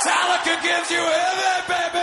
Metallica 0.00 0.62
gives 0.62 0.90
you 0.90 0.96
heaven, 0.96 1.62
baby! 1.68 1.98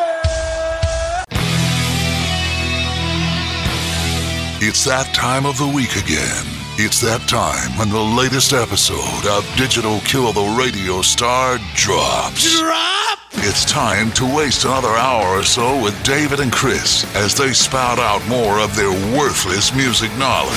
It's 4.68 4.86
that 4.86 5.10
time 5.16 5.48
of 5.48 5.58
the 5.58 5.68
week 5.68 5.96
again. 5.96 6.46
It's 6.78 7.02
that 7.02 7.22
time 7.28 7.76
when 7.80 7.90
the 7.90 8.00
latest 8.00 8.54
episode 8.54 9.26
of 9.26 9.50
Digital 9.58 10.00
Kill 10.02 10.32
the 10.32 10.56
Radio 10.60 11.02
Star 11.02 11.58
drops. 11.74 12.60
Drop! 12.60 13.18
It's 13.38 13.66
time 13.66 14.12
to 14.12 14.36
waste 14.36 14.66
another 14.66 14.90
hour 14.90 15.40
or 15.40 15.44
so 15.44 15.82
with 15.82 15.98
David 16.04 16.40
and 16.40 16.52
Chris 16.52 17.04
as 17.16 17.34
they 17.34 17.52
spout 17.52 17.98
out 17.98 18.22
more 18.28 18.60
of 18.60 18.76
their 18.76 18.92
worthless 19.18 19.74
music 19.74 20.16
knowledge. 20.20 20.54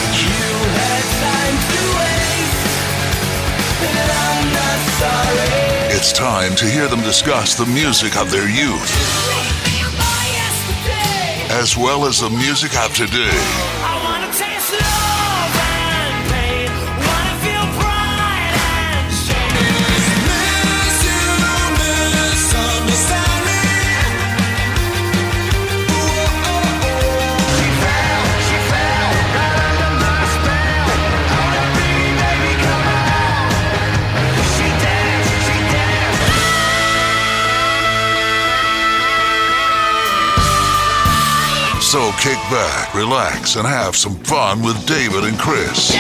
It's 6.01 6.15
time 6.15 6.57
to 6.57 6.65
hear 6.65 6.89
them 6.89 7.03
discuss 7.03 7.55
the 7.55 7.67
music 7.67 8.17
of 8.17 8.31
their 8.31 8.49
youth 8.49 8.91
as 11.51 11.77
well 11.77 12.07
as 12.07 12.21
the 12.21 12.31
music 12.31 12.75
of 12.75 12.95
today. 12.95 13.70
So 41.91 42.13
kick 42.21 42.39
back, 42.53 42.95
relax, 42.95 43.57
and 43.57 43.67
have 43.67 43.97
some 43.97 44.15
fun 44.21 44.63
with 44.63 44.87
David 44.87 45.25
and 45.25 45.37
Chris. 45.37 45.91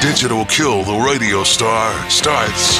Digital 0.00 0.46
Kill 0.46 0.82
the 0.82 0.98
Radio 0.98 1.44
Star 1.44 1.92
starts. 2.08 2.78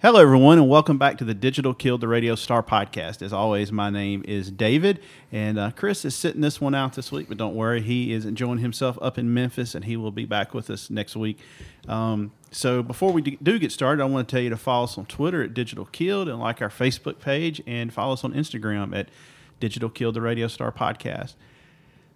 Hello, 0.00 0.20
everyone, 0.20 0.58
and 0.58 0.68
welcome 0.68 0.98
back 0.98 1.16
to 1.16 1.24
the 1.24 1.32
Digital 1.32 1.72
Kill 1.72 1.96
the 1.96 2.06
Radio 2.06 2.34
Star 2.34 2.62
podcast. 2.62 3.22
As 3.22 3.32
always, 3.32 3.72
my 3.72 3.88
name 3.88 4.22
is 4.28 4.50
David, 4.50 5.00
and 5.32 5.58
uh, 5.58 5.70
Chris 5.70 6.04
is 6.04 6.14
sitting 6.14 6.42
this 6.42 6.60
one 6.60 6.74
out 6.74 6.92
this 6.92 7.10
week, 7.10 7.26
but 7.26 7.38
don't 7.38 7.54
worry, 7.54 7.80
he 7.80 8.12
is 8.12 8.26
enjoying 8.26 8.58
himself 8.58 8.98
up 9.00 9.16
in 9.18 9.32
Memphis, 9.32 9.74
and 9.74 9.86
he 9.86 9.96
will 9.96 10.12
be 10.12 10.26
back 10.26 10.52
with 10.52 10.68
us 10.68 10.90
next 10.90 11.16
week. 11.16 11.38
Um, 11.88 12.32
so, 12.54 12.82
before 12.82 13.12
we 13.12 13.20
do 13.20 13.58
get 13.58 13.72
started, 13.72 14.00
I 14.00 14.06
want 14.06 14.28
to 14.28 14.32
tell 14.32 14.42
you 14.42 14.50
to 14.50 14.56
follow 14.56 14.84
us 14.84 14.96
on 14.96 15.06
Twitter 15.06 15.42
at 15.42 15.54
Digital 15.54 15.86
Killed 15.86 16.28
and 16.28 16.38
like 16.38 16.62
our 16.62 16.68
Facebook 16.68 17.18
page, 17.18 17.60
and 17.66 17.92
follow 17.92 18.12
us 18.12 18.22
on 18.22 18.32
Instagram 18.32 18.96
at 18.96 19.08
Digital 19.58 19.88
Killed, 19.88 20.14
the 20.14 20.20
Radio 20.20 20.46
Star 20.46 20.70
podcast. 20.70 21.34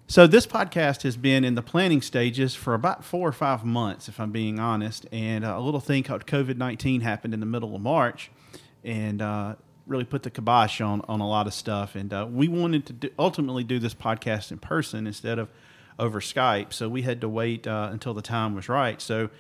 So 0.07 0.27
this 0.27 0.47
podcast 0.47 1.03
has 1.03 1.17
been 1.17 1.45
in 1.45 1.55
the 1.55 1.63
planning 1.63 2.01
stages 2.01 2.55
for 2.55 2.73
about 2.73 3.05
four 3.05 3.29
or 3.29 3.33
five 3.33 3.65
months, 3.65 4.09
if 4.09 4.19
I'm 4.19 4.31
being 4.31 4.59
honest. 4.59 5.07
And 5.13 5.45
uh, 5.45 5.57
a 5.59 5.61
little 5.61 5.81
thing 5.81 6.03
called 6.03 6.25
COVID 6.25 6.57
nineteen 6.57 7.01
happened 7.01 7.35
in 7.35 7.41
the 7.41 7.47
middle 7.47 7.75
of 7.75 7.83
March, 7.83 8.31
and 8.85 9.21
uh, 9.21 9.57
really 9.87 10.05
put 10.05 10.23
the 10.23 10.31
kibosh 10.31 10.81
on 10.81 11.03
on 11.09 11.21
a 11.21 11.29
lot 11.29 11.47
of 11.47 11.53
stuff. 11.53 11.95
And 11.97 12.13
uh, 12.13 12.29
we 12.31 12.47
wanted 12.49 12.87
to 12.87 12.93
do, 12.93 13.11
ultimately 13.19 13.65
do 13.65 13.79
this 13.79 13.95
podcast 13.95 14.53
in 14.53 14.59
person 14.59 15.07
instead 15.07 15.39
of 15.39 15.51
over 15.99 16.21
Skype. 16.21 16.73
So 16.73 16.89
we 16.89 17.03
had 17.03 17.21
to 17.23 17.29
wait 17.29 17.67
uh, 17.67 17.89
until 17.91 18.15
the 18.15 18.23
time 18.23 18.55
was 18.55 18.69
right. 18.69 19.03
So 19.03 19.31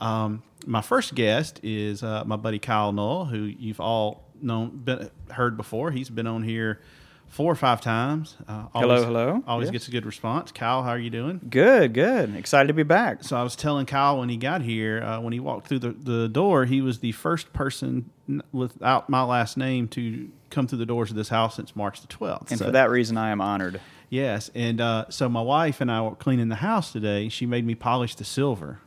um, 0.00 0.42
my 0.66 0.80
first 0.80 1.14
guest 1.14 1.60
is 1.62 2.02
uh, 2.02 2.24
my 2.26 2.36
buddy 2.36 2.58
Kyle 2.58 2.92
Null, 2.92 3.26
who 3.26 3.44
you've 3.44 3.80
all 3.80 4.24
known, 4.40 4.70
been, 4.70 5.10
heard 5.30 5.56
before. 5.56 5.90
He's 5.90 6.10
been 6.10 6.26
on 6.26 6.42
here 6.42 6.80
four 7.28 7.50
or 7.50 7.56
five 7.56 7.80
times. 7.80 8.36
Uh, 8.46 8.66
always, 8.74 9.02
hello, 9.02 9.04
hello. 9.04 9.42
Always 9.46 9.66
yeah. 9.66 9.72
gets 9.72 9.88
a 9.88 9.90
good 9.90 10.06
response. 10.06 10.52
Kyle, 10.52 10.82
how 10.82 10.90
are 10.90 10.98
you 10.98 11.10
doing? 11.10 11.40
Good, 11.50 11.92
good. 11.92 12.34
Excited 12.36 12.68
to 12.68 12.74
be 12.74 12.84
back. 12.84 13.24
So 13.24 13.36
I 13.36 13.42
was 13.42 13.56
telling 13.56 13.86
Kyle 13.86 14.20
when 14.20 14.28
he 14.28 14.36
got 14.36 14.62
here, 14.62 15.02
uh, 15.02 15.20
when 15.20 15.32
he 15.32 15.40
walked 15.40 15.66
through 15.66 15.80
the, 15.80 15.92
the 15.92 16.28
door, 16.28 16.64
he 16.64 16.80
was 16.80 17.00
the 17.00 17.12
first 17.12 17.52
person 17.52 18.10
without 18.52 19.10
my 19.10 19.22
last 19.22 19.56
name 19.56 19.88
to 19.88 20.30
come 20.50 20.68
through 20.68 20.78
the 20.78 20.86
doors 20.86 21.10
of 21.10 21.16
this 21.16 21.28
house 21.28 21.56
since 21.56 21.74
March 21.74 22.00
the 22.00 22.06
12th. 22.06 22.50
And 22.50 22.58
so, 22.58 22.66
for 22.66 22.70
that 22.70 22.88
reason, 22.88 23.16
I 23.16 23.30
am 23.30 23.40
honored. 23.40 23.80
Yes. 24.08 24.50
And 24.54 24.80
uh, 24.80 25.06
so 25.08 25.28
my 25.28 25.42
wife 25.42 25.80
and 25.80 25.90
I 25.90 26.02
were 26.02 26.14
cleaning 26.14 26.48
the 26.48 26.56
house 26.56 26.92
today. 26.92 27.28
She 27.28 27.46
made 27.46 27.66
me 27.66 27.74
polish 27.74 28.14
the 28.14 28.24
silver, 28.24 28.78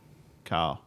Kyle. 0.46 0.80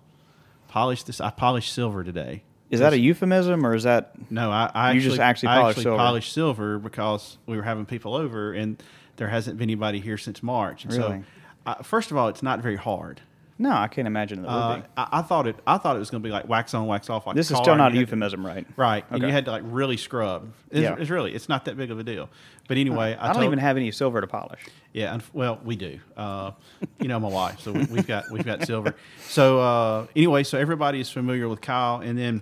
Polish 0.71 1.03
this. 1.03 1.19
I 1.19 1.31
polished 1.31 1.73
silver 1.73 2.01
today. 2.01 2.43
Is 2.69 2.79
that 2.79 2.93
a 2.93 2.97
euphemism 2.97 3.65
or 3.65 3.75
is 3.75 3.83
that 3.83 4.13
no? 4.31 4.49
I, 4.49 4.71
I 4.73 4.91
you 4.93 4.99
actually, 4.99 5.09
just 5.09 5.19
actually 5.19 5.47
polished 5.47 5.69
actually 5.69 5.83
silver. 5.83 5.97
polished 5.97 6.33
silver 6.33 6.79
because 6.79 7.37
we 7.45 7.57
were 7.57 7.63
having 7.63 7.85
people 7.85 8.15
over 8.15 8.53
and 8.53 8.81
there 9.17 9.27
hasn't 9.27 9.57
been 9.57 9.65
anybody 9.65 9.99
here 9.99 10.17
since 10.17 10.41
March. 10.41 10.85
And 10.85 10.93
really? 10.93 11.19
So, 11.19 11.23
uh, 11.65 11.83
first 11.83 12.09
of 12.09 12.15
all, 12.15 12.29
it's 12.29 12.41
not 12.41 12.61
very 12.61 12.77
hard. 12.77 13.19
No, 13.61 13.69
I 13.69 13.87
can't 13.87 14.07
imagine 14.07 14.39
it 14.39 14.41
would 14.41 14.47
uh, 14.47 14.77
be. 14.77 14.83
I, 14.97 15.07
I, 15.11 15.21
thought 15.21 15.45
it. 15.45 15.55
I 15.67 15.77
thought 15.77 15.95
it 15.95 15.99
was 15.99 16.09
going 16.09 16.23
to 16.23 16.27
be 16.27 16.31
like 16.31 16.49
wax 16.49 16.73
on, 16.73 16.87
wax 16.87 17.11
off. 17.11 17.27
Like 17.27 17.35
this 17.35 17.51
is 17.51 17.57
still 17.59 17.75
not 17.75 17.91
a 17.91 17.95
euphemism, 17.95 18.43
right? 18.43 18.65
Right, 18.75 19.05
okay. 19.05 19.15
and 19.15 19.23
you 19.23 19.29
had 19.29 19.45
to 19.45 19.51
like 19.51 19.61
really 19.63 19.97
scrub. 19.97 20.51
It's, 20.71 20.81
yeah. 20.81 20.95
it's 20.97 21.11
really 21.11 21.35
it's 21.35 21.47
not 21.47 21.65
that 21.65 21.77
big 21.77 21.91
of 21.91 21.99
a 21.99 22.03
deal. 22.03 22.27
But 22.67 22.77
anyway, 22.77 23.15
I, 23.15 23.29
I, 23.29 23.33
don't 23.33 23.43
even 23.43 23.59
have 23.59 23.77
any 23.77 23.91
silver 23.91 24.19
to 24.19 24.25
polish. 24.25 24.65
Yeah, 24.93 25.19
well, 25.31 25.59
we 25.63 25.75
do. 25.75 25.99
Uh, 26.17 26.51
you 26.99 27.07
know, 27.07 27.19
my 27.19 27.29
wife, 27.29 27.59
so 27.59 27.71
we, 27.71 27.81
have 27.81 28.07
got 28.07 28.31
we've 28.31 28.43
got 28.43 28.65
silver. 28.65 28.95
So 29.27 29.59
uh, 29.59 30.07
anyway, 30.15 30.41
so 30.41 30.57
everybody 30.57 30.99
is 30.99 31.11
familiar 31.11 31.47
with 31.47 31.61
Kyle, 31.61 31.99
and 31.99 32.17
then 32.17 32.41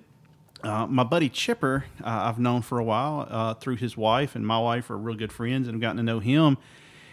uh, 0.63 0.88
my 0.88 1.03
buddy 1.03 1.28
Chipper, 1.28 1.84
uh, 2.01 2.06
I've 2.07 2.40
known 2.40 2.62
for 2.62 2.80
a 2.80 2.84
while 2.84 3.28
uh, 3.30 3.53
through 3.56 3.75
his 3.75 3.97
wife, 3.97 4.36
and 4.36 4.47
my 4.47 4.57
wife 4.57 4.90
are 4.90 4.97
real 4.97 5.18
good 5.18 5.34
friends, 5.34 5.68
and 5.68 5.75
I've 5.75 5.81
gotten 5.81 5.97
to 5.97 6.03
know 6.03 6.19
him. 6.19 6.57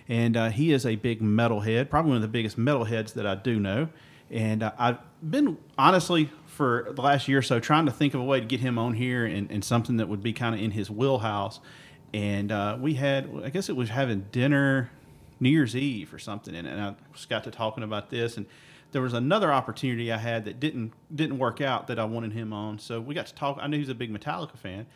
And 0.09 0.37
uh, 0.37 0.51
he 0.51 0.73
is 0.73 0.87
a 0.87 0.97
big 0.97 1.21
metalhead, 1.21 1.91
probably 1.91 2.11
one 2.11 2.17
of 2.17 2.23
the 2.23 2.29
biggest 2.29 2.59
metalheads 2.59 3.15
that 3.15 3.27
I 3.27 3.35
do 3.35 3.59
know. 3.59 3.89
And 4.31 4.63
uh, 4.63 4.73
I've 4.79 4.99
been 5.23 5.59
honestly 5.77 6.31
for 6.47 6.89
the 6.93 7.03
last 7.03 7.29
year 7.29 7.39
or 7.39 7.43
so 7.43 7.61
trying 7.61 7.87
to 7.87 7.93
think 7.93 8.15
of 8.15 8.21
a 8.21 8.25
way 8.25 8.41
to 8.41 8.47
get 8.47 8.61
him 8.61 8.79
on 8.79 8.95
here 8.95 9.25
and, 9.25 9.51
and 9.51 9.65
something 9.65 9.97
that 9.99 10.09
would 10.09 10.23
be 10.23 10.33
kind 10.33 10.55
of 10.55 10.61
in 10.61 10.71
his 10.71 10.91
wheelhouse. 10.91 11.61
And 12.15 12.53
uh, 12.53 12.79
we 12.81 12.95
had, 12.95 13.29
I 13.45 13.51
guess 13.51 13.69
it 13.69 13.77
was 13.77 13.91
having 13.91 14.27
dinner 14.33 14.91
New 15.39 15.51
Year's 15.51 15.77
Eve 15.77 16.15
or 16.15 16.19
something, 16.19 16.55
and, 16.55 16.67
and 16.67 16.81
I 16.81 16.95
just 17.13 17.29
got 17.29 17.45
to 17.45 17.51
talking 17.51 17.85
about 17.85 18.09
this 18.09 18.39
and 18.39 18.47
there 18.93 19.03
was 19.03 19.13
another 19.13 19.53
opportunity 19.53 20.13
I 20.13 20.17
had 20.17 20.45
that 20.47 20.61
didn't 20.61 20.93
didn't 21.15 21.39
work 21.39 21.61
out 21.61 21.87
that 21.89 21.99
I 21.99 22.05
wanted 22.05 22.33
him 22.33 22.53
on. 22.53 22.79
So 22.79 23.01
we 23.01 23.15
got 23.15 23.27
to 23.27 23.35
talk. 23.35 23.59
I 23.61 23.67
knew 23.67 23.77
he 23.77 23.83
was 23.83 23.89
a 23.89 23.95
big 23.95 24.11
Metallica 24.11 24.57
fan. 24.57 24.87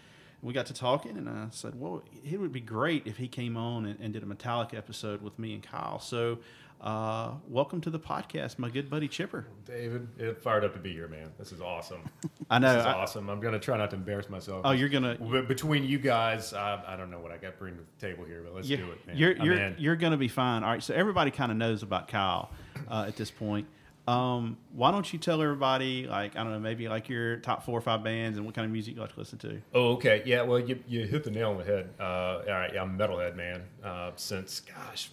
We 0.42 0.54
got 0.54 0.66
to 0.66 0.74
talking, 0.74 1.18
and 1.18 1.28
I 1.28 1.48
said, 1.50 1.78
"Well, 1.78 2.02
it 2.24 2.40
would 2.40 2.52
be 2.52 2.60
great 2.60 3.06
if 3.06 3.18
he 3.18 3.28
came 3.28 3.58
on 3.58 3.84
and, 3.84 4.00
and 4.00 4.12
did 4.12 4.22
a 4.22 4.26
Metallica 4.26 4.74
episode 4.74 5.20
with 5.20 5.38
me 5.38 5.52
and 5.52 5.62
Kyle." 5.62 5.98
So, 5.98 6.38
uh, 6.80 7.32
welcome 7.46 7.82
to 7.82 7.90
the 7.90 7.98
podcast, 7.98 8.58
my 8.58 8.70
good 8.70 8.88
buddy 8.88 9.06
Chipper. 9.06 9.46
David, 9.66 10.08
it 10.18 10.42
fired 10.42 10.64
up 10.64 10.72
to 10.72 10.78
be 10.78 10.94
here, 10.94 11.08
man. 11.08 11.30
This 11.38 11.52
is 11.52 11.60
awesome. 11.60 12.00
I 12.50 12.58
know. 12.58 12.72
This 12.72 12.80
is 12.80 12.86
I, 12.86 12.92
awesome. 12.94 13.28
I'm 13.28 13.40
gonna 13.40 13.58
try 13.58 13.76
not 13.76 13.90
to 13.90 13.96
embarrass 13.96 14.30
myself. 14.30 14.62
Oh, 14.64 14.70
you're 14.70 14.88
gonna. 14.88 15.16
Between 15.42 15.84
you 15.84 15.98
guys, 15.98 16.54
I, 16.54 16.82
I 16.86 16.96
don't 16.96 17.10
know 17.10 17.20
what 17.20 17.32
I 17.32 17.36
got 17.36 17.52
to 17.52 17.58
bring 17.58 17.76
to 17.76 17.82
the 17.82 18.06
table 18.06 18.24
here, 18.24 18.40
but 18.42 18.54
let's 18.54 18.66
do 18.68 18.74
it, 18.76 19.06
man. 19.06 19.18
You're 19.18 19.36
you're, 19.36 19.74
you're 19.76 19.96
gonna 19.96 20.16
be 20.16 20.28
fine. 20.28 20.64
All 20.64 20.70
right. 20.70 20.82
So 20.82 20.94
everybody 20.94 21.30
kind 21.30 21.52
of 21.52 21.58
knows 21.58 21.82
about 21.82 22.08
Kyle 22.08 22.50
uh, 22.90 23.04
at 23.06 23.16
this 23.16 23.30
point. 23.30 23.66
Um, 24.10 24.56
why 24.72 24.90
don't 24.90 25.10
you 25.12 25.20
tell 25.20 25.40
everybody, 25.40 26.08
like, 26.08 26.34
I 26.34 26.42
don't 26.42 26.52
know, 26.52 26.58
maybe 26.58 26.88
like 26.88 27.08
your 27.08 27.36
top 27.36 27.64
four 27.64 27.78
or 27.78 27.80
five 27.80 28.02
bands 28.02 28.38
and 28.38 28.44
what 28.44 28.56
kind 28.56 28.64
of 28.64 28.72
music 28.72 28.96
you 28.96 29.00
like 29.00 29.12
to 29.12 29.18
listen 29.18 29.38
to? 29.38 29.62
Oh, 29.72 29.92
okay. 29.92 30.22
Yeah, 30.26 30.42
well, 30.42 30.58
you, 30.58 30.80
you 30.88 31.06
hit 31.06 31.22
the 31.22 31.30
nail 31.30 31.50
on 31.50 31.58
the 31.58 31.64
head. 31.64 31.90
Uh, 32.00 32.02
all 32.02 32.44
right, 32.46 32.72
yeah, 32.74 32.82
I'm 32.82 33.00
a 33.00 33.06
metalhead, 33.06 33.36
man. 33.36 33.62
Uh, 33.84 34.10
since, 34.16 34.60
gosh, 34.60 35.10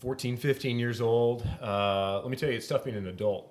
14, 0.00 0.36
15 0.36 0.78
years 0.78 1.00
old. 1.00 1.48
Uh, 1.62 2.20
let 2.20 2.28
me 2.28 2.36
tell 2.36 2.50
you, 2.50 2.56
it's 2.56 2.66
tough 2.66 2.84
being 2.84 2.96
an 2.98 3.06
adult 3.06 3.50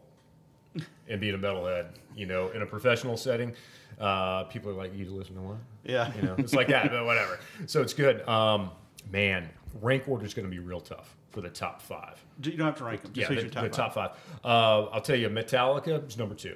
and 1.09 1.19
being 1.19 1.33
a 1.33 1.39
metalhead, 1.39 1.87
you 2.15 2.27
know, 2.27 2.49
in 2.49 2.61
a 2.61 2.65
professional 2.67 3.17
setting. 3.17 3.55
Uh, 3.99 4.43
people 4.43 4.69
are 4.69 4.75
like, 4.75 4.95
you 4.95 5.05
to 5.05 5.11
listen 5.11 5.33
to 5.33 5.41
what? 5.41 5.57
Yeah. 5.83 6.11
You 6.15 6.21
know, 6.21 6.35
it's 6.37 6.53
like 6.53 6.67
that, 6.67 6.91
but 6.91 7.05
whatever. 7.05 7.39
So 7.65 7.81
it's 7.81 7.93
good. 7.93 8.27
Um, 8.27 8.69
man, 9.11 9.49
rank 9.81 10.07
order 10.07 10.25
is 10.25 10.35
going 10.35 10.45
to 10.45 10.51
be 10.51 10.59
real 10.59 10.81
tough 10.81 11.15
for 11.35 11.41
the 11.41 11.49
top 11.49 11.81
five. 11.81 12.23
You 12.41 12.53
don't 12.53 12.65
have 12.65 12.77
to 12.77 12.85
rank 12.85 13.01
them. 13.01 13.11
Just 13.11 13.29
yeah, 13.29 13.41
the, 13.41 13.49
top, 13.49 13.63
the 13.63 13.69
top 13.69 13.93
five. 13.93 14.11
Uh, 14.43 14.85
I'll 14.85 15.01
tell 15.01 15.17
you, 15.17 15.27
Metallica 15.29 16.07
is 16.07 16.17
number 16.17 16.33
two. 16.33 16.55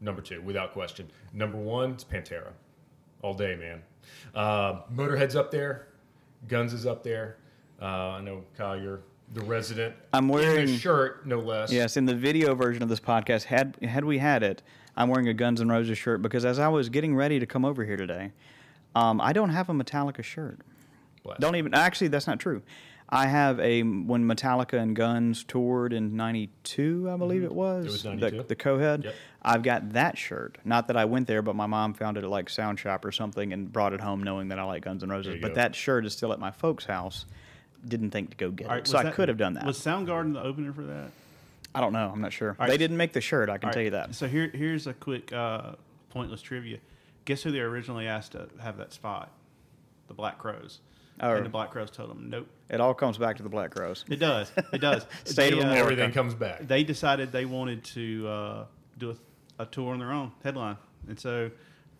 Number 0.00 0.22
two, 0.22 0.40
without 0.42 0.72
question. 0.72 1.10
Number 1.34 1.58
one 1.58 1.94
is 1.94 2.04
Pantera. 2.04 2.52
All 3.20 3.34
day, 3.34 3.56
man. 3.56 3.82
Uh, 4.32 4.82
Motorhead's 4.94 5.34
up 5.34 5.50
there. 5.50 5.88
Guns 6.46 6.72
is 6.72 6.86
up 6.86 7.02
there. 7.02 7.36
Uh, 7.82 7.84
I 7.84 8.20
know, 8.20 8.44
Kyle, 8.56 8.80
you're 8.80 9.00
the 9.34 9.40
resident. 9.40 9.94
I'm 10.12 10.28
wearing 10.28 10.68
a 10.68 10.78
shirt, 10.78 11.26
no 11.26 11.40
less. 11.40 11.72
Yes, 11.72 11.96
in 11.96 12.06
the 12.06 12.14
video 12.14 12.54
version 12.54 12.84
of 12.84 12.88
this 12.88 13.00
podcast, 13.00 13.42
had 13.44 13.76
had 13.82 14.04
we 14.04 14.18
had 14.18 14.44
it, 14.44 14.62
I'm 14.96 15.08
wearing 15.08 15.26
a 15.28 15.34
Guns 15.34 15.60
N' 15.60 15.68
Roses 15.68 15.98
shirt 15.98 16.22
because 16.22 16.44
as 16.44 16.60
I 16.60 16.68
was 16.68 16.88
getting 16.88 17.16
ready 17.16 17.40
to 17.40 17.46
come 17.46 17.64
over 17.64 17.84
here 17.84 17.96
today, 17.96 18.32
um, 18.94 19.20
I 19.20 19.32
don't 19.32 19.50
have 19.50 19.68
a 19.68 19.72
Metallica 19.72 20.22
shirt. 20.22 20.60
blast. 21.24 21.40
Don't 21.40 21.56
even. 21.56 21.74
Actually, 21.74 22.08
that's 22.08 22.28
not 22.28 22.38
true. 22.38 22.62
I 23.12 23.26
have 23.26 23.58
a 23.58 23.82
when 23.82 24.24
Metallica 24.24 24.80
and 24.80 24.94
Guns 24.94 25.42
toured 25.42 25.92
in 25.92 26.16
'92, 26.16 27.10
I 27.10 27.16
believe 27.16 27.42
it 27.42 27.52
was. 27.52 27.84
Mm-hmm. 27.84 27.92
was 27.92 28.02
the, 28.02 28.30
92. 28.30 28.42
the 28.44 28.56
Cohead. 28.56 29.04
Yep. 29.04 29.14
I've 29.42 29.62
got 29.62 29.92
that 29.94 30.16
shirt. 30.16 30.58
Not 30.64 30.86
that 30.88 30.96
I 30.96 31.06
went 31.06 31.26
there, 31.26 31.42
but 31.42 31.56
my 31.56 31.66
mom 31.66 31.94
found 31.94 32.16
it 32.18 32.24
at 32.24 32.30
like 32.30 32.48
Sound 32.48 32.78
Shop 32.78 33.04
or 33.04 33.10
something 33.10 33.52
and 33.52 33.72
brought 33.72 33.92
it 33.94 34.00
home, 34.00 34.22
knowing 34.22 34.48
that 34.48 34.58
I 34.58 34.62
like 34.62 34.84
Guns 34.84 35.02
N' 35.02 35.08
Roses. 35.08 35.38
But 35.40 35.48
go. 35.48 35.54
that 35.54 35.74
shirt 35.74 36.06
is 36.06 36.12
still 36.12 36.32
at 36.32 36.38
my 36.38 36.52
folks' 36.52 36.84
house. 36.84 37.24
Didn't 37.86 38.10
think 38.10 38.30
to 38.30 38.36
go 38.36 38.50
get 38.50 38.66
All 38.66 38.74
it, 38.74 38.76
right, 38.76 38.86
so 38.86 38.98
I 38.98 39.10
could 39.10 39.28
have 39.28 39.38
done 39.38 39.54
that. 39.54 39.64
Was 39.64 39.78
Soundgarden 39.78 40.34
the 40.34 40.42
opener 40.42 40.72
for 40.72 40.82
that? 40.82 41.10
I 41.74 41.80
don't 41.80 41.92
know. 41.92 42.10
I'm 42.12 42.20
not 42.20 42.32
sure. 42.32 42.56
they 42.58 42.76
didn't 42.76 42.96
make 42.96 43.12
the 43.12 43.20
shirt. 43.20 43.48
I 43.48 43.58
can 43.58 43.68
All 43.68 43.72
tell 43.72 43.80
right, 43.80 43.84
you 43.86 43.90
that. 43.92 44.14
So 44.14 44.28
here, 44.28 44.50
here's 44.52 44.86
a 44.86 44.92
quick 44.92 45.32
uh, 45.32 45.72
pointless 46.10 46.42
trivia. 46.42 46.78
Guess 47.24 47.42
who 47.42 47.52
they 47.52 47.60
originally 47.60 48.06
asked 48.06 48.32
to 48.32 48.48
have 48.60 48.76
that 48.78 48.92
spot? 48.92 49.30
The 50.08 50.14
Black 50.14 50.38
Crowes. 50.38 50.80
Oh. 51.20 51.34
And 51.34 51.44
the 51.44 51.50
Black 51.50 51.70
Crowes 51.70 51.90
told 51.90 52.10
them, 52.10 52.30
nope. 52.30 52.48
It 52.68 52.80
all 52.80 52.94
comes 52.94 53.18
back 53.18 53.36
to 53.36 53.42
the 53.42 53.48
Black 53.48 53.72
Crowes. 53.72 54.04
It 54.08 54.16
does. 54.16 54.50
It 54.72 54.80
does. 54.80 55.06
State 55.24 55.52
of 55.52 55.58
They, 55.58 55.64
uh, 55.64 55.68
America. 55.68 55.92
Everything 55.92 56.12
comes 56.12 56.34
back. 56.34 56.66
They 56.66 56.84
decided 56.84 57.32
they 57.32 57.44
wanted 57.44 57.84
to 57.84 58.28
uh, 58.28 58.64
do 58.98 59.10
a, 59.58 59.62
a 59.62 59.66
tour 59.66 59.92
on 59.92 59.98
their 59.98 60.12
own, 60.12 60.32
headline. 60.42 60.76
And 61.08 61.18
so 61.18 61.50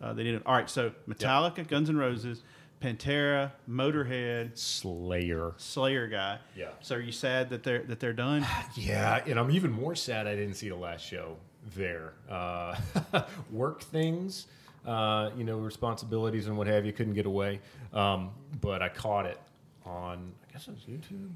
uh, 0.00 0.12
they 0.12 0.24
did 0.24 0.36
it. 0.36 0.42
All 0.46 0.54
right, 0.54 0.70
so 0.70 0.92
Metallica, 1.08 1.66
Guns 1.66 1.90
N' 1.90 1.96
Roses, 1.96 2.42
Pantera, 2.80 3.52
Motorhead, 3.68 4.56
Slayer. 4.56 5.52
Slayer 5.58 6.06
guy. 6.06 6.38
Yeah. 6.56 6.68
So 6.80 6.96
are 6.96 7.00
you 7.00 7.12
sad 7.12 7.50
that 7.50 7.62
they're 7.62 7.82
that 7.84 8.00
they're 8.00 8.12
done? 8.12 8.46
Yeah, 8.74 9.22
and 9.26 9.38
I'm 9.38 9.50
even 9.50 9.70
more 9.70 9.94
sad 9.94 10.26
I 10.26 10.34
didn't 10.34 10.54
see 10.54 10.68
the 10.68 10.76
last 10.76 11.04
show 11.04 11.36
there. 11.76 12.14
Uh, 12.30 12.76
work 13.50 13.82
things, 13.82 14.46
uh, 14.86 15.30
you 15.36 15.44
know, 15.44 15.58
responsibilities 15.58 16.46
and 16.46 16.56
what 16.56 16.66
have 16.66 16.86
you, 16.86 16.92
couldn't 16.92 17.14
get 17.14 17.26
away. 17.26 17.60
Um, 17.92 18.30
but 18.60 18.82
I 18.82 18.88
caught 18.88 19.26
it 19.26 19.38
on, 19.84 20.32
I 20.48 20.52
guess 20.52 20.68
it 20.68 20.72
was 20.72 20.84
YouTube. 20.84 21.30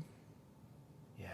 Yeah. 1.19 1.29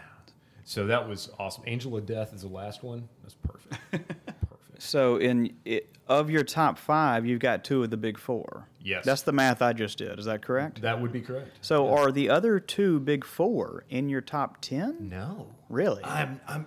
So 0.64 0.86
that 0.86 1.08
was 1.08 1.30
awesome. 1.38 1.64
Angel 1.66 1.96
of 1.96 2.06
Death 2.06 2.32
is 2.34 2.42
the 2.42 2.48
last 2.48 2.82
one. 2.82 3.08
That's 3.22 3.34
perfect. 3.34 3.78
perfect. 3.90 4.82
So 4.82 5.16
in 5.16 5.54
it, 5.64 5.94
of 6.06 6.30
your 6.30 6.42
top 6.42 6.78
five, 6.78 7.26
you've 7.26 7.40
got 7.40 7.64
two 7.64 7.84
of 7.84 7.90
the 7.90 7.96
big 7.96 8.18
four. 8.18 8.66
Yes. 8.82 9.04
That's 9.04 9.22
the 9.22 9.32
math 9.32 9.62
I 9.62 9.72
just 9.72 9.98
did. 9.98 10.18
Is 10.18 10.24
that 10.24 10.42
correct? 10.42 10.80
That 10.82 11.00
would 11.00 11.12
be 11.12 11.20
correct. 11.20 11.50
So 11.60 11.88
are 11.88 12.10
the 12.10 12.30
other 12.30 12.58
two 12.58 12.98
big 12.98 13.24
four 13.24 13.84
in 13.90 14.08
your 14.08 14.22
top 14.22 14.60
ten? 14.60 15.08
No. 15.08 15.48
Really? 15.68 16.02
I'm, 16.02 16.40
I'm, 16.48 16.66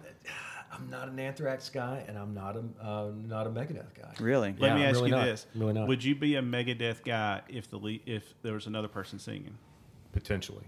I'm 0.73 0.89
not 0.89 1.07
an 1.07 1.19
Anthrax 1.19 1.69
guy, 1.69 2.03
and 2.07 2.17
I'm 2.17 2.33
not 2.33 2.55
a, 2.55 2.63
uh, 2.83 3.11
not 3.27 3.47
a 3.47 3.49
Megadeth 3.49 3.93
guy. 3.93 4.11
Really? 4.19 4.55
Let 4.57 4.69
Yeah, 4.69 4.75
me 4.75 4.83
I'm 4.83 4.89
ask 4.89 4.95
really 4.97 5.09
you 5.11 5.15
not. 5.15 5.25
this: 5.25 5.45
really 5.55 5.73
not. 5.73 5.87
Would 5.87 6.03
you 6.03 6.15
be 6.15 6.35
a 6.35 6.41
Megadeth 6.41 7.03
guy 7.03 7.41
if 7.47 7.69
the 7.69 7.77
le- 7.77 7.99
if 8.05 8.33
there 8.41 8.53
was 8.53 8.65
another 8.67 8.87
person 8.87 9.19
singing? 9.19 9.55
Potentially. 10.11 10.63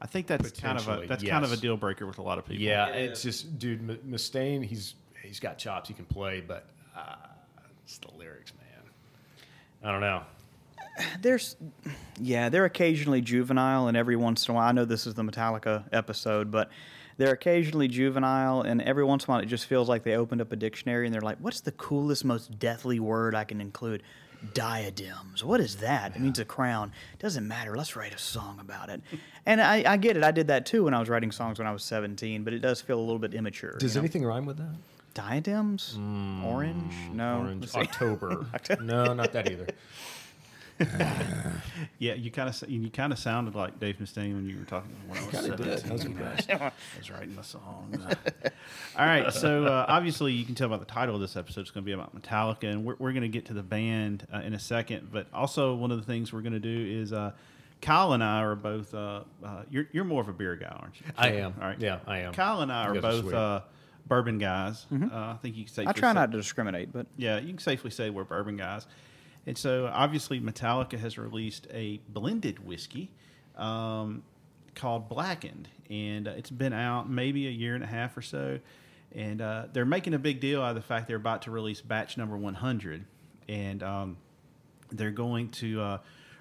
I 0.00 0.06
think 0.06 0.26
that's 0.28 0.50
kind 0.52 0.78
of 0.78 0.84
a 0.84 0.90
Potentially, 0.92 1.06
that's 1.08 1.24
kind 1.24 1.44
of 1.44 1.52
a 1.52 1.56
deal 1.56 1.76
breaker 1.76 2.06
with 2.06 2.18
a 2.18 2.22
lot 2.22 2.38
of 2.38 2.44
people. 2.46 2.62
Yeah, 2.62 2.86
it's 2.88 3.20
just, 3.22 3.58
dude, 3.58 3.80
M- 3.90 3.98
Mustaine, 4.08 4.64
he's 4.64 4.94
he's 5.22 5.40
got 5.40 5.58
chops, 5.58 5.88
he 5.88 5.94
can 5.94 6.04
play, 6.04 6.40
but 6.40 6.66
uh, 6.96 7.16
it's 7.84 7.98
the 7.98 8.08
lyrics, 8.16 8.52
man. 8.54 8.90
I 9.82 9.90
don't 9.90 10.00
know. 10.00 10.22
There's, 11.20 11.56
yeah, 12.20 12.48
they're 12.48 12.64
occasionally 12.64 13.20
juvenile, 13.20 13.88
and 13.88 13.96
every 13.96 14.16
once 14.16 14.46
in 14.48 14.52
a 14.52 14.56
while, 14.56 14.68
I 14.68 14.72
know 14.72 14.84
this 14.84 15.06
is 15.06 15.14
the 15.14 15.22
Metallica 15.24 15.84
episode, 15.92 16.50
but 16.52 16.70
they're 17.18 17.32
occasionally 17.32 17.88
juvenile, 17.88 18.62
and 18.62 18.80
every 18.80 19.04
once 19.04 19.24
in 19.24 19.30
a 19.30 19.34
while, 19.34 19.42
it 19.42 19.46
just 19.46 19.66
feels 19.66 19.88
like 19.88 20.04
they 20.04 20.14
opened 20.16 20.40
up 20.40 20.50
a 20.52 20.56
dictionary 20.56 21.04
and 21.06 21.14
they're 21.14 21.20
like, 21.20 21.38
"What's 21.38 21.60
the 21.60 21.72
coolest, 21.72 22.24
most 22.24 22.58
deathly 22.58 22.98
word 22.98 23.34
I 23.34 23.44
can 23.44 23.60
include?" 23.60 24.02
Diadems. 24.54 25.42
What 25.42 25.60
is 25.60 25.76
that? 25.76 26.14
It 26.14 26.20
means 26.20 26.38
a 26.38 26.44
crown. 26.44 26.92
Doesn't 27.18 27.46
matter. 27.46 27.76
Let's 27.76 27.96
write 27.96 28.14
a 28.14 28.18
song 28.18 28.58
about 28.60 28.88
it. 28.88 29.02
And 29.46 29.62
I, 29.62 29.94
I 29.94 29.96
get 29.96 30.14
it. 30.14 30.22
I 30.22 30.30
did 30.30 30.48
that 30.48 30.66
too 30.66 30.84
when 30.84 30.92
I 30.92 31.00
was 31.00 31.08
writing 31.08 31.32
songs 31.32 31.58
when 31.58 31.66
I 31.66 31.72
was 31.72 31.82
17, 31.82 32.44
but 32.44 32.52
it 32.52 32.58
does 32.58 32.82
feel 32.82 32.98
a 32.98 33.00
little 33.00 33.18
bit 33.18 33.32
immature. 33.32 33.78
Does 33.78 33.94
you 33.94 33.98
know? 33.98 34.02
anything 34.02 34.22
rhyme 34.26 34.44
with 34.44 34.58
that? 34.58 34.74
diadems? 35.14 35.94
Hmm, 35.94 36.44
orange? 36.44 36.94
No. 37.12 37.38
Orange, 37.38 37.74
Let's. 37.74 37.76
October. 38.02 38.46
no, 38.80 39.14
not 39.14 39.32
that 39.32 39.50
either. 39.50 39.66
yeah. 41.98 42.14
You 42.14 42.30
kind 42.30 42.48
of 42.48 42.68
you 42.70 42.90
kind 42.90 43.12
of 43.12 43.18
sounded 43.18 43.54
like 43.54 43.78
Dave 43.80 43.96
Mustaine 43.98 44.34
when 44.34 44.48
you 44.48 44.58
were 44.58 44.64
talking 44.64 44.90
when 45.06 45.18
I 45.18 45.26
was 45.26 45.34
Kinda 45.34 45.56
did. 45.56 45.90
I 45.90 45.92
was 45.92 46.04
impressed. 46.04 46.50
I 46.50 46.72
was 46.98 47.10
writing 47.10 47.34
the 47.36 47.42
songs. 47.42 47.96
All 48.98 49.06
right, 49.06 49.32
so 49.32 49.64
uh, 49.64 49.86
obviously 49.88 50.32
you 50.32 50.44
can 50.44 50.54
tell 50.54 50.68
by 50.68 50.76
the 50.76 50.84
title 50.84 51.14
of 51.14 51.20
this 51.20 51.36
episode 51.36 51.62
it's 51.62 51.70
going 51.70 51.84
to 51.84 51.86
be 51.86 51.92
about 51.92 52.14
Metallica, 52.20 52.64
and 52.64 52.84
we're, 52.84 52.96
we're 52.98 53.12
going 53.12 53.22
to 53.22 53.28
get 53.28 53.46
to 53.46 53.52
the 53.52 53.62
band 53.62 54.26
uh, 54.32 54.38
in 54.40 54.54
a 54.54 54.58
second. 54.58 55.08
But 55.12 55.26
also 55.32 55.74
one 55.74 55.90
of 55.90 55.98
the 55.98 56.04
things 56.04 56.32
we're 56.32 56.40
going 56.42 56.52
to 56.52 56.60
do 56.60 57.00
is 57.02 57.12
uh, 57.12 57.32
Kyle 57.80 58.12
and 58.12 58.22
I 58.24 58.40
are 58.42 58.54
both. 58.56 58.92
Uh, 58.94 59.22
uh, 59.44 59.62
you're 59.70 59.86
you're 59.92 60.04
more 60.04 60.20
of 60.20 60.28
a 60.28 60.32
beer 60.32 60.56
guy, 60.56 60.66
aren't 60.68 61.00
you? 61.00 61.06
I 61.16 61.28
am. 61.32 61.54
All 61.60 61.68
right. 61.68 61.78
Yeah, 61.80 61.98
I 62.06 62.18
am. 62.20 62.32
Kyle 62.32 62.60
and 62.60 62.72
I 62.72 62.86
are 62.86 62.94
guys 62.94 62.98
are 62.98 63.00
both 63.02 63.20
sweet. 63.24 63.34
uh, 63.34 63.60
bourbon 64.06 64.38
guys. 64.38 64.86
Uh, 64.92 65.06
I 65.12 65.36
think 65.42 65.56
you 65.56 65.64
can 65.64 65.72
safely 65.72 65.88
I 65.88 65.92
try 65.92 66.10
say- 66.10 66.14
not 66.14 66.32
to 66.32 66.38
discriminate, 66.38 66.92
but 66.92 67.06
yeah, 67.16 67.38
you 67.38 67.48
can 67.48 67.58
safely 67.58 67.90
say 67.90 68.10
we're 68.10 68.24
bourbon 68.24 68.56
guys. 68.56 68.86
And 69.48 69.56
so 69.56 69.90
obviously 69.90 70.40
Metallica 70.40 70.98
has 70.98 71.16
released 71.16 71.68
a 71.72 72.02
blended 72.06 72.66
whiskey 72.66 73.10
um, 73.56 74.22
called 74.74 75.08
Blackened, 75.08 75.68
and 75.88 76.28
uh, 76.28 76.32
it's 76.32 76.50
been 76.50 76.74
out 76.74 77.08
maybe 77.08 77.46
a 77.46 77.50
year 77.50 77.74
and 77.74 77.82
a 77.82 77.86
half 77.86 78.14
or 78.14 78.20
so. 78.20 78.58
And 79.10 79.40
uh, 79.40 79.68
they're 79.72 79.86
making 79.86 80.12
a 80.12 80.18
big 80.18 80.40
deal 80.40 80.60
out 80.60 80.68
of 80.68 80.74
the 80.74 80.82
fact 80.82 81.08
they're 81.08 81.16
about 81.16 81.40
to 81.42 81.50
release 81.50 81.80
batch 81.80 82.18
number 82.18 82.36
100, 82.36 83.06
and 83.48 83.82
um, 83.82 84.18
they're 84.90 85.10
going 85.10 85.48
to 85.52 85.80
uh, 85.80 85.98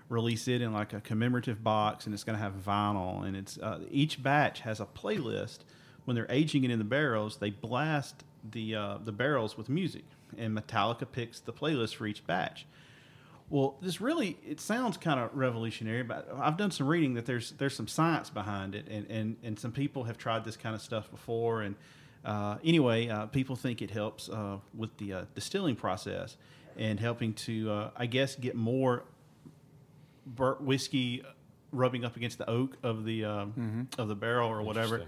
release 0.09 0.49
it 0.49 0.61
in 0.61 0.73
like 0.73 0.91
a 0.91 0.99
commemorative 0.99 1.63
box, 1.63 2.07
and 2.07 2.13
it's 2.13 2.25
going 2.25 2.37
to 2.37 2.43
have 2.43 2.55
vinyl, 2.55 3.25
and 3.25 3.37
it's 3.37 3.57
uh, 3.59 3.79
each 3.89 4.21
batch 4.21 4.59
has 4.59 4.81
a 4.81 4.85
playlist. 4.85 5.59
When 6.03 6.15
they're 6.15 6.29
aging 6.29 6.65
it 6.65 6.71
in 6.71 6.77
the 6.77 6.83
barrels, 6.83 7.37
they 7.37 7.51
blast 7.51 8.25
the 8.51 8.75
uh, 8.75 8.97
the 9.01 9.13
barrels 9.13 9.57
with 9.57 9.69
music, 9.69 10.03
and 10.37 10.57
Metallica 10.57 11.09
picks 11.09 11.39
the 11.39 11.53
playlist 11.53 11.95
for 11.95 12.05
each 12.05 12.27
batch. 12.27 12.65
Well, 13.49 13.77
this 13.81 14.01
really 14.01 14.37
it 14.45 14.59
sounds 14.59 14.97
kind 14.97 15.19
of 15.19 15.29
revolutionary, 15.33 16.03
but 16.03 16.27
I've 16.37 16.57
done 16.57 16.71
some 16.71 16.87
reading 16.87 17.13
that 17.13 17.25
there's 17.25 17.51
there's 17.51 17.75
some 17.75 17.87
science 17.87 18.29
behind 18.29 18.75
it, 18.75 18.87
and 18.89 19.09
and, 19.09 19.37
and 19.41 19.57
some 19.57 19.71
people 19.71 20.03
have 20.03 20.17
tried 20.17 20.43
this 20.43 20.57
kind 20.57 20.75
of 20.75 20.81
stuff 20.81 21.09
before. 21.09 21.61
And 21.61 21.75
uh, 22.25 22.57
anyway, 22.63 23.07
uh, 23.07 23.27
people 23.27 23.55
think 23.55 23.81
it 23.81 23.91
helps 23.91 24.27
uh, 24.27 24.57
with 24.75 24.97
the 24.97 25.13
uh, 25.13 25.21
distilling 25.33 25.77
process 25.77 26.35
and 26.75 26.99
helping 26.99 27.33
to, 27.33 27.71
uh, 27.71 27.89
I 27.95 28.05
guess, 28.05 28.35
get 28.35 28.55
more 28.55 29.03
bur- 30.25 30.57
whiskey 30.59 31.23
rubbing 31.71 32.03
up 32.03 32.15
against 32.17 32.37
the 32.37 32.49
oak 32.49 32.75
of 32.83 33.05
the 33.05 33.23
um, 33.23 33.87
of 33.97 34.09
the 34.09 34.15
barrel 34.15 34.49
or 34.49 34.61
whatever. 34.61 35.05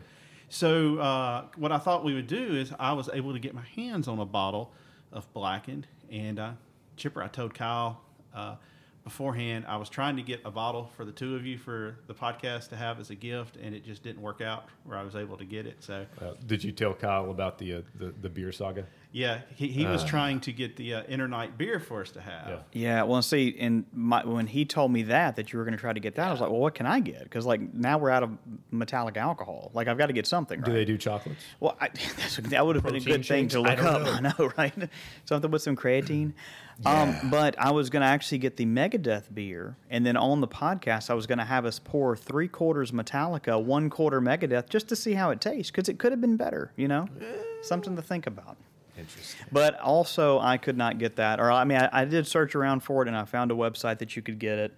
So 0.48 0.98
uh, 0.98 1.46
what 1.58 1.72
I 1.74 1.78
thought 1.78 2.06
we 2.06 2.14
would 2.14 2.28
do 2.28 2.56
is 2.56 2.72
I 2.80 2.94
was 2.94 3.10
able 3.14 3.34
to 3.34 3.40
get 3.40 3.54
my 3.54 3.66
hands 3.76 4.08
on 4.08 4.18
a 4.18 4.26
bottle 4.26 4.72
of 5.12 5.32
blackened, 5.34 5.88
and 6.10 6.40
uh, 6.40 6.52
Chipper, 6.96 7.22
I 7.22 7.28
told 7.28 7.54
Kyle 7.54 8.02
uh, 8.40 8.56
beforehand 9.04 9.66
I 9.68 9.78
was 9.78 9.90
trying 9.90 10.16
to 10.18 10.22
get 10.22 10.42
a 10.46 10.52
bottle 10.52 10.92
for 10.96 11.06
the 11.06 11.12
two 11.12 11.36
of 11.36 11.46
you 11.46 11.58
for 11.58 11.96
the 12.08 12.14
podcast 12.14 12.70
to 12.70 12.76
have 12.76 13.00
as 13.00 13.10
a 13.10 13.16
gift, 13.16 13.58
and 13.58 13.74
it 13.74 13.84
just 13.84 14.04
didn't 14.04 14.22
work 14.22 14.42
out 14.42 14.66
where 14.84 14.98
I 14.98 15.04
was 15.04 15.16
able 15.16 15.38
to 15.38 15.46
get 15.46 15.66
it. 15.66 15.78
So 15.84 16.06
Uh, 16.22 16.34
did 16.46 16.64
you 16.64 16.72
tell 16.72 16.94
Kyle 16.94 17.32
about 17.32 17.58
the 17.58 17.76
uh, 17.76 17.82
the, 17.96 18.14
the 18.22 18.30
beer 18.30 18.52
saga? 18.52 18.86
Yeah, 19.12 19.42
he, 19.56 19.70
he 19.70 19.88
was 19.88 20.04
trying 20.04 20.40
to 20.42 20.52
get 20.52 20.76
the 20.76 20.94
uh, 20.94 21.04
Enter 21.08 21.28
Night 21.28 21.58
beer 21.58 21.80
for 21.80 22.02
us 22.02 22.12
to 22.12 22.22
have. 22.22 22.48
Yeah. 22.48 22.60
Yeah, 22.74 23.04
well, 23.04 23.24
see, 23.24 23.56
and 23.60 23.86
my, 23.92 24.24
when 24.24 24.46
he 24.46 24.66
told 24.66 24.92
me 24.92 25.02
that 25.04 25.36
that 25.38 25.52
you 25.52 25.58
were 25.58 25.66
going 25.66 25.76
to 25.76 25.80
try 25.80 25.94
to 25.94 26.00
get 26.00 26.14
that, 26.16 26.28
I 26.28 26.32
was 26.32 26.40
like, 26.40 26.52
well, 26.52 26.60
what 26.60 26.76
can 26.76 26.86
I 26.86 27.00
get? 27.00 27.24
Because 27.24 27.44
like 27.44 27.74
now 27.74 27.98
we're 27.98 28.12
out 28.12 28.22
of 28.22 28.38
metallic 28.70 29.18
alcohol. 29.18 29.72
Like 29.74 29.88
I've 29.88 29.98
got 29.98 30.08
to 30.08 30.14
get 30.14 30.28
something. 30.28 30.62
Do 30.62 30.72
they 30.72 30.86
do 30.86 30.96
chocolates? 30.96 31.42
Well, 31.60 31.76
I, 31.82 31.90
that's, 32.18 32.38
that 32.38 32.64
would 32.64 32.76
have 32.76 32.84
been 32.84 32.96
a 32.96 33.00
Protein 33.00 33.18
good 33.18 33.26
thing 33.26 33.48
to 33.48 33.66
shakes? 33.66 33.82
I 33.82 33.84
look 33.84 33.84
up. 33.84 34.02
know. 34.04 34.12
I 34.40 34.44
know, 34.44 34.52
right? 34.58 34.90
Something 35.26 35.50
with 35.50 35.64
some 35.64 35.76
creatine. 35.76 36.34
Um, 36.86 37.16
but 37.32 37.60
I 37.60 37.72
was 37.72 37.90
going 37.90 38.02
to 38.02 38.08
actually 38.08 38.38
get 38.38 38.56
the 38.58 38.66
Megadeth 38.66 39.34
beer, 39.34 39.76
and 39.90 40.06
then 40.06 40.16
on 40.16 40.40
the 40.40 40.48
podcast, 40.48 41.10
I 41.10 41.14
was 41.14 41.28
going 41.28 41.40
to 41.40 41.46
have 41.46 41.66
us 41.66 41.78
pour 41.78 42.16
three 42.16 42.48
quarters 42.48 42.92
Metallica, 42.92 43.62
one 43.62 43.90
quarter 43.90 44.22
Megadeth, 44.22 44.70
just 44.70 44.88
to 44.90 44.96
see 44.96 45.14
how 45.14 45.30
it 45.32 45.42
tastes, 45.42 45.72
because 45.72 45.90
it 45.90 46.00
could 46.00 46.14
have 46.14 46.22
been 46.22 46.38
better. 46.38 46.72
You 46.78 46.88
know, 46.88 47.08
something 47.64 47.98
to 47.98 48.02
think 48.02 48.28
about. 48.28 48.56
Interesting. 49.00 49.46
But 49.52 49.80
also, 49.80 50.40
I 50.40 50.58
could 50.58 50.78
not 50.78 50.98
get 50.98 51.16
that. 51.18 51.40
Or, 51.40 51.52
I 51.52 51.64
mean, 51.64 51.78
I, 51.78 51.90
I 52.02 52.06
did 52.06 52.28
search 52.28 52.56
around 52.56 52.82
for 52.82 53.02
it 53.02 53.08
and 53.08 53.18
I 53.18 53.26
found 53.26 53.52
a 53.52 53.56
website 53.56 54.00
that 54.00 54.16
you 54.16 54.22
could 54.22 54.40
get 54.40 54.60
it. 54.60 54.76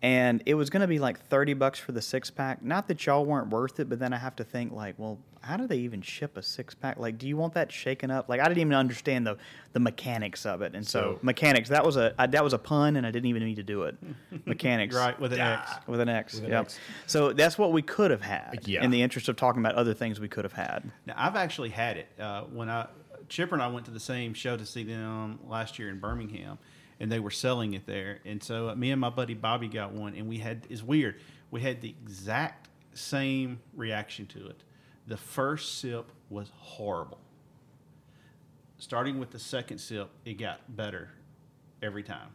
And 0.00 0.44
it 0.46 0.54
was 0.54 0.70
going 0.70 0.82
to 0.82 0.86
be 0.86 1.00
like 1.00 1.18
30 1.26 1.54
bucks 1.54 1.80
for 1.80 1.90
the 1.90 2.00
six 2.00 2.30
pack. 2.30 2.62
Not 2.62 2.86
that 2.86 3.04
y'all 3.04 3.24
weren't 3.24 3.48
worth 3.48 3.80
it, 3.80 3.88
but 3.88 3.98
then 3.98 4.12
I 4.12 4.16
have 4.18 4.36
to 4.36 4.44
think, 4.44 4.70
like, 4.72 4.94
well, 4.96 5.18
how 5.40 5.56
do 5.56 5.66
they 5.66 5.78
even 5.78 6.02
ship 6.02 6.36
a 6.36 6.42
six 6.42 6.72
pack? 6.72 6.98
Like, 7.00 7.18
do 7.18 7.26
you 7.26 7.36
want 7.36 7.54
that 7.54 7.72
shaken 7.72 8.08
up? 8.08 8.28
Like, 8.28 8.40
I 8.40 8.44
didn't 8.44 8.58
even 8.60 8.74
understand 8.74 9.26
the, 9.26 9.38
the 9.72 9.80
mechanics 9.80 10.46
of 10.46 10.62
it. 10.62 10.76
And 10.76 10.86
so, 10.86 11.00
So- 11.00 11.18
mechanics, 11.22 11.68
that 11.70 11.84
was 11.84 11.96
a 11.96 12.14
I, 12.16 12.28
that 12.28 12.44
was 12.44 12.52
a 12.52 12.58
pun 12.58 12.94
and 12.94 13.04
I 13.04 13.10
didn't 13.10 13.26
even 13.28 13.42
need 13.42 13.56
to 13.56 13.64
do 13.64 13.82
it. 13.84 13.96
Mechanics. 14.46 14.94
Right 14.94 15.18
with 15.18 15.32
an 15.32 15.40
X. 15.40 15.72
With 15.88 15.98
an 15.98 16.08
X. 16.08 16.34
With 16.34 16.44
an 16.44 16.50
yep. 16.50 16.60
X. 16.66 16.78
So 17.08 17.32
that's 17.32 17.58
what 17.58 17.72
we 17.72 17.82
could 17.82 18.12
have 18.12 18.22
had 18.22 18.60
Yeah. 18.66 18.84
in 18.84 18.92
the 18.92 19.02
interest 19.02 19.28
of 19.28 19.34
talking 19.34 19.60
about 19.60 19.74
other 19.74 19.94
things 19.94 20.20
we 20.20 20.28
could 20.28 20.44
have 20.44 20.52
had. 20.52 20.88
Now 21.06 21.14
I've 21.16 21.34
actually 21.34 21.70
had 21.70 21.96
it 21.96 22.08
uh, 22.20 22.42
when 22.42 22.68
I 22.70 22.86
Chipper 23.28 23.54
and 23.54 23.62
I 23.62 23.68
went 23.68 23.86
to 23.86 23.90
the 23.92 24.00
same 24.00 24.34
show 24.34 24.56
to 24.56 24.64
see 24.66 24.84
them 24.84 25.38
last 25.48 25.78
year 25.78 25.88
in 25.88 25.98
Birmingham, 25.98 26.58
and 27.00 27.10
they 27.10 27.20
were 27.20 27.30
selling 27.30 27.74
it 27.74 27.86
there. 27.86 28.18
And 28.24 28.42
so 28.42 28.70
uh, 28.70 28.74
me 28.74 28.90
and 28.90 29.00
my 29.00 29.10
buddy 29.10 29.34
Bobby 29.34 29.68
got 29.68 29.92
one, 29.92 30.14
and 30.14 30.28
we 30.28 30.38
had 30.38 30.66
it's 30.70 30.82
weird. 30.82 31.20
We 31.50 31.60
had 31.60 31.80
the 31.80 31.94
exact 32.04 32.68
same 32.94 33.60
reaction 33.74 34.26
to 34.26 34.48
it. 34.48 34.62
The 35.06 35.16
first 35.16 35.78
sip 35.78 36.10
was 36.28 36.50
horrible. 36.56 37.18
Starting 38.78 39.18
with 39.18 39.30
the 39.30 39.38
second 39.38 39.78
sip, 39.78 40.08
it 40.24 40.34
got 40.34 40.60
better 40.76 41.10
every 41.82 42.02
time. 42.02 42.28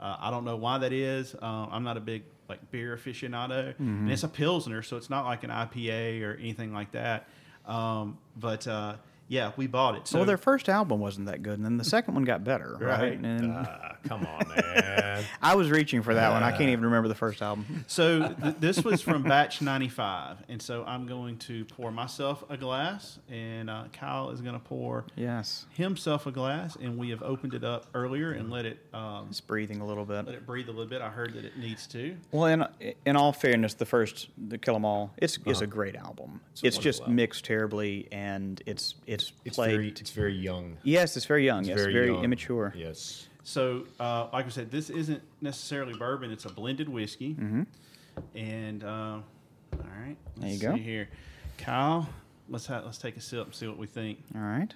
Uh, 0.00 0.16
I 0.20 0.30
don't 0.30 0.44
know 0.44 0.56
why 0.56 0.78
that 0.78 0.92
is. 0.92 1.34
Uh, 1.34 1.66
I'm 1.70 1.84
not 1.84 1.96
a 1.96 2.00
big 2.00 2.22
like 2.48 2.70
beer 2.70 2.96
aficionado, 2.96 3.74
and 3.78 4.10
it's 4.10 4.22
a 4.22 4.28
pilsner, 4.28 4.82
so 4.82 4.96
it's 4.96 5.10
not 5.10 5.24
like 5.26 5.44
an 5.44 5.50
IPA 5.50 6.22
or 6.22 6.34
anything 6.40 6.72
like 6.72 6.92
that. 6.92 7.28
Um, 7.66 8.16
but 8.36 8.66
uh, 8.66 8.94
yeah, 9.28 9.52
we 9.56 9.66
bought 9.66 9.94
it. 9.96 10.08
So 10.08 10.18
well, 10.18 10.26
their 10.26 10.36
first 10.38 10.68
album 10.68 11.00
wasn't 11.00 11.26
that 11.26 11.42
good, 11.42 11.58
and 11.58 11.64
then 11.64 11.76
the 11.76 11.84
second 11.84 12.14
one 12.14 12.24
got 12.24 12.42
better, 12.44 12.76
right? 12.80 13.00
Right. 13.00 13.18
And 13.18 13.52
Ah, 13.52 13.96
come 14.08 14.26
on, 14.26 14.48
man. 14.48 15.24
I 15.42 15.54
was 15.54 15.70
reaching 15.70 16.02
for 16.02 16.14
that 16.14 16.30
one. 16.32 16.42
I 16.42 16.50
can't 16.50 16.70
even 16.70 16.84
remember 16.84 17.08
the 17.08 17.14
first 17.14 17.42
album. 17.42 17.84
So 17.88 18.28
th- 18.34 18.54
this 18.60 18.82
was 18.84 19.00
from 19.02 19.22
batch 19.22 19.60
95, 19.62 20.38
and 20.48 20.60
so 20.60 20.84
I'm 20.84 21.06
going 21.06 21.36
to 21.38 21.64
pour 21.66 21.90
myself 21.90 22.44
a 22.48 22.56
glass, 22.56 23.18
and 23.30 23.68
uh, 23.70 23.84
Kyle 23.92 24.30
is 24.30 24.40
going 24.40 24.54
to 24.54 24.60
pour 24.60 25.04
Yes, 25.16 25.66
himself 25.74 26.26
a 26.26 26.30
glass, 26.32 26.76
and 26.76 26.96
we 26.98 27.10
have 27.10 27.22
opened 27.22 27.54
it 27.54 27.64
up 27.64 27.86
earlier 27.94 28.32
and 28.32 28.50
let 28.50 28.64
it 28.66 28.78
um, 28.94 29.26
it's 29.30 29.40
breathing 29.40 29.80
a 29.80 29.86
little 29.86 30.04
bit. 30.04 30.26
let 30.26 30.34
it 30.34 30.46
breathe 30.46 30.68
a 30.68 30.72
little 30.72 30.86
bit. 30.86 31.02
I 31.02 31.08
heard 31.08 31.34
that 31.34 31.44
it 31.44 31.56
needs 31.58 31.86
to. 31.88 32.16
Well, 32.32 32.46
in 32.46 32.64
in 33.04 33.16
all 33.16 33.32
fairness, 33.32 33.74
the 33.74 33.86
first, 33.86 34.28
the 34.48 34.58
Kill 34.58 34.76
'Em 34.76 34.84
All, 34.84 35.12
it's 35.18 35.38
it's 35.46 35.60
a 35.60 35.66
great 35.66 35.96
album. 35.96 36.40
It's, 36.62 36.76
Uh-huh. 36.76 36.82
just 36.82 37.00
album. 37.00 37.16
mixed 37.16 37.44
terribly, 37.44 38.08
and 38.12 38.62
it's 38.66 38.94
it's, 39.06 39.32
It's 39.44 39.56
played. 39.56 39.70
very, 39.72 39.88
it's 39.88 40.10
very 40.10 40.34
young. 40.34 40.76
yes, 40.82 41.16
it's 41.16 41.26
very 41.26 41.44
young. 41.44 41.60
It's 41.60 41.68
yes, 41.68 41.80
very, 41.80 42.06
young. 42.08 42.24
immature. 42.24 42.72
Yes. 42.76 43.27
So, 43.48 43.84
uh, 43.98 44.26
like 44.30 44.44
I 44.44 44.50
said, 44.50 44.70
this 44.70 44.90
isn't 44.90 45.22
necessarily 45.40 45.94
bourbon; 45.94 46.30
it's 46.30 46.44
a 46.44 46.50
blended 46.50 46.86
whiskey. 46.86 47.30
Mm-hmm. 47.30 47.62
And 48.36 48.84
uh, 48.84 48.86
all 48.86 49.22
right, 49.72 50.16
There 50.36 50.50
you 50.50 50.58
go. 50.58 50.74
See 50.74 50.82
here, 50.82 51.08
Kyle. 51.56 52.10
Let's 52.50 52.66
ha- 52.66 52.82
let's 52.84 52.98
take 52.98 53.16
a 53.16 53.22
sip 53.22 53.46
and 53.46 53.54
see 53.54 53.66
what 53.66 53.78
we 53.78 53.86
think. 53.86 54.18
All 54.34 54.42
right. 54.42 54.74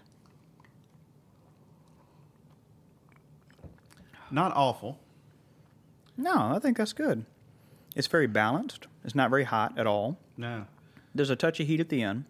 Not 4.30 4.56
awful. 4.56 4.98
No, 6.16 6.52
I 6.54 6.58
think 6.58 6.78
that's 6.78 6.94
good. 6.94 7.26
It's 7.94 8.06
very 8.06 8.26
balanced. 8.26 8.86
It's 9.04 9.14
not 9.14 9.28
very 9.28 9.44
hot 9.44 9.76
at 9.76 9.86
all. 9.86 10.16
No. 10.38 10.64
There's 11.14 11.28
a 11.28 11.36
touch 11.36 11.60
of 11.60 11.66
heat 11.66 11.80
at 11.80 11.90
the 11.90 12.02
end. 12.02 12.24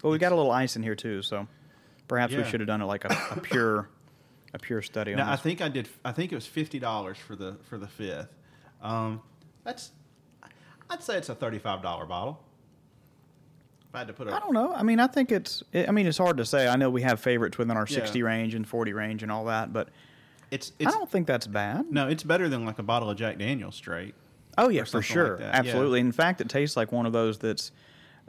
But 0.00 0.10
we 0.10 0.18
got 0.18 0.30
a 0.30 0.36
little 0.36 0.52
ice 0.52 0.76
in 0.76 0.84
here 0.84 0.94
too, 0.94 1.22
so 1.22 1.48
perhaps 2.06 2.32
we 2.32 2.44
should 2.44 2.60
have 2.60 2.68
done 2.68 2.80
it 2.80 2.84
like 2.86 3.04
a, 3.04 3.08
a 3.32 3.40
pure, 3.40 3.88
a 4.52 4.58
pure 4.58 4.82
study 4.82 5.12
on 5.12 5.18
Now 5.18 5.28
I 5.28 5.32
this. 5.32 5.40
think 5.42 5.60
I 5.60 5.68
did. 5.68 5.88
I 6.04 6.12
think 6.12 6.32
it 6.32 6.34
was 6.34 6.46
fifty 6.46 6.78
dollars 6.78 7.16
for 7.18 7.36
the 7.36 7.56
for 7.68 7.78
the 7.78 7.86
fifth. 7.88 8.28
Um, 8.82 9.20
that's. 9.64 9.90
I'd 10.88 11.02
say 11.02 11.16
it's 11.16 11.28
a 11.28 11.34
thirty-five 11.34 11.82
dollar 11.82 12.04
bottle. 12.06 12.42
If 13.88 13.94
I 13.94 13.98
had 13.98 14.08
to 14.08 14.12
put 14.12 14.28
a. 14.28 14.34
I 14.34 14.40
don't 14.40 14.52
know. 14.54 14.72
I 14.74 14.82
mean, 14.82 14.98
I 15.00 15.06
think 15.06 15.30
it's. 15.32 15.62
I 15.74 15.90
mean, 15.90 16.06
it's 16.06 16.18
hard 16.18 16.36
to 16.38 16.44
say. 16.44 16.66
I 16.68 16.76
know 16.76 16.90
we 16.90 17.02
have 17.02 17.20
favorites 17.20 17.58
within 17.58 17.76
our 17.76 17.86
Yeah. 17.88 17.96
60 17.96 18.22
range 18.22 18.54
and 18.54 18.66
40 18.66 18.92
range 18.92 19.22
and 19.22 19.30
all 19.30 19.44
that, 19.46 19.72
but 19.72 19.88
It's 20.50 20.72
I 20.80 20.84
don't 20.90 21.10
think 21.10 21.26
that's 21.26 21.46
bad. 21.46 21.90
no. 21.90 22.08
It's 22.08 22.22
better 22.24 22.48
than 22.48 22.64
like 22.64 22.78
a 22.78 22.82
bottle 22.82 23.10
of 23.10 23.16
Jack 23.16 23.38
Daniel's 23.38 23.76
straight. 23.76 24.14
Oh 24.58 24.68
yeah, 24.68 24.82
for 24.82 24.86
something 24.86 25.08
like 25.08 25.26
sure, 25.26 25.38
yeah. 25.40 25.50
absolutely. 25.52 26.00
In 26.00 26.10
fact, 26.12 26.40
it 26.40 26.48
tastes 26.48 26.76
like 26.76 26.90
one 26.92 27.06
of 27.06 27.12
those 27.12 27.38
that's 27.38 27.70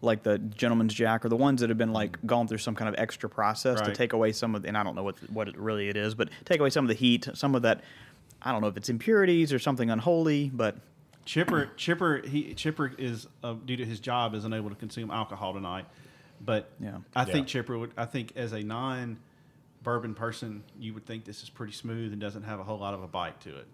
like 0.02 0.24
the 0.24 0.38
gentleman's 0.40 0.94
jack 0.94 1.24
or 1.24 1.30
the 1.30 1.38
ones 1.38 1.62
that 1.62 1.70
have 1.70 1.78
been 1.78 1.94
like 1.94 2.18
gone 2.26 2.48
through 2.48 2.58
some 2.58 2.76
kind 2.76 2.90
of 2.90 2.96
extra 2.98 3.30
process 3.30 3.80
to 3.82 3.94
take 3.94 4.14
away 4.14 4.32
some 4.32 4.56
of. 4.56 4.64
the, 4.64 4.68
And 4.68 4.78
I 4.78 4.84
don't 4.84 4.96
know 4.96 5.04
what 5.04 5.18
what 5.32 5.48
it 5.48 5.58
really 5.58 5.90
it 5.90 5.98
is, 5.98 6.16
but 6.16 6.30
take 6.46 6.60
away 6.60 6.70
some 6.70 6.86
of 6.86 6.90
the 6.90 6.96
heat, 6.96 7.28
some 7.34 7.56
of 7.56 7.62
that. 7.64 7.82
I 8.42 8.52
don't 8.52 8.62
know 8.62 8.68
if 8.68 8.78
it's 8.78 8.90
impurities 8.90 9.54
or 9.54 9.60
something 9.60 9.90
unholy, 9.92 10.50
but 10.54 10.78
Chipper 11.26 11.70
Chipper 11.78 12.22
he 12.26 12.54
Chipper 12.54 12.92
is 12.98 13.28
uh, 13.44 13.54
due 13.54 13.78
to 13.78 13.86
his 13.86 14.00
job 14.00 14.34
is 14.34 14.46
unable 14.46 14.70
to 14.70 14.76
consume 14.76 15.12
alcohol 15.12 15.54
tonight. 15.54 15.86
But 16.44 16.72
Yeah. 16.80 16.98
I 17.16 17.26
think 17.26 17.48
Chipper 17.48 17.78
would. 17.78 17.92
I 17.96 18.06
think 18.06 18.34
as 18.36 18.54
a 18.54 18.64
non 18.64 19.18
bourbon 19.84 20.16
person, 20.16 20.64
you 20.80 20.94
would 20.94 21.06
think 21.06 21.26
this 21.26 21.44
is 21.44 21.50
pretty 21.50 21.74
smooth 21.74 22.12
and 22.12 22.22
doesn't 22.22 22.44
have 22.44 22.60
a 22.60 22.64
whole 22.64 22.80
lot 22.80 22.94
of 22.94 23.04
a 23.04 23.08
bite 23.08 23.40
to 23.42 23.56
it. 23.56 23.68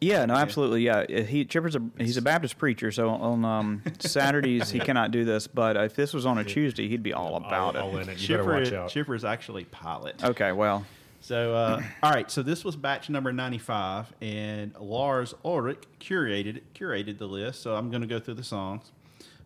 Yeah, 0.00 0.24
no, 0.26 0.34
absolutely, 0.34 0.82
yeah. 0.82 1.06
He 1.22 1.44
Chipper's 1.44 1.74
a 1.74 1.82
he's 1.98 2.16
a 2.16 2.22
Baptist 2.22 2.58
preacher, 2.58 2.92
so 2.92 3.08
on 3.08 3.44
um, 3.44 3.82
Saturdays 3.98 4.70
he 4.70 4.78
cannot 4.78 5.10
do 5.10 5.24
this. 5.24 5.46
But 5.46 5.76
if 5.76 5.96
this 5.96 6.14
was 6.14 6.24
on 6.26 6.38
a 6.38 6.44
Tuesday, 6.44 6.88
he'd 6.88 7.02
be 7.02 7.12
all 7.12 7.36
about 7.36 7.76
all, 7.76 7.90
it. 7.90 7.94
all 7.94 7.96
in 7.98 8.08
it. 8.08 8.20
You 8.20 8.26
Chipper 8.28 8.42
better 8.44 8.54
watch 8.54 8.66
is, 8.68 8.72
out. 8.72 8.90
Chipper 8.90 9.14
is 9.14 9.24
actually 9.24 9.64
pilot. 9.64 10.22
Okay, 10.22 10.52
well, 10.52 10.84
So, 11.20 11.54
uh, 11.54 11.82
all 12.02 12.12
right. 12.12 12.30
So 12.30 12.42
this 12.42 12.64
was 12.64 12.76
batch 12.76 13.10
number 13.10 13.32
ninety-five, 13.32 14.12
and 14.20 14.74
Lars 14.78 15.34
Ulrich 15.44 15.82
curated 16.00 16.62
curated 16.74 17.18
the 17.18 17.26
list. 17.26 17.62
So 17.62 17.74
I'm 17.74 17.90
going 17.90 18.02
to 18.02 18.06
go 18.06 18.20
through 18.20 18.34
the 18.34 18.44
songs. 18.44 18.92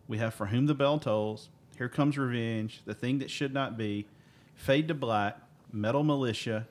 We 0.07 0.17
have 0.19 0.33
"For 0.33 0.47
Whom 0.47 0.67
the 0.67 0.75
Bell 0.75 0.99
Tolls," 0.99 1.49
"Here 1.77 1.89
Comes 1.89 2.17
Revenge," 2.17 2.81
"The 2.85 2.93
Thing 2.93 3.19
That 3.19 3.31
Should 3.31 3.53
Not 3.53 3.77
Be," 3.77 4.05
"Fade 4.55 4.87
to 4.89 4.93
Black," 4.93 5.37
"Metal 5.71 6.03
Militia," 6.03 6.67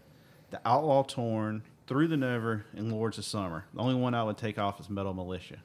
"The 0.51 0.61
Outlaw 0.65 1.03
Torn," 1.03 1.63
"Through 1.93 2.09
the 2.09 2.17
Never," 2.17 2.65
and 2.75 2.91
"Lords 2.91 3.19
of 3.19 3.25
Summer." 3.27 3.67
The 3.75 3.81
only 3.81 3.95
one 3.95 4.15
I 4.15 4.23
would 4.25 4.39
take 4.39 4.59
off 4.59 4.81
is 4.81 4.89
"Metal 4.89 5.13
Militia." 5.13 5.59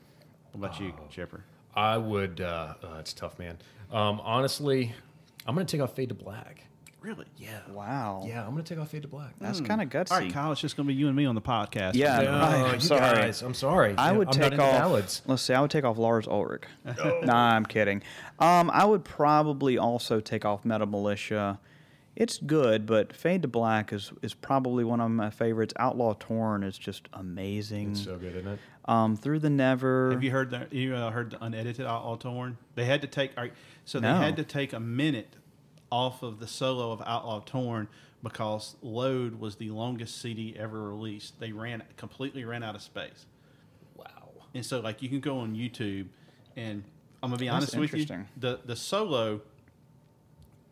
What 0.51 0.67
about 0.67 0.79
you, 0.81 0.93
Chipper? 1.09 1.45
I 1.73 1.97
would. 1.97 2.41
Uh, 2.41 2.73
uh, 2.83 2.97
it's 2.99 3.13
tough, 3.13 3.39
man. 3.39 3.57
Um, 3.93 4.19
honestly, 4.23 4.93
I'm 5.45 5.55
gonna 5.55 5.65
take 5.65 5.79
off 5.79 5.95
Fade 5.95 6.09
to 6.09 6.15
Black. 6.15 6.65
Really? 6.99 7.27
Yeah. 7.37 7.59
wow, 7.71 8.23
Yeah, 8.27 8.43
I'm 8.43 8.49
gonna 8.49 8.63
take 8.63 8.79
off 8.79 8.89
Fade 8.89 9.03
to 9.03 9.07
Black. 9.07 9.35
that's 9.39 9.61
kind 9.61 9.81
of 9.81 9.87
gutsy. 9.89 10.11
All 10.11 10.17
right, 10.19 10.33
Kyle. 10.33 10.51
It's 10.51 10.59
just 10.59 10.75
going 10.75 10.87
to 10.87 10.93
be 10.93 10.99
you 10.99 11.07
and 11.07 11.15
me 11.15 11.25
on 11.25 11.35
the 11.35 11.41
podcast. 11.41 11.93
Yeah, 11.93 12.21
No, 12.21 12.31
right, 12.41 12.73
you 12.73 12.79
sorry. 12.81 12.99
guys, 13.15 13.41
I'm 13.43 13.53
sorry. 13.53 13.95
I 13.97 14.11
would 14.11 14.27
I'm 14.27 14.33
take 14.33 14.53
off. 14.53 14.57
ballads. 14.59 15.21
Let's 15.25 15.43
see. 15.43 15.53
I 15.53 15.61
would 15.61 15.71
take 15.71 15.85
off 15.85 15.97
Lars 15.97 16.27
Ulrich. 16.27 16.63
nah, 17.23 17.51
I'm 17.55 17.65
kidding. 17.65 18.01
Um, 18.39 18.69
I 18.73 18.83
would 18.83 19.05
probably 19.05 19.77
also 19.77 20.19
take 20.19 20.43
off 20.43 20.65
Metal 20.65 20.87
Militia. 20.87 21.59
It's 22.19 22.39
good, 22.39 22.87
but 22.87 23.13
Fade 23.13 23.43
to 23.43 23.47
Black 23.47 23.93
is 23.93 24.11
is 24.23 24.33
probably 24.33 24.83
one 24.83 24.99
of 24.99 25.11
my 25.11 25.29
favorites. 25.29 25.71
Outlaw 25.77 26.15
Torn 26.19 26.63
is 26.63 26.75
just 26.75 27.07
amazing. 27.13 27.91
It's 27.91 28.03
so 28.05 28.17
good, 28.17 28.35
isn't 28.35 28.53
it? 28.53 28.59
um, 28.85 29.15
Through 29.15 29.37
the 29.39 29.51
Never. 29.51 30.09
Have 30.11 30.23
you 30.23 30.31
heard 30.31 30.49
the 30.49 30.67
you 30.71 30.95
uh, 30.95 31.11
heard 31.11 31.29
the 31.29 31.43
unedited 31.43 31.85
Outlaw 31.85 32.15
Torn? 32.17 32.57
They 32.73 32.85
had 32.85 33.01
to 33.01 33.07
take 33.07 33.37
all 33.37 33.43
right, 33.43 33.53
so 33.85 33.99
they 33.99 34.07
No. 34.07 34.15
had 34.17 34.35
to 34.37 34.43
take 34.43 34.73
a 34.73 34.79
minute 34.79 35.35
off 35.91 36.23
of 36.23 36.39
the 36.39 36.47
solo 36.47 36.91
of 36.91 37.03
Outlaw 37.05 37.41
Torn 37.41 37.87
because 38.23 38.77
Load 38.81 39.39
was 39.39 39.57
the 39.57 39.69
longest 39.69 40.19
CD 40.19 40.55
ever 40.57 40.89
released. 40.89 41.39
They 41.39 41.51
ran 41.51 41.83
completely 41.97 42.43
ran 42.45 42.63
out 42.63 42.73
of 42.73 42.81
space, 42.81 43.27
Wow. 43.95 44.31
and 44.55 44.65
so 44.65 44.79
like 44.79 45.03
you 45.03 45.09
can 45.09 45.19
go 45.19 45.37
on 45.37 45.53
YouTube, 45.55 46.07
and 46.55 46.83
I'm 47.21 47.29
gonna 47.29 47.37
be 47.39 47.45
That's 47.45 47.55
honest 47.75 47.77
with 47.77 47.93
you, 47.93 47.99
interesting. 48.01 48.27
the 48.37 48.59
the 48.65 48.75
solo 48.75 49.41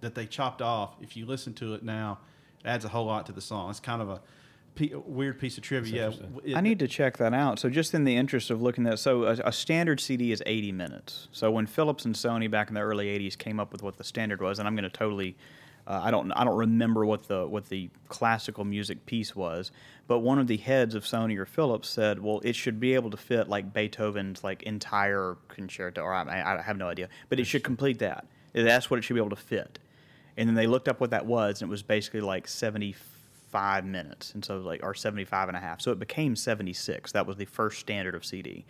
that 0.05 0.15
they 0.15 0.25
chopped 0.27 0.61
off, 0.61 0.95
if 1.01 1.17
you 1.17 1.25
listen 1.25 1.53
to 1.55 1.73
it 1.73 1.83
now, 1.83 2.19
it 2.63 2.67
adds 2.67 2.85
a 2.85 2.87
whole 2.87 3.05
lot 3.05 3.25
to 3.25 3.31
the 3.31 3.41
song. 3.41 3.69
It's 3.71 3.79
kind 3.79 4.01
of 4.01 4.09
a 4.09 4.21
weird 5.07 5.39
piece 5.39 5.57
of 5.57 5.63
trivia. 5.63 6.09
Yeah, 6.11 6.15
it- 6.43 6.55
I 6.55 6.61
need 6.61 6.79
to 6.79 6.87
check 6.87 7.17
that 7.17 7.33
out. 7.33 7.59
So, 7.59 7.69
just 7.69 7.93
in 7.93 8.03
the 8.03 8.15
interest 8.15 8.49
of 8.51 8.61
looking 8.61 8.85
at, 8.87 8.99
so 8.99 9.23
a, 9.23 9.31
a 9.45 9.51
standard 9.51 9.99
CD 9.99 10.31
is 10.31 10.43
80 10.45 10.71
minutes. 10.71 11.27
So, 11.31 11.49
when 11.51 11.65
Philips 11.65 12.05
and 12.05 12.13
Sony 12.13 12.49
back 12.49 12.67
in 12.69 12.75
the 12.75 12.81
early 12.81 13.07
80s 13.07 13.37
came 13.37 13.59
up 13.59 13.71
with 13.71 13.81
what 13.83 13.97
the 13.97 14.03
standard 14.03 14.41
was, 14.41 14.59
and 14.59 14.67
I'm 14.67 14.75
going 14.75 14.83
to 14.83 14.89
totally, 14.95 15.35
uh, 15.87 16.01
I 16.03 16.11
don't, 16.11 16.31
I 16.33 16.43
don't 16.43 16.57
remember 16.57 17.03
what 17.05 17.27
the 17.27 17.47
what 17.47 17.69
the 17.69 17.89
classical 18.09 18.63
music 18.63 19.05
piece 19.07 19.35
was, 19.35 19.71
but 20.07 20.19
one 20.19 20.37
of 20.37 20.45
the 20.47 20.57
heads 20.57 20.93
of 20.93 21.03
Sony 21.03 21.35
or 21.37 21.45
Philips 21.45 21.89
said, 21.89 22.21
well, 22.21 22.41
it 22.43 22.55
should 22.55 22.79
be 22.79 22.93
able 22.93 23.09
to 23.11 23.17
fit 23.17 23.47
like 23.49 23.73
Beethoven's 23.73 24.43
like 24.43 24.61
entire 24.63 25.37
concerto, 25.47 26.01
or 26.01 26.13
I, 26.13 26.57
I 26.57 26.61
have 26.61 26.77
no 26.77 26.89
idea, 26.89 27.09
but 27.29 27.39
it 27.39 27.45
should 27.45 27.63
complete 27.63 27.97
that. 27.99 28.27
That's 28.53 28.89
what 28.91 28.97
it 28.99 29.03
should 29.03 29.15
be 29.15 29.19
able 29.19 29.29
to 29.31 29.35
fit. 29.35 29.79
And 30.37 30.47
then 30.47 30.55
they 30.55 30.67
looked 30.67 30.87
up 30.87 30.99
what 30.99 31.11
that 31.11 31.25
was, 31.25 31.61
and 31.61 31.69
it 31.69 31.71
was 31.71 31.83
basically 31.83 32.21
like 32.21 32.47
75 32.47 33.85
minutes, 33.85 34.33
and 34.33 34.43
so 34.43 34.57
like 34.57 34.83
or 34.83 34.93
75 34.93 35.47
and 35.47 35.57
a 35.57 35.59
half. 35.59 35.81
So 35.81 35.91
it 35.91 35.99
became 35.99 36.35
76. 36.35 37.11
That 37.13 37.25
was 37.25 37.37
the 37.37 37.45
first 37.45 37.79
standard 37.79 38.15
of 38.15 38.25
CD. 38.25 38.65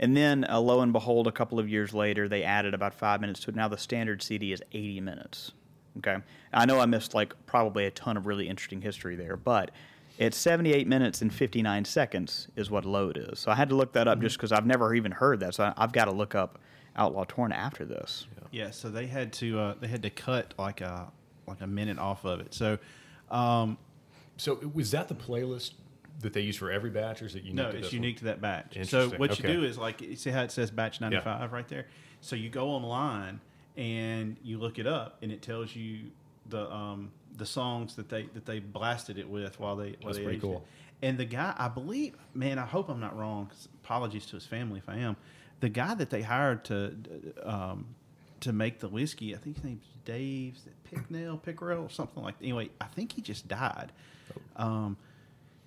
And 0.00 0.16
then, 0.16 0.44
uh, 0.48 0.58
lo 0.58 0.80
and 0.80 0.92
behold, 0.92 1.28
a 1.28 1.32
couple 1.32 1.60
of 1.60 1.68
years 1.68 1.94
later, 1.94 2.28
they 2.28 2.42
added 2.42 2.74
about 2.74 2.94
five 2.94 3.20
minutes 3.20 3.40
to 3.40 3.50
it. 3.50 3.56
Now 3.56 3.68
the 3.68 3.78
standard 3.78 4.22
CD 4.22 4.52
is 4.52 4.62
80 4.72 5.00
minutes. 5.00 5.52
Okay, 5.98 6.16
I 6.52 6.66
know 6.66 6.80
I 6.80 6.86
missed 6.86 7.14
like 7.14 7.34
probably 7.46 7.86
a 7.86 7.90
ton 7.92 8.16
of 8.16 8.26
really 8.26 8.48
interesting 8.48 8.80
history 8.80 9.14
there, 9.14 9.36
but 9.36 9.70
it's 10.18 10.36
78 10.36 10.86
minutes 10.86 11.22
and 11.22 11.32
59 11.32 11.84
seconds 11.84 12.48
is 12.56 12.70
what 12.70 12.84
load 12.84 13.16
is. 13.16 13.38
So 13.38 13.50
I 13.50 13.54
had 13.54 13.68
to 13.68 13.74
look 13.74 13.92
that 13.92 14.06
up 14.08 14.20
just 14.20 14.36
because 14.36 14.52
I've 14.52 14.66
never 14.66 14.94
even 14.94 15.12
heard 15.12 15.40
that. 15.40 15.54
So 15.54 15.64
I, 15.64 15.74
I've 15.76 15.92
got 15.92 16.06
to 16.06 16.12
look 16.12 16.34
up 16.34 16.58
Outlaw 16.96 17.24
Torn 17.26 17.52
after 17.52 17.84
this. 17.84 18.26
Yeah, 18.36 18.43
so 18.70 18.88
they 18.90 19.06
had 19.06 19.32
to 19.34 19.58
uh, 19.58 19.74
they 19.80 19.88
had 19.88 20.02
to 20.02 20.10
cut 20.10 20.54
like 20.58 20.80
a 20.80 21.10
like 21.46 21.60
a 21.60 21.66
minute 21.66 21.98
off 21.98 22.24
of 22.24 22.40
it. 22.40 22.54
So 22.54 22.78
um, 23.30 23.76
So 24.36 24.54
was 24.74 24.90
that 24.92 25.08
the 25.08 25.14
playlist 25.14 25.72
that 26.20 26.32
they 26.32 26.40
use 26.40 26.56
for 26.56 26.70
every 26.70 26.90
batch, 26.90 27.20
or 27.22 27.26
is 27.26 27.34
it 27.34 27.42
unique? 27.42 27.54
no, 27.56 27.70
to 27.72 27.78
it's 27.78 27.92
unique 27.92 28.18
to 28.18 28.24
that 28.24 28.40
batch. 28.40 28.76
So 28.88 29.10
what 29.10 29.38
you 29.38 29.44
do 29.44 29.64
is 29.64 29.76
like 29.78 30.00
you 30.00 30.16
see 30.16 30.30
how 30.30 30.42
it 30.42 30.50
says 30.52 30.70
batch 30.70 31.00
ninety 31.00 31.18
five 31.20 31.52
right 31.52 31.68
there. 31.68 31.86
So 32.20 32.36
you 32.36 32.48
go 32.48 32.68
online 32.70 33.40
and 33.76 34.36
you 34.42 34.58
look 34.58 34.78
it 34.78 34.86
up, 34.86 35.18
and 35.22 35.30
it 35.32 35.42
tells 35.42 35.74
you 35.74 36.10
the 36.48 36.70
um, 36.72 37.10
the 37.36 37.46
songs 37.46 37.96
that 37.96 38.08
they 38.08 38.22
that 38.34 38.46
they 38.46 38.60
blasted 38.60 39.18
it 39.18 39.28
with 39.28 39.58
while 39.58 39.76
they 39.76 39.96
while 40.00 40.06
That's 40.06 40.18
they 40.18 40.24
pretty 40.24 40.36
aged 40.36 40.44
it. 40.44 40.48
cool. 40.48 40.64
And 41.02 41.18
the 41.18 41.24
guy, 41.26 41.52
I 41.58 41.68
believe, 41.68 42.14
man, 42.32 42.58
I 42.58 42.64
hope 42.64 42.88
I'm 42.88 43.00
not 43.00 43.18
wrong. 43.18 43.46
'cause 43.48 43.68
apologies 43.82 44.24
to 44.26 44.36
his 44.36 44.46
family 44.46 44.78
if 44.78 44.88
I 44.88 44.96
am. 44.98 45.16
the 45.60 45.68
guy 45.68 45.94
that 45.94 46.08
they 46.10 46.22
hired 46.22 46.64
to 46.66 46.94
um, 47.42 47.94
to 48.44 48.52
make 48.52 48.80
the 48.80 48.88
whiskey, 48.88 49.34
I 49.34 49.38
think 49.38 49.56
his 49.56 49.64
name's 49.64 49.86
Dave 50.04 50.58
Picknell, 50.84 51.38
Pickerell, 51.38 51.84
or 51.84 51.90
something 51.90 52.22
like. 52.22 52.38
That. 52.38 52.44
Anyway, 52.44 52.70
I 52.80 52.86
think 52.86 53.12
he 53.12 53.20
just 53.20 53.48
died, 53.48 53.92
um, 54.56 54.96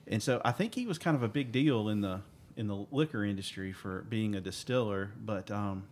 and 0.08 0.22
so 0.22 0.42
I 0.46 0.52
think 0.52 0.74
he 0.76 0.86
was 0.86 0.98
kind 0.98 1.16
of 1.16 1.24
a 1.24 1.28
big 1.28 1.52
deal 1.52 1.90
in 1.90 2.02
the 2.02 2.22
in 2.56 2.68
the 2.68 2.86
liquor 2.92 3.24
industry 3.24 3.72
for 3.72 4.04
being 4.10 4.36
a 4.36 4.42
distiller. 4.42 5.12
But 5.24 5.52
um, 5.52 5.88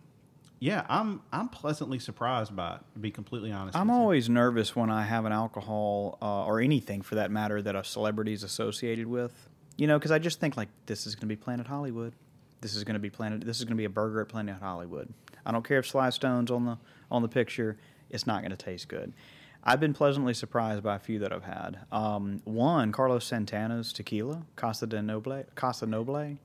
yeah, 0.58 0.86
I'm 0.88 1.22
I'm 1.32 1.48
pleasantly 1.48 1.98
surprised 1.98 2.54
by 2.54 2.76
it. 2.76 2.80
To 2.94 2.98
be 2.98 3.10
completely 3.10 3.52
honest, 3.52 3.76
I'm 3.76 3.88
with 3.88 3.94
you. 3.94 4.00
always 4.00 4.28
nervous 4.28 4.74
when 4.74 4.90
I 4.90 5.02
have 5.02 5.24
an 5.24 5.32
alcohol 5.32 6.18
uh, 6.22 6.44
or 6.44 6.60
anything 6.60 7.02
for 7.02 7.16
that 7.16 7.30
matter 7.30 7.60
that 7.62 7.76
a 7.76 7.84
celebrity 7.84 8.32
is 8.32 8.42
associated 8.42 9.06
with. 9.06 9.32
You 9.76 9.86
know, 9.86 9.98
because 9.98 10.10
I 10.10 10.18
just 10.18 10.40
think 10.40 10.56
like 10.56 10.68
this 10.86 11.06
is 11.06 11.14
going 11.14 11.22
to 11.22 11.26
be 11.26 11.36
Planet 11.36 11.66
Hollywood. 11.66 12.14
This 12.62 12.74
is 12.74 12.84
going 12.84 12.94
to 12.94 13.00
be 13.00 13.10
Planet. 13.10 13.42
This 13.42 13.58
is 13.58 13.64
going 13.64 13.76
to 13.76 13.80
be 13.80 13.84
a 13.84 13.90
burger 13.90 14.22
at 14.22 14.28
Planet 14.28 14.56
Hollywood. 14.60 15.12
I 15.46 15.52
don't 15.52 15.66
care 15.66 15.78
if 15.78 15.86
Sly 15.88 16.10
Stone's 16.10 16.50
on 16.50 16.66
the 16.66 16.76
on 17.10 17.22
the 17.22 17.28
picture. 17.28 17.76
It's 18.10 18.26
not 18.26 18.40
going 18.42 18.50
to 18.50 18.56
taste 18.56 18.88
good. 18.88 19.12
I've 19.64 19.80
been 19.80 19.94
pleasantly 19.94 20.34
surprised 20.34 20.82
by 20.82 20.94
a 20.94 20.98
few 20.98 21.18
that 21.20 21.32
I've 21.32 21.42
had. 21.44 21.78
Um, 21.90 22.40
one, 22.44 22.92
Carlos 22.92 23.24
Santana's 23.24 23.92
tequila, 23.92 24.42
Casa 24.54 24.86
de 24.86 25.02
Noble, 25.02 25.44
Casa 25.56 25.86
Noble. 25.86 26.36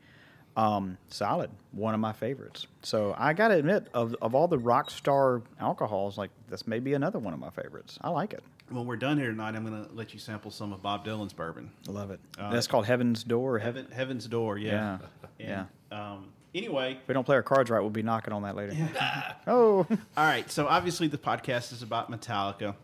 Um, 0.57 0.97
solid, 1.07 1.49
one 1.71 1.93
of 1.93 1.99
my 1.99 2.11
favorites. 2.13 2.67
So 2.81 3.15
I 3.17 3.33
got 3.33 3.49
to 3.49 3.55
admit, 3.55 3.87
of, 3.93 4.15
of 4.21 4.35
all 4.35 4.47
the 4.47 4.57
rock 4.57 4.89
star 4.89 5.43
alcohols, 5.59 6.17
like 6.17 6.29
this 6.49 6.67
may 6.67 6.79
be 6.79 6.93
another 6.93 7.19
one 7.19 7.33
of 7.33 7.39
my 7.39 7.51
favorites. 7.51 7.97
I 8.01 8.09
like 8.09 8.33
it. 8.33 8.43
When 8.69 8.85
we're 8.85 8.97
done 8.97 9.17
here 9.17 9.29
tonight, 9.29 9.55
I'm 9.55 9.65
going 9.65 9.85
to 9.85 9.93
let 9.93 10.13
you 10.13 10.19
sample 10.19 10.49
some 10.51 10.73
of 10.73 10.81
Bob 10.81 11.05
Dylan's 11.05 11.31
bourbon. 11.33 11.71
I 11.87 11.91
love 11.91 12.09
it. 12.11 12.19
Uh, 12.39 12.49
That's 12.51 12.67
called 12.67 12.85
Heaven's 12.85 13.23
Door. 13.23 13.59
Heaven. 13.59 13.83
Heaven, 13.83 13.95
Heaven's 13.97 14.27
Door, 14.27 14.57
yeah. 14.57 14.97
Yeah, 15.37 15.65
And, 15.91 15.99
Um, 16.01 16.25
anyway, 16.53 16.97
If 17.01 17.07
we 17.07 17.13
don't 17.13 17.23
play 17.25 17.35
our 17.35 17.43
cards 17.43 17.69
right, 17.69 17.79
we'll 17.79 17.89
be 17.89 18.03
knocking 18.03 18.33
on 18.33 18.43
that 18.43 18.55
later. 18.55 18.73
oh, 19.47 19.85
all 20.17 20.25
right. 20.25 20.49
So 20.51 20.67
obviously, 20.67 21.07
the 21.07 21.17
podcast 21.17 21.71
is 21.73 21.81
about 21.81 22.11
Metallica. 22.11 22.75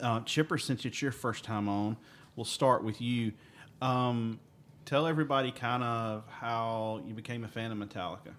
Uh, 0.00 0.20
Chipper, 0.20 0.58
since 0.58 0.84
it's 0.84 1.00
your 1.00 1.12
first 1.12 1.44
time 1.44 1.68
on, 1.68 1.96
we'll 2.36 2.44
start 2.44 2.82
with 2.82 3.00
you. 3.00 3.32
Um, 3.80 4.40
tell 4.84 5.06
everybody 5.06 5.52
kind 5.52 5.82
of 5.82 6.24
how 6.28 7.00
you 7.06 7.14
became 7.14 7.44
a 7.44 7.48
fan 7.48 7.70
of 7.70 7.78
Metallica. 7.78 8.34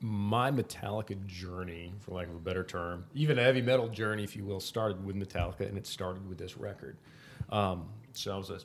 my 0.00 0.50
Metallica 0.50 1.24
journey, 1.26 1.92
for 2.00 2.12
lack 2.12 2.26
of 2.28 2.34
a 2.34 2.38
better 2.40 2.64
term, 2.64 3.04
even 3.14 3.38
a 3.38 3.42
heavy 3.42 3.62
metal 3.62 3.88
journey, 3.88 4.24
if 4.24 4.34
you 4.36 4.44
will, 4.44 4.60
started 4.60 5.04
with 5.04 5.16
Metallica, 5.16 5.60
and 5.68 5.78
it 5.78 5.86
started 5.86 6.28
with 6.28 6.38
this 6.38 6.56
record. 6.56 6.96
Um, 7.50 7.88
so 8.12 8.34
I 8.34 8.36
was 8.36 8.50
a 8.50 8.58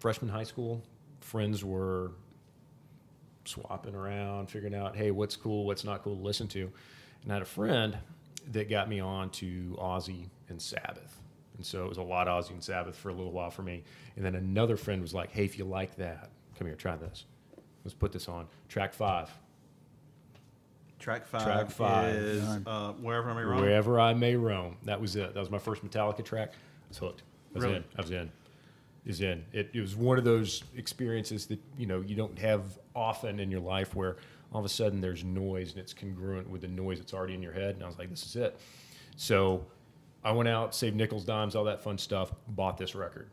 freshman 0.00 0.30
high 0.30 0.44
school. 0.44 0.82
Friends 1.20 1.64
were 1.64 2.12
swapping 3.44 3.94
around, 3.94 4.48
figuring 4.50 4.74
out, 4.74 4.96
hey, 4.96 5.10
what's 5.10 5.36
cool, 5.36 5.64
what's 5.66 5.84
not 5.84 6.02
cool 6.02 6.16
to 6.16 6.22
listen 6.22 6.48
to. 6.48 6.70
And 7.22 7.30
I 7.32 7.34
had 7.34 7.42
a 7.42 7.46
friend 7.46 7.96
that 8.52 8.68
got 8.68 8.88
me 8.88 9.00
on 9.00 9.30
to 9.30 9.76
Ozzy 9.80 10.28
and 10.48 10.60
Sabbath. 10.60 11.20
And 11.56 11.64
so 11.66 11.84
it 11.84 11.88
was 11.88 11.98
a 11.98 12.02
lot 12.02 12.28
of 12.28 12.44
Ozzy 12.44 12.50
and 12.50 12.62
Sabbath 12.62 12.96
for 12.96 13.08
a 13.10 13.12
little 13.14 13.32
while 13.32 13.50
for 13.50 13.62
me. 13.62 13.84
And 14.16 14.24
then 14.24 14.34
another 14.34 14.76
friend 14.76 15.00
was 15.02 15.14
like, 15.14 15.30
hey, 15.30 15.44
if 15.44 15.58
you 15.58 15.64
like 15.64 15.96
that, 15.96 16.30
come 16.58 16.66
here, 16.66 16.76
try 16.76 16.96
this. 16.96 17.24
Let's 17.84 17.94
put 17.94 18.12
this 18.12 18.28
on. 18.28 18.46
Track 18.68 18.94
five. 18.94 19.30
Track 20.98 21.26
five, 21.26 21.42
Track 21.42 21.70
five. 21.70 22.14
is 22.14 22.44
uh, 22.64 22.92
wherever 23.00 23.28
I 23.30 23.34
may 23.34 23.42
roam. 23.42 23.60
Wherever 23.60 23.98
I 24.00 24.14
may 24.14 24.36
roam. 24.36 24.76
That 24.84 25.00
was 25.00 25.16
it. 25.16 25.34
That 25.34 25.40
was 25.40 25.50
my 25.50 25.58
first 25.58 25.84
Metallica 25.84 26.24
track. 26.24 26.50
I 26.52 26.88
was 26.88 26.98
hooked. 26.98 27.22
I 27.22 27.54
was 27.58 27.64
Really? 27.64 27.76
in. 27.78 27.84
I 27.98 28.00
was 28.02 28.10
in. 28.12 28.28
I 28.28 29.08
was 29.08 29.20
in. 29.20 29.44
It, 29.52 29.70
it 29.74 29.80
was 29.80 29.96
one 29.96 30.16
of 30.16 30.22
those 30.22 30.62
experiences 30.76 31.46
that 31.46 31.58
you 31.76 31.86
know 31.86 32.02
you 32.02 32.14
don't 32.14 32.38
have 32.38 32.78
often 32.94 33.40
in 33.40 33.50
your 33.50 33.60
life 33.60 33.94
where 33.94 34.16
all 34.52 34.60
of 34.60 34.66
a 34.66 34.68
sudden 34.68 35.00
there's 35.00 35.24
noise 35.24 35.70
and 35.70 35.80
it's 35.80 35.94
congruent 35.94 36.48
with 36.48 36.60
the 36.60 36.68
noise 36.68 36.98
that's 36.98 37.14
already 37.14 37.34
in 37.34 37.42
your 37.42 37.52
head. 37.52 37.74
And 37.74 37.82
I 37.82 37.86
was 37.86 37.98
like, 37.98 38.10
this 38.10 38.24
is 38.24 38.36
it. 38.36 38.58
So 39.16 39.64
I 40.24 40.32
went 40.32 40.48
out, 40.48 40.74
saved 40.74 40.96
nickels, 40.96 41.24
dimes, 41.24 41.56
all 41.56 41.64
that 41.64 41.82
fun 41.82 41.98
stuff. 41.98 42.32
Bought 42.48 42.76
this 42.76 42.94
record, 42.94 43.28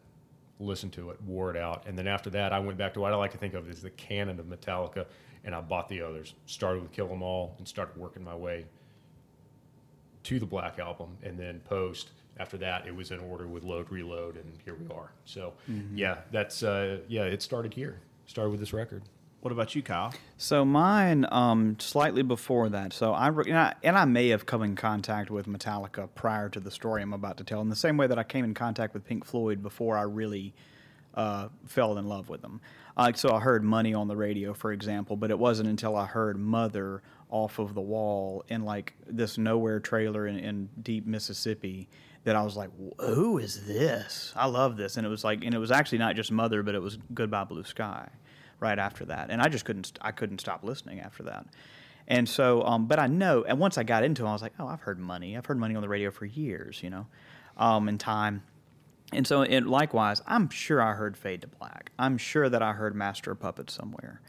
listened 0.59 0.93
to 0.93 1.09
it, 1.11 1.21
wore 1.23 1.51
it 1.51 1.57
out, 1.57 1.85
and 1.87 1.97
then 1.97 2.07
after 2.07 2.29
that, 2.31 2.53
I 2.53 2.59
went 2.59 2.77
back 2.77 2.93
to 2.95 2.99
what 2.99 3.13
I 3.13 3.15
like 3.15 3.31
to 3.31 3.37
think 3.37 3.53
of 3.53 3.69
as 3.69 3.81
the 3.81 3.89
canon 3.91 4.39
of 4.39 4.45
Metallica, 4.45 5.05
and 5.43 5.53
I 5.53 5.61
bought 5.61 5.87
the 5.89 6.01
others. 6.01 6.33
Started 6.45 6.81
with 6.81 6.91
Kill 6.91 7.11
'Em 7.11 7.21
All 7.21 7.55
and 7.57 7.67
started 7.67 7.95
working 7.97 8.23
my 8.23 8.35
way 8.35 8.65
to 10.23 10.39
the 10.39 10.45
Black 10.45 10.79
Album, 10.79 11.17
and 11.23 11.37
then 11.37 11.59
post 11.61 12.11
after 12.37 12.57
that, 12.57 12.87
it 12.87 12.95
was 12.95 13.11
in 13.11 13.19
order 13.19 13.47
with 13.47 13.63
Load 13.63 13.91
Reload, 13.91 14.37
and 14.37 14.57
here 14.63 14.75
we 14.75 14.87
are. 14.95 15.11
So 15.25 15.53
yeah, 15.93 16.19
that's 16.31 16.63
uh, 16.63 16.99
yeah, 17.07 17.23
it 17.23 17.41
started 17.41 17.73
here. 17.73 17.99
Started 18.25 18.51
with 18.51 18.59
this 18.59 18.73
record. 18.73 19.03
What 19.41 19.53
about 19.53 19.73
you, 19.73 19.81
Kyle? 19.81 20.13
So 20.37 20.65
mine, 20.65 21.25
um, 21.31 21.77
slightly 21.79 22.23
before 22.23 22.67
that. 22.69 22.91
So 22.91 23.13
I, 23.13 23.27
re- 23.27 23.45
and 23.47 23.57
I 23.57 23.73
and 23.83 23.97
I 23.97 24.03
may 24.03 24.29
have 24.29 24.45
come 24.45 24.63
in 24.63 24.75
contact 24.75 25.31
with 25.31 25.47
Metallica 25.47 26.09
prior 26.13 26.49
to 26.49 26.59
the 26.59 26.71
story 26.71 27.01
I'm 27.01 27.13
about 27.13 27.37
to 27.37 27.45
tell, 27.45 27.61
in 27.61 27.69
the 27.69 27.75
same 27.75 27.95
way 27.95 28.07
that 28.07 28.19
I 28.19 28.23
came 28.23 28.43
in 28.43 28.53
contact 28.53 28.93
with 28.93 29.05
Pink 29.05 29.23
Floyd 29.23 29.63
before 29.63 29.97
I 29.97 30.01
really 30.01 30.53
uh, 31.15 31.47
fell 31.65 31.97
in 31.97 32.07
love 32.07 32.27
with 32.27 32.41
them. 32.41 32.59
Uh, 32.97 33.13
so 33.13 33.33
I 33.33 33.39
heard 33.39 33.63
"Money" 33.63 33.93
on 33.93 34.09
the 34.09 34.17
radio, 34.17 34.53
for 34.53 34.73
example, 34.73 35.15
but 35.15 35.31
it 35.31 35.39
wasn't 35.39 35.69
until 35.69 35.95
I 35.95 36.05
heard 36.05 36.37
"Mother" 36.37 37.01
off 37.29 37.59
of 37.59 37.73
the 37.75 37.81
wall 37.81 38.43
in 38.49 38.65
like 38.65 38.93
this 39.07 39.37
nowhere 39.37 39.79
trailer 39.79 40.27
in, 40.27 40.37
in 40.37 40.69
deep 40.81 41.05
Mississippi 41.05 41.87
that 42.25 42.35
I 42.35 42.43
was 42.43 42.57
like, 42.57 42.71
"Who 42.99 43.37
is 43.37 43.65
this? 43.65 44.33
I 44.35 44.47
love 44.47 44.75
this!" 44.75 44.97
And 44.97 45.05
it 45.05 45.09
was 45.09 45.23
like, 45.23 45.45
and 45.45 45.55
it 45.55 45.59
was 45.59 45.71
actually 45.71 45.99
not 45.99 46.17
just 46.17 46.29
"Mother," 46.29 46.61
but 46.61 46.75
it 46.75 46.81
was 46.81 46.97
"Goodbye 47.13 47.45
Blue 47.45 47.63
Sky." 47.63 48.09
Right 48.59 48.77
after 48.77 49.05
that, 49.05 49.29
and 49.29 49.41
I 49.41 49.47
just 49.47 49.65
couldn't 49.65 49.97
I 50.01 50.11
couldn't 50.11 50.39
stop 50.39 50.63
listening 50.63 50.99
after 50.99 51.23
that. 51.23 51.45
And 52.07 52.27
so, 52.27 52.63
um, 52.63 52.87
but 52.87 52.97
I 52.97 53.05
know, 53.05 53.43
and 53.43 53.59
once 53.59 53.77
I 53.77 53.83
got 53.83 54.03
into 54.03 54.25
it, 54.25 54.29
I 54.29 54.33
was 54.33 54.41
like, 54.41 54.53
oh, 54.59 54.67
I've 54.67 54.81
heard 54.81 54.99
money. 54.99 55.37
I've 55.37 55.45
heard 55.45 55.59
money 55.59 55.75
on 55.75 55.81
the 55.83 55.89
radio 55.89 56.09
for 56.09 56.25
years, 56.25 56.81
you 56.81 56.89
know, 56.89 57.05
um, 57.55 57.87
in 57.87 57.99
time. 57.99 58.41
And 59.13 59.27
so, 59.27 59.43
it, 59.43 59.67
likewise, 59.67 60.21
I'm 60.25 60.49
sure 60.49 60.81
I 60.81 60.93
heard 60.93 61.15
Fade 61.15 61.41
to 61.41 61.47
Black. 61.47 61.91
I'm 61.99 62.17
sure 62.17 62.49
that 62.49 62.63
I 62.63 62.73
heard 62.73 62.95
Master 62.95 63.31
of 63.31 63.39
Puppets 63.39 63.73
somewhere. 63.73 64.21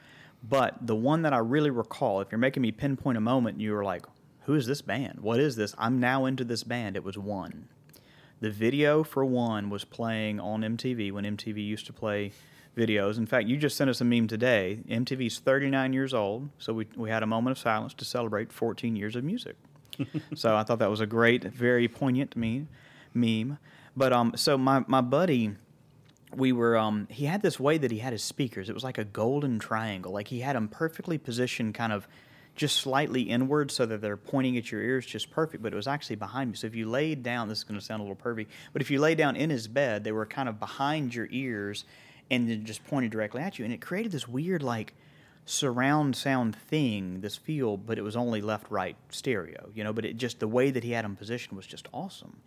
But 0.46 0.86
the 0.86 0.94
one 0.94 1.22
that 1.22 1.32
I 1.32 1.38
really 1.38 1.70
recall, 1.70 2.20
if 2.20 2.30
you're 2.30 2.38
making 2.38 2.62
me 2.62 2.70
pinpoint 2.70 3.16
a 3.16 3.20
moment, 3.20 3.60
you 3.60 3.72
were 3.72 3.84
like, 3.84 4.04
who 4.42 4.54
is 4.54 4.66
this 4.66 4.82
band? 4.82 5.20
What 5.20 5.40
is 5.40 5.56
this? 5.56 5.74
I'm 5.78 6.00
now 6.00 6.26
into 6.26 6.44
this 6.44 6.64
band. 6.64 6.96
It 6.96 7.04
was 7.04 7.16
One. 7.16 7.68
The 8.40 8.50
video 8.50 9.02
for 9.04 9.24
One 9.24 9.68
was 9.68 9.84
playing 9.84 10.40
on 10.40 10.62
MTV 10.62 11.12
when 11.12 11.24
MTV 11.24 11.64
used 11.64 11.86
to 11.86 11.92
play 11.92 12.32
videos. 12.80 13.18
In 13.18 13.26
fact, 13.26 13.46
you 13.48 13.56
just 13.56 13.76
sent 13.76 13.90
us 13.90 14.00
a 14.00 14.04
meme 14.04 14.26
today. 14.26 14.80
MTV's 14.88 15.38
39 15.38 15.92
years 15.92 16.14
old, 16.14 16.48
so 16.58 16.72
we, 16.72 16.86
we 16.96 17.10
had 17.10 17.22
a 17.22 17.26
moment 17.26 17.56
of 17.56 17.58
silence 17.58 17.92
to 17.94 18.04
celebrate 18.04 18.52
14 18.52 18.96
years 18.96 19.16
of 19.16 19.24
music. 19.24 19.56
so 20.34 20.56
I 20.56 20.62
thought 20.62 20.78
that 20.78 20.90
was 20.90 21.00
a 21.00 21.06
great, 21.06 21.44
very 21.44 21.88
poignant 21.88 22.36
meme. 22.36 22.68
meme. 23.12 23.58
But 23.96 24.12
um, 24.12 24.32
so 24.36 24.56
my, 24.56 24.84
my 24.86 25.00
buddy, 25.00 25.56
we 26.34 26.52
were 26.52 26.76
um, 26.76 27.06
he 27.10 27.26
had 27.26 27.42
this 27.42 27.58
way 27.58 27.76
that 27.78 27.90
he 27.90 27.98
had 27.98 28.12
his 28.12 28.22
speakers. 28.22 28.68
It 28.68 28.74
was 28.74 28.84
like 28.84 28.98
a 28.98 29.04
golden 29.04 29.58
triangle. 29.58 30.12
Like 30.12 30.28
he 30.28 30.40
had 30.40 30.56
them 30.56 30.68
perfectly 30.68 31.18
positioned, 31.18 31.74
kind 31.74 31.92
of 31.92 32.06
just 32.56 32.76
slightly 32.76 33.22
inward, 33.22 33.70
so 33.70 33.86
that 33.86 34.00
they're 34.00 34.16
pointing 34.16 34.56
at 34.56 34.70
your 34.70 34.80
ears 34.80 35.04
just 35.04 35.30
perfect. 35.30 35.62
But 35.62 35.72
it 35.72 35.76
was 35.76 35.88
actually 35.88 36.16
behind 36.16 36.50
you. 36.50 36.56
So 36.56 36.66
if 36.66 36.74
you 36.74 36.88
laid 36.88 37.22
down, 37.22 37.48
this 37.48 37.58
is 37.58 37.64
going 37.64 37.78
to 37.78 37.84
sound 37.84 38.00
a 38.00 38.04
little 38.04 38.16
pervy, 38.16 38.46
but 38.72 38.80
if 38.80 38.90
you 38.90 39.00
lay 39.00 39.14
down 39.14 39.36
in 39.36 39.50
his 39.50 39.66
bed, 39.66 40.04
they 40.04 40.12
were 40.12 40.26
kind 40.26 40.48
of 40.48 40.60
behind 40.60 41.14
your 41.14 41.28
ears 41.30 41.84
and 42.30 42.48
then 42.48 42.64
just 42.64 42.84
pointed 42.86 43.10
directly 43.10 43.42
at 43.42 43.58
you, 43.58 43.64
and 43.64 43.74
it 43.74 43.80
created 43.80 44.12
this 44.12 44.28
weird 44.28 44.62
like 44.62 44.94
surround 45.44 46.14
sound 46.14 46.54
thing, 46.54 47.20
this 47.20 47.36
feel, 47.36 47.76
but 47.76 47.98
it 47.98 48.02
was 48.02 48.16
only 48.16 48.40
left 48.40 48.70
right 48.70 48.96
stereo, 49.08 49.70
you 49.74 49.84
know. 49.84 49.92
But 49.92 50.04
it 50.04 50.16
just 50.16 50.40
the 50.40 50.48
way 50.48 50.70
that 50.70 50.84
he 50.84 50.92
had 50.92 51.04
them 51.04 51.16
positioned 51.16 51.56
was 51.56 51.66
just 51.66 51.88
awesome. 51.92 52.40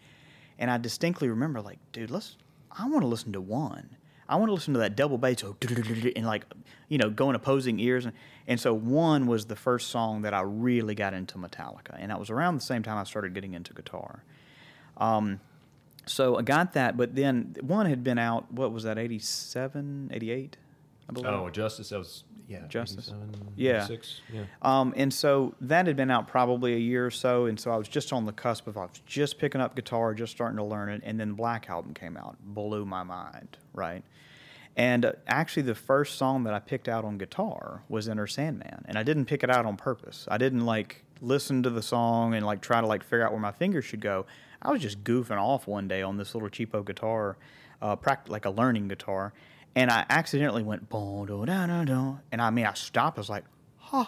And 0.57 0.69
I 0.71 0.77
distinctly 0.77 1.27
remember, 1.29 1.61
like, 1.61 1.79
dude, 1.91 2.11
let's. 2.11 2.37
I 2.71 2.87
want 2.87 3.01
to 3.01 3.07
listen 3.07 3.33
to 3.33 3.41
one. 3.41 3.97
I 4.27 4.37
want 4.37 4.49
to 4.49 4.53
listen 4.53 4.73
to 4.73 4.79
that 4.79 4.95
double 4.95 5.17
bass, 5.17 5.43
and 6.15 6.25
like, 6.25 6.45
you 6.87 6.97
know, 6.97 7.09
going 7.09 7.35
opposing 7.35 7.79
ears. 7.79 8.05
And, 8.05 8.15
and 8.47 8.59
so 8.59 8.73
one 8.73 9.27
was 9.27 9.45
the 9.45 9.55
first 9.55 9.89
song 9.89 10.21
that 10.23 10.33
I 10.33 10.41
really 10.41 10.95
got 10.95 11.13
into 11.13 11.37
Metallica, 11.37 11.97
and 11.99 12.09
that 12.09 12.19
was 12.19 12.29
around 12.29 12.55
the 12.55 12.61
same 12.61 12.83
time 12.83 12.97
I 12.97 13.03
started 13.03 13.33
getting 13.33 13.53
into 13.53 13.73
guitar. 13.73 14.23
Um, 14.97 15.39
so 16.05 16.37
I 16.37 16.41
got 16.41 16.73
that, 16.73 16.97
but 16.97 17.15
then 17.15 17.55
one 17.61 17.85
had 17.85 18.03
been 18.03 18.17
out. 18.17 18.51
What 18.51 18.71
was 18.71 18.83
that? 18.83 18.97
87, 18.97 20.11
88? 20.13 20.57
I 21.09 21.13
believe. 21.13 21.27
Oh, 21.27 21.49
Justice. 21.49 21.89
That 21.89 21.99
was 21.99 22.23
yeah. 22.47 22.67
Justice. 22.67 23.11
Yeah. 23.55 23.85
86, 23.85 24.21
Yeah. 24.31 24.43
Um, 24.61 24.93
and 24.97 25.13
so 25.13 25.55
that 25.61 25.87
had 25.87 25.95
been 25.95 26.11
out 26.11 26.27
probably 26.27 26.73
a 26.73 26.79
year 26.79 27.05
or 27.05 27.11
so, 27.11 27.45
and 27.45 27.59
so 27.59 27.71
I 27.71 27.77
was 27.77 27.87
just 27.87 28.11
on 28.13 28.25
the 28.25 28.33
cusp 28.33 28.67
of 28.67 28.77
I 28.77 28.81
was 28.81 29.01
just 29.05 29.37
picking 29.37 29.61
up 29.61 29.75
guitar, 29.75 30.13
just 30.13 30.31
starting 30.33 30.57
to 30.57 30.63
learn 30.63 30.89
it, 30.89 31.01
and 31.05 31.19
then 31.19 31.33
Black 31.33 31.69
Album 31.69 31.93
came 31.93 32.17
out, 32.17 32.37
blew 32.43 32.85
my 32.85 33.03
mind, 33.03 33.57
right? 33.73 34.03
And 34.75 35.05
uh, 35.05 35.13
actually, 35.27 35.63
the 35.63 35.75
first 35.75 36.17
song 36.17 36.43
that 36.43 36.53
I 36.53 36.59
picked 36.59 36.87
out 36.87 37.05
on 37.05 37.17
guitar 37.17 37.83
was 37.89 38.09
Enter 38.09 38.27
Sandman, 38.27 38.85
and 38.87 38.97
I 38.97 39.03
didn't 39.03 39.25
pick 39.25 39.43
it 39.43 39.49
out 39.49 39.65
on 39.65 39.77
purpose. 39.77 40.27
I 40.29 40.37
didn't 40.37 40.65
like 40.65 41.03
listen 41.21 41.63
to 41.63 41.69
the 41.69 41.81
song 41.81 42.33
and 42.33 42.45
like 42.45 42.61
try 42.61 42.81
to 42.81 42.87
like 42.87 43.03
figure 43.03 43.25
out 43.25 43.31
where 43.31 43.41
my 43.41 43.51
fingers 43.51 43.85
should 43.85 44.01
go. 44.01 44.25
I 44.63 44.71
was 44.71 44.81
just 44.81 45.03
goofing 45.03 45.37
off 45.37 45.67
one 45.67 45.87
day 45.87 46.01
on 46.01 46.17
this 46.17 46.33
little 46.33 46.49
cheapo 46.49 46.83
guitar, 46.85 47.37
uh, 47.81 47.95
pract- 47.95 48.29
like 48.29 48.45
a 48.45 48.49
learning 48.49 48.87
guitar, 48.87 49.33
and 49.75 49.91
I 49.91 50.05
accidentally 50.09 50.63
went 50.63 50.89
boom, 50.89 51.25
do, 51.27 51.45
da, 51.45 51.67
da, 51.67 51.83
da, 51.83 52.15
and 52.31 52.41
I 52.41 52.49
mean 52.49 52.65
I 52.65 52.73
stopped. 52.73 53.17
I 53.17 53.21
was 53.21 53.29
like, 53.29 53.43
huh. 53.77 54.05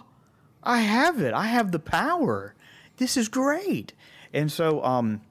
I 0.63 0.79
have 0.79 1.21
it. 1.21 1.33
I 1.33 1.45
have 1.45 1.71
the 1.71 1.77
power. 1.79 2.55
This 2.97 3.17
is 3.17 3.29
great. 3.29 3.93
And 4.33 4.51
so, 4.51 4.83
um, 4.83 5.21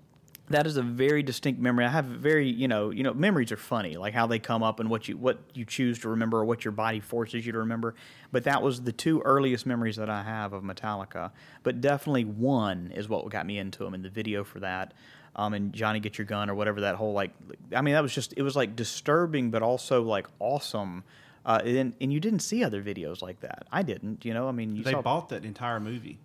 that 0.51 0.67
is 0.67 0.77
a 0.77 0.83
very 0.83 1.23
distinct 1.23 1.61
memory. 1.61 1.87
I 1.87 1.89
have 1.89 2.05
very, 2.05 2.49
you 2.49 2.69
know, 2.69 2.91
you 2.91 3.03
know, 3.03 3.15
memories 3.15 3.51
are 3.51 3.57
funny, 3.57 3.97
like 3.97 4.13
how 4.13 4.27
they 4.27 4.39
come 4.39 4.63
up 4.63 4.79
and 4.79 4.91
what 4.91 5.09
you 5.09 5.17
what 5.17 5.39
you 5.55 5.65
choose 5.65 5.99
to 6.01 6.11
remember 6.11 6.39
or 6.39 6.45
what 6.45 6.65
your 6.65 6.73
body 6.73 7.01
forces 7.01 7.47
you 7.47 7.53
to 7.53 7.59
remember. 7.59 7.95
But 8.31 8.45
that 8.45 8.63
was 8.63 8.83
the 8.83 8.93
two 8.93 9.23
earliest 9.23 9.65
memories 9.65 9.97
that 9.97 10.11
I 10.11 10.23
have 10.23 10.53
of 10.53 10.63
Metallica. 10.63 11.31
But 11.63 11.81
definitely 11.81 12.25
one 12.27 12.93
is 12.95 13.09
what 13.09 13.29
got 13.31 13.47
me 13.47 13.59
into 13.59 13.85
them, 13.85 13.95
and 13.95 14.05
the 14.05 14.11
video 14.11 14.45
for 14.45 14.61
that, 14.61 14.93
um, 15.35 15.55
and 15.55 15.73
Johnny 15.73 15.99
Get 15.99 16.19
Your 16.19 16.27
Gun 16.27 16.51
or 16.51 16.55
whatever 16.55 16.83
that 16.83 16.97
whole 16.97 17.15
like, 17.15 17.31
I 17.75 17.81
mean, 17.81 17.95
that 17.95 18.03
was 18.03 18.15
just 18.15 18.35
it 18.37 18.43
was 18.43 18.55
like 18.55 18.77
disturbing, 18.77 19.51
but 19.51 19.63
also 19.63 20.03
like 20.03 20.27
awesome. 20.41 21.05
Uh, 21.47 21.61
and, 21.65 21.95
and 22.01 22.11
you 22.11 22.21
didn't 22.21 22.41
see 22.41 22.65
other 22.65 22.83
videos 22.83 23.21
like 23.21 23.41
that. 23.41 23.67
I 23.71 23.83
didn't, 23.83 24.25
you 24.25 24.33
know. 24.33 24.49
I 24.49 24.53
mean, 24.53 24.77
you 24.77 24.83
They 24.83 24.93
saw, 24.93 25.03
bought 25.03 25.29
that 25.29 25.45
entire 25.45 25.79
movie. 25.79 26.19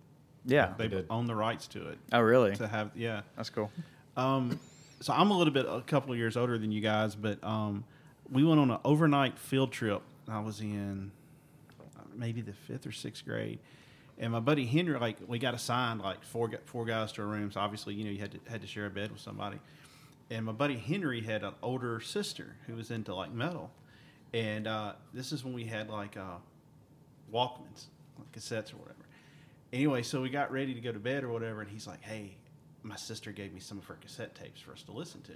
yeah. 0.46 0.72
They 0.78 0.88
did. 0.88 1.06
own 1.10 1.26
the 1.26 1.34
rights 1.34 1.66
to 1.68 1.88
it. 1.88 1.98
oh, 2.12 2.20
really? 2.20 2.56
To 2.56 2.66
have 2.66 2.90
yeah. 2.94 3.20
That's 3.36 3.50
cool. 3.50 3.70
So 5.00 5.12
I'm 5.12 5.30
a 5.30 5.36
little 5.36 5.52
bit 5.52 5.66
a 5.66 5.80
couple 5.80 6.12
of 6.12 6.18
years 6.18 6.36
older 6.36 6.58
than 6.58 6.70
you 6.72 6.80
guys, 6.80 7.14
but 7.14 7.42
um, 7.42 7.84
we 8.30 8.44
went 8.44 8.60
on 8.60 8.70
an 8.70 8.78
overnight 8.84 9.38
field 9.38 9.72
trip. 9.72 10.02
I 10.28 10.40
was 10.40 10.60
in 10.60 11.10
uh, 11.96 12.02
maybe 12.14 12.42
the 12.42 12.52
fifth 12.52 12.86
or 12.86 12.92
sixth 12.92 13.24
grade, 13.24 13.58
and 14.18 14.32
my 14.32 14.40
buddy 14.40 14.66
Henry, 14.66 14.98
like 14.98 15.16
we 15.26 15.38
got 15.38 15.54
assigned 15.54 16.00
like 16.00 16.22
four 16.22 16.50
four 16.66 16.84
guys 16.84 17.12
to 17.12 17.22
a 17.22 17.24
room. 17.24 17.50
So 17.50 17.60
obviously, 17.60 17.94
you 17.94 18.04
know, 18.04 18.10
you 18.10 18.18
had 18.18 18.32
to 18.32 18.38
had 18.48 18.60
to 18.60 18.66
share 18.66 18.86
a 18.86 18.90
bed 18.90 19.10
with 19.10 19.20
somebody. 19.20 19.58
And 20.30 20.44
my 20.44 20.52
buddy 20.52 20.76
Henry 20.76 21.22
had 21.22 21.42
an 21.42 21.54
older 21.62 21.98
sister 22.00 22.54
who 22.66 22.76
was 22.76 22.90
into 22.90 23.14
like 23.14 23.32
metal, 23.32 23.70
and 24.32 24.66
uh, 24.66 24.92
this 25.12 25.32
is 25.32 25.44
when 25.44 25.54
we 25.54 25.64
had 25.64 25.88
like 25.88 26.16
uh, 26.16 26.36
Walkmans, 27.32 27.86
like 28.18 28.30
cassettes 28.32 28.72
or 28.72 28.76
whatever. 28.76 28.96
Anyway, 29.72 30.02
so 30.02 30.20
we 30.20 30.28
got 30.28 30.52
ready 30.52 30.74
to 30.74 30.80
go 30.80 30.92
to 30.92 30.98
bed 30.98 31.24
or 31.24 31.28
whatever, 31.28 31.62
and 31.62 31.70
he's 31.70 31.86
like, 31.86 32.02
"Hey, 32.02 32.36
my 32.82 32.96
sister 32.96 33.32
gave 33.32 33.52
me 33.52 33.60
some 33.60 33.78
of 33.78 33.84
her 33.86 33.94
cassette 34.00 34.34
tapes 34.34 34.60
for 34.60 34.72
us 34.72 34.82
to 34.84 34.92
listen 34.92 35.20
to," 35.22 35.32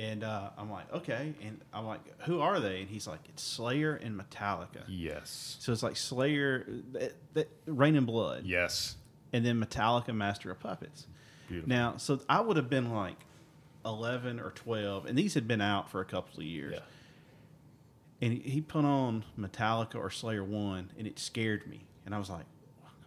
and 0.00 0.24
uh, 0.24 0.50
I'm 0.58 0.70
like, 0.70 0.92
"Okay," 0.92 1.34
and 1.42 1.60
I'm 1.72 1.86
like, 1.86 2.00
"Who 2.22 2.40
are 2.40 2.60
they?" 2.60 2.80
And 2.80 2.88
he's 2.90 3.06
like, 3.06 3.20
"It's 3.28 3.42
Slayer 3.42 3.94
and 3.96 4.18
Metallica." 4.20 4.84
Yes. 4.88 5.56
So 5.60 5.72
it's 5.72 5.82
like 5.82 5.96
Slayer, 5.96 6.66
that, 6.92 7.12
that, 7.34 7.48
Raining 7.66 8.04
Blood, 8.04 8.44
Yes. 8.44 8.96
and 9.32 9.44
then 9.44 9.62
Metallica, 9.62 10.14
Master 10.14 10.50
of 10.50 10.60
Puppets. 10.60 11.06
Beautiful. 11.48 11.68
Now, 11.68 11.96
so 11.96 12.20
I 12.28 12.40
would 12.40 12.56
have 12.56 12.68
been 12.68 12.90
like 12.92 13.16
11 13.84 14.40
or 14.40 14.50
12, 14.50 15.06
and 15.06 15.16
these 15.16 15.34
had 15.34 15.46
been 15.46 15.60
out 15.60 15.88
for 15.90 16.00
a 16.00 16.04
couple 16.04 16.40
of 16.40 16.46
years. 16.46 16.74
Yeah. 16.74 16.80
And 18.20 18.32
he, 18.32 18.38
he 18.50 18.60
put 18.60 18.84
on 18.84 19.24
Metallica 19.38 19.96
or 19.96 20.10
Slayer 20.10 20.42
1, 20.42 20.90
and 20.98 21.06
it 21.06 21.18
scared 21.18 21.66
me. 21.68 21.84
And 22.04 22.14
I 22.14 22.18
was 22.18 22.30
like, 22.30 22.46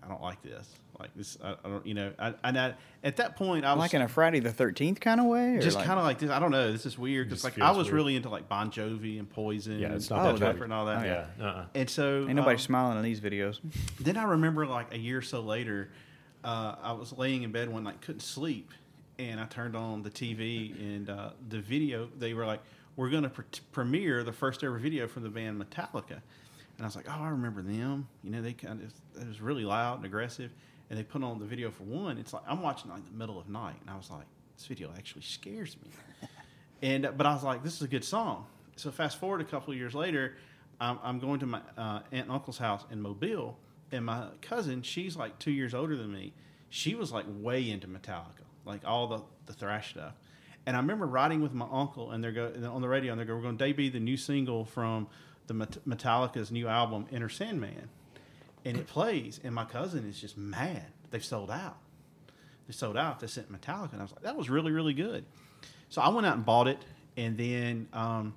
I 0.09 0.13
don't 0.13 0.23
like 0.23 0.41
this. 0.41 0.67
Like 0.99 1.11
this, 1.15 1.37
I, 1.41 1.51
I 1.63 1.69
don't, 1.69 1.85
you 1.85 1.93
know, 1.93 2.11
I, 2.19 2.33
and 2.43 2.59
I, 2.59 2.73
at 3.05 3.17
that 3.17 3.37
point, 3.37 3.63
I 3.63 3.71
was 3.73 3.79
Like 3.79 3.93
in 3.93 4.01
a 4.01 4.07
Friday 4.09 4.39
the 4.41 4.51
Thirteenth 4.51 4.99
kind 4.99 5.21
of 5.21 5.27
way, 5.27 5.55
or 5.55 5.61
just 5.61 5.77
like- 5.77 5.85
kind 5.85 5.97
of 5.99 6.03
like 6.03 6.19
this. 6.19 6.29
I 6.29 6.39
don't 6.39 6.51
know. 6.51 6.71
This 6.73 6.85
is 6.85 6.97
weird 6.97 7.29
because 7.29 7.43
like 7.45 7.57
I 7.59 7.71
was 7.71 7.85
weird. 7.87 7.95
really 7.95 8.15
into 8.17 8.27
like 8.29 8.49
Bon 8.49 8.69
Jovi 8.69 9.17
and 9.17 9.29
Poison. 9.29 9.79
Yeah, 9.79 9.93
it's 9.93 10.09
and 10.11 10.21
not 10.21 10.39
that 10.39 10.53
Def 10.55 10.61
and 10.61 10.73
all 10.73 10.87
that. 10.87 11.03
Oh, 11.03 11.05
Yeah. 11.39 11.45
Uh-uh. 11.45 11.65
And 11.75 11.89
so 11.89 12.25
Ain't 12.27 12.35
nobody 12.35 12.55
um, 12.55 12.59
smiling 12.59 12.97
in 12.97 13.03
these 13.03 13.21
videos. 13.21 13.59
then 13.99 14.17
I 14.17 14.23
remember 14.23 14.65
like 14.65 14.93
a 14.93 14.97
year 14.97 15.19
or 15.19 15.21
so 15.21 15.39
later, 15.39 15.89
uh, 16.43 16.75
I 16.81 16.91
was 16.91 17.13
laying 17.17 17.43
in 17.43 17.51
bed 17.53 17.69
one 17.69 17.83
night, 17.83 18.01
couldn't 18.01 18.19
sleep, 18.21 18.71
and 19.19 19.39
I 19.39 19.45
turned 19.45 19.77
on 19.77 20.01
the 20.03 20.09
TV 20.09 20.77
and 20.79 21.09
uh, 21.09 21.29
the 21.47 21.59
video. 21.61 22.09
They 22.17 22.33
were 22.33 22.45
like, 22.45 22.59
"We're 22.97 23.09
going 23.09 23.23
to 23.23 23.29
pre- 23.29 23.45
premiere 23.71 24.23
the 24.25 24.33
first 24.33 24.65
ever 24.65 24.77
video 24.77 25.07
from 25.07 25.23
the 25.23 25.29
band 25.29 25.63
Metallica," 25.63 26.19
and 26.79 26.85
I 26.85 26.87
was 26.87 26.95
like, 26.95 27.05
"Oh, 27.09 27.21
I 27.21 27.29
remember 27.29 27.61
them. 27.61 28.07
You 28.23 28.31
know, 28.31 28.41
they 28.41 28.53
kind 28.53 28.81
of 28.81 29.21
it 29.21 29.27
was 29.27 29.41
really 29.41 29.65
loud 29.65 29.97
and 29.97 30.05
aggressive." 30.05 30.51
And 30.89 30.97
they 30.97 31.03
put 31.03 31.21
on 31.23 31.37
the 31.37 31.45
video 31.45 31.69
for 31.69 31.83
one. 31.83 32.17
It's 32.17 32.33
like 32.33 32.43
I'm 32.47 32.63
watching 32.63 32.89
like 32.89 33.05
the 33.05 33.17
middle 33.17 33.39
of 33.39 33.47
night, 33.49 33.75
and 33.81 33.89
I 33.89 33.97
was 33.97 34.09
like, 34.09 34.25
"This 34.57 34.65
video 34.65 34.91
actually 34.97 35.23
scares 35.23 35.77
me." 35.83 35.91
And 36.81 37.09
but 37.17 37.25
I 37.25 37.33
was 37.33 37.43
like, 37.43 37.63
this 37.63 37.75
is 37.75 37.81
a 37.81 37.87
good 37.87 38.03
song. 38.03 38.45
So 38.75 38.91
fast 38.91 39.19
forward 39.19 39.41
a 39.41 39.45
couple 39.45 39.73
of 39.73 39.77
years 39.77 39.93
later, 39.93 40.35
I'm, 40.79 40.97
I'm 41.03 41.19
going 41.19 41.41
to 41.41 41.45
my 41.45 41.59
uh, 41.77 41.99
aunt 42.11 42.25
and 42.25 42.31
uncle's 42.31 42.57
house 42.57 42.85
in 42.89 43.01
Mobile, 43.01 43.57
and 43.91 44.05
my 44.05 44.27
cousin, 44.41 44.81
she's 44.81 45.17
like 45.17 45.37
two 45.39 45.51
years 45.51 45.73
older 45.73 45.97
than 45.97 46.11
me. 46.11 46.33
She 46.69 46.95
was 46.95 47.11
like 47.11 47.25
way 47.27 47.69
into 47.69 47.87
Metallica, 47.87 48.45
like 48.65 48.81
all 48.85 49.07
the 49.07 49.21
the 49.45 49.53
thrash 49.53 49.91
stuff. 49.91 50.13
And 50.65 50.77
I 50.77 50.79
remember 50.79 51.05
riding 51.05 51.41
with 51.41 51.53
my 51.53 51.67
uncle, 51.69 52.11
and 52.11 52.23
they're 52.23 52.31
go 52.31 52.45
and 52.45 52.65
on 52.65 52.81
the 52.81 52.87
radio, 52.87 53.11
and 53.11 53.19
they 53.19 53.25
go, 53.25 53.35
"We're 53.35 53.41
going 53.41 53.57
to 53.57 53.65
debut 53.65 53.89
the 53.89 53.99
new 53.99 54.17
single 54.17 54.63
from 54.63 55.07
the 55.49 55.53
Met- 55.53 55.85
Metallica's 55.85 56.51
new 56.51 56.69
album, 56.69 57.05
Enter 57.11 57.27
Sandman," 57.27 57.89
and 58.63 58.77
it 58.77 58.87
plays, 58.87 59.41
and 59.43 59.53
my 59.53 59.65
cousin 59.65 60.07
is 60.07 60.21
just 60.21 60.37
mad. 60.37 60.85
They've 61.11 61.25
sold 61.25 61.51
out. 61.51 61.77
They 62.67 62.73
sold 62.73 62.95
out. 62.95 63.19
They 63.19 63.27
sent 63.27 63.51
Metallica, 63.51 63.93
and 63.93 63.99
I 63.99 64.03
was 64.03 64.11
like, 64.11 64.21
that 64.21 64.37
was 64.37 64.49
really 64.49 64.71
really 64.71 64.93
good. 64.93 65.25
So 65.89 66.01
I 66.01 66.09
went 66.09 66.25
out 66.25 66.35
and 66.35 66.45
bought 66.45 66.67
it, 66.67 66.77
and 67.17 67.37
then 67.37 67.87
um, 67.91 68.35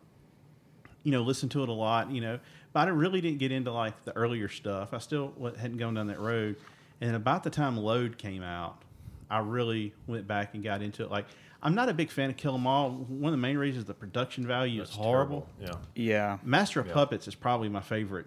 you 1.05 1.13
know 1.13 1.23
listened 1.23 1.53
to 1.53 1.63
it 1.63 1.69
a 1.69 1.73
lot. 1.73 2.11
You 2.11 2.21
know, 2.21 2.41
but 2.73 2.89
I 2.89 2.91
really 2.91 3.21
didn't 3.21 3.39
get 3.39 3.53
into 3.53 3.71
like 3.73 4.05
the 4.05 4.17
earlier 4.17 4.49
stuff. 4.49 4.93
I 4.93 4.99
still 4.99 5.33
hadn't 5.59 5.77
gone 5.77 5.95
down 5.95 6.09
that 6.09 6.21
road. 6.21 6.57
And 7.01 7.17
about 7.17 7.43
the 7.43 7.51
time 7.51 7.77
Load 7.77 8.17
came 8.17 8.43
out, 8.43 8.81
I 9.29 9.41
really 9.41 9.93
went 10.07 10.27
back 10.27 10.55
and 10.55 10.63
got 10.63 10.83
into 10.83 11.03
it. 11.03 11.11
Like 11.11 11.27
I'm 11.63 11.75
not 11.75 11.89
a 11.89 11.95
big 11.95 12.11
fan 12.11 12.29
of 12.31 12.37
Kill 12.37 12.55
'Em 12.55 12.67
All. 12.67 12.91
One 12.91 13.27
of 13.33 13.33
the 13.33 13.37
main 13.43 13.57
reasons 13.57 13.85
the 13.85 13.95
production 13.95 14.47
value 14.47 14.79
That's 14.81 14.91
is 14.91 14.97
horrible. 14.97 15.49
terrible. 15.61 15.81
Yeah. 15.95 16.39
Master 16.43 16.81
of 16.81 16.89
Yeah. 16.89 16.95
Puppets 16.95 17.29
is 17.29 17.35
probably 17.35 17.69
my 17.69 17.81
favorite. 17.81 18.27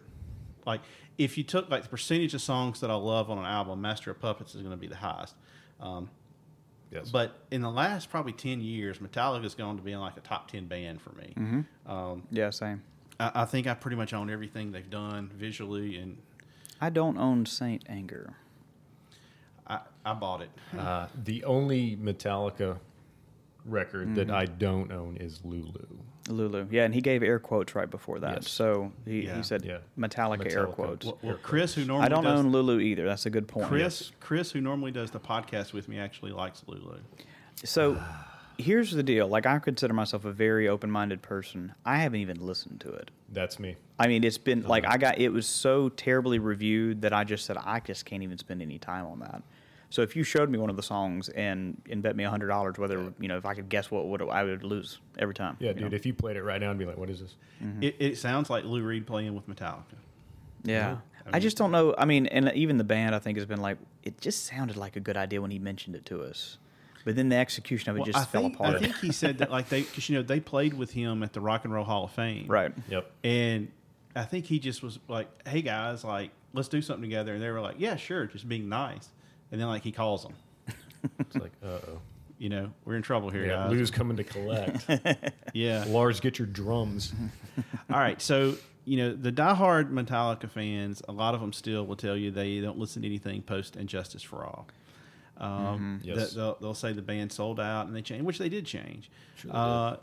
Like, 0.66 0.82
if 1.18 1.38
you 1.38 1.44
took 1.44 1.70
like 1.70 1.84
the 1.84 1.90
percentage 1.90 2.34
of 2.34 2.42
songs 2.42 2.80
that 2.80 2.90
I 2.90 2.96
love 2.96 3.30
on 3.30 3.38
an 3.38 3.46
album, 3.46 3.82
Master 3.82 4.12
of 4.12 4.20
Puppets 4.20 4.56
is 4.56 4.62
going 4.62 4.72
to 4.72 4.78
be 4.78 4.88
the 4.88 4.96
highest. 4.96 5.36
Um, 5.80 6.10
Yes. 6.92 7.10
but 7.12 7.40
in 7.52 7.62
the 7.62 7.70
last 7.72 8.10
probably 8.10 8.32
ten 8.32 8.62
years, 8.62 9.00
Metallica's 9.00 9.54
gone 9.56 9.76
to 9.76 9.84
being 9.84 9.98
like 9.98 10.16
a 10.16 10.22
top 10.22 10.50
ten 10.50 10.68
band 10.68 11.02
for 11.02 11.12
me. 11.14 11.66
Um, 11.86 12.24
Yeah, 12.32 12.52
same. 12.52 12.84
I, 13.20 13.32
I 13.42 13.46
think 13.46 13.68
I 13.68 13.74
pretty 13.74 13.98
much 13.98 14.14
own 14.14 14.30
everything 14.30 14.72
they've 14.72 14.90
done 14.90 15.30
visually, 15.36 15.98
and 15.98 16.18
I 16.80 16.90
don't 16.90 17.18
own 17.18 17.46
Saint 17.46 17.84
Anger. 17.90 18.36
I, 19.68 19.80
I 20.06 20.14
bought 20.14 20.42
it. 20.42 20.52
Uh, 20.78 21.08
the 21.24 21.44
only 21.44 21.98
Metallica 21.98 22.78
record 23.66 24.16
that 24.16 24.28
Mm-hmm. 24.28 24.36
I 24.36 24.46
don't 24.46 24.92
own 24.92 25.18
is 25.18 25.42
Lulu. 25.44 25.86
Lulu. 26.30 26.68
Yeah, 26.72 26.84
and 26.86 26.94
he 26.94 27.02
gave 27.02 27.22
air 27.24 27.40
quotes 27.40 27.76
right 27.76 27.90
before 27.90 28.20
that. 28.20 28.44
Yes. 28.44 28.50
So 28.50 28.92
he, 29.06 29.26
Yeah. 29.26 29.38
he 29.38 29.44
said 29.44 29.64
Yeah. 29.66 29.80
Metallica, 29.98 30.52
air 30.52 30.66
quotes. 30.68 31.06
Well, 31.06 31.18
well, 31.22 31.38
Chris, 31.42 31.74
who 31.76 31.86
normally 31.86 32.06
I 32.06 32.10
don't 32.10 32.24
does, 32.24 32.40
own 32.40 32.52
Lulu 32.52 32.80
either. 32.80 33.06
That's 33.06 33.26
a 33.26 33.30
good 33.30 33.48
point. 33.48 33.68
Chris, 33.68 34.12
Chris, 34.20 34.52
who 34.52 34.62
normally 34.62 34.92
does 34.92 35.12
the 35.12 35.20
podcast 35.20 35.74
with 35.74 35.88
me, 35.88 36.00
actually 36.00 36.32
likes 36.32 36.64
Lulu. 36.68 36.98
So 37.64 38.02
here's 38.58 38.92
the 38.92 39.04
deal. 39.04 39.28
Like 39.28 39.46
I 39.46 39.60
consider 39.60 39.94
myself 39.94 40.26
a 40.26 40.32
very 40.32 40.68
open-minded 40.68 41.22
person. 41.22 41.74
I 41.86 41.98
haven't 41.98 42.22
even 42.22 42.38
listened 42.46 42.82
to 42.82 42.92
it. 42.94 43.12
That's 43.32 43.60
me. 43.60 43.76
I 44.00 44.08
mean, 44.08 44.24
it's 44.24 44.38
been 44.38 44.64
like 44.64 44.84
Uh-huh. 44.84 44.94
I 44.94 44.98
got 44.98 45.20
it 45.20 45.30
was 45.30 45.46
so 45.48 45.90
terribly 45.90 46.40
reviewed 46.40 47.02
that 47.02 47.14
I 47.14 47.24
just 47.24 47.46
said 47.46 47.58
I 47.58 47.80
just 47.82 48.06
can't 48.06 48.24
even 48.24 48.38
spend 48.38 48.62
any 48.62 48.80
time 48.80 49.06
on 49.06 49.20
that. 49.20 49.44
So 49.90 50.02
if 50.02 50.16
you 50.16 50.24
showed 50.24 50.50
me 50.50 50.58
one 50.58 50.70
of 50.70 50.76
the 50.76 50.84
songs 50.84 51.30
and 51.30 51.82
and 51.90 52.02
bet 52.02 52.16
me 52.16 52.24
a 52.24 52.30
hundred 52.30 52.48
dollars 52.48 52.78
whether 52.78 53.14
you 53.20 53.28
know 53.28 53.38
if 53.38 53.46
I 53.46 53.54
could 53.54 53.70
guess 53.70 53.90
what 53.92 54.08
would 54.08 54.22
I 54.22 54.44
would 54.44 54.64
lose 54.64 55.00
every 55.18 55.34
time. 55.34 55.58
Yeah, 55.60 55.74
dude. 55.74 55.92
know? 55.92 55.96
If 55.96 56.06
you 56.06 56.14
played 56.14 56.38
it 56.38 56.44
right 56.44 56.60
now, 56.60 56.72
I'd 56.72 56.78
be 56.78 56.86
like, 56.86 56.98
"What 56.98 57.10
is 57.10 57.22
this?" 57.22 57.36
Mm-hmm. 57.64 57.84
It, 57.84 57.96
it 58.00 58.18
sounds 58.18 58.50
like 58.50 58.64
Lou 58.64 58.82
Reed 58.84 59.08
playing 59.08 59.34
with 59.36 59.48
Metallica. 59.48 59.96
Yeah. 60.64 60.98
I 61.26 61.38
I 61.38 61.40
just 61.40 61.58
don't 61.58 61.72
know. 61.72 61.96
I 61.98 62.06
mean, 62.06 62.28
and 62.28 62.52
even 62.54 62.78
the 62.78 62.84
band, 62.84 63.16
I 63.16 63.20
think, 63.20 63.38
has 63.38 63.48
been 63.48 63.62
like, 63.62 63.78
it 64.04 64.22
just 64.22 64.46
sounded 64.46 64.78
like 64.78 64.96
a 64.96 65.00
good 65.00 65.18
idea 65.18 65.42
when 65.42 65.50
he 65.50 65.58
mentioned 65.58 65.96
it 65.96 66.06
to 66.08 66.22
us. 66.24 66.58
But 67.04 67.16
then 67.16 67.30
the 67.30 67.36
execution 67.36 67.92
of 67.92 67.98
it 67.98 68.00
Well, 68.00 68.06
just 68.06 68.18
I 68.18 68.26
fell 68.26 68.42
think, 68.42 68.56
apart. 68.56 68.76
I 68.76 68.80
think 68.80 68.96
he 68.98 69.12
said 69.12 69.38
that 69.38 69.52
like 69.52 69.70
they, 69.70 69.82
because 69.82 70.10
you 70.10 70.16
know 70.18 70.24
they 70.24 70.40
played 70.40 70.74
with 70.74 70.92
him 70.92 71.24
at 71.24 71.34
the 71.34 71.42
Rock 71.42 71.64
and 71.64 71.74
Roll 71.74 71.86
Hall 71.86 72.06
of 72.06 72.12
Fame, 72.12 72.48
right. 72.48 72.74
Yep. 72.90 73.12
And 73.24 73.72
I 74.16 74.24
think 74.24 74.46
he 74.46 74.58
just 74.60 74.82
was 74.82 75.00
like, 75.08 75.28
"Hey 75.48 75.62
guys, 75.62 76.04
like 76.04 76.32
let's 76.54 76.68
do 76.68 76.82
something 76.82 77.04
together," 77.04 77.34
and 77.36 77.44
they 77.44 77.50
were 77.50 77.62
like, 77.62 77.76
"Yeah, 77.78 77.96
sure," 77.96 78.26
just 78.26 78.50
being 78.50 78.70
nice. 78.70 79.10
And 79.52 79.60
then 79.62 79.68
like 79.68 79.84
he 79.84 79.92
calls 79.92 80.24
them, 80.24 80.34
It's 81.20 81.36
like, 81.36 81.52
uh 81.64 81.68
oh. 81.68 82.00
you 82.40 82.50
know, 82.50 82.72
we're 82.84 82.96
in 82.96 83.02
trouble 83.02 83.30
here, 83.30 83.46
Yeah, 83.46 83.56
guys. 83.68 83.72
Lou's 83.72 83.92
coming 83.92 84.18
to 84.18 84.24
collect. 84.24 84.86
Yeah. 85.54 85.86
Lars, 85.88 86.20
get 86.20 86.38
your 86.38 86.48
drums. 86.48 87.14
All 87.90 88.00
right, 88.00 88.22
so 88.22 88.56
you 88.84 88.98
know 88.98 89.14
the 89.14 89.32
diehard 89.32 89.90
Metallica 89.92 90.50
fans, 90.50 91.02
a 91.08 91.12
lot 91.14 91.34
of 91.34 91.40
them 91.42 91.54
still 91.54 91.86
will 91.86 91.96
tell 91.96 92.18
you 92.18 92.30
they 92.32 92.60
don't 92.60 92.78
listen 92.78 93.02
to 93.04 93.08
anything 93.08 93.42
post 93.42 93.76
And 93.78 93.88
Justice 93.88 94.22
for 94.24 94.44
All. 94.46 94.68
Um, 95.38 95.52
Mm-hmm. 95.52 95.98
Yes. 96.10 96.18
that- 96.18 96.36
they'll, 96.36 96.58
they'll 96.62 96.74
say 96.74 96.92
the 96.94 97.02
band 97.02 97.32
sold 97.32 97.60
out 97.60 97.88
and 97.88 97.96
they 97.96 98.02
changed, 98.02 98.26
which 98.26 98.38
they 98.38 98.50
did 98.50 98.66
change. 98.66 99.10
Sure 99.38 99.52
they 99.52 99.58
uh, 99.58 99.96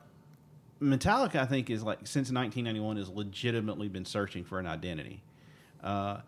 Metallica, 0.80 1.36
I 1.36 1.46
think, 1.46 1.70
is 1.70 1.82
like 1.82 1.98
since 2.00 2.30
1991 2.32 2.96
has 2.96 3.08
legitimately 3.08 3.88
been 3.88 4.04
searching 4.04 4.42
for 4.44 4.58
an 4.58 4.66
identity, 4.66 5.22
uh, 5.84 6.18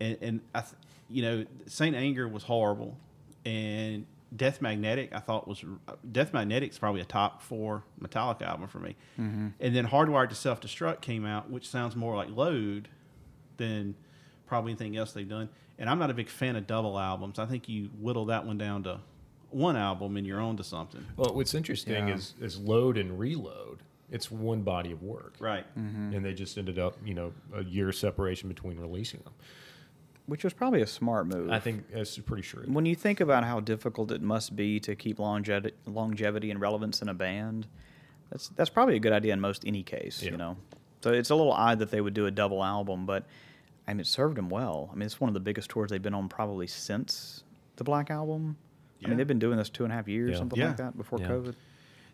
and, 0.00 0.16
and 0.20 0.40
I, 0.54 0.60
th- 0.60 0.72
you 1.10 1.22
know, 1.22 1.44
Saint 1.66 1.94
Anger 1.96 2.26
was 2.28 2.42
horrible, 2.44 2.98
and 3.44 4.06
Death 4.34 4.60
Magnetic 4.60 5.14
I 5.14 5.20
thought 5.20 5.46
was 5.46 5.64
Death 6.10 6.32
Magnetic's 6.32 6.78
probably 6.78 7.00
a 7.00 7.04
top 7.04 7.42
four 7.42 7.84
Metallica 8.00 8.42
album 8.42 8.66
for 8.68 8.80
me, 8.80 8.96
mm-hmm. 9.18 9.48
and 9.60 9.76
then 9.76 9.86
Hardwired 9.86 10.28
to 10.30 10.34
Self 10.34 10.60
Destruct 10.60 11.00
came 11.00 11.24
out, 11.24 11.50
which 11.50 11.68
sounds 11.68 11.94
more 11.96 12.16
like 12.16 12.28
Load 12.30 12.88
than 13.56 13.94
probably 14.46 14.72
anything 14.72 14.96
else 14.96 15.12
they've 15.12 15.28
done. 15.28 15.48
and 15.78 15.88
I'm 15.90 15.98
not 15.98 16.10
a 16.10 16.14
big 16.14 16.28
fan 16.28 16.56
of 16.56 16.66
double 16.66 16.98
albums. 16.98 17.38
I 17.38 17.46
think 17.46 17.68
you 17.68 17.90
whittle 18.00 18.26
that 18.26 18.46
one 18.46 18.56
down 18.58 18.82
to 18.84 19.00
one 19.50 19.76
album 19.76 20.16
and 20.16 20.26
you're 20.26 20.40
on 20.40 20.56
to 20.56 20.64
something. 20.64 21.04
Well, 21.16 21.34
what's 21.34 21.54
interesting 21.54 22.08
Yeah. 22.08 22.14
is 22.14 22.34
is 22.40 22.58
load 22.58 22.96
and 22.98 23.18
reload. 23.18 23.82
It's 24.10 24.30
one 24.30 24.62
body 24.62 24.92
of 24.92 25.02
work, 25.02 25.34
Right. 25.40 25.64
Mm-hmm. 25.76 26.14
and 26.14 26.24
they 26.24 26.32
just 26.32 26.56
ended 26.58 26.78
up, 26.78 26.96
you 27.04 27.14
know, 27.14 27.32
a 27.54 27.64
year 27.64 27.90
separation 27.92 28.48
between 28.48 28.78
releasing 28.78 29.20
them. 29.20 29.32
Which 30.26 30.44
was 30.44 30.52
probably 30.52 30.82
a 30.82 30.86
smart 30.86 31.26
move. 31.26 31.50
I 31.50 31.58
think 31.60 31.90
that's 31.92 32.18
pretty 32.18 32.42
shrewd. 32.42 32.72
when 32.72 32.84
you 32.86 32.94
think 32.94 33.20
about 33.20 33.44
how 33.44 33.60
difficult 33.60 34.10
it 34.12 34.22
must 34.22 34.54
be 34.56 34.78
to 34.80 34.94
keep 34.94 35.18
longevity, 35.18 35.74
longevity 35.86 36.50
and 36.50 36.60
relevance 36.60 37.00
in 37.02 37.08
a 37.08 37.14
band, 37.14 37.66
that's 38.30 38.48
that's 38.50 38.70
probably 38.70 38.96
a 38.96 39.00
good 39.00 39.12
idea 39.12 39.32
in 39.32 39.40
most 39.40 39.64
any 39.66 39.82
case. 39.82 40.22
Yeah. 40.22 40.32
You 40.32 40.36
know, 40.36 40.56
so 41.02 41.12
it's 41.12 41.30
a 41.30 41.34
little 41.34 41.52
odd 41.52 41.78
that 41.78 41.90
they 41.90 42.00
would 42.00 42.14
do 42.14 42.26
a 42.26 42.30
double 42.30 42.62
album, 42.64 43.06
but 43.06 43.24
I 43.88 43.92
mean, 43.94 44.00
it 44.00 44.06
served 44.08 44.36
them 44.36 44.48
well. 44.50 44.88
I 44.92 44.96
mean, 44.96 45.06
it's 45.06 45.20
one 45.20 45.28
of 45.28 45.34
the 45.34 45.40
biggest 45.40 45.70
tours 45.70 45.90
they've 45.90 46.02
been 46.02 46.14
on 46.14 46.28
probably 46.28 46.66
since 46.66 47.44
the 47.76 47.84
Black 47.84 48.10
Album. 48.10 48.56
I 49.04 49.08
mean, 49.08 49.18
they've 49.18 49.26
been 49.28 49.38
doing 49.38 49.58
this 49.58 49.68
two 49.68 49.84
and 49.84 49.92
a 49.92 49.96
half 49.96 50.08
years, 50.08 50.32
Yeah. 50.32 50.38
something 50.38 50.58
Yeah. 50.58 50.68
like 50.68 50.76
that, 50.78 50.96
before 50.96 51.20
Yeah. 51.20 51.28
COVID. 51.28 51.54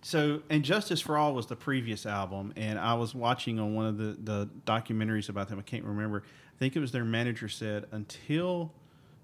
So, 0.02 0.42
and 0.50 0.64
Justice 0.64 1.00
for 1.00 1.16
All 1.16 1.32
was 1.32 1.46
the 1.46 1.54
previous 1.56 2.04
album, 2.06 2.52
and 2.56 2.76
I 2.78 2.94
was 2.94 3.14
watching 3.14 3.58
on 3.60 3.74
one 3.74 3.86
of 3.86 3.96
the, 3.98 4.16
the 4.22 4.50
documentaries 4.66 5.28
about 5.28 5.48
them. 5.48 5.60
I 5.60 5.62
can't 5.62 5.84
remember. 5.84 6.24
I 6.62 6.64
think 6.64 6.76
it 6.76 6.78
was 6.78 6.92
their 6.92 7.04
manager 7.04 7.48
said 7.48 7.86
until 7.90 8.70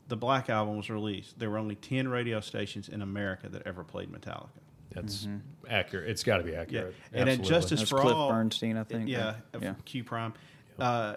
the 0.08 0.16
Black 0.16 0.50
Album 0.50 0.76
was 0.76 0.90
released, 0.90 1.38
there 1.38 1.48
were 1.48 1.58
only 1.58 1.76
ten 1.76 2.08
radio 2.08 2.40
stations 2.40 2.88
in 2.88 3.00
America 3.00 3.48
that 3.50 3.64
ever 3.64 3.84
played 3.84 4.10
Metallica. 4.10 4.48
That's 4.90 5.28
accurate. 5.70 6.10
It's 6.10 6.24
got 6.24 6.38
to 6.38 6.42
be 6.42 6.50
Yeah, 6.50 6.62
accurate. 6.62 6.96
and 7.12 7.28
then 7.28 7.38
Absolutely. 7.38 7.48
Justice 7.48 7.78
That's 7.78 7.90
for 7.90 8.00
Cliff 8.00 8.16
All. 8.16 8.32
Burnstein, 8.32 8.76
I 8.76 8.82
think, 8.82 9.08
Yeah, 9.08 9.28
or- 9.28 9.36
of 9.52 9.62
yeah. 9.62 9.74
Q 9.84 10.02
Prime. 10.02 10.34
Uh, 10.80 11.14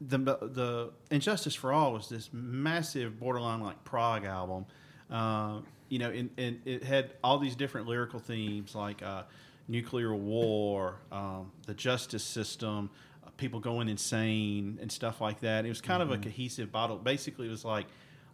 the 0.00 0.16
the 0.16 0.92
And 1.10 1.20
Justice 1.20 1.54
for 1.54 1.70
All 1.70 1.92
was 1.92 2.08
this 2.08 2.30
massive 2.32 3.20
borderline 3.20 3.60
like 3.60 3.84
prog 3.84 4.24
album. 4.24 4.64
Uh, 5.10 5.58
you 5.90 5.98
know, 5.98 6.08
and, 6.08 6.30
and 6.38 6.60
it 6.64 6.82
had 6.82 7.10
all 7.22 7.36
these 7.38 7.56
different 7.56 7.86
lyrical 7.88 8.20
themes 8.20 8.74
like 8.74 9.02
uh, 9.02 9.24
nuclear 9.68 10.14
war, 10.14 10.96
um, 11.12 11.52
the 11.66 11.74
justice 11.74 12.24
system, 12.24 12.88
people 13.36 13.60
going 13.60 13.88
insane, 13.88 14.78
and 14.80 14.90
stuff 14.90 15.20
like 15.20 15.40
that. 15.40 15.64
It 15.64 15.68
was 15.68 15.80
kind 15.80 16.02
of 16.02 16.10
a 16.10 16.14
mm-hmm. 16.14 16.24
cohesive 16.24 16.72
bottle. 16.72 16.96
Basically, 16.96 17.46
it 17.46 17.50
was 17.50 17.64
like 17.64 17.86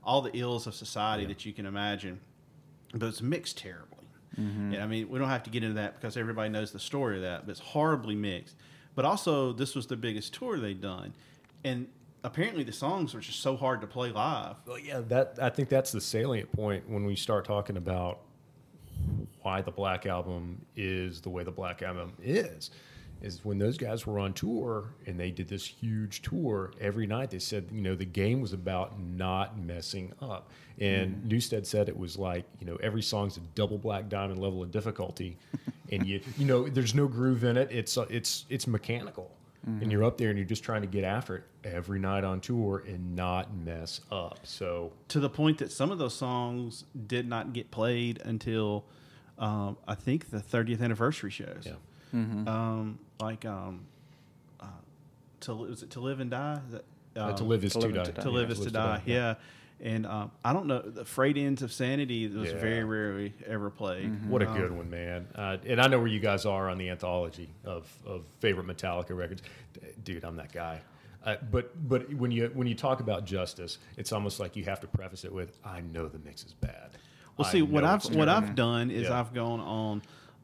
all 0.05 0.23
the 0.23 0.37
ills 0.37 0.67
of 0.67 0.75
society 0.75 1.27
that 1.27 1.45
you 1.45 1.53
can 1.53 1.67
imagine, 1.67 2.21
but 2.95 3.07
it's 3.07 3.23
mixed 3.23 3.59
terribly. 3.59 4.07
Mm-hmm. 4.41 4.75
And 4.75 4.83
I 4.83 4.87
mean, 4.87 5.09
we 5.09 5.19
don't 5.19 5.29
have 5.29 5.43
to 5.45 5.51
get 5.51 5.62
into 5.62 5.75
that 5.75 6.01
because 6.01 6.17
everybody 6.17 6.49
knows 6.49 6.73
the 6.73 6.79
story 6.79 7.17
of 7.17 7.23
that, 7.23 7.47
but 7.47 7.53
it's 7.53 7.61
horribly 7.61 8.15
mixed. 8.15 8.57
But 8.95 9.05
also, 9.05 9.53
this 9.53 9.75
was 9.75 9.87
the 9.87 9.97
biggest 9.97 10.35
tour 10.35 10.59
they'd 10.59 10.81
done, 10.81 11.15
and 11.65 11.88
apparently 12.25 12.62
the 12.62 12.73
songs 12.73 13.15
were 13.15 13.21
just 13.21 13.41
so 13.41 13.57
hard 13.57 13.81
to 13.81 13.87
play 13.87 14.11
live. 14.11 14.57
Well, 14.67 14.79
yeah, 14.79 15.01
that 15.09 15.38
I 15.41 15.51
think 15.51 15.69
that's 15.69 15.93
the 15.93 16.01
salient 16.01 16.53
point 16.53 16.88
when 16.88 17.05
we 17.05 17.17
start 17.17 17.45
talking 17.45 17.77
about 17.77 18.21
why 19.43 19.61
the 19.61 19.71
Black 19.71 20.07
Album 20.07 20.65
is 20.77 21.21
the 21.21 21.31
way 21.31 21.43
the 21.43 21.51
Black 21.51 21.83
Album 21.83 22.12
is. 22.23 22.71
Is 23.23 23.45
when 23.45 23.59
those 23.59 23.77
guys 23.77 24.07
were 24.07 24.19
on 24.19 24.33
tour 24.33 24.95
and 25.07 25.19
they 25.19 25.31
did 25.31 25.49
this 25.49 25.65
huge 25.67 26.23
tour 26.23 26.73
every 26.81 27.07
night. 27.07 27.31
They 27.31 27.39
said, 27.39 27.69
you 27.73 27.81
know, 27.81 27.95
the 27.95 28.05
game 28.05 28.41
was 28.41 28.53
about 28.53 28.99
not 29.01 29.59
messing 29.59 30.13
up. 30.21 30.51
And 30.81 31.25
Newstead 31.25 31.67
said 31.67 31.89
it 31.89 31.97
was 31.97 32.19
like, 32.19 32.45
you 32.59 32.67
know, 32.67 32.77
every 32.77 33.03
song's 33.03 33.37
a 33.37 33.41
double 33.55 33.79
black 33.79 34.09
diamond 34.09 34.41
level 34.41 34.63
of 34.63 34.71
difficulty, 34.73 35.39
and 35.93 36.05
you, 36.07 36.21
you 36.37 36.47
know, 36.47 36.69
there's 36.69 36.95
no 36.95 37.07
groove 37.07 37.45
in 37.45 37.57
it. 37.57 37.69
It's 37.71 37.97
uh, 37.97 38.07
it's 38.11 38.45
it's 38.49 38.67
mechanical, 38.67 39.31
and 39.65 39.93
you're 39.93 40.03
up 40.03 40.19
there 40.19 40.31
and 40.31 40.39
you're 40.39 40.49
just 40.49 40.65
trying 40.65 40.81
to 40.81 40.89
get 40.89 41.05
after 41.05 41.37
it 41.37 41.45
every 41.65 42.01
night 42.01 42.25
on 42.25 42.41
tour 42.41 42.83
and 42.89 43.15
not 43.15 43.55
mess 43.55 44.01
up. 44.11 44.41
So 44.43 44.93
To 45.09 45.21
the 45.21 45.31
point 45.31 45.59
that 45.59 45.71
some 45.71 45.93
of 45.93 45.99
those 45.99 46.15
songs 46.15 46.85
did 47.07 47.29
not 47.29 47.53
get 47.53 47.71
played 47.71 48.21
until 48.25 48.85
um, 49.39 49.77
I 49.87 49.95
think 49.95 50.31
the 50.31 50.39
30th 50.39 50.83
anniversary 50.83 51.31
shows. 51.31 51.65
Yeah. 51.65 51.75
Um, 52.15 52.99
like 53.23 53.45
um, 53.45 53.87
uh, 54.61 54.67
to 55.41 55.55
was 55.55 55.83
it 55.83 55.91
to 55.91 56.01
live 56.01 56.21
and 56.21 56.31
die? 56.31 56.61
Is 56.67 56.73
that, 56.73 56.85
Uh, 57.17 57.29
um, 57.31 57.37
to 57.37 57.45
live 57.45 57.65
is 57.65 57.73
To 57.75 57.81
to, 57.81 57.87
Live 57.87 57.95
die. 57.97 58.05
to 58.05 58.13
Die. 58.13 58.23
to 58.23 58.31
live 58.31 58.51
is 58.51 58.61
to 58.61 58.71
die. 58.71 59.03
Yeah. 59.07 59.35
And 59.81 60.07
um, 60.07 60.31
I 60.45 60.53
don't 60.53 60.67
know. 60.67 60.81
The 60.81 61.05
Frayed 61.05 61.37
Ends 61.37 61.61
of 61.63 61.73
Sanity 61.73 62.29
was 62.29 62.51
Yeah. 62.53 62.59
very 62.61 62.85
rarely 62.85 63.35
ever 63.47 63.69
played. 63.69 64.29
What 64.29 64.41
a 64.41 64.47
good 64.47 64.71
one, 64.71 64.89
man! 64.91 65.27
Uh, 65.35 65.57
and 65.67 65.81
I 65.81 65.89
know 65.89 65.99
where 65.99 66.07
you 66.07 66.21
guys 66.21 66.47
are 66.47 66.71
on 66.71 66.79
the 66.79 66.89
anthology 66.89 67.49
of, 67.65 67.91
of 68.07 68.25
favorite 68.39 68.67
Metallica 68.69 69.17
records, 69.17 69.43
dude. 70.05 70.25
I'm 70.25 70.37
that 70.37 70.53
guy. 70.53 70.81
Uh, 71.25 71.35
but 71.51 71.73
but 71.89 72.13
when 72.15 72.31
you 72.31 72.51
when 72.55 72.67
you 72.69 72.75
talk 72.77 73.01
about 73.01 73.25
justice, 73.25 73.79
it's 73.97 74.13
almost 74.13 74.39
like 74.41 74.55
you 74.57 74.65
have 74.65 74.81
to 74.81 74.87
preface 74.87 75.25
it 75.25 75.33
with, 75.33 75.57
"I 75.65 75.81
know 75.81 76.07
the 76.09 76.19
mix 76.21 76.45
is 76.45 76.55
bad." 76.55 76.91
Well, 77.37 77.47
I 77.49 77.51
see, 77.51 77.63
what 77.63 77.83
I've 77.83 78.05
what. 78.15 78.29
I've 78.29 78.55
done 78.55 78.91
is 78.91 79.09
Yeah. 79.09 79.19
I've 79.19 79.35
gone 79.35 79.59
on 79.61 80.03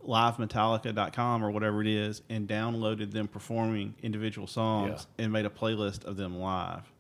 livemetallica.com 0.09 1.45
or 1.45 1.51
whatever 1.51 1.81
it 1.83 1.87
is 1.87 2.23
and 2.29 2.49
downloaded 2.49 3.13
them 3.13 3.29
performing 3.29 3.95
individual 4.03 4.47
songs 4.47 5.07
and 5.19 5.33
made 5.33 5.45
a 5.47 5.51
playlist 5.51 6.05
of 6.05 6.17
them 6.17 6.39
live. 6.39 6.91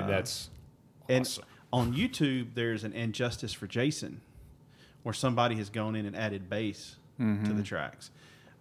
and 0.00 0.08
that's 0.10 0.50
And 1.08 1.24
on 1.72 1.94
YouTube, 1.94 2.48
there's 2.54 2.84
an 2.84 2.92
And 2.92 3.12
Justice 3.14 3.52
for 3.52 3.66
Jason, 3.66 4.20
where 5.04 5.12
somebody 5.14 5.54
has 5.56 5.70
gone 5.70 5.94
in 5.96 6.04
and 6.06 6.16
added 6.16 6.50
bass 6.50 6.96
to 7.44 7.52
the 7.52 7.62
tracks. 7.62 8.10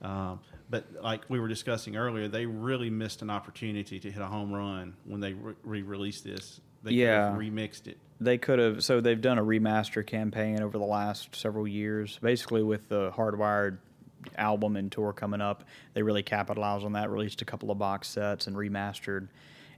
Um, 0.02 0.40
but 0.70 0.86
like 1.02 1.22
we 1.30 1.40
were 1.40 1.48
discussing 1.48 1.96
earlier, 1.98 2.28
they 2.28 2.46
really 2.46 2.90
missed 2.90 3.22
an 3.22 3.30
opportunity 3.30 4.00
to 4.00 4.12
hit 4.12 4.22
a 4.22 4.28
home 4.28 4.52
run 4.54 4.96
when 5.06 5.20
they 5.20 5.34
re-released 5.64 6.24
this. 6.24 6.62
They 6.84 6.92
could 6.92 7.08
have 7.08 7.42
Yeah. 7.42 7.50
remixed 7.50 7.88
it. 7.88 7.98
They 8.22 8.38
could 8.38 8.60
have. 8.60 8.84
So 8.84 9.00
they've 9.02 9.20
done 9.20 9.38
a 9.38 9.44
remaster 9.44 10.06
campaign 10.06 10.62
over 10.62 10.78
the 10.78 10.86
last 10.86 11.36
several 11.36 11.68
years, 11.68 12.20
basically 12.22 12.64
with 12.64 12.90
the 12.90 13.12
Hardwired 13.12 13.78
album 14.38 14.76
and 14.76 14.92
tour 14.92 15.14
coming 15.14 15.40
up. 15.42 15.64
They 15.94 16.04
really 16.04 16.24
capitalized 16.24 16.84
on 16.86 16.94
that. 16.94 17.10
Released 17.10 17.42
a 17.42 17.46
couple 17.46 17.72
of 17.72 17.78
box 17.78 18.08
sets 18.10 18.48
and 18.48 18.56
remastered, 18.58 19.28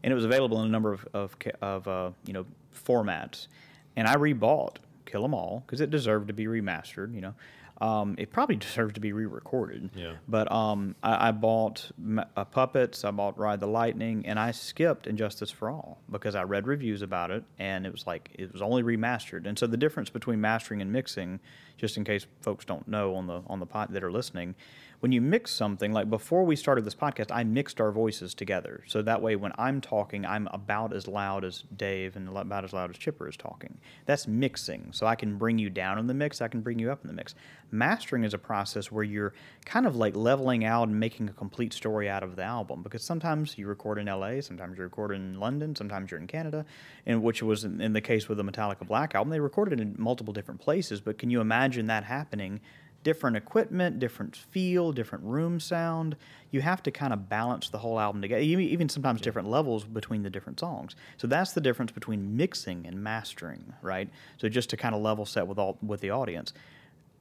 and 0.04 0.12
it 0.12 0.16
was 0.16 0.26
available 0.26 0.60
in 0.62 0.68
a 0.68 0.72
number 0.72 0.92
of 0.92 1.08
of, 1.14 1.36
of 1.62 1.88
uh, 1.88 2.12
you 2.26 2.34
know 2.34 2.46
formats. 2.74 3.48
And 3.96 4.08
I 4.08 4.16
rebought 4.16 4.78
Kill 5.06 5.24
'Em 5.26 5.34
All 5.36 5.64
because 5.66 5.82
it 5.82 5.90
deserved 5.92 6.28
to 6.30 6.34
be 6.34 6.46
remastered. 6.46 7.14
You 7.14 7.22
know, 7.22 7.34
um, 7.82 8.16
it 8.20 8.32
probably 8.32 8.56
deserved 8.58 8.96
to 8.96 9.02
be 9.02 9.12
re-recorded. 9.12 9.90
Yeah. 9.96 10.14
But 10.28 10.52
um, 10.52 10.96
I, 11.02 11.30
I 11.30 11.32
bought 11.32 11.92
M- 11.98 12.24
uh, 12.38 12.46
Puppets, 12.46 13.04
I 13.04 13.12
bought 13.12 13.38
Ride 13.40 13.60
the 13.60 13.68
Lightning, 13.68 14.26
and 14.28 14.40
I 14.40 14.52
skipped 14.52 15.08
And 15.08 15.18
Justice 15.18 15.50
for 15.50 15.70
All 15.70 15.98
because 16.10 16.36
I 16.36 16.44
read 16.44 16.68
reviews 16.68 17.02
about 17.02 17.32
it, 17.32 17.44
and 17.58 17.86
it 17.86 17.92
was 17.92 18.06
like 18.06 18.30
it 18.36 18.54
was 18.54 18.62
only 18.62 18.84
remastered. 18.84 19.48
And 19.48 19.58
so 19.58 19.66
the 19.66 19.78
difference 19.78 20.12
between 20.12 20.40
mastering 20.40 20.82
and 20.82 20.92
mixing, 20.92 21.40
just 21.76 21.98
in 21.98 22.04
case 22.04 22.28
folks 22.42 22.66
don't 22.66 22.88
know 22.88 23.16
on 23.16 23.26
the 23.26 23.42
on 23.48 23.60
the 23.60 23.66
pot 23.66 23.92
that 23.94 24.04
are 24.04 24.12
listening, 24.12 24.54
when 25.02 25.12
you 25.12 25.20
mix 25.20 25.50
something, 25.52 25.92
like 25.92 26.12
before 26.12 26.44
we 26.44 26.56
started 26.56 26.86
this 26.86 26.94
podcast, 26.94 27.32
I 27.32 27.44
mixed 27.44 27.82
our 27.82 27.92
voices 27.92 28.36
together, 28.36 28.84
so 28.86 29.02
that 29.02 29.20
way 29.20 29.36
when 29.36 29.52
I'm 29.58 29.82
talking, 29.82 30.28
I'm 30.28 30.48
about 30.52 30.94
as 30.94 31.08
loud 31.08 31.44
as 31.44 31.64
Dave 31.76 32.16
and 32.16 32.30
about 32.30 32.64
as 32.64 32.72
loud 32.72 32.92
as 32.92 32.98
Chipper 32.98 33.28
is 33.28 33.36
talking. 33.36 33.80
That's 34.06 34.28
mixing, 34.28 34.90
so 34.92 35.08
I 35.08 35.16
can 35.16 35.40
bring 35.40 35.58
you 35.58 35.72
down 35.72 35.98
in 35.98 36.06
the 36.06 36.14
mix, 36.14 36.40
I 36.40 36.48
can 36.48 36.62
bring 36.62 36.78
you 36.78 36.92
up 36.92 37.02
in 37.04 37.08
the 37.08 37.16
mix. 37.16 37.34
Mastering 37.72 38.24
is 38.24 38.36
a 38.36 38.38
process 38.38 38.92
where 38.92 39.04
you're 39.04 39.34
kind 39.66 39.88
of 39.88 39.96
like 39.96 40.16
leveling 40.16 40.64
out 40.66 40.88
and 40.88 41.00
making 41.00 41.30
a 41.30 41.34
complete 41.34 41.74
story 41.74 42.08
out 42.08 42.22
of 42.22 42.36
the 42.36 42.44
album 42.44 42.84
because 42.84 43.04
sometimes 43.04 43.58
you 43.58 43.66
record 43.66 43.98
in 43.98 44.06
LA, 44.06 44.40
sometimes 44.42 44.78
you 44.78 44.84
record 44.84 45.14
in 45.14 45.40
London, 45.40 45.76
sometimes 45.76 46.12
you're 46.12 46.20
in 46.20 46.28
Canada, 46.28 46.64
and 47.08 47.24
which 47.24 47.42
was 47.42 47.64
in, 47.64 47.82
in 47.82 47.94
the 47.94 48.02
case 48.02 48.30
with 48.30 48.38
the 48.38 48.44
Metallica 48.44 48.86
Black 48.86 49.16
album, 49.16 49.32
they 49.32 49.40
recorded 49.40 49.80
in 49.80 49.96
multiple 49.98 50.32
different 50.32 50.62
places. 50.62 51.02
But 51.02 51.18
can 51.18 51.32
you 51.32 51.42
imagine 51.42 51.88
that 51.88 52.04
happening? 52.04 52.62
Different 53.04 53.36
equipment, 53.36 54.00
different 54.00 54.36
feel, 54.36 54.92
different 54.92 55.24
room 55.24 55.60
sound. 55.60 56.16
You 56.52 56.62
have 56.62 56.84
to 56.84 56.92
kind 56.92 57.14
of 57.14 57.28
balance 57.30 57.70
the 57.70 57.80
whole 57.80 58.00
album 58.00 58.22
together. 58.22 58.42
Even 58.42 58.66
even 58.66 58.90
sometimes 58.90 59.22
different 59.22 59.50
levels 59.50 59.84
between 59.84 60.22
the 60.24 60.30
different 60.30 60.60
songs. 60.60 60.96
So 61.18 61.28
that's 61.28 61.54
the 61.54 61.62
difference 61.62 61.92
between 61.92 62.38
mixing 62.38 62.86
and 62.86 63.04
mastering, 63.04 63.74
right? 63.82 64.10
So 64.38 64.50
just 64.50 64.70
to 64.72 64.78
kind 64.78 64.94
of 64.94 65.02
level 65.02 65.26
set 65.26 65.48
with 65.48 65.58
all 65.58 65.78
with 65.82 66.02
the 66.02 66.12
audience. 66.12 66.54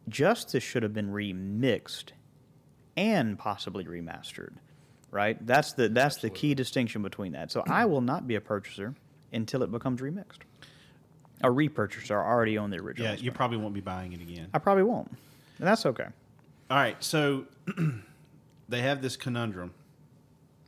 Justice 0.09 0.63
should 0.63 0.83
have 0.83 0.93
been 0.95 1.13
remixed 1.13 2.13
and 2.97 3.39
possibly 3.39 3.85
remastered, 3.85 4.53
right? 5.11 5.45
That's 5.47 5.73
the 5.73 5.89
that's 5.89 6.17
the 6.17 6.31
key 6.31 6.55
distinction 6.55 7.03
between 7.03 7.33
that. 7.33 7.51
So 7.51 7.63
I 7.69 7.87
will 7.87 8.01
not 8.01 8.27
be 8.27 8.35
a 8.35 8.41
purchaser 8.41 8.95
until 9.33 9.63
it 9.63 9.71
becomes 9.71 10.01
remixed. 10.01 10.41
A 11.43 11.49
repurchaser 11.49 12.17
already 12.17 12.59
own 12.59 12.69
the 12.69 12.79
original. 12.79 13.11
Yeah, 13.11 13.17
you 13.17 13.33
probably 13.33 13.57
won't 13.57 13.73
be 13.73 13.81
buying 13.81 14.13
it 14.13 14.21
again. 14.21 14.49
I 14.53 14.59
probably 14.59 14.83
won't, 14.83 15.11
and 15.61 15.69
that's 15.69 15.87
okay. 15.87 16.07
All 16.71 16.77
right, 16.77 17.03
so 17.03 17.45
they 18.69 18.81
have 18.83 19.03
this 19.03 19.17
conundrum. 19.17 19.73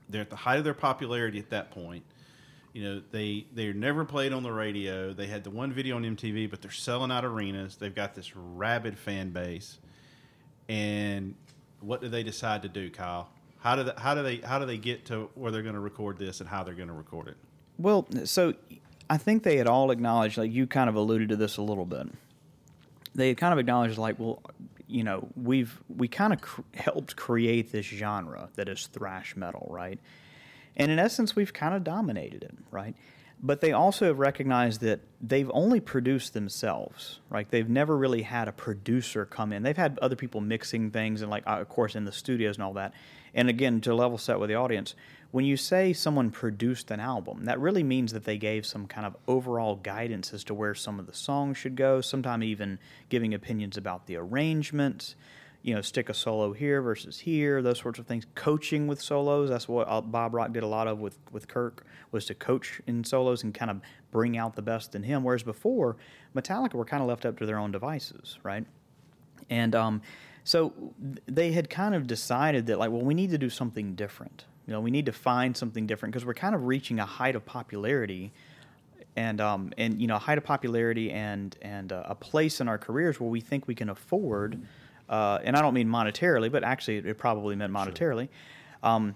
They're 0.09 0.21
at 0.21 0.31
the 0.31 0.37
height 0.37 0.59
of 0.59 0.65
their 0.65 0.75
popularity 0.75 1.39
at 1.39 1.51
that 1.51 1.71
point. 1.71 2.05
You 2.73 2.85
know, 2.85 3.03
they 3.11 3.47
they're 3.53 3.75
never 3.75 4.05
played 4.05 4.33
on 4.33 4.43
the 4.43 4.53
radio. 4.53 5.13
They 5.13 5.27
had 5.27 5.45
the 5.45 5.51
one 5.51 5.73
video 5.73 5.97
on 5.97 6.03
MTV, 6.03 6.49
but 6.51 6.63
they're 6.63 6.71
selling 6.71 7.11
out 7.11 7.25
arenas. 7.25 7.77
They've 7.77 7.95
got 7.95 8.15
this 8.15 8.35
rabid 8.37 8.99
fan 8.99 9.31
base. 9.31 9.79
And 10.69 11.35
what 11.81 12.01
do 12.01 12.09
they 12.09 12.23
decide 12.23 12.63
to 12.63 12.69
do, 12.69 12.91
Kyle? 12.91 13.29
How 13.59 13.77
do 13.77 13.85
they, 13.85 13.93
how 13.97 14.15
do 14.15 14.23
they 14.23 14.37
how 14.37 14.59
do 14.59 14.67
they 14.67 14.79
get 14.79 15.07
to 15.07 15.31
where 15.35 15.51
they're 15.51 15.63
going 15.63 15.75
to 15.75 15.81
record 15.81 16.19
this 16.19 16.41
and 16.41 16.49
how 16.49 16.63
they're 16.63 16.75
going 16.75 16.89
to 16.89 16.95
record 16.95 17.29
it? 17.29 17.37
Well, 17.79 18.07
so 18.25 18.55
I 19.09 19.19
think 19.19 19.43
they 19.43 19.57
had 19.57 19.67
all 19.67 19.91
acknowledged, 19.91 20.39
like 20.39 20.53
you 20.53 20.67
kind 20.67 20.89
of 20.89 20.95
alluded 20.95 21.29
to 21.31 21.37
this 21.37 21.59
a 21.59 21.63
little 21.63 21.85
bit. 21.85 22.07
They 23.15 23.29
had 23.29 23.37
kind 23.37 23.53
of 23.53 23.59
acknowledged, 23.59 23.99
like, 23.99 24.19
well, 24.19 24.43
you 24.93 25.05
know, 25.05 25.29
we've 25.37 25.81
we 25.89 26.09
kind 26.09 26.33
of 26.33 26.41
cr- 26.41 26.61
helped 26.75 27.17
create 27.17 27.73
this 27.73 27.87
genre 27.87 28.51
that 28.57 28.69
is 28.69 28.87
thrash 28.89 29.37
metal, 29.37 29.67
right? 29.71 29.99
And 30.77 30.91
in 30.91 30.99
essence, 30.99 31.35
we've 31.35 31.53
kind 31.53 31.75
of 31.75 31.85
dominated 31.85 32.43
it, 32.43 32.55
right? 32.71 32.95
But 33.45 33.61
they 33.61 33.73
also 33.73 34.07
have 34.07 34.21
recognized 34.21 34.83
that 34.83 35.01
they've 35.21 35.51
only 35.53 35.81
produced 35.81 36.33
themselves, 36.33 37.19
right? 37.29 37.51
They've 37.51 37.69
never 37.69 37.97
really 37.97 38.23
had 38.23 38.47
a 38.47 38.53
producer 38.53 39.25
come 39.27 39.53
in. 39.53 39.65
They've 39.65 39.77
had 39.77 39.99
other 40.01 40.15
people 40.15 40.41
mixing 40.41 40.93
things 40.93 41.23
and, 41.23 41.31
like, 41.31 41.45
uh, 41.47 41.59
of 41.61 41.69
course, 41.69 41.97
in 41.97 42.05
the 42.05 42.13
studios 42.13 42.57
and 42.57 42.63
all 42.63 42.75
that. 42.75 42.93
And 43.35 43.49
again, 43.49 43.81
to 43.81 43.95
level 43.95 44.17
set 44.17 44.39
with 44.39 44.49
the 44.49 44.55
audience, 44.55 44.95
when 45.33 45.47
you 45.47 45.57
say 45.57 45.95
someone 45.95 46.31
produced 46.31 46.91
an 46.91 47.01
album, 47.01 47.47
that 47.47 47.59
really 47.59 47.83
means 47.83 48.13
that 48.13 48.25
they 48.25 48.37
gave 48.37 48.67
some 48.67 48.87
kind 48.87 49.07
of 49.07 49.17
overall 49.27 49.77
guidance 49.77 50.33
as 50.35 50.45
to 50.45 50.55
where 50.55 50.75
some 50.75 51.01
of 51.01 51.07
the 51.07 51.15
songs 51.15 51.57
should 51.57 51.75
go, 51.75 52.03
sometimes 52.03 52.45
even 52.45 52.79
giving 53.09 53.33
opinions 53.33 53.79
about 53.79 54.07
the 54.07 54.15
arrangements, 54.15 55.17
you 55.63 55.75
know, 55.75 55.81
stick 55.81 56.11
a 56.11 56.15
solo 56.15 56.53
here 56.53 56.83
versus 56.83 57.21
here, 57.21 57.63
those 57.63 57.79
sorts 57.79 57.99
of 57.99 58.07
things. 58.07 58.27
Coaching 58.35 58.87
with 58.87 59.01
solos, 59.01 59.49
that's 59.49 59.67
what 59.67 59.89
uh, 59.89 60.03
Bob 60.03 60.35
Rock 60.35 60.53
did 60.53 60.65
a 60.65 60.67
lot 60.67 60.87
of 60.87 60.99
with, 60.99 61.19
with 61.31 61.49
Kirk, 61.49 61.87
was 62.11 62.27
to 62.27 62.35
coach 62.35 62.83
in 62.87 63.03
solos 63.03 63.43
and 63.43 63.55
kind 63.55 63.71
of 63.71 63.81
bring 64.11 64.37
out 64.37 64.55
the 64.55 64.63
best 64.63 64.95
in 64.95 65.03
him. 65.03 65.25
Whereas 65.25 65.43
before, 65.43 65.97
Metallica 66.37 66.75
were 66.75 66.85
kind 66.85 67.03
of 67.03 67.09
left 67.09 67.25
up 67.25 67.39
to 67.39 67.47
their 67.47 67.59
own 67.59 67.73
devices, 67.73 68.39
right? 68.43 68.67
And 69.49 69.75
um, 69.75 70.03
so 70.45 70.75
they 71.27 71.53
had 71.53 71.71
kind 71.71 71.95
of 71.95 72.07
decided 72.07 72.67
that, 72.67 72.79
like, 72.79 72.91
well, 72.91 73.01
we 73.01 73.15
need 73.15 73.31
to 73.31 73.39
do 73.39 73.49
something 73.49 73.95
different. 73.95 74.45
You 74.67 74.73
know, 74.73 74.81
we 74.81 74.91
need 74.91 75.07
to 75.07 75.13
find 75.13 75.57
something 75.57 75.87
different 75.87 76.13
because 76.13 76.25
we're 76.25 76.35
kind 76.35 76.55
of 76.55 76.65
reaching 76.65 77.01
a 77.01 77.07
height 77.07 77.35
of 77.35 77.45
popularity, 77.45 78.33
and 79.17 79.41
um, 79.41 79.73
and 79.77 80.01
you 80.01 80.07
know, 80.07 80.17
a 80.17 80.21
height 80.21 80.39
of 80.39 80.45
popularity 80.45 81.11
and 81.11 81.57
and 81.63 81.93
uh, 81.93 82.05
a 82.07 82.15
place 82.15 82.61
in 82.61 82.69
our 82.69 82.79
careers 82.79 83.21
where 83.21 83.31
we 83.31 83.41
think 83.41 83.67
we 83.67 83.75
can 83.75 83.89
afford. 83.89 84.61
Uh, 85.09 85.39
and 85.45 85.57
I 85.57 85.63
don't 85.63 85.75
mean 85.75 85.89
monetarily, 85.89 86.51
but 86.51 86.65
actually, 86.65 86.99
it 86.99 87.19
probably 87.19 87.57
meant 87.57 87.73
monetarily. 87.73 88.29
Um, 88.83 89.15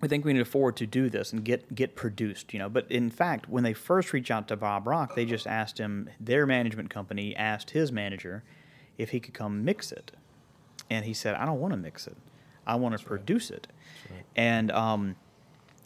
we 0.00 0.08
think 0.08 0.24
we 0.24 0.32
need 0.32 0.38
to 0.38 0.42
afford 0.42 0.76
to 0.76 0.86
do 0.86 1.08
this 1.08 1.32
and 1.32 1.44
get 1.44 1.74
get 1.74 1.96
produced, 1.96 2.52
you 2.52 2.58
know. 2.58 2.68
But 2.68 2.90
in 2.90 3.10
fact, 3.10 3.48
when 3.48 3.64
they 3.64 3.72
first 3.72 4.12
reached 4.12 4.30
out 4.30 4.48
to 4.48 4.56
Bob 4.56 4.86
Rock, 4.86 5.14
they 5.14 5.24
just 5.24 5.46
asked 5.46 5.78
him. 5.78 6.10
Their 6.20 6.46
management 6.46 6.90
company 6.90 7.34
asked 7.34 7.70
his 7.70 7.90
manager 7.90 8.44
if 8.98 9.10
he 9.10 9.20
could 9.20 9.34
come 9.34 9.64
mix 9.64 9.90
it, 9.92 10.12
and 10.90 11.04
he 11.04 11.14
said, 11.14 11.34
"I 11.34 11.44
don't 11.44 11.60
want 11.60 11.72
to 11.72 11.78
mix 11.78 12.06
it. 12.06 12.16
I 12.66 12.74
want 12.76 12.98
to 12.98 13.04
produce 13.04 13.50
it." 13.50 13.66
And 14.36 14.70
um, 14.72 15.16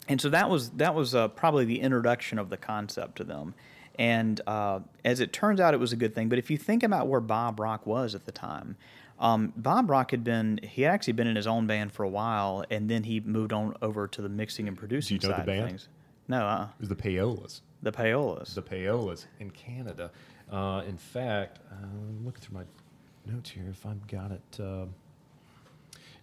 and 0.07 0.19
so 0.19 0.29
that 0.29 0.49
was 0.49 0.69
that 0.71 0.93
was 0.95 1.15
uh, 1.15 1.27
probably 1.29 1.65
the 1.65 1.79
introduction 1.81 2.39
of 2.39 2.49
the 2.49 2.57
concept 2.57 3.17
to 3.17 3.23
them. 3.23 3.53
And 3.99 4.39
uh, 4.47 4.79
as 5.05 5.19
it 5.19 5.31
turns 5.33 5.59
out, 5.59 5.73
it 5.73 5.79
was 5.79 5.91
a 5.93 5.95
good 5.97 6.15
thing. 6.15 6.29
But 6.29 6.39
if 6.39 6.49
you 6.49 6.57
think 6.57 6.81
about 6.83 7.07
where 7.07 7.19
Bob 7.21 7.59
Rock 7.59 7.85
was 7.85 8.15
at 8.15 8.25
the 8.25 8.31
time, 8.31 8.77
um, 9.19 9.53
Bob 9.55 9.89
Rock 9.89 10.11
had 10.11 10.23
been 10.23 10.59
he 10.63 10.81
had 10.83 10.93
actually 10.93 11.13
been 11.13 11.27
in 11.27 11.35
his 11.35 11.45
own 11.47 11.67
band 11.67 11.91
for 11.91 12.03
a 12.03 12.09
while, 12.09 12.63
and 12.71 12.89
then 12.89 13.03
he 13.03 13.19
moved 13.19 13.53
on 13.53 13.75
over 13.81 14.07
to 14.07 14.21
the 14.21 14.29
mixing 14.29 14.67
and 14.67 14.77
producing 14.77 15.17
Do 15.17 15.27
you 15.27 15.29
know 15.31 15.35
the 15.35 15.41
side 15.41 15.45
band? 15.45 15.61
of 15.61 15.67
things. 15.67 15.87
No, 16.27 16.45
uh, 16.45 16.63
It 16.79 16.79
was 16.79 16.89
the 16.89 16.95
Payolas. 16.95 17.61
the 17.83 17.91
Payolas. 17.91 18.53
The 18.55 18.61
Payolas 18.61 19.25
in 19.39 19.51
Canada. 19.51 20.11
Uh, 20.51 20.81
in 20.87 20.97
fact, 20.97 21.59
uh, 21.71 21.75
I'm 21.85 22.25
looking 22.25 22.41
through 22.41 22.59
my 22.59 23.33
notes 23.33 23.49
here 23.49 23.67
if 23.69 23.85
I've 23.85 24.05
got 24.07 24.31
it. 24.31 24.59
Uh, 24.59 24.85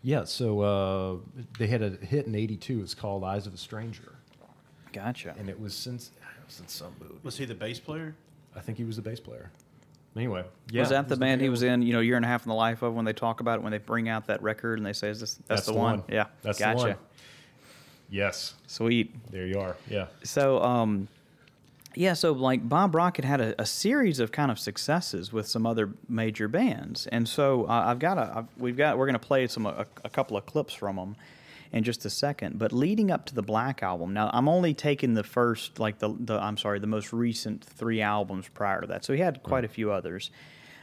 yeah, 0.03 0.25
so 0.25 0.61
uh, 0.61 1.17
they 1.59 1.67
had 1.67 1.83
a 1.83 1.91
hit 1.91 2.27
in 2.27 2.35
'82. 2.35 2.83
It's 2.83 2.95
called 2.95 3.25
"Eyes 3.25 3.47
of 3.47 3.55
a 3.55 3.59
Stranger," 3.59 4.15
gotcha. 4.93 5.35
and 5.39 5.49
it 5.49 5.59
was 5.59 5.75
since 5.75 6.11
it 6.19 6.47
was 6.47 6.61
in 6.61 6.69
some 6.69 6.95
movie. 7.01 7.19
Was 7.23 7.37
he 7.37 7.45
the 7.45 7.55
bass 7.55 7.81
player? 7.81 8.15
I 8.55 8.61
think 8.61 8.79
he 8.79 8.85
was 8.85 8.97
the 8.97 9.03
bass 9.03 9.21
player. 9.21 9.51
Anyway, 10.17 10.45
yeah, 10.71 10.81
was 10.81 10.91
that 10.91 11.09
the 11.09 11.17
band 11.17 11.41
he 11.41 11.49
was 11.49 11.63
in? 11.63 11.83
You 11.83 11.93
know, 11.93 12.01
year 12.01 12.17
and 12.17 12.25
a 12.25 12.29
half 12.29 12.45
in 12.45 12.49
the 12.49 12.55
life 12.55 12.83
of 12.83 12.95
when 12.95 13.05
they 13.05 13.13
talk 13.13 13.41
about 13.41 13.59
it 13.59 13.63
when 13.63 13.73
they 13.73 13.79
bring 13.79 14.09
out 14.09 14.27
that 14.27 14.43
record 14.43 14.79
and 14.79 14.87
they 14.87 14.93
say, 14.93 15.11
"Is 15.11 15.21
this 15.21 15.39
that's, 15.47 15.67
the, 15.67 15.75
one?" 15.75 16.03
Yeah, 16.09 16.27
that's 16.43 16.59
gotcha. 16.59 16.79
the 16.79 16.89
one. 16.91 16.97
Yes, 18.11 18.55
Sweet. 18.67 19.15
there 19.31 19.47
you 19.47 19.61
are. 19.61 19.77
Yeah, 19.89 20.07
So, 20.23 20.63
um, 20.63 21.09
yeah, 21.99 22.13
so 22.13 22.31
like 22.31 22.69
Bob 22.69 22.95
Rock 22.95 23.17
had 23.17 23.25
had 23.25 23.41
a, 23.41 23.61
a 23.61 23.67
series 23.67 24.21
of 24.21 24.31
kind 24.31 24.53
of 24.53 24.59
successes 24.61 25.33
with 25.33 25.49
some 25.49 25.67
other 25.67 25.91
major 26.09 26.47
bands, 26.47 27.09
and 27.09 27.29
so 27.29 27.65
uh, 27.65 27.87
I've 27.87 27.99
got 27.99 28.19
a, 28.19 28.33
I've, 28.37 28.47
we've 28.57 28.77
got 28.77 28.97
we're 28.97 29.07
going 29.07 29.15
to 29.15 29.19
play 29.19 29.49
some 29.49 29.67
a, 29.67 29.85
a 30.05 30.09
couple 30.09 30.37
of 30.37 30.47
clips 30.47 30.73
from 30.73 30.95
them 30.95 31.17
in 31.73 31.83
just 31.83 32.05
a 32.05 32.11
second. 32.11 32.57
But 32.57 32.73
leading 32.73 33.11
up 33.11 33.27
to 33.27 33.35
the 33.35 33.43
Black 33.43 33.83
album, 33.83 34.15
now 34.15 34.31
I'm 34.33 34.49
only 34.49 34.75
taking 34.75 35.15
the 35.15 35.25
first 35.25 35.81
like 35.81 35.99
the 35.99 36.15
the 36.21 36.41
I'm 36.41 36.57
sorry 36.57 36.79
the 36.79 36.87
most 36.87 37.13
recent 37.13 37.65
three 37.65 38.01
albums 38.01 38.47
prior 38.47 38.81
to 38.81 38.87
that, 38.87 39.05
so 39.05 39.13
he 39.13 39.19
had 39.19 39.43
quite 39.43 39.65
a 39.65 39.69
few 39.69 39.91
others. 39.91 40.31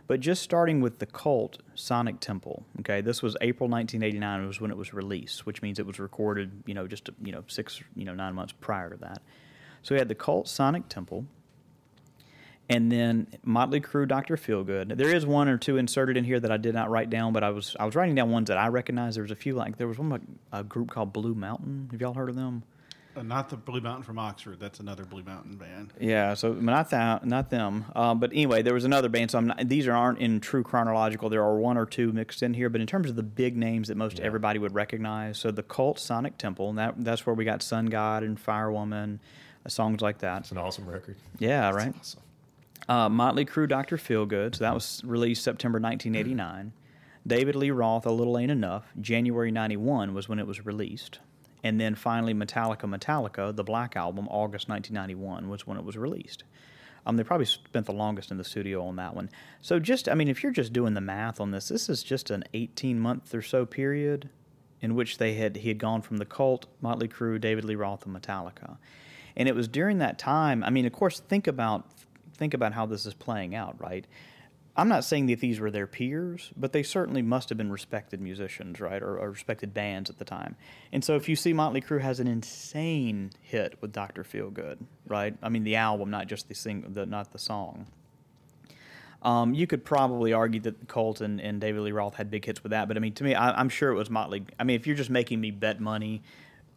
But 0.07 0.19
just 0.19 0.41
starting 0.41 0.81
with 0.81 0.99
the 0.99 1.05
cult 1.05 1.59
Sonic 1.75 2.19
Temple, 2.19 2.65
okay, 2.81 2.99
this 2.99 3.23
was 3.23 3.37
April 3.39 3.69
1989 3.69 4.47
was 4.47 4.59
when 4.59 4.69
it 4.69 4.75
was 4.75 4.93
released, 4.93 5.45
which 5.45 5.61
means 5.61 5.79
it 5.79 5.85
was 5.85 5.97
recorded, 5.97 6.51
you 6.65 6.73
know, 6.73 6.87
just 6.87 7.09
you 7.23 7.31
know 7.31 7.45
six, 7.47 7.81
you 7.95 8.03
know, 8.03 8.13
nine 8.13 8.35
months 8.35 8.53
prior 8.59 8.89
to 8.89 8.97
that. 8.97 9.21
So 9.85 9.93
we 9.93 9.99
had 9.99 10.07
the 10.07 10.15
cult 10.15 10.47
Sonic 10.47 10.89
Temple, 10.89 11.27
and 12.67 12.91
then 12.91 13.27
Motley 13.43 13.79
Crue, 13.79 14.07
Doctor 14.07 14.35
Feelgood. 14.35 14.97
There 14.97 15.15
is 15.15 15.27
one 15.27 15.47
or 15.47 15.59
two 15.59 15.77
inserted 15.77 16.17
in 16.17 16.23
here 16.23 16.39
that 16.39 16.51
I 16.51 16.57
did 16.57 16.73
not 16.73 16.89
write 16.89 17.11
down, 17.11 17.33
but 17.33 17.43
I 17.43 17.51
was 17.51 17.75
I 17.79 17.85
was 17.85 17.93
writing 17.93 18.15
down 18.15 18.31
ones 18.31 18.47
that 18.47 18.57
I 18.57 18.69
recognize. 18.69 19.13
There 19.13 19.21
was 19.21 19.29
a 19.29 19.35
few 19.35 19.53
like 19.53 19.77
there 19.77 19.87
was 19.87 19.99
one 19.99 20.09
like 20.09 20.21
a 20.51 20.63
group 20.63 20.89
called 20.89 21.13
Blue 21.13 21.35
Mountain. 21.35 21.89
Have 21.91 22.01
y'all 22.01 22.15
heard 22.15 22.29
of 22.29 22.35
them? 22.35 22.63
Uh, 23.15 23.21
not 23.21 23.49
the 23.49 23.57
Blue 23.57 23.79
Mountain 23.79 24.01
from 24.01 24.17
Oxford. 24.17 24.59
That's 24.59 24.79
another 24.79 25.05
Blue 25.05 25.21
Mountain 25.21 25.57
band. 25.57 25.93
Yeah, 25.99 26.33
so 26.33 26.53
not 26.53 26.89
that, 26.89 27.23
not 27.23 27.51
them. 27.51 27.85
Um, 27.95 28.19
but 28.19 28.31
anyway, 28.31 28.63
there 28.63 28.73
was 28.73 28.85
another 28.85 29.07
band. 29.07 29.29
So 29.29 29.37
I'm 29.37 29.45
not, 29.45 29.69
these 29.69 29.87
aren't 29.87 30.17
in 30.17 30.39
true 30.39 30.63
chronological. 30.63 31.29
There 31.29 31.43
are 31.43 31.57
one 31.57 31.77
or 31.77 31.85
two 31.85 32.11
mixed 32.11 32.41
in 32.41 32.55
here, 32.55 32.69
but 32.69 32.81
in 32.81 32.87
terms 32.87 33.07
of 33.07 33.15
the 33.17 33.23
big 33.23 33.55
names 33.55 33.89
that 33.89 33.97
most 33.97 34.19
everybody 34.19 34.57
would 34.57 34.73
recognize, 34.73 35.37
so 35.37 35.51
the 35.51 35.61
Cult 35.61 35.99
Sonic 35.99 36.39
Temple, 36.39 36.69
and 36.69 36.79
that 36.79 36.95
that's 36.97 37.27
where 37.27 37.35
we 37.35 37.45
got 37.45 37.61
Sun 37.61 37.85
God 37.85 38.23
and 38.23 38.43
Firewoman, 38.43 39.15
uh, 39.15 39.44
songs 39.67 40.01
like 40.01 40.19
that. 40.19 40.41
it's 40.41 40.51
an 40.51 40.57
awesome 40.57 40.87
record. 40.87 41.17
Yeah, 41.39 41.71
right. 41.71 41.93
Awesome. 41.97 42.21
Uh, 42.87 43.09
Motley 43.09 43.45
Crue, 43.45 43.67
Doctor 43.67 43.97
Feelgood. 43.97 44.55
So 44.55 44.63
that 44.63 44.73
was 44.73 45.01
released 45.03 45.43
September 45.43 45.79
1989. 45.79 46.73
David 47.27 47.55
Lee 47.55 47.71
Roth, 47.71 48.05
A 48.05 48.11
Little 48.11 48.37
Ain't 48.37 48.51
Enough. 48.51 48.85
January 49.01 49.51
91 49.51 50.13
was 50.13 50.29
when 50.29 50.37
it 50.37 50.45
was 50.45 50.65
released. 50.65 51.19
And 51.63 51.81
then 51.81 51.95
finally, 51.95 52.35
Metallica, 52.35 52.81
Metallica, 52.81 53.55
the 53.55 53.63
Black 53.63 53.95
Album, 53.95 54.27
August 54.29 54.69
1991 54.69 55.49
was 55.49 55.65
when 55.65 55.77
it 55.77 55.83
was 55.83 55.97
released. 55.97 56.43
Um, 57.07 57.17
they 57.17 57.23
probably 57.23 57.45
spent 57.45 57.87
the 57.87 57.93
longest 57.93 58.29
in 58.29 58.37
the 58.37 58.43
studio 58.43 58.85
on 58.85 58.95
that 58.97 59.15
one. 59.15 59.29
So 59.61 59.79
just, 59.79 60.07
I 60.07 60.13
mean, 60.13 60.27
if 60.27 60.43
you're 60.43 60.51
just 60.51 60.73
doing 60.73 60.93
the 60.93 61.01
math 61.01 61.39
on 61.39 61.51
this, 61.51 61.69
this 61.69 61.89
is 61.89 62.03
just 62.03 62.29
an 62.29 62.43
18 62.53 62.99
month 62.99 63.33
or 63.33 63.41
so 63.41 63.65
period 63.65 64.29
in 64.81 64.93
which 64.93 65.17
they 65.17 65.33
had 65.33 65.55
he 65.57 65.69
had 65.69 65.79
gone 65.79 66.01
from 66.01 66.17
the 66.17 66.25
Cult, 66.25 66.67
Motley 66.81 67.07
Crue, 67.07 67.41
David 67.41 67.65
Lee 67.65 67.75
Roth, 67.75 68.05
and 68.05 68.15
Metallica. 68.15 68.77
And 69.37 69.49
it 69.49 69.55
was 69.55 69.67
during 69.67 69.97
that 69.99 70.17
time. 70.17 70.63
I 70.63 70.69
mean, 70.69 70.85
of 70.85 70.93
course, 70.93 71.19
think 71.19 71.47
about 71.47 71.85
think 72.37 72.53
about 72.53 72.73
how 72.73 72.85
this 72.85 73.05
is 73.05 73.13
playing 73.13 73.55
out, 73.55 73.75
right? 73.79 74.05
I'm 74.77 74.89
not 74.89 75.05
saying 75.05 75.27
that 75.27 75.39
these 75.39 75.59
were 75.59 75.71
their 75.71 75.87
peers, 75.87 76.51
but 76.57 76.73
they 76.73 76.83
certainly 76.83 77.21
must 77.21 77.47
have 77.47 77.57
been 77.57 77.71
respected 77.71 78.19
musicians, 78.19 78.81
right, 78.81 79.01
or, 79.01 79.17
or 79.17 79.29
respected 79.29 79.73
bands 79.73 80.09
at 80.09 80.19
the 80.19 80.25
time. 80.25 80.57
And 80.91 81.03
so, 81.03 81.15
if 81.15 81.29
you 81.29 81.35
see 81.37 81.53
Motley 81.53 81.79
Crue 81.81 82.01
has 82.01 82.19
an 82.19 82.27
insane 82.27 83.31
hit 83.41 83.81
with 83.81 83.93
Doctor 83.93 84.23
Feelgood, 84.23 84.79
right? 85.07 85.37
I 85.41 85.47
mean, 85.47 85.63
the 85.63 85.77
album, 85.77 86.09
not 86.09 86.27
just 86.27 86.49
the 86.49 86.55
sing, 86.55 86.85
the 86.89 87.05
not 87.05 87.31
the 87.31 87.39
song. 87.39 87.87
Um, 89.21 89.55
you 89.55 89.65
could 89.65 89.83
probably 89.83 90.33
argue 90.33 90.59
that 90.61 90.87
Colt 90.87 91.19
and, 91.21 91.41
and 91.41 91.59
David 91.59 91.81
Lee 91.81 91.91
Roth 91.91 92.15
had 92.15 92.29
big 92.29 92.45
hits 92.45 92.61
with 92.61 92.71
that, 92.71 92.87
but 92.87 92.95
I 92.95 92.99
mean, 92.99 93.13
to 93.13 93.23
me, 93.23 93.33
I, 93.33 93.59
I'm 93.59 93.69
sure 93.69 93.91
it 93.91 93.95
was 93.95 94.09
Motley. 94.09 94.43
I 94.59 94.65
mean, 94.65 94.75
if 94.75 94.85
you're 94.85 94.95
just 94.95 95.09
making 95.09 95.41
me 95.41 95.51
bet 95.51 95.79
money, 95.79 96.21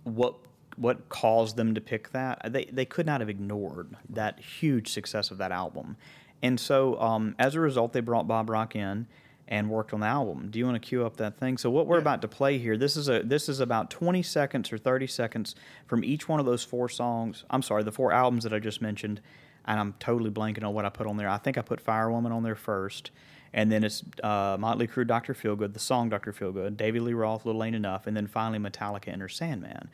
what 0.05 0.37
what 0.79 1.09
caused 1.09 1.57
them 1.57 1.75
to 1.75 1.81
pick 1.81 2.13
that? 2.13 2.53
They 2.53 2.67
they 2.67 2.85
could 2.85 3.07
not 3.07 3.21
have 3.21 3.29
ignored 3.29 3.97
that 4.11 4.41
huge 4.41 4.91
success 4.93 5.31
of 5.31 5.39
that 5.39 5.53
album, 5.53 5.97
and 6.43 6.59
so 6.59 7.01
um, 7.01 7.35
as 7.39 7.55
a 7.55 7.61
result, 7.61 7.93
they 7.93 8.01
brought 8.01 8.27
Bob 8.27 8.51
Rock 8.51 8.77
in 8.77 9.07
and 9.49 9.71
worked 9.71 9.95
on 9.95 10.01
the 10.01 10.07
album. 10.07 10.51
Do 10.51 10.59
you 10.59 10.67
want 10.67 10.81
to 10.81 10.87
cue 10.87 11.05
up 11.05 11.17
that 11.17 11.39
thing? 11.39 11.57
So 11.57 11.71
what 11.71 11.87
we're 11.87 11.99
about 11.99 12.21
to 12.23 12.29
play 12.29 12.59
here, 12.59 12.77
this 12.77 12.97
is 12.97 13.09
a 13.09 13.23
this 13.23 13.49
is 13.49 13.61
about 13.61 13.91
20 13.91 14.23
seconds 14.23 14.73
or 14.73 14.79
30 14.79 15.07
seconds 15.07 15.55
from 15.87 16.05
each 16.05 16.29
one 16.29 16.39
of 16.39 16.47
those 16.47 16.63
four 16.63 16.89
songs. 16.89 17.45
I'm 17.51 17.63
sorry, 17.63 17.83
the 17.83 17.93
four 17.93 18.13
albums 18.13 18.45
that 18.45 18.53
I 18.53 18.59
just 18.59 18.83
mentioned, 18.83 19.21
and 19.67 19.81
I'm 19.81 19.95
totally 19.99 20.31
blanking 20.31 20.65
on 20.65 20.75
what 20.75 20.85
I 20.85 20.91
put 20.91 21.07
on 21.07 21.17
there. 21.17 21.29
I 21.29 21.39
think 21.39 21.57
I 21.57 21.63
put 21.63 21.81
Fire 21.81 22.11
Woman 22.11 22.31
on 22.31 22.43
there 22.43 22.55
first, 22.55 23.11
and 23.55 23.73
then 23.73 23.85
it's 23.85 24.05
uh, 24.23 24.59
Motley 24.61 24.87
Crue, 24.87 25.07
Doctor 25.07 25.33
Feelgood, 25.33 25.73
the 25.73 25.81
song 25.81 26.11
Doctor 26.11 26.33
Feelgood, 26.33 26.77
David 26.77 27.03
Lee 27.03 27.15
Roth, 27.15 27.47
Little 27.47 27.65
Ain't 27.65 27.75
Enough, 27.75 28.07
and 28.07 28.15
then 28.15 28.27
finally 28.27 28.59
Metallica, 28.59 29.09
Enter 29.09 29.31
Sandman. 29.31 29.89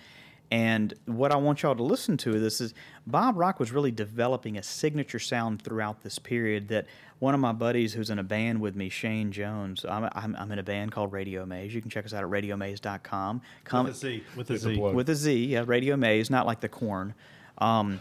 And 0.51 0.95
what 1.07 1.32
I 1.32 1.36
want 1.36 1.62
y'all 1.62 1.74
to 1.74 1.82
listen 1.82 2.16
to 2.18 2.38
this 2.38 2.61
is 2.61 2.74
Bob 3.07 3.36
Rock 3.36 3.59
was 3.59 3.72
really 3.72 3.90
developing 3.90 4.57
a 4.57 4.62
signature 4.62 5.18
sound 5.18 5.62
throughout 5.62 6.03
this 6.03 6.18
period. 6.18 6.68
That 6.68 6.86
one 7.18 7.34
of 7.34 7.40
my 7.40 7.53
buddies 7.53 7.95
who's 7.95 8.11
in 8.11 8.18
a 8.18 8.22
band 8.22 8.61
with 8.61 8.76
me, 8.76 8.88
Shane 8.88 9.32
Jones, 9.32 9.84
I'm, 9.88 10.09
I'm, 10.12 10.36
I'm 10.36 10.53
in 10.53 10.59
a 10.59 10.62
band 10.62 10.92
called 10.92 11.12
Radio 11.12 11.45
Maze. 11.47 11.74
You 11.74 11.80
can 11.80 11.90
check 11.90 12.05
us 12.05 12.12
out 12.12 12.22
at 12.22 12.30
radiomaze.com. 12.30 13.40
Come 13.64 13.86
With 13.86 13.95
a 13.95 13.99
Z. 13.99 14.24
With 14.36 14.51
a 14.51 14.55
It's 14.55 14.64
a 14.64 14.74
Z. 14.74 14.78
with 14.80 15.09
a 15.09 15.14
Z, 15.14 15.45
yeah, 15.47 15.64
Radio 15.66 15.97
Maze, 15.97 16.30
not 16.30 16.47
like 16.47 16.61
the 16.61 16.68
corn. 16.68 17.14
Um, 17.59 18.01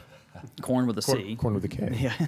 Corn 0.61 0.87
with 0.87 0.97
a 0.97 1.01
C. 1.01 1.13
Corn, 1.13 1.37
corn 1.37 1.53
with 1.53 1.65
a 1.65 1.67
K. 1.67 1.89
Yeah, 1.99 2.27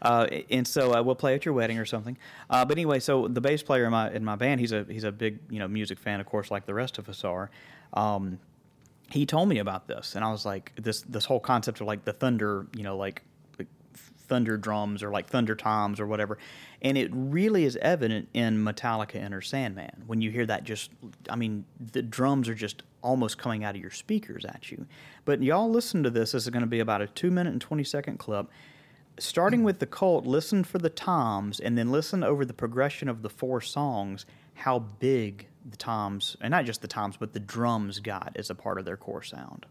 uh, 0.00 0.26
and 0.50 0.66
so 0.66 0.94
uh, 0.94 1.02
we'll 1.02 1.14
play 1.14 1.34
at 1.34 1.44
your 1.44 1.52
wedding 1.54 1.78
or 1.78 1.84
something. 1.84 2.16
Uh, 2.48 2.64
but 2.64 2.78
anyway, 2.78 2.98
so 2.98 3.28
the 3.28 3.42
bass 3.42 3.62
player 3.62 3.84
in 3.84 3.90
my 3.90 4.10
in 4.10 4.24
my 4.24 4.36
band, 4.36 4.60
he's 4.60 4.72
a 4.72 4.84
he's 4.88 5.04
a 5.04 5.12
big 5.12 5.38
you 5.50 5.58
know 5.58 5.68
music 5.68 5.98
fan, 5.98 6.18
of 6.20 6.26
course, 6.26 6.50
like 6.50 6.64
the 6.66 6.74
rest 6.74 6.96
of 6.98 7.08
us 7.10 7.24
are. 7.24 7.50
Um, 7.92 8.38
he 9.12 9.26
told 9.26 9.48
me 9.48 9.58
about 9.58 9.86
this, 9.88 10.14
and 10.14 10.24
I 10.24 10.30
was 10.30 10.46
like, 10.46 10.72
this 10.76 11.02
this 11.02 11.24
whole 11.24 11.40
concept 11.40 11.80
of 11.80 11.86
like 11.86 12.04
the 12.04 12.12
thunder, 12.12 12.66
you 12.74 12.82
know, 12.82 12.96
like, 12.96 13.22
like 13.58 13.68
thunder 13.94 14.56
drums 14.56 15.02
or 15.02 15.10
like 15.10 15.26
thunder 15.26 15.54
toms 15.54 16.00
or 16.00 16.06
whatever, 16.06 16.38
and 16.80 16.96
it 16.96 17.10
really 17.12 17.64
is 17.64 17.76
evident 17.82 18.28
in 18.32 18.64
Metallica 18.64 19.16
Enter 19.16 19.42
Sandman 19.42 20.04
when 20.06 20.20
you 20.20 20.30
hear 20.30 20.46
that. 20.46 20.64
Just, 20.64 20.90
I 21.28 21.36
mean, 21.36 21.64
the 21.92 22.02
drums 22.02 22.48
are 22.48 22.54
just 22.54 22.82
almost 23.02 23.36
coming 23.36 23.64
out 23.64 23.74
of 23.74 23.80
your 23.80 23.90
speakers 23.90 24.44
at 24.44 24.70
you. 24.70 24.86
But 25.24 25.42
y'all 25.42 25.70
listen 25.70 26.02
to 26.04 26.10
this. 26.10 26.32
This 26.32 26.44
is 26.44 26.50
going 26.50 26.62
to 26.62 26.66
be 26.66 26.80
about 26.80 27.02
a 27.02 27.06
two 27.06 27.30
minute 27.30 27.52
and 27.52 27.60
twenty 27.60 27.84
second 27.84 28.18
clip. 28.18 28.46
Starting 29.18 29.62
with 29.62 29.78
the 29.78 29.86
cult, 29.86 30.24
listen 30.24 30.64
for 30.64 30.78
the 30.78 30.88
toms, 30.88 31.60
and 31.60 31.76
then 31.76 31.92
listen 31.92 32.24
over 32.24 32.46
the 32.46 32.54
progression 32.54 33.10
of 33.10 33.20
the 33.20 33.28
four 33.28 33.60
songs. 33.60 34.24
How 34.54 34.78
big 34.78 35.48
the 35.68 35.76
toms, 35.76 36.36
and 36.40 36.50
not 36.50 36.64
just 36.64 36.82
the 36.82 36.88
toms, 36.88 37.16
but 37.16 37.32
the 37.32 37.40
drums 37.40 38.00
got 38.00 38.32
as 38.36 38.50
a 38.50 38.54
part 38.54 38.78
of 38.78 38.84
their 38.84 38.96
core 38.96 39.22
sound. 39.22 39.66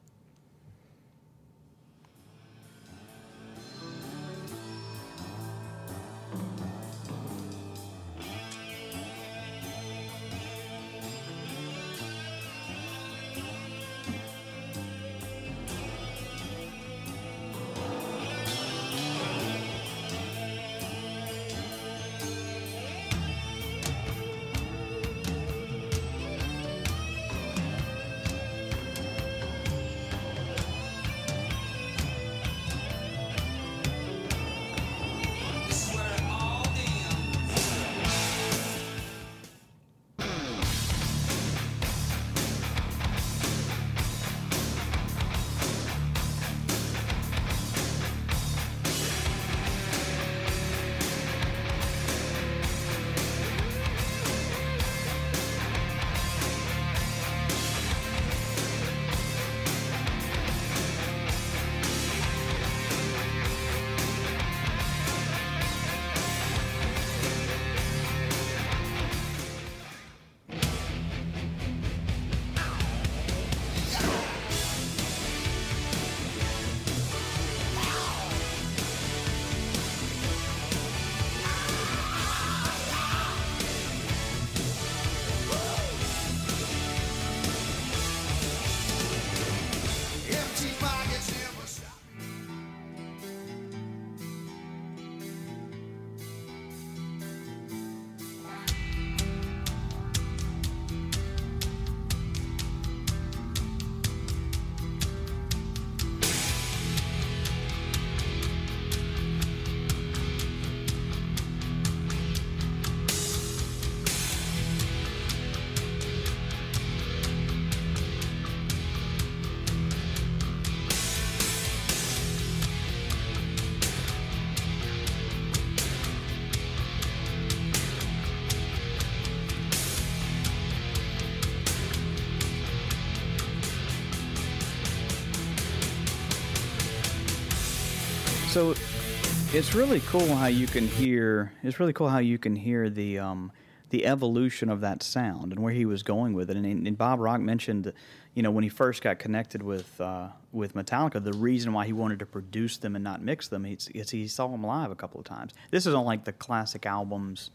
It's 139.54 139.76
really 139.76 140.00
cool 140.08 140.34
how 140.36 140.48
you 140.48 140.66
can 140.66 140.88
hear. 140.88 141.52
It's 141.62 141.78
really 141.78 141.92
cool 141.92 142.08
how 142.08 142.20
you 142.20 142.38
can 142.38 142.56
hear 142.56 142.90
the 142.90 143.20
um, 143.20 143.52
the 143.90 144.06
evolution 144.06 144.70
of 144.70 144.80
that 144.80 145.04
sound 145.04 145.52
and 145.52 145.62
where 145.62 145.74
he 145.74 145.86
was 145.86 146.04
going 146.04 146.34
with 146.34 146.50
it. 146.50 146.56
And, 146.56 146.66
and 146.66 146.98
Bob 146.98 147.20
Rock 147.20 147.42
mentioned, 147.42 147.92
you 148.34 148.44
know, 148.44 148.52
when 148.52 148.64
he 148.64 148.70
first 148.70 149.02
got 149.02 149.20
connected 149.20 149.62
with 149.62 150.00
uh, 150.00 150.30
with 150.54 150.74
Metallica, 150.74 151.22
the 151.22 151.34
reason 151.34 151.74
why 151.74 151.86
he 151.86 151.92
wanted 151.92 152.20
to 152.20 152.26
produce 152.26 152.78
them 152.78 152.96
and 152.96 153.04
not 153.04 153.22
mix 153.22 153.50
them 153.50 153.66
is, 153.66 153.90
he 154.10 154.28
saw 154.30 154.48
them 154.48 154.64
live 154.64 154.90
a 154.90 154.96
couple 154.96 155.20
of 155.20 155.26
times. 155.26 155.54
This 155.70 155.86
is 155.86 155.94
on 155.94 156.06
like 156.06 156.24
the 156.24 156.32
classic 156.32 156.86
albums, 156.86 157.52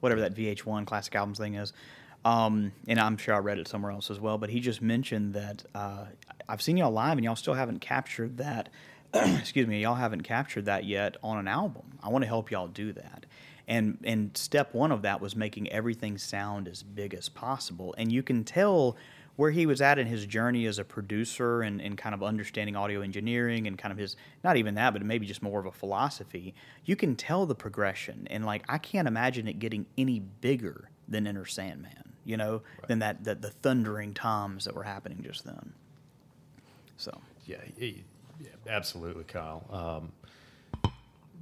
whatever 0.00 0.22
that 0.22 0.34
VH1 0.34 0.86
classic 0.86 1.14
albums 1.14 1.38
thing 1.38 1.54
is. 1.56 1.74
Um, 2.24 2.72
and 2.88 2.98
I'm 2.98 3.18
sure 3.18 3.34
I 3.34 3.38
read 3.38 3.58
it 3.58 3.68
somewhere 3.68 3.92
else 3.92 4.10
as 4.10 4.18
well. 4.18 4.38
But 4.38 4.48
he 4.48 4.60
just 4.60 4.80
mentioned 4.80 5.34
that 5.34 5.64
uh, 5.74 6.06
I've 6.48 6.62
seen 6.62 6.78
y'all 6.78 6.90
live, 6.90 7.18
and 7.18 7.24
y'all 7.24 7.36
still 7.36 7.54
haven't 7.54 7.80
captured 7.80 8.38
that. 8.38 8.70
excuse 9.14 9.66
me, 9.66 9.82
y'all 9.82 9.94
haven't 9.94 10.22
captured 10.22 10.66
that 10.66 10.84
yet 10.84 11.16
on 11.22 11.38
an 11.38 11.48
album. 11.48 11.98
I 12.02 12.08
want 12.08 12.22
to 12.22 12.28
help 12.28 12.50
y'all 12.50 12.68
do 12.68 12.92
that. 12.92 13.26
And 13.68 13.98
and 14.04 14.36
step 14.36 14.74
one 14.74 14.92
of 14.92 15.02
that 15.02 15.20
was 15.20 15.34
making 15.34 15.70
everything 15.72 16.18
sound 16.18 16.68
as 16.68 16.82
big 16.82 17.14
as 17.14 17.28
possible. 17.28 17.94
And 17.98 18.12
you 18.12 18.22
can 18.22 18.44
tell 18.44 18.96
where 19.34 19.50
he 19.50 19.66
was 19.66 19.82
at 19.82 19.98
in 19.98 20.06
his 20.06 20.24
journey 20.24 20.64
as 20.66 20.78
a 20.78 20.84
producer 20.84 21.60
and, 21.60 21.80
and 21.80 21.98
kind 21.98 22.14
of 22.14 22.22
understanding 22.22 22.74
audio 22.74 23.02
engineering 23.02 23.66
and 23.66 23.76
kind 23.76 23.92
of 23.92 23.98
his 23.98 24.16
not 24.44 24.56
even 24.56 24.74
that, 24.76 24.92
but 24.92 25.02
maybe 25.02 25.26
just 25.26 25.42
more 25.42 25.60
of 25.60 25.66
a 25.66 25.72
philosophy. 25.72 26.54
You 26.84 26.96
can 26.96 27.16
tell 27.16 27.44
the 27.44 27.54
progression. 27.54 28.26
And 28.30 28.46
like 28.46 28.64
I 28.68 28.78
can't 28.78 29.08
imagine 29.08 29.46
it 29.48 29.58
getting 29.58 29.86
any 29.98 30.20
bigger 30.20 30.90
than 31.08 31.26
Enter 31.26 31.44
Sandman, 31.44 32.14
you 32.24 32.36
know, 32.36 32.62
than 32.86 33.00
that, 33.00 33.24
that 33.24 33.42
the 33.42 33.50
thundering 33.50 34.14
toms 34.14 34.64
that 34.64 34.74
were 34.74 34.84
happening 34.84 35.22
just 35.22 35.44
then. 35.44 35.72
So 36.96 37.20
Yeah, 37.46 37.58
he- 37.76 38.04
yeah, 38.40 38.48
absolutely, 38.68 39.24
Kyle. 39.24 39.64
Um, 39.70 40.90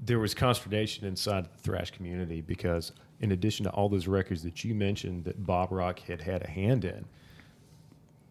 there 0.05 0.19
was 0.19 0.35
consternation 0.35 1.07
inside 1.07 1.45
the 1.45 1.59
thrash 1.63 1.91
community 1.91 2.41
because, 2.41 2.93
in 3.21 3.33
addition 3.33 3.65
to 3.65 3.71
all 3.71 3.89
those 3.89 4.07
records 4.07 4.43
that 4.43 4.65
you 4.65 4.75
mentioned 4.75 5.25
that 5.25 5.47
Bob 5.47 5.73
Rock 5.73 6.01
had 6.01 6.21
had 6.21 6.43
a 6.43 6.49
hand 6.49 6.85
in, 6.85 7.05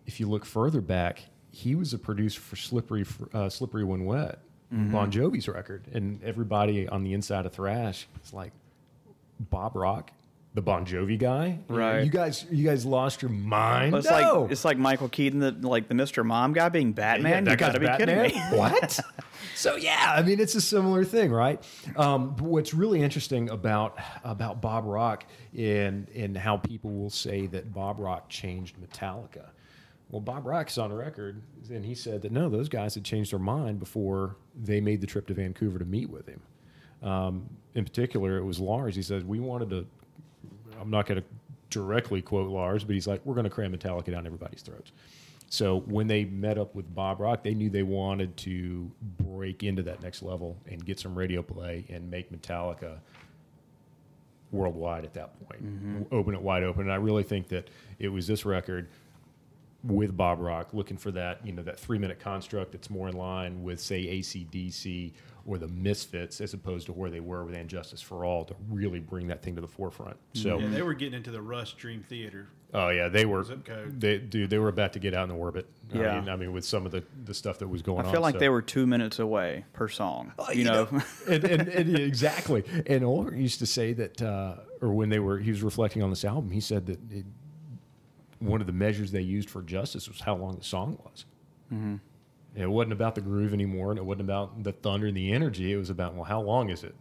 if 0.06 0.20
you 0.20 0.28
look 0.28 0.46
further 0.46 0.82
back, 0.82 1.24
he 1.52 1.76
was 1.76 1.94
a 1.94 1.98
producer 2.00 2.42
for 2.42 2.56
Slippery, 2.56 3.06
uh, 3.34 3.50
Slippery 3.50 3.84
When 3.84 4.06
Wet, 4.06 4.40
Bon 4.92 5.12
Jovi's 5.12 5.48
record, 5.48 5.84
and 5.94 6.22
everybody 6.24 6.88
on 6.88 7.04
the 7.04 7.14
inside 7.14 7.46
of 7.46 7.54
thrash 7.54 8.08
is 8.24 8.34
like, 8.34 8.52
Bob 9.40 9.76
Rock, 9.76 10.12
the 10.56 10.62
Bon 10.62 10.86
Jovi 10.86 11.18
guy, 11.18 11.60
Right. 11.68 12.04
You 12.04 12.12
guys, 12.12 12.46
you 12.52 12.64
guys 12.64 12.86
lost 12.86 13.24
your 13.24 13.32
mind. 13.32 13.96
It's 13.96 14.08
no. 14.08 14.42
like 14.42 14.52
it's 14.52 14.64
like 14.64 14.78
Michael 14.78 15.10
Keaton, 15.10 15.40
the 15.40 15.52
like 15.68 15.88
the 15.88 15.96
Mr. 15.96 16.24
Mom 16.24 16.54
guy 16.54 16.70
being 16.70 16.94
Batman. 16.94 17.46
Yeah, 17.46 17.52
you 17.52 17.58
gotta 17.58 17.80
be 17.80 17.88
Batman? 17.88 18.30
kidding 18.30 18.40
me. 18.40 18.48
What? 18.58 19.00
so 19.56 19.76
yeah, 19.76 20.14
I 20.16 20.22
mean 20.22 20.40
it's 20.40 20.54
a 20.54 20.62
similar 20.62 21.04
thing, 21.04 21.32
right? 21.32 21.64
Um, 21.96 22.36
but 22.36 22.44
what's 22.46 22.74
really 22.74 23.02
interesting 23.02 23.50
about 23.50 23.98
about 24.24 24.62
Bob 24.62 24.86
Rock 24.86 25.26
and 25.58 26.08
and 26.10 26.38
how 26.38 26.58
people 26.58 26.92
will 26.92 27.10
say 27.10 27.48
that 27.48 27.74
Bob 27.74 28.00
Rock 28.00 28.30
changed 28.30 28.76
Metallica. 28.78 29.50
Well, 30.10 30.22
Bob 30.22 30.46
Rock's 30.46 30.78
on 30.78 30.94
record, 30.94 31.42
and 31.72 31.84
he 31.84 31.96
said 31.96 32.22
that 32.22 32.32
no, 32.32 32.48
those 32.48 32.70
guys 32.70 32.94
had 32.94 33.04
changed 33.04 33.32
their 33.32 33.40
mind 33.40 33.80
before 33.80 34.36
they 34.56 34.80
made 34.80 35.02
the 35.02 35.08
trip 35.08 35.26
to 35.28 35.34
Vancouver 35.34 35.80
to 35.80 35.86
meet 35.86 36.12
with 36.12 36.28
him. 36.28 36.42
Um, 37.02 37.50
in 37.74 37.84
particular, 37.84 38.38
it 38.38 38.44
was 38.44 38.60
Lars. 38.60 38.96
He 38.96 39.02
says 39.02 39.24
we 39.24 39.40
wanted 39.40 39.72
to. 39.72 39.88
I'm 40.80 40.90
not 40.90 41.06
going 41.06 41.22
to 41.22 41.28
directly 41.70 42.22
quote 42.22 42.50
Lars, 42.50 42.84
but 42.84 42.94
he's 42.94 43.08
like, 43.08 43.26
we're 43.26 43.34
going 43.34 43.46
to 43.46 43.50
cram 43.50 43.76
Metallica 43.76 44.12
down 44.12 44.26
everybody's 44.26 44.62
throats. 44.62 44.92
So 45.50 45.82
when 45.82 46.08
they 46.08 46.26
met 46.26 46.58
up 46.58 46.74
with 46.74 46.94
Bob 46.96 47.20
Rock, 47.20 47.44
they 47.44 47.54
knew 47.54 47.70
they 47.70 47.84
wanted 47.84 48.36
to 48.38 48.92
break 49.20 49.64
into 49.64 49.84
that 49.84 50.02
next 50.02 50.24
level 50.24 50.58
and 50.68 50.84
get 50.84 51.00
some 51.00 51.14
radio 51.16 51.44
play 51.44 51.86
and 51.90 52.10
make 52.10 52.32
Metallica 52.32 52.98
worldwide 54.52 55.04
at 55.04 55.14
that 55.14 55.48
point. 55.48 55.64
Mm-hmm. 55.64 56.16
Open 56.16 56.34
it 56.34 56.42
wide 56.42 56.64
open. 56.64 56.84
And 56.84 56.92
I 56.92 56.96
really 56.96 57.24
think 57.24 57.50
that 57.50 57.70
it 58.00 58.08
was 58.08 58.26
this 58.28 58.46
record 58.46 58.88
with 59.84 60.16
Bob 60.16 60.40
Rock 60.40 60.74
looking 60.74 60.98
for 60.98 61.12
that, 61.12 61.46
you 61.46 61.52
know, 61.52 61.64
that 61.64 61.80
three 61.80 62.00
minute 62.00 62.20
construct 62.20 62.72
that's 62.72 62.90
more 62.90 63.10
in 63.10 63.18
line 63.18 63.64
with, 63.64 63.80
say, 63.80 64.06
ACDC 64.06 65.12
or 65.46 65.58
the 65.58 65.68
Misfits 65.68 66.40
as 66.40 66.54
opposed 66.54 66.86
to 66.86 66.94
where 66.94 67.10
they 67.10 67.20
were 67.20 67.44
with 67.44 67.54
...And 67.56 67.70
Justice 67.70 68.02
for 68.02 68.24
All 68.24 68.46
to 68.46 68.56
really 68.70 69.00
bring 69.00 69.28
that 69.28 69.42
thing 69.44 69.56
to 69.56 69.62
the 69.62 69.68
forefront. 69.68 70.16
So, 70.34 70.58
Yeah, 70.60 70.68
they 70.70 70.82
were 70.82 70.94
getting 70.94 71.16
into 71.16 71.32
the 71.32 71.42
Rush 71.42 71.74
Dream 71.74 72.02
Theater. 72.08 72.48
oh, 72.74 72.88
yeah, 72.90 73.10
they 73.10 73.26
were, 73.26 73.44
Zip 73.44 73.66
code. 73.66 74.00
they, 74.00 74.20
dude, 74.20 74.50
they 74.50 74.58
were 74.58 74.70
about 74.70 74.94
to 74.94 75.00
get 75.00 75.14
out 75.14 75.24
in 75.24 75.30
the 75.30 75.36
orbit. 75.36 75.68
Yeah. 75.94 76.12
I 76.14 76.20
mean, 76.22 76.30
I 76.30 76.36
mean 76.38 76.54
with 76.54 76.64
some 76.64 76.86
of 76.86 76.94
the, 76.94 77.04
the 77.26 77.34
stuff 77.34 77.60
that 77.60 77.68
was 77.68 77.82
going 77.82 78.00
on. 78.00 78.06
I 78.06 78.08
on. 78.08 78.14
feel 78.14 78.22
like 78.22 78.36
so- 78.36 78.40
they 78.40 78.50
were 78.50 78.62
two 78.62 78.88
minutes 78.88 79.20
away 79.20 79.66
per 79.74 79.90
song. 79.90 80.32
you, 80.54 80.64
know, 80.64 80.88
and, 81.30 81.44
and, 81.44 81.68
and 81.68 82.00
exactly. 82.00 82.64
And 82.88 83.04
Ulrich 83.04 83.36
used 83.38 83.60
to 83.60 83.66
say 83.66 83.92
that, 83.94 84.22
uh, 84.22 84.56
or 84.82 84.94
when 84.94 85.10
they 85.10 85.20
were, 85.20 85.40
he 85.40 85.52
was 85.52 85.62
reflecting 85.62 86.02
on 86.04 86.10
this 86.10 86.24
album, 86.24 86.52
he 86.52 86.62
said 86.62 86.86
that 86.86 87.00
it, 87.12 87.26
one 88.40 88.62
of 88.62 88.68
the 88.68 88.74
measures 88.74 89.12
they 89.12 89.22
used 89.22 89.50
for 89.50 89.62
justice 89.62 90.08
was 90.08 90.22
how 90.22 90.36
long 90.36 90.56
the 90.56 90.64
song 90.64 90.98
was. 91.04 91.26
Mm-hmm. 91.74 91.96
It 92.56 92.70
wasn't 92.70 92.94
about 92.94 93.16
the 93.16 93.22
groove 93.22 93.54
anymore, 93.54 93.90
and 93.92 93.98
it 93.98 94.06
wasn't 94.06 94.22
about 94.22 94.64
the 94.64 94.72
thunder 94.72 95.08
and 95.08 95.18
the 95.18 95.32
energy. 95.32 95.74
It 95.74 95.78
was 95.78 95.90
about, 95.90 96.14
well, 96.14 96.24
how 96.24 96.42
long 96.42 96.70
is 96.70 96.84
it? 96.84 96.96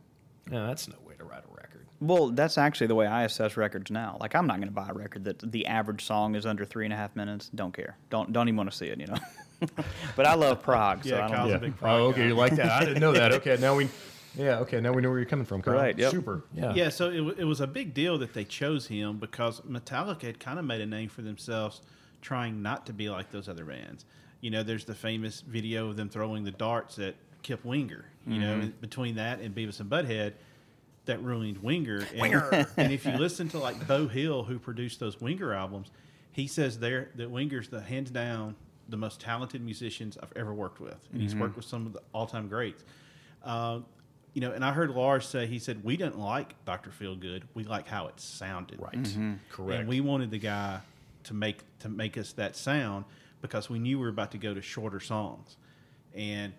Yeah, 0.51 0.67
that's 0.67 0.89
no 0.89 0.97
way 1.07 1.15
to 1.19 1.25
write 1.25 1.45
a 1.45 1.55
record. 1.55 1.87
well, 2.01 2.31
that's 2.31 2.57
actually 2.59 2.87
the 2.87 2.95
way 2.95 3.07
I 3.07 3.25
assess 3.25 3.57
records 3.57 3.91
now. 3.91 4.17
Like, 4.21 4.35
I'm 4.35 4.47
not 4.47 4.57
going 4.57 4.69
to 4.69 4.75
buy 4.75 4.89
a 4.89 4.95
record 4.95 5.25
that 5.25 5.53
the 5.53 5.67
average 5.67 6.05
song 6.05 6.35
is 6.35 6.47
under 6.47 6.65
three 6.65 6.85
and 6.85 6.93
a 6.93 6.97
half 6.97 7.15
minutes. 7.15 7.51
Don't 7.55 7.73
care. 7.73 7.97
Don't 8.11 8.33
don't 8.33 8.49
even 8.49 8.57
want 8.57 8.71
to 8.71 8.77
see 8.77 8.87
it. 8.87 8.99
You 8.99 9.07
know. 9.09 9.19
but 10.17 10.27
I 10.27 10.35
love 10.35 10.63
prog, 10.63 11.05
so 11.05 11.11
Yeah, 11.11 11.27
I 11.27 11.29
don't. 11.29 11.37
Kyle's 11.37 11.53
a 11.53 11.59
big 11.59 11.77
prog 11.77 12.01
oh, 12.01 12.05
okay, 12.07 12.23
guy. 12.23 12.27
you 12.27 12.35
like 12.35 12.57
that? 12.57 12.71
I 12.71 12.85
didn't 12.85 13.01
know 13.01 13.13
that. 13.13 13.33
Okay, 13.33 13.57
now 13.61 13.77
we, 13.77 13.89
yeah, 14.37 14.59
okay, 14.61 14.81
now 14.81 14.93
we 14.93 15.03
know 15.03 15.11
where 15.11 15.19
you're 15.19 15.29
coming 15.29 15.45
from. 15.45 15.63
Kyle. 15.63 15.75
Right, 15.75 15.97
yep. 15.97 16.11
Super. 16.11 16.43
Yeah. 16.55 16.75
Yeah, 16.75 16.89
so 16.89 17.11
it, 17.11 17.41
it 17.41 17.45
was 17.45 17.61
a 17.61 17.67
big 17.67 17.95
deal 17.95 18.19
that 18.19 18.35
they 18.35 18.45
chose 18.45 18.87
him 18.89 19.19
because 19.19 19.61
Metallica 19.61 20.23
had 20.23 20.41
kind 20.41 20.59
of 20.59 20.65
made 20.65 20.81
a 20.81 20.87
name 20.87 21.09
for 21.09 21.23
themselves 21.23 21.83
trying 22.21 22.63
not 22.63 22.87
to 22.87 22.93
be 22.93 23.09
like 23.09 23.31
those 23.31 23.49
other 23.49 23.65
bands. 23.65 24.05
You 24.43 24.51
know, 24.51 24.63
there's 24.63 24.85
the 24.85 24.95
famous 24.95 25.41
video 25.41 25.89
of 25.89 25.97
them 25.97 26.11
throwing 26.11 26.45
the 26.45 26.51
darts 26.51 26.99
at 26.99 27.15
Kip 27.43 27.65
Winger. 27.65 28.05
You 28.27 28.39
know, 28.39 28.55
mm-hmm. 28.59 28.71
between 28.81 29.17
that 29.17 29.41
and 29.41 29.55
Beavis 29.55 29.81
and 29.81 29.91
Butthead, 29.91 30.35
that 31.07 31.23
ruined 31.23 31.59
Winger. 31.59 32.07
And, 32.15 32.67
and 32.77 32.93
if 32.93 33.07
you 33.07 33.13
listen 33.13 33.49
to 33.51 33.59
like 33.59 33.87
Beau 33.89 34.07
Hill, 34.07 34.45
who 34.45 34.59
produced 34.59 35.01
those 35.01 35.21
Winger 35.21 35.53
albums, 35.55 35.91
he 36.33 36.47
says 36.47 36.79
there 36.79 37.11
that 37.17 37.31
Winger's 37.31 37.69
the 37.69 37.81
hands 37.81 38.11
down 38.11 38.55
the 38.89 38.97
most 38.97 39.21
talented 39.21 39.65
musicians 39.65 40.19
I've 40.23 40.33
ever 40.37 40.53
worked 40.53 40.81
with, 40.81 40.99
and 41.13 41.23
he's 41.23 41.35
worked 41.35 41.53
mm-hmm. 41.53 41.61
with 41.61 41.67
some 41.67 41.87
of 41.87 41.93
the 41.93 42.03
all-time 42.13 42.49
greats. 42.49 42.85
Uh, 43.45 43.81
you 44.35 44.41
know, 44.41 44.53
and 44.53 44.65
I 44.65 44.73
heard 44.73 44.91
Lars 44.91 45.27
say 45.27 45.47
he 45.47 45.59
said 45.59 45.85
we 45.85 45.97
didn't 45.97 46.19
like 46.19 46.55
Doctor 46.65 46.91
Feelgood, 46.91 47.43
we 47.55 47.65
like 47.65 47.87
how 47.87 48.07
it 48.09 48.19
sounded. 48.19 48.81
Right. 48.81 49.17
Correct. 49.51 49.81
And 49.81 49.89
we 49.89 50.01
wanted 50.01 50.31
the 50.31 50.39
guy 50.39 50.81
to 51.25 51.35
make 51.35 51.59
to 51.81 51.89
make 51.89 52.17
us 52.17 52.33
that 52.33 52.57
sound 52.57 53.05
because 53.43 53.69
we 53.69 53.79
knew 53.79 53.99
we 53.99 54.05
were 54.05 54.11
about 54.11 54.31
to 54.31 54.39
go 54.39 54.55
to 54.55 54.63
shorter 54.63 55.01
songs 55.01 55.57
and 56.15 56.55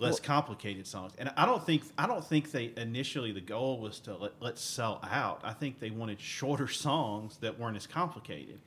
less 0.00 0.18
complicated 0.20 0.86
songs. 0.86 1.12
And 1.18 1.30
I 1.36 1.44
don't 1.46 1.64
think 1.64 1.82
I 1.98 2.06
don't 2.06 2.24
think 2.24 2.50
they 2.50 2.72
initially 2.76 3.32
the 3.32 3.40
goal 3.40 3.80
was 3.80 4.00
to 4.00 4.16
let, 4.16 4.32
let's 4.40 4.62
sell 4.62 5.00
out. 5.02 5.40
I 5.44 5.52
think 5.52 5.80
they 5.80 5.90
wanted 5.90 6.20
shorter 6.20 6.68
songs 6.68 7.36
that 7.38 7.58
weren't 7.58 7.76
as 7.76 7.86
complicated. 7.86 8.60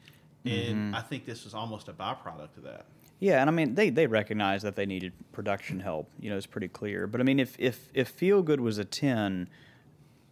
And 0.45 0.75
mm-hmm. 0.75 0.95
I 0.95 1.01
think 1.01 1.25
this 1.25 1.43
was 1.43 1.53
almost 1.53 1.89
a 1.89 1.93
byproduct 1.93 2.57
of 2.57 2.63
that. 2.63 2.85
Yeah, 3.19 3.41
and 3.41 3.49
I 3.49 3.53
mean 3.53 3.73
they 3.73 3.89
they 3.89 4.07
recognized 4.07 4.63
that 4.63 4.75
they 4.75 4.85
needed 4.85 5.13
production 5.31 5.79
help. 5.79 6.09
You 6.19 6.29
know, 6.29 6.37
it's 6.37 6.45
pretty 6.45 6.67
clear. 6.67 7.07
But 7.07 7.19
I 7.19 7.23
mean, 7.23 7.39
if 7.39 7.55
if 7.57 7.89
if 7.93 8.09
Feel 8.09 8.43
Good 8.43 8.61
was 8.61 8.77
a 8.77 8.85
ten, 8.85 9.49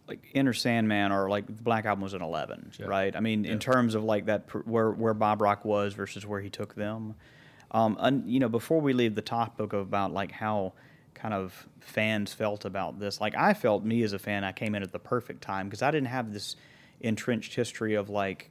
like 0.08 0.26
Enter 0.34 0.52
Sandman 0.52 1.12
or 1.12 1.28
like 1.28 1.46
the 1.46 1.52
Black 1.62 1.84
Album 1.84 2.02
was 2.02 2.14
an 2.14 2.22
eleven, 2.22 2.70
Yeah. 2.78 2.86
right? 2.86 3.14
I 3.16 3.20
mean, 3.20 3.44
in 3.44 3.58
terms 3.58 3.94
of 3.94 4.04
like 4.04 4.26
that 4.26 4.46
pr- 4.46 4.58
where 4.60 4.90
where 4.90 5.14
Bob 5.14 5.40
Rock 5.40 5.64
was 5.64 5.94
versus 5.94 6.24
where 6.26 6.40
he 6.40 6.50
took 6.50 6.74
them. 6.74 7.14
Um, 7.72 7.96
and 8.00 8.30
you 8.30 8.38
know, 8.40 8.48
before 8.48 8.80
we 8.80 8.92
leave 8.92 9.14
the 9.14 9.22
topic 9.22 9.72
of 9.72 9.80
about 9.80 10.12
like 10.12 10.30
how 10.32 10.74
kind 11.14 11.34
of 11.34 11.66
fans 11.80 12.32
felt 12.32 12.64
about 12.64 12.98
this, 13.00 13.20
like 13.20 13.34
I 13.34 13.54
felt 13.54 13.84
me 13.84 14.02
as 14.02 14.12
a 14.12 14.18
fan, 14.18 14.44
I 14.44 14.52
came 14.52 14.74
in 14.74 14.82
at 14.82 14.92
the 14.92 14.98
perfect 14.98 15.42
time 15.42 15.66
because 15.68 15.82
I 15.82 15.90
didn't 15.90 16.08
have 16.08 16.32
this 16.32 16.56
entrenched 17.00 17.54
history 17.54 17.94
of 17.94 18.08
like 18.08 18.50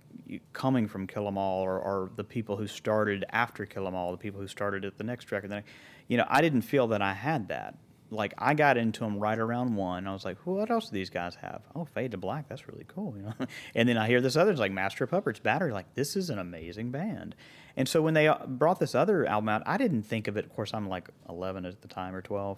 coming 0.54 0.88
from 0.88 1.08
Kill 1.08 1.28
'Em 1.28 1.38
All 1.38 1.62
or, 1.64 1.80
or 1.80 2.10
the 2.16 2.24
people 2.24 2.58
who 2.58 2.68
started 2.68 3.24
after 3.32 3.66
Kill 3.66 3.88
'Em 3.88 3.96
All, 3.96 4.12
the 4.12 4.18
people 4.18 4.42
who 4.42 4.48
started 4.48 4.84
at 4.86 4.98
the 4.98 5.04
next 5.04 5.32
record. 5.32 5.50
Then, 5.52 5.64
you 6.08 6.18
know, 6.18 6.26
I 6.28 6.42
didn't 6.42 6.62
feel 6.64 6.88
that 6.88 7.02
I 7.02 7.14
had 7.14 7.48
that. 7.48 7.76
Like 8.12 8.34
I 8.38 8.54
got 8.54 8.78
into 8.78 9.02
them 9.02 9.20
right 9.20 9.38
around 9.38 9.76
one. 9.76 10.08
I 10.08 10.14
was 10.14 10.26
like, 10.26 10.38
what 10.46 10.70
else 10.70 10.90
do 10.90 10.94
these 10.94 11.10
guys 11.10 11.36
have? 11.36 11.62
Oh, 11.76 11.86
Fade 11.86 12.12
to 12.12 12.18
Black, 12.18 12.48
that's 12.48 12.68
really 12.68 12.86
cool, 12.88 13.14
you 13.18 13.24
know. 13.24 13.34
and 13.76 13.90
then 13.90 13.98
I 13.98 14.08
hear 14.08 14.22
this 14.22 14.36
other, 14.36 14.52
it's 14.52 14.60
like 14.60 14.72
Master 14.72 15.08
Puppets, 15.08 15.40
Battery. 15.40 15.72
Like 15.72 15.94
this 15.96 16.16
is 16.16 16.30
an 16.30 16.40
amazing 16.40 16.92
band. 16.92 17.36
And 17.78 17.88
so 17.88 18.02
when 18.02 18.14
they 18.14 18.28
uh, 18.28 18.46
brought 18.48 18.80
this 18.80 18.96
other 18.96 19.26
album 19.26 19.50
out, 19.50 19.64
I 19.66 19.78
didn't 19.78 20.04
think 20.04 20.28
of 20.28 20.38
it. 20.38 20.46
Of 20.46 20.56
course, 20.56 20.74
I'm 20.74 20.88
like 20.88 21.10
11 21.30 21.66
at 21.66 21.82
the 21.82 21.88
time 21.88 22.16
or 22.16 22.22
12. 22.22 22.58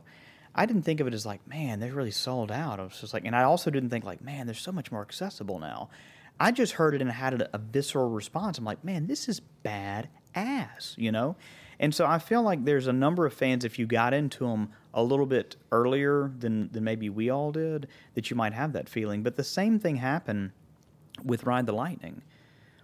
I 0.53 0.65
didn't 0.65 0.83
think 0.83 0.99
of 0.99 1.07
it 1.07 1.13
as 1.13 1.25
like, 1.25 1.47
man, 1.47 1.79
they're 1.79 1.93
really 1.93 2.11
sold 2.11 2.51
out. 2.51 2.79
I 2.79 2.83
was 2.83 2.99
just 2.99 3.13
like, 3.13 3.25
and 3.25 3.35
I 3.35 3.43
also 3.43 3.69
didn't 3.69 3.89
think 3.89 4.03
like, 4.05 4.21
man, 4.21 4.47
they're 4.47 4.55
so 4.55 4.71
much 4.71 4.91
more 4.91 5.01
accessible 5.01 5.59
now. 5.59 5.89
I 6.39 6.51
just 6.51 6.73
heard 6.73 6.93
it 6.93 7.01
and 7.01 7.11
had 7.11 7.41
a, 7.41 7.55
a 7.55 7.57
visceral 7.57 8.09
response. 8.09 8.57
I'm 8.57 8.65
like, 8.65 8.83
man, 8.83 9.07
this 9.07 9.27
is 9.27 9.39
bad 9.39 10.09
ass, 10.35 10.93
you 10.97 11.11
know? 11.11 11.35
And 11.79 11.93
so 11.93 12.05
I 12.05 12.19
feel 12.19 12.41
like 12.41 12.65
there's 12.65 12.87
a 12.87 12.93
number 12.93 13.25
of 13.25 13.33
fans, 13.33 13.65
if 13.65 13.77
you 13.77 13.85
got 13.85 14.13
into 14.13 14.47
them 14.47 14.69
a 14.97 15.03
little 15.03 15.27
bit 15.27 15.55
earlier 15.71 16.31
than, 16.39 16.69
than 16.71 16.83
maybe 16.83 17.07
we 17.09 17.29
all 17.29 17.51
did, 17.51 17.87
that 18.15 18.29
you 18.29 18.35
might 18.35 18.53
have 18.53 18.73
that 18.73 18.89
feeling. 18.89 19.23
But 19.23 19.37
the 19.37 19.43
same 19.43 19.79
thing 19.79 19.97
happened 19.97 20.51
with 21.23 21.45
Ride 21.45 21.67
the 21.67 21.71
Lightning. 21.71 22.23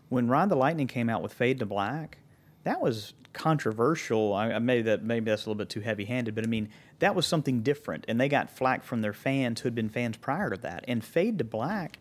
When 0.10 0.28
Ride 0.28 0.50
the 0.50 0.56
Lightning 0.56 0.88
came 0.88 1.10
out 1.10 1.24
with 1.24 1.34
Fade 1.34 1.60
to 1.60 1.66
Black, 1.66 2.20
that 2.64 2.80
was 2.80 3.14
controversial. 3.34 4.34
I, 4.34 4.60
maybe 4.60 4.84
that 4.84 5.04
maybe 5.04 5.32
that's 5.32 5.46
a 5.46 5.50
little 5.50 5.58
bit 5.58 5.70
too 5.70 5.82
heavy-handed, 5.82 6.36
but 6.36 6.44
I 6.44 6.48
mean 6.48 6.70
that 7.00 7.16
was 7.16 7.26
something 7.26 7.62
different, 7.64 8.06
and 8.08 8.22
they 8.22 8.30
got 8.30 8.50
flack 8.50 8.84
from 8.84 9.02
their 9.02 9.12
fans 9.12 9.62
who 9.62 9.66
had 9.66 9.76
been 9.76 9.90
fans 9.90 10.16
prior 10.18 10.52
to 10.52 10.58
that. 10.58 10.86
And 10.88 11.04
Fade 11.04 11.40
to 11.40 11.44
Black 11.44 11.98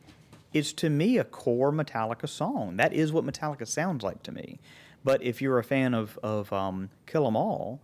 is 0.53 0.75
to 0.75 0.91
me 0.91 1.17
a 1.17 1.25
core 1.25 1.73
Metallica 1.73 2.29
song. 2.29 2.77
That 2.77 2.93
is 2.93 3.13
what 3.13 3.25
Metallica 3.25 3.67
sounds 3.67 4.05
like 4.05 4.23
to 4.25 4.33
me. 4.33 4.61
But 5.03 5.23
if 5.23 5.41
you're 5.41 5.59
a 5.59 5.65
fan 5.65 5.95
of 5.95 6.19
of 6.23 6.53
um, 6.53 6.91
Kill 7.07 7.27
'Em 7.27 7.35
All, 7.35 7.81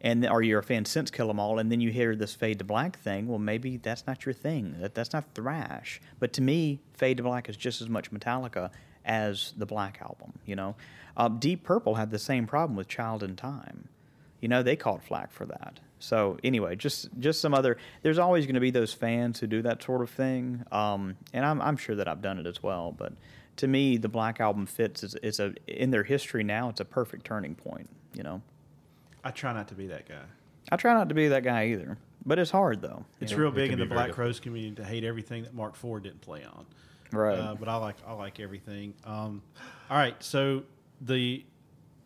and 0.00 0.26
or 0.28 0.42
you're 0.42 0.60
a 0.60 0.62
fan 0.62 0.84
since 0.84 1.10
Kill 1.10 1.30
'Em 1.30 1.40
All, 1.40 1.58
and 1.58 1.70
then 1.72 1.80
you 1.80 1.90
hear 1.90 2.14
this 2.14 2.34
Fade 2.34 2.58
to 2.60 2.64
Black 2.64 2.98
thing, 2.98 3.26
well, 3.26 3.38
maybe 3.38 3.76
that's 3.76 4.06
not 4.06 4.24
your 4.24 4.32
thing. 4.32 4.76
That 4.80 4.94
that's 4.94 5.12
not 5.12 5.24
thrash. 5.34 6.00
But 6.18 6.32
to 6.34 6.42
me, 6.42 6.80
Fade 6.94 7.16
to 7.16 7.22
Black 7.22 7.48
is 7.48 7.56
just 7.56 7.80
as 7.80 7.88
much 7.88 8.12
Metallica 8.12 8.70
as 9.04 9.54
the 9.56 9.66
Black 9.66 10.00
album. 10.00 10.38
You 10.44 10.56
know, 10.56 10.76
uh, 11.16 11.28
Deep 11.28 11.64
Purple 11.64 11.96
had 11.96 12.10
the 12.10 12.18
same 12.18 12.46
problem 12.46 12.76
with 12.76 12.88
Child 12.88 13.22
in 13.22 13.36
Time. 13.36 13.88
You 14.40 14.48
know, 14.48 14.62
they 14.62 14.76
caught 14.76 15.02
flack 15.02 15.32
for 15.32 15.46
that. 15.46 15.80
So 15.98 16.38
anyway, 16.44 16.76
just 16.76 17.08
just 17.18 17.40
some 17.40 17.52
other. 17.54 17.76
There's 18.02 18.18
always 18.18 18.46
going 18.46 18.54
to 18.54 18.60
be 18.60 18.70
those 18.70 18.92
fans 18.92 19.40
who 19.40 19.48
do 19.48 19.62
that 19.62 19.82
sort 19.82 20.00
of 20.00 20.10
thing, 20.10 20.64
um, 20.70 21.16
and 21.32 21.44
I'm 21.44 21.60
I'm 21.60 21.76
sure 21.76 21.96
that 21.96 22.06
I've 22.06 22.22
done 22.22 22.38
it 22.38 22.46
as 22.46 22.62
well. 22.62 22.94
But 22.96 23.14
to 23.56 23.66
me, 23.66 23.96
the 23.96 24.08
Black 24.08 24.38
album 24.38 24.66
fits. 24.66 25.02
It's, 25.02 25.16
it's 25.24 25.40
a 25.40 25.54
in 25.66 25.90
their 25.90 26.04
history 26.04 26.44
now. 26.44 26.68
It's 26.68 26.78
a 26.78 26.84
perfect 26.84 27.24
turning 27.24 27.56
point. 27.56 27.90
You 28.14 28.22
know. 28.22 28.42
I 29.28 29.30
try 29.30 29.52
not 29.52 29.68
to 29.68 29.74
be 29.74 29.88
that 29.88 30.08
guy. 30.08 30.24
I 30.72 30.76
try 30.76 30.94
not 30.94 31.10
to 31.10 31.14
be 31.14 31.28
that 31.28 31.44
guy 31.44 31.66
either, 31.66 31.98
but 32.24 32.38
it's 32.38 32.50
hard 32.50 32.80
though. 32.80 33.04
It's 33.20 33.32
Yeah, 33.32 33.38
real 33.38 33.50
big 33.50 33.70
can 33.70 33.80
in 33.80 33.88
the 33.88 33.94
Black 33.94 34.06
difficult. 34.06 34.26
Crowes 34.26 34.40
community 34.40 34.74
to 34.76 34.84
hate 34.84 35.04
everything 35.04 35.42
that 35.42 35.52
Marc 35.54 35.76
Ford 35.76 36.02
didn't 36.02 36.22
play 36.22 36.44
on. 36.44 36.64
Right. 37.12 37.38
Uh, 37.38 37.54
but 37.54 37.68
I 37.68 37.76
like 37.76 37.96
I 38.06 38.12
like 38.14 38.40
everything. 38.40 38.94
Um, 39.04 39.42
all 39.90 39.98
right, 39.98 40.16
so 40.22 40.62
the 41.02 41.44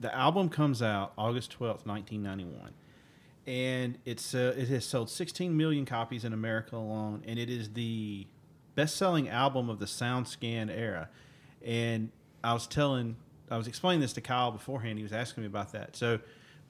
the 0.01 0.12
album 0.12 0.49
comes 0.49 0.83
out 0.83 1.12
August 1.16 1.53
twelfth, 1.53 1.87
nineteen 1.87 2.25
ninety 2.25 2.45
one, 2.45 2.73
and 3.47 3.99
it's 4.05 4.35
uh, 4.35 4.55
it 4.57 4.66
has 4.68 4.85
sold 4.85 5.11
sixteen 5.11 5.57
million 5.57 5.85
copies 5.87 6.25
in 6.25 6.33
America 6.33 6.77
alone, 6.77 7.23
and 7.27 7.39
it 7.39 7.49
is 7.49 7.73
the 7.73 8.27
best 8.75 8.97
selling 8.97 9.29
album 9.29 9.70
of 9.70 9.79
the 9.79 9.87
SoundScan 9.87 10.77
era. 10.77 11.09
And 11.64 12.11
I 12.43 12.53
was 12.53 12.66
telling 12.66 13.14
I 13.51 13.57
was 13.57 13.66
explaining 13.68 14.01
this 14.01 14.12
to 14.14 14.20
Kyle 14.20 14.51
beforehand. 14.51 14.99
He 14.99 15.03
was 15.03 15.12
asking 15.12 15.43
me 15.43 15.47
about 15.47 15.73
that. 15.73 15.95
So, 15.95 16.20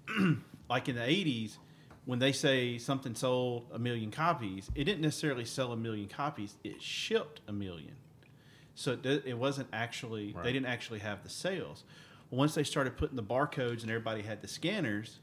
like 0.70 0.88
in 0.88 0.96
the 0.96 1.08
eighties. 1.08 1.58
When 2.04 2.18
they 2.18 2.32
say 2.32 2.78
something 2.78 3.14
sold 3.14 3.68
a 3.72 3.78
million 3.78 4.10
copies, 4.10 4.68
it 4.74 4.84
didn't 4.84 5.02
necessarily 5.02 5.44
sell 5.44 5.70
a 5.70 5.76
million 5.76 6.08
copies. 6.08 6.56
It 6.64 6.82
shipped 6.82 7.40
a 7.46 7.52
million. 7.52 7.94
So 8.74 8.98
it, 9.04 9.22
it 9.24 9.38
wasn't 9.38 9.68
actually 9.72 10.32
Right. 10.32 10.42
they 10.42 10.52
didn't 10.52 10.66
actually 10.66 10.98
have 10.98 11.22
the 11.22 11.28
sales. 11.28 11.84
Once 12.30 12.54
they 12.56 12.64
started 12.64 12.96
putting 12.96 13.14
the 13.14 13.22
barcodes 13.22 13.82
and 13.82 13.90
everybody 13.90 14.22
had 14.22 14.42
the 14.42 14.48
scanners, 14.48 15.20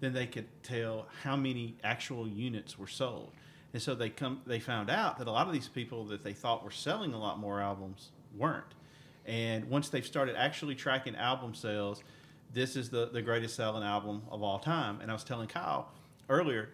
then 0.00 0.14
they 0.14 0.26
could 0.26 0.46
tell 0.62 1.06
how 1.22 1.36
many 1.36 1.76
actual 1.84 2.26
units 2.26 2.78
were 2.78 2.86
sold. 2.86 3.32
And 3.74 3.82
so 3.82 3.94
they 3.94 4.08
come 4.08 4.40
they 4.46 4.58
found 4.58 4.88
out 4.88 5.18
that 5.18 5.26
a 5.26 5.30
lot 5.30 5.46
of 5.48 5.52
these 5.52 5.68
people 5.68 6.06
that 6.06 6.24
they 6.24 6.32
thought 6.32 6.64
were 6.64 6.70
selling 6.70 7.12
a 7.12 7.18
lot 7.18 7.38
more 7.38 7.60
albums 7.60 8.10
weren't. 8.34 8.64
And 9.26 9.66
once 9.66 9.90
they've 9.90 10.06
started 10.06 10.34
actually 10.36 10.76
tracking 10.76 11.14
album 11.14 11.54
sales, 11.54 12.02
this 12.52 12.76
is 12.76 12.90
the 12.90 13.06
the 13.06 13.22
greatest 13.22 13.56
selling 13.56 13.82
album 13.82 14.22
of 14.30 14.42
all 14.42 14.58
time. 14.58 15.00
And 15.00 15.10
I 15.10 15.14
was 15.14 15.24
telling 15.24 15.48
Kyle 15.48 15.90
earlier, 16.28 16.70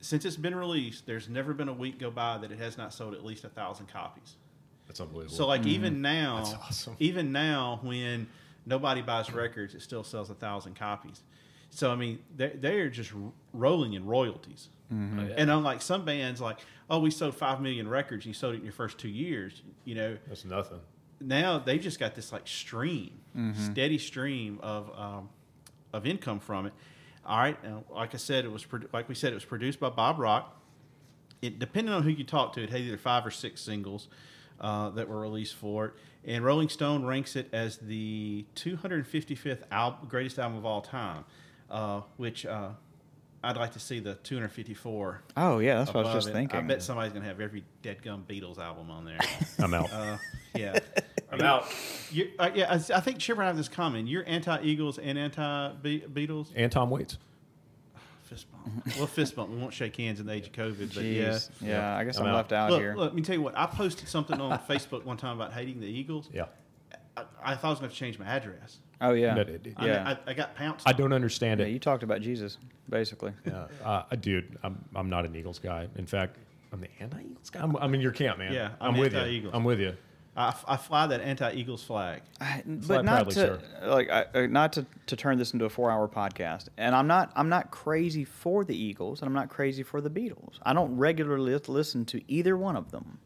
since 0.00 0.24
it's 0.24 0.36
been 0.36 0.54
released, 0.54 1.06
there's 1.06 1.28
never 1.28 1.54
been 1.54 1.68
a 1.68 1.72
week 1.72 1.98
go 1.98 2.10
by 2.10 2.38
that 2.38 2.50
it 2.50 2.58
has 2.58 2.76
not 2.76 2.92
sold 2.92 3.14
at 3.14 3.24
least 3.24 3.44
a 3.44 3.48
thousand 3.48 3.88
copies. 3.88 4.34
That's 4.86 5.00
unbelievable. 5.00 5.36
So 5.36 5.46
like 5.46 5.66
even 5.66 5.94
mm-hmm. 5.94 6.02
now, 6.02 6.36
That's 6.38 6.54
awesome. 6.54 6.96
even 6.98 7.32
now 7.32 7.80
when 7.82 8.26
nobody 8.66 9.02
buys 9.02 9.32
records, 9.32 9.74
it 9.74 9.82
still 9.82 10.02
sells 10.02 10.30
a 10.30 10.34
thousand 10.34 10.74
copies. 10.74 11.22
So 11.70 11.92
I 11.92 11.96
mean, 11.96 12.18
they 12.36 12.48
they're 12.48 12.88
just 12.88 13.12
rolling 13.52 13.92
in 13.92 14.04
royalties. 14.04 14.68
Mm-hmm. 14.92 15.20
Oh, 15.20 15.26
yeah. 15.28 15.34
And 15.36 15.50
unlike 15.50 15.82
some 15.82 16.04
bands, 16.04 16.40
like 16.40 16.58
oh, 16.88 16.98
we 16.98 17.10
sold 17.12 17.36
five 17.36 17.60
million 17.60 17.86
records, 17.88 18.26
you 18.26 18.32
sold 18.32 18.54
it 18.54 18.58
in 18.58 18.64
your 18.64 18.72
first 18.72 18.98
two 18.98 19.08
years. 19.08 19.62
You 19.84 19.94
know, 19.94 20.16
that's 20.26 20.44
nothing. 20.44 20.80
Now 21.20 21.58
they've 21.58 21.80
just 21.80 21.98
got 22.00 22.14
this 22.14 22.32
like 22.32 22.46
stream, 22.48 23.12
steady 23.54 23.98
stream 23.98 24.58
of 24.62 24.90
um, 24.98 25.28
of 25.92 26.06
income 26.06 26.40
from 26.40 26.66
it. 26.66 26.72
All 27.24 27.38
right, 27.38 27.56
like 27.90 28.14
I 28.14 28.18
said, 28.18 28.44
it 28.44 28.50
was 28.50 28.64
produ- 28.64 28.92
like 28.92 29.08
we 29.08 29.14
said, 29.14 29.32
it 29.32 29.36
was 29.36 29.44
produced 29.44 29.78
by 29.78 29.90
Bob 29.90 30.18
Rock. 30.18 30.56
It 31.42 31.58
depending 31.58 31.92
on 31.94 32.02
who 32.02 32.10
you 32.10 32.24
talk 32.24 32.54
to, 32.54 32.62
it 32.62 32.70
had 32.70 32.80
either 32.80 32.98
five 32.98 33.24
or 33.26 33.30
six 33.30 33.60
singles 33.60 34.08
uh, 34.60 34.90
that 34.90 35.08
were 35.08 35.20
released 35.20 35.54
for 35.54 35.86
it. 35.86 35.92
And 36.24 36.44
Rolling 36.44 36.68
Stone 36.68 37.04
ranks 37.04 37.34
it 37.34 37.48
as 37.52 37.78
the 37.78 38.44
255th 38.54 39.62
al- 39.70 39.98
greatest 40.06 40.38
album 40.38 40.58
of 40.58 40.66
all 40.66 40.82
time, 40.82 41.24
uh, 41.70 42.02
which 42.18 42.44
uh, 42.44 42.70
I'd 43.42 43.56
like 43.56 43.72
to 43.72 43.78
see 43.80 44.00
the 44.00 44.16
254. 44.16 45.22
Oh 45.36 45.58
yeah, 45.60 45.78
that's 45.78 45.94
what 45.94 46.04
I 46.04 46.14
was 46.14 46.24
just 46.24 46.28
it. 46.28 46.32
thinking. 46.32 46.58
I 46.58 46.62
bet 46.62 46.82
somebody's 46.82 47.12
gonna 47.12 47.24
have 47.24 47.40
every 47.40 47.64
Dead 47.82 48.02
Gum 48.02 48.24
Beatles 48.28 48.58
album 48.58 48.90
on 48.90 49.04
there. 49.06 49.18
I'm 49.58 49.72
out. 49.72 49.90
Uh, 49.92 50.18
yeah. 50.54 50.78
I'm 51.32 51.40
out. 51.42 51.66
You, 52.10 52.30
uh, 52.38 52.50
yeah, 52.54 52.70
I, 52.72 52.74
I 52.74 53.00
think 53.00 53.18
Chipper 53.18 53.40
and 53.40 53.46
I 53.46 53.48
have 53.48 53.56
this 53.56 53.68
common. 53.68 54.06
You're 54.06 54.24
anti 54.26 54.62
Eagles 54.62 54.98
and 54.98 55.18
anti 55.18 55.72
Beatles. 55.82 56.48
And 56.56 56.70
Tom 56.70 56.90
Waits. 56.90 57.18
Fist 58.24 58.46
bump. 58.52 58.96
well, 58.96 59.06
fist 59.06 59.34
bump. 59.34 59.50
We 59.50 59.56
won't 59.58 59.72
shake 59.72 59.96
hands 59.96 60.20
in 60.20 60.26
the 60.26 60.32
age 60.32 60.46
of 60.46 60.52
COVID, 60.52 60.94
but 60.94 61.02
yeah. 61.04 61.30
Jeez. 61.30 61.50
Yeah, 61.60 61.96
I 61.96 62.04
guess 62.04 62.18
I'm 62.18 62.24
I'm, 62.26 62.30
out. 62.30 62.36
left 62.36 62.52
out 62.52 62.70
Look, 62.70 62.80
here. 62.80 62.94
look, 62.94 63.06
let 63.06 63.14
me 63.14 63.22
tell 63.22 63.34
you 63.34 63.42
what. 63.42 63.56
I 63.58 63.66
posted 63.66 64.08
something 64.08 64.40
on 64.40 64.56
Facebook 64.68 65.04
one 65.04 65.16
time 65.16 65.40
about 65.40 65.52
hating 65.52 65.80
the 65.80 65.86
Eagles. 65.86 66.28
Yeah. 66.32 66.44
I, 67.16 67.24
I 67.42 67.54
thought 67.56 67.68
I 67.68 67.70
was 67.70 67.78
going 67.80 67.90
to 67.90 67.96
change 67.96 68.18
my 68.18 68.26
address. 68.26 68.78
Oh 69.00 69.12
yeah, 69.14 69.34
But 69.34 69.48
it- 69.48 69.66
it- 69.66 69.74
I, 69.78 69.86
yeah. 69.86 70.16
I, 70.26 70.30
I 70.30 70.34
got 70.34 70.54
pounced. 70.54 70.86
I 70.86 70.92
don't 70.92 71.12
understand 71.12 71.58
yeah. 71.60 71.66
it. 71.66 71.70
You 71.70 71.78
talked 71.78 72.02
about 72.02 72.20
Jesus, 72.20 72.58
basically. 72.88 73.32
Yeah, 73.46 73.66
uh, 73.84 74.02
dude, 74.20 74.58
I'm 74.62 74.84
I'm 74.94 75.08
not 75.08 75.24
an 75.24 75.34
Eagles 75.34 75.58
guy. 75.58 75.88
In 75.96 76.06
fact, 76.06 76.36
I'm 76.72 76.80
the 76.80 76.88
anti-Eagles 77.00 77.50
guy. 77.50 77.60
I'm, 77.62 77.74
I'm 77.76 77.94
in 77.94 78.00
your 78.00 78.12
camp, 78.12 78.38
man. 78.38 78.52
Yeah, 78.52 78.72
I'm, 78.80 78.94
I'm 78.94 79.00
with 79.00 79.12
you. 79.12 79.18
anti-Eagles. 79.18 79.54
I'm 79.54 79.64
with 79.64 79.80
you. 79.80 79.96
I, 80.36 80.54
I 80.68 80.76
fly 80.76 81.06
that 81.08 81.20
anti 81.20 81.52
Eagles 81.52 81.82
flag. 81.82 82.22
I- 82.40 82.62
Fly 82.62 82.96
but 82.96 83.04
not 83.04 83.24
proudly, 83.24 83.34
to 83.34 83.60
like 83.88 84.10
I, 84.10 84.26
uh, 84.34 84.46
not 84.46 84.72
to, 84.74 84.86
to 85.06 85.16
turn 85.16 85.38
this 85.38 85.52
into 85.52 85.64
a 85.64 85.68
four 85.70 85.90
hour 85.90 86.08
podcast. 86.08 86.68
And 86.78 86.94
I'm 86.94 87.06
not 87.06 87.32
I'm 87.34 87.48
not 87.48 87.70
crazy 87.70 88.24
for 88.24 88.64
the 88.64 88.76
Eagles, 88.76 89.20
and 89.20 89.26
I'm 89.26 89.34
not 89.34 89.48
crazy 89.48 89.82
for 89.82 90.00
the 90.00 90.10
Beatles. 90.10 90.58
I 90.62 90.72
don't 90.72 90.96
regularly 90.96 91.58
listen 91.66 92.04
to 92.06 92.20
either 92.28 92.56
one 92.56 92.76
of 92.76 92.90
them. 92.90 93.18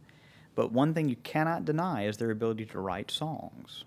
But 0.55 0.73
one 0.73 0.95
thing 0.95 1.09
you 1.09 1.17
cannot 1.17 1.65
deny 1.65 2.07
is 2.07 2.17
their 2.17 2.31
ability 2.31 2.67
to 2.67 2.79
write 2.81 3.11
songs, 3.11 3.85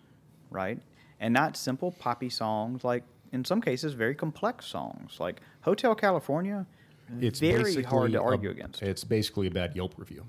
right? 0.51 0.79
And 1.19 1.33
not 1.33 1.55
simple 1.57 1.91
poppy 1.93 2.29
songs, 2.29 2.83
like 2.83 3.03
in 3.31 3.43
some 3.45 3.61
cases 3.61 3.93
very 3.93 4.13
complex 4.15 4.65
songs, 4.67 5.17
like 5.19 5.41
Hotel 5.61 5.95
California. 5.95 6.65
It's 7.21 7.39
very 7.39 7.53
hard 7.53 7.65
basically 7.65 8.11
to 8.11 8.19
a- 8.19 8.23
argue 8.23 8.49
against. 8.51 8.81
It's 8.83 9.03
basically 9.05 9.47
a 9.47 9.51
bad 9.51 9.75
Yelp 9.75 9.93
review. 9.97 10.25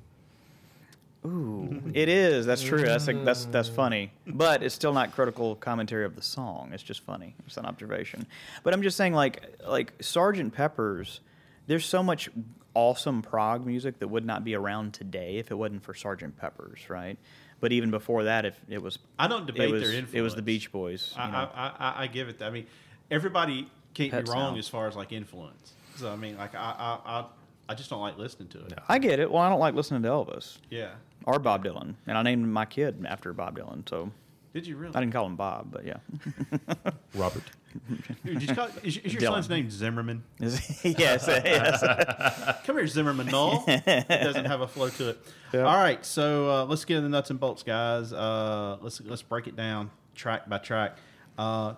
Ooh, 1.26 1.82
it 1.94 2.08
is. 2.08 2.46
That's 2.46 2.62
true. 2.62 2.82
That's 2.82 3.06
that's 3.06 3.44
that's 3.46 3.68
funny, 3.68 4.12
but 4.26 4.62
it's 4.62 4.74
still 4.74 4.92
not 4.92 5.12
critical 5.12 5.56
commentary 5.56 6.04
of 6.04 6.14
the 6.14 6.22
song. 6.22 6.70
It's 6.72 6.82
just 6.82 7.00
funny. 7.02 7.34
It's 7.44 7.56
an 7.56 7.66
observation. 7.66 8.26
But 8.62 8.72
I'm 8.72 8.82
just 8.82 8.96
saying, 8.96 9.14
like 9.14 9.44
like 9.66 9.92
Sergeant 10.00 10.54
Pepper's. 10.54 11.20
There's 11.66 11.84
so 11.84 12.02
much 12.02 12.30
awesome 12.72 13.20
prog 13.20 13.66
music 13.66 13.98
that 13.98 14.08
would 14.08 14.24
not 14.24 14.42
be 14.44 14.54
around 14.54 14.94
today 14.94 15.36
if 15.36 15.50
it 15.50 15.54
wasn't 15.54 15.82
for 15.82 15.92
Sergeant 15.92 16.36
Pepper's, 16.38 16.88
right? 16.88 17.18
But 17.60 17.72
even 17.72 17.90
before 17.90 18.24
that, 18.24 18.46
if 18.46 18.58
it 18.68 18.80
was, 18.80 18.98
I 19.18 19.26
don't 19.26 19.46
debate 19.46 19.72
was, 19.72 19.82
their 19.82 19.90
influence. 19.90 20.14
It 20.14 20.20
was 20.20 20.34
the. 20.36 20.42
Beach 20.42 20.70
Boys. 20.70 21.12
you 21.16 21.22
I, 21.22 21.30
know. 21.30 21.50
I, 21.54 21.72
I, 21.78 22.02
I 22.04 22.06
give 22.06 22.28
it 22.28 22.38
that. 22.38 22.46
I 22.46 22.50
mean, 22.50 22.66
everybody 23.10 23.68
can't 23.94 24.12
Pet 24.12 24.24
be 24.24 24.30
wrong 24.30 24.50
sound. 24.50 24.58
as 24.58 24.68
far 24.68 24.86
as 24.86 24.94
like 24.94 25.12
influence. 25.12 25.72
So 25.96 26.12
I 26.12 26.16
mean, 26.16 26.38
like 26.38 26.54
I, 26.54 26.58
I, 26.58 27.18
I, 27.18 27.24
I 27.68 27.74
just 27.74 27.90
don't 27.90 28.00
like 28.00 28.16
listening 28.16 28.48
to 28.50 28.64
it. 28.64 28.78
I 28.88 28.98
get 28.98 29.18
it. 29.18 29.30
Well, 29.30 29.42
I 29.42 29.48
don't 29.48 29.60
like 29.60 29.74
listening 29.74 30.02
to 30.02 30.08
Elvis 30.08 30.58
Yeah. 30.70 30.90
Or 31.28 31.38
Bob 31.38 31.62
Dylan, 31.62 31.94
and 32.06 32.16
I 32.16 32.22
named 32.22 32.48
my 32.48 32.64
kid 32.64 33.04
after 33.06 33.34
Bob 33.34 33.58
Dylan. 33.58 33.86
So 33.86 34.10
Did 34.54 34.66
you 34.66 34.78
really? 34.78 34.94
I 34.96 35.00
didn't 35.00 35.12
call 35.12 35.26
him 35.26 35.36
Bob, 35.36 35.70
but 35.70 35.84
yeah. 35.84 35.98
Robert. 37.14 37.42
Dude, 38.24 38.40
just 38.40 38.54
call, 38.54 38.68
is, 38.82 38.96
is 38.96 39.12
your 39.12 39.20
Dylan. 39.20 39.34
son's 39.34 39.50
name 39.50 39.70
Zimmerman? 39.70 40.24
yes, 40.40 41.26
yes. 41.28 41.82
Come 42.64 42.76
here, 42.76 42.86
Zimmerman 42.86 43.26
Null. 43.26 43.62
it 43.68 44.08
doesn't 44.08 44.46
have 44.46 44.62
a 44.62 44.66
flow 44.66 44.88
to 44.88 45.10
it. 45.10 45.18
All 45.52 45.64
right, 45.64 46.02
so 46.02 46.48
uh, 46.50 46.64
let's 46.64 46.86
get 46.86 46.96
in 46.96 47.02
the 47.02 47.10
nuts 47.10 47.28
and 47.28 47.38
bolts, 47.38 47.62
guys. 47.62 48.10
Uh, 48.10 48.78
let's 48.80 49.02
let's 49.02 49.20
break 49.22 49.48
it 49.48 49.54
down 49.54 49.90
track 50.14 50.48
by 50.48 50.56
track. 50.56 50.96
Uh, 51.36 51.74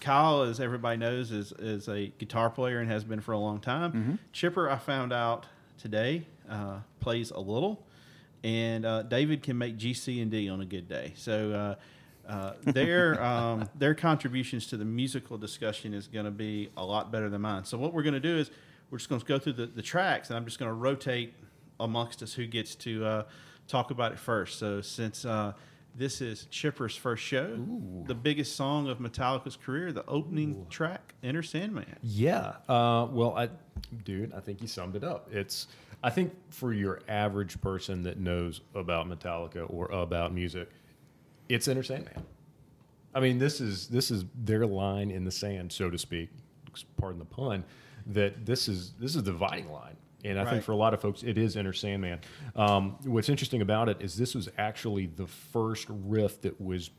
Kyle, 0.00 0.42
as 0.42 0.58
everybody 0.58 0.96
knows, 0.96 1.30
is 1.30 1.52
is 1.52 1.88
a 1.88 2.08
guitar 2.18 2.50
player 2.50 2.80
and 2.80 2.90
has 2.90 3.04
been 3.04 3.20
for 3.20 3.30
a 3.30 3.38
long 3.38 3.60
time. 3.60 4.18
Chipper, 4.32 4.68
I 4.68 4.76
found 4.76 5.12
out 5.12 5.46
today, 5.80 6.26
uh, 6.50 6.78
plays 6.98 7.30
a 7.30 7.38
little, 7.38 7.84
and 8.44 8.84
uh, 8.84 9.02
David 9.02 9.42
can 9.42 9.58
make 9.58 9.76
G, 9.76 9.94
C, 9.94 10.20
and 10.20 10.30
D 10.30 10.48
on 10.48 10.60
a 10.60 10.66
good 10.66 10.88
day. 10.88 11.12
So. 11.16 11.52
Uh, 11.52 11.74
uh, 12.28 12.52
their 12.62 13.22
um, 13.24 13.66
their 13.74 13.94
contributions 13.94 14.66
to 14.66 14.76
the 14.76 14.84
musical 14.84 15.38
discussion 15.38 15.94
is 15.94 16.06
going 16.06 16.26
to 16.26 16.30
be 16.30 16.68
a 16.76 16.84
lot 16.84 17.10
better 17.10 17.30
than 17.30 17.40
mine. 17.40 17.64
So 17.64 17.78
what 17.78 17.94
we're 17.94 18.02
going 18.02 18.12
to 18.12 18.20
do 18.20 18.36
is 18.36 18.50
we're 18.90 18.98
just 18.98 19.08
going 19.08 19.20
to 19.20 19.26
go 19.26 19.38
through 19.38 19.54
the, 19.54 19.64
the 19.64 19.80
tracks, 19.80 20.28
and 20.28 20.36
I'm 20.36 20.44
just 20.44 20.58
going 20.58 20.68
to 20.68 20.74
rotate 20.74 21.32
amongst 21.80 22.22
us 22.22 22.34
who 22.34 22.46
gets 22.46 22.74
to 22.76 23.04
uh, 23.04 23.22
talk 23.66 23.90
about 23.90 24.12
it 24.12 24.18
first. 24.18 24.58
So 24.58 24.80
since 24.80 25.24
uh, 25.24 25.52
this 25.94 26.20
is 26.20 26.46
Chipper's 26.50 26.96
first 26.96 27.22
show, 27.22 27.58
the 28.06 28.14
biggest 28.14 28.56
song 28.56 28.88
of 28.88 28.98
Metallica's 28.98 29.56
career, 29.56 29.92
the 29.92 30.06
opening 30.06 30.66
track, 30.70 31.14
"Enter 31.22 31.42
Sandman." 31.42 31.96
Yeah. 32.02 32.56
Uh, 32.68 33.08
well, 33.10 33.36
I, 33.36 33.48
dude, 34.04 34.32
I 34.32 34.40
think 34.40 34.60
you 34.60 34.68
summed 34.68 34.96
it 34.96 35.04
up. 35.04 35.28
It's, 35.32 35.66
I 36.02 36.10
think 36.10 36.32
for 36.50 36.72
your 36.72 37.00
average 37.08 37.60
person 37.60 38.02
that 38.04 38.18
knows 38.18 38.60
about 38.74 39.08
Metallica 39.08 39.66
or 39.68 39.86
about 39.90 40.32
music, 40.32 40.70
it's 41.48 41.66
Enter 41.66 41.82
Sandman. 41.82 42.22
I 43.14 43.20
mean, 43.20 43.38
this 43.38 43.60
is 43.60 43.88
this 43.88 44.10
is 44.10 44.24
their 44.34 44.66
line 44.66 45.10
in 45.10 45.24
the 45.24 45.30
sand, 45.30 45.72
so 45.72 45.90
to 45.90 45.98
speak. 45.98 46.30
Pardon 46.96 47.18
the 47.18 47.24
pun. 47.24 47.64
That 48.06 48.46
this 48.46 48.68
is 48.68 48.92
this 49.00 49.16
is 49.16 49.22
the 49.24 49.32
dividing 49.32 49.70
line, 49.72 49.96
and 50.24 50.38
I 50.38 50.44
Right. 50.44 50.50
think 50.52 50.62
for 50.64 50.72
a 50.72 50.76
lot 50.76 50.94
of 50.94 51.00
folks, 51.00 51.22
it 51.24 51.36
is 51.36 51.56
Enter 51.56 51.72
Sandman. 51.72 52.20
Um, 52.54 52.96
what's 53.04 53.28
interesting 53.28 53.60
about 53.60 53.88
it 53.88 54.00
is 54.00 54.16
this 54.16 54.34
was 54.34 54.48
actually 54.56 55.06
the 55.06 55.26
first 55.26 55.86
riff 55.90 56.40
that 56.42 56.60
was 56.60 56.90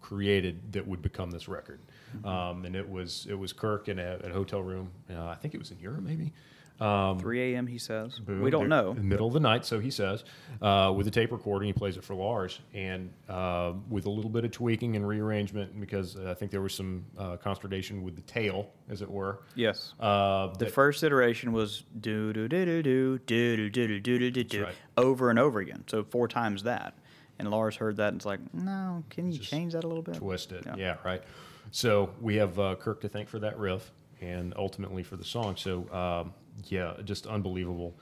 created 0.00 0.72
that 0.72 0.86
would 0.86 1.00
become 1.00 1.30
this 1.30 1.46
record. 1.48 1.78
Um, 2.24 2.64
and 2.64 2.74
it 2.74 2.88
was 2.88 3.26
it 3.30 3.34
was 3.38 3.52
Kirk 3.52 3.88
in 3.88 3.98
a, 4.00 4.18
a 4.24 4.30
hotel 4.30 4.62
room. 4.62 4.90
Uh, 5.08 5.26
I 5.26 5.36
think 5.36 5.54
it 5.54 5.58
was 5.58 5.70
in 5.70 5.78
Europe, 5.78 6.02
maybe. 6.02 6.32
3 6.78 7.54
a.m. 7.54 7.66
He 7.66 7.78
says. 7.78 8.20
We 8.26 8.50
don't 8.50 8.68
know. 8.68 8.94
Middle 8.94 9.28
of 9.28 9.32
the 9.34 9.40
night, 9.40 9.64
so 9.64 9.78
he 9.78 9.90
says, 9.90 10.24
uh, 10.60 10.92
with 10.96 11.06
a 11.06 11.10
tape 11.10 11.32
recording, 11.32 11.66
he 11.68 11.72
plays 11.72 11.96
it 11.96 12.04
for 12.04 12.14
Lars, 12.14 12.60
and 12.74 13.12
uh, 13.28 13.72
with 13.88 14.06
a 14.06 14.10
little 14.10 14.30
bit 14.30 14.44
of 14.44 14.50
tweaking 14.50 14.96
and 14.96 15.06
rearrangement, 15.06 15.78
because 15.80 16.16
uh, 16.16 16.30
I 16.30 16.34
think 16.34 16.50
there 16.50 16.60
was 16.62 16.74
some 16.74 17.04
uh, 17.18 17.36
consternation 17.36 18.02
with 18.02 18.16
the 18.16 18.22
tail, 18.22 18.70
as 18.88 19.02
it 19.02 19.10
were. 19.10 19.40
Yes. 19.54 19.94
Uh, 20.00 20.48
The 20.48 20.64
that- 20.64 20.72
first 20.72 21.02
iteration 21.02 21.52
was 21.52 21.84
do 22.00 22.32
do 22.32 22.48
do 22.48 22.64
do 22.64 22.82
do 22.82 23.18
do 23.18 23.56
do 23.56 23.70
do 23.70 24.00
do 24.00 24.18
do 24.18 24.30
do 24.30 24.44
do 24.44 24.64
right. 24.64 24.74
over 24.96 25.30
and 25.30 25.38
over 25.38 25.60
again. 25.60 25.84
So 25.86 26.04
four 26.04 26.28
times 26.28 26.62
that. 26.64 26.94
And 27.38 27.50
Lars 27.50 27.76
heard 27.76 27.96
that 27.96 28.08
and 28.08 28.16
it's 28.16 28.26
like, 28.26 28.40
no, 28.54 29.02
can 29.10 29.30
you 29.32 29.38
change 29.38 29.72
that 29.72 29.84
a 29.84 29.88
little 29.88 30.02
bit? 30.02 30.14
twist 30.16 30.52
it. 30.52 30.64
Yeah. 30.66 30.74
Yeah, 30.76 30.96
right. 31.04 31.22
So 31.70 32.10
we 32.20 32.36
have 32.36 32.58
uh, 32.58 32.76
Kirk 32.76 33.00
to 33.00 33.08
thank 33.08 33.28
for 33.28 33.38
that 33.40 33.58
riff 33.58 33.90
and 34.20 34.52
ultimately 34.56 35.02
for 35.02 35.16
the 35.16 35.24
song. 35.24 35.56
So 35.56 35.88
um, 35.92 36.32
yeah, 36.64 36.94
just 37.04 37.26
unbelievable. 37.26 37.94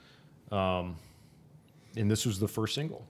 Um, 0.51 0.95
and 1.95 2.09
this 2.09 2.25
was 2.25 2.39
the 2.39 2.47
first 2.47 2.75
single, 2.75 3.07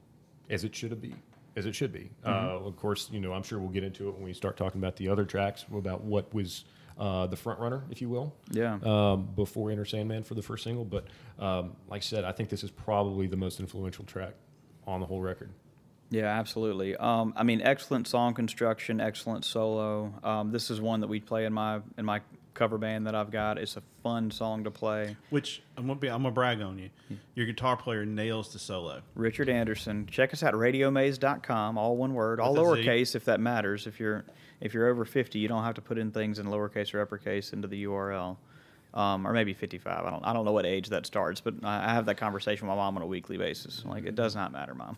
as 0.49 0.63
it 0.63 0.75
should 0.75 1.01
be. 1.01 1.15
As 1.55 1.65
it 1.65 1.75
should 1.75 1.91
be. 1.91 2.11
Mm-hmm. 2.25 2.29
Uh, 2.29 2.67
of 2.67 2.75
course, 2.77 3.09
you 3.11 3.19
know 3.19 3.33
I'm 3.33 3.43
sure 3.43 3.59
we'll 3.59 3.69
get 3.69 3.83
into 3.83 4.09
it 4.09 4.15
when 4.15 4.23
we 4.23 4.33
start 4.33 4.57
talking 4.57 4.79
about 4.79 4.95
the 4.95 5.09
other 5.09 5.25
tracks 5.25 5.65
about 5.73 6.01
what 6.01 6.33
was 6.33 6.63
uh, 6.97 7.27
the 7.27 7.35
front 7.35 7.59
runner, 7.59 7.83
if 7.89 8.01
you 8.01 8.09
will. 8.09 8.33
Yeah. 8.51 8.77
Um, 8.83 9.29
before 9.35 9.71
Enter 9.71 9.85
Sandman 9.85 10.23
for 10.23 10.35
the 10.35 10.41
first 10.41 10.63
single, 10.63 10.85
but 10.85 11.07
um, 11.39 11.75
like 11.89 12.01
I 12.01 12.03
said, 12.03 12.23
I 12.23 12.31
think 12.31 12.49
this 12.49 12.63
is 12.63 12.71
probably 12.71 13.27
the 13.27 13.37
most 13.37 13.59
influential 13.59 14.05
track 14.05 14.33
on 14.87 14.99
the 14.99 15.05
whole 15.05 15.21
record. 15.21 15.51
Yeah, 16.11 16.25
absolutely. 16.25 16.97
Um, 16.97 17.33
I 17.37 17.43
mean, 17.43 17.61
excellent 17.61 18.07
song 18.07 18.33
construction, 18.33 18.99
excellent 18.99 19.45
solo. 19.45 20.13
Um, 20.23 20.51
this 20.51 20.69
is 20.69 20.81
one 20.81 20.99
that 20.99 21.07
we 21.07 21.21
play 21.21 21.45
in 21.45 21.53
my 21.53 21.79
in 21.97 22.05
my 22.05 22.21
cover 22.53 22.77
band 22.77 23.07
that 23.07 23.15
I've 23.15 23.31
got. 23.31 23.57
It's 23.57 23.77
a 23.77 23.83
fun 24.03 24.31
song 24.31 24.63
to 24.63 24.71
play. 24.71 25.15
Which 25.29 25.61
I'm 25.77 25.87
gonna 25.87 25.99
be. 25.99 26.09
I'm 26.09 26.21
gonna 26.23 26.33
brag 26.33 26.61
on 26.61 26.77
you. 26.77 26.89
Your 27.35 27.45
guitar 27.45 27.77
player 27.77 28.05
nails 28.05 28.51
the 28.53 28.59
solo. 28.59 29.01
Richard 29.15 29.49
Anderson. 29.49 30.07
Check 30.09 30.33
us 30.33 30.43
out, 30.43 30.53
radiomaze.com, 30.53 31.77
all 31.77 31.97
one 31.97 32.13
word, 32.13 32.39
all 32.39 32.53
With 32.53 32.79
a 32.79 32.81
Z. 32.83 32.87
lowercase 32.87 33.15
if 33.15 33.25
that 33.25 33.39
matters. 33.39 33.87
If 33.87 33.99
you're 33.99 34.25
if 34.59 34.73
you're 34.73 34.87
over 34.87 35.05
50, 35.05 35.39
you 35.39 35.47
don't 35.47 35.63
have 35.63 35.75
to 35.75 35.81
put 35.81 35.97
in 35.97 36.11
things 36.11 36.39
in 36.39 36.45
lowercase 36.47 36.93
or 36.93 37.01
uppercase 37.01 37.53
into 37.53 37.67
the 37.67 37.85
URL. 37.85 38.37
Um, 38.93 39.25
or 39.25 39.31
maybe 39.31 39.53
55. 39.53 40.05
I 40.05 40.09
don't 40.09 40.25
I 40.25 40.33
don't 40.33 40.43
know 40.43 40.51
what 40.51 40.65
age 40.65 40.89
that 40.89 41.05
starts, 41.05 41.39
but 41.39 41.53
I 41.63 41.91
I 41.91 41.93
have 41.93 42.05
that 42.07 42.17
conversation 42.17 42.67
with 42.67 42.75
my 42.75 42.81
mom 42.83 42.97
on 42.97 43.01
a 43.03 43.07
weekly 43.07 43.37
basis. 43.37 43.85
Like 43.85 44.05
it 44.05 44.15
does 44.15 44.35
not 44.35 44.51
matter, 44.51 44.75
mom. 44.75 44.97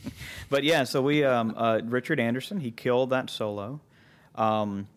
but 0.48 0.64
yeah, 0.64 0.84
so 0.84 1.02
we 1.02 1.24
um, 1.24 1.52
uh, 1.56 1.80
Richard 1.84 2.18
Anderson, 2.20 2.60
he 2.60 2.70
killed 2.70 3.10
that 3.10 3.28
solo. 3.28 3.80
Um, 4.34 4.88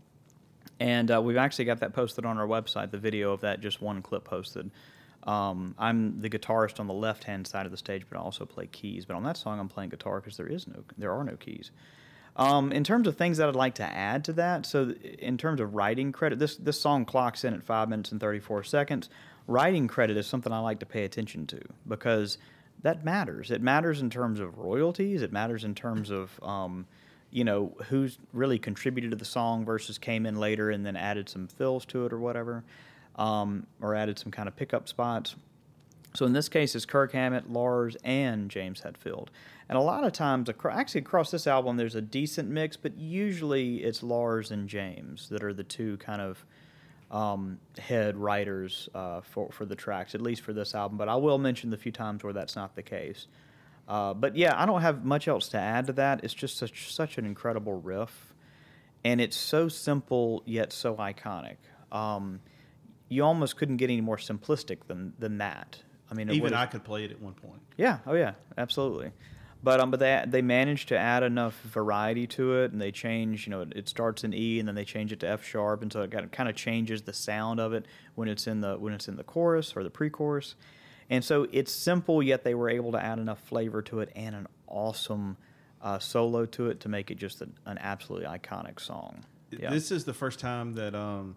and 0.79 1.11
uh, 1.11 1.21
we've 1.21 1.37
actually 1.37 1.65
got 1.65 1.79
that 1.79 1.93
posted 1.93 2.25
on 2.25 2.37
our 2.37 2.47
website. 2.47 2.91
The 2.91 2.97
video 2.97 3.31
of 3.31 3.41
that, 3.41 3.61
just 3.61 3.81
one 3.81 4.01
clip 4.01 4.23
posted. 4.23 4.71
Um, 5.23 5.75
I'm 5.77 6.21
the 6.21 6.29
guitarist 6.29 6.79
on 6.79 6.87
the 6.87 6.93
left-hand 6.93 7.47
side 7.47 7.65
of 7.65 7.71
the 7.71 7.77
stage, 7.77 8.05
but 8.09 8.17
I 8.17 8.21
also 8.21 8.45
play 8.45 8.67
keys. 8.67 9.05
But 9.05 9.15
on 9.15 9.23
that 9.23 9.37
song, 9.37 9.59
I'm 9.59 9.67
playing 9.67 9.89
guitar 9.89 10.19
because 10.19 10.37
there 10.37 10.47
is 10.47 10.67
no, 10.67 10.83
there 10.97 11.11
are 11.11 11.23
no 11.23 11.35
keys. 11.35 11.71
Um, 12.37 12.71
in 12.71 12.83
terms 12.83 13.07
of 13.07 13.17
things 13.17 13.37
that 13.37 13.49
I'd 13.49 13.55
like 13.55 13.75
to 13.75 13.83
add 13.83 14.23
to 14.25 14.33
that, 14.33 14.65
so 14.65 14.93
in 15.19 15.37
terms 15.37 15.59
of 15.59 15.73
writing 15.73 16.11
credit, 16.11 16.37
this 16.37 16.55
this 16.55 16.79
song 16.79 17.03
clocks 17.03 17.43
in 17.43 17.55
at 17.55 17.63
five 17.63 17.89
minutes 17.89 18.11
and 18.11 18.21
34 18.21 18.63
seconds. 18.63 19.09
Writing 19.47 19.87
credit 19.87 20.17
is 20.17 20.27
something 20.27 20.53
I 20.53 20.59
like 20.59 20.79
to 20.79 20.85
pay 20.85 21.03
attention 21.03 21.47
to 21.47 21.61
because 21.87 22.37
that 22.83 23.03
matters. 23.03 23.49
It 23.49 23.61
matters 23.61 24.01
in 24.01 24.09
terms 24.09 24.39
of 24.39 24.57
royalties. 24.57 25.23
It 25.23 25.31
matters 25.31 25.63
in 25.63 25.73
terms 25.73 26.11
of 26.11 26.39
um, 26.43 26.85
you 27.31 27.43
know 27.43 27.75
who's 27.89 28.17
really 28.33 28.59
contributed 28.59 29.11
to 29.11 29.17
the 29.17 29.25
song 29.25 29.65
versus 29.65 29.97
came 29.97 30.25
in 30.25 30.35
later 30.35 30.69
and 30.69 30.85
then 30.85 30.95
added 30.95 31.29
some 31.29 31.47
fills 31.47 31.85
to 31.85 32.05
it 32.05 32.13
or 32.13 32.19
whatever, 32.19 32.63
um, 33.15 33.67
or 33.81 33.95
added 33.95 34.17
some 34.17 34.31
kind 34.31 34.47
of 34.47 34.55
pickup 34.55 34.87
spots. 34.87 35.35
So 36.13 36.25
in 36.25 36.33
this 36.33 36.49
case, 36.49 36.75
it's 36.75 36.85
Kirk 36.85 37.11
Hammett, 37.11 37.51
Lars, 37.51 37.95
and 38.03 38.49
James 38.49 38.81
Hetfield. 38.81 39.27
And 39.69 39.77
a 39.77 39.81
lot 39.81 40.03
of 40.03 40.13
times, 40.13 40.49
actually 40.49 41.01
across 41.01 41.29
this 41.29 41.45
album, 41.45 41.77
there's 41.77 41.95
a 41.95 42.01
decent 42.01 42.49
mix, 42.49 42.77
but 42.77 42.97
usually 42.97 43.83
it's 43.83 44.01
Lars 44.01 44.49
and 44.49 44.67
James 44.67 45.29
that 45.29 45.43
are 45.43 45.53
the 45.53 45.63
two 45.63 45.97
kind 45.97 46.21
of 46.21 46.43
um, 47.11 47.59
head 47.77 48.17
writers 48.17 48.89
uh, 48.95 49.21
for 49.21 49.49
for 49.51 49.65
the 49.65 49.75
tracks, 49.75 50.15
at 50.15 50.21
least 50.21 50.41
for 50.41 50.53
this 50.53 50.73
album. 50.73 50.97
But 50.97 51.09
I 51.09 51.15
will 51.15 51.37
mention 51.37 51.69
the 51.69 51.77
few 51.77 51.91
times 51.91 52.23
where 52.23 52.33
that's 52.33 52.55
not 52.55 52.75
the 52.75 52.83
case. 52.83 53.27
Uh, 53.87 54.13
but 54.13 54.35
yeah, 54.35 54.53
I 54.61 54.65
don't 54.65 54.81
have 54.81 55.05
much 55.05 55.27
else 55.27 55.47
to 55.49 55.57
add 55.57 55.87
to 55.87 55.93
that. 55.93 56.23
It's 56.23 56.33
just 56.33 56.57
such 56.57 56.93
such 56.93 57.17
an 57.17 57.25
incredible 57.25 57.79
riff, 57.79 58.33
and 59.05 59.21
it's 59.21 59.37
so 59.37 59.69
simple 59.69 60.43
yet 60.45 60.73
so 60.73 60.95
iconic. 60.95 61.57
Um, 61.91 62.41
you 63.09 63.23
almost 63.23 63.55
couldn't 63.55 63.77
get 63.77 63.89
any 63.89 64.01
more 64.01 64.17
simplistic 64.17 64.79
than 64.87 65.13
than 65.19 65.37
that. 65.37 65.81
I 66.09 66.13
mean, 66.13 66.29
Even 66.31 66.53
I 66.53 66.65
could 66.65 66.83
play 66.83 67.03
it 67.05 67.11
at 67.11 67.21
one 67.21 67.33
point. 67.33 67.61
yeah. 67.75 67.99
Oh, 68.07 68.13
yeah. 68.13 68.33
Absolutely. 68.57 69.11
But 69.63 69.79
um, 69.79 69.91
but 69.91 69.99
they 69.99 70.23
they 70.27 70.41
managed 70.41 70.89
to 70.89 70.97
add 70.97 71.23
enough 71.23 71.59
variety 71.63 72.27
to 72.27 72.59
it, 72.59 72.71
and 72.71 72.81
they 72.81 72.91
change. 72.91 73.47
You 73.47 73.51
know, 73.51 73.61
it, 73.61 73.73
it 73.75 73.89
starts 73.89 74.23
in 74.23 74.33
E, 74.33 74.59
and 74.59 74.67
then 74.67 74.75
they 74.75 74.85
change 74.85 75.11
it 75.11 75.19
to 75.21 75.27
F 75.27 75.43
sharp, 75.43 75.81
and 75.81 75.91
so 75.91 76.01
it 76.01 76.31
kind 76.31 76.47
of 76.47 76.55
changes 76.55 77.01
the 77.01 77.13
sound 77.13 77.59
of 77.59 77.73
it 77.73 77.85
when 78.15 78.27
it's 78.27 78.47
in 78.47 78.61
the 78.61 78.77
when 78.77 78.93
it's 78.93 79.07
in 79.07 79.15
the 79.15 79.23
chorus 79.23 79.75
or 79.75 79.83
the 79.83 79.89
pre-chorus. 79.89 80.55
And 81.09 81.23
so 81.23 81.47
it's 81.51 81.71
simple, 81.71 82.21
yet 82.21 82.43
they 82.43 82.53
were 82.55 82.69
able 82.69 82.91
to 82.91 83.01
add 83.03 83.17
enough 83.19 83.39
flavor 83.39 83.81
to 83.83 83.99
it 84.01 84.11
and 84.15 84.35
an 84.35 84.47
awesome 84.67 85.37
uh, 85.81 85.99
solo 85.99 86.45
to 86.47 86.69
it 86.69 86.79
to 86.81 86.89
make 86.89 87.11
it 87.11 87.15
just 87.15 87.41
an, 87.41 87.53
an 87.65 87.77
absolutely 87.79 88.27
iconic 88.27 88.79
song. 88.79 89.23
Yeah. 89.51 89.69
This 89.69 89.91
is 89.91 90.03
the 90.03 90.13
first 90.13 90.39
time 90.39 90.73
that 90.73 90.93
um, 90.95 91.35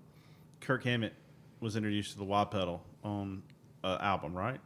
Kirk 0.60 0.82
Hammett 0.84 1.12
was 1.60 1.76
introduced 1.76 2.12
to 2.12 2.18
the 2.18 2.24
wah 2.24 2.44
pedal 2.44 2.82
on 3.04 3.42
an 3.84 4.00
album, 4.00 4.34
right? 4.34 4.58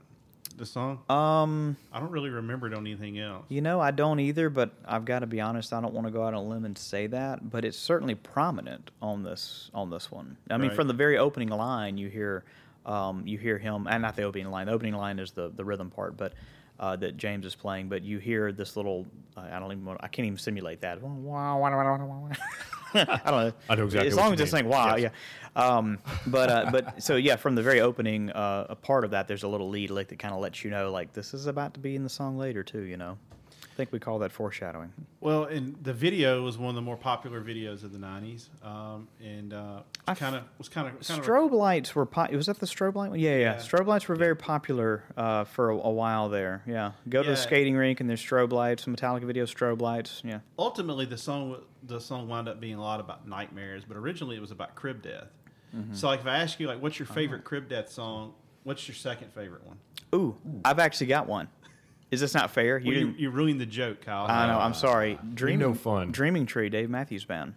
The 0.56 0.64
song. 0.64 1.00
um, 1.10 1.76
I 1.92 1.98
don't 1.98 2.12
really 2.12 2.30
remember 2.30 2.68
it 2.68 2.74
on 2.74 2.86
anything 2.86 3.18
else. 3.18 3.44
You 3.48 3.60
know, 3.60 3.80
I 3.80 3.90
don't 3.90 4.20
either, 4.20 4.48
but 4.48 4.70
I've 4.86 5.04
got 5.04 5.18
to 5.18 5.26
be 5.26 5.40
honest. 5.40 5.72
I 5.72 5.80
don't 5.80 5.92
want 5.92 6.06
to 6.06 6.12
go 6.12 6.22
out 6.22 6.28
on 6.28 6.34
a 6.34 6.42
limb 6.42 6.64
and 6.64 6.78
say 6.78 7.08
that, 7.08 7.50
but 7.50 7.64
it's 7.64 7.76
certainly 7.76 8.14
prominent 8.14 8.92
on 9.02 9.24
this 9.24 9.68
on 9.74 9.90
this 9.90 10.12
one. 10.12 10.36
I 10.48 10.56
mean, 10.56 10.68
Right. 10.68 10.76
from 10.76 10.86
the 10.86 10.94
very 10.94 11.18
opening 11.18 11.48
line, 11.48 11.98
you 11.98 12.08
hear 12.08 12.44
um, 12.86 13.26
you 13.26 13.38
hear 13.38 13.58
him, 13.58 13.86
and 13.88 14.02
not 14.02 14.16
the 14.16 14.22
opening 14.22 14.50
line. 14.50 14.66
The 14.66 14.72
opening 14.72 14.94
line 14.94 15.18
is 15.18 15.32
the 15.32 15.50
the 15.50 15.64
rhythm 15.64 15.90
part, 15.90 16.16
but 16.16 16.32
uh, 16.80 16.96
that 16.96 17.16
James 17.16 17.46
is 17.46 17.54
playing. 17.54 17.88
But 17.88 18.02
you 18.02 18.18
hear 18.18 18.52
this 18.52 18.76
little. 18.76 19.06
I 19.36 19.58
don't 19.58 19.72
even. 19.72 19.84
Want, 19.84 20.00
I 20.02 20.08
can't 20.08 20.26
even 20.26 20.38
simulate 20.38 20.80
that. 20.82 20.98
I 22.94 23.30
don't 23.30 23.46
know. 23.46 23.52
I 23.68 23.74
know 23.74 23.84
exactly 23.84 24.08
As 24.08 24.16
long 24.16 24.32
as 24.32 24.40
it's 24.40 24.52
saying 24.52 24.68
wow, 24.68 24.94
Yes. 24.94 25.10
yeah. 25.56 25.66
Um, 25.66 25.98
but 26.26 26.48
uh, 26.50 26.68
but 26.70 27.02
so 27.02 27.16
yeah, 27.16 27.36
from 27.36 27.54
the 27.56 27.62
very 27.62 27.80
opening, 27.80 28.30
uh, 28.30 28.66
a 28.70 28.76
part 28.76 29.04
of 29.04 29.10
that, 29.10 29.26
there's 29.28 29.42
a 29.42 29.48
little 29.48 29.68
lead 29.68 29.90
lick 29.90 30.08
that 30.08 30.18
kind 30.18 30.32
of 30.34 30.40
lets 30.40 30.64
you 30.64 30.70
know 30.70 30.90
like 30.90 31.12
this 31.12 31.34
is 31.34 31.46
about 31.46 31.74
to 31.74 31.80
be 31.80 31.96
in 31.96 32.02
the 32.04 32.08
song 32.08 32.38
later 32.38 32.62
too. 32.62 32.82
You 32.82 32.96
know, 32.96 33.18
think 33.74 33.92
we 33.92 33.98
call 33.98 34.18
that 34.20 34.32
foreshadowing. 34.32 34.92
Well, 35.20 35.44
and 35.44 35.76
the 35.82 35.92
video 35.92 36.42
was 36.42 36.56
one 36.58 36.68
of 36.70 36.74
the 36.74 36.82
more 36.82 36.96
popular 36.96 37.40
videos 37.40 37.82
of 37.84 37.92
the 37.92 37.98
'90s, 37.98 38.48
um, 38.64 39.08
and 39.22 39.52
uh, 39.52 39.80
kind 40.14 40.36
of 40.36 40.42
was 40.58 40.68
kind 40.68 40.86
of 40.88 41.06
kind 41.06 41.20
of 41.20 41.26
Strobe 41.26 41.50
lights 41.52 41.94
were 41.94 42.06
po- 42.06 42.28
was 42.32 42.46
that 42.46 42.58
the 42.60 42.66
strobe 42.66 42.94
light 42.94 43.10
one? 43.10 43.18
Yeah, 43.18 43.30
yeah. 43.32 43.38
Yeah. 43.38 43.54
Strobe 43.56 43.86
lights 43.86 44.06
were 44.08 44.16
very 44.16 44.36
popular 44.36 45.04
uh, 45.16 45.44
for 45.44 45.70
a, 45.70 45.76
a 45.76 45.90
while 45.90 46.28
there. 46.28 46.62
Yeah, 46.66 46.92
go 47.08 47.22
to 47.22 47.30
the 47.30 47.36
skating 47.36 47.76
rink 47.76 48.00
and 48.00 48.08
there's 48.08 48.22
strobe 48.22 48.52
lights. 48.52 48.84
Metallica 48.84 49.24
video 49.24 49.44
strobe 49.46 49.80
lights. 49.80 50.22
Yeah. 50.24 50.40
ultimately 50.58 51.04
the 51.06 51.18
song 51.18 51.56
the 51.82 52.00
song 52.00 52.28
wound 52.28 52.48
up 52.48 52.60
being 52.60 52.74
a 52.76 52.80
lot 52.80 53.00
about 53.00 53.26
nightmares, 53.28 53.84
but 53.86 53.96
originally 53.96 54.36
it 54.36 54.40
was 54.40 54.50
about 54.50 54.74
crib 54.74 55.02
death. 55.02 55.28
Mm-hmm. 55.76 55.92
So, 55.94 56.06
like, 56.06 56.20
if 56.20 56.26
I 56.26 56.38
ask 56.38 56.60
you, 56.60 56.68
like, 56.68 56.80
what's 56.80 56.98
your 57.00 57.06
Uh-huh. 57.06 57.14
favorite 57.14 57.42
crib 57.44 57.68
death 57.68 57.90
song? 57.90 58.34
What's 58.62 58.86
your 58.86 58.94
second 58.94 59.32
favorite 59.34 59.66
one? 59.66 59.76
Ooh, 60.14 60.36
I've 60.64 60.78
actually 60.78 61.08
got 61.08 61.26
one. 61.26 61.48
Is 62.14 62.20
this 62.20 62.32
not 62.32 62.52
fair? 62.52 62.80
Well, 62.82 62.94
you, 62.94 63.12
you 63.18 63.30
ruined 63.30 63.60
the 63.60 63.66
joke, 63.66 64.02
Kyle. 64.02 64.26
I 64.28 64.46
know. 64.46 64.58
I'm 64.58 64.72
sorry. 64.72 65.18
Dreaming, 65.34 65.58
no 65.58 65.74
fun. 65.74 66.12
Dreaming 66.12 66.46
Tree, 66.46 66.68
Dave 66.68 66.88
Matthews 66.88 67.24
Band. 67.24 67.54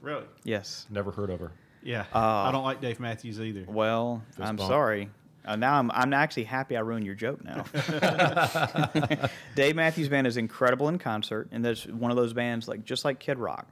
Really? 0.00 0.24
Yes. 0.42 0.86
Never 0.90 1.12
heard 1.12 1.30
of 1.30 1.38
her. 1.38 1.52
Yeah. 1.84 2.04
Uh, 2.12 2.18
I 2.18 2.50
don't 2.50 2.64
like 2.64 2.80
Dave 2.80 2.98
Matthews 2.98 3.40
either. 3.40 3.64
Well, 3.68 4.24
Fist 4.30 4.40
I'm 4.40 4.56
bump. 4.56 4.68
sorry. 4.68 5.08
Uh, 5.44 5.54
now 5.54 5.78
I'm 5.78 5.90
I'm 5.92 6.12
actually 6.12 6.44
happy 6.44 6.76
I 6.76 6.80
ruined 6.80 7.06
your 7.06 7.14
joke 7.14 7.44
now. 7.44 7.64
Dave 9.54 9.76
Matthews 9.76 10.08
Band 10.08 10.26
is 10.26 10.36
incredible 10.36 10.88
in 10.88 10.98
concert, 10.98 11.48
and 11.52 11.64
that's 11.64 11.86
one 11.86 12.10
of 12.10 12.16
those 12.16 12.32
bands 12.32 12.66
like 12.66 12.84
just 12.84 13.04
like 13.04 13.20
Kid 13.20 13.38
Rock. 13.38 13.68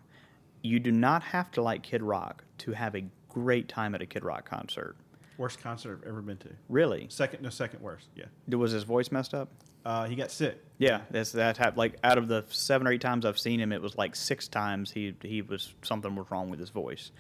You 0.63 0.79
do 0.79 0.93
not 0.93 1.23
have 1.25 1.51
to 1.53 1.63
like 1.63 1.83
Kid 1.83 2.03
Rock 2.03 2.45
to 2.59 2.73
have 2.73 2.95
a 2.95 3.03
great 3.29 3.69
time 3.69 3.95
at 3.95 4.03
a 4.03 4.07
Kid 4.07 4.25
Rock 4.25 4.49
concert. 4.49 4.97
Worst 5.39 5.61
concert 5.63 6.01
I've 6.03 6.09
ever 6.09 6.21
been 6.23 6.37
to. 6.39 6.51
Really? 6.69 7.07
Second, 7.09 7.43
no, 7.43 7.49
second 7.51 7.81
worst. 7.81 8.09
Yeah. 8.15 8.27
Was 8.57 8.73
his 8.73 8.83
voice 8.83 9.11
messed 9.11 9.33
up? 9.33 9.49
Uh, 9.85 10.07
he 10.07 10.15
got 10.15 10.31
sick. 10.31 10.63
Yeah, 10.79 11.03
that's 11.11 11.33
that 11.33 11.57
happened. 11.57 11.79
Like 11.79 11.97
out 12.05 12.19
of 12.19 12.29
the 12.29 12.45
seven 12.51 12.87
or 12.87 12.93
eight 12.93 13.01
times 13.01 13.25
I've 13.25 13.39
seen 13.39 13.61
him, 13.61 13.73
it 13.73 13.81
was 13.81 13.97
like 13.97 14.15
six 14.17 14.49
times 14.49 14.91
he 14.91 15.15
he 15.23 15.43
was 15.43 15.75
something 15.83 16.15
was 16.15 16.31
wrong 16.31 16.51
with 16.51 16.61
his 16.61 16.71
voice. 16.71 17.11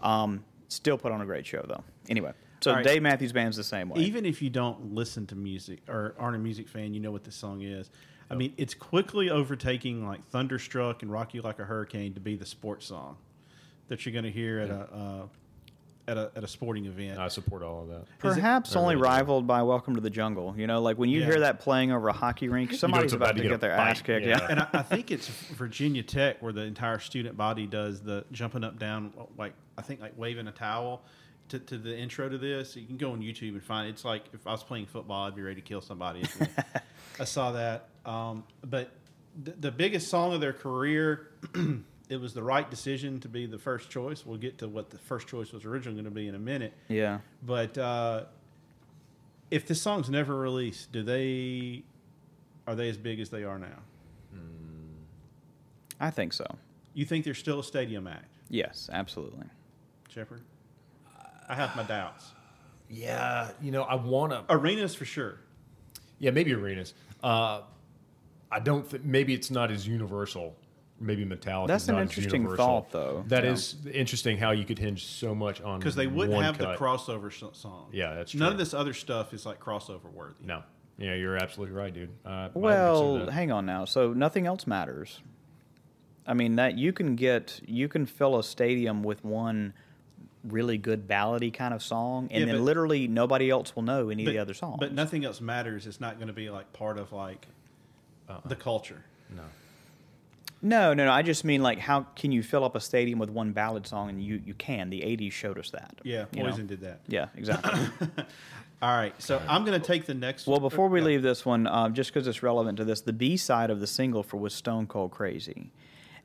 Um, 0.00 0.44
still 0.68 0.98
put 0.98 1.12
on 1.12 1.20
a 1.20 1.24
great 1.24 1.46
show 1.46 1.64
though. 1.66 1.84
Anyway, 2.08 2.32
so 2.60 2.72
right. 2.72 2.84
Dave 2.84 3.02
Matthews 3.02 3.32
Band's 3.32 3.56
the 3.56 3.64
same 3.64 3.88
way. 3.88 4.00
Even 4.00 4.24
if 4.26 4.42
you 4.42 4.50
don't 4.50 4.94
listen 4.94 5.26
to 5.28 5.36
music 5.36 5.80
or 5.88 6.14
aren't 6.18 6.36
a 6.36 6.40
music 6.40 6.68
fan, 6.68 6.94
you 6.94 7.00
know 7.00 7.10
what 7.10 7.24
this 7.24 7.36
song 7.36 7.62
is. 7.62 7.90
I 8.30 8.34
mean, 8.34 8.54
it's 8.56 8.74
quickly 8.74 9.30
overtaking 9.30 10.06
like 10.06 10.24
"Thunderstruck" 10.24 11.02
and 11.02 11.12
"Rock 11.12 11.34
You 11.34 11.42
Like 11.42 11.58
a 11.58 11.64
Hurricane" 11.64 12.14
to 12.14 12.20
be 12.20 12.36
the 12.36 12.46
sports 12.46 12.86
song 12.86 13.16
that 13.88 14.06
you're 14.06 14.12
going 14.12 14.24
to 14.24 14.30
hear 14.30 14.60
at 14.60 14.70
a 14.70 14.88
uh, 14.94 15.26
at 16.08 16.16
a 16.18 16.30
at 16.34 16.42
a 16.42 16.48
sporting 16.48 16.86
event. 16.86 17.18
I 17.18 17.28
support 17.28 17.62
all 17.62 17.82
of 17.82 17.88
that. 17.88 18.00
it- 18.02 18.06
Perhaps 18.18 18.74
I 18.74 18.80
only 18.80 18.96
really 18.96 19.08
rivaled 19.08 19.46
by 19.46 19.62
"Welcome 19.62 19.94
to 19.94 20.00
the 20.00 20.10
Jungle." 20.10 20.54
You 20.56 20.66
know, 20.66 20.80
like 20.82 20.98
when 20.98 21.08
you 21.10 21.20
Yeah. 21.20 21.26
hear 21.26 21.40
that 21.40 21.60
playing 21.60 21.92
over 21.92 22.08
a 22.08 22.12
hockey 22.12 22.48
rink, 22.48 22.72
somebody's 22.72 23.12
about, 23.12 23.36
to 23.36 23.42
get, 23.42 23.60
their 23.60 23.70
a 23.72 23.78
ass 23.78 24.02
kicked. 24.02 24.26
yeah. 24.26 24.38
Yeah, 24.40 24.46
and 24.50 24.60
I, 24.60 24.68
I 24.72 24.82
think 24.82 25.10
it's 25.10 25.28
Virginia 25.28 26.02
Tech 26.02 26.42
where 26.42 26.52
the 26.52 26.62
entire 26.62 26.98
student 26.98 27.36
body 27.36 27.66
does 27.66 28.00
the 28.00 28.24
jumping 28.32 28.64
up 28.64 28.78
down 28.78 29.12
like 29.38 29.52
I 29.78 29.82
think 29.82 30.00
like 30.00 30.14
waving 30.16 30.48
a 30.48 30.52
towel 30.52 31.02
to, 31.50 31.58
to 31.58 31.78
the 31.78 31.96
intro 31.96 32.28
to 32.28 32.38
this. 32.38 32.74
You 32.76 32.86
can 32.86 32.96
go 32.96 33.12
on 33.12 33.20
YouTube 33.20 33.50
and 33.52 33.62
find 33.62 33.86
it. 33.86 33.90
it's 33.90 34.04
like 34.04 34.24
if 34.32 34.46
I 34.46 34.50
was 34.52 34.62
playing 34.64 34.86
football, 34.86 35.26
I'd 35.26 35.36
be 35.36 35.42
ready 35.42 35.56
to 35.60 35.66
kill 35.66 35.80
somebody. 35.80 36.24
I 37.20 37.24
saw 37.24 37.52
that, 37.52 37.88
um, 38.06 38.42
but 38.68 38.90
the, 39.42 39.52
the 39.52 39.70
biggest 39.70 40.08
song 40.08 40.32
of 40.34 40.40
their 40.40 40.52
career. 40.52 41.28
It 42.12 42.20
was 42.20 42.34
the 42.34 42.42
right 42.42 42.68
decision 42.70 43.20
to 43.20 43.28
be 43.28 43.46
the 43.46 43.58
first 43.58 43.88
choice. 43.88 44.26
We'll 44.26 44.36
get 44.36 44.58
to 44.58 44.68
what 44.68 44.90
the 44.90 44.98
first 44.98 45.26
choice 45.28 45.50
was 45.50 45.64
originally 45.64 45.94
going 46.02 46.04
to 46.04 46.14
be 46.14 46.28
in 46.28 46.34
a 46.34 46.38
minute. 46.38 46.74
yeah. 46.88 47.20
But 47.42 47.78
uh, 47.78 48.24
if 49.50 49.66
this 49.66 49.80
song's 49.80 50.10
never 50.10 50.36
released, 50.36 50.92
do 50.92 51.02
they 51.02 51.84
are 52.66 52.74
they 52.74 52.90
as 52.90 52.98
big 52.98 53.18
as 53.18 53.30
they 53.30 53.44
are 53.44 53.58
now? 53.58 53.78
I 55.98 56.10
think 56.10 56.34
so. 56.34 56.44
You 56.94 57.06
think 57.06 57.24
there's 57.24 57.38
still 57.38 57.60
a 57.60 57.64
stadium 57.64 58.06
act, 58.06 58.28
Yes, 58.50 58.90
absolutely. 58.92 59.46
Shepard? 60.10 60.42
I 61.48 61.54
have 61.54 61.74
my 61.76 61.84
doubts. 61.84 62.26
Yeah, 62.90 63.50
you 63.62 63.70
know, 63.72 63.84
I 63.84 63.94
want 63.94 64.32
to. 64.32 64.44
Arenas 64.50 64.94
for 64.94 65.06
sure. 65.06 65.38
Yeah, 66.18 66.30
maybe 66.32 66.52
arenas. 66.52 66.92
Uh, 67.22 67.62
I 68.50 68.60
don't. 68.60 68.88
Th- 68.90 69.02
maybe 69.02 69.32
it's 69.32 69.50
not 69.50 69.70
as 69.70 69.86
universal 69.88 70.54
maybe 71.02 71.24
Metallica. 71.24 71.66
That's 71.66 71.88
an 71.88 71.98
interesting 71.98 72.42
universal. 72.42 72.64
thought, 72.66 72.90
though. 72.90 73.24
That 73.28 73.44
Yeah. 73.44 73.50
is 73.52 73.76
interesting 73.92 74.38
how 74.38 74.52
you 74.52 74.64
could 74.64 74.78
hinge 74.78 75.04
so 75.04 75.34
much 75.34 75.60
on 75.60 75.78
because 75.78 75.94
they 75.96 76.06
wouldn't 76.06 76.34
one 76.34 76.44
have 76.44 76.56
cut. 76.58 76.78
the 76.78 76.84
crossover 76.84 77.30
sh- 77.30 77.42
song. 77.52 77.88
Yeah, 77.92 78.14
that's 78.14 78.34
None 78.34 78.52
of 78.52 78.58
this 78.58 78.72
other 78.72 78.94
stuff 78.94 79.34
is 79.34 79.44
like 79.44 79.60
crossover 79.60 80.10
worthy. 80.12 80.44
No, 80.44 80.62
yeah, 80.98 81.14
you're 81.14 81.36
absolutely 81.36 81.74
right, 81.76 81.92
dude. 81.92 82.10
Uh, 82.24 82.48
Well, 82.54 83.28
hang 83.30 83.50
on 83.52 83.66
now. 83.66 83.84
So 83.84 84.12
nothing 84.12 84.46
else 84.46 84.66
matters. 84.66 85.20
I 86.26 86.34
mean 86.34 86.54
that 86.56 86.78
you 86.78 86.92
can 86.92 87.16
get 87.16 87.60
you 87.66 87.88
can 87.88 88.06
fill 88.06 88.38
a 88.38 88.44
stadium 88.44 89.02
with 89.02 89.24
one 89.24 89.74
really 90.44 90.78
good 90.78 91.06
ballady 91.08 91.52
kind 91.52 91.72
of 91.74 91.82
song, 91.82 92.28
and 92.30 92.40
Yeah, 92.40 92.46
then 92.46 92.56
but- 92.56 92.62
literally 92.64 93.06
nobody 93.08 93.50
else 93.50 93.74
will 93.76 93.82
know 93.82 94.08
any 94.08 94.24
of 94.24 94.32
the 94.32 94.38
other 94.38 94.54
songs. 94.54 94.78
But 94.80 94.92
nothing 94.92 95.24
else 95.24 95.40
matters. 95.40 95.86
It's 95.86 96.00
not 96.00 96.16
going 96.16 96.28
to 96.28 96.32
be 96.32 96.48
like 96.50 96.72
part 96.72 96.98
of 96.98 97.12
like 97.12 97.46
Uh-uh. 98.28 98.40
the 98.48 98.56
culture. 98.56 99.04
no. 99.34 99.42
No, 100.62 100.94
no, 100.94 101.04
no. 101.06 101.10
I 101.12 101.22
just 101.22 101.44
mean 101.44 101.62
like, 101.62 101.78
how 101.80 102.02
can 102.14 102.30
you 102.32 102.42
fill 102.42 102.64
up 102.64 102.76
a 102.76 102.80
stadium 102.80 103.18
with 103.18 103.30
one 103.30 103.52
ballad 103.52 103.86
song? 103.86 104.08
And 104.10 104.22
you 104.22 104.40
you 104.44 104.54
can. 104.54 104.90
The 104.90 105.00
'80s 105.00 105.32
showed 105.32 105.58
us 105.58 105.70
that. 105.70 106.00
Yeah, 106.04 106.26
you 106.32 106.42
know? 106.44 106.50
Poison 106.50 106.66
did 106.68 106.80
that. 106.82 107.00
Yeah, 107.08 107.26
exactly. 107.36 107.80
All 108.82 108.96
right, 108.96 109.14
so 109.22 109.40
I'm 109.48 109.64
going 109.64 109.80
to 109.80 109.86
take 109.86 110.06
the 110.06 110.14
next. 110.14 110.46
well, 110.48 110.58
before 110.58 110.88
we 110.88 110.98
Yeah. 111.00 111.06
leave 111.06 111.22
this 111.22 111.46
one, 111.46 111.68
uh, 111.68 111.88
just 111.90 112.12
because 112.12 112.26
it's 112.26 112.42
relevant 112.42 112.78
to 112.78 112.84
this, 112.84 113.00
the 113.00 113.12
B 113.12 113.36
side 113.36 113.70
of 113.70 113.78
the 113.78 113.86
single 113.86 114.24
for 114.24 114.38
was 114.38 114.52
Stone 114.54 114.88
Cold 114.88 115.12
Crazy. 115.12 115.70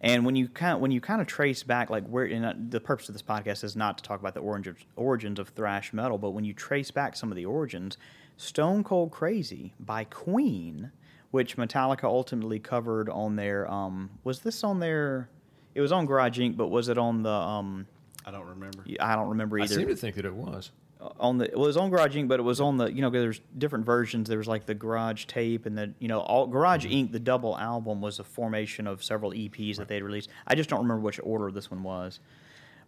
And 0.01 0.25
when 0.25 0.35
you 0.35 0.47
kind 0.47 0.79
when 0.81 0.91
you 0.91 1.01
kind 1.01 1.21
of 1.21 1.27
trace 1.27 1.63
back, 1.63 1.89
like 1.89 2.05
where 2.07 2.25
and 2.25 2.45
uh, 2.45 2.53
the 2.69 2.79
purpose 2.79 3.09
of 3.09 3.13
this 3.15 3.21
podcast 3.23 3.63
is 3.63 3.75
not 3.75 3.97
to 3.97 4.03
talk 4.03 4.19
about 4.19 4.33
the 4.35 4.39
origins 4.39 4.79
origins 4.95 5.39
of 5.39 5.49
thrash 5.49 5.93
metal, 5.93 6.17
but 6.19 6.31
when 6.31 6.43
you 6.45 6.53
trace 6.53 6.91
back 6.91 7.15
some 7.15 7.31
of 7.31 7.35
the 7.35 7.45
origins, 7.45 7.97
Stone 8.37 8.83
Cold 8.83 9.11
Crazy 9.11 9.73
by 9.79 10.03
Queen, 10.03 10.91
which 11.31 11.57
Metallica 11.57 12.05
ultimately 12.05 12.59
covered 12.59 13.09
on 13.09 13.35
their 13.35 13.69
um, 13.71 14.09
was 14.23 14.39
this 14.39 14.63
on 14.63 14.79
their 14.79 15.29
it 15.75 15.81
was 15.81 15.91
on 15.91 16.05
Garage 16.05 16.39
Inc., 16.39 16.57
but 16.57 16.69
was 16.69 16.89
it 16.89 16.97
on 16.97 17.21
the 17.23 17.29
um, 17.29 17.85
I 18.25 18.31
don't 18.31 18.47
remember. 18.47 18.83
I 18.99 19.15
don't 19.15 19.29
remember 19.29 19.57
either. 19.57 19.63
I 19.63 19.65
either 19.65 19.79
seem 19.81 19.87
to 19.87 19.95
think 19.95 20.15
that 20.15 20.25
it 20.25 20.33
was. 20.33 20.71
on 21.19 21.37
the 21.37 21.49
well, 21.53 21.63
it 21.63 21.67
was 21.67 21.77
on 21.77 21.89
Garage 21.89 22.17
Inc., 22.17 22.27
but 22.27 22.39
it 22.39 22.43
was 22.43 22.59
on 22.59 22.77
the 22.77 22.91
you 22.91 23.01
know 23.01 23.09
there's 23.09 23.39
different 23.57 23.85
versions. 23.85 24.27
There 24.27 24.37
was 24.37 24.47
like 24.47 24.65
the 24.65 24.73
Garage 24.73 25.25
tape 25.25 25.65
and 25.65 25.77
the 25.77 25.93
you 25.99 26.07
know 26.07 26.19
all 26.19 26.47
Garage 26.47 26.85
Inc. 26.85 27.11
The 27.11 27.19
double 27.19 27.57
album 27.57 28.01
was 28.01 28.19
a 28.19 28.23
formation 28.23 28.87
of 28.87 29.03
several 29.03 29.31
EPs 29.31 29.77
that 29.77 29.87
they'd 29.87 30.03
released. 30.03 30.29
I 30.45 30.55
just 30.55 30.69
don't 30.69 30.81
remember 30.81 31.01
which 31.01 31.19
order 31.23 31.51
this 31.51 31.71
one 31.71 31.83
was. 31.83 32.19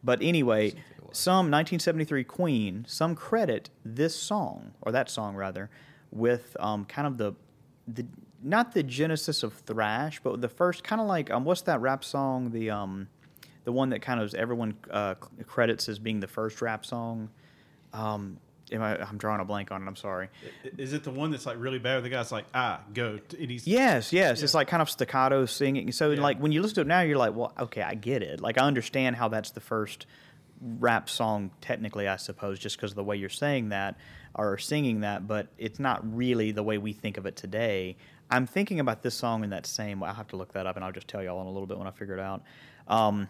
But 0.03 0.21
anyway, 0.21 0.71
some 1.11 1.51
1973 1.51 2.23
Queen, 2.23 2.85
some 2.87 3.15
credit 3.15 3.69
this 3.85 4.15
song 4.15 4.71
or 4.81 4.91
that 4.91 5.09
song 5.09 5.35
rather 5.35 5.69
with 6.11 6.57
um, 6.59 6.85
kind 6.85 7.07
of 7.07 7.17
the 7.17 7.33
the 7.87 8.05
not 8.41 8.73
the 8.73 8.83
genesis 8.83 9.43
of 9.43 9.53
thrash, 9.53 10.19
but 10.23 10.39
the 10.41 10.49
first 10.49 10.83
kind 10.83 11.01
of 11.01 11.07
like 11.07 11.29
um, 11.31 11.43
what's 11.45 11.61
that 11.61 11.81
rap 11.81 12.03
song 12.03 12.51
the 12.51 12.69
um 12.69 13.07
the 13.65 13.71
one 13.71 13.89
that 13.89 14.01
kind 14.01 14.21
of 14.21 14.33
everyone 14.33 14.75
uh, 14.89 15.15
credits 15.45 15.89
as 15.89 15.99
being 15.99 16.19
the 16.19 16.27
first 16.27 16.61
rap 16.61 16.85
song. 16.85 17.29
Um, 17.93 18.37
am 18.71 18.81
I, 18.81 18.97
I'm 19.03 19.17
drawing 19.17 19.41
a 19.41 19.45
blank 19.45 19.71
on 19.71 19.83
it. 19.83 19.87
I'm 19.87 19.95
sorry. 19.95 20.29
Is 20.77 20.93
it 20.93 21.03
the 21.03 21.11
one 21.11 21.31
that's 21.31 21.45
like 21.45 21.57
really 21.59 21.79
bad? 21.79 22.03
The 22.03 22.09
guy's 22.09 22.31
like, 22.31 22.45
ah, 22.53 22.81
go, 22.93 23.19
and 23.37 23.51
he's 23.51 23.67
Yes, 23.67 24.13
yes. 24.13 24.41
It's 24.41 24.53
like 24.53 24.67
kind 24.67 24.81
of 24.81 24.89
staccato 24.89 25.45
singing. 25.45 25.91
So 25.91 26.11
Yeah. 26.11 26.21
like 26.21 26.39
when 26.39 26.51
you 26.51 26.61
listen 26.61 26.75
to 26.75 26.81
it 26.81 26.87
now, 26.87 27.01
you're 27.01 27.17
like, 27.17 27.35
well, 27.35 27.53
okay, 27.59 27.81
I 27.81 27.95
get 27.95 28.23
it. 28.23 28.41
Like 28.41 28.57
I 28.57 28.61
understand 28.65 29.15
how 29.17 29.27
that's 29.27 29.51
the 29.51 29.59
first 29.59 30.05
rap 30.62 31.10
song 31.10 31.51
technically, 31.62 32.07
I 32.07 32.18
suppose, 32.18 32.60
just 32.60 32.76
because 32.78 32.91
of 32.91 32.95
the 32.95 33.03
way 33.03 33.16
you're 33.16 33.30
saying 33.30 33.70
that 33.70 33.95
or 34.36 34.57
singing 34.57 35.01
that, 35.01 35.28
but 35.28 35.47
it's 35.57 35.80
not 35.80 36.01
really 36.16 36.51
the 36.51 36.64
way 36.64 36.78
we 36.78 36.93
think 36.93 37.18
of 37.18 37.26
it 37.26 37.36
today. 37.36 37.95
I'm 38.30 38.45
thinking 38.45 38.80
about 38.80 39.01
this 39.01 39.16
song 39.16 39.43
in 39.43 39.49
that 39.51 39.66
same 39.66 39.99
way. 39.99 40.10
I'll 40.10 40.16
have 40.16 40.28
to 40.30 40.36
look 40.36 40.53
that 40.53 40.68
up 40.68 40.76
and 40.76 40.86
I'll 40.86 40.91
just 40.91 41.07
tell 41.07 41.24
y'all 41.24 41.41
in 41.41 41.47
a 41.47 41.51
little 41.51 41.66
bit 41.68 41.78
when 41.78 41.88
I 41.88 41.91
figure 41.91 42.14
it 42.14 42.20
out. 42.20 42.43
Um, 42.88 43.28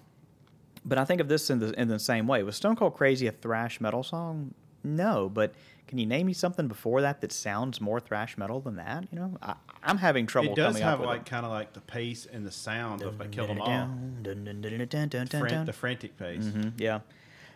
but 0.86 0.98
I 0.98 1.06
think 1.06 1.22
of 1.22 1.28
this 1.28 1.50
in 1.50 1.60
the 1.60 1.80
in 1.80 1.88
the 1.88 2.00
same 2.00 2.28
way. 2.28 2.42
Was 2.44 2.56
Stone 2.56 2.76
Cold 2.78 2.96
Crazy 2.96 3.28
a 3.28 3.32
thrash 3.32 3.80
metal 3.82 4.04
song? 4.04 4.54
No, 4.84 5.30
but 5.30 5.54
can 5.88 5.98
you 5.98 6.06
name 6.06 6.28
me 6.28 6.34
something 6.34 6.68
before 6.68 7.02
that 7.02 7.20
that 7.22 7.32
sounds 7.32 7.82
more 7.82 8.00
thrash 8.00 8.38
metal 8.38 8.62
than 8.62 8.78
that? 8.78 9.06
You 9.12 9.20
know, 9.20 9.38
I, 9.42 9.56
I'm 9.84 9.98
having 9.98 10.26
trouble. 10.26 10.52
it 10.52 10.56
does 10.56 10.80
have 10.80 11.00
like 11.02 11.26
kind 11.26 11.46
of 11.46 11.52
like 11.52 11.74
the 11.74 11.82
pace 11.82 12.26
and 12.32 12.46
the 12.46 12.52
sound 12.52 13.02
of 13.02 13.20
like 13.20 13.32
Kill 13.32 13.48
Them 13.48 13.62
All, 13.62 13.68
the 15.66 15.74
frantic 15.74 16.18
pace. 16.18 16.46
Mhm, 16.46 16.74
yeah. 16.78 17.00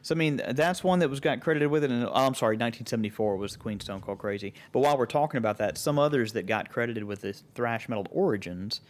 So 0.04 0.14
I 0.14 0.18
mean, 0.18 0.42
that's 0.50 0.84
one 0.84 1.00
that 1.00 1.10
was 1.10 1.22
got 1.22 1.40
credited 1.40 1.72
with 1.72 1.86
it. 1.86 1.90
And 1.90 2.06
oh, 2.06 2.12
I'm 2.12 2.36
sorry, 2.36 2.56
1974 2.56 3.38
was 3.38 3.54
the 3.54 3.58
Queen 3.58 3.80
Stone 3.80 4.02
Cold 4.02 4.20
Crazy. 4.20 4.54
But 4.74 4.82
while 4.82 4.98
we're 4.98 5.06
talking 5.06 5.38
about 5.38 5.58
that, 5.60 5.78
some 5.78 5.98
others 5.98 6.34
that 6.34 6.46
got 6.46 6.70
credited 6.70 7.06
with 7.06 7.22
this 7.22 7.44
thrash 7.56 7.88
metal 7.88 8.06
origins 8.12 8.82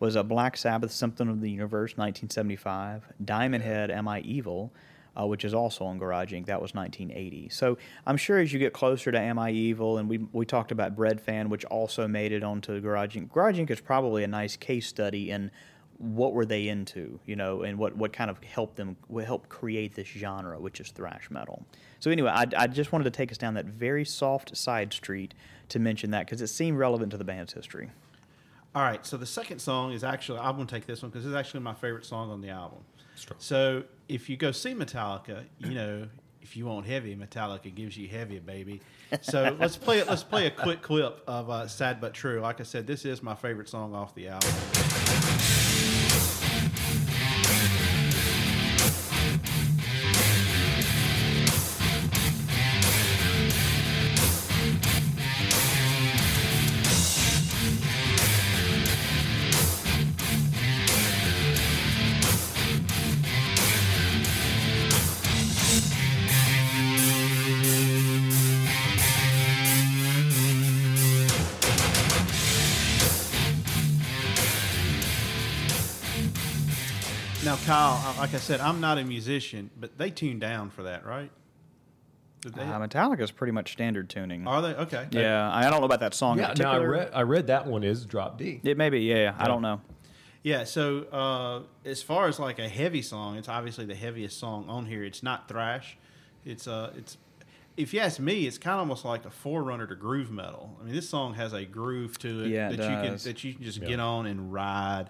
was 0.00 0.16
a 0.16 0.24
Black 0.24 0.56
Sabbath 0.56 0.90
Symptom 0.90 1.28
of 1.28 1.42
the 1.42 1.50
Universe 1.50 1.92
1975, 1.92 3.04
Diamond 3.22 3.62
Head 3.62 3.90
Am 3.90 4.08
I 4.08 4.20
Evil, 4.20 4.72
uh, 5.20 5.26
which 5.26 5.44
is 5.44 5.52
also 5.52 5.84
on 5.84 5.98
Garage 5.98 6.32
Inc. 6.32 6.46
That 6.46 6.62
was 6.62 6.74
1980. 6.74 7.50
So 7.50 7.76
I'm 8.06 8.16
sure 8.16 8.38
as 8.38 8.50
you 8.50 8.58
get 8.58 8.72
closer 8.72 9.12
to 9.12 9.20
Am 9.20 9.38
I 9.38 9.50
Evil, 9.50 9.98
and 9.98 10.08
we 10.08 10.26
we 10.32 10.46
talked 10.46 10.72
about 10.72 10.96
Breadfan, 10.96 11.48
which 11.48 11.66
also 11.66 12.08
made 12.08 12.32
it 12.32 12.42
onto 12.42 12.80
Garage 12.80 13.18
Inc. 13.18 13.30
Garage 13.30 13.58
Inc. 13.58 13.70
is 13.70 13.82
probably 13.82 14.24
a 14.24 14.28
nice 14.28 14.56
case 14.56 14.86
study 14.86 15.30
in 15.30 15.50
what 16.04 16.32
were 16.32 16.44
they 16.44 16.68
into, 16.68 17.18
you 17.24 17.36
know, 17.36 17.62
and 17.62 17.78
what, 17.78 17.96
what 17.96 18.12
kind 18.12 18.30
of 18.30 18.42
helped 18.42 18.76
them 18.76 18.96
what 19.08 19.24
helped 19.24 19.48
create 19.48 19.94
this 19.94 20.06
genre, 20.06 20.60
which 20.60 20.80
is 20.80 20.90
thrash 20.90 21.30
metal. 21.30 21.64
So 22.00 22.10
anyway, 22.10 22.30
I, 22.30 22.46
I 22.56 22.66
just 22.66 22.92
wanted 22.92 23.04
to 23.04 23.10
take 23.10 23.32
us 23.32 23.38
down 23.38 23.54
that 23.54 23.66
very 23.66 24.04
soft 24.04 24.56
side 24.56 24.92
street 24.92 25.34
to 25.70 25.78
mention 25.78 26.10
that 26.10 26.26
because 26.26 26.42
it 26.42 26.48
seemed 26.48 26.78
relevant 26.78 27.10
to 27.12 27.16
the 27.16 27.24
band's 27.24 27.52
history. 27.52 27.90
All 28.74 28.82
right, 28.82 29.06
so 29.06 29.16
the 29.16 29.26
second 29.26 29.60
song 29.60 29.92
is 29.92 30.02
actually 30.02 30.40
I'm 30.40 30.56
going 30.56 30.66
to 30.66 30.74
take 30.74 30.86
this 30.86 31.02
one 31.02 31.10
because 31.10 31.24
it's 31.24 31.34
actually 31.34 31.60
my 31.60 31.74
favorite 31.74 32.04
song 32.04 32.30
on 32.30 32.40
the 32.40 32.50
album. 32.50 32.80
Strong. 33.14 33.38
So 33.40 33.84
if 34.08 34.28
you 34.28 34.36
go 34.36 34.50
see 34.50 34.74
Metallica, 34.74 35.44
you 35.58 35.74
know 35.74 36.08
if 36.44 36.58
you 36.58 36.66
want 36.66 36.86
heavy, 36.86 37.16
Metallica 37.16 37.74
gives 37.74 37.96
you 37.96 38.06
heavy, 38.06 38.38
baby. 38.38 38.80
So 39.22 39.56
let's 39.60 39.76
play 39.76 39.98
it. 39.98 40.08
Let's 40.08 40.22
play 40.22 40.46
a 40.46 40.50
quick 40.50 40.82
clip 40.82 41.22
of 41.26 41.48
uh, 41.48 41.66
"Sad 41.66 42.00
but 42.00 42.12
True." 42.12 42.40
Like 42.40 42.60
I 42.60 42.64
said, 42.64 42.86
this 42.86 43.04
is 43.04 43.22
my 43.22 43.34
favorite 43.34 43.68
song 43.68 43.94
off 43.94 44.14
the 44.14 44.28
album. 44.28 45.33
Kyle, 77.64 78.00
uh, 78.04 78.18
like 78.18 78.34
I 78.34 78.38
said, 78.38 78.60
I'm 78.60 78.80
not 78.80 78.98
a 78.98 79.04
musician, 79.04 79.70
but 79.78 79.96
they 79.96 80.10
tune 80.10 80.38
down 80.38 80.70
for 80.70 80.82
that, 80.84 81.06
right? 81.06 81.30
Did 82.42 82.54
they? 82.54 82.62
Uh, 82.62 82.78
Metallica's 82.78 83.30
pretty 83.30 83.52
much 83.52 83.72
standard 83.72 84.10
tuning. 84.10 84.46
Are 84.46 84.60
they 84.60 84.74
okay? 84.74 85.06
yeah, 85.10 85.50
I 85.50 85.62
don't 85.70 85.80
know 85.80 85.86
about 85.86 86.00
that 86.00 86.12
song. 86.12 86.38
in 86.38 86.44
Yeah, 86.44 86.52
no, 86.58 86.70
I 86.70 86.78
read 86.78 87.10
I 87.14 87.22
read 87.22 87.46
that 87.46 87.66
one 87.66 87.82
is 87.82 88.04
drop 88.04 88.36
D. 88.38 88.60
It 88.64 88.76
may 88.76 88.90
be, 88.90 89.00
yeah, 89.00 89.34
I 89.38 89.48
don't 89.48 89.62
know. 89.62 89.80
Yeah, 90.42 90.64
so 90.64 91.04
uh, 91.04 91.88
as 91.88 92.02
far 92.02 92.28
as 92.28 92.38
like 92.38 92.58
a 92.58 92.68
heavy 92.68 93.00
song, 93.00 93.36
it's 93.36 93.48
obviously 93.48 93.86
the 93.86 93.94
heaviest 93.94 94.38
song 94.38 94.68
on 94.68 94.84
here. 94.84 95.02
It's 95.02 95.22
not 95.22 95.48
thrash. 95.48 95.96
It's 96.44 96.68
uh, 96.68 96.92
it's 96.98 97.16
if 97.78 97.94
you 97.94 98.00
ask 98.00 98.20
me, 98.20 98.46
it's 98.46 98.58
kind 98.58 98.74
of 98.74 98.80
almost 98.80 99.06
like 99.06 99.24
a 99.24 99.30
forerunner 99.30 99.86
to 99.86 99.94
groove 99.94 100.30
metal. 100.30 100.76
I 100.80 100.84
mean, 100.84 100.94
this 100.94 101.08
song 101.08 101.32
has 101.34 101.54
a 101.54 101.64
groove 101.64 102.18
to 102.18 102.44
it 102.44 102.48
Yeah, 102.50 102.68
that 102.68 102.78
it 102.78 102.82
you 102.90 102.96
can 102.96 103.16
that 103.16 103.42
you 103.42 103.54
can 103.54 103.64
just 103.64 103.78
Yeah. 103.78 103.88
get 103.88 104.00
on 104.00 104.26
and 104.26 104.52
ride. 104.52 105.08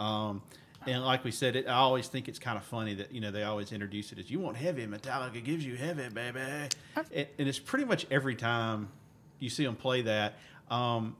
Um, 0.00 0.42
and 0.86 1.04
like 1.04 1.24
we 1.24 1.30
said, 1.30 1.56
it, 1.56 1.66
I 1.66 1.74
always 1.74 2.08
think 2.08 2.28
it's 2.28 2.38
kind 2.38 2.56
of 2.58 2.64
funny 2.64 2.94
that 2.94 3.12
you 3.12 3.20
know 3.20 3.30
they 3.30 3.42
always 3.42 3.72
introduce 3.72 4.12
it 4.12 4.18
as 4.18 4.30
"you 4.30 4.38
want 4.40 4.56
heavy, 4.56 4.86
Metallica 4.86 5.42
gives 5.42 5.64
you 5.64 5.76
heavy, 5.76 6.08
baby," 6.08 6.40
and, 6.96 7.26
and 7.38 7.48
it's 7.48 7.58
pretty 7.58 7.84
much 7.84 8.06
every 8.10 8.34
time 8.34 8.88
you 9.38 9.48
see 9.50 9.64
them 9.64 9.76
play 9.76 10.02
that. 10.02 10.34
Um, 10.70 11.16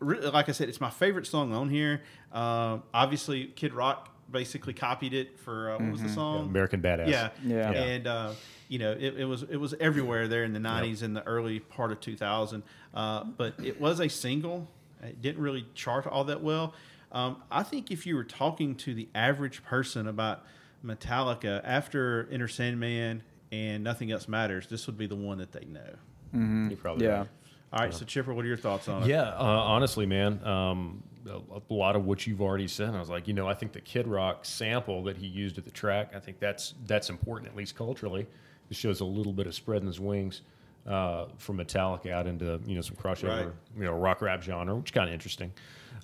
re- 0.00 0.20
like 0.20 0.48
I 0.48 0.52
said, 0.52 0.68
it's 0.68 0.80
my 0.80 0.90
favorite 0.90 1.26
song 1.26 1.52
on 1.52 1.68
here. 1.70 2.02
Uh, 2.32 2.78
obviously, 2.94 3.46
Kid 3.46 3.72
Rock 3.72 4.08
basically 4.30 4.74
copied 4.74 5.14
it 5.14 5.38
for 5.40 5.70
uh, 5.70 5.78
what 5.78 5.92
was 5.92 6.02
the 6.02 6.08
song? 6.10 6.46
American 6.48 6.82
Badass. 6.82 7.08
Yeah, 7.08 7.30
Yeah. 7.44 7.72
Yeah. 7.72 7.82
and 7.82 8.06
uh, 8.06 8.32
you 8.68 8.78
know 8.78 8.92
it, 8.92 9.18
it 9.18 9.24
was 9.24 9.42
it 9.44 9.56
was 9.56 9.74
everywhere 9.80 10.28
there 10.28 10.44
in 10.44 10.52
the 10.52 10.58
'90s 10.60 11.02
and 11.02 11.16
the 11.16 11.24
early 11.26 11.60
part 11.60 11.92
of 11.92 12.00
2000. 12.00 12.62
Uh, 12.94 13.24
but 13.24 13.54
it 13.62 13.80
was 13.80 14.00
a 14.00 14.08
single. 14.08 14.68
It 15.02 15.22
didn't 15.22 15.40
really 15.42 15.64
chart 15.74 16.06
all 16.06 16.24
that 16.24 16.42
well. 16.42 16.74
Um, 17.12 17.42
I 17.50 17.62
think 17.62 17.90
if 17.90 18.06
you 18.06 18.16
were 18.16 18.24
talking 18.24 18.74
to 18.76 18.94
the 18.94 19.08
average 19.14 19.64
person 19.64 20.06
about 20.08 20.44
Metallica 20.84 21.60
after 21.64 22.28
Enter 22.30 22.48
Sandman 22.48 23.22
and 23.52 23.82
Nothing 23.84 24.12
Else 24.12 24.28
Matters, 24.28 24.66
this 24.66 24.86
would 24.86 24.98
be 24.98 25.06
the 25.06 25.16
one 25.16 25.38
that 25.38 25.52
they 25.52 25.64
know. 25.64 26.68
You 26.70 26.76
probably 26.76 27.06
Yeah. 27.06 27.18
right. 27.20 27.28
All 27.72 27.80
right, 27.80 27.92
so 27.92 28.04
Chipper, 28.06 28.32
what 28.32 28.44
are 28.44 28.48
your 28.48 28.56
thoughts 28.56 28.88
on 28.88 29.02
it? 29.02 29.08
Yeah, 29.08 29.24
uh, 29.28 29.42
honestly, 29.42 30.06
man, 30.06 30.42
um, 30.46 31.02
a, 31.28 31.38
a 31.70 31.74
lot 31.74 31.96
of 31.96 32.06
what 32.06 32.26
you've 32.26 32.40
already 32.40 32.66
said. 32.68 32.94
I 32.94 32.98
was 33.00 33.10
like, 33.10 33.28
you 33.28 33.34
know, 33.34 33.46
I 33.46 33.52
think 33.52 33.72
the 33.72 33.80
Kid 33.82 34.06
Rock 34.08 34.46
sample 34.46 35.02
that 35.04 35.18
he 35.18 35.26
used 35.26 35.58
at 35.58 35.64
the 35.66 35.70
track, 35.70 36.12
I 36.14 36.18
think 36.20 36.38
that's 36.38 36.72
that's 36.86 37.10
important, 37.10 37.50
at 37.50 37.56
least 37.56 37.76
culturally. 37.76 38.26
It 38.70 38.76
shows 38.76 39.00
a 39.00 39.04
little 39.04 39.34
bit 39.34 39.46
of 39.46 39.54
spreading 39.54 39.86
his 39.86 40.00
wings 40.00 40.40
uh, 40.86 41.26
from 41.36 41.58
Metallica 41.58 42.10
out 42.10 42.26
into 42.26 42.58
you 42.66 42.74
know 42.74 42.80
some 42.80 42.96
crossover, 42.96 43.44
Right. 43.46 43.52
you 43.76 43.84
know, 43.84 43.92
rock 43.92 44.22
rap 44.22 44.42
genre, 44.42 44.74
which 44.76 44.86
is 44.90 44.94
kind 44.94 45.08
of 45.08 45.12
interesting. 45.12 45.52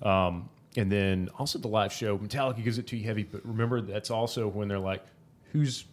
Um, 0.03 0.49
and 0.77 0.91
then 0.91 1.29
also 1.39 1.57
the 1.59 1.67
live 1.67 1.91
show, 1.93 2.17
Metallica 2.17 2.63
gives 2.63 2.77
it 2.77 2.87
too 2.87 2.99
heavy, 2.99 3.23
but 3.23 3.45
remember 3.45 3.81
that's 3.81 4.09
also 4.11 4.47
when 4.47 4.67
they're 4.67 4.79
like, 4.79 5.03
who's 5.51 5.85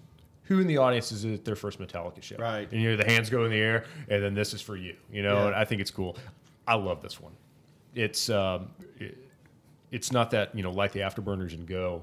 who 0.45 0.59
in 0.59 0.67
the 0.67 0.77
audience 0.79 1.13
is 1.13 1.25
at 1.25 1.45
their 1.45 1.55
first 1.57 1.79
Metallica 1.79 2.23
show? 2.23 2.37
Right. 2.37 2.71
And 2.73 2.83
you 2.83 2.91
know 2.91 2.97
the 2.97 3.05
hands 3.11 3.31
go 3.31 3.45
in 3.45 3.51
the 3.51 3.59
air, 3.59 3.85
and 4.09 4.23
then 4.23 4.35
this 4.35 4.53
is 4.55 4.61
for 4.61 4.77
you. 4.77 4.97
You 5.13 5.23
know, 5.23 5.35
Yeah. 5.43 5.47
and 5.49 5.55
I 5.57 5.65
think 5.65 5.81
it's 5.81 5.91
cool. 5.91 6.17
I 6.67 6.75
love 6.75 7.01
this 7.03 7.21
one. 7.21 7.33
It's 7.95 8.29
um, 8.31 8.71
it, 8.99 9.17
it's 9.91 10.11
not 10.13 10.31
that 10.33 10.55
you 10.55 10.63
know 10.63 10.71
like 10.71 10.93
the 10.93 11.01
Afterburners 11.01 11.53
and 11.55 11.67
Go, 11.67 12.03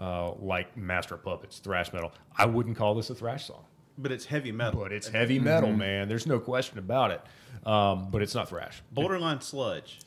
uh, 0.00 0.32
like 0.34 0.76
Master 0.76 1.14
of 1.14 1.24
Puppets, 1.24 1.58
thrash 1.58 1.92
metal. 1.92 2.12
I 2.36 2.46
wouldn't 2.46 2.76
call 2.76 2.94
this 2.94 3.08
a 3.10 3.14
thrash 3.14 3.46
song, 3.46 3.64
But 3.98 4.12
it's 4.12 4.24
heavy 4.26 4.52
metal. 4.52 4.80
but 4.82 4.92
it's 4.92 5.08
heavy 5.08 5.38
metal, 5.38 5.72
man. 5.72 6.08
There's 6.08 6.26
no 6.26 6.38
question 6.38 6.78
about 6.78 7.10
it. 7.12 7.22
Um, 7.66 8.10
but 8.10 8.22
it's 8.22 8.34
not 8.34 8.48
thrash. 8.48 8.82
borderline 8.92 9.40
sludge. 9.40 10.00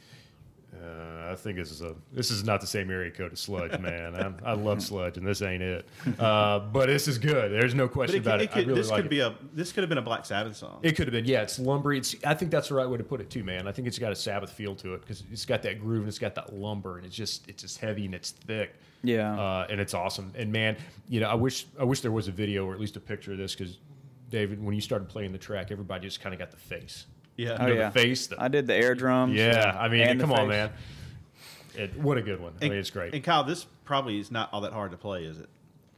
Uh, 0.81 1.31
I 1.31 1.35
think 1.35 1.57
this 1.57 1.71
is 1.71 1.81
a 1.81 1.95
this 2.11 2.31
is 2.31 2.43
not 2.43 2.61
the 2.61 2.67
same 2.67 2.89
area 2.89 3.11
code 3.11 3.33
as 3.33 3.39
Sludge, 3.39 3.79
man. 3.79 4.15
I, 4.15 4.51
I 4.51 4.53
love 4.53 4.81
Sludge, 4.83 5.17
and 5.17 5.25
this 5.25 5.41
ain't 5.41 5.61
it. 5.61 5.87
Uh, 6.19 6.59
but 6.59 6.87
this 6.87 7.07
is 7.07 7.17
good. 7.17 7.51
There's 7.51 7.75
no 7.75 7.87
question 7.87 8.17
it, 8.17 8.19
could, 8.19 8.27
about 8.27 8.41
it 8.41 8.43
it. 8.43 8.51
I 8.51 8.53
could, 8.53 8.67
really 8.67 8.81
this 8.81 8.89
like 8.89 8.97
could 8.97 9.05
it. 9.05 9.09
be 9.09 9.19
a 9.19 9.35
this 9.53 9.71
could 9.71 9.81
have 9.81 9.89
been 9.89 9.97
a 9.97 10.03
Black 10.03 10.25
Sabbath 10.25 10.55
song. 10.55 10.79
It 10.81 10.95
could 10.95 11.07
have 11.07 11.11
been, 11.11 11.25
yeah. 11.25 11.41
It's 11.41 11.59
lumbery. 11.59 11.97
It's, 11.97 12.15
I 12.25 12.33
think 12.33 12.51
that's 12.51 12.69
the 12.69 12.75
right 12.75 12.89
way 12.89 12.97
to 12.97 13.03
put 13.03 13.21
it 13.21 13.29
too, 13.29 13.43
man. 13.43 13.67
I 13.67 13.71
think 13.71 13.87
it's 13.87 13.99
got 13.99 14.11
a 14.11 14.15
Sabbath 14.15 14.51
feel 14.51 14.75
to 14.75 14.93
it 14.95 15.01
because 15.01 15.23
it's 15.31 15.45
got 15.45 15.61
that 15.63 15.79
groove 15.79 16.01
and 16.01 16.09
it's 16.09 16.19
got 16.19 16.35
that 16.35 16.53
lumber 16.53 16.97
and 16.97 17.05
it's 17.05 17.15
just 17.15 17.47
it's 17.47 17.61
just 17.61 17.79
heavy 17.79 18.05
and 18.05 18.15
it's 18.15 18.31
thick. 18.31 18.75
Yeah. 19.03 19.37
uh, 19.37 19.67
and 19.69 19.81
it's 19.81 19.93
awesome. 19.93 20.31
And 20.35 20.51
man, 20.51 20.77
you 21.09 21.19
know, 21.19 21.29
I 21.29 21.35
wish 21.35 21.65
I 21.79 21.83
wish 21.83 22.01
there 22.01 22.11
was 22.11 22.27
a 22.27 22.31
video 22.31 22.65
or 22.65 22.73
at 22.73 22.79
least 22.79 22.95
a 22.95 23.01
picture 23.01 23.33
of 23.33 23.37
this 23.37 23.53
because 23.53 23.77
David, 24.29 24.63
when 24.63 24.73
you 24.73 24.81
started 24.81 25.09
playing 25.09 25.31
the 25.31 25.37
track, 25.37 25.71
everybody 25.71 26.07
just 26.07 26.19
kind 26.21 26.33
of 26.33 26.39
got 26.39 26.51
the 26.51 26.57
face. 26.57 27.05
Yeah. 27.37 27.57
Oh 27.59 27.67
know, 27.67 27.75
the 27.75 27.91
face, 27.91 28.27
the- 28.27 28.41
I 28.41 28.47
did 28.47 28.67
the 28.67 28.75
air 28.75 28.95
drums. 28.95 29.35
Yeah, 29.35 29.75
I 29.79 29.87
mean, 29.89 30.19
come 30.19 30.31
on, 30.31 30.47
man. 30.47 30.71
It, 31.75 31.97
what 31.97 32.17
a 32.17 32.21
good 32.21 32.39
one. 32.39 32.53
I 32.61 32.69
mean, 32.69 32.77
it's 32.77 32.91
great. 32.91 33.13
And 33.15 33.23
Kyle, 33.23 33.43
this 33.43 33.65
probably 33.83 34.19
is 34.19 34.29
not 34.31 34.49
all 34.53 34.61
that 34.61 34.73
hard 34.73 34.91
to 34.91 34.97
play, 34.97 35.25
is 35.25 35.39
it? 35.39 35.49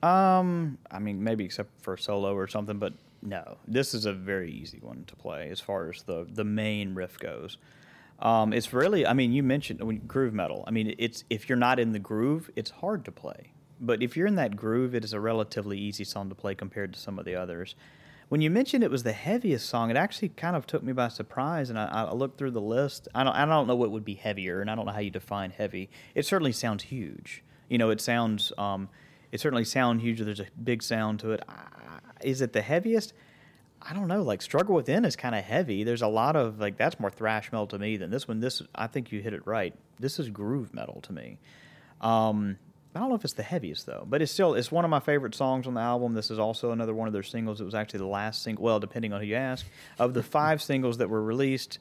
Um, 0.04 0.78
I 0.90 1.00
mean, 1.00 1.24
maybe 1.24 1.44
except 1.44 1.70
for 1.82 1.98
solo 1.98 2.34
or 2.34 2.48
something, 2.48 2.78
but 2.78 2.94
no, 3.22 3.58
this 3.68 3.94
is 3.94 4.06
a 4.06 4.14
very 4.14 4.52
easy 4.52 4.80
one 4.82 5.04
to 5.08 5.16
play 5.16 5.50
as 5.50 5.60
far 5.60 5.90
as 5.90 6.04
the 6.04 6.26
the 6.32 6.44
main 6.44 6.94
riff 6.96 7.20
goes. 7.20 7.58
Um, 8.20 8.54
it's 8.54 8.72
really, 8.72 9.06
I 9.06 9.14
mean, 9.14 9.34
you 9.34 9.44
mentioned 9.44 9.82
when 9.82 9.98
groove 10.08 10.34
metal. 10.34 10.64
I 10.68 10.72
mean, 10.72 10.96
it's 10.98 11.24
if 11.30 11.50
you're 11.50 11.58
not 11.58 11.80
in 11.80 11.92
the 11.92 12.00
groove, 12.00 12.50
it's 12.56 12.70
hard 12.70 13.04
to 13.06 13.12
play. 13.12 13.52
But 13.82 14.02
if 14.02 14.16
you're 14.16 14.28
in 14.28 14.36
that 14.36 14.56
groove, 14.56 14.96
it 14.96 15.04
is 15.04 15.12
a 15.12 15.20
relatively 15.20 15.78
easy 15.78 16.06
song 16.06 16.30
to 16.30 16.36
play 16.36 16.56
compared 16.56 16.94
to 16.94 17.00
some 17.00 17.20
of 17.20 17.26
the 17.26 17.36
others. 17.36 17.76
When 18.28 18.42
you 18.42 18.50
mentioned 18.50 18.84
it 18.84 18.90
was 18.90 19.04
the 19.04 19.12
heaviest 19.12 19.70
song, 19.70 19.92
it 19.92 19.98
actually 19.98 20.30
kind 20.30 20.56
of 20.56 20.66
took 20.66 20.82
me 20.82 20.94
by 20.94 21.10
surprise, 21.10 21.70
and 21.70 21.78
I, 21.78 21.86
I 21.86 22.14
looked 22.14 22.38
through 22.38 22.52
the 22.52 22.62
list. 22.62 23.08
I 23.14 23.24
don't, 23.24 23.34
I 23.34 23.46
don't 23.46 23.68
know 23.68 23.76
what 23.76 23.92
would 23.92 24.06
be 24.06 24.16
heavier, 24.16 24.62
and 24.62 24.70
I 24.70 24.76
don't 24.76 24.86
know 24.86 24.92
how 24.92 25.00
you 25.00 25.12
define 25.12 25.52
heavy. 25.52 25.90
It 26.16 26.26
certainly 26.26 26.52
sounds 26.52 26.84
huge. 26.84 27.44
You 27.70 27.78
know, 27.78 27.92
it 27.92 28.02
sounds, 28.02 28.52
um, 28.58 28.90
it 29.32 29.40
certainly 29.40 29.66
sounds 29.66 30.02
huge. 30.02 30.20
There's 30.20 30.40
a 30.40 30.48
big 30.64 30.82
sound 30.82 31.20
to 31.20 31.32
it. 31.32 31.44
Is 32.24 32.42
it 32.42 32.54
the 32.54 32.62
heaviest? 32.62 33.14
I 33.88 33.94
don't 33.94 34.08
know. 34.08 34.24
Like 34.24 34.42
Struggle 34.42 34.74
Within 34.74 35.06
is 35.06 35.16
kind 35.16 35.36
of 35.36 35.44
heavy. 35.44 35.84
There's 35.84 36.02
a 36.02 36.08
lot 36.08 36.36
of 36.36 36.60
like 36.60 36.78
that's 36.78 37.00
more 37.00 37.12
thrash 37.12 37.52
metal 37.52 37.68
to 37.68 37.78
me 37.78 37.98
than 37.98 38.10
this 38.10 38.28
one. 38.28 38.40
This 38.40 38.64
I 38.74 38.88
think 38.88 39.12
you 39.12 39.22
hit 39.22 39.34
it 39.34 39.46
right. 39.46 39.76
This 40.00 40.18
is 40.18 40.30
groove 40.30 40.74
metal 40.74 41.02
to 41.02 41.14
me. 41.14 41.38
Um, 42.02 42.58
I 42.96 43.00
don't 43.00 43.10
know 43.10 43.16
if 43.16 43.26
it's 43.26 43.34
the 43.34 43.44
heaviest 43.44 43.86
though, 43.86 44.06
but 44.10 44.22
it's 44.22 44.32
still 44.32 44.54
it's 44.54 44.72
one 44.72 44.86
of 44.86 44.90
my 44.90 45.02
favorite 45.02 45.36
songs 45.36 45.68
on 45.68 45.74
the 45.74 45.82
album. 45.82 46.14
This 46.14 46.32
is 46.32 46.40
also 46.40 46.72
another 46.72 46.94
one 46.94 47.08
of 47.08 47.14
their 47.14 47.24
singles. 47.24 47.60
It 47.60 47.66
was 47.66 47.76
actually 47.76 48.00
the 48.00 48.06
last 48.06 48.42
single. 48.42 48.64
Well, 48.64 48.80
depending 48.80 49.12
on 49.12 49.20
who 49.20 49.28
you 49.28 49.36
ask, 49.36 49.66
of 50.00 50.14
the 50.14 50.24
five 50.24 50.62
singles 50.62 51.00
that 51.00 51.10
were 51.10 51.22
released 51.22 51.80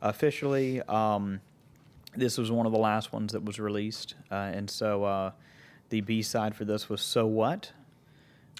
officially, 0.00 0.80
um, 0.82 1.40
this 2.16 2.38
was 2.38 2.50
one 2.50 2.64
of 2.64 2.72
the 2.72 2.78
last 2.78 3.12
ones 3.12 3.32
that 3.32 3.44
was 3.44 3.60
released, 3.60 4.14
uh, 4.30 4.34
and 4.34 4.70
so 4.70 5.04
uh, 5.04 5.32
the 5.90 6.00
B 6.00 6.22
side 6.22 6.54
for 6.54 6.64
this 6.64 6.88
was 6.88 7.02
"So 7.02 7.26
What." 7.26 7.72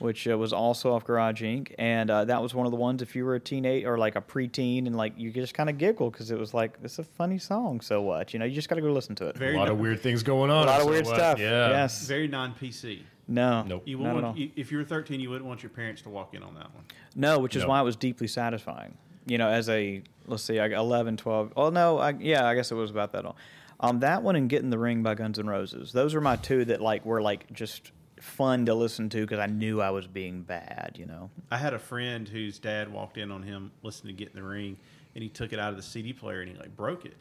Which 0.01 0.27
uh, 0.27 0.37
was 0.37 0.53
also 0.53 0.93
off 0.93 1.05
Garage 1.05 1.43
Inc. 1.43 1.73
And 1.79 2.11
uh, 2.11 2.25
that 2.25 2.43
was 2.43 2.55
one 2.55 2.67
of 2.67 2.73
the 2.73 2.77
ones 2.77 3.03
if 3.03 3.15
you 3.15 3.25
were 3.25 3.35
a 3.37 3.41
teenage 3.41 3.85
or 3.85 3.97
like 3.99 4.17
a 4.17 4.21
preteen 4.21 4.87
and 4.87 4.97
like 4.97 5.13
you 5.17 5.31
just 5.31 5.55
kind 5.55 5.71
of 5.71 5.79
giggle 5.79 6.11
because 6.11 6.31
it 6.31 6.39
was 6.39 6.53
like 6.55 6.77
it's 6.83 6.99
a 6.99 7.05
funny 7.05 7.39
song. 7.39 7.81
So 7.81 8.03
what? 8.03 8.33
You 8.33 8.39
know, 8.39 8.45
you 8.45 8.55
just 8.55 8.69
got 8.69 8.77
to 8.77 8.83
go 8.83 8.93
listen 8.93 9.15
to 9.17 9.29
it. 9.29 9.37
Very 9.37 9.55
a 9.55 9.59
lot 9.59 9.69
of 9.69 9.79
weird 9.79 10.01
things 10.01 10.23
going 10.23 10.51
on. 10.51 10.65
a 10.65 10.71
lot 10.71 10.81
of 10.81 10.85
so 10.87 10.91
weird 10.91 11.07
what? 11.07 11.15
stuff. 11.17 11.39
Yeah. 11.39 11.71
Yes. 11.71 12.07
Very 12.07 12.29
non 12.29 12.55
PC. 12.55 13.03
No. 13.27 13.63
Nope. 13.63 13.83
You 13.87 13.99
wouldn't 13.99 14.19
at 14.19 14.23
want, 14.23 14.39
you, 14.39 14.51
if 14.57 14.71
you 14.71 14.79
were 14.79 14.85
13, 14.85 15.19
you 15.19 15.31
wouldn't 15.31 15.47
want 15.47 15.63
your 15.63 15.71
parents 15.71 16.03
to 16.03 16.11
walk 16.11 16.35
in 16.35 16.43
on 16.43 16.55
that 16.55 16.75
one. 16.75 16.85
No, 17.17 17.39
which 17.39 17.57
is 17.57 17.63
No. 17.63 17.71
why 17.71 17.81
it 17.81 17.85
was 17.85 17.97
deeply 17.97 18.27
satisfying. 18.27 18.99
You 19.27 19.39
know, 19.39 19.49
as 19.49 19.69
a 19.71 20.03
let's 20.27 20.43
see, 20.43 20.59
I 20.59 20.69
got 20.69 20.81
11, 20.81 21.17
12. 21.17 21.53
Oh 21.57 21.71
no, 21.71 21.99
I, 21.99 22.11
yeah, 22.19 22.47
I 22.47 22.55
guess 22.55 22.71
it 22.71 22.75
was 22.75 22.91
about 22.91 23.13
that 23.13 23.25
long. 23.25 23.35
Um, 23.81 24.01
that 24.01 24.23
one 24.23 24.37
and 24.37 24.49
"Get 24.49 24.63
in 24.63 24.71
the 24.71 24.79
Ring" 24.79 25.03
by 25.03 25.15
Guns 25.15 25.39
N' 25.39 25.47
Roses. 25.47 25.93
Those 25.93 26.15
are 26.15 26.21
my 26.21 26.37
two 26.37 26.65
that 26.67 26.81
like 26.81 27.05
were 27.05 27.21
like 27.23 27.51
just 27.53 27.91
fun 28.25 28.67
to 28.67 28.75
listen 28.75 29.09
to 29.11 29.21
because 29.21 29.39
I 29.39 29.47
knew 29.47 29.81
I 29.81 29.91
was 29.91 30.07
being 30.07 30.43
bad. 30.43 30.97
You 30.99 31.07
know. 31.07 31.31
I 31.51 31.59
had 31.59 31.75
a 31.75 31.79
friend 31.79 32.27
whose 32.29 32.59
dad 32.59 32.93
walked 32.93 33.19
in 33.19 33.31
on 33.31 33.43
him 33.43 33.71
listening 33.83 34.17
to 34.17 34.25
Get 34.25 34.35
in 34.35 34.41
the 34.41 34.47
Ring, 34.47 34.77
and 35.15 35.23
he 35.23 35.29
took 35.29 35.53
it 35.53 35.59
out 35.59 35.71
of 35.71 35.77
the 35.77 35.83
CD 35.83 36.13
player 36.13 36.41
and 36.41 36.51
he 36.51 36.57
like 36.57 36.75
broke 36.77 37.05
it, 37.05 37.15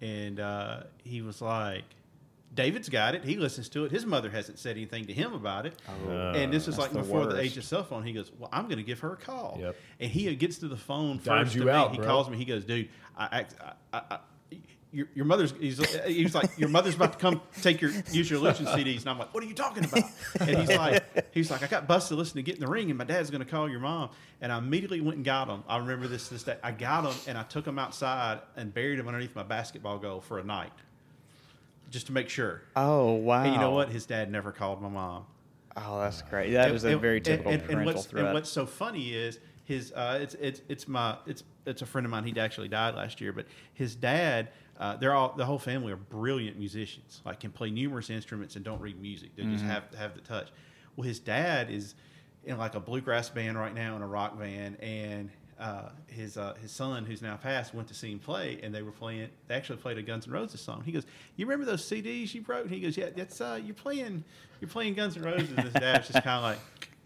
and 0.00 0.40
uh, 0.40 0.84
he 1.02 1.20
was 1.22 1.42
like, 1.42 1.84
"David's 2.54 2.88
got 2.88 3.14
it. 3.14 3.24
He 3.24 3.36
listens 3.36 3.68
to 3.70 3.84
it. 3.84 3.90
His 3.90 4.06
mother 4.06 4.30
hasn't 4.30 4.58
said 4.58 4.76
anything 4.76 5.06
to 5.06 5.12
him 5.12 5.32
about 5.34 5.66
it." 5.66 5.74
and 6.08 6.52
this 6.52 6.68
is 6.68 6.78
like 6.78 6.92
the 6.92 7.00
before 7.00 7.26
the 7.26 7.38
age 7.40 7.56
of 7.58 7.64
cell 7.64 7.82
phone. 7.82 8.04
He 8.04 8.12
goes, 8.12 8.30
"Well, 8.38 8.48
I'm 8.52 8.64
going 8.64 8.78
to 8.78 8.84
give 8.84 9.00
her 9.00 9.12
a 9.12 9.16
call." 9.16 9.58
Yep. 9.60 9.76
And 10.00 10.10
he 10.10 10.34
gets 10.36 10.58
to 10.58 10.68
the 10.68 10.76
phone 10.76 11.20
Dimes 11.22 11.48
first. 11.48 11.54
you 11.56 11.60
to 11.62 11.66
me. 11.66 11.72
out, 11.72 11.90
he 11.90 11.98
bro. 11.98 12.06
calls 12.06 12.30
me. 12.30 12.36
He 12.38 12.44
goes, 12.44 12.64
"Dude, 12.64 12.88
I." 13.16 13.40
I, 13.40 13.46
I, 13.92 14.02
I 14.10 14.18
your, 14.94 15.08
your 15.14 15.24
mother's 15.24 15.52
he's, 15.60 15.78
he's 16.04 16.34
like 16.34 16.56
your 16.56 16.68
mother's 16.68 16.94
about 16.94 17.12
to 17.14 17.18
come 17.18 17.40
take 17.60 17.80
your 17.80 17.90
use 18.12 18.30
your 18.30 18.38
illusion 18.38 18.64
CDs 18.66 19.00
and 19.00 19.08
I'm 19.10 19.18
like 19.18 19.34
what 19.34 19.42
are 19.42 19.46
you 19.46 19.54
talking 19.54 19.84
about 19.84 20.04
and 20.40 20.58
he's 20.58 20.68
like 20.76 21.34
he's 21.34 21.50
like 21.50 21.62
I 21.62 21.66
got 21.66 21.86
busted 21.88 22.16
listening 22.16 22.44
to 22.44 22.50
Get 22.50 22.56
in 22.58 22.64
the 22.64 22.70
Ring 22.70 22.90
and 22.90 22.98
my 22.98 23.04
dad's 23.04 23.30
going 23.30 23.44
to 23.44 23.50
call 23.50 23.68
your 23.68 23.80
mom 23.80 24.10
and 24.40 24.52
I 24.52 24.58
immediately 24.58 25.00
went 25.00 25.16
and 25.16 25.24
got 25.24 25.48
them 25.48 25.64
I 25.68 25.78
remember 25.78 26.06
this 26.06 26.28
this 26.28 26.44
day 26.44 26.56
I 26.62 26.70
got 26.70 27.02
them 27.02 27.14
and 27.26 27.36
I 27.36 27.42
took 27.42 27.64
them 27.64 27.78
outside 27.78 28.40
and 28.56 28.72
buried 28.72 28.98
them 28.98 29.08
underneath 29.08 29.34
my 29.34 29.42
basketball 29.42 29.98
goal 29.98 30.20
for 30.20 30.38
a 30.38 30.44
night 30.44 30.72
just 31.90 32.06
to 32.06 32.12
make 32.12 32.28
sure 32.28 32.62
Oh 32.76 33.12
wow! 33.14 33.42
and 33.42 33.52
you 33.52 33.60
know 33.60 33.72
what 33.72 33.88
his 33.88 34.06
dad 34.06 34.30
never 34.30 34.52
called 34.52 34.80
my 34.80 34.88
mom 34.88 35.24
Oh, 35.76 35.98
that's 35.98 36.22
great. 36.22 36.52
That 36.52 36.68
and- 36.68 36.76
is 36.76 36.84
a 36.84 36.90
and- 36.90 37.00
very 37.00 37.20
typical 37.20 37.50
and, 37.50 37.60
and 37.62 37.68
parental 37.68 37.94
what's, 37.94 38.06
threat. 38.06 38.24
And 38.26 38.34
what's 38.34 38.48
so 38.48 38.64
funny 38.64 39.12
is 39.12 39.40
his 39.64 39.92
uh, 39.92 40.20
it's 40.22 40.34
it's 40.34 40.60
it's 40.68 40.86
my 40.86 41.16
it's 41.26 41.42
it's 41.66 41.82
a 41.82 41.86
friend 41.86 42.04
of 42.04 42.12
mine. 42.12 42.22
He 42.22 42.38
actually 42.38 42.68
died 42.68 42.94
last 42.94 43.20
year, 43.20 43.32
but 43.32 43.46
his 43.72 43.94
dad. 43.96 44.50
Uh, 44.78 44.96
they're 44.96 45.14
all 45.14 45.34
the 45.36 45.44
whole 45.44 45.58
family 45.58 45.92
are 45.92 45.96
brilliant 45.96 46.58
musicians. 46.58 47.20
Like 47.24 47.40
can 47.40 47.50
play 47.52 47.70
numerous 47.70 48.10
instruments 48.10 48.56
and 48.56 48.64
don't 48.64 48.80
read 48.80 49.00
music. 49.00 49.36
They 49.36 49.42
Mm-hmm. 49.44 49.52
just 49.52 49.64
have 49.64 49.84
have 49.96 50.14
the 50.14 50.20
touch. 50.20 50.48
Well, 50.96 51.06
his 51.06 51.18
dad 51.18 51.70
is 51.70 51.94
in 52.44 52.58
like 52.58 52.74
a 52.74 52.80
bluegrass 52.80 53.28
band 53.30 53.58
right 53.58 53.74
now 53.74 53.94
and 53.94 54.02
a 54.04 54.06
rock 54.06 54.38
band, 54.38 54.80
and 54.80 55.30
uh, 55.58 55.90
his 56.08 56.36
uh, 56.36 56.54
his 56.60 56.72
son, 56.72 57.04
who's 57.04 57.22
now 57.22 57.36
passed, 57.36 57.72
went 57.74 57.86
to 57.88 57.94
see 57.94 58.10
him 58.12 58.18
play, 58.18 58.58
and 58.62 58.74
they 58.74 58.82
were 58.82 58.90
playing. 58.90 59.28
They 59.46 59.54
actually 59.54 59.78
played 59.78 59.96
a 59.98 60.02
Guns 60.02 60.26
N' 60.26 60.32
Roses 60.32 60.60
song. 60.60 60.82
He 60.84 60.90
goes, 60.92 61.06
"You 61.36 61.46
remember 61.46 61.64
those 61.64 61.88
CDs 61.88 62.34
you 62.34 62.44
wrote?" 62.46 62.62
And 62.66 62.70
he 62.74 62.80
goes, 62.80 62.96
"Yeah, 62.96 63.10
that's 63.16 63.40
uh, 63.40 63.60
you're 63.64 63.74
playing 63.74 64.24
you're 64.60 64.68
playing 64.68 64.94
Guns 64.94 65.16
N' 65.16 65.22
Roses." 65.22 65.50
And 65.50 65.60
his 65.60 65.72
dad's 65.74 66.08
just 66.08 66.24
kind 66.24 66.36
of 66.38 66.42
like, 66.42 66.58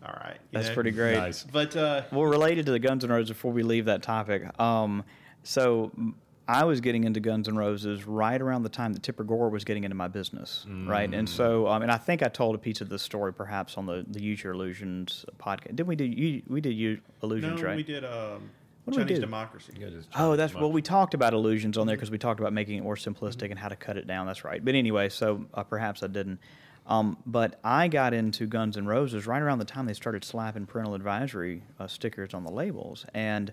"All 0.05 0.19
right." 0.25 0.39
you 0.51 0.59
that's 0.59 0.69
know? 0.69 0.75
pretty 0.75 0.91
great. 0.93 1.17
Nice. 1.19 1.45
But 1.45 1.77
uh, 1.77 2.03
Well, 2.11 2.25
related 2.25 2.65
to 2.67 2.73
the 2.73 2.79
Guns 2.79 3.05
N' 3.05 3.11
Roses, 3.11 3.29
before 3.29 3.53
we 3.53 3.63
leave 3.63 3.85
that 3.85 4.03
topic, 4.03 4.59
um, 4.59 5.05
so 5.43 5.91
m- 5.97 6.15
I 6.51 6.65
was 6.65 6.81
getting 6.81 7.05
into 7.05 7.21
Guns 7.21 7.47
N' 7.47 7.57
Roses 7.57 8.07
right 8.07 8.41
around 8.41 8.63
the 8.63 8.71
time 8.71 8.95
that 8.95 9.03
Tipper 9.03 9.23
Gore 9.23 9.51
was 9.51 9.65
getting 9.65 9.85
into 9.85 9.95
my 9.95 10.09
business, 10.09 10.65
right? 10.87 11.13
And 11.13 11.29
so, 11.29 11.69
um, 11.69 11.83
and 11.83 11.93
I 11.93 11.99
think 11.99 12.23
I 12.23 12.29
told 12.29 12.55
a 12.55 12.59
piece 12.59 12.81
of 12.81 12.89
this 12.89 13.03
story 13.03 13.35
perhaps 13.35 13.77
on 13.77 13.85
the 13.85 14.05
the 14.09 14.23
Use 14.23 14.43
Your 14.43 14.55
Illusions 14.55 15.27
podcast. 15.39 15.77
Didn't 15.77 15.87
we 15.89 15.97
do? 15.97 16.05
You, 16.05 16.43
we 16.49 16.63
did 16.63 16.71
Use 16.73 17.01
no, 17.23 17.27
Illusions, 17.29 17.63
right? 17.63 17.77
we 17.77 17.83
did 17.83 18.03
um, 18.03 18.51
What 18.85 18.95
did 18.95 18.97
we 18.97 19.03
Chinese 19.03 19.17
do? 19.19 19.21
democracy. 19.21 19.73
You 19.79 19.91
guys 19.91 20.09
Oh, 20.17 20.37
that's 20.37 20.55
them 20.55 20.63
well. 20.63 20.73
We 20.73 20.81
talked 20.81 21.13
about 21.13 21.35
illusions 21.35 21.77
on 21.77 21.87
there 21.87 21.97
because 21.97 22.11
we 22.11 22.17
talked 22.19 22.41
about 22.41 22.55
making 22.55 22.79
it 22.79 22.83
more 22.83 22.97
simplistic 22.97 23.51
and 23.51 23.59
how 23.59 23.69
to 23.69 23.77
cut 23.77 23.99
it 23.99 24.07
down. 24.07 24.27
That's 24.27 24.43
right. 24.43 24.65
But 24.65 24.75
anyway, 24.75 25.11
so 25.11 25.45
uh, 25.53 25.65
perhaps 25.65 26.03
I 26.03 26.07
didn't. 26.07 26.41
Um, 26.87 27.19
but 27.27 27.61
I 27.63 27.89
got 27.89 28.15
into 28.15 28.47
Guns 28.47 28.79
N' 28.79 28.87
Roses 28.87 29.27
right 29.27 29.43
around 29.43 29.59
the 29.59 29.67
time 29.67 29.85
they 29.85 29.93
started 29.93 30.25
slapping 30.25 30.65
parental 30.65 30.95
advisory 30.95 31.63
uh, 31.79 31.87
stickers 31.87 32.33
on 32.33 32.45
the 32.45 32.51
labels, 32.51 33.05
and 33.13 33.53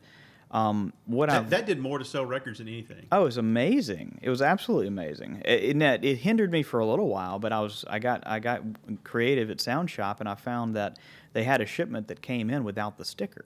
um, 0.56 0.93
what 1.06 1.30
I 1.30 1.39
That, 1.39 1.49
that 1.49 1.66
did 1.66 1.80
more 1.80 1.99
to 1.99 2.06
sell 2.06 2.26
records 2.26 2.60
than 2.60 2.70
anything. 2.70 3.08
Oh, 3.12 3.24
it 3.24 3.26
was 3.26 3.38
amazing! 3.38 4.20
It 4.22 4.30
was 4.30 4.41
absolutely 4.41 4.88
amazing. 4.88 5.41
It, 5.43 5.82
it, 5.82 6.06
it 6.06 6.16
hindered 6.20 6.49
me 6.49 6.64
for 6.64 6.80
a 6.80 6.86
little 6.86 7.10
while, 7.10 7.39
but 7.39 7.51
I 7.51 7.60
was 7.60 7.84
I 7.89 7.99
got 7.99 8.26
I 8.26 8.39
got 8.39 8.62
creative 9.03 9.51
at 9.51 9.60
Sound 9.60 9.89
Shop, 9.89 10.22
and 10.22 10.30
I 10.30 10.36
found 10.36 10.74
that 10.78 10.97
they 11.34 11.43
had 11.43 11.60
a 11.60 11.66
shipment 11.66 12.08
that 12.08 12.22
came 12.22 12.49
in 12.49 12.64
without 12.64 12.97
the 12.97 13.03
sticker, 13.03 13.45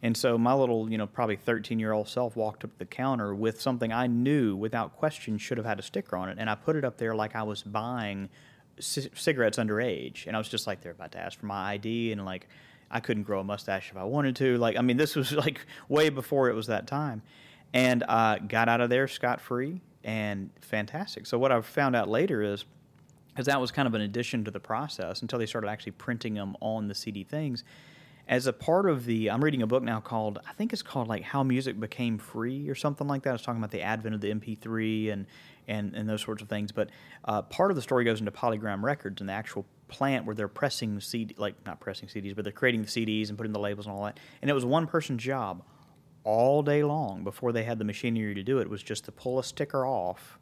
And 0.00 0.16
so 0.16 0.38
my 0.38 0.54
little, 0.54 0.88
you 0.88 0.96
know, 0.96 1.08
probably 1.08 1.34
13 1.34 1.80
year 1.80 1.90
old 1.90 2.08
self 2.08 2.36
walked 2.36 2.62
up 2.62 2.70
to 2.70 2.78
the 2.78 2.84
counter 2.84 3.34
with 3.34 3.60
something 3.60 3.92
I 3.92 4.06
knew 4.06 4.54
without 4.54 4.96
question 4.96 5.36
should 5.36 5.58
have 5.58 5.66
had 5.66 5.80
a 5.80 5.82
sticker 5.82 6.16
on 6.16 6.28
it. 6.28 6.36
And 6.38 6.48
I 6.48 6.54
put 6.54 6.76
it 6.76 6.84
up 6.84 6.98
there 6.98 7.16
like 7.16 7.34
I 7.34 7.42
was 7.42 7.64
buying 7.64 8.28
c- 8.78 9.10
cigarettes 9.14 9.58
underage. 9.58 10.28
And 10.28 10.36
I 10.36 10.38
was 10.38 10.48
just 10.48 10.68
like, 10.68 10.80
they're 10.82 10.92
about 10.92 11.10
to 11.12 11.18
ask 11.18 11.40
for 11.40 11.46
my 11.46 11.72
ID. 11.72 12.12
And 12.12 12.24
like, 12.24 12.46
I 12.92 13.00
couldn't 13.00 13.24
grow 13.24 13.40
a 13.40 13.44
mustache 13.44 13.90
if 13.90 13.96
I 13.96 14.04
wanted 14.04 14.36
to. 14.36 14.58
Like, 14.58 14.76
I 14.76 14.82
mean, 14.82 14.96
this 14.96 15.16
was 15.16 15.32
like 15.46 15.66
way 15.88 16.08
before 16.10 16.48
it 16.48 16.54
was 16.54 16.66
that 16.68 16.86
time. 16.86 17.22
And 17.74 18.04
uh, 18.06 18.38
got 18.38 18.68
out 18.68 18.80
of 18.82 18.90
there 18.90 19.08
scot 19.08 19.40
free 19.40 19.80
and 20.04 20.50
fantastic. 20.60 21.26
So 21.26 21.38
what 21.38 21.50
I've 21.50 21.66
found 21.66 21.96
out 21.96 22.08
later 22.08 22.42
is 22.42 22.64
because 23.28 23.46
that 23.46 23.60
was 23.60 23.70
kind 23.70 23.88
of 23.88 23.94
an 23.94 24.02
addition 24.02 24.44
to 24.44 24.50
the 24.50 24.60
process 24.60 25.22
until 25.22 25.38
they 25.38 25.46
started 25.46 25.68
actually 25.68 25.92
printing 25.92 26.34
them 26.34 26.54
on 26.60 26.88
the 26.88 26.94
CD 26.94 27.24
things. 27.24 27.64
As 28.28 28.46
a 28.46 28.52
part 28.52 28.88
of 28.88 29.06
the, 29.06 29.30
I'm 29.30 29.42
reading 29.42 29.62
a 29.62 29.66
book 29.66 29.82
now 29.82 30.00
called, 30.00 30.38
I 30.46 30.52
think 30.52 30.72
it's 30.72 30.82
called 30.82 31.08
like 31.08 31.22
How 31.22 31.42
Music 31.42 31.80
Became 31.80 32.18
Free 32.18 32.68
or 32.68 32.74
something 32.74 33.08
like 33.08 33.22
that. 33.22 33.34
It's 33.34 33.42
talking 33.42 33.60
about 33.60 33.70
the 33.70 33.80
advent 33.80 34.14
of 34.14 34.20
the 34.20 34.32
MP3 34.32 35.12
and 35.12 35.26
and, 35.68 35.94
and 35.94 36.08
those 36.08 36.22
sorts 36.22 36.42
of 36.42 36.48
things. 36.48 36.72
But 36.72 36.90
uh, 37.24 37.42
part 37.42 37.70
of 37.70 37.76
the 37.76 37.82
story 37.82 38.04
goes 38.04 38.20
into 38.20 38.32
Polygram 38.32 38.82
Records 38.82 39.20
and 39.20 39.28
the 39.28 39.32
actual 39.32 39.64
plant 39.92 40.24
where 40.24 40.34
they're 40.34 40.48
pressing 40.48 40.98
CD, 41.00 41.34
like 41.38 41.54
not 41.66 41.78
pressing 41.78 42.08
CDs, 42.08 42.34
but 42.34 42.44
they're 42.44 42.52
creating 42.52 42.82
the 42.82 42.88
CDs 42.88 43.28
and 43.28 43.36
putting 43.36 43.52
the 43.52 43.60
labels 43.60 43.86
and 43.86 43.94
all 43.94 44.04
that. 44.04 44.18
And 44.40 44.50
it 44.50 44.54
was 44.54 44.64
one 44.64 44.86
person's 44.86 45.22
job 45.22 45.62
all 46.24 46.62
day 46.62 46.82
long 46.82 47.24
before 47.24 47.52
they 47.52 47.64
had 47.64 47.78
the 47.78 47.84
machinery 47.84 48.34
to 48.34 48.42
do 48.42 48.58
it 48.58 48.70
was 48.70 48.82
just 48.82 49.04
to 49.04 49.12
pull 49.12 49.38
a 49.38 49.44
sticker 49.44 49.86
off. 49.86 50.38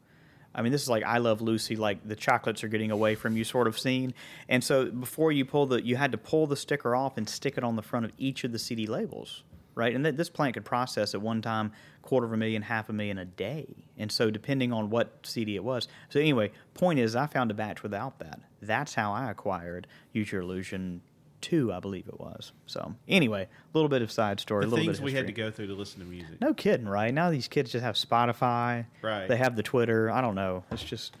I 0.53 0.61
mean, 0.61 0.71
this 0.71 0.81
is 0.81 0.89
like 0.89 1.03
I 1.03 1.17
Love 1.17 1.41
Lucy, 1.41 1.75
like 1.75 2.05
the 2.07 2.15
chocolates 2.15 2.63
are 2.63 2.67
getting 2.67 2.91
away 2.91 3.15
from 3.15 3.37
you 3.37 3.43
sort 3.43 3.67
of 3.67 3.79
scene. 3.79 4.13
And 4.49 4.63
so 4.63 4.85
before 4.85 5.31
you 5.31 5.45
pull 5.45 5.65
the, 5.65 5.85
you 5.85 5.95
had 5.95 6.11
to 6.11 6.17
pull 6.17 6.47
the 6.47 6.57
sticker 6.57 6.95
off 6.95 7.17
and 7.17 7.27
stick 7.27 7.57
it 7.57 7.63
on 7.63 7.75
the 7.75 7.81
front 7.81 8.05
of 8.05 8.11
each 8.17 8.43
of 8.43 8.51
the 8.51 8.59
CD 8.59 8.85
labels, 8.85 9.43
right? 9.75 9.93
And 9.95 10.03
th- 10.03 10.15
this 10.15 10.29
plant 10.29 10.53
could 10.53 10.65
process 10.65 11.13
at 11.15 11.21
one 11.21 11.41
time 11.41 11.71
quarter 12.01 12.25
of 12.27 12.33
a 12.33 12.37
million, 12.37 12.61
half 12.63 12.89
a 12.89 12.93
million 12.93 13.17
a 13.17 13.25
day. 13.25 13.85
And 13.97 14.11
so 14.11 14.29
depending 14.31 14.73
on 14.73 14.89
what 14.89 15.19
CD 15.23 15.55
it 15.55 15.63
was. 15.63 15.87
So 16.09 16.19
anyway, 16.19 16.51
point 16.73 16.99
is, 16.99 17.15
I 17.15 17.27
found 17.27 17.51
a 17.51 17.53
batch 17.53 17.83
without 17.83 18.19
that. 18.19 18.39
That's 18.61 18.93
how 18.95 19.11
I 19.13 19.29
acquired 19.31 19.87
Use 20.13 20.31
Your 20.31 20.41
Illusion 20.41 21.01
two, 21.41 21.73
I 21.73 21.79
believe 21.79 22.07
it 22.07 22.19
was. 22.19 22.51
So 22.67 22.93
anyway, 23.07 23.43
a 23.43 23.47
little 23.77 23.89
bit 23.89 24.01
of 24.03 24.11
side 24.11 24.39
story, 24.39 24.63
a 24.63 24.67
The 24.67 24.69
little 24.69 24.85
bit 24.85 24.89
things 24.91 24.99
of 24.99 25.05
we 25.05 25.13
had 25.13 25.25
to 25.25 25.33
go 25.33 25.49
through 25.49 25.67
to 25.67 25.73
listen 25.73 25.99
to 25.99 26.05
music. 26.05 26.39
No 26.39 26.53
kidding, 26.53 26.87
right? 26.87 27.11
Now 27.13 27.31
these 27.31 27.47
kids 27.47 27.71
just 27.71 27.83
have 27.83 27.95
Spotify. 27.95 28.85
Right. 29.01 29.27
They 29.27 29.37
have 29.37 29.55
the 29.55 29.63
Twitter. 29.63 30.11
I 30.11 30.21
don't 30.21 30.35
know. 30.35 30.63
It's 30.71 30.83
just 30.83 31.15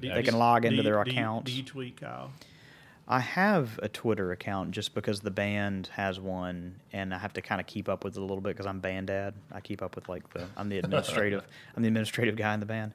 Do 0.00 0.08
they 0.08 0.16
you- 0.18 0.22
can 0.22 0.38
log 0.38 0.64
into 0.64 0.76
you- 0.76 0.82
their 0.84 1.02
do 1.02 1.10
you- 1.10 1.16
accounts. 1.16 1.50
Do 1.50 1.56
you 1.56 1.64
tweet, 1.64 2.00
Kyle? 2.00 2.30
I 3.06 3.20
have 3.20 3.78
a 3.82 3.88
Twitter 3.88 4.32
account 4.32 4.70
just 4.70 4.94
because 4.94 5.20
the 5.20 5.30
band 5.30 5.90
has 5.92 6.18
one, 6.18 6.80
and 6.92 7.12
I 7.12 7.18
have 7.18 7.34
to 7.34 7.42
kind 7.42 7.60
of 7.60 7.66
keep 7.66 7.88
up 7.88 8.02
with 8.02 8.16
it 8.16 8.18
a 8.18 8.22
little 8.22 8.40
bit 8.40 8.50
because 8.50 8.66
I'm 8.66 8.80
band 8.80 9.08
dad. 9.08 9.34
I 9.52 9.60
keep 9.60 9.82
up 9.82 9.94
with 9.94 10.08
like 10.08 10.28
the 10.32 10.46
I'm 10.56 10.68
the 10.70 10.78
administrative 10.78 11.44
I'm 11.76 11.82
the 11.82 11.88
administrative 11.88 12.36
guy 12.36 12.54
in 12.54 12.60
the 12.60 12.66
band. 12.66 12.92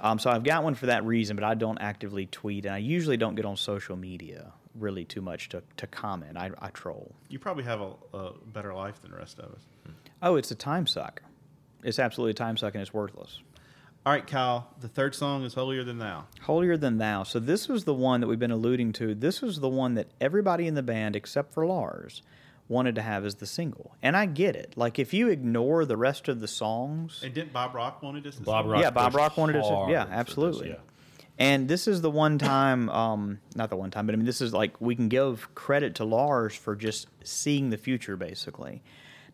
Um, 0.00 0.20
so 0.20 0.30
I've 0.30 0.44
got 0.44 0.62
one 0.62 0.74
for 0.74 0.86
that 0.86 1.04
reason, 1.04 1.34
but 1.34 1.44
I 1.44 1.54
don't 1.54 1.78
actively 1.78 2.26
tweet, 2.26 2.66
and 2.66 2.74
I 2.74 2.78
usually 2.78 3.16
don't 3.16 3.34
get 3.34 3.44
on 3.44 3.56
social 3.56 3.96
media 3.96 4.52
really 4.76 5.04
too 5.04 5.20
much 5.20 5.48
to, 5.48 5.62
to 5.76 5.86
comment. 5.88 6.36
I, 6.36 6.50
I 6.60 6.68
troll. 6.70 7.12
You 7.28 7.40
probably 7.40 7.64
have 7.64 7.80
a, 7.80 7.92
a 8.14 8.32
better 8.46 8.72
life 8.72 9.02
than 9.02 9.10
the 9.10 9.16
rest 9.16 9.40
of 9.40 9.52
us. 9.52 9.60
Oh, 10.22 10.36
it's 10.36 10.52
a 10.52 10.54
time 10.54 10.86
suck. 10.86 11.22
It's 11.82 11.98
absolutely 11.98 12.32
a 12.32 12.34
time 12.34 12.56
suck, 12.56 12.74
and 12.74 12.82
it's 12.82 12.94
worthless. 12.94 13.40
All 14.08 14.14
right, 14.14 14.26
Kyle. 14.26 14.66
The 14.80 14.88
third 14.88 15.14
song 15.14 15.44
is 15.44 15.52
"Holier 15.52 15.84
Than 15.84 15.98
Thou." 15.98 16.24
Holier 16.40 16.78
Than 16.78 16.96
Thou. 16.96 17.24
So 17.24 17.38
this 17.38 17.68
was 17.68 17.84
the 17.84 17.92
one 17.92 18.22
that 18.22 18.26
we've 18.26 18.38
been 18.38 18.50
alluding 18.50 18.94
to. 18.94 19.14
This 19.14 19.42
was 19.42 19.60
the 19.60 19.68
one 19.68 19.96
that 19.96 20.06
everybody 20.18 20.66
in 20.66 20.74
the 20.74 20.82
band, 20.82 21.14
except 21.14 21.52
for 21.52 21.66
Lars, 21.66 22.22
wanted 22.68 22.94
to 22.94 23.02
have 23.02 23.26
as 23.26 23.34
the 23.34 23.44
single. 23.44 23.94
And 24.02 24.16
I 24.16 24.24
get 24.24 24.56
it. 24.56 24.72
Like 24.76 24.98
if 24.98 25.12
you 25.12 25.28
ignore 25.28 25.84
the 25.84 25.98
rest 25.98 26.26
of 26.28 26.40
the 26.40 26.48
songs, 26.48 27.20
And 27.22 27.34
didn't 27.34 27.52
Bob 27.52 27.74
Rock 27.74 28.02
wanted 28.02 28.24
this? 28.24 28.36
as 28.36 28.40
Bob? 28.40 28.64
Rock 28.64 28.80
yeah, 28.80 28.88
Bob 28.88 29.14
Rock 29.14 29.36
wanted 29.36 29.52
to. 29.52 29.62
hard 29.62 29.90
Yeah, 29.90 30.04
for 30.04 30.08
this, 30.08 30.18
absolutely. 30.18 30.68
yeah. 30.70 30.76
And 31.38 31.68
this 31.68 31.86
is 31.86 32.00
the 32.00 32.10
one 32.10 32.38
time, 32.38 32.88
um, 32.88 33.40
not 33.56 33.68
the 33.68 33.76
one 33.76 33.90
time, 33.90 34.06
but 34.06 34.14
I 34.14 34.16
mean, 34.16 34.24
this 34.24 34.40
is 34.40 34.54
like 34.54 34.80
we 34.80 34.96
can 34.96 35.10
give 35.10 35.54
credit 35.54 35.96
to 35.96 36.06
Lars 36.06 36.54
for 36.54 36.74
just 36.74 37.08
seeing 37.24 37.68
the 37.68 37.76
future, 37.76 38.16
basically. 38.16 38.80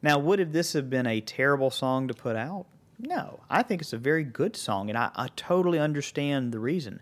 Now, 0.02 0.18
would 0.18 0.40
have 0.40 0.50
this 0.50 0.72
have 0.72 0.90
been 0.90 1.06
a 1.06 1.20
terrible 1.20 1.70
song 1.70 2.08
to 2.08 2.14
put 2.14 2.34
out? 2.34 2.66
No, 2.98 3.40
I 3.50 3.62
think 3.62 3.82
it's 3.82 3.92
a 3.92 3.98
very 3.98 4.24
good 4.24 4.56
song, 4.56 4.88
and 4.88 4.96
I, 4.96 5.10
I 5.14 5.28
totally 5.34 5.78
understand 5.78 6.52
the 6.52 6.60
reason. 6.60 7.00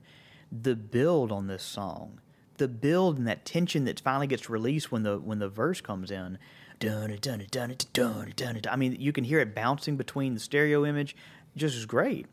The 0.50 0.74
build 0.74 1.30
on 1.30 1.46
this 1.46 1.62
song, 1.62 2.20
the 2.56 2.68
build 2.68 3.18
and 3.18 3.26
that 3.26 3.44
tension 3.44 3.84
that 3.84 4.00
finally 4.00 4.26
gets 4.26 4.50
released 4.50 4.92
when 4.92 5.02
the 5.02 5.18
when 5.18 5.38
the 5.38 5.48
verse 5.48 5.80
comes 5.80 6.10
in, 6.10 6.38
dun 6.78 7.16
dun 7.20 7.46
dun 7.50 7.76
dun 7.92 8.32
dun. 8.36 8.60
I 8.68 8.76
mean, 8.76 8.96
you 8.98 9.12
can 9.12 9.24
hear 9.24 9.40
it 9.40 9.54
bouncing 9.54 9.96
between 9.96 10.34
the 10.34 10.40
stereo 10.40 10.84
image, 10.84 11.16
just 11.56 11.76
is 11.76 11.86
great. 11.86 12.26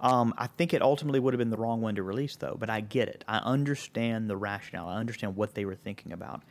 Um, 0.00 0.32
I 0.38 0.46
think 0.46 0.72
it 0.72 0.80
ultimately 0.82 1.20
would 1.20 1.34
have 1.34 1.38
been 1.38 1.50
the 1.50 1.58
wrong 1.58 1.80
one 1.82 1.94
to 1.96 2.02
release, 2.02 2.36
though. 2.36 2.56
But 2.58 2.70
I 2.70 2.80
get 2.80 3.08
it. 3.08 3.24
I 3.28 3.38
understand 3.38 4.30
the 4.30 4.36
rationale. 4.36 4.88
I 4.88 4.96
understand 4.96 5.36
what 5.36 5.54
they 5.54 5.64
were 5.64 5.74
thinking 5.74 6.12
about. 6.12 6.42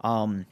Um, 0.00 0.46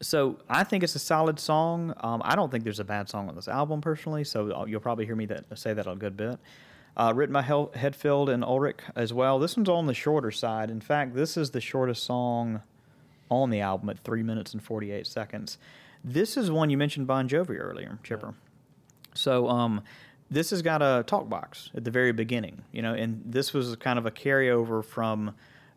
so 0.00 0.38
I 0.48 0.64
think 0.64 0.84
it's 0.84 0.94
a 0.94 1.00
solid 1.00 1.38
song. 1.38 1.94
Um, 2.00 2.20
I 2.24 2.36
don't 2.36 2.50
think 2.50 2.64
there's 2.64 2.80
a 2.80 2.84
bad 2.84 3.08
song 3.08 3.28
on 3.28 3.34
this 3.34 3.48
album, 3.48 3.80
personally. 3.80 4.24
So 4.24 4.50
uh, 4.52 4.64
you'll 4.66 4.80
probably 4.80 5.06
hear 5.06 5.16
me 5.16 5.26
that 5.26 5.44
say 5.58 5.72
that 5.72 5.86
a 5.86 5.94
good 5.94 6.16
bit. 6.16 6.38
Uh, 6.96 7.12
written 7.14 7.32
by 7.32 7.42
Hel- 7.42 7.72
Hetfield 7.74 8.32
and 8.32 8.42
Ulrich 8.42 8.80
as 8.94 9.12
well. 9.12 9.38
This 9.38 9.56
one's 9.56 9.68
on 9.68 9.86
the 9.86 9.94
shorter 9.94 10.30
side. 10.30 10.70
In 10.70 10.80
fact, 10.80 11.14
this 11.14 11.36
is 11.36 11.50
the 11.50 11.60
shortest 11.60 12.04
song 12.04 12.62
on 13.30 13.50
the 13.50 13.60
album 13.60 13.90
at 13.90 13.98
three 13.98 14.22
minutes 14.22 14.54
and 14.54 14.62
48 14.62 15.06
seconds. 15.06 15.58
This 16.02 16.36
is 16.36 16.50
one 16.50 16.70
you 16.70 16.78
mentioned 16.78 17.06
Bon 17.06 17.28
Jovi 17.28 17.58
earlier, 17.58 17.98
Chipper. 18.02 18.34
So 19.14 19.48
um, 19.48 19.82
this 20.30 20.50
has 20.50 20.62
got 20.62 20.82
a 20.82 21.04
talk 21.06 21.28
box 21.28 21.70
at 21.74 21.84
the 21.84 21.90
very 21.90 22.12
beginning, 22.12 22.62
you 22.72 22.82
know, 22.82 22.94
and 22.94 23.22
this 23.26 23.52
was 23.52 23.76
kind 23.76 23.98
of 23.98 24.06
a 24.06 24.10
carryover 24.10 24.84
from, 24.84 25.34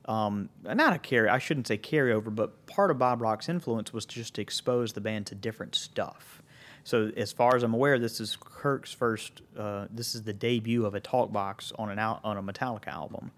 um, 0.10 0.49
not 0.64 0.93
a 0.93 0.97
carry, 0.97 1.30
I 1.30 1.38
shouldn't 1.38 1.68
say 1.68 1.78
carryover, 1.78 2.34
but 2.34 2.66
part 2.66 2.89
of 2.89 2.97
Bob 2.97 3.22
Rock's 3.22 3.47
influence 3.47 3.93
was 3.93 4.07
just 4.07 4.34
to 4.34 4.41
expose 4.41 4.93
the 4.93 5.01
band 5.01 5.28
to 5.28 5.36
different 5.36 5.76
stuff. 5.76 6.41
So 6.84 7.12
as 7.16 7.32
far 7.32 7.55
as 7.55 7.62
I'm 7.62 7.76
aware, 7.76 7.99
this 7.99 8.20
is 8.20 8.36
Kirk's 8.36 8.91
first, 8.91 9.43
uh, 9.55 9.86
this 9.91 10.16
is 10.16 10.24
the 10.24 10.34
debut 10.34 10.88
of 10.88 10.95
a 10.95 10.99
talk 10.99 11.32
box 11.32 11.72
on 11.78 11.91
an 11.91 11.99
al- 11.99 12.20
on 12.24 12.38
a 12.38 12.41
Metallica 12.41 12.88
album. 12.88 13.30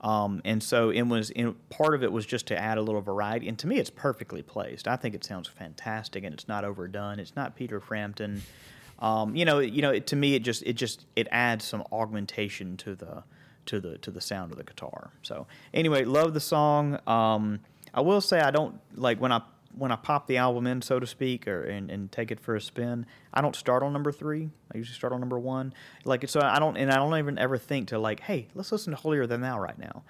Um, 0.00 0.40
and 0.44 0.60
so 0.60 0.90
it 0.90 1.02
was 1.02 1.30
in, 1.30 1.54
part 1.68 1.94
of 1.94 2.02
it 2.02 2.10
was 2.10 2.26
just 2.26 2.46
to 2.46 2.58
add 2.58 2.76
a 2.76 2.82
little 2.82 3.02
variety. 3.02 3.48
And 3.48 3.56
to 3.60 3.68
me, 3.68 3.78
it's 3.78 3.90
perfectly 3.90 4.42
placed. 4.42 4.88
I 4.88 4.96
think 4.96 5.14
it 5.14 5.22
sounds 5.22 5.46
fantastic, 5.46 6.24
and 6.24 6.34
it's 6.34 6.48
not 6.48 6.64
overdone. 6.64 7.20
It's 7.20 7.36
not 7.36 7.54
Peter 7.54 7.78
Frampton. 7.78 8.42
Um, 8.98 9.36
you 9.36 9.44
know, 9.44 9.60
you 9.60 9.82
know. 9.82 9.90
It, 9.90 10.08
to 10.08 10.16
me, 10.16 10.34
it 10.34 10.42
just 10.42 10.62
it 10.64 10.72
just 10.72 11.06
it 11.14 11.28
adds 11.30 11.64
some 11.64 11.84
augmentation 11.92 12.76
to 12.78 12.94
the 12.96 13.22
to 13.66 13.80
the 13.80 13.98
to 13.98 14.10
the 14.10 14.20
sound 14.20 14.52
of 14.52 14.58
the 14.58 14.64
guitar. 14.64 15.10
So 15.22 15.46
anyway, 15.72 16.04
love 16.04 16.34
the 16.34 16.40
song. 16.40 16.98
Um, 17.06 17.60
I 17.92 18.00
will 18.00 18.20
say 18.20 18.40
I 18.40 18.50
don't 18.50 18.80
like 18.94 19.20
when 19.20 19.32
I 19.32 19.42
when 19.76 19.92
I 19.92 19.96
pop 19.96 20.26
the 20.26 20.36
album 20.36 20.66
in, 20.66 20.82
so 20.82 20.98
to 20.98 21.06
speak, 21.06 21.46
or 21.46 21.62
and, 21.62 21.90
and 21.90 22.10
take 22.10 22.30
it 22.30 22.40
for 22.40 22.56
a 22.56 22.60
spin. 22.60 23.06
I 23.32 23.40
don't 23.40 23.54
start 23.54 23.82
on 23.82 23.92
number 23.92 24.12
three. 24.12 24.50
I 24.72 24.78
usually 24.78 24.96
start 24.96 25.12
on 25.12 25.20
number 25.20 25.38
one. 25.38 25.72
Like 26.04 26.28
so, 26.28 26.40
I 26.42 26.58
don't 26.58 26.76
and 26.76 26.90
I 26.90 26.96
don't 26.96 27.16
even 27.16 27.38
ever 27.38 27.58
think 27.58 27.88
to 27.88 27.98
like, 27.98 28.20
hey, 28.20 28.48
let's 28.54 28.72
listen 28.72 28.92
to 28.92 28.96
Holier 28.96 29.26
Than 29.26 29.40
Thou 29.40 29.60
right 29.60 29.78
now. 29.78 30.02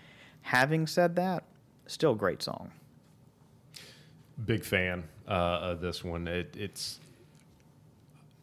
Having 0.42 0.86
said 0.86 1.16
that, 1.16 1.44
still 1.86 2.14
great 2.14 2.42
song. 2.42 2.70
Big 4.46 4.64
fan 4.64 5.04
uh, 5.28 5.58
of 5.60 5.80
this 5.80 6.02
one. 6.02 6.26
It, 6.26 6.56
it's. 6.58 7.00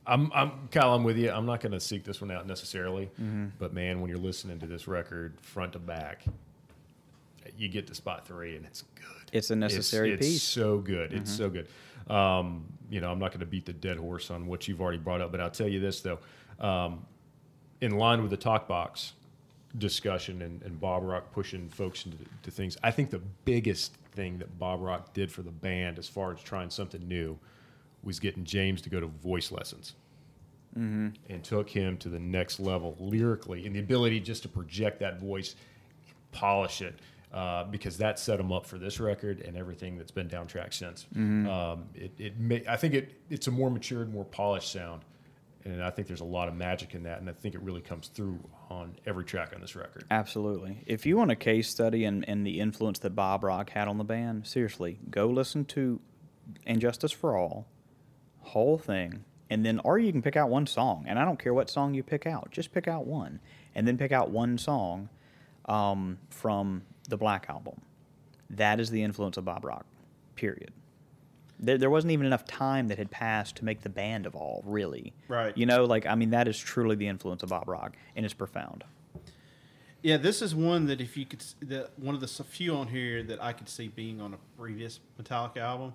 I'm, 0.08 0.32
I'm 0.34 0.52
Kyle. 0.72 0.94
I'm 0.94 1.04
with 1.04 1.18
you. 1.18 1.30
I'm 1.32 1.46
not 1.46 1.60
going 1.60 1.74
to 1.74 1.80
seek 1.80 2.04
this 2.06 2.22
one 2.22 2.32
out 2.32 2.48
necessarily, 2.48 3.06
Mm-hmm. 3.22 3.48
but 3.60 3.74
man, 3.74 4.00
when 4.02 4.10
you're 4.10 4.18
listening 4.20 4.60
to 4.60 4.66
this 4.68 4.88
record 4.88 5.40
front 5.42 5.74
to 5.74 5.80
back, 5.80 6.24
you 7.58 7.68
get 7.70 7.88
to 7.88 7.96
spot 7.96 8.26
three, 8.28 8.56
and 8.56 8.66
it's 8.66 8.84
good. 8.96 9.04
It's 9.34 9.52
a 9.52 9.56
necessary 9.56 10.12
it's, 10.14 10.26
it's 10.26 10.36
piece. 10.36 10.44
so 10.44 10.78
good. 10.80 11.14
It's 11.14 11.32
Mm-hmm. 11.32 11.38
so 11.38 11.50
good. 11.50 11.68
Um, 12.14 12.66
you 12.90 13.02
know, 13.02 13.12
I'm 13.12 13.20
not 13.20 13.32
going 13.32 13.42
to 13.42 13.46
beat 13.46 13.66
the 13.66 13.74
dead 13.74 13.98
horse 13.98 14.32
on 14.32 14.48
what 14.48 14.68
you've 14.68 14.82
already 14.82 14.98
brought 14.98 15.20
up, 15.22 15.32
but 15.32 15.42
I'll 15.42 15.50
tell 15.52 15.68
you 15.68 15.80
this 15.82 16.00
though. 16.02 16.20
Um, 16.60 17.06
in 17.82 17.98
line 17.98 18.22
with 18.22 18.32
the 18.32 18.38
talk 18.38 18.68
box 18.68 19.14
discussion 19.78 20.42
and, 20.42 20.62
and 20.64 20.80
Bob 20.80 21.04
Rock 21.04 21.32
pushing 21.34 21.68
folks 21.70 22.06
into 22.06 22.18
to 22.44 22.50
things, 22.52 22.78
I 22.82 22.92
think 22.92 23.10
the 23.10 23.22
biggest 23.46 23.94
thing 24.14 24.38
that 24.40 24.58
Bob 24.58 24.82
Rock 24.82 25.14
did 25.14 25.32
for 25.32 25.42
the 25.42 25.52
band 25.52 26.00
as 26.00 26.08
far 26.08 26.32
as 26.34 26.42
trying 26.42 26.70
something 26.70 27.06
new 27.08 27.38
was 28.08 28.20
getting 28.20 28.44
James 28.44 28.82
to 28.82 28.90
go 28.90 29.00
to 29.00 29.06
voice 29.06 29.52
lessons. 29.52 29.94
Mm-hmm. 30.78 31.08
And 31.34 31.44
took 31.44 31.70
him 31.70 31.98
to 31.98 32.10
the 32.10 32.20
next 32.20 32.60
level 32.60 32.96
lyrically, 33.00 33.66
and 33.66 33.76
the 33.76 33.80
ability 33.80 34.20
just 34.20 34.44
to 34.44 34.50
project 34.50 35.00
that 35.00 35.20
voice, 35.20 35.56
polish 36.32 36.84
it, 36.84 37.00
uh, 37.34 37.64
because 37.64 37.98
that 37.98 38.20
set 38.20 38.40
him 38.40 38.52
up 38.52 38.66
for 38.66 38.78
this 38.78 39.00
record 39.00 39.42
and 39.42 39.58
everything 39.58 39.98
that's 39.98 40.12
been 40.12 40.28
down 40.28 40.46
track 40.46 40.74
since. 40.74 41.08
Mm-hmm. 41.16 41.50
Um, 41.50 41.86
it, 41.96 42.12
it 42.20 42.40
may, 42.40 42.64
I 42.70 42.78
think 42.78 42.94
it, 42.94 43.20
it's 43.30 43.48
a 43.48 43.52
more 43.52 43.72
matured, 43.72 44.14
more 44.14 44.26
polished 44.26 44.72
sound, 44.72 45.02
and 45.66 45.82
I 45.82 45.90
think 45.90 46.08
there's 46.08 46.22
a 46.22 46.26
lot 46.26 46.48
of 46.48 46.54
magic 46.54 46.94
in 46.94 47.04
that, 47.04 47.22
and 47.22 47.30
I 47.30 47.34
think 47.34 47.56
it 47.56 47.62
really 47.62 47.82
comes 47.82 48.10
through 48.10 48.38
on 48.70 48.96
every 49.08 49.26
track 49.26 49.54
on 49.56 49.62
this 49.62 49.76
record. 49.76 50.04
Absolutely. 50.12 50.84
If 50.86 51.08
you 51.08 51.18
want 51.18 51.32
a 51.32 51.36
case 51.36 51.70
study 51.70 52.06
and, 52.06 52.24
and 52.30 52.46
the 52.46 52.60
influence 52.60 53.00
that 53.00 53.16
Bob 53.16 53.44
Rock 53.44 53.72
had 53.72 53.88
on 53.88 53.98
the 53.98 54.04
band, 54.04 54.46
seriously, 54.46 55.00
go 55.10 55.26
listen 55.26 55.66
to 55.66 56.00
And 56.68 56.80
Justice 56.80 57.12
for 57.12 57.36
All, 57.36 57.66
whole 58.48 58.78
thing, 58.78 59.24
and 59.50 59.66
then 59.66 59.80
or 59.84 59.98
you 59.98 60.12
can 60.12 60.22
pick 60.22 60.36
out 60.36 60.50
one 60.50 60.68
song, 60.68 61.06
and 61.08 61.20
I 61.20 61.26
don't 61.26 61.40
care 61.40 61.54
what 61.54 61.70
song 61.70 61.94
you 61.94 62.04
pick 62.04 62.26
out, 62.26 62.50
just 62.52 62.74
pick 62.74 62.88
out 62.88 63.06
one, 63.06 63.40
and 63.76 63.88
then 63.88 63.98
pick 63.98 64.12
out 64.12 64.30
one 64.30 64.58
song 64.58 65.10
um, 65.66 66.18
from 66.30 66.84
the 67.10 67.18
Black 67.18 67.48
album. 67.50 67.82
That 68.50 68.80
is 68.80 68.90
the 68.90 69.04
influence 69.04 69.38
of 69.38 69.46
Bob 69.46 69.66
Rock. 69.66 69.86
Period. 70.36 70.72
There, 71.60 71.78
there 71.78 71.90
wasn't 71.90 72.12
even 72.12 72.26
enough 72.26 72.46
time 72.46 72.88
that 72.90 72.98
had 72.98 73.10
passed 73.10 73.56
to 73.58 73.66
make 73.66 73.82
the 73.82 73.90
band 73.90 74.26
evolve, 74.26 74.64
really. 74.68 75.14
Right. 75.28 75.58
You 75.58 75.66
know, 75.66 75.86
like 75.86 76.06
I 76.06 76.16
mean, 76.16 76.30
that 76.32 76.48
is 76.48 76.58
truly 76.58 76.96
the 76.96 77.08
influence 77.08 77.44
of 77.44 77.50
Bob 77.50 77.68
Rock, 77.68 77.96
and 78.16 78.26
it's 78.26 78.34
profound. 78.34 78.84
Yeah, 80.04 80.18
this 80.18 80.42
is 80.42 80.54
one 80.54 80.86
that 80.88 81.02
if 81.02 81.18
you 81.18 81.26
could, 81.26 81.44
the 81.60 81.90
one 81.98 82.14
of 82.14 82.22
the 82.22 82.28
few 82.28 82.76
on 82.76 82.88
here 82.88 83.24
that 83.24 83.44
I 83.44 83.54
could 83.54 83.68
see 83.68 83.88
being 83.88 84.22
on 84.22 84.34
a 84.34 84.38
previous 84.60 85.00
Metallica 85.22 85.58
album. 85.58 85.94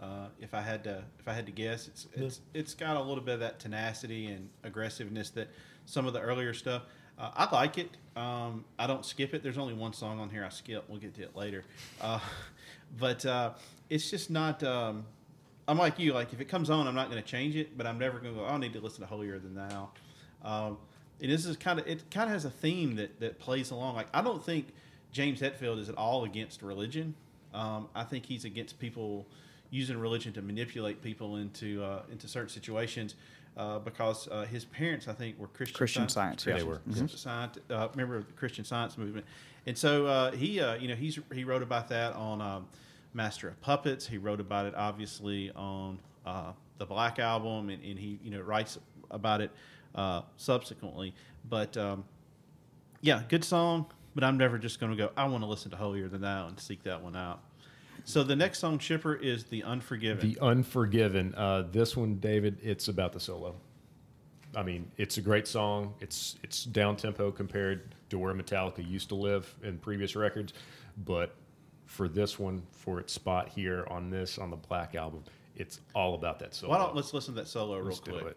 Uh, 0.00 0.26
if 0.40 0.52
I 0.52 0.60
had 0.60 0.84
to, 0.84 1.02
if 1.18 1.26
I 1.26 1.32
had 1.32 1.46
to 1.46 1.52
guess, 1.52 1.88
it's 1.88 2.06
it's 2.14 2.40
it's 2.52 2.74
got 2.74 2.96
a 2.96 3.02
little 3.02 3.22
bit 3.22 3.34
of 3.34 3.40
that 3.40 3.58
tenacity 3.58 4.26
and 4.26 4.48
aggressiveness 4.62 5.30
that 5.30 5.48
some 5.86 6.06
of 6.06 6.12
the 6.12 6.20
earlier 6.20 6.52
stuff. 6.52 6.82
Uh, 7.18 7.30
I 7.34 7.54
like 7.54 7.78
it. 7.78 7.96
Um, 8.14 8.66
I 8.78 8.86
don't 8.86 9.04
skip 9.04 9.32
it. 9.32 9.42
There's 9.42 9.56
only 9.56 9.72
one 9.72 9.94
song 9.94 10.20
on 10.20 10.28
here 10.28 10.44
I 10.44 10.50
skip. 10.50 10.84
We'll 10.86 11.00
get 11.00 11.14
to 11.14 11.22
it 11.22 11.34
later. 11.34 11.64
Uh, 12.00 12.20
but 12.98 13.24
uh, 13.24 13.52
it's 13.88 14.10
just 14.10 14.30
not. 14.30 14.62
Um, 14.62 15.06
I'm 15.66 15.78
like 15.78 15.98
you. 15.98 16.12
Like 16.12 16.34
if 16.34 16.40
it 16.40 16.48
comes 16.48 16.68
on, 16.68 16.86
I'm 16.86 16.94
not 16.94 17.10
going 17.10 17.22
to 17.22 17.26
change 17.26 17.56
it. 17.56 17.76
But 17.78 17.86
I'm 17.86 17.98
never 17.98 18.18
going 18.18 18.34
to 18.34 18.40
go. 18.40 18.46
"Oh, 18.46 18.54
I 18.54 18.58
need 18.58 18.74
to 18.74 18.80
listen 18.80 19.00
to 19.00 19.06
Holier 19.06 19.38
Than 19.38 19.54
Thou. 19.54 19.88
Um, 20.44 20.78
and 21.22 21.30
this 21.32 21.46
is 21.46 21.56
kind 21.56 21.78
of 21.78 21.86
it. 21.86 22.10
Kind 22.10 22.28
of 22.28 22.34
has 22.34 22.44
a 22.44 22.50
theme 22.50 22.96
that 22.96 23.18
that 23.20 23.38
plays 23.38 23.70
along. 23.70 23.96
Like 23.96 24.08
I 24.12 24.20
don't 24.20 24.44
think 24.44 24.68
James 25.10 25.40
Hetfield 25.40 25.78
is 25.78 25.88
at 25.88 25.96
all 25.96 26.24
against 26.24 26.60
religion. 26.60 27.14
Um, 27.54 27.88
I 27.94 28.04
think 28.04 28.26
he's 28.26 28.44
against 28.44 28.78
people 28.78 29.26
using 29.70 29.98
religion 29.98 30.32
to 30.34 30.42
manipulate 30.42 31.02
people 31.02 31.36
into 31.36 31.82
uh, 31.82 32.02
into 32.10 32.28
certain 32.28 32.48
situations. 32.48 33.14
Uh, 33.56 33.78
because 33.78 34.28
uh, 34.28 34.44
his 34.44 34.66
parents, 34.66 35.08
I 35.08 35.14
think, 35.14 35.38
were 35.38 35.46
Christian, 35.46 35.78
Christian 35.78 36.08
Science, 36.10 36.44
yeah. 36.44 36.58
They 36.58 36.62
were. 36.62 36.82
Christian 36.84 37.08
Science, 37.08 37.58
uh, 37.70 37.88
member 37.94 38.14
of 38.14 38.26
the 38.26 38.34
Christian 38.34 38.66
Science 38.66 38.98
movement, 38.98 39.24
and 39.64 39.78
so 39.78 40.04
uh, 40.04 40.30
he, 40.32 40.60
uh, 40.60 40.74
you 40.74 40.88
know, 40.88 40.94
he's 40.94 41.18
he 41.32 41.42
wrote 41.42 41.62
about 41.62 41.88
that 41.88 42.12
on 42.14 42.42
um, 42.42 42.66
Master 43.14 43.48
of 43.48 43.58
Puppets. 43.62 44.06
He 44.06 44.18
wrote 44.18 44.40
about 44.40 44.66
it, 44.66 44.74
obviously, 44.74 45.50
on 45.52 45.98
uh, 46.26 46.52
the 46.76 46.84
Black 46.84 47.18
Album, 47.18 47.70
and, 47.70 47.82
and 47.82 47.98
he, 47.98 48.18
you 48.22 48.30
know, 48.30 48.42
writes 48.42 48.78
about 49.10 49.40
it 49.40 49.50
uh, 49.94 50.20
subsequently. 50.36 51.14
But 51.48 51.78
um, 51.78 52.04
yeah, 53.00 53.22
good 53.26 53.44
song. 53.44 53.86
But 54.14 54.24
I'm 54.24 54.38
never 54.38 54.58
just 54.58 54.80
going 54.80 54.92
to 54.92 54.96
go. 54.96 55.10
I 55.16 55.26
want 55.26 55.44
to 55.44 55.48
listen 55.48 55.70
to 55.72 55.76
Holier 55.76 56.08
Than 56.08 56.22
Thou 56.22 56.46
and 56.46 56.58
seek 56.58 56.82
that 56.84 57.02
one 57.02 57.16
out. 57.16 57.40
So 58.06 58.22
the 58.22 58.36
next 58.36 58.60
song, 58.60 58.78
Chipper, 58.78 59.16
is 59.16 59.44
the 59.44 59.64
Unforgiven. 59.64 60.30
The 60.30 60.38
Unforgiven. 60.40 61.34
Uh, 61.34 61.64
this 61.72 61.96
one, 61.96 62.14
David, 62.16 62.56
it's 62.62 62.86
about 62.86 63.12
the 63.12 63.18
solo. 63.18 63.56
I 64.54 64.62
mean, 64.62 64.88
it's 64.96 65.18
a 65.18 65.20
great 65.20 65.48
song. 65.48 65.92
It's 66.00 66.36
it's 66.44 66.64
down 66.64 66.96
tempo 66.96 67.32
compared 67.32 67.96
to 68.10 68.18
where 68.18 68.32
Metallica 68.32 68.88
used 68.88 69.08
to 69.08 69.16
live 69.16 69.52
in 69.64 69.78
previous 69.78 70.14
records, 70.14 70.52
but 71.04 71.34
for 71.86 72.08
this 72.08 72.38
one, 72.38 72.62
for 72.70 73.00
its 73.00 73.12
spot 73.12 73.48
here 73.48 73.84
on 73.90 74.08
this 74.08 74.38
on 74.38 74.50
the 74.50 74.56
Black 74.56 74.94
album, 74.94 75.24
it's 75.56 75.80
all 75.92 76.14
about 76.14 76.38
that 76.38 76.54
solo. 76.54 76.72
Why 76.72 76.78
don't 76.78 76.94
let's 76.94 77.12
listen 77.12 77.34
to 77.34 77.40
that 77.40 77.48
solo 77.48 77.76
real 77.76 77.86
Let's 77.86 78.00
do 78.00 78.12
quick. 78.12 78.36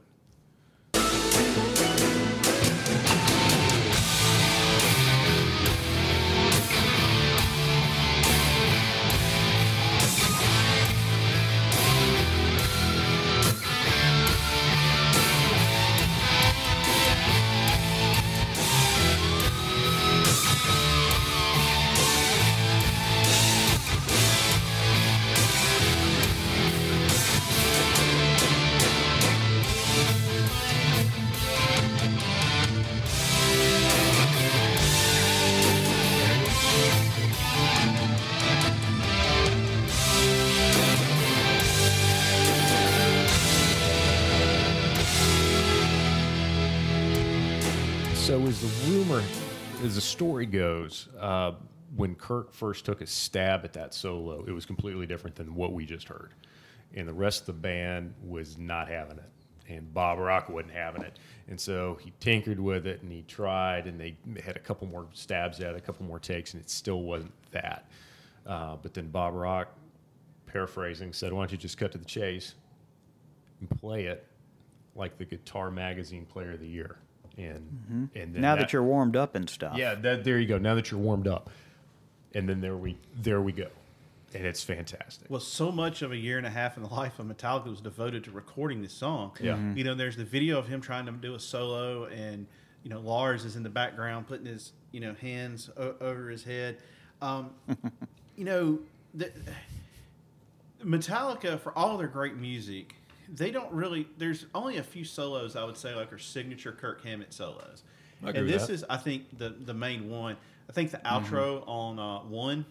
Story 50.20 50.46
goes, 50.46 51.08
uh, 51.18 51.54
when 51.96 52.14
Kirk 52.14 52.52
first 52.52 52.84
took 52.84 53.00
a 53.00 53.08
stab 53.08 53.64
at 53.64 53.72
that 53.72 53.94
solo, 53.94 54.44
it 54.46 54.52
was 54.52 54.66
completely 54.66 55.06
different 55.06 55.34
than 55.34 55.56
what 55.56 55.72
we 55.72 55.86
just 55.86 56.10
heard, 56.10 56.34
and 56.94 57.08
the 57.08 57.14
rest 57.14 57.44
of 57.44 57.46
the 57.46 57.54
band 57.54 58.14
was 58.22 58.58
not 58.58 58.90
having 58.90 59.18
it, 59.18 59.32
and 59.70 59.94
Bob 59.94 60.20
Rock 60.20 60.50
wasn't 60.50 60.74
having 60.74 61.04
it, 61.04 61.18
and 61.48 61.58
so 61.58 61.98
he 62.02 62.12
tinkered 62.20 62.60
with 62.60 62.86
it 62.86 63.02
and 63.02 63.10
he 63.10 63.22
tried, 63.30 63.88
and 63.88 63.98
they 63.98 64.18
had 64.44 64.58
a 64.58 64.60
couple 64.60 64.88
more 64.88 65.08
stabs 65.14 65.62
at 65.62 65.74
it, 65.74 65.78
a 65.78 65.80
couple 65.80 66.06
more 66.06 66.20
takes, 66.20 66.54
and 66.54 66.62
it 66.62 66.70
still 66.70 67.04
wasn't 67.04 67.32
that. 67.52 67.90
Uh, 68.46 68.76
but 68.76 68.94
then 68.94 69.08
Bob 69.08 69.34
Rock, 69.34 69.70
paraphrasing, 70.48 71.14
said, 71.14 71.32
"Why 71.32 71.44
don't 71.44 71.54
you 71.54 71.58
just 71.58 71.78
cut 71.78 71.94
to 71.94 71.98
the 71.98 72.04
chase 72.04 72.56
and 73.62 73.70
play 73.80 74.08
it 74.08 74.28
like 74.96 75.18
the 75.18 75.24
Guitar 75.24 75.72
Magazine 75.72 76.26
Player 76.26 76.52
of 76.52 76.60
the 76.60 76.68
Year?" 76.68 76.98
And 77.40 78.10
and 78.16 78.34
then 78.36 78.42
now 78.42 78.56
that, 78.58 78.74
you're 78.74 78.84
warmed 78.84 79.16
up 79.16 79.36
and 79.36 79.50
stuff. 79.50 79.78
yeah, 79.78 79.96
that, 79.96 80.24
there 80.26 80.38
you 80.40 80.48
go. 80.48 80.58
Now 80.58 80.76
that 80.76 80.92
you're 80.92 81.00
warmed 81.00 81.28
up, 81.28 81.50
and 82.34 82.50
then 82.50 82.60
there 82.62 82.76
we 82.76 82.98
there 83.16 83.42
we 83.42 83.54
go, 83.54 83.68
and 84.34 84.46
it's 84.46 84.62
fantastic. 84.64 85.30
Well, 85.30 85.40
so 85.40 85.72
much 85.72 86.02
of 86.02 86.12
a 86.12 86.18
year 86.18 86.38
and 86.38 86.46
a 86.46 86.50
half 86.50 86.76
in 86.76 86.84
the 86.84 86.90
life 86.90 87.18
of 87.18 87.28
Metallica 87.28 87.68
was 87.70 87.80
devoted 87.82 88.26
to 88.26 88.32
recording 88.32 88.82
this 88.82 88.92
song. 88.94 89.32
Yeah. 89.40 89.54
Mhm. 89.56 89.78
You 89.78 89.84
know, 89.86 89.96
there's 89.96 90.18
the 90.18 90.26
video 90.26 90.60
of 90.60 90.68
him 90.68 90.82
trying 90.82 91.06
to 91.06 91.12
do 91.14 91.34
a 91.34 91.40
solo, 91.40 92.06
and 92.08 92.46
you 92.84 92.90
know 92.90 93.00
Lars 93.00 93.46
is 93.46 93.56
in 93.56 93.64
the 93.64 93.70
background 93.70 94.28
putting 94.28 94.46
his 94.46 94.74
you 94.92 95.00
know 95.00 95.14
hands 95.22 95.70
o- 95.78 95.96
over 96.02 96.30
his 96.30 96.44
head. 96.44 96.78
Um, 97.22 97.52
you 98.36 98.44
know, 98.46 98.80
the, 99.14 99.32
Metallica 100.84 101.60
for 101.60 101.78
all 101.78 101.98
their 101.98 102.08
great 102.08 102.36
music, 102.36 102.96
they 103.34 103.52
don't 103.52 103.72
really. 103.72 104.08
There's 104.18 104.46
only 104.56 104.78
a 104.78 104.84
few 104.84 105.04
solos 105.06 105.56
I 105.56 105.64
would 105.64 105.78
say 105.78 105.94
like 105.96 106.12
are 106.14 106.18
signature 106.20 106.72
Kirk 106.72 107.04
Hammett 107.04 107.34
solos, 107.34 107.84
and 108.24 108.48
this 108.50 108.70
is 108.70 108.84
I 108.90 108.98
think 108.98 109.38
the 109.38 109.50
the 109.50 109.74
main 109.74 110.10
one. 110.10 110.38
I 110.70 110.72
think 110.72 110.92
the 110.92 110.98
outro 111.00 111.64
on 111.68 111.98
uh, 112.00 112.20
one, 112.30 112.66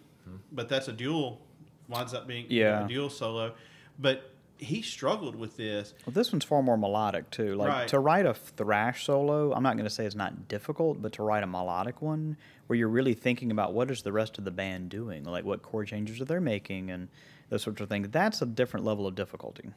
but 0.52 0.68
that's 0.68 0.88
a 0.88 0.92
dual. 0.92 1.40
Winds 1.88 2.12
up 2.12 2.26
being 2.26 2.46
Yeah. 2.50 2.84
a 2.84 2.88
dual 2.88 3.08
solo, 3.08 3.54
but 3.98 4.30
he 4.58 4.82
struggled 4.82 5.34
with 5.36 5.56
this. 5.56 5.94
Well, 6.04 6.12
this 6.12 6.32
one's 6.32 6.44
far 6.44 6.62
more 6.62 6.76
melodic 6.76 7.30
too. 7.30 7.54
Like 7.54 7.68
Right. 7.68 7.88
to 7.88 7.98
write 7.98 8.26
a 8.26 8.34
thrash 8.34 9.04
solo, 9.04 9.52
I'm 9.54 9.62
not 9.62 9.74
going 9.76 9.84
to 9.84 9.90
say 9.90 10.04
it's 10.04 10.14
not 10.16 10.48
difficult, 10.48 11.00
but 11.00 11.12
to 11.14 11.22
write 11.22 11.44
a 11.44 11.46
melodic 11.46 12.02
one 12.02 12.36
where 12.66 12.78
you're 12.78 12.88
really 12.88 13.14
thinking 13.14 13.50
about 13.50 13.72
what 13.72 13.90
is 13.90 14.02
the 14.02 14.12
rest 14.12 14.36
of 14.36 14.44
the 14.44 14.50
band 14.50 14.90
doing, 14.90 15.24
like 15.24 15.44
what 15.44 15.62
chord 15.62 15.86
changes 15.88 16.20
are 16.20 16.24
they 16.26 16.38
making, 16.40 16.90
and 16.90 17.08
those 17.48 17.62
sorts 17.62 17.80
of 17.80 17.88
things. 17.88 18.08
That's 18.10 18.42
a 18.42 18.46
different 18.46 18.84
level 18.84 19.06
of 19.06 19.14
difficulty. 19.14 19.70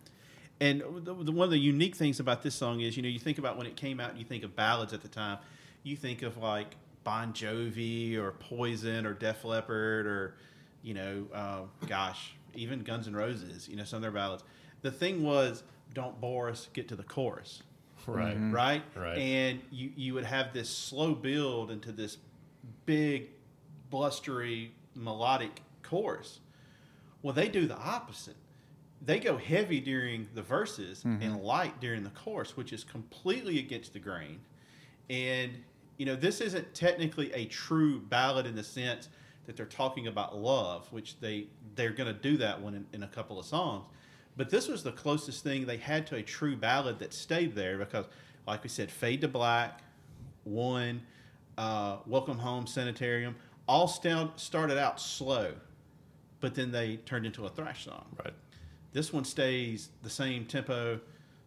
And 0.61 0.83
the, 1.03 1.15
the, 1.15 1.31
one 1.31 1.45
of 1.45 1.49
the 1.49 1.57
unique 1.57 1.95
things 1.95 2.19
about 2.19 2.43
this 2.43 2.53
song 2.53 2.81
is, 2.81 2.95
you 2.95 3.01
know, 3.01 3.09
you 3.09 3.17
think 3.17 3.39
about 3.39 3.57
when 3.57 3.65
it 3.65 3.75
came 3.75 3.99
out, 3.99 4.11
and 4.11 4.19
you 4.19 4.23
think 4.23 4.43
of 4.43 4.55
ballads 4.55 4.93
at 4.93 5.01
the 5.01 5.07
time. 5.07 5.39
You 5.81 5.97
think 5.97 6.21
of 6.21 6.37
like 6.37 6.75
Bon 7.03 7.33
Jovi 7.33 8.15
or 8.15 8.33
Poison 8.33 9.07
or 9.07 9.13
Def 9.13 9.43
Leppard 9.43 10.05
or, 10.05 10.35
you 10.83 10.93
know, 10.93 11.25
uh, 11.33 11.61
gosh, 11.87 12.35
even 12.53 12.83
Guns 12.83 13.07
N' 13.07 13.15
Roses. 13.15 13.67
You 13.67 13.75
know, 13.75 13.83
some 13.83 13.97
of 13.97 14.01
their 14.03 14.11
ballads. 14.11 14.43
The 14.83 14.91
thing 14.91 15.23
was, 15.23 15.63
don't 15.95 16.21
bore 16.21 16.47
us. 16.47 16.69
Get 16.73 16.87
to 16.89 16.95
the 16.95 17.03
chorus. 17.03 17.63
Right. 18.05 18.37
right? 18.51 18.83
Right. 18.95 19.17
And 19.17 19.61
you, 19.71 19.91
you 19.95 20.13
would 20.13 20.25
have 20.25 20.53
this 20.53 20.69
slow 20.69 21.15
build 21.15 21.71
into 21.71 21.91
this 21.91 22.17
big, 22.85 23.29
blustery, 23.89 24.73
melodic 24.93 25.61
chorus. 25.81 26.39
Well, 27.23 27.33
they 27.33 27.47
do 27.47 27.65
the 27.67 27.77
opposite. 27.77 28.35
They 29.03 29.19
go 29.19 29.37
heavy 29.37 29.79
during 29.79 30.27
the 30.35 30.43
verses 30.43 31.03
and 31.21 31.41
light 31.41 31.79
during 31.81 32.03
the 32.03 32.11
chorus, 32.11 32.55
which 32.55 32.71
is 32.71 32.83
completely 32.83 33.57
against 33.59 33.93
the 33.93 33.99
grain. 33.99 34.39
And, 35.09 35.51
you 35.97 36.05
know, 36.05 36.15
this 36.15 36.39
isn't 36.39 36.73
technically 36.75 37.33
a 37.33 37.45
true 37.45 37.99
ballad 37.99 38.45
in 38.45 38.55
the 38.55 38.63
sense 38.63 39.09
that 39.45 39.57
they're 39.57 39.65
talking 39.65 40.07
about 40.07 40.37
love, 40.37 40.87
which 40.91 41.19
they, 41.19 41.47
they're 41.75 41.91
going 41.91 42.13
to 42.13 42.19
do 42.19 42.37
that 42.37 42.61
one 42.61 42.75
in, 42.75 42.85
in 42.93 43.03
a 43.03 43.07
couple 43.07 43.39
of 43.39 43.45
songs. 43.45 43.85
But 44.37 44.49
this 44.49 44.67
was 44.67 44.83
the 44.83 44.91
closest 44.91 45.43
thing 45.43 45.65
they 45.65 45.77
had 45.77 46.05
to 46.07 46.15
a 46.15 46.21
true 46.21 46.55
ballad 46.55 46.99
that 46.99 47.13
stayed 47.13 47.55
there 47.55 47.77
because, 47.77 48.05
like 48.47 48.63
we 48.63 48.69
said, 48.69 48.91
Fade 48.91 49.21
to 49.21 49.27
Black, 49.27 49.81
One, 50.43 51.01
uh, 51.57 51.97
Welcome 52.05 52.37
Home, 52.37 52.67
Sanitarium, 52.67 53.35
all 53.67 53.87
st- 53.87 54.39
started 54.39 54.77
out 54.77 55.01
slow, 55.01 55.53
but 56.39 56.55
then 56.55 56.71
they 56.71 56.97
turned 56.97 57.25
into 57.25 57.45
a 57.45 57.49
thrash 57.49 57.85
song. 57.85 58.05
Right. 58.23 58.33
This 58.93 59.13
one 59.13 59.23
stays 59.25 59.89
the 60.03 60.09
same 60.09 60.45
tempo 60.45 60.99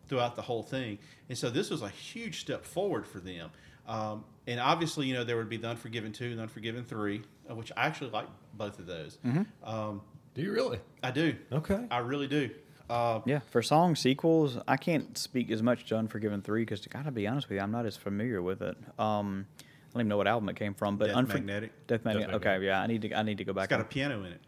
throughout 0.07 0.37
the 0.37 0.43
whole 0.43 0.63
thing, 0.63 0.99
and 1.29 1.37
so 1.37 1.51
this 1.51 1.71
was 1.71 1.83
a 1.83 1.89
huge 1.89 2.41
step 2.41 2.65
forward 2.65 3.07
for 3.07 3.19
them. 3.21 3.51
Um, 3.87 4.25
and 4.47 4.61
obviously, 4.61 5.07
you 5.07 5.15
know, 5.15 5.25
there 5.25 5.37
would 5.37 5.49
be 5.49 5.57
the 5.59 5.69
Unforgiven 5.69 6.13
two 6.13 6.31
and 6.31 6.41
Unforgiven 6.41 6.85
three, 6.85 7.23
uh, 7.51 7.55
which 7.55 7.71
I 7.77 7.87
actually 7.87 8.11
like 8.11 8.29
both 8.55 8.79
of 8.79 8.87
those. 8.87 9.19
Um, 9.63 10.01
Do 10.35 10.43
you 10.43 10.53
really? 10.53 10.79
I 11.03 11.11
do. 11.11 11.35
Okay. 11.53 11.87
I 11.91 11.99
really 11.99 12.27
do. 12.27 12.51
Uh, 12.89 13.21
Yeah, 13.25 13.41
for 13.51 13.63
song 13.63 13.95
sequels, 13.97 14.59
I 14.69 14.77
can't 14.77 15.17
speak 15.17 15.51
as 15.51 15.63
much 15.63 15.87
to 15.87 15.97
Unforgiven 15.97 16.43
three 16.43 16.63
because 16.63 16.81
to 16.81 16.89
gotta 16.89 17.11
be 17.11 17.27
honest 17.27 17.49
with 17.49 17.57
you, 17.57 17.63
I'm 17.63 17.71
not 17.73 17.87
as 17.87 17.97
familiar 17.97 18.43
with 18.43 18.63
it. 18.63 18.77
Um, 18.99 19.47
I 19.61 19.65
don't 19.95 20.01
even 20.03 20.09
know 20.09 20.17
what 20.17 20.27
album 20.27 20.49
it 20.49 20.57
came 20.57 20.75
from, 20.75 20.97
but 20.97 21.07
Death 21.07 21.17
Unfor- 21.17 21.35
Magnetic. 21.35 21.87
Death 21.87 22.05
Magnetic. 22.05 22.29
Death 22.31 22.37
Okay, 22.47 22.65
yeah, 22.67 22.81
I 22.81 22.87
need 22.87 23.03
to 23.03 23.15
I 23.15 23.23
need 23.23 23.39
to 23.39 23.45
go 23.45 23.53
back. 23.53 23.65
it's 23.65 23.71
got 23.71 23.81
a 23.81 23.85
piano 23.85 24.21
in 24.25 24.33
it. 24.33 24.41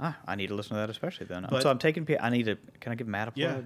Ah, 0.00 0.16
I 0.26 0.34
need 0.34 0.46
to 0.48 0.54
listen 0.54 0.70
to 0.70 0.76
that 0.80 0.90
especially 0.90 1.26
then. 1.26 1.46
But- 1.50 1.62
so 1.62 1.70
I'm 1.70 1.78
taking 1.78 2.04
piano. 2.06 2.24
I 2.24 2.30
need 2.30 2.44
to. 2.46 2.56
Can 2.80 2.92
I 2.92 2.94
give 2.94 3.06
Matt 3.06 3.28
a 3.28 3.30
plug? 3.32 3.38
Yeah. 3.42 3.60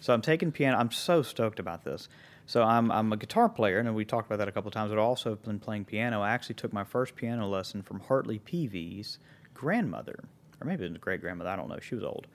So 0.00 0.12
I'm 0.14 0.22
taking 0.22 0.52
piano. 0.52 0.76
I'm 0.78 0.90
so 0.92 1.22
stoked 1.22 1.58
about 1.58 1.84
this. 1.84 2.08
So 2.46 2.62
I'm 2.62 2.90
I'm 2.92 3.12
a 3.12 3.16
guitar 3.16 3.48
player, 3.48 3.78
and 3.78 3.94
we 3.94 4.04
talked 4.04 4.26
about 4.26 4.38
that 4.38 4.48
a 4.48 4.52
couple 4.52 4.68
of 4.68 4.74
times. 4.74 4.90
But 4.90 4.98
I've 4.98 5.04
also 5.04 5.34
been 5.36 5.58
playing 5.58 5.86
piano. 5.86 6.20
I 6.22 6.30
actually 6.30 6.54
took 6.56 6.72
my 6.72 6.84
first 6.84 7.14
piano 7.16 7.48
lesson 7.48 7.82
from 7.82 8.00
Hartley 8.00 8.38
Peavy's 8.38 9.18
grandmother, 9.54 10.24
or 10.60 10.66
maybe 10.66 10.84
it 10.84 10.90
was 10.90 10.98
great 10.98 11.20
grandmother. 11.20 11.50
I 11.50 11.56
don't 11.56 11.68
know. 11.68 11.78
She 11.80 11.94
was 11.94 12.04
old. 12.04 12.26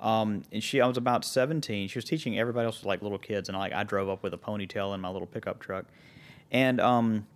Um, 0.00 0.44
and 0.50 0.62
she, 0.62 0.80
I 0.80 0.86
was 0.86 0.96
about 0.96 1.26
17. 1.26 1.88
She 1.88 1.98
was 1.98 2.06
teaching 2.06 2.38
everybody 2.38 2.64
else 2.64 2.78
was 2.78 2.86
like 2.86 3.02
little 3.02 3.18
kids, 3.18 3.48
and 3.50 3.58
like 3.58 3.72
I 3.74 3.84
drove 3.84 4.08
up 4.08 4.22
with 4.22 4.32
a 4.32 4.38
ponytail 4.38 4.94
in 4.94 5.00
my 5.00 5.10
little 5.10 5.26
pickup 5.26 5.60
truck, 5.60 5.84
and 6.50 6.80
um, 6.80 7.26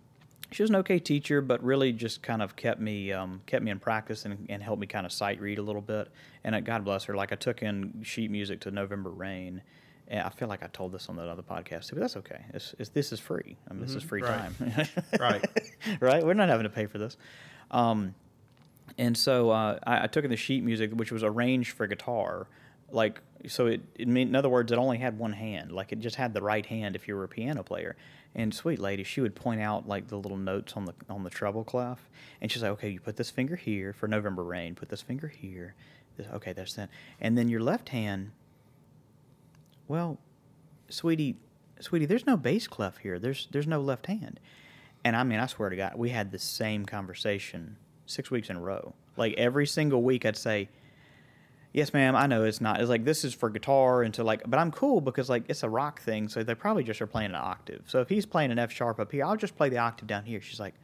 she 0.51 0.63
was 0.63 0.69
an 0.69 0.75
okay 0.77 0.99
teacher, 0.99 1.41
but 1.41 1.63
really 1.63 1.91
just 1.91 2.21
kind 2.21 2.41
of 2.41 2.55
kept 2.55 2.79
me 2.79 3.11
um, 3.11 3.41
kept 3.45 3.63
me 3.63 3.71
in 3.71 3.79
practice 3.79 4.25
and, 4.25 4.45
and 4.49 4.61
helped 4.63 4.79
me 4.79 4.87
kind 4.87 5.05
of 5.05 5.11
sight 5.11 5.39
read 5.41 5.57
a 5.57 5.61
little 5.61 5.81
bit. 5.81 6.09
And 6.43 6.55
uh, 6.55 6.59
God 6.59 6.83
bless 6.85 7.05
her, 7.05 7.15
like 7.15 7.31
I 7.31 7.35
took 7.35 7.61
in 7.63 8.01
sheet 8.03 8.29
music 8.31 8.59
to 8.61 8.71
November 8.71 9.09
Rain. 9.09 9.61
And 10.07 10.19
I 10.21 10.29
feel 10.29 10.47
like 10.47 10.61
I 10.61 10.67
told 10.67 10.91
this 10.91 11.09
on 11.09 11.15
that 11.15 11.27
other 11.27 11.41
podcast 11.41 11.87
too, 11.89 11.95
but 11.95 12.01
that's 12.01 12.15
okay. 12.17 12.45
It's, 12.53 12.75
it's, 12.77 12.89
this 12.89 13.11
is 13.11 13.19
free. 13.19 13.57
I 13.67 13.73
mean, 13.73 13.81
this 13.81 13.95
is 13.95 14.03
free 14.03 14.21
Right. 14.21 14.51
time. 14.59 14.87
Right. 15.19 15.43
right? 15.99 16.23
We're 16.23 16.35
not 16.35 16.47
having 16.47 16.65
to 16.65 16.69
pay 16.69 16.85
for 16.85 16.99
this. 16.99 17.17
Um, 17.71 18.13
and 18.99 19.17
so 19.17 19.49
uh, 19.49 19.79
I, 19.83 20.03
I 20.03 20.07
took 20.07 20.23
in 20.23 20.29
the 20.29 20.37
sheet 20.37 20.63
music, 20.63 20.91
which 20.91 21.11
was 21.11 21.23
arranged 21.23 21.71
for 21.71 21.87
guitar. 21.87 22.45
Like, 22.91 23.19
so 23.47 23.65
it, 23.65 23.81
it 23.95 24.07
mean, 24.07 24.27
in 24.27 24.35
other 24.35 24.47
words, 24.47 24.71
it 24.71 24.77
only 24.77 24.99
had 24.99 25.17
one 25.17 25.33
hand. 25.33 25.71
Like, 25.71 25.91
it 25.91 25.99
just 25.99 26.17
had 26.17 26.35
the 26.35 26.41
right 26.41 26.65
hand 26.67 26.95
if 26.95 27.07
you 27.07 27.15
were 27.15 27.23
a 27.23 27.27
piano 27.27 27.63
player. 27.63 27.95
And 28.35 28.53
sweet 28.53 28.79
lady, 28.79 29.03
she 29.03 29.21
would 29.21 29.33
point 29.33 29.61
out 29.61 29.87
like 29.87 30.09
the 30.09 30.17
little 30.17 30.37
notes 30.37 30.73
on 30.73 30.85
the 30.85 30.93
on 31.09 31.23
the 31.23 31.29
treble 31.29 31.63
clef, 31.63 32.09
and 32.41 32.51
she's 32.51 32.61
like, 32.61 32.71
"Okay, 32.71 32.89
you 32.89 32.99
put 32.99 33.15
this 33.15 33.31
finger 33.31 33.55
here 33.55 33.93
for 33.93 34.07
November 34.07 34.43
Rain. 34.43 34.75
Put 34.75 34.89
this 34.89 35.01
finger 35.01 35.29
here. 35.29 35.73
This, 36.17 36.27
okay, 36.33 36.51
that's 36.51 36.73
that. 36.73 36.89
And 37.21 37.37
then 37.37 37.47
your 37.47 37.61
left 37.61 37.89
hand. 37.89 38.31
Well, 39.87 40.19
sweetie, 40.89 41.37
sweetie, 41.79 42.05
there's 42.05 42.25
no 42.25 42.35
bass 42.35 42.67
clef 42.67 42.97
here. 42.97 43.19
There's 43.19 43.47
there's 43.51 43.67
no 43.67 43.79
left 43.79 44.07
hand. 44.07 44.39
And 45.05 45.15
I 45.15 45.23
mean, 45.23 45.39
I 45.39 45.45
swear 45.45 45.69
to 45.69 45.75
God, 45.75 45.93
we 45.95 46.09
had 46.09 46.31
the 46.31 46.39
same 46.39 46.85
conversation 46.85 47.77
six 48.05 48.31
weeks 48.31 48.49
in 48.49 48.57
a 48.57 48.59
row. 48.59 48.95
Like 49.17 49.33
every 49.35 49.67
single 49.67 50.01
week, 50.01 50.25
I'd 50.25 50.35
say, 50.35 50.67
"Yes, 51.75 51.93
ma'am. 51.93 52.15
I 52.15 52.25
know 52.25 52.45
it's 52.45 52.61
not. 52.61 52.79
It's 52.79 52.89
like 52.89 53.03
this 53.03 53.25
is 53.25 53.33
for 53.33 53.49
guitar 53.49 54.01
and 54.01 54.13
to 54.13 54.23
like, 54.23 54.43
but 54.47 54.57
I'm 54.57 54.71
cool 54.71 55.01
because 55.01 55.29
like 55.29 55.43
it's 55.49 55.61
a 55.61 55.69
rock 55.69 56.01
thing, 56.01 56.29
so 56.29 56.41
they 56.41 56.55
probably 56.55 56.85
just 56.85 57.01
are 57.01 57.07
playing 57.07 57.31
an 57.31 57.35
octave. 57.35 57.83
So 57.85 57.99
if 57.99 58.07
he's 58.07 58.25
playing 58.25 58.51
an 58.51 58.59
F 58.59 58.71
sharp 58.71 58.97
up 58.97 59.11
here, 59.11 59.25
I'll 59.25 59.35
just 59.35 59.57
play 59.57 59.67
the 59.67 59.79
octave 59.79 60.07
down 60.07 60.23
here." 60.23 60.39
She's 60.39 60.57
like, 60.57 60.75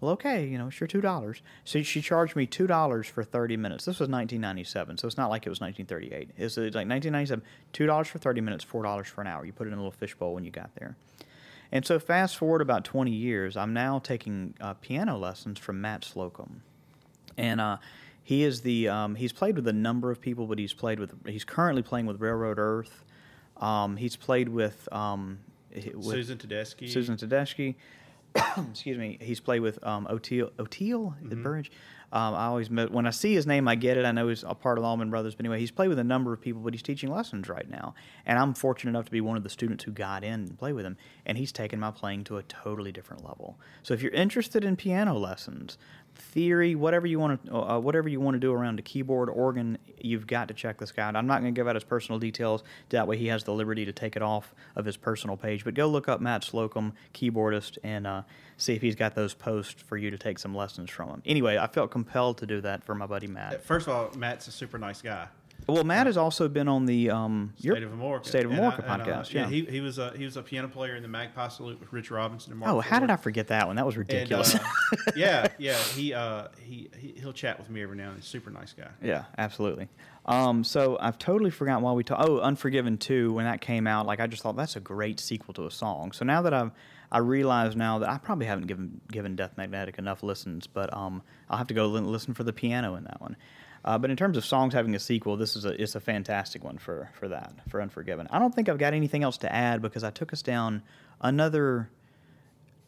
"Well, 0.00 0.10
okay, 0.14 0.44
you 0.44 0.58
know, 0.58 0.66
it's 0.66 0.80
your 0.80 0.88
two 0.88 1.00
dollars." 1.00 1.42
So 1.62 1.80
she 1.82 2.02
charged 2.02 2.34
me 2.34 2.44
two 2.44 2.66
dollars 2.66 3.06
for 3.06 3.22
thirty 3.22 3.56
minutes. 3.56 3.84
This 3.84 4.00
was 4.00 4.08
1997, 4.08 4.98
so 4.98 5.06
it's 5.06 5.16
not 5.16 5.30
like 5.30 5.46
it 5.46 5.48
was 5.48 5.60
1938. 5.60 6.30
It's 6.36 6.58
uh, 6.58 6.62
like 6.62 6.88
1997, 6.88 7.44
two 7.72 7.86
dollars 7.86 8.08
for 8.08 8.18
30 8.18 8.40
minutes, 8.40 8.64
four 8.64 8.82
dollars 8.82 9.06
for 9.06 9.20
an 9.20 9.28
hour. 9.28 9.44
You 9.46 9.52
put 9.52 9.68
it 9.68 9.70
in 9.70 9.74
a 9.74 9.80
little 9.80 9.92
fishbowl 9.92 10.34
when 10.34 10.42
you 10.42 10.50
got 10.50 10.74
there. 10.74 10.96
And 11.70 11.86
so 11.86 12.00
fast 12.00 12.36
forward 12.36 12.62
about 12.62 12.84
20 12.84 13.12
years, 13.12 13.56
I'm 13.56 13.72
now 13.72 14.00
taking 14.00 14.54
uh, 14.60 14.74
piano 14.74 15.16
lessons 15.16 15.60
from 15.60 15.80
Matt 15.80 16.04
Slocum, 16.04 16.62
and 17.38 17.60
uh, 17.60 17.76
he 18.26 18.42
is 18.42 18.62
the 18.62 18.88
um, 18.88 19.14
he's 19.14 19.32
played 19.32 19.54
with 19.54 19.68
a 19.68 19.72
number 19.72 20.10
of 20.10 20.20
people, 20.20 20.48
but 20.48 20.58
he's 20.58 20.72
played 20.72 20.98
with 20.98 21.14
he's 21.28 21.44
currently 21.44 21.80
playing 21.82 22.06
with 22.06 22.20
Railroad 22.20 22.58
Earth. 22.58 23.04
Um, 23.58 23.96
he's 23.96 24.16
played 24.16 24.48
with, 24.48 24.88
um, 24.90 25.38
with 25.72 26.04
Susan 26.04 26.36
Tedeschi. 26.36 26.90
Susan 26.92 27.16
Tedeschi. 27.16 27.76
Excuse 28.70 28.98
me. 28.98 29.16
He's 29.20 29.38
played 29.38 29.60
with 29.60 29.78
um, 29.86 30.08
Oteil. 30.10 30.50
Oteil, 30.58 31.14
Mm-hmm. 31.14 31.28
the 31.28 31.36
Burbridge. 31.36 31.70
Um, 32.12 32.34
I 32.34 32.46
always 32.46 32.68
when 32.68 33.06
I 33.06 33.10
see 33.10 33.32
his 33.34 33.46
name, 33.46 33.66
I 33.68 33.76
get 33.76 33.96
it. 33.96 34.04
I 34.04 34.10
know 34.12 34.28
he's 34.28 34.42
a 34.42 34.54
part 34.54 34.76
of 34.78 34.82
the 34.82 34.88
Allman 34.88 35.08
Brothers. 35.08 35.34
But 35.36 35.44
anyway, 35.46 35.60
he's 35.60 35.70
played 35.70 35.88
with 35.88 35.98
a 36.00 36.04
number 36.04 36.32
of 36.32 36.40
people, 36.40 36.60
but 36.62 36.74
he's 36.74 36.82
teaching 36.82 37.10
lessons 37.10 37.48
right 37.48 37.68
now. 37.70 37.94
And 38.26 38.38
I'm 38.38 38.54
fortunate 38.54 38.90
enough 38.90 39.06
to 39.06 39.10
be 39.12 39.20
one 39.20 39.36
of 39.36 39.42
the 39.44 39.48
students 39.50 39.84
who 39.84 39.92
got 39.92 40.24
in 40.24 40.32
and 40.34 40.58
play 40.58 40.72
with 40.72 40.84
him. 40.84 40.96
And 41.26 41.38
he's 41.38 41.52
taken 41.52 41.78
my 41.80 41.92
playing 41.92 42.24
to 42.24 42.36
a 42.38 42.42
totally 42.42 42.90
different 42.90 43.24
level. 43.24 43.58
So 43.82 43.94
if 43.94 44.02
you're 44.02 44.12
interested 44.12 44.64
in 44.64 44.76
piano 44.76 45.14
lessons, 45.14 45.78
theory, 46.16 46.74
whatever 46.74 47.06
you 47.06 47.18
want 47.18 47.44
to, 47.46 47.54
uh, 47.54 47.78
whatever 47.78 48.08
you 48.08 48.20
want 48.20 48.34
to 48.34 48.38
do 48.38 48.52
around 48.52 48.78
a 48.78 48.82
keyboard, 48.82 49.28
organ, 49.28 49.78
you've 49.98 50.26
got 50.26 50.48
to 50.48 50.54
check 50.54 50.78
this 50.78 50.92
guy 50.92 51.08
out. 51.08 51.16
I'm 51.16 51.26
not 51.26 51.40
going 51.40 51.54
to 51.54 51.58
give 51.58 51.68
out 51.68 51.76
his 51.76 51.84
personal 51.84 52.18
details. 52.18 52.62
That 52.90 53.06
way, 53.06 53.16
he 53.16 53.26
has 53.28 53.44
the 53.44 53.52
liberty 53.52 53.84
to 53.84 53.92
take 53.92 54.16
it 54.16 54.22
off 54.22 54.54
of 54.74 54.84
his 54.84 54.96
personal 54.96 55.36
page. 55.36 55.64
But 55.64 55.74
go 55.74 55.86
look 55.86 56.08
up 56.08 56.20
Matt 56.20 56.44
Slocum, 56.44 56.92
keyboardist, 57.14 57.78
and 57.82 58.06
uh, 58.06 58.22
see 58.56 58.74
if 58.74 58.82
he's 58.82 58.96
got 58.96 59.14
those 59.14 59.34
posts 59.34 59.82
for 59.82 59.96
you 59.96 60.10
to 60.10 60.18
take 60.18 60.38
some 60.38 60.54
lessons 60.54 60.90
from 60.90 61.10
him. 61.10 61.22
Anyway, 61.24 61.58
I 61.58 61.66
felt 61.66 61.90
compelled 61.90 62.38
to 62.38 62.46
do 62.46 62.60
that 62.62 62.84
for 62.84 62.94
my 62.94 63.06
buddy 63.06 63.26
Matt. 63.26 63.64
First 63.64 63.86
of 63.86 63.94
all, 63.94 64.10
Matt's 64.16 64.48
a 64.48 64.52
super 64.52 64.78
nice 64.78 65.02
guy. 65.02 65.28
Well, 65.68 65.82
Matt 65.82 66.06
has 66.06 66.16
also 66.16 66.48
been 66.48 66.68
on 66.68 66.86
the 66.86 67.10
um, 67.10 67.52
State 67.58 67.82
of 67.82 67.92
America. 67.92 68.28
State 68.28 68.44
of 68.44 68.50
And 68.52 68.60
America 68.60 68.84
I- 68.86 68.94
and, 68.94 69.02
uh, 69.02 69.06
podcast. 69.06 69.32
yeah. 69.32 69.48
he, 69.48 69.64
he 69.64 69.80
was 69.80 69.98
a 69.98 70.12
he 70.16 70.24
was 70.24 70.36
a 70.36 70.42
piano 70.42 70.68
player 70.68 70.94
in 70.94 71.02
the 71.02 71.08
Magpie 71.08 71.48
Salute 71.48 71.80
with 71.80 71.92
Rich 71.92 72.10
Robinson 72.12 72.52
and 72.52 72.60
Marc. 72.60 72.72
oh, 72.72 72.80
how 72.80 73.00
did 73.00 73.10
I 73.10 73.16
forget 73.16 73.48
that 73.48 73.66
one? 73.66 73.74
That 73.76 73.84
was 73.84 73.96
And, 73.96 74.08
ridiculous. 74.08 74.54
uh, 74.54 74.60
yeah, 75.16 75.48
yeah. 75.58 75.74
He 75.74 76.14
uh 76.14 76.48
he, 76.62 76.88
he 76.96 77.14
he'll 77.20 77.32
chat 77.32 77.58
with 77.58 77.68
me 77.68 77.82
every 77.82 77.96
now 77.96 78.08
and 78.08 78.16
then. 78.16 78.22
Super 78.22 78.50
nice 78.50 78.72
guy. 78.72 78.88
Yeah, 79.02 79.24
absolutely. 79.38 79.88
Um, 80.24 80.62
so 80.64 80.98
I've 81.00 81.18
totally 81.18 81.50
forgotten 81.50 81.82
why 81.82 81.92
we 81.92 82.04
talk. 82.04 82.18
Oh, 82.20 82.38
Unforgiven 82.40 82.96
two. 82.98 83.32
When 83.32 83.44
that 83.44 83.60
came 83.60 83.86
out, 83.86 84.06
like 84.06 84.20
I 84.20 84.26
just 84.28 84.42
thought 84.42 84.56
that's 84.56 84.76
a 84.76 84.80
great 84.80 85.18
sequel 85.20 85.52
to 85.54 85.66
a 85.66 85.70
song. 85.70 86.12
So 86.12 86.24
now 86.24 86.42
that 86.42 86.54
I've 86.54 86.70
I 87.10 87.18
realize 87.18 87.76
now 87.76 87.98
that 88.00 88.08
I 88.08 88.18
probably 88.18 88.46
haven't 88.46 88.66
given 88.66 89.00
given 89.10 89.34
Death 89.36 89.52
Magnetic 89.56 89.98
enough 89.98 90.22
listens, 90.22 90.66
but 90.66 90.92
um, 90.96 91.22
I'll 91.50 91.58
have 91.58 91.68
to 91.68 91.74
go 91.74 91.86
li- 91.86 92.00
listen 92.00 92.34
for 92.34 92.42
the 92.44 92.52
piano 92.52 92.94
in 92.96 93.04
that 93.04 93.20
one. 93.20 93.36
Uh, 93.86 93.96
but 93.96 94.10
in 94.10 94.16
terms 94.16 94.36
of 94.36 94.44
songs 94.44 94.74
having 94.74 94.94
a 94.96 94.98
sequel, 94.98 95.36
this 95.36 95.54
is 95.54 95.64
a 95.64 95.80
it's 95.80 95.94
a 95.94 96.00
fantastic 96.00 96.64
one 96.64 96.76
for 96.76 97.08
for 97.14 97.28
that 97.28 97.52
for 97.68 97.80
Unforgiven. 97.80 98.26
I 98.30 98.38
don't 98.38 98.54
think 98.54 98.68
I've 98.68 98.78
got 98.78 98.94
anything 98.94 99.22
else 99.22 99.38
to 99.38 99.52
add 99.52 99.80
because 99.80 100.02
I 100.02 100.10
took 100.10 100.32
us 100.32 100.42
down 100.42 100.82
another 101.20 101.88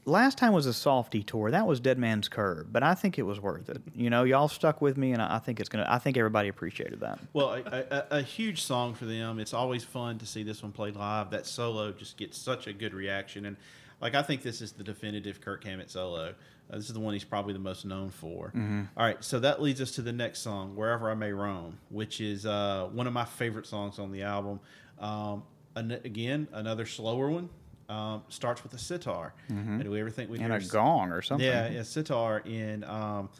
last 0.08 0.38
time 0.38 0.52
was 0.52 0.66
a 0.66 0.72
softy 0.72 1.22
tour. 1.22 1.50
That 1.50 1.66
was 1.66 1.80
Dead 1.80 1.98
Man's 1.98 2.28
Curve, 2.28 2.72
but 2.72 2.82
I 2.82 2.94
think 2.94 3.18
it 3.18 3.22
was 3.22 3.40
worth 3.40 3.68
it. 3.68 3.80
You 3.94 4.10
know, 4.10 4.24
y'all 4.24 4.48
stuck 4.48 4.80
with 4.80 4.96
me, 4.96 5.12
and 5.12 5.22
I 5.22 5.36
I 5.36 5.38
think 5.38 5.60
it's 5.60 5.68
gonna. 5.68 5.86
I 5.88 5.98
think 5.98 6.16
everybody 6.16 6.48
appreciated 6.48 7.00
that. 7.00 7.20
Well, 7.32 7.54
a, 7.54 7.60
a, 7.60 8.06
a 8.18 8.22
huge 8.22 8.62
song 8.62 8.94
for 8.94 9.04
them. 9.04 9.38
It's 9.38 9.54
always 9.54 9.84
fun 9.84 10.18
to 10.18 10.26
see 10.26 10.42
this 10.42 10.62
one 10.62 10.72
played 10.72 10.96
live. 10.96 11.30
That 11.30 11.46
solo 11.46 11.92
just 11.92 12.16
gets 12.16 12.36
such 12.36 12.66
a 12.66 12.72
good 12.72 12.94
reaction, 12.94 13.46
and 13.46 13.56
like 14.00 14.14
I 14.14 14.22
think 14.22 14.42
this 14.42 14.60
is 14.60 14.72
the 14.72 14.84
definitive 14.84 15.40
Kirk 15.40 15.62
Hammett 15.62 15.90
solo. 15.90 16.34
Uh, 16.70 16.76
this 16.76 16.86
is 16.88 16.92
the 16.94 17.00
one 17.00 17.14
he's 17.14 17.24
probably 17.24 17.52
the 17.54 17.58
most 17.58 17.84
known 17.86 18.10
for. 18.10 18.52
All 18.96 19.04
right, 19.04 19.22
so 19.24 19.38
that 19.40 19.62
leads 19.62 19.80
us 19.80 19.92
to 19.92 20.02
the 20.02 20.12
next 20.12 20.40
song, 20.40 20.76
"Wherever 20.76 21.10
I 21.10 21.14
May 21.14 21.32
Roam," 21.32 21.78
which 21.90 22.20
is 22.20 22.44
uh, 22.44 22.88
one 22.92 23.06
of 23.06 23.12
my 23.12 23.24
favorite 23.24 23.66
songs 23.66 23.98
on 23.98 24.12
the 24.12 24.22
album. 24.22 24.60
Um, 24.98 25.44
an, 25.76 25.92
again, 25.92 26.48
another 26.52 26.84
slower 26.86 27.30
one. 27.30 27.48
Um, 27.88 28.22
starts 28.28 28.62
with 28.62 28.74
a 28.74 28.78
sitar. 28.78 29.32
And 29.48 29.82
do 29.82 29.90
we 29.90 29.98
ever 30.00 30.10
think 30.10 30.28
we 30.28 30.38
And 30.40 30.52
a 30.52 30.60
gong 30.60 31.10
or 31.10 31.22
something. 31.22 31.46
yeah, 31.46 31.70
yeah, 31.70 31.82
sitar 31.84 32.40
in 32.44 32.84
um, 32.84 33.30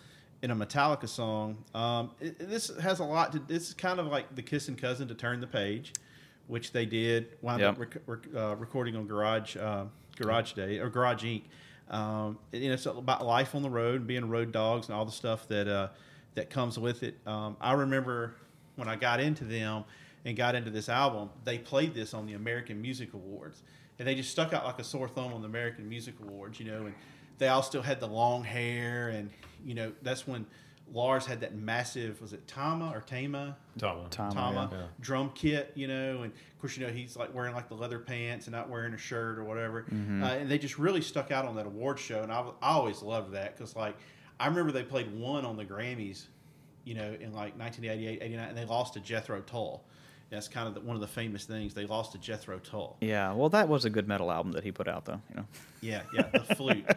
in 0.41 0.51
a 0.51 0.57
Metallica 0.57 1.07
song. 1.07 1.59
Um, 1.75 2.13
it, 2.21 2.39
this 2.39 2.75
has 2.79 3.01
a 3.01 3.05
lot 3.05 3.33
to. 3.33 3.41
This 3.41 3.69
is 3.69 3.75
kind 3.75 4.01
of 4.01 4.07
like 4.07 4.35
the 4.35 4.41
kissing 4.43 4.75
cousin 4.75 5.07
to 5.09 5.15
turn 5.15 5.41
the 5.41 5.47
page, 5.47 5.93
which 6.47 6.73
they 6.73 6.87
did. 6.87 7.29
Wound 7.43 7.61
up 7.69 7.79
rec- 7.79 7.99
rec- 8.07 8.35
uh, 8.35 8.57
recording 8.57 8.97
on 8.97 9.07
Garage 9.07 9.55
uh, 9.59 9.85
Garage 10.17 10.53
Day 10.53 10.79
or 10.79 10.89
Garage 10.89 11.25
Inc. 11.25 11.43
Um, 11.91 12.39
you 12.53 12.69
know, 12.69 12.75
it's 12.75 12.87
about 12.87 13.25
life 13.25 13.55
on 13.55 13.63
the 13.63 13.71
road, 13.71 13.97
and 13.97 14.07
being 14.07 14.29
road 14.29 14.53
dogs, 14.53 14.89
and 14.89 14.97
all 14.97 15.05
the 15.05 15.13
stuff 15.13 15.49
that 15.49 15.69
uh, 15.69 15.89
that 16.35 16.51
comes 16.51 16.79
with 16.79 17.03
it. 17.03 17.17
Um, 17.27 17.57
I 17.61 17.73
remember 17.73 18.35
when 18.77 18.89
I 18.89 18.97
got 18.97 19.21
into 19.21 19.45
them 19.45 19.85
and 20.25 20.37
got 20.37 20.55
into 20.55 20.71
this 20.71 20.89
album, 20.89 21.31
they 21.45 21.59
played 21.59 21.95
this 21.95 22.15
on 22.15 22.27
the 22.27 22.35
American 22.35 22.81
Music 22.81 23.15
Awards, 23.15 23.63
and 23.99 24.07
they 24.07 24.15
just 24.15 24.31
stuck 24.31 24.53
out 24.53 24.65
like 24.65 24.79
a 24.79 24.85
sore 24.85 25.09
thumb 25.09 25.33
on 25.33 25.43
the 25.43 25.49
American 25.49 25.89
Music 25.89 26.15
Awards, 26.23 26.61
you 26.61 26.67
know, 26.71 26.87
and 26.87 26.95
they 27.39 27.49
all 27.49 27.63
still 27.63 27.83
had 27.83 28.01
the 28.01 28.07
long 28.07 28.45
hair, 28.45 29.09
and 29.09 29.31
you 29.65 29.75
know, 29.75 29.93
that's 30.03 30.27
when 30.27 30.47
Lars 30.93 31.27
had 31.27 31.41
that 31.41 31.55
massive 31.55 32.21
was 32.21 32.33
it 32.33 32.47
Tama 32.47 32.91
or 32.95 33.01
Tama 33.01 33.57
Tama. 33.79 34.07
Tama, 34.11 34.35
Tama 34.35 34.69
yeah. 34.73 34.79
Yeah. 34.79 34.87
drum 35.01 35.31
kit, 35.35 35.73
you 35.75 35.87
know, 35.87 36.23
and 36.23 36.33
of 36.33 36.59
course, 36.61 36.77
you 36.77 36.87
know, 36.87 36.93
he's 36.93 37.17
like 37.17 37.35
wearing 37.35 37.55
like 37.55 37.69
the 37.69 37.75
leather 37.75 37.99
pants 37.99 38.47
and 38.47 38.55
not 38.55 38.69
wearing 38.69 38.95
a 38.95 38.99
shirt 38.99 39.39
or 39.39 39.45
whatever. 39.45 39.83
Mm-hmm. 39.83 40.23
Uh, 40.23 40.29
and 40.29 40.51
they 40.51 40.59
just 40.59 40.79
really 40.79 41.01
stuck 41.01 41.31
out 41.31 41.45
on 41.45 41.57
that 41.57 41.67
award 41.67 41.99
show. 41.99 42.23
And 42.23 42.33
I, 42.33 42.41
I 42.61 42.73
always 42.73 43.03
loved 43.03 43.33
that 43.33 43.57
because, 43.57 43.77
like, 43.77 43.97
I 44.41 44.47
remember 44.47 44.73
they 44.73 44.83
played 44.83 45.13
one 45.13 45.45
on 45.45 45.57
the 45.57 45.65
Grammys, 45.65 46.27
you 46.85 46.95
know, 46.95 47.17
in 47.21 47.33
like 47.33 47.59
1988, 47.59 48.23
89, 48.23 48.49
and 48.49 48.59
they 48.59 48.65
lost 48.65 48.95
to 48.95 49.01
Jethro 49.01 49.41
Tull. 49.43 49.85
That's 50.31 50.47
kind 50.47 50.69
of 50.69 50.75
the, 50.75 50.81
one 50.81 50.95
of 50.95 51.01
the 51.01 51.09
famous 51.09 51.45
things. 51.47 51.73
They 51.73 51.87
lost 51.87 52.13
to 52.13 52.19
Jethro 52.19 52.59
Tull. 52.59 52.99
Yeah, 53.01 53.33
well, 53.33 53.49
that 53.49 53.69
was 53.69 53.87
a 53.87 53.91
good 53.91 54.07
metal 54.07 54.31
album 54.31 54.53
that 54.53 54.63
he 54.63 54.73
put 54.73 54.87
out, 54.87 55.07
though. 55.07 55.21
You 55.31 55.37
know. 55.37 55.47
Yeah, 55.81 56.03
yeah, 56.13 56.29
the 56.33 56.55
flute. 56.55 56.85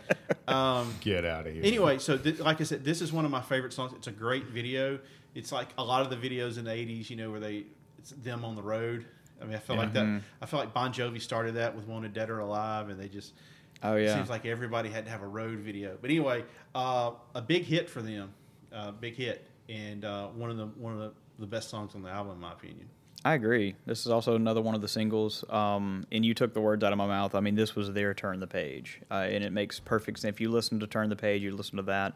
Um, 0.47 0.93
Get 0.99 1.23
out 1.23 1.47
of 1.47 1.53
here. 1.53 1.63
anyway, 1.63 1.97
so 1.97 2.17
th- 2.17 2.39
like 2.39 2.59
I 2.59 2.65
said, 2.65 2.83
this 2.83 2.99
is 2.99 3.13
one 3.13 3.23
of 3.23 3.31
my 3.31 3.39
favorite 3.39 3.71
songs. 3.71 3.93
It's 3.95 4.07
a 4.07 4.11
great 4.11 4.47
video. 4.47 4.99
It's 5.33 5.49
like 5.51 5.69
a 5.77 5.83
lot 5.83 6.01
of 6.01 6.09
the 6.09 6.17
videos 6.17 6.57
in 6.57 6.65
the 6.65 6.71
'80s, 6.71 7.09
you 7.09 7.15
know, 7.15 7.31
where 7.31 7.39
they 7.39 7.67
it's 7.99 8.11
them 8.11 8.43
on 8.43 8.55
the 8.55 8.61
road. 8.61 9.05
I 9.41 9.45
mean, 9.45 9.55
I 9.55 9.59
feel 9.59 9.77
like 9.77 9.93
that. 9.93 10.21
I 10.41 10.45
feel 10.45 10.59
like 10.59 10.73
Bon 10.73 10.91
Jovi 10.91 11.21
started 11.21 11.55
that 11.55 11.73
with 11.73 11.87
"Wanted 11.87 12.13
Dead 12.13 12.29
or 12.29 12.39
Alive," 12.39 12.89
and 12.89 12.99
they 12.99 13.07
just. 13.07 13.33
Oh, 13.81 13.95
it 13.95 14.05
yeah. 14.05 14.15
Seems 14.15 14.29
like 14.29 14.45
everybody 14.45 14.89
had 14.89 15.05
to 15.05 15.11
have 15.11 15.21
a 15.21 15.27
road 15.27 15.59
video. 15.59 15.97
But 16.01 16.09
anyway, 16.09 16.43
uh, 16.75 17.11
a 17.33 17.41
big 17.41 17.63
hit 17.63 17.89
for 17.89 18.01
them, 18.01 18.33
uh, 18.73 18.91
big 18.91 19.15
hit, 19.15 19.47
and 19.69 20.03
uh, 20.03 20.27
one 20.29 20.49
of 20.49 20.57
the 20.57 20.65
one 20.65 20.93
of 20.93 20.99
the, 20.99 21.13
the 21.39 21.47
best 21.47 21.69
songs 21.69 21.95
on 21.95 22.01
the 22.01 22.09
album, 22.09 22.33
in 22.33 22.39
my 22.39 22.51
opinion. 22.51 22.89
I 23.23 23.35
agree. 23.35 23.75
This 23.85 24.01
is 24.01 24.07
also 24.07 24.35
another 24.35 24.61
one 24.61 24.73
of 24.73 24.81
the 24.81 24.87
singles. 24.87 25.45
Um, 25.49 26.05
and 26.11 26.25
you 26.25 26.33
took 26.33 26.53
the 26.53 26.61
words 26.61 26.83
out 26.83 26.91
of 26.91 26.97
my 26.97 27.05
mouth. 27.05 27.35
I 27.35 27.39
mean, 27.39 27.55
this 27.55 27.75
was 27.75 27.93
their 27.93 28.13
Turn 28.13 28.39
the 28.39 28.47
Page. 28.47 28.99
Uh, 29.11 29.27
and 29.29 29.43
it 29.43 29.51
makes 29.51 29.79
perfect 29.79 30.19
sense. 30.19 30.33
If 30.33 30.41
you 30.41 30.49
listen 30.49 30.79
to 30.79 30.87
Turn 30.87 31.09
the 31.09 31.15
Page, 31.15 31.43
you 31.43 31.55
listen 31.55 31.77
to 31.77 31.83
that. 31.83 32.13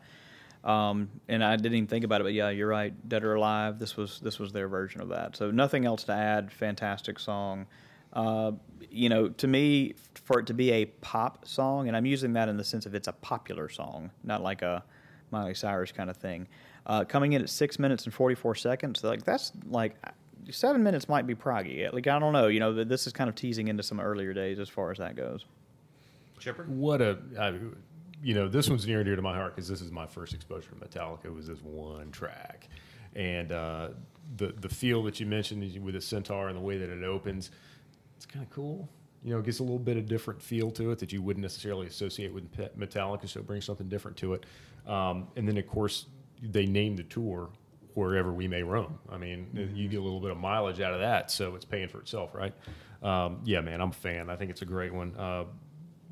Um, 0.63 1.09
and 1.27 1.43
I 1.43 1.55
didn't 1.55 1.75
even 1.75 1.87
think 1.87 2.05
about 2.05 2.21
it, 2.21 2.23
but 2.23 2.33
yeah, 2.33 2.49
you're 2.49 2.67
right. 2.67 2.93
Dead 3.07 3.23
or 3.23 3.35
Alive, 3.35 3.77
this 3.77 3.95
was 3.95 4.19
this 4.19 4.39
was 4.39 4.51
their 4.51 4.67
version 4.67 4.99
of 4.99 5.09
that. 5.09 5.35
So 5.37 5.51
nothing 5.51 5.85
else 5.85 6.05
to 6.05 6.13
add. 6.13 6.51
Fantastic 6.51 7.19
song. 7.19 7.67
Uh, 8.11 8.53
you 8.89 9.09
know, 9.09 9.29
to 9.29 9.47
me, 9.47 9.93
for 10.23 10.39
it 10.39 10.47
to 10.47 10.55
be 10.55 10.71
a 10.71 10.85
pop 10.85 11.47
song, 11.47 11.87
and 11.87 11.95
I'm 11.95 12.05
using 12.07 12.33
that 12.33 12.49
in 12.49 12.57
the 12.57 12.63
sense 12.63 12.87
of 12.87 12.95
it's 12.95 13.07
a 13.07 13.13
popular 13.13 13.69
song, 13.69 14.09
not 14.23 14.41
like 14.41 14.63
a 14.63 14.83
Miley 15.29 15.53
Cyrus 15.53 15.91
kind 15.91 16.09
of 16.09 16.17
thing. 16.17 16.47
Uh, 16.87 17.03
coming 17.03 17.33
in 17.33 17.41
at 17.43 17.49
six 17.49 17.77
minutes 17.77 18.05
and 18.05 18.13
44 18.13 18.55
seconds, 18.55 19.03
like 19.03 19.23
that's 19.23 19.51
like 19.67 19.95
seven 20.51 20.83
minutes 20.83 21.09
might 21.09 21.27
be 21.27 21.35
proggy. 21.35 21.91
Like 21.91 22.07
I 22.07 22.19
don't 22.19 22.33
know, 22.33 22.47
you 22.47 22.59
know, 22.59 22.83
this 22.83 23.07
is 23.07 23.13
kind 23.13 23.29
of 23.29 23.35
teasing 23.35 23.67
into 23.67 23.83
some 23.83 23.99
earlier 23.99 24.33
days 24.33 24.59
as 24.59 24.69
far 24.69 24.91
as 24.91 24.97
that 24.97 25.15
goes. 25.15 25.45
Chipper. 26.39 26.63
What 26.63 27.01
a, 27.01 27.17
I, 27.39 27.53
you 28.21 28.33
know, 28.33 28.47
this 28.47 28.69
one's 28.69 28.85
near 28.85 28.99
and 28.99 29.05
dear 29.05 29.15
to 29.15 29.21
my 29.21 29.35
heart 29.35 29.55
because 29.55 29.67
this 29.67 29.81
is 29.81 29.91
my 29.91 30.05
first 30.05 30.33
exposure 30.33 30.69
to 30.69 30.75
Metallica. 30.75 31.25
It 31.25 31.33
Was 31.33 31.47
this 31.47 31.61
one 31.61 32.11
track, 32.11 32.67
and 33.15 33.51
uh, 33.51 33.89
the 34.37 34.47
the 34.59 34.69
feel 34.69 35.03
that 35.03 35.19
you 35.19 35.25
mentioned 35.25 35.83
with 35.83 35.95
the 35.95 36.01
sitar 36.01 36.47
and 36.47 36.57
the 36.57 36.61
way 36.61 36.77
that 36.77 36.89
it 36.89 37.03
opens, 37.03 37.51
it's 38.17 38.25
kind 38.25 38.43
of 38.43 38.51
cool. 38.51 38.89
You 39.23 39.31
know, 39.31 39.39
it 39.39 39.45
gets 39.45 39.59
a 39.59 39.63
little 39.63 39.79
bit 39.79 39.97
of 39.97 40.07
different 40.07 40.41
feel 40.41 40.69
to 40.71 40.91
it 40.91 40.99
that 40.99 41.11
you 41.11 41.19
wouldn't 41.21 41.41
necessarily 41.41 41.87
associate 41.87 42.31
with 42.31 42.51
Metallica, 42.77 43.27
so 43.27 43.39
it 43.39 43.47
brings 43.47 43.65
something 43.65 43.89
different 43.89 44.17
to 44.17 44.35
it. 44.35 44.45
Um, 44.85 45.29
and 45.35 45.47
then, 45.47 45.57
of 45.57 45.65
course, 45.67 46.05
they 46.43 46.67
named 46.67 46.99
the 46.99 47.03
tour 47.03 47.49
wherever 47.95 48.31
we 48.31 48.47
may 48.47 48.61
roam. 48.63 48.99
I 49.09 49.17
mean, 49.17 49.71
you 49.73 49.87
get 49.89 49.99
a 49.99 50.03
little 50.03 50.19
bit 50.19 50.29
of 50.31 50.37
mileage 50.37 50.79
out 50.81 50.93
of 50.93 50.99
that, 50.99 51.31
so 51.31 51.55
it's 51.55 51.65
paying 51.65 51.87
for 51.87 51.99
itself, 51.99 52.35
right? 52.35 52.53
Um, 53.01 53.39
yeah, 53.43 53.61
man, 53.61 53.81
I'm 53.81 53.89
a 53.89 53.93
fan. 53.93 54.29
I 54.29 54.35
think 54.35 54.51
it's 54.51 54.61
a 54.61 54.65
great 54.65 54.93
one. 54.93 55.15
Uh, 55.17 55.45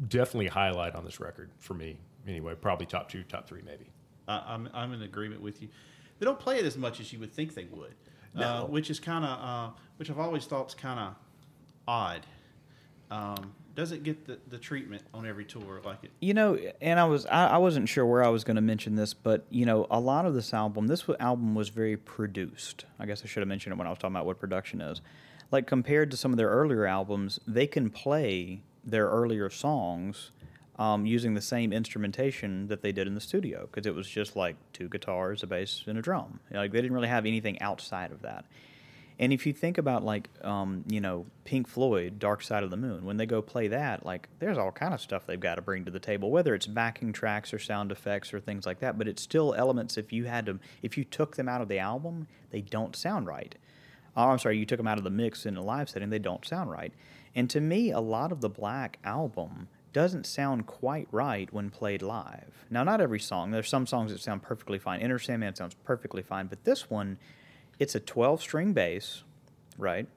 definitely 0.07 0.47
highlight 0.47 0.95
on 0.95 1.05
this 1.05 1.19
record 1.19 1.51
for 1.59 1.73
me. 1.75 1.97
Anyway, 2.27 2.55
probably 2.55 2.85
top 2.85 3.09
two, 3.09 3.23
top 3.23 3.47
three, 3.47 3.61
maybe. 3.63 3.85
I, 4.27 4.41
I'm 4.47 4.69
I'm 4.73 4.93
in 4.93 5.01
agreement 5.03 5.41
with 5.41 5.61
you. 5.61 5.67
They 6.19 6.25
don't 6.25 6.39
play 6.39 6.57
it 6.59 6.65
as 6.65 6.77
much 6.77 6.99
as 6.99 7.11
you 7.11 7.19
would 7.19 7.33
think 7.33 7.53
they 7.53 7.65
would, 7.65 7.95
uh, 8.35 8.39
No. 8.39 8.65
which 8.65 8.89
is 8.89 8.99
kind 8.99 9.25
of 9.25 9.39
uh, 9.39 9.73
which 9.97 10.09
I've 10.09 10.19
always 10.19 10.45
thought 10.45 10.67
is 10.69 10.75
kind 10.75 10.99
of 10.99 11.15
odd. 11.87 12.25
Um, 13.11 13.53
doesn't 13.75 14.03
get 14.03 14.25
the, 14.25 14.37
the 14.49 14.57
treatment 14.57 15.03
on 15.13 15.25
every 15.25 15.45
tour 15.45 15.81
like 15.83 16.03
it. 16.03 16.11
You 16.19 16.33
know, 16.33 16.57
and 16.81 16.99
I 16.99 17.05
was 17.05 17.25
I, 17.25 17.47
I 17.47 17.57
wasn't 17.57 17.89
sure 17.89 18.05
where 18.05 18.23
I 18.23 18.29
was 18.29 18.43
going 18.43 18.55
to 18.55 18.61
mention 18.61 18.95
this, 18.95 19.13
but 19.13 19.45
you 19.49 19.65
know, 19.65 19.87
a 19.89 19.99
lot 19.99 20.25
of 20.25 20.33
this 20.33 20.53
album, 20.53 20.87
this 20.87 21.05
album 21.19 21.55
was 21.55 21.69
very 21.69 21.97
produced. 21.97 22.85
I 22.99 23.05
guess 23.05 23.23
I 23.23 23.27
should 23.27 23.41
have 23.41 23.47
mentioned 23.47 23.73
it 23.73 23.77
when 23.77 23.87
I 23.87 23.89
was 23.89 23.99
talking 23.99 24.15
about 24.15 24.25
what 24.25 24.39
production 24.39 24.81
is. 24.81 25.01
Like 25.51 25.67
compared 25.67 26.11
to 26.11 26.17
some 26.17 26.31
of 26.31 26.37
their 26.37 26.49
earlier 26.49 26.85
albums, 26.85 27.39
they 27.47 27.67
can 27.67 27.89
play 27.89 28.61
their 28.83 29.07
earlier 29.07 29.49
songs 29.49 30.31
um, 30.77 31.05
using 31.05 31.33
the 31.33 31.41
same 31.41 31.71
instrumentation 31.71 32.67
that 32.67 32.81
they 32.81 32.91
did 32.91 33.07
in 33.07 33.13
the 33.13 33.21
studio 33.21 33.67
because 33.71 33.85
it 33.85 33.93
was 33.93 34.07
just 34.07 34.35
like 34.35 34.55
two 34.73 34.89
guitars, 34.89 35.43
a 35.43 35.47
bass, 35.47 35.83
and 35.87 35.97
a 35.97 36.01
drum. 36.01 36.39
Like 36.51 36.71
they 36.71 36.81
didn't 36.81 36.93
really 36.93 37.07
have 37.07 37.25
anything 37.25 37.61
outside 37.61 38.11
of 38.11 38.21
that. 38.23 38.45
And 39.19 39.31
if 39.31 39.45
you 39.45 39.53
think 39.53 39.77
about 39.77 40.03
like 40.03 40.29
um, 40.43 40.83
you 40.87 41.01
know 41.01 41.25
Pink 41.45 41.67
Floyd, 41.67 42.19
Dark 42.19 42.41
Side 42.41 42.63
of 42.63 42.69
the 42.69 42.77
Moon, 42.77 43.05
when 43.05 43.17
they 43.17 43.25
go 43.25 43.41
play 43.41 43.67
that, 43.67 44.05
like 44.05 44.29
there's 44.39 44.57
all 44.57 44.71
kind 44.71 44.93
of 44.93 45.01
stuff 45.01 45.25
they've 45.25 45.39
got 45.39 45.55
to 45.55 45.61
bring 45.61 45.85
to 45.85 45.91
the 45.91 45.99
table, 45.99 46.31
whether 46.31 46.55
it's 46.55 46.67
backing 46.67 47.13
tracks 47.13 47.53
or 47.53 47.59
sound 47.59 47.91
effects 47.91 48.33
or 48.33 48.39
things 48.39 48.65
like 48.65 48.79
that. 48.79 48.97
But 48.97 49.07
it's 49.07 49.21
still 49.21 49.53
elements. 49.53 49.97
If 49.97 50.11
you 50.11 50.25
had 50.25 50.45
to, 50.47 50.59
if 50.81 50.97
you 50.97 51.03
took 51.03 51.35
them 51.35 51.47
out 51.47 51.61
of 51.61 51.67
the 51.67 51.79
album, 51.79 52.27
they 52.51 52.61
don't 52.61 52.95
sound 52.95 53.27
right. 53.27 53.55
Oh, 54.15 54.29
I'm 54.29 54.39
sorry, 54.39 54.57
you 54.57 54.65
took 54.65 54.77
them 54.77 54.87
out 54.87 54.99
of 54.99 55.03
the 55.03 55.09
mix 55.09 55.45
in 55.45 55.57
a 55.57 55.63
live 55.63 55.89
setting, 55.89 56.09
they 56.09 56.19
don't 56.19 56.45
sound 56.45 56.69
right. 56.69 56.93
And 57.35 57.49
to 57.49 57.59
me, 57.59 57.91
a 57.91 57.99
lot 57.99 58.31
of 58.31 58.41
the 58.41 58.49
Black 58.49 58.99
album 59.03 59.67
doesn't 59.91 60.25
sound 60.25 60.65
quite 60.65 61.07
right 61.11 61.51
when 61.53 61.69
played 61.69 62.01
live. 62.01 62.65
Now, 62.69 62.83
not 62.83 63.01
every 63.01 63.19
song. 63.19 63.51
There's 63.51 63.69
some 63.69 63.87
songs 63.87 64.11
that 64.11 64.19
sound 64.19 64.41
perfectly 64.41 64.79
fine. 64.79 64.99
Enter 65.01 65.19
Sandman 65.19 65.55
sounds 65.55 65.75
perfectly 65.83 66.23
fine, 66.23 66.47
but 66.47 66.63
this 66.63 66.89
one, 66.89 67.17
it's 67.79 67.95
a 67.95 67.99
12 67.99 68.41
string 68.41 68.73
bass, 68.73 69.23
right? 69.77 70.07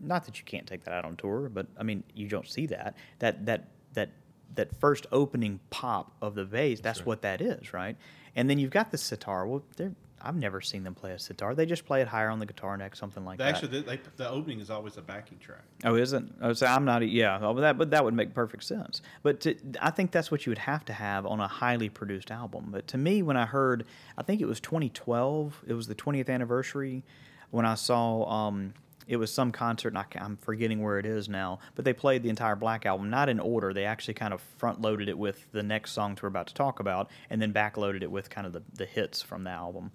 Not 0.00 0.26
that 0.26 0.38
you 0.38 0.44
can't 0.44 0.66
take 0.66 0.84
that 0.84 0.94
out 0.94 1.04
on 1.04 1.16
tour, 1.16 1.48
but 1.48 1.66
I 1.78 1.82
mean, 1.82 2.04
you 2.14 2.28
don't 2.28 2.48
see 2.48 2.66
that. 2.66 2.94
That 3.18 3.46
that 3.46 3.68
that 3.94 4.10
that 4.54 4.78
first 4.80 5.06
opening 5.12 5.60
pop 5.70 6.12
of 6.22 6.34
the 6.34 6.44
bass, 6.44 6.80
that's 6.80 7.04
what 7.04 7.22
that 7.22 7.40
is, 7.40 7.72
right? 7.72 7.96
And 8.36 8.48
then 8.48 8.58
you've 8.58 8.70
got 8.70 8.90
the 8.90 8.98
sitar. 8.98 9.46
Well, 9.46 9.64
they're 9.76 9.94
I've 10.20 10.36
never 10.36 10.60
seen 10.60 10.84
them 10.84 10.94
play 10.94 11.12
a 11.12 11.18
sitar. 11.18 11.54
They 11.54 11.66
just 11.66 11.84
play 11.84 12.00
it 12.00 12.08
higher 12.08 12.28
on 12.28 12.38
the 12.38 12.46
guitar 12.46 12.76
neck, 12.76 12.96
something 12.96 13.24
like 13.24 13.38
They 13.38 13.44
that. 13.44 13.54
actually, 13.54 13.80
they, 13.82 14.00
the 14.16 14.28
opening 14.28 14.60
is 14.60 14.70
always 14.70 14.96
a 14.96 15.02
backing 15.02 15.38
track. 15.38 15.62
Oh, 15.84 15.94
isn't? 15.96 16.34
Oh, 16.42 16.52
so 16.52 16.66
I'm 16.66 16.84
not. 16.84 17.06
Yeah, 17.08 17.38
oh, 17.40 17.54
but 17.54 17.60
that 17.60 17.78
but 17.78 17.90
that 17.90 18.04
would 18.04 18.14
make 18.14 18.34
perfect 18.34 18.64
sense. 18.64 19.02
But 19.22 19.40
to, 19.40 19.54
I 19.80 19.90
think 19.90 20.10
that's 20.10 20.30
what 20.30 20.46
you 20.46 20.50
would 20.50 20.58
have 20.58 20.84
to 20.86 20.92
have 20.92 21.26
on 21.26 21.40
a 21.40 21.48
highly 21.48 21.88
produced 21.88 22.30
album. 22.30 22.68
But 22.70 22.86
to 22.88 22.98
me, 22.98 23.22
when 23.22 23.36
I 23.36 23.46
heard, 23.46 23.84
I 24.16 24.22
think 24.22 24.40
it 24.40 24.46
was 24.46 24.60
2012. 24.60 25.64
It 25.66 25.74
was 25.74 25.86
the 25.86 25.94
20th 25.94 26.28
anniversary 26.28 27.04
when 27.50 27.64
I 27.64 27.74
saw. 27.74 28.24
Um, 28.30 28.74
it 29.08 29.16
was 29.16 29.32
some 29.32 29.50
concert, 29.50 29.88
and 29.88 29.98
I, 29.98 30.04
I'm 30.16 30.36
forgetting 30.36 30.82
where 30.82 30.98
it 30.98 31.06
is 31.06 31.28
now. 31.28 31.60
But 31.74 31.86
they 31.86 31.94
played 31.94 32.22
the 32.22 32.28
entire 32.28 32.54
Black 32.54 32.84
album, 32.84 33.08
not 33.08 33.30
in 33.30 33.40
order. 33.40 33.72
They 33.72 33.86
actually 33.86 34.14
kind 34.14 34.34
of 34.34 34.42
front 34.58 34.82
loaded 34.82 35.08
it 35.08 35.18
with 35.18 35.50
the 35.50 35.62
next 35.62 35.92
songs 35.92 36.22
we're 36.22 36.28
about 36.28 36.46
to 36.48 36.54
talk 36.54 36.78
about, 36.78 37.10
and 37.30 37.40
then 37.40 37.50
back 37.50 37.78
loaded 37.78 38.02
it 38.02 38.10
with 38.10 38.28
kind 38.28 38.46
of 38.46 38.52
the, 38.52 38.62
the 38.74 38.84
hits 38.84 39.22
from 39.22 39.44
the 39.44 39.50
album. 39.50 39.90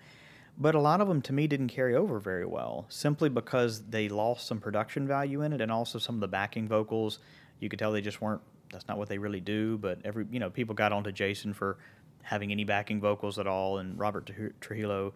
But 0.57 0.75
a 0.75 0.79
lot 0.79 0.99
of 0.99 1.07
them 1.07 1.21
to 1.23 1.33
me 1.33 1.47
didn't 1.47 1.69
carry 1.69 1.95
over 1.95 2.19
very 2.19 2.45
well, 2.45 2.85
simply 2.89 3.29
because 3.29 3.83
they 3.83 4.09
lost 4.09 4.47
some 4.47 4.59
production 4.59 5.07
value 5.07 5.41
in 5.41 5.53
it, 5.53 5.61
and 5.61 5.71
also 5.71 5.99
some 5.99 6.15
of 6.15 6.21
the 6.21 6.27
backing 6.27 6.67
vocals. 6.67 7.19
You 7.59 7.69
could 7.69 7.79
tell 7.79 7.91
they 7.91 8.01
just 8.01 8.21
weren't. 8.21 8.41
That's 8.71 8.87
not 8.87 8.97
what 8.97 9.09
they 9.09 9.19
really 9.19 9.41
do. 9.41 9.77
But 9.77 9.99
every 10.03 10.25
you 10.31 10.39
know, 10.39 10.49
people 10.49 10.73
got 10.73 10.91
onto 10.91 11.11
Jason 11.11 11.53
for 11.53 11.77
having 12.23 12.51
any 12.51 12.63
backing 12.63 12.99
vocals 12.99 13.37
at 13.37 13.45
all, 13.45 13.77
and 13.77 13.97
Robert 13.99 14.25
Trujillo- 14.25 14.53
Trujillo, 14.59 15.13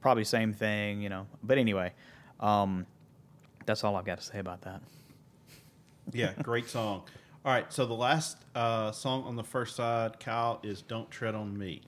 probably 0.00 0.24
same 0.24 0.54
thing. 0.54 1.02
You 1.02 1.10
know. 1.10 1.26
But 1.42 1.58
anyway, 1.58 1.92
um, 2.40 2.86
that's 3.66 3.84
all 3.84 3.96
I've 3.96 4.04
got 4.04 4.18
to 4.18 4.24
say 4.24 4.38
about 4.38 4.62
that. 4.62 4.80
Yeah, 6.12 6.32
great 6.42 6.68
song. 6.68 7.02
All 7.44 7.52
right, 7.52 7.72
so 7.72 7.86
the 7.86 7.94
last 7.94 8.38
uh, 8.54 8.90
song 8.92 9.24
on 9.24 9.36
the 9.36 9.44
first 9.44 9.76
side, 9.76 10.18
Kyle, 10.18 10.60
is 10.62 10.82
"Don't 10.82 11.10
Tread 11.10 11.34
on 11.34 11.56
Me." 11.56 11.82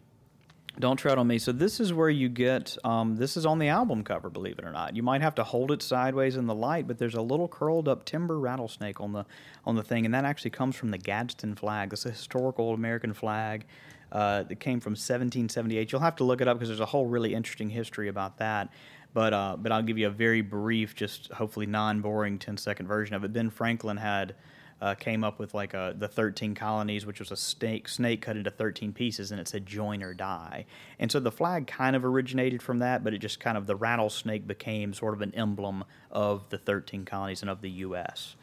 Don't 0.78 0.96
tread 0.96 1.18
on 1.18 1.26
me. 1.26 1.38
So 1.38 1.50
this 1.50 1.80
is 1.80 1.92
where 1.92 2.08
you 2.08 2.28
get. 2.28 2.76
Um, 2.84 3.16
this 3.16 3.36
is 3.36 3.44
on 3.44 3.58
the 3.58 3.66
album 3.66 4.04
cover, 4.04 4.30
believe 4.30 4.60
it 4.60 4.64
or 4.64 4.70
not. 4.70 4.94
You 4.94 5.02
might 5.02 5.22
have 5.22 5.34
to 5.36 5.44
hold 5.44 5.72
it 5.72 5.82
sideways 5.82 6.36
in 6.36 6.46
the 6.46 6.54
light, 6.54 6.86
but 6.86 6.98
there's 6.98 7.16
a 7.16 7.22
little 7.22 7.48
curled 7.48 7.88
up 7.88 8.04
timber 8.04 8.38
rattlesnake 8.38 9.00
on 9.00 9.12
the 9.12 9.24
on 9.64 9.74
the 9.74 9.82
thing, 9.82 10.04
and 10.04 10.14
that 10.14 10.24
actually 10.24 10.50
comes 10.50 10.76
from 10.76 10.90
the 10.92 10.98
Gadsden 10.98 11.56
flag. 11.56 11.90
This 11.90 12.00
is 12.00 12.06
a 12.06 12.10
historical 12.10 12.74
American 12.74 13.12
flag 13.12 13.66
uh, 14.12 14.44
that 14.44 14.60
came 14.60 14.78
from 14.78 14.92
1778. 14.92 15.90
You'll 15.90 16.00
have 16.00 16.16
to 16.16 16.24
look 16.24 16.40
it 16.40 16.46
up 16.46 16.58
because 16.58 16.68
there's 16.68 16.80
a 16.80 16.86
whole 16.86 17.06
really 17.06 17.34
interesting 17.34 17.70
history 17.70 18.08
about 18.08 18.38
that. 18.38 18.68
But 19.14 19.32
uh, 19.32 19.56
but 19.58 19.72
I'll 19.72 19.82
give 19.82 19.98
you 19.98 20.06
a 20.06 20.10
very 20.10 20.42
brief, 20.42 20.94
just 20.94 21.32
hopefully 21.32 21.66
non-boring 21.66 22.38
10-second 22.38 22.86
version 22.86 23.14
of 23.16 23.24
it. 23.24 23.32
Ben 23.32 23.50
Franklin 23.50 23.96
had 23.96 24.34
uh, 24.80 24.94
came 24.94 25.24
up 25.24 25.38
with 25.38 25.54
like 25.54 25.74
a, 25.74 25.94
the 25.96 26.08
13 26.08 26.54
colonies, 26.54 27.04
which 27.04 27.18
was 27.18 27.30
a 27.30 27.36
snake, 27.36 27.88
snake 27.88 28.22
cut 28.22 28.36
into 28.36 28.50
13 28.50 28.92
pieces, 28.92 29.32
and 29.32 29.40
it 29.40 29.48
said 29.48 29.66
join 29.66 30.02
or 30.02 30.14
die. 30.14 30.66
And 30.98 31.10
so 31.10 31.20
the 31.20 31.32
flag 31.32 31.66
kind 31.66 31.96
of 31.96 32.04
originated 32.04 32.62
from 32.62 32.78
that, 32.78 33.02
but 33.02 33.12
it 33.12 33.18
just 33.18 33.40
kind 33.40 33.56
of, 33.56 33.66
the 33.66 33.76
rattlesnake 33.76 34.46
became 34.46 34.94
sort 34.94 35.14
of 35.14 35.22
an 35.22 35.34
emblem 35.34 35.84
of 36.10 36.48
the 36.50 36.58
13 36.58 37.04
colonies 37.04 37.42
and 37.42 37.50
of 37.50 37.60
the 37.60 37.70
U.S. 37.70 38.36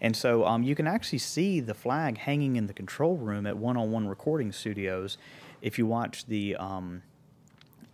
And 0.00 0.16
so 0.16 0.46
um, 0.46 0.62
you 0.62 0.74
can 0.74 0.86
actually 0.86 1.18
see 1.18 1.60
the 1.60 1.74
flag 1.74 2.18
hanging 2.18 2.56
in 2.56 2.66
the 2.66 2.72
control 2.72 3.16
room 3.16 3.46
at 3.46 3.56
one 3.56 3.76
on 3.76 3.90
one 3.90 4.06
recording 4.06 4.52
studios 4.52 5.18
if 5.60 5.78
you 5.78 5.86
watch 5.86 6.26
the. 6.26 6.56
Um, 6.56 7.02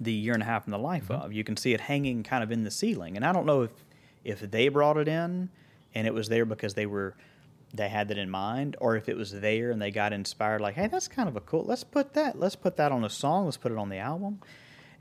the 0.00 0.12
year 0.12 0.34
and 0.34 0.42
a 0.42 0.46
half 0.46 0.66
in 0.66 0.70
the 0.70 0.78
life 0.78 1.10
of. 1.10 1.32
You 1.32 1.44
can 1.44 1.56
see 1.56 1.72
it 1.72 1.80
hanging 1.80 2.22
kind 2.22 2.42
of 2.42 2.52
in 2.52 2.64
the 2.64 2.70
ceiling, 2.70 3.16
and 3.16 3.24
I 3.24 3.32
don't 3.32 3.46
know 3.46 3.62
if 3.62 3.72
if 4.24 4.40
they 4.40 4.68
brought 4.68 4.96
it 4.96 5.06
in 5.06 5.50
and 5.94 6.06
it 6.06 6.12
was 6.12 6.28
there 6.28 6.44
because 6.44 6.74
they 6.74 6.86
were 6.86 7.14
they 7.74 7.88
had 7.88 8.08
that 8.08 8.18
in 8.18 8.30
mind, 8.30 8.76
or 8.80 8.96
if 8.96 9.08
it 9.08 9.16
was 9.16 9.32
there 9.32 9.70
and 9.70 9.80
they 9.80 9.90
got 9.90 10.12
inspired, 10.12 10.60
like, 10.60 10.74
hey, 10.74 10.86
that's 10.86 11.08
kind 11.08 11.28
of 11.28 11.36
a 11.36 11.40
cool. 11.40 11.64
Let's 11.64 11.84
put 11.84 12.14
that. 12.14 12.38
Let's 12.38 12.56
put 12.56 12.76
that 12.76 12.92
on 12.92 13.04
a 13.04 13.10
song. 13.10 13.44
Let's 13.44 13.56
put 13.56 13.72
it 13.72 13.78
on 13.78 13.88
the 13.88 13.98
album. 13.98 14.40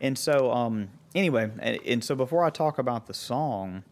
And 0.01 0.17
so, 0.17 0.51
um, 0.51 0.89
anyway, 1.13 1.49
and, 1.59 1.79
and 1.85 2.03
so 2.03 2.15
before 2.15 2.43
I 2.43 2.49
talk 2.49 2.77
about 2.77 3.07
the 3.07 3.13
song, 3.13 3.83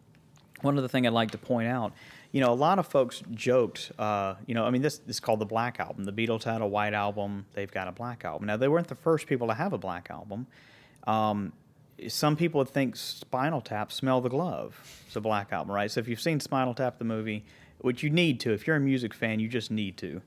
one 0.62 0.78
other 0.78 0.88
thing 0.88 1.08
I'd 1.08 1.14
like 1.14 1.32
to 1.32 1.38
point 1.38 1.68
out, 1.68 1.94
you 2.32 2.42
know, 2.42 2.52
a 2.52 2.56
lot 2.56 2.80
of 2.80 2.88
folks 2.88 3.22
joked, 3.32 3.92
uh, 4.00 4.36
you 4.48 4.56
know, 4.56 4.66
I 4.66 4.70
mean, 4.70 4.82
this, 4.82 4.98
this 4.98 5.18
is 5.18 5.20
called 5.20 5.40
the 5.40 5.46
Black 5.46 5.80
Album. 5.80 6.04
The 6.04 6.12
Beatles 6.12 6.44
had 6.44 6.62
a 6.62 6.68
white 6.68 6.94
album, 6.94 7.46
they've 7.54 7.72
got 7.72 7.88
a 7.88 7.92
black 7.92 8.26
album. 8.26 8.48
Now, 8.48 8.58
they 8.58 8.68
weren't 8.68 8.88
the 8.88 8.96
first 8.96 9.28
people 9.28 9.48
to 9.48 9.54
have 9.54 9.72
a 9.72 9.78
black 9.78 10.10
album. 10.10 10.48
Um, 11.06 11.54
some 12.08 12.36
people 12.36 12.60
would 12.60 12.70
think 12.70 12.96
Spinal 12.96 13.62
Tap, 13.62 13.92
Smell 13.92 14.22
the 14.22 14.30
Glove, 14.30 15.04
is 15.08 15.16
a 15.16 15.22
black 15.22 15.54
album, 15.54 15.74
right? 15.74 15.90
So 15.90 16.00
if 16.00 16.08
you've 16.08 16.22
seen 16.22 16.40
Spinal 16.40 16.74
Tap, 16.74 16.98
the 16.98 17.06
movie, 17.06 17.46
which 17.80 18.04
you 18.04 18.10
need 18.10 18.40
to, 18.42 18.54
if 18.54 18.66
you're 18.68 18.76
a 18.76 18.82
music 18.82 19.14
fan, 19.14 19.40
you 19.40 19.48
just 19.48 19.72
need 19.72 19.98
to, 19.98 20.22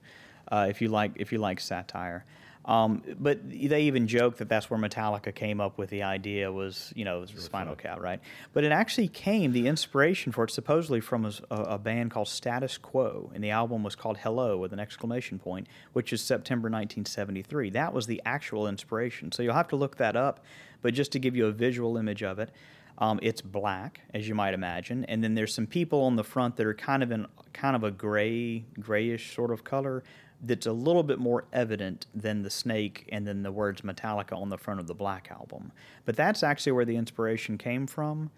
uh, 0.51 0.66
if 0.69 0.81
you 0.81 0.89
like 0.89 1.12
if 1.16 1.32
you 1.32 1.39
like 1.39 1.61
satire. 1.61 2.24
Um, 2.66 3.02
but 3.20 3.48
they 3.48 3.82
even 3.82 4.09
joke 4.09 4.38
that 4.38 4.48
that's 4.48 4.68
where 4.68 4.78
Metallica 4.78 5.32
came 5.32 5.60
up 5.60 5.78
with 5.78 5.88
the 5.88 6.02
idea 6.02 6.51
was, 6.51 6.93
you 6.97 7.05
know, 7.05 7.24
Spinal 7.24 7.76
Tap, 7.76 8.01
right? 8.01 8.20
But 8.52 8.64
it 8.64 8.72
actually 8.72 9.06
came, 9.06 9.52
the 9.52 9.68
inspiration 9.68 10.32
for 10.32 10.44
it 10.44 10.51
supposedly 10.51 11.01
from 11.01 11.24
a, 11.26 11.32
a 11.51 11.78
band 11.78 12.10
called 12.10 12.26
Status 12.26 12.76
Quo, 12.76 13.30
and 13.34 13.43
the 13.43 13.51
album 13.51 13.84
was 13.84 13.94
called 13.94 14.18
Hello 14.18 14.56
with 14.56 14.72
an 14.72 14.80
exclamation 14.80 15.38
point, 15.38 15.68
which 15.93 16.12
is 16.12 16.20
September 16.20 16.66
1973. 16.66 17.70
That 17.70 17.94
was 17.94 18.06
the 18.06 18.20
actual 18.26 18.66
inspiration. 18.66 19.30
So 19.30 19.44
you'll 19.44 19.55
have 19.55 19.68
to 19.68 19.76
look 19.76 19.97
that 19.98 20.16
up, 20.16 20.40
but 20.82 20.93
just 20.93 21.12
to 21.12 21.20
give 21.20 21.36
you 21.36 21.47
a 21.47 21.52
visual 21.52 21.97
image 21.97 22.24
of 22.24 22.40
it, 22.40 22.51
um, 22.98 23.20
it's 23.22 23.43
black, 23.43 24.01
as 24.12 24.26
you 24.26 24.34
might 24.34 24.55
imagine, 24.55 25.05
and 25.05 25.22
then 25.22 25.34
there's 25.34 25.55
some 25.55 25.66
people 25.66 26.02
on 26.05 26.16
the 26.16 26.24
front 26.24 26.56
that 26.56 26.66
are 26.66 26.74
kind 26.74 27.02
of 27.02 27.12
in 27.12 27.26
kind 27.52 27.76
of 27.76 27.84
a 27.84 27.90
gray, 27.90 28.64
grayish 28.80 29.34
sort 29.34 29.51
of 29.51 29.64
color 29.64 30.02
that's 30.42 30.66
a 30.66 30.72
little 30.72 31.02
bit 31.02 31.18
more 31.18 31.44
evident 31.52 32.06
than 32.14 32.42
the 32.42 32.50
snake 32.50 33.08
and 33.10 33.26
then 33.26 33.42
the 33.42 33.52
words 33.52 33.80
Metallica 33.80 34.36
on 34.36 34.50
the 34.50 34.58
front 34.58 34.80
of 34.80 34.86
the 34.86 34.94
Black 34.94 35.28
album. 35.30 35.72
But 36.04 36.16
that's 36.16 36.42
actually 36.42 36.72
where 36.72 36.84
the 36.84 36.96
inspiration 36.96 37.58
came 37.58 37.86
from. 37.86 38.30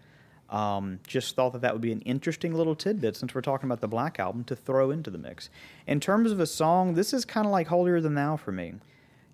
Um, 0.49 0.99
just 1.05 1.35
thought 1.35 1.53
that 1.53 1.61
that 1.61 1.73
would 1.73 1.81
be 1.81 1.91
an 1.91 2.01
interesting 2.01 2.55
little 2.55 2.75
tidbit 2.75 3.15
since 3.15 3.35
we're 3.35 3.41
talking 3.41 3.67
about 3.67 3.81
the 3.81 3.87
Black 3.87 4.19
album 4.19 4.43
to 4.45 4.55
throw 4.55 4.89
into 4.89 5.11
the 5.11 5.17
mix. 5.17 5.49
In 5.85 5.99
terms 5.99 6.31
of 6.31 6.39
a 6.39 6.47
song, 6.47 6.95
this 6.95 7.13
is 7.13 7.23
kind 7.23 7.45
of 7.45 7.51
like 7.51 7.67
Holier 7.67 8.01
Than 8.01 8.15
Thou 8.15 8.35
for 8.35 8.51
me. 8.51 8.73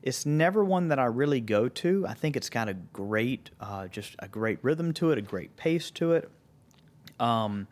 It's 0.01 0.25
never 0.25 0.63
one 0.63 0.89
that 0.89 0.99
I 0.99 1.05
really 1.05 1.39
go 1.39 1.69
to. 1.69 2.05
I 2.07 2.13
think 2.13 2.35
it's 2.35 2.49
got 2.49 2.67
a 2.67 2.73
great, 2.73 3.49
uh, 3.59 3.87
just 3.87 4.15
a 4.19 4.27
great 4.27 4.59
rhythm 4.61 4.93
to 4.95 5.11
it, 5.11 5.17
a 5.17 5.21
great 5.21 5.55
pace 5.55 5.89
to 5.91 6.11
it. 6.13 6.29
Um, 7.19 7.67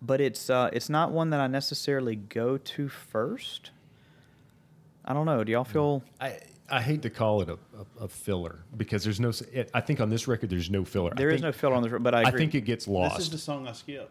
but 0.00 0.20
it's 0.20 0.48
uh, 0.48 0.70
it's 0.72 0.88
not 0.88 1.10
one 1.10 1.30
that 1.30 1.40
I 1.40 1.46
necessarily 1.46 2.14
go 2.14 2.56
to 2.56 2.88
first. 2.88 3.70
I 5.08 5.14
don't 5.14 5.26
know. 5.26 5.42
Do 5.42 5.50
y'all 5.50 5.64
feel? 5.64 6.02
I, 6.20 6.38
I 6.68 6.82
hate 6.82 7.00
to 7.02 7.10
call 7.10 7.40
it 7.40 7.48
a, 7.48 7.54
a, 8.00 8.04
a 8.04 8.08
filler 8.08 8.60
because 8.76 9.02
there's 9.02 9.18
no. 9.18 9.32
It, 9.52 9.70
I 9.72 9.80
think 9.80 10.00
on 10.00 10.10
this 10.10 10.28
record 10.28 10.50
there's 10.50 10.70
no 10.70 10.84
filler. 10.84 11.12
There 11.16 11.30
I 11.30 11.34
is 11.34 11.40
think, 11.40 11.54
no 11.54 11.58
filler 11.58 11.74
on 11.74 11.82
this, 11.82 11.92
but 11.98 12.14
I 12.14 12.24
I 12.24 12.30
think 12.30 12.54
it 12.54 12.60
gets 12.60 12.86
lost. 12.86 13.16
This 13.16 13.24
is 13.26 13.32
the 13.32 13.38
song 13.38 13.66
I 13.66 13.72
skip. 13.72 14.10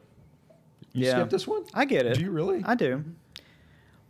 you 0.93 1.05
Yeah. 1.05 1.11
skipped 1.13 1.29
this 1.31 1.47
one? 1.47 1.63
I 1.73 1.85
get 1.85 2.05
it. 2.07 2.15
Do 2.15 2.21
you 2.21 2.31
really? 2.31 2.63
I 2.65 2.73
do. 2.75 3.05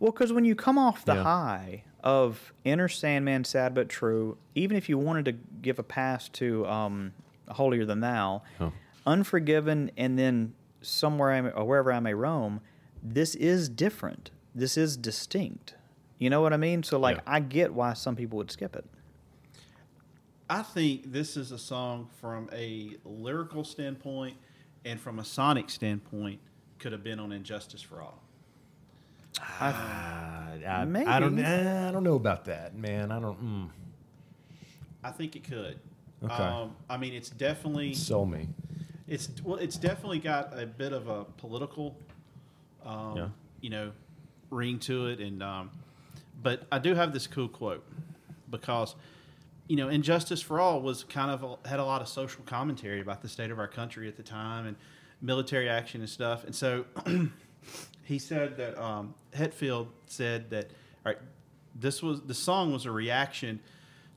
Well, 0.00 0.12
because 0.12 0.32
when 0.32 0.44
you 0.46 0.54
come 0.54 0.78
off 0.78 1.04
the 1.04 1.14
Yeah. 1.14 1.22
high 1.24 1.84
of 2.02 2.52
Enter 2.64 2.88
Sandman, 2.88 3.44
Sad 3.44 3.74
But 3.74 3.88
True, 3.90 4.38
even 4.54 4.76
if 4.76 4.88
you 4.88 4.96
wanted 4.96 5.26
to 5.26 5.32
give 5.60 5.78
a 5.78 5.82
pass 5.82 6.28
to 6.30 6.64
um, 6.66 7.12
Holier 7.48 7.84
Than 7.84 8.00
Thou, 8.00 8.42
Oh. 8.60 8.72
Unforgiven, 9.06 9.90
and 9.96 10.18
then 10.18 10.54
Somewhere 10.80 11.32
I 11.32 11.40
may, 11.40 11.50
or 11.50 11.64
Wherever 11.64 11.92
I 11.92 11.98
May 11.98 12.14
Roam, 12.14 12.60
this 13.02 13.34
is 13.34 13.68
different. 13.68 14.30
This 14.54 14.76
is 14.78 14.96
distinct. 14.96 15.74
You 16.18 16.30
know 16.30 16.40
what 16.40 16.52
I 16.52 16.56
mean? 16.56 16.82
So, 16.82 16.98
like, 16.98 17.16
Yeah. 17.18 17.22
I 17.26 17.40
get 17.40 17.72
why 17.72 17.92
some 17.92 18.16
people 18.16 18.38
would 18.38 18.50
skip 18.50 18.74
it. 18.76 18.84
I 20.50 20.62
think 20.62 21.12
this 21.12 21.36
is 21.36 21.52
a 21.52 21.58
song 21.58 22.08
from 22.20 22.48
a 22.52 22.96
lyrical 23.04 23.64
standpoint 23.64 24.36
and 24.84 24.98
from 25.00 25.18
a 25.18 25.24
sonic 25.24 25.68
standpoint 25.70 26.40
could 26.78 26.92
have 26.92 27.04
been 27.04 27.20
on 27.20 27.32
And 27.32 27.44
Justice 27.44 27.82
for 27.82 28.00
All. 28.00 28.22
Uh, 29.38 29.42
I, 29.62 30.58
I 30.66 30.80
don't. 30.80 30.92
Maybe. 30.92 31.46
I 31.46 31.90
don't 31.92 32.02
know 32.02 32.14
about 32.14 32.46
that, 32.46 32.74
man. 32.74 33.12
I 33.12 33.20
don't. 33.20 33.40
Mm, 33.44 33.68
I 35.04 35.10
think 35.10 35.36
it 35.36 35.44
could. 35.44 35.78
Okay. 36.24 36.34
Um, 36.34 36.74
I 36.90 36.96
mean, 36.96 37.12
it's 37.14 37.30
definitely 37.30 37.94
sell 37.94 38.24
me. 38.26 38.48
it's 39.06 39.28
well, 39.44 39.58
it's 39.58 39.76
definitely 39.76 40.18
got 40.18 40.58
a 40.58 40.66
bit 40.66 40.92
of 40.92 41.08
a 41.08 41.24
political, 41.24 41.96
um, 42.84 43.16
Yeah. 43.16 43.28
you 43.60 43.70
know, 43.70 43.92
ring 44.50 44.78
to 44.80 45.06
it, 45.08 45.20
and 45.20 45.40
um, 45.42 45.70
but 46.40 46.66
I 46.70 46.78
do 46.78 46.94
have 46.94 47.12
this 47.12 47.26
cool 47.26 47.48
quote 47.48 47.84
because, 48.50 48.94
you 49.66 49.76
know, 49.76 49.88
And 49.88 50.02
Justice 50.02 50.40
for 50.40 50.60
All 50.60 50.80
was 50.80 51.04
kind 51.04 51.30
of 51.30 51.58
had 51.66 51.80
a 51.80 51.84
lot 51.84 52.00
of 52.00 52.08
social 52.08 52.42
commentary 52.44 53.00
about 53.00 53.22
the 53.22 53.28
state 53.28 53.50
of 53.50 53.58
our 53.58 53.68
country 53.68 54.08
at 54.08 54.16
the 54.16 54.22
time 54.22 54.66
and 54.66 54.76
military 55.20 55.68
action 55.68 56.00
and 56.00 56.08
stuff, 56.08 56.44
and 56.44 56.54
so 56.54 56.84
he 58.04 58.18
said 58.18 58.56
that 58.56 58.80
um, 58.80 59.14
Hetfield 59.34 59.88
said 60.06 60.50
that 60.50 60.70
all 61.04 61.12
right, 61.12 61.18
this 61.74 62.02
was 62.02 62.22
the 62.22 62.34
song 62.34 62.72
was 62.72 62.86
a 62.86 62.90
reaction 62.90 63.60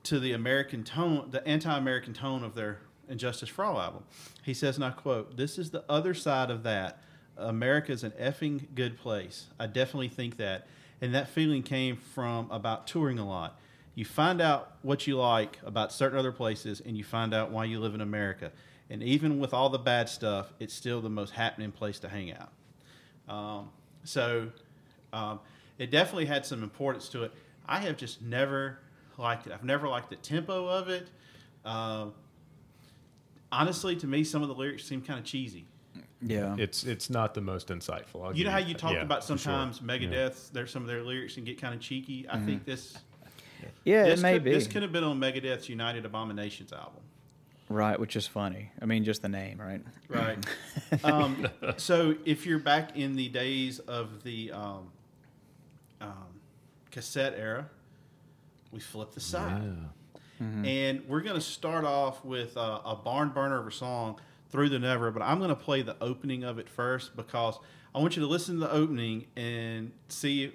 to 0.03 0.19
the 0.19 0.33
American 0.33 0.83
tone, 0.83 1.27
the 1.29 1.45
anti-American 1.47 2.13
tone 2.13 2.43
of 2.43 2.55
their 2.55 2.79
And 3.09 3.19
Justice 3.19 3.49
for 3.49 3.65
All 3.65 3.79
album. 3.79 4.03
He 4.43 4.53
says, 4.53 4.75
and 4.75 4.85
I 4.85 4.91
quote, 4.91 5.37
"This 5.37 5.57
is 5.57 5.71
the 5.71 5.83
other 5.89 6.13
side 6.13 6.49
of 6.49 6.63
that. 6.63 7.01
America's 7.37 8.03
an 8.03 8.11
effing 8.11 8.73
good 8.75 8.97
place. 8.97 9.47
I 9.59 9.67
definitely 9.67 10.09
think 10.09 10.37
that, 10.37 10.67
and 11.01 11.13
that 11.15 11.27
feeling 11.27 11.63
came 11.63 11.97
from 11.97 12.49
about 12.51 12.87
touring 12.87 13.19
a 13.19 13.27
lot." 13.27 13.59
You 13.93 14.05
find 14.05 14.39
out 14.39 14.77
what 14.83 15.05
you 15.05 15.17
like 15.17 15.59
about 15.65 15.91
certain 15.91 16.17
other 16.17 16.31
places, 16.31 16.79
and 16.79 16.97
you 16.97 17.03
find 17.03 17.33
out 17.33 17.51
why 17.51 17.65
you 17.65 17.79
live 17.79 17.93
in 17.93 18.01
America. 18.01 18.51
And 18.89 19.03
even 19.03 19.39
with 19.39 19.53
all 19.53 19.69
the 19.69 19.79
bad 19.79 20.09
stuff, 20.09 20.53
it's 20.59 20.73
still 20.73 21.01
the 21.01 21.09
most 21.09 21.31
happening 21.31 21.71
place 21.71 21.99
to 21.99 22.09
hang 22.09 22.33
out. 22.33 22.51
Um, 23.27 23.69
so 24.03 24.49
um, 25.13 25.39
it 25.77 25.91
definitely 25.91 26.25
had 26.25 26.45
some 26.45 26.63
importance 26.63 27.09
to 27.09 27.23
it. 27.23 27.31
I 27.65 27.79
have 27.79 27.97
just 27.97 28.21
never 28.21 28.79
liked 29.17 29.47
it. 29.47 29.53
I've 29.53 29.63
never 29.63 29.87
liked 29.87 30.09
the 30.09 30.15
tempo 30.17 30.67
of 30.67 30.89
it. 30.89 31.07
Um, 31.63 32.13
honestly, 33.51 33.95
to 33.97 34.07
me, 34.07 34.23
some 34.23 34.41
of 34.41 34.47
the 34.47 34.55
lyrics 34.55 34.83
seem 34.83 35.01
kind 35.01 35.19
of 35.19 35.25
cheesy. 35.25 35.65
Yeah. 36.21 36.55
It's 36.57 36.83
it's 36.83 37.09
not 37.09 37.33
the 37.33 37.41
most 37.41 37.69
insightful. 37.69 38.25
I'll 38.25 38.35
You 38.35 38.45
know 38.45 38.51
how 38.51 38.59
you 38.59 38.73
talked 38.73 38.95
yeah, 38.95 39.01
about 39.01 39.23
for 39.23 39.29
sure. 39.29 39.37
sometimes 39.37 39.79
Megadeth, 39.79 40.51
there's 40.51 40.71
some 40.71 40.83
of 40.83 40.87
their 40.87 41.01
lyrics 41.01 41.35
can 41.35 41.43
get 41.43 41.59
kind 41.59 41.73
of 41.73 41.81
cheeky. 41.81 42.27
I 42.29 42.39
think 42.39 42.65
this 42.65 42.97
yeah, 43.83 44.03
this 44.03 44.19
it 44.19 44.23
may 44.23 44.33
could, 44.33 44.43
be. 44.43 44.51
this 44.51 44.67
could 44.67 44.81
have 44.83 44.91
been 44.91 45.03
on 45.03 45.19
Megadeth's 45.19 45.69
United 45.69 46.05
Abominations 46.05 46.73
album. 46.73 47.01
right, 47.69 47.99
which 47.99 48.15
is 48.15 48.27
funny. 48.27 48.71
I 48.81 48.85
mean, 48.85 49.03
just 49.03 49.21
the 49.21 49.29
name, 49.29 49.59
right? 49.59 49.81
Right. 50.07 50.37
um, 51.03 51.47
so 51.77 52.15
if 52.25 52.45
you're 52.45 52.59
back 52.59 52.97
in 52.97 53.15
the 53.15 53.29
days 53.29 53.79
of 53.79 54.23
the 54.23 54.51
um, 54.51 54.91
um, 55.99 56.39
cassette 56.91 57.33
era, 57.37 57.69
we 58.71 58.79
flip 58.79 59.11
the 59.11 59.19
side. 59.19 59.77
And 60.39 61.07
we're 61.07 61.21
going 61.21 61.35
to 61.35 61.41
start 61.41 61.85
off 61.85 62.25
with 62.25 62.57
uh, 62.57 62.81
a 62.83 62.95
barn 62.95 63.29
burner 63.29 63.59
of 63.59 63.67
a 63.67 63.71
song, 63.71 64.19
Through 64.51 64.69
the 64.69 64.79
Never, 64.79 65.11
but 65.11 65.21
I'm 65.21 65.37
going 65.37 65.49
to 65.49 65.55
play 65.55 65.81
the 65.81 65.95
opening 66.01 66.43
of 66.43 66.59
it 66.59 66.67
first 66.69 67.15
because 67.15 67.57
I 67.95 67.99
want 67.99 68.15
you 68.17 68.21
to 68.21 68.27
listen 68.27 68.55
to 68.55 68.61
the 68.61 68.71
opening 68.71 69.27
and 69.35 69.91
see 70.09 70.51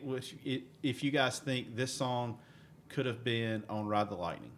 if 0.82 1.02
you 1.02 1.10
guys 1.10 1.38
think 1.38 1.74
this 1.76 1.92
song 1.94 2.38
could 2.88 3.06
have 3.06 3.24
been 3.24 3.64
on 3.68 3.86
Ride 3.86 4.10
the 4.10 4.14
Lightning. 4.14 4.52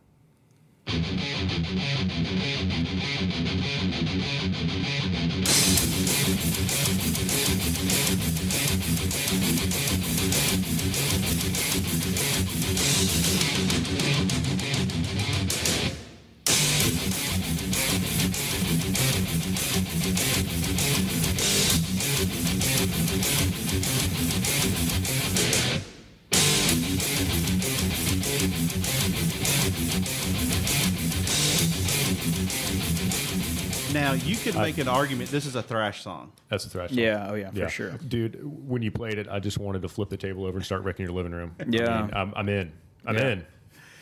Now, 34.09 34.14
you 34.14 34.36
could 34.36 34.55
make 34.55 34.78
an 34.78 34.89
argument 34.89 35.30
this 35.30 35.44
is 35.44 35.55
a 35.55 35.62
thrash 35.62 36.02
song. 36.02 36.32
That's 36.48 36.64
a 36.64 36.70
thrash. 36.70 36.89
Song. 36.90 36.98
Yeah, 36.98 37.28
oh 37.30 37.35
yeah, 37.35 37.51
for 37.51 37.68
sure. 37.68 37.90
dude. 38.09 38.40
When 38.43 38.80
you 38.80 38.90
played 38.90 39.18
it, 39.18 39.28
I 39.28 39.39
just 39.39 39.59
wanted 39.59 39.82
to 39.82 39.89
flip 39.89 40.09
the 40.09 40.16
table 40.16 40.47
over 40.47 40.56
and 40.56 40.64
start 40.64 40.82
wrecking 40.82 41.05
your 41.05 41.14
living 41.14 41.32
room. 41.32 41.55
I 41.60 41.64
Yeah. 41.68 42.02
mean, 42.02 42.10
I'm, 42.14 42.32
I'm 42.35 42.48
in. 42.48 42.72
I'm 43.06 43.16
Yeah. 43.16 43.28
in. 43.28 43.47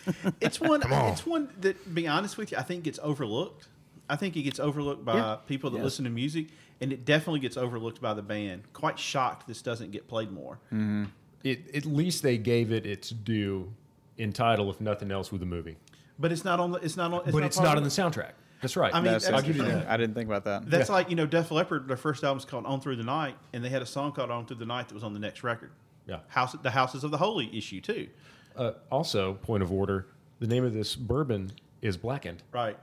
It's 0.40 0.60
one. 0.60 0.84
on. 0.84 1.12
It's 1.12 1.26
one 1.26 1.48
that, 1.62 1.82
to 1.82 1.88
be 1.90 2.06
honest 2.06 2.38
with 2.38 2.52
you, 2.52 2.58
I 2.58 2.62
think 2.62 2.84
gets 2.84 3.00
overlooked. 3.02 3.66
I 4.08 4.14
think 4.14 4.36
it 4.36 4.42
gets 4.42 4.60
overlooked 4.60 5.04
by 5.04 5.16
Yeah. 5.16 5.36
people 5.48 5.70
that 5.70 5.78
Yes. 5.78 5.84
listen 5.84 6.04
to 6.04 6.10
music, 6.10 6.46
and 6.80 6.92
it 6.92 7.04
definitely 7.04 7.40
gets 7.40 7.56
overlooked 7.56 8.00
by 8.00 8.14
the 8.14 8.22
band. 8.22 8.72
Quite 8.72 9.00
shocked 9.00 9.48
this 9.48 9.60
doesn't 9.62 9.90
get 9.90 10.06
played 10.06 10.30
more. 10.30 10.60
Mm-hmm. 10.72 11.04
It, 11.42 11.74
at 11.74 11.84
least 11.84 12.22
they 12.22 12.38
gave 12.38 12.70
it 12.70 12.86
its 12.86 13.10
due 13.10 13.72
in 14.16 14.32
title, 14.32 14.70
if 14.70 14.80
nothing 14.80 15.10
else, 15.10 15.32
with 15.32 15.40
the 15.40 15.46
movie. 15.46 15.76
But 16.20 16.30
it's 16.30 16.44
not 16.44 16.60
on 16.60 16.70
the. 16.70 16.78
It's 16.78 16.96
not 16.96 17.12
on. 17.12 17.22
It's 17.22 17.32
but 17.32 17.40
not 17.40 17.46
it's 17.46 17.58
not 17.58 17.72
of 17.76 17.78
on 17.78 17.82
the 17.82 17.88
soundtrack. 17.90 18.32
That's 18.62 18.76
right. 18.76 18.92
I 18.94 19.00
mean, 19.00 19.12
That's 19.12 19.24
that's- 19.26 19.42
I'll 19.42 19.46
give 19.46 19.56
you 19.56 19.64
that. 19.64 19.88
I 19.88 19.96
didn't 19.96 20.14
think 20.14 20.28
about 20.28 20.44
that. 20.44 20.70
That's 20.70 20.88
like 20.88 21.10
you 21.10 21.16
know, 21.16 21.26
Def 21.26 21.50
Leppard. 21.50 21.88
Their 21.88 21.96
first 21.96 22.24
album's 22.24 22.44
called 22.44 22.64
"On 22.66 22.80
Through 22.80 22.96
the 22.96 23.04
Night," 23.04 23.36
and 23.52 23.64
they 23.64 23.68
had 23.68 23.82
a 23.82 23.86
song 23.86 24.12
called 24.12 24.30
"On 24.30 24.46
Through 24.46 24.56
the 24.56 24.66
Night" 24.66 24.88
that 24.88 24.94
was 24.94 25.04
on 25.04 25.12
the 25.12 25.20
next 25.20 25.42
record. 25.44 25.70
Yeah. 26.06 26.20
House, 26.28 26.54
the 26.62 26.70
Houses 26.70 27.04
of 27.04 27.10
the 27.10 27.18
Holy 27.18 27.54
issue 27.56 27.80
too. 27.80 28.08
Uh, 28.56 28.72
also, 28.90 29.34
point 29.34 29.62
of 29.62 29.70
order: 29.72 30.06
the 30.38 30.46
name 30.46 30.64
of 30.64 30.72
this 30.72 30.96
bourbon 30.96 31.52
is 31.82 31.96
Blackened. 31.96 32.42
Right. 32.52 32.78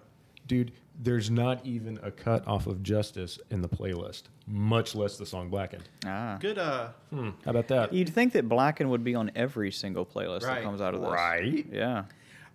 Dude, 0.45 0.73
there's 1.01 1.31
not 1.31 1.65
even 1.65 1.97
a 2.03 2.11
cut 2.11 2.45
off 2.47 2.67
of 2.67 2.83
Justice 2.83 3.39
in 3.49 3.61
the 3.61 3.69
playlist, 3.69 4.23
much 4.45 4.93
less 4.93 5.17
the 5.17 5.25
song 5.25 5.49
Blackened. 5.49 5.83
ah. 6.05 6.37
Good. 6.39 6.57
Uh, 6.57 6.89
How 7.11 7.31
about 7.45 7.69
that? 7.69 7.93
You'd 7.93 8.09
think 8.09 8.33
that 8.33 8.47
Blacken 8.49 8.89
would 8.89 9.03
be 9.05 9.15
on 9.15 9.31
every 9.35 9.71
single 9.71 10.05
playlist 10.05 10.41
that 10.41 10.61
comes 10.61 10.81
out 10.81 10.93
of 10.93 11.01
this. 11.01 11.09
Right. 11.09 11.65
Yeah. 11.71 12.03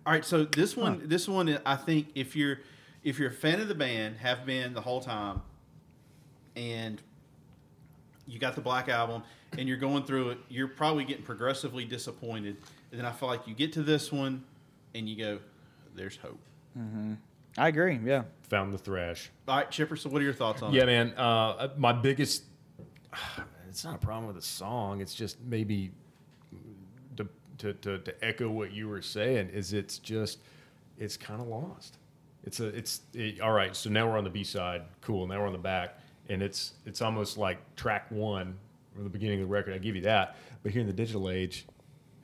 All 0.05 0.13
right, 0.13 0.23
so 0.23 0.45
this 0.45 0.77
one, 0.77 1.01
this 1.05 1.27
one, 1.27 1.59
I 1.65 1.75
think 1.75 2.07
if 2.15 2.35
you're 2.35 2.59
if 3.03 3.17
you're 3.19 3.29
a 3.29 3.33
fan 3.33 3.59
of 3.61 3.67
the 3.67 3.75
band, 3.75 4.17
have 4.17 4.45
been 4.45 4.73
the 4.73 4.81
whole 4.81 5.01
time, 5.01 5.41
and 6.55 7.01
you 8.27 8.39
got 8.39 8.55
the 8.55 8.61
Black 8.61 8.89
album, 8.89 9.23
and 9.57 9.67
you're 9.67 9.77
going 9.77 10.03
through 10.03 10.31
it, 10.31 10.37
you're 10.49 10.67
probably 10.67 11.03
getting 11.05 11.23
progressively 11.23 11.85
disappointed. 11.85 12.57
And 12.91 12.99
then 12.99 13.05
I 13.05 13.11
feel 13.11 13.29
like 13.29 13.47
you 13.47 13.53
get 13.55 13.73
to 13.73 13.83
this 13.83 14.11
one, 14.11 14.43
and 14.93 15.07
you 15.07 15.15
go, 15.15 15.39
"There's 15.95 16.17
hope." 16.17 16.39
I 17.57 17.67
agree. 17.67 17.99
Yeah. 18.05 18.23
Found 18.49 18.71
the 18.73 18.77
thrash. 18.77 19.29
All 19.47 19.57
right, 19.57 19.69
Chipper. 19.69 19.95
So, 19.97 20.09
what 20.09 20.21
are 20.21 20.25
your 20.25 20.33
thoughts 20.33 20.61
on 20.61 20.71
Yeah, 20.73 20.83
it? 20.83 20.85
man. 20.85 21.13
Uh, 21.17 21.69
my 21.77 21.93
biggest. 21.93 22.43
It's 23.67 23.83
not 23.83 23.93
a 23.93 23.97
problem 23.99 24.25
with 24.25 24.35
the 24.35 24.41
song. 24.41 24.99
It's 24.99 25.13
just 25.13 25.37
maybe 25.41 25.91
to, 27.17 27.27
to, 27.59 27.73
to, 27.73 27.99
to 27.99 28.25
echo 28.25 28.49
what 28.49 28.71
you 28.71 28.87
were 28.87 29.03
saying 29.03 29.49
is 29.49 29.73
it's 29.73 29.99
just 29.99 30.39
it's 30.97 31.15
kind 31.17 31.39
of 31.39 31.47
lost. 31.47 31.98
It's 32.43 32.59
a 32.59 32.67
it's 32.67 33.01
it, 33.13 33.41
all 33.41 33.51
right. 33.51 33.75
So 33.75 33.89
now 33.89 34.07
we're 34.07 34.17
on 34.17 34.23
the 34.23 34.29
B 34.29 34.43
side. 34.43 34.83
Cool. 35.01 35.27
Now 35.27 35.39
we're 35.39 35.47
on 35.47 35.53
the 35.53 35.59
back, 35.59 35.99
and 36.29 36.41
it's 36.41 36.73
it's 36.85 37.01
almost 37.01 37.37
like 37.37 37.57
track 37.75 38.05
one 38.09 38.57
from 38.93 39.03
the 39.03 39.09
beginning 39.09 39.41
of 39.41 39.47
the 39.47 39.53
record. 39.53 39.73
I 39.73 39.77
give 39.77 39.95
you 39.95 40.01
that. 40.03 40.37
But 40.63 40.71
here 40.71 40.81
in 40.81 40.87
the 40.87 40.93
digital 40.93 41.29
age, 41.29 41.65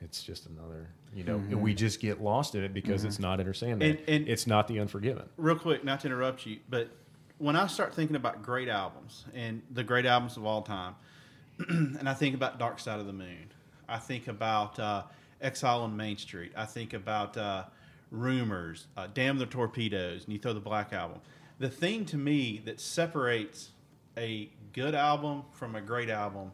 it's 0.00 0.22
just 0.22 0.46
another. 0.46 0.88
You 1.14 1.24
know, 1.24 1.36
and 1.36 1.62
we 1.62 1.72
just 1.72 2.00
get 2.00 2.20
lost 2.20 2.54
in 2.54 2.62
it 2.62 2.74
because 2.74 3.04
it's 3.04 3.18
not 3.18 3.40
Enter 3.40 3.54
Sandman. 3.54 3.90
And- 3.96 4.08
and- 4.08 4.28
it's 4.28 4.46
not 4.46 4.68
the 4.68 4.80
Unforgiven. 4.80 5.26
real 5.38 5.56
quick, 5.58 5.82
not 5.82 6.00
to 6.00 6.08
interrupt 6.08 6.44
you, 6.44 6.58
but 6.68 6.90
when 7.38 7.56
I 7.56 7.68
start 7.68 7.94
thinking 7.94 8.16
about 8.16 8.42
great 8.42 8.68
albums 8.68 9.24
and 9.32 9.62
the 9.70 9.82
great 9.82 10.04
albums 10.04 10.36
of 10.36 10.44
all 10.44 10.60
time, 10.60 10.94
and 11.68 12.06
I 12.06 12.12
think 12.12 12.34
about 12.34 12.58
Dark 12.58 12.78
Side 12.80 13.00
of 13.00 13.06
the 13.06 13.14
Moon, 13.14 13.50
I 13.88 13.96
think 13.96 14.28
about 14.28 14.78
uh, 14.78 15.04
Exile 15.40 15.82
on 15.82 15.96
Main 15.96 16.18
Street, 16.18 16.52
I 16.54 16.66
think 16.66 16.92
about 16.92 17.38
uh, 17.38 17.64
Rumors, 18.10 18.86
uh, 18.96 19.08
Damn 19.12 19.38
the 19.38 19.46
Torpedoes, 19.46 20.24
and 20.24 20.32
you 20.32 20.38
throw 20.38 20.52
the 20.52 20.60
Black 20.60 20.92
Album. 20.92 21.20
The 21.58 21.68
thing 21.70 22.04
to 22.06 22.16
me 22.16 22.60
that 22.64 22.80
separates 22.80 23.70
a 24.16 24.50
good 24.72 24.94
album 24.94 25.42
from 25.52 25.74
a 25.74 25.80
great 25.80 26.10
album 26.10 26.52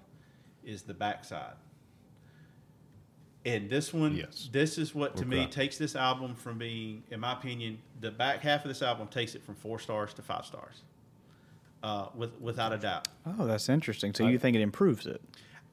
is 0.65 0.83
the 0.83 0.95
backside. 0.95 1.55
And 3.45 3.69
this 3.69 3.93
one, 3.93 4.15
Yes. 4.16 4.49
this 4.53 4.79
is 4.79 4.95
what 4.95 5.16
to 5.16 5.24
me 5.27 5.47
takes 5.47 5.77
this 5.77 5.97
album 5.97 6.37
from 6.37 6.59
being, 6.59 7.03
in 7.11 7.19
my 7.19 7.33
opinion, 7.33 7.79
the 8.01 8.12
back 8.12 8.41
half 8.41 8.65
of 8.65 8.69
this 8.69 8.83
album 8.83 9.09
takes 9.09 9.35
it 9.35 9.43
from 9.43 9.57
four 9.57 9.81
stars 9.81 10.15
to 10.15 10.23
five 10.23 10.47
stars, 10.47 10.83
uh, 11.83 12.07
with 12.15 12.41
without 12.41 12.73
a 12.73 12.79
doubt. 12.79 13.09
Oh, 13.27 13.45
that's 13.47 13.69
interesting. 13.69 14.15
So 14.15 14.29
you 14.29 14.39
think 14.39 14.55
it 14.57 14.61
improves 14.62 15.07
it? 15.07 15.20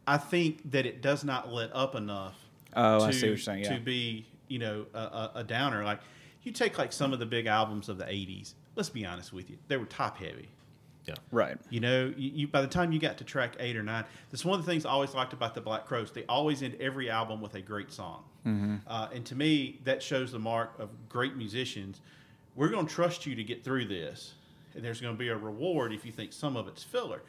I 0.08 0.18
think 0.18 0.72
that 0.72 0.88
it 0.88 1.04
does 1.04 1.24
not 1.24 1.54
let 1.54 1.70
up 1.76 1.94
enough. 1.94 2.36
Oh, 2.76 3.00
to, 3.02 3.06
I 3.06 3.12
see 3.12 3.18
what 3.22 3.28
you're 3.28 3.38
saying, 3.38 3.64
yeah. 3.66 3.78
To 3.78 3.80
be, 3.84 4.26
you 4.50 4.60
know, 4.60 4.86
a, 4.94 4.98
a, 4.98 5.32
a 5.36 5.44
downer. 5.44 5.84
Like 5.86 6.02
you 6.44 6.52
take 6.52 6.78
like 6.78 6.92
some 6.92 7.14
of 7.14 7.20
the 7.20 7.26
big 7.26 7.46
albums 7.46 7.88
of 7.90 7.98
the 7.98 8.06
'80s. 8.06 8.54
Let's 8.76 8.90
be 8.90 9.06
honest 9.06 9.32
with 9.34 9.50
you, 9.50 9.58
they 9.70 9.78
were 9.78 9.86
top 9.86 10.18
heavy. 10.18 10.50
Yeah. 11.06 11.16
Right. 11.32 11.58
You 11.70 11.80
know, 11.80 12.14
you, 12.18 12.32
you 12.36 12.48
by 12.48 12.62
the 12.62 12.68
time 12.68 12.92
you 12.92 13.00
got 13.00 13.18
to 13.18 13.24
track 13.24 13.56
eight 13.60 13.76
or 13.78 13.82
nine, 13.84 14.04
that's 14.30 14.46
one 14.46 14.60
of 14.60 14.66
the 14.66 14.72
things 14.72 14.86
I 14.86 14.90
always 14.92 15.14
liked 15.16 15.34
about 15.34 15.56
the 15.56 15.62
Black 15.62 15.86
Crowes. 15.86 16.12
They 16.12 16.24
always 16.30 16.62
end 16.62 16.76
every 16.80 17.10
album 17.10 17.42
with 17.42 17.56
a 17.56 17.62
great 17.62 17.92
song, 17.92 18.24
uh, 18.88 19.08
and 19.14 19.26
to 19.26 19.36
me, 19.36 19.80
that 19.86 20.04
shows 20.04 20.32
the 20.32 20.40
mark 20.40 20.74
of 20.80 20.90
great 21.08 21.36
musicians. 21.36 22.02
We're 22.56 22.70
going 22.70 22.86
to 22.88 22.94
trust 22.94 23.26
you 23.26 23.36
to 23.36 23.44
get 23.44 23.64
through 23.64 23.86
this, 23.86 24.34
and 24.76 24.84
there's 24.84 25.02
going 25.02 25.14
to 25.16 25.18
be 25.18 25.30
a 25.30 25.38
reward 25.38 25.94
if 25.94 26.06
you 26.06 26.12
think 26.12 26.32
some 26.34 26.56
of 26.58 26.68
it's 26.68 26.84
filler. 26.84 27.22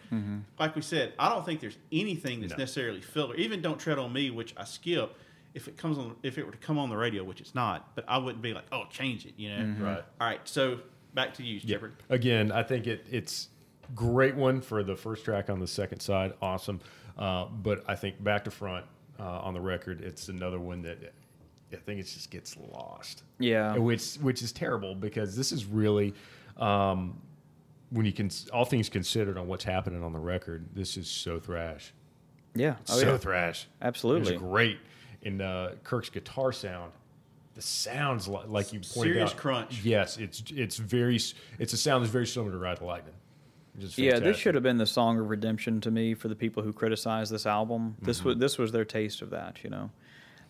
Like 0.58 0.76
we 0.76 0.82
said, 0.82 1.14
I 1.18 1.28
don't 1.30 1.44
think 1.46 1.60
there's 1.60 1.78
anything 1.92 2.40
that's 2.40 2.52
No. 2.52 2.58
necessarily 2.58 3.00
filler. 3.00 3.34
Even 3.36 3.62
"Don't 3.62 3.78
Tread 3.78 3.98
on 3.98 4.12
Me," 4.12 4.30
which 4.30 4.52
I 4.58 4.64
skip. 4.64 5.16
If 5.54 5.66
it 5.68 5.76
comes 5.76 5.98
on, 5.98 6.14
if 6.22 6.38
it 6.38 6.46
were 6.46 6.52
to 6.52 6.58
come 6.58 6.78
on 6.78 6.88
the 6.90 6.96
radio, 6.96 7.24
which 7.24 7.40
it's 7.40 7.54
not, 7.54 7.94
but 7.96 8.04
I 8.06 8.18
wouldn't 8.18 8.42
be 8.42 8.54
like, 8.54 8.66
"Oh, 8.70 8.84
change 8.90 9.26
it," 9.26 9.34
you 9.36 9.50
know? 9.50 9.84
Right. 9.84 10.04
All 10.20 10.26
right. 10.26 10.40
So 10.44 10.80
back 11.14 11.34
to 11.34 11.42
you, 11.42 11.60
Yeah. 11.64 11.76
Shepard. 11.76 11.94
Again, 12.08 12.52
I 12.52 12.62
think 12.62 12.86
it, 12.86 13.04
it's 13.10 13.48
great 13.94 14.36
one 14.36 14.60
for 14.60 14.84
the 14.84 14.94
first 14.94 15.24
track 15.24 15.50
on 15.50 15.58
the 15.58 15.66
second 15.66 16.00
side. 16.00 16.34
Awesome. 16.40 16.80
Uh, 17.18 17.46
but 17.46 17.82
I 17.88 17.96
think 17.96 18.22
back 18.22 18.44
to 18.44 18.50
front 18.52 18.86
uh, 19.18 19.24
on 19.40 19.52
the 19.54 19.60
record, 19.60 20.00
it's 20.02 20.28
another 20.28 20.60
one 20.60 20.82
that 20.82 21.12
I 21.72 21.76
think 21.76 21.98
it 22.00 22.04
just 22.04 22.30
gets 22.30 22.56
lost. 22.72 23.24
Yeah. 23.40 23.76
Which 23.76 24.14
which 24.16 24.42
is 24.42 24.52
terrible 24.52 24.94
because 24.94 25.36
this 25.36 25.50
is 25.52 25.64
really. 25.64 26.14
Um, 26.58 27.20
when 27.92 28.06
you 28.06 28.12
can, 28.12 28.30
all 28.52 28.64
things 28.64 28.88
considered 28.88 29.36
on 29.36 29.48
what's 29.48 29.64
happening 29.64 30.04
on 30.04 30.12
the 30.12 30.18
record, 30.20 30.64
this 30.74 30.96
is 30.96 31.08
so 31.08 31.40
thrash, 31.40 31.92
Yeah. 32.54 32.76
Oh, 32.88 33.00
so 33.00 33.06
yeah. 33.10 33.16
thrash. 33.18 33.66
Absolutely. 33.82 34.34
it's 34.34 34.40
great. 34.40 34.78
And 35.24 35.42
uh, 35.42 35.70
Kirk's 35.84 36.08
guitar 36.08 36.50
sound, 36.52 36.92
the 37.54 37.62
sounds 37.62 38.26
like, 38.26 38.48
like 38.48 38.72
you 38.72 38.80
pointed 38.80 39.12
Serious 39.14 39.30
out. 39.32 39.36
crunch. 39.36 39.80
Yes, 39.84 40.16
it's 40.16 40.42
it's 40.50 40.76
very 40.78 41.18
it's 41.58 41.72
a 41.72 41.76
sound 41.76 42.02
that's 42.04 42.12
very 42.12 42.26
similar 42.26 42.52
to 42.52 42.58
Ride 42.58 42.78
the 42.78 42.84
Lightning. 42.86 43.14
which 43.78 43.98
Yeah, 43.98 44.18
this 44.18 44.36
should 44.38 44.54
have 44.54 44.62
been 44.64 44.78
the 44.78 44.86
song 44.86 45.18
of 45.18 45.28
redemption 45.28 45.80
to 45.82 45.90
me 45.90 46.14
for 46.14 46.28
the 46.28 46.34
people 46.36 46.62
who 46.62 46.72
criticized 46.72 47.30
this 47.32 47.44
album. 47.46 47.96
This 48.00 48.18
Mm-hmm. 48.20 48.28
was 48.28 48.38
this 48.38 48.58
was 48.58 48.72
their 48.72 48.84
taste 48.86 49.20
of 49.20 49.30
that, 49.30 49.62
you 49.62 49.70
know. 49.70 49.90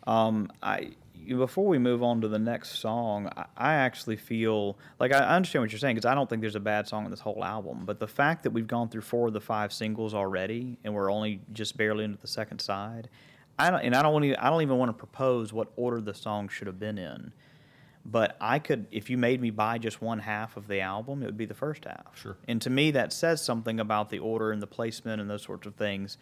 Um, 0.07 0.51
I 0.63 0.91
before 1.29 1.67
we 1.67 1.79
move 1.79 2.03
on 2.03 2.23
to 2.23 2.29
the 2.29 2.39
next 2.39 2.79
song, 2.79 3.29
I, 3.37 3.45
I 3.57 3.75
actually 3.75 4.17
feel 4.17 4.79
like 4.99 5.13
I 5.13 5.19
I 5.19 5.37
understand 5.37 5.63
what 5.65 5.73
you're 5.73 5.79
saying 5.81 5.97
because 5.97 6.07
I 6.07 6.15
don't 6.15 6.31
think 6.31 6.41
there's 6.43 6.55
a 6.55 6.61
bad 6.61 6.87
song 6.89 7.05
in 7.05 7.11
this 7.11 7.21
whole 7.21 7.45
album. 7.45 7.85
But 7.85 7.99
the 7.99 8.09
fact 8.09 8.45
that 8.45 8.51
we've 8.53 8.67
gone 8.69 8.89
through 8.89 9.03
four 9.03 9.27
of 9.27 9.33
the 9.33 9.41
five 9.41 9.73
singles 9.73 10.15
already 10.15 10.79
and 10.85 10.95
we're 10.95 11.11
only 11.11 11.41
just 11.53 11.77
barely 11.77 12.05
into 12.05 12.19
the 12.19 12.27
second 12.29 12.61
side, 12.61 13.11
I 13.61 13.71
don't 13.71 13.81
and 13.81 13.95
I 13.95 14.03
don't 14.03 14.13
want 14.13 14.25
to 14.25 14.45
I 14.45 14.51
don't 14.51 14.63
even 14.63 14.79
want 14.79 14.89
to 14.89 14.95
propose 14.95 15.53
what 15.53 15.69
order 15.77 16.01
the 16.01 16.15
song 16.15 16.49
should 16.49 16.67
have 16.67 16.79
been 16.79 16.99
in. 16.99 17.33
But 18.05 18.37
I 18.41 18.59
could, 18.59 18.87
if 18.91 19.11
you 19.11 19.19
made 19.19 19.41
me 19.41 19.51
buy 19.51 19.79
just 19.79 20.01
one 20.01 20.21
half 20.21 20.57
of 20.57 20.67
the 20.67 20.81
album, 20.81 21.23
it 21.23 21.27
would 21.27 21.37
be 21.37 21.45
the 21.45 21.55
first 21.55 21.85
half. 21.85 22.19
Sure. 22.19 22.37
And 22.49 22.61
to 22.63 22.71
me, 22.71 22.91
that 22.93 23.13
says 23.13 23.43
something 23.43 23.79
about 23.79 24.09
the 24.09 24.19
order 24.19 24.53
and 24.53 24.63
the 24.63 24.67
placement 24.67 25.21
and 25.21 25.29
those 25.29 25.43
sorts 25.43 25.67
of 25.67 25.75
things. 25.75 26.17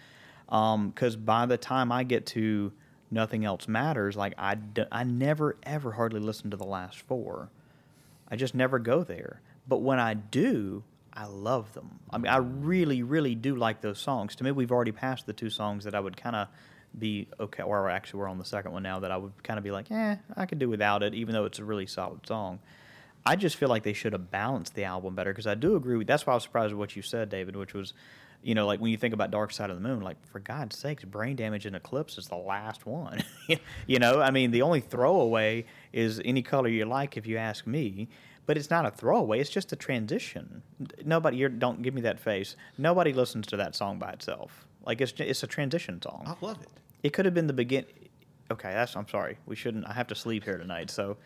Um, 0.49 0.91
because 0.91 1.15
by 1.15 1.47
the 1.47 1.57
time 1.57 1.93
I 1.93 2.03
get 2.03 2.27
to 2.27 2.73
Nothing 3.11 3.45
Else 3.45 3.69
Matters, 3.69 4.17
like 4.17 4.35
I, 4.37 4.57
d- 4.57 4.87
I 4.91 5.05
never, 5.05 5.57
ever 5.63 5.93
hardly 5.93 6.21
listen 6.21 6.51
to 6.51 6.57
the 6.57 6.67
last 6.67 7.01
four. 7.01 7.51
I 8.29 8.37
just 8.37 8.55
never 8.55 8.79
go 8.79 9.05
there. 9.05 9.41
But 9.69 9.79
when 9.79 10.01
I 10.01 10.15
do, 10.15 10.83
I 11.13 11.27
love 11.27 11.73
them. 11.75 12.01
I 12.11 12.19
mean, 12.19 12.27
I 12.27 12.39
really, 12.39 13.03
really 13.03 13.35
do 13.35 13.55
like 13.55 13.81
those 13.83 13.99
songs. 13.99 14.35
To 14.37 14.45
me, 14.45 14.51
we've 14.51 14.73
already 14.73 14.93
passed 14.93 15.27
the 15.27 15.33
two 15.33 15.51
songs 15.51 15.85
that 15.85 15.95
I 15.95 16.01
would 16.01 16.17
kind 16.17 16.35
of 16.35 16.49
be 16.97 17.29
okay, 17.39 17.63
or 17.63 17.89
actually, 17.91 18.21
we're 18.21 18.29
on 18.29 18.39
the 18.39 18.45
second 18.45 18.73
one 18.73 18.83
now 18.83 19.01
that 19.01 19.11
I 19.11 19.17
would 19.17 19.43
kind 19.43 19.59
of 19.59 19.65
be 19.65 19.71
like, 19.71 19.91
eh, 19.91 20.17
I 20.37 20.47
could 20.47 20.59
do 20.59 20.69
without 20.69 21.03
it, 21.03 21.15
even 21.15 21.33
though 21.33 21.45
it's 21.45 21.59
a 21.59 21.65
really 21.65 21.87
solid 21.87 22.27
song. 22.27 22.61
I 23.27 23.37
just 23.37 23.57
feel 23.57 23.69
like 23.69 23.83
they 23.83 23.93
should 23.93 24.13
have 24.13 24.31
balanced 24.31 24.75
the 24.75 24.85
album 24.85 25.15
better 25.15 25.33
because 25.33 25.47
I 25.47 25.55
do 25.55 25.77
agree 25.77 25.97
with. 25.97 26.07
That's 26.07 26.27
why 26.27 26.33
I 26.33 26.37
was 26.37 26.45
surprised 26.45 26.73
with 26.73 26.79
what 26.79 26.97
you 26.97 27.03
said, 27.03 27.29
David, 27.29 27.57
which 27.57 27.75
was, 27.75 27.93
you 28.43 28.55
know, 28.55 28.67
like 28.67 28.81
when 28.81 28.91
you 28.91 28.97
think 28.97 29.13
about 29.13 29.31
Dark 29.31 29.53
Side 29.53 29.71
of 29.71 29.77
the 29.77 29.87
Moon, 29.87 30.01
like 30.01 30.17
for 30.29 30.41
God's 30.41 30.79
sakes, 30.79 31.05
Brain 31.05 31.37
Damage 31.37 31.67
and 31.67 31.77
Eclipse 31.77 32.17
is 32.17 32.29
the 32.29 32.37
last 32.37 32.87
one. 32.87 33.23
you 33.87 33.99
know, 33.99 34.21
I 34.21 34.31
mean, 34.31 34.51
the 34.51 34.63
only 34.63 34.81
throwaway 34.81 35.67
is 35.93 36.21
Any 36.25 36.43
Color 36.43 36.69
You 36.69 36.85
Like, 36.87 37.17
if 37.17 37.27
you 37.27 37.37
ask 37.37 37.67
me. 37.67 38.09
But 38.47 38.57
it's 38.57 38.71
not 38.71 38.87
a 38.87 38.91
throwaway; 38.91 39.41
it's 39.41 39.51
just 39.51 39.75
a 39.75 39.77
transition. 39.77 40.63
Nobody, 41.05 41.47
don't 41.51 41.83
give 41.83 41.93
me 41.93 42.01
that 42.01 42.19
face. 42.19 42.57
Nobody 42.79 43.13
listens 43.13 43.47
to 43.49 43.59
that 43.59 43.77
song 43.77 43.99
by 43.99 44.13
itself. 44.13 44.67
Like 44.85 45.01
it's 45.01 45.13
it's 45.19 45.43
a 45.43 45.47
transition 45.47 46.01
song. 46.03 46.25
I 46.27 46.35
love 46.45 46.61
it. 46.63 46.69
It 47.03 47.13
could 47.13 47.25
have 47.25 47.35
been 47.35 47.47
the 47.47 47.53
begin. 47.53 47.85
Okay, 48.51 48.71
that's. 48.73 48.97
I'm 48.97 49.09
sorry. 49.09 49.39
We 49.47 49.57
shouldn't. 49.57 49.87
I 49.87 49.93
have 49.93 50.07
to 50.09 50.15
sleep 50.15 50.45
here 50.45 50.57
tonight. 50.59 50.91
So, 50.91 51.17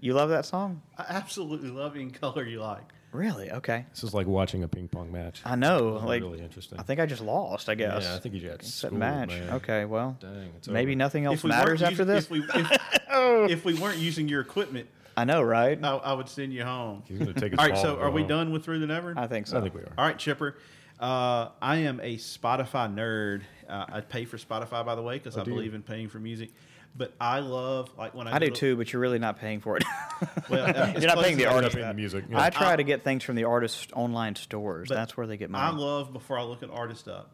you 0.00 0.14
love 0.14 0.28
that 0.30 0.46
song? 0.46 0.80
I 0.96 1.06
absolutely 1.08 1.70
love 1.70 1.96
any 1.96 2.10
color 2.10 2.44
you 2.44 2.60
like. 2.60 2.92
Really? 3.10 3.50
Okay. 3.50 3.86
This 3.90 4.04
is 4.04 4.12
like 4.12 4.26
watching 4.26 4.62
a 4.62 4.68
ping 4.68 4.86
pong 4.86 5.10
match. 5.10 5.40
I 5.44 5.56
know. 5.56 5.94
This 5.94 6.04
Like, 6.04 6.22
really 6.22 6.40
interesting. 6.40 6.78
I 6.78 6.82
think 6.82 7.00
I 7.00 7.06
just 7.06 7.22
lost. 7.22 7.68
I 7.68 7.74
guess. 7.74 8.04
Yeah, 8.04 8.14
I 8.14 8.18
think 8.18 8.34
you 8.34 8.40
just 8.42 8.62
Set 8.64 8.88
schooled, 8.88 9.00
match. 9.00 9.28
man. 9.30 9.50
Okay. 9.54 9.84
Well, 9.86 10.16
Dang, 10.20 10.52
it's 10.56 10.68
maybe 10.68 10.92
over. 10.92 10.98
nothing 10.98 11.24
else 11.24 11.42
we 11.42 11.48
matters 11.48 11.82
after 11.82 12.02
using- 12.02 12.06
this. 12.06 12.24
If 12.26 12.30
we, 12.30 12.40
if, 12.40 13.00
oh. 13.10 13.46
if 13.48 13.64
we 13.64 13.74
weren't 13.74 13.98
using 13.98 14.28
your 14.28 14.40
equipment, 14.42 14.88
I 15.16 15.24
know, 15.24 15.42
right? 15.42 15.82
I, 15.82 15.96
I 15.96 16.12
would 16.12 16.28
send 16.28 16.52
you 16.52 16.62
home. 16.64 17.02
He's 17.08 17.18
gonna 17.18 17.32
take 17.32 17.50
his 17.52 17.58
All 17.58 17.66
right, 17.66 17.76
so 17.76 17.96
are 17.98 18.08
go 18.08 18.10
we 18.12 18.22
done 18.24 18.52
with 18.52 18.64
Through 18.64 18.78
the 18.80 18.86
Never? 18.86 19.14
I 19.16 19.26
think 19.26 19.46
so. 19.48 19.58
I 19.58 19.62
think 19.62 19.74
we 19.74 19.80
are. 19.80 19.92
All 19.98 20.04
right, 20.04 20.16
Chipper. 20.18 20.58
Uh, 21.00 21.50
I 21.62 21.76
am 21.78 22.00
a 22.00 22.16
Spotify 22.16 22.92
nerd. 22.92 23.42
Uh, 23.68 23.84
I 23.88 24.00
pay 24.00 24.24
for 24.24 24.36
Spotify, 24.36 24.84
by 24.84 24.94
the 24.94 25.02
way, 25.02 25.18
because 25.18 25.36
I 25.36 25.42
Oh, 25.42 25.44
do 25.44 25.50
you? 25.50 25.56
believe 25.56 25.74
in 25.74 25.82
paying 25.82 26.08
for 26.08 26.18
music. 26.18 26.50
But 26.96 27.12
I 27.20 27.38
love 27.40 27.90
like 27.96 28.14
when 28.14 28.26
I, 28.26 28.36
I 28.36 28.38
do 28.40 28.46
to- 28.46 28.52
too, 28.52 28.76
but 28.76 28.92
you're 28.92 29.00
really 29.00 29.18
not 29.20 29.38
paying 29.38 29.60
for 29.60 29.76
it. 29.76 29.84
Well, 30.48 30.64
uh, 30.76 30.92
you're 30.98 31.06
not 31.06 31.22
paying 31.22 31.36
the 31.36 31.46
artist. 31.46 31.76
paying 31.76 31.86
the 31.86 31.94
music, 31.94 32.24
yeah. 32.28 32.42
I 32.42 32.50
try 32.50 32.72
I- 32.72 32.76
to 32.76 32.82
get 32.82 33.04
things 33.04 33.22
from 33.22 33.36
the 33.36 33.44
artist 33.44 33.92
online 33.92 34.34
stores. 34.34 34.88
That's 34.88 35.16
where 35.16 35.26
they 35.28 35.36
get 35.36 35.54
I. 35.54 35.68
I 35.68 35.70
love 35.70 36.12
before 36.12 36.38
I 36.38 36.42
look 36.42 36.62
an 36.62 36.70
artist 36.70 37.06
up 37.06 37.30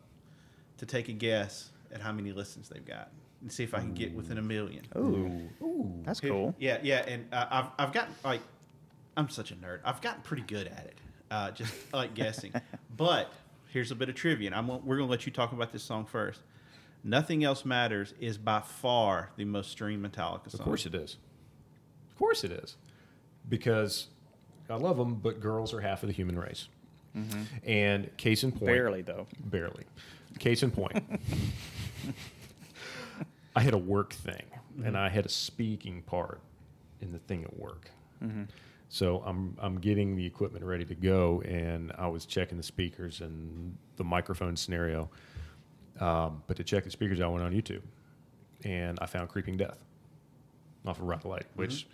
to 0.78 0.84
take 0.86 1.08
a 1.08 1.12
guess 1.12 1.70
at 1.92 2.00
how 2.02 2.12
many 2.12 2.32
listens 2.32 2.68
they've 2.68 2.84
got 2.84 3.10
and 3.40 3.50
see 3.50 3.62
if 3.64 3.72
I 3.72 3.78
can 3.78 3.94
get 3.94 4.12
within 4.14 4.36
a 4.36 4.42
million. 4.42 4.82
Ooh, 4.96 6.02
that's 6.04 6.20
Here- 6.20 6.30
cool. 6.30 6.54
Yeah, 6.58 6.78
yeah, 6.82 7.04
and 7.06 7.26
uh, 7.32 7.46
I've 7.50 7.66
I've 7.78 7.92
gotten 7.94 8.14
like 8.24 8.40
I'm 9.16 9.30
such 9.30 9.50
a 9.52 9.54
nerd. 9.54 9.78
I've 9.84 10.02
gotten 10.02 10.20
pretty 10.22 10.42
good 10.42 10.66
at 10.66 10.84
it, 10.86 10.98
uh, 11.30 11.50
just 11.52 11.72
like 11.94 12.12
guessing. 12.14 12.52
but 12.96 13.32
here's 13.74 13.90
a 13.90 13.94
bit 13.94 14.08
of 14.08 14.14
trivia, 14.14 14.46
and 14.46 14.54
I'm 14.54 14.68
we're 14.86 14.96
gonna 14.96 15.10
let 15.10 15.26
you 15.26 15.32
talk 15.32 15.52
about 15.52 15.72
this 15.72 15.82
song 15.82 16.06
first. 16.06 16.40
Nothing 17.02 17.44
else 17.44 17.66
matters 17.66 18.14
is 18.18 18.38
by 18.38 18.60
far 18.60 19.30
the 19.36 19.44
most 19.44 19.70
streamed 19.70 20.06
Metallica 20.06 20.50
song. 20.50 20.60
Of 20.60 20.64
course 20.64 20.86
it 20.86 20.94
is. 20.94 21.18
Of 22.08 22.16
course 22.16 22.44
it 22.44 22.52
is. 22.52 22.76
Because 23.46 24.06
I 24.70 24.76
love 24.76 24.96
them, 24.96 25.16
but 25.16 25.40
girls 25.40 25.74
are 25.74 25.80
half 25.80 26.02
of 26.02 26.06
the 26.06 26.14
human 26.14 26.38
race. 26.38 26.68
Mm-hmm. 27.14 27.42
And 27.68 28.16
case 28.16 28.44
in 28.44 28.52
point, 28.52 28.66
Barely 28.66 29.02
though. 29.02 29.26
barely. 29.38 29.84
Case 30.38 30.62
in 30.62 30.70
point, 30.70 31.04
I 33.56 33.60
had 33.60 33.74
a 33.74 33.78
work 33.78 34.12
thing, 34.12 34.42
and 34.76 34.86
mm-hmm. 34.86 34.96
I 34.96 35.08
had 35.08 35.26
a 35.26 35.28
speaking 35.28 36.02
part 36.02 36.40
in 37.00 37.12
the 37.12 37.18
thing 37.18 37.44
at 37.44 37.58
work. 37.58 37.90
Mm-hmm. 38.22 38.44
So 38.88 39.22
I'm 39.26 39.56
I'm 39.60 39.80
getting 39.80 40.14
the 40.16 40.24
equipment 40.26 40.64
ready 40.64 40.84
to 40.84 40.94
go, 40.94 41.40
and 41.42 41.92
I 41.98 42.06
was 42.06 42.26
checking 42.26 42.56
the 42.56 42.62
speakers 42.62 43.20
and 43.20 43.76
the 43.96 44.04
microphone 44.04 44.56
scenario. 44.56 45.10
Um, 46.00 46.42
but 46.46 46.56
to 46.58 46.64
check 46.64 46.84
the 46.84 46.90
speakers, 46.90 47.20
I 47.20 47.26
went 47.26 47.44
on 47.44 47.52
YouTube, 47.52 47.82
and 48.64 48.98
I 49.00 49.06
found 49.06 49.28
"Creeping 49.30 49.56
Death" 49.56 49.78
off 50.86 50.98
of 50.98 51.04
Rock 51.06 51.24
Light, 51.24 51.46
which 51.54 51.86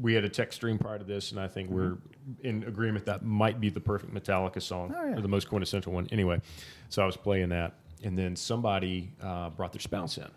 we 0.00 0.14
had 0.14 0.24
a 0.24 0.28
tech 0.28 0.52
stream 0.52 0.78
prior 0.78 0.98
to 0.98 1.04
this, 1.04 1.32
and 1.32 1.40
I 1.40 1.46
think 1.48 1.70
we're 1.70 1.98
in 2.42 2.64
agreement 2.64 3.04
that 3.06 3.22
might 3.24 3.60
be 3.60 3.68
the 3.68 3.80
perfect 3.80 4.12
Metallica 4.14 4.62
song, 4.62 4.94
Oh, 4.96 5.04
yeah. 5.04 5.18
or 5.18 5.20
the 5.20 5.28
most 5.28 5.48
quintessential 5.48 5.92
one. 5.92 6.08
Anyway, 6.10 6.40
so 6.88 7.02
I 7.02 7.06
was 7.06 7.16
playing 7.16 7.50
that, 7.50 7.74
and 8.02 8.16
then 8.18 8.34
somebody 8.36 9.12
uh, 9.20 9.50
brought 9.50 9.72
their 9.72 9.80
spouse 9.80 10.16
in, 10.18 10.28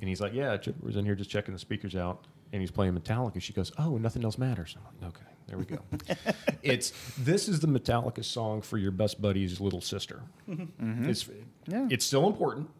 and 0.00 0.08
he's 0.08 0.20
like, 0.20 0.34
"Yeah, 0.34 0.56
Chip 0.56 0.82
was 0.82 0.96
in 0.96 1.04
here 1.04 1.14
just 1.14 1.30
checking 1.30 1.54
the 1.54 1.60
speakers 1.60 1.94
out." 1.96 2.26
And 2.52 2.60
he's 2.62 2.70
playing 2.70 2.94
Metallica. 2.94 3.40
She 3.40 3.52
goes, 3.52 3.72
"Oh, 3.78 3.98
nothing 3.98 4.24
else 4.24 4.38
matters." 4.38 4.74
I'm 4.76 5.06
like, 5.06 5.16
"Okay, 5.16 5.30
there 5.46 5.58
we 5.58 5.64
go." 5.64 5.78
it's 6.62 6.92
this 7.18 7.48
is 7.48 7.60
the 7.60 7.66
Metallica 7.66 8.24
song 8.24 8.62
for 8.62 8.78
your 8.78 8.90
best 8.90 9.20
buddy's 9.20 9.60
little 9.60 9.80
sister. 9.80 10.22
Mm-hmm. 10.48 11.08
It's 11.08 11.28
Yeah. 11.66 11.86
it's 11.90 12.04
still 12.04 12.26
important. 12.26 12.70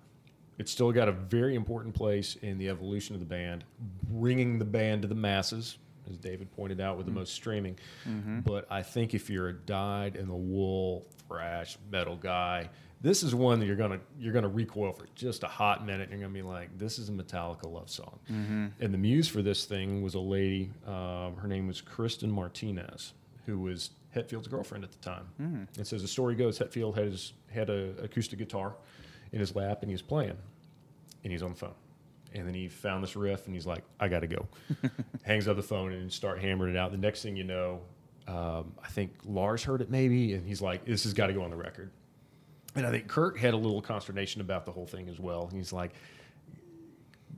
It's 0.59 0.73
still 0.73 0.90
got 0.90 1.09
a 1.09 1.12
very 1.12 1.55
important 1.55 1.95
place 1.95 2.36
in 2.43 2.59
the 2.59 2.69
evolution 2.69 3.15
of 3.15 3.20
the 3.20 3.27
band, 3.27 3.65
bringing 4.11 4.59
the 4.59 4.65
band 4.65 5.03
to 5.03 5.09
the 5.09 5.15
masses, 5.15 5.78
as 6.11 6.16
David 6.16 6.51
pointed 6.57 6.81
out 6.81 6.97
with 6.97 7.07
the 7.07 7.11
mm-hmm. 7.11 7.20
most 7.20 7.35
streaming. 7.35 7.78
Mm-hmm. 8.09 8.40
But 8.40 8.66
I 8.70 8.82
think 8.82 9.15
if 9.15 9.31
you're 9.31 9.49
a 9.49 9.53
dyed 9.53 10.16
in 10.16 10.27
the 10.27 10.35
wool 10.35 11.07
thrash 11.28 11.78
metal 11.90 12.16
guy, 12.16 12.70
this 13.01 13.23
is 13.23 13.35
one 13.35 13.61
that 13.61 13.66
you're 13.66 13.77
gonna 13.77 14.01
you're 14.19 14.33
gonna 14.33 14.49
recoil 14.49 14.93
for 14.93 15.07
just 15.15 15.43
a 15.45 15.49
hot 15.49 15.85
minute. 15.87 16.11
And 16.11 16.19
you're 16.19 16.29
gonna 16.29 16.35
be 16.35 16.43
like, 16.43 16.77
this 16.79 16.99
is 16.99 17.09
a 17.09 17.12
Metallica 17.12 17.70
love 17.70 17.89
song. 17.91 18.19
And 18.81 18.93
the 18.93 18.99
muse 18.99 19.29
for 19.29 19.43
this 19.43 19.65
thing 19.65 20.03
was 20.03 20.15
a 20.15 20.20
lady. 20.20 20.70
Um, 20.87 21.37
her 21.37 21.47
name 21.49 21.66
was 21.66 21.81
Kristen 21.81 22.31
Martinez, 22.31 23.12
who 23.47 23.59
was 23.61 23.91
Hetfield's 24.11 24.49
girlfriend 24.49 24.85
at 24.85 24.91
the 24.91 24.99
time. 24.99 25.27
And 25.77 25.87
so 25.87 25.97
as 25.97 26.03
the 26.03 26.09
story 26.09 26.35
goes, 26.35 26.59
Hetfield 26.59 26.95
had 26.97 27.05
his, 27.05 27.33
had 27.53 27.70
a 27.70 27.93
acoustic 28.03 28.39
guitar 28.39 28.75
in 29.33 29.39
his 29.41 29.55
lap, 29.55 29.83
and 29.83 29.91
he 29.91 29.95
was 29.95 30.03
playing, 30.03 30.37
and 31.23 31.33
he's 31.33 31.43
on 31.43 31.51
the 31.51 31.57
phone. 31.57 31.75
And 32.35 32.47
then 32.47 32.55
he 32.55 32.69
found 32.69 33.03
this 33.03 33.15
riff, 33.16 33.47
and 33.47 33.55
he's 33.55 33.66
like, 33.66 33.85
"I 34.01 34.09
got 34.09 34.20
to 34.20 34.27
go." 34.27 34.47
Hangs 35.25 35.47
up 35.47 35.57
the 35.57 35.62
phone 35.62 35.93
and 35.93 36.12
start 36.12 36.41
hammering 36.41 36.75
it 36.75 36.79
out. 36.79 36.91
The 36.91 36.99
next 36.99 37.23
thing 37.23 37.37
you 37.37 37.45
know, 37.45 37.81
um, 38.27 38.73
I 38.83 38.89
think 38.89 39.12
Lars 39.25 39.62
heard 39.65 39.81
it 39.83 39.91
maybe, 39.91 40.35
and 40.35 40.47
he's 40.47 40.61
like, 40.61 40.85
"This 40.85 41.05
has 41.05 41.15
got 41.15 41.29
to 41.29 41.33
go 41.33 41.43
on 41.43 41.51
the 41.51 41.57
record." 41.57 41.91
And 42.79 42.87
I 42.87 42.91
think 42.91 43.09
Kirk 43.09 43.39
had 43.39 43.55
a 43.55 43.57
little 43.57 43.83
consternation 43.83 44.41
about 44.41 44.65
the 44.65 44.73
whole 44.73 44.87
thing 44.87 45.09
as 45.09 45.19
well. 45.19 45.51
He's 45.53 45.73
like, 45.73 45.93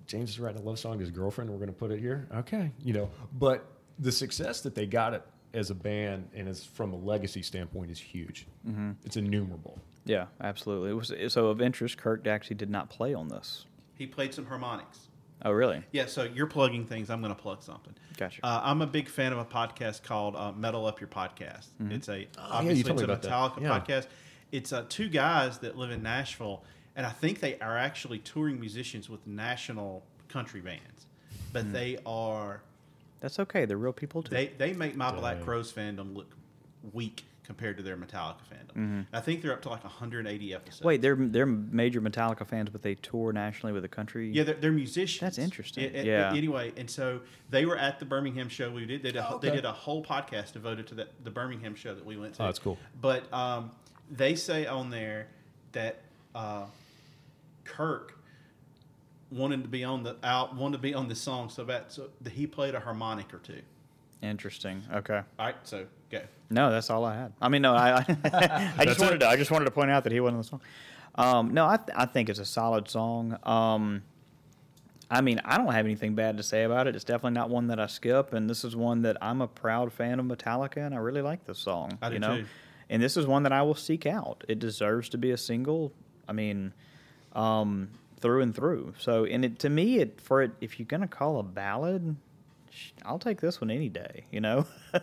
James 0.07 0.31
is 0.31 0.41
writing 0.41 0.61
a 0.61 0.65
love 0.65 0.79
song 0.79 0.95
to 0.95 1.01
his 1.01 1.11
girlfriend. 1.11 1.51
We're 1.51 1.57
going 1.57 1.69
to 1.69 1.75
put 1.75 1.91
it 1.91 2.01
here. 2.01 2.27
Okay, 2.35 2.71
you 2.85 2.93
know. 2.93 3.09
But 3.39 3.65
the 3.99 4.13
success 4.13 4.61
that 4.63 4.75
they 4.75 4.87
got 4.87 5.15
it 5.15 5.23
as 5.55 5.71
a 5.71 5.75
band 5.75 6.29
and 6.35 6.49
as 6.49 6.65
from 6.65 6.93
a 6.93 6.97
legacy 6.97 7.43
standpoint 7.43 7.91
is 7.91 7.99
huge. 7.99 8.47
Mm-hmm. 8.67 8.93
It's 9.05 9.17
innumerable. 9.17 9.79
Yeah, 10.05 10.27
absolutely. 10.41 10.91
It 10.91 10.95
was 10.95 11.33
so 11.33 11.47
of 11.49 11.61
interest. 11.61 11.99
Kirk 11.99 12.27
actually 12.27 12.57
did 12.57 12.71
not 12.71 12.91
play 12.91 13.15
on 13.15 13.29
this. 13.29 13.67
He 13.95 14.07
played 14.07 14.35
some 14.35 14.47
harmonics. 14.47 15.09
Oh, 15.43 15.53
really? 15.53 15.83
Yeah, 15.93 16.07
so 16.07 16.25
you're 16.25 16.47
plugging 16.47 16.85
things. 16.87 17.09
I'm 17.09 17.21
going 17.23 17.35
to 17.35 17.41
plug 17.41 17.63
something. 17.63 17.95
Gotcha. 18.17 18.45
Uh, 18.45 18.61
I'm 18.63 18.83
a 18.83 18.87
big 18.87 19.09
fan 19.09 19.33
of 19.33 19.39
a 19.39 19.45
podcast 19.45 20.03
called 20.03 20.37
uh, 20.37 20.53
Metal 20.53 20.85
Up 20.87 21.01
Your 21.01 21.09
Podcast. 21.09 21.69
It's 21.91 22.09
a 22.09 22.13
Mm-hmm. 22.13 22.41
Oh, 22.41 22.47
obviously 22.51 22.79
you 22.79 22.85
told 22.85 23.01
it's 23.01 23.03
a 23.03 23.05
about 23.05 23.23
that. 23.23 23.31
Metallica 23.31 23.63
Yeah. 23.63 24.03
Podcast. 24.51 24.57
It's 24.57 24.73
uh, 24.73 24.85
two 24.89 25.09
guys 25.09 25.59
that 25.59 25.77
live 25.77 25.91
in 25.91 26.03
Nashville, 26.03 26.63
and 26.97 27.07
I 27.07 27.11
think 27.11 27.41
they 27.41 27.59
are 27.61 27.77
actually 27.79 28.19
touring 28.19 28.59
musicians 28.61 29.09
with 29.09 29.27
national 29.27 30.03
country 30.29 30.61
bands. 30.61 31.07
But 31.53 31.65
Hmm. 31.65 31.73
they 31.73 31.99
are 32.07 32.63
That's 33.21 33.39
okay. 33.41 33.65
They're 33.65 33.77
real 33.77 33.93
people 33.93 34.23
too. 34.23 34.35
they 34.35 34.49
they 34.59 34.73
make 34.73 34.97
my 34.97 35.11
Black 35.13 35.37
Dang. 35.37 35.45
Crowes 35.45 35.73
fandom 35.73 36.15
look 36.17 36.33
weak 36.93 37.25
compared 37.45 37.77
to 37.77 37.83
their 37.83 37.97
Metallica 37.97 38.37
fandom. 38.49 38.77
Mm-hmm. 38.77 39.01
I 39.13 39.21
think 39.21 39.43
they're 39.43 39.53
up 39.53 39.61
to 39.63 39.69
like 39.69 39.83
180 39.83 40.55
episodes. 40.55 40.83
Wait, 40.85 41.03
they're 41.03 41.17
they're 41.17 41.47
major 41.47 42.01
Metallica 42.01 42.47
fans, 42.47 42.71
but 42.71 42.83
they 42.83 42.95
tour 42.95 43.33
nationally 43.33 43.73
with 43.73 43.83
the 43.83 43.89
country. 43.89 44.31
Yeah, 44.31 44.45
they're, 44.45 44.55
they're 44.55 44.71
musicians. 44.73 45.21
That's 45.21 45.39
interesting. 45.39 45.93
A- 45.93 46.01
a- 46.01 46.05
Yeah. 46.05 46.33
Anyway, 46.33 46.73
and 46.77 46.89
so 46.89 47.21
they 47.51 47.67
were 47.67 47.77
at 47.77 47.99
the 47.99 48.05
Birmingham 48.07 48.49
show 48.49 48.71
we 48.71 48.87
did. 48.87 49.03
They 49.03 49.11
did 49.13 49.19
a, 49.21 49.35
Oh, 49.35 49.39
they 49.39 49.51
did 49.51 49.65
a 49.65 49.73
whole 49.73 50.05
podcast 50.05 50.53
devoted 50.53 50.87
to 50.89 50.95
that 50.97 51.09
the 51.25 51.31
Birmingham 51.31 51.75
show 51.75 51.93
that 51.95 52.07
we 52.07 52.17
went 52.17 52.35
to. 52.35 52.43
Oh, 52.45 52.47
that's 52.47 52.61
cool. 52.61 52.79
But 53.01 53.31
um, 53.35 53.73
they 54.11 54.35
say 54.35 54.67
on 54.67 54.91
there 54.91 55.29
that 55.73 56.01
uh, 56.35 56.65
Kirk 57.65 58.19
wanted 59.31 59.63
to 59.63 59.69
be 59.69 59.85
on 59.85 60.03
the 60.03 60.17
out 60.25 60.57
wanted 60.57 60.77
to 60.77 60.83
be 60.83 60.95
on 60.95 61.09
this 61.09 61.21
song 61.21 61.49
so 61.49 61.65
bad 61.65 61.85
so 61.89 62.09
that 62.21 62.33
he 62.33 62.47
played 62.47 62.75
a 62.75 62.81
harmonic 62.81 63.33
or 63.33 63.39
two. 63.39 63.61
Interesting. 64.23 64.83
Okay. 64.93 65.23
All 65.39 65.47
right, 65.47 65.57
so 65.63 65.87
go. 66.11 66.21
No, 66.51 66.71
that's 66.71 66.91
all 66.91 67.05
I 67.05 67.15
had. 67.15 67.33
I 67.41 67.49
mean, 67.49 67.63
no, 67.63 67.75
I, 67.75 67.99
I, 68.01 68.73
I 68.79 68.85
just 68.85 69.01
wanted 69.01 69.15
it? 69.15 69.19
to, 69.21 69.29
I 69.29 69.37
just 69.37 69.51
wanted 69.51 69.67
to 69.67 69.71
point 69.71 69.91
out 69.91 70.05
that 70.05 70.13
he 70.13 70.21
wasn't 70.21 70.37
on 70.37 70.43
the 70.43 70.49
song. 70.49 70.61
Um, 71.15 71.55
no, 71.55 71.67
I, 71.67 71.77
th- 71.77 71.89
I 71.97 72.07
think 72.07 72.29
it's 72.29 72.39
a 72.39 72.45
solid 72.45 72.89
song. 72.89 73.39
Um, 73.45 74.03
I 75.11 75.23
mean, 75.23 75.41
I 75.45 75.57
don't 75.57 75.73
have 75.73 75.87
anything 75.87 76.15
bad 76.15 76.37
to 76.37 76.43
say 76.43 76.65
about 76.65 76.87
it. 76.87 76.95
It's 76.95 77.05
definitely 77.05 77.33
not 77.33 77.51
one 77.51 77.67
that 77.69 77.81
I 77.81 77.87
skip, 77.87 78.33
and 78.33 78.49
this 78.49 78.65
is 78.65 78.77
one 78.77 79.03
that 79.03 79.17
I'm 79.21 79.41
a 79.41 79.49
proud 79.49 79.93
fan 79.93 80.21
of 80.21 80.27
Metallica, 80.27 80.79
and 80.79 80.95
I 80.95 80.99
really 80.99 81.23
like 81.23 81.45
this 81.47 81.59
song. 81.59 81.99
I 82.01 82.09
do 82.09 82.15
you 82.15 82.21
know, 82.21 82.37
too. 82.39 82.47
And 82.91 83.03
this 83.03 83.17
is 83.17 83.27
one 83.27 83.45
that 83.45 83.53
I 83.53 83.63
will 83.63 83.75
seek 83.75 84.05
out. 84.05 84.45
It 84.49 84.59
deserves 84.59 85.09
to 85.11 85.19
be 85.19 85.31
a 85.31 85.39
single. 85.39 85.93
I 86.29 86.33
mean, 86.33 86.75
um, 87.33 87.89
through 88.21 88.43
and 88.43 88.55
through. 88.55 88.95
So, 88.99 89.25
and 89.25 89.45
it 89.45 89.59
to 89.61 89.71
me, 89.71 89.99
it 89.99 90.21
for 90.21 90.43
it, 90.43 90.51
if 90.61 90.79
you're 90.79 90.87
gonna 90.87 91.09
call 91.09 91.39
a 91.39 91.43
ballad, 91.43 92.17
I'll 93.05 93.19
take 93.19 93.41
this 93.41 93.61
one 93.61 93.71
any 93.71 93.89
day. 93.89 94.25
You 94.31 94.41
know. 94.43 94.67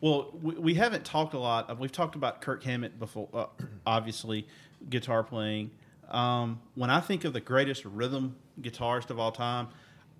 Well, 0.00 0.30
we, 0.42 0.54
we 0.54 0.74
haven't 0.74 1.04
talked 1.04 1.34
a 1.34 1.38
lot. 1.38 1.70
uh, 1.70 1.74
We've 1.78 1.92
talked 1.92 2.14
about 2.14 2.40
Kirk 2.40 2.64
Hammett 2.64 2.98
before, 2.98 3.28
uh, 3.34 3.46
obviously, 3.86 4.46
guitar 4.88 5.22
playing. 5.22 5.70
Um, 6.08 6.60
when 6.74 6.90
I 6.90 7.00
think 7.00 7.24
of 7.24 7.32
the 7.32 7.40
greatest 7.40 7.84
rhythm 7.84 8.36
guitarist 8.60 9.10
of 9.10 9.18
all 9.18 9.30
time, 9.30 9.68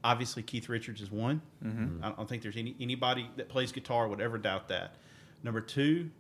obviously 0.05 0.43
Keith 0.43 0.69
Richards 0.69 1.01
is 1.01 1.11
one. 1.11 1.41
Mm-hmm. 1.65 2.05
I 2.05 2.11
don't 2.11 2.29
think 2.29 2.43
there's 2.43 2.57
any 2.57 2.77
anybody 2.79 3.29
that 3.37 3.49
plays 3.49 3.73
guitar 3.73 4.07
would 4.07 4.21
ever 4.21 4.39
doubt 4.39 4.69
that. 4.69 4.97
Number 5.43 5.61
two 5.61 6.11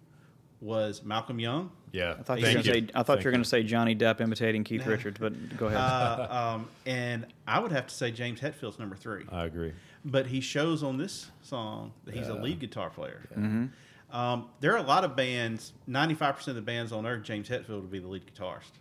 was 0.60 1.02
Malcolm 1.02 1.38
Young. 1.40 1.70
Yeah. 1.92 2.16
I 2.18 2.22
thought 2.22 2.38
you 2.40 2.46
were 2.46 2.52
going 2.52 2.64
to 2.64 2.72
say. 2.72 2.86
I 2.94 3.02
thought 3.02 3.06
Thank 3.06 3.20
you 3.20 3.28
were 3.28 3.32
going 3.32 3.42
to 3.42 3.48
say 3.48 3.62
Johnny 3.62 3.96
Depp 3.96 4.20
imitating 4.20 4.62
Keith 4.64 4.86
Richards, 4.86 5.18
but 5.18 5.56
go 5.56 5.66
ahead. 5.66 5.78
Uh, 5.78 6.26
um, 6.56 6.68
and 6.86 7.26
I 7.46 7.58
would 7.60 7.72
have 7.72 7.86
to 7.86 7.94
say 7.94 8.10
James 8.10 8.40
Hetfield's 8.40 8.78
number 8.78 8.96
three. 8.96 9.24
I 9.30 9.44
agree. 9.46 9.72
but 10.04 10.26
he 10.26 10.40
shows 10.40 10.82
on 10.82 10.98
this 10.98 11.30
song 11.42 11.92
that 12.04 12.14
he's 12.14 12.28
a 12.28 12.34
lead 12.34 12.60
guitar 12.60 12.90
player. 12.90 13.22
Mm-hmm. 13.36 13.66
Um, 14.16 14.48
there 14.60 14.72
are 14.74 14.78
a 14.78 14.82
lot 14.82 15.04
of 15.04 15.16
bands. 15.16 15.72
Ninety-five 15.86 16.36
percent 16.36 16.56
of 16.58 16.64
the 16.64 16.66
bands 16.70 16.92
on 16.92 17.06
earth, 17.06 17.22
James 17.22 17.48
Hetfield 17.48 17.80
would 17.82 17.90
be 17.90 18.00
the 18.00 18.08
lead 18.08 18.24
guitarist 18.26 18.72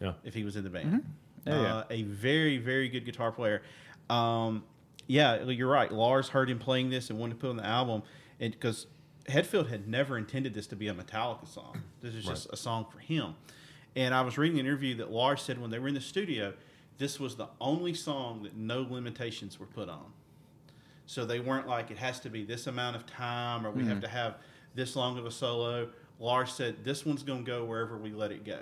Yeah. 0.00 0.12
if 0.24 0.34
he 0.34 0.44
was 0.44 0.56
in 0.56 0.64
the 0.64 0.70
band. 0.70 1.04
Oh, 1.46 1.62
yeah. 1.62 1.74
uh, 1.76 1.84
a 1.90 2.02
very, 2.04 2.58
very 2.58 2.88
good 2.88 3.04
guitar 3.04 3.32
player. 3.32 3.62
Um, 4.08 4.64
yeah, 5.06 5.42
you're 5.44 5.70
right. 5.70 5.92
Lars 5.92 6.28
heard 6.28 6.48
him 6.48 6.58
playing 6.58 6.90
this 6.90 7.10
and 7.10 7.18
wanted 7.18 7.34
to 7.34 7.40
put 7.40 7.50
on 7.50 7.56
the 7.56 7.66
album, 7.66 8.02
and 8.40 8.52
because 8.52 8.86
Hetfield 9.28 9.68
had 9.70 9.88
never 9.88 10.18
intended 10.18 10.54
this 10.54 10.66
to 10.68 10.76
be 10.76 10.88
a 10.88 10.94
Metallica 10.94 11.48
song. 11.48 11.80
This 12.02 12.14
is 12.14 12.24
just 12.24 12.48
a 12.52 12.56
song 12.56 12.86
for 12.92 12.98
him. 12.98 13.34
And 13.96 14.12
I 14.14 14.20
was 14.22 14.36
reading 14.36 14.58
an 14.60 14.66
interview 14.66 14.96
that 14.96 15.10
Lars 15.10 15.40
said 15.42 15.60
when 15.60 15.70
they 15.70 15.78
were 15.78 15.88
in 15.88 15.94
the 15.94 16.00
studio, 16.00 16.52
this 16.98 17.18
was 17.18 17.36
the 17.36 17.48
only 17.60 17.94
song 17.94 18.42
that 18.42 18.56
no 18.56 18.82
limitations 18.88 19.58
were 19.58 19.66
put 19.66 19.88
on. 19.88 20.04
So 21.06 21.24
they 21.24 21.40
weren't 21.40 21.68
like 21.68 21.90
it 21.90 21.98
has 21.98 22.20
to 22.20 22.30
be 22.30 22.44
this 22.44 22.66
amount 22.66 22.96
of 22.96 23.06
time 23.06 23.66
or 23.66 23.70
we 23.70 23.84
have 23.86 24.00
to 24.00 24.08
have 24.08 24.36
this 24.74 24.96
long 24.96 25.18
of 25.18 25.26
a 25.26 25.30
solo. 25.30 25.88
Lars 26.18 26.52
said 26.52 26.84
this 26.84 27.04
one's 27.06 27.22
going 27.22 27.44
to 27.44 27.50
go 27.50 27.64
wherever 27.64 27.96
we 27.98 28.10
let 28.10 28.30
it 28.32 28.44
go, 28.44 28.60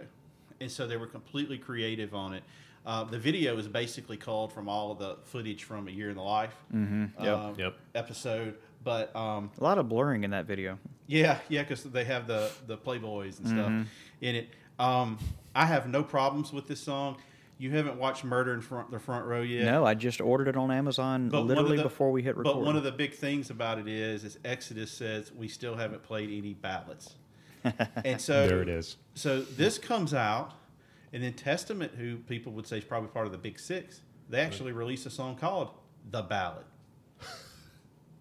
and 0.61 0.71
so 0.71 0.87
they 0.87 0.97
were 0.97 1.07
completely 1.07 1.59
creative 1.59 2.15
on 2.15 2.33
it. 2.35 2.43
Uh, 2.85 3.05
the 3.05 3.19
video 3.19 3.57
is 3.59 3.69
basically 3.69 4.17
called 4.17 4.53
from 4.53 4.69
all 4.69 4.91
of 4.91 4.99
the 4.99 5.17
footage 5.25 5.63
from 5.65 5.87
A 5.87 5.91
Year 5.91 6.09
in 6.11 6.17
the 6.17 6.23
Life 6.23 6.55
Mm-hmm. 6.75 7.23
Yep. 7.25 7.37
uh, 7.39 7.53
Yep. 7.59 7.75
episode. 7.95 8.55
But 8.85 9.15
um, 9.15 9.51
A 9.61 9.63
lot 9.65 9.79
of 9.79 9.89
blurring 9.89 10.25
in 10.25 10.31
that 10.31 10.47
video. 10.47 10.79
yeah, 11.07 11.39
yeah, 11.49 11.63
because 11.63 11.85
they 11.85 12.05
have 12.05 12.27
the 12.27 12.51
the 12.67 12.77
Playboys 12.77 13.39
and 13.39 13.49
stuff 13.49 13.69
Mm-hmm. 13.69 13.83
in 14.23 14.35
it. 14.37 14.49
Um, 14.79 15.19
I 15.55 15.67
have 15.67 15.89
no 15.89 16.03
problems 16.03 16.53
with 16.53 16.67
this 16.67 16.81
song. 16.81 17.17
You 17.59 17.71
haven't 17.71 17.97
watched 17.97 18.25
Murder 18.25 18.55
in 18.55 18.61
Front 18.61 18.91
the 18.91 18.99
Front 18.99 19.27
Row 19.27 19.43
yet. 19.43 19.67
No, 19.67 19.85
I 19.85 19.95
just 19.95 20.21
ordered 20.21 20.49
it 20.49 20.57
on 20.57 20.73
Amazon 20.73 21.29
But 21.29 21.43
one 21.43 21.51
of 21.53 21.57
literally 21.59 21.77
the- 21.77 21.83
before 21.85 22.11
we 22.11 22.23
hit 22.23 22.37
record. 22.37 22.55
But 22.55 22.63
one 22.63 22.77
of 22.77 22.83
the 22.83 22.91
big 22.91 23.15
things 23.15 23.51
about 23.51 23.79
it 23.79 23.87
is, 23.87 24.25
is 24.25 24.39
Exodus 24.45 24.91
says 24.91 25.31
we 25.33 25.47
still 25.47 25.77
haven't 25.77 26.03
played 26.03 26.31
any 26.31 26.55
ballads, 26.55 27.15
and 28.05 28.21
so 28.21 28.49
There 28.49 28.63
it 28.63 28.69
is. 28.69 28.97
So 29.15 29.43
this 29.43 29.79
comes 29.79 30.13
out, 30.15 30.55
and 31.13 31.23
then 31.23 31.35
Testament, 31.35 31.93
who 31.97 32.17
people 32.17 32.53
would 32.55 32.67
say 32.67 32.79
is 32.79 32.85
probably 32.85 33.11
part 33.11 33.27
of 33.27 33.33
the 33.33 33.39
Big 33.39 33.61
Six, 33.61 34.01
they 34.29 34.41
actually 34.41 34.73
released 34.73 35.07
a 35.07 35.11
song 35.11 35.37
called 35.37 35.71
"The 36.11 36.23
Ballad." 36.23 36.65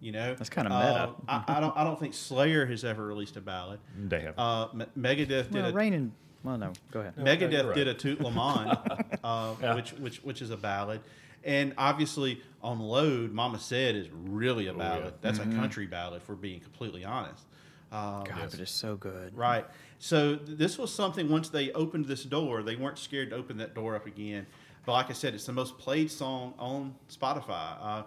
You 0.02 0.10
know, 0.10 0.34
That's 0.34 0.50
kinda 0.50 0.70
Uh, 0.74 0.78
meta. 0.80 1.14
I, 1.28 1.44
I 1.58 1.60
don't. 1.60 1.76
I 1.76 1.84
don't 1.84 1.98
think 1.98 2.12
Slayer 2.12 2.66
has 2.66 2.84
ever 2.84 3.06
released 3.06 3.36
a 3.36 3.40
ballad. 3.40 3.78
They 3.96 4.20
have. 4.22 4.36
Uh, 4.36 4.66
Me- 4.74 4.86
Megadeth 4.98 5.50
did 5.50 5.54
well, 5.54 5.66
a 5.66 5.72
Rain 5.72 5.92
and 5.94 6.12
well, 6.42 6.58
no, 6.58 6.72
go 6.90 7.00
ahead. 7.00 7.14
Megadeth 7.16 7.66
right. 7.66 7.74
did 7.74 7.86
a 7.86 7.94
Toot 7.94 8.20
Lamont, 8.20 8.76
uh, 9.24 9.54
Yeah. 9.60 9.74
which 9.76 9.92
which 9.92 10.18
which 10.24 10.42
is 10.42 10.50
a 10.50 10.56
ballad, 10.56 11.02
and 11.44 11.72
obviously 11.78 12.42
on 12.62 12.80
Load, 12.80 13.30
Mama 13.30 13.60
Said 13.60 13.94
is 13.94 14.08
really 14.10 14.66
a 14.66 14.72
yeah. 14.72 14.78
ballad. 14.78 15.14
That's 15.20 15.38
a 15.38 15.44
country 15.44 15.86
ballad, 15.86 16.22
if 16.22 16.28
we're 16.28 16.34
being 16.34 16.58
completely 16.58 17.04
honest. 17.04 17.44
Um, 17.92 18.24
God, 18.24 18.48
but 18.50 18.58
it's 18.58 18.72
so 18.72 18.96
good. 18.96 19.36
Right. 19.36 19.66
So 20.00 20.34
th- 20.34 20.58
this 20.58 20.78
was 20.78 20.92
something. 20.92 21.28
Once 21.28 21.48
they 21.48 21.70
opened 21.72 22.06
this 22.06 22.24
door, 22.24 22.64
they 22.64 22.74
weren't 22.74 22.98
scared 22.98 23.30
to 23.30 23.36
open 23.36 23.58
that 23.58 23.74
door 23.74 23.94
up 23.94 24.06
again. 24.06 24.46
But 24.84 24.92
like 24.92 25.10
I 25.10 25.12
said, 25.12 25.32
it's 25.34 25.46
the 25.46 25.52
most 25.52 25.78
played 25.78 26.10
song 26.10 26.54
on 26.58 26.96
Spotify. 27.08 27.76
Uh, 27.80 28.02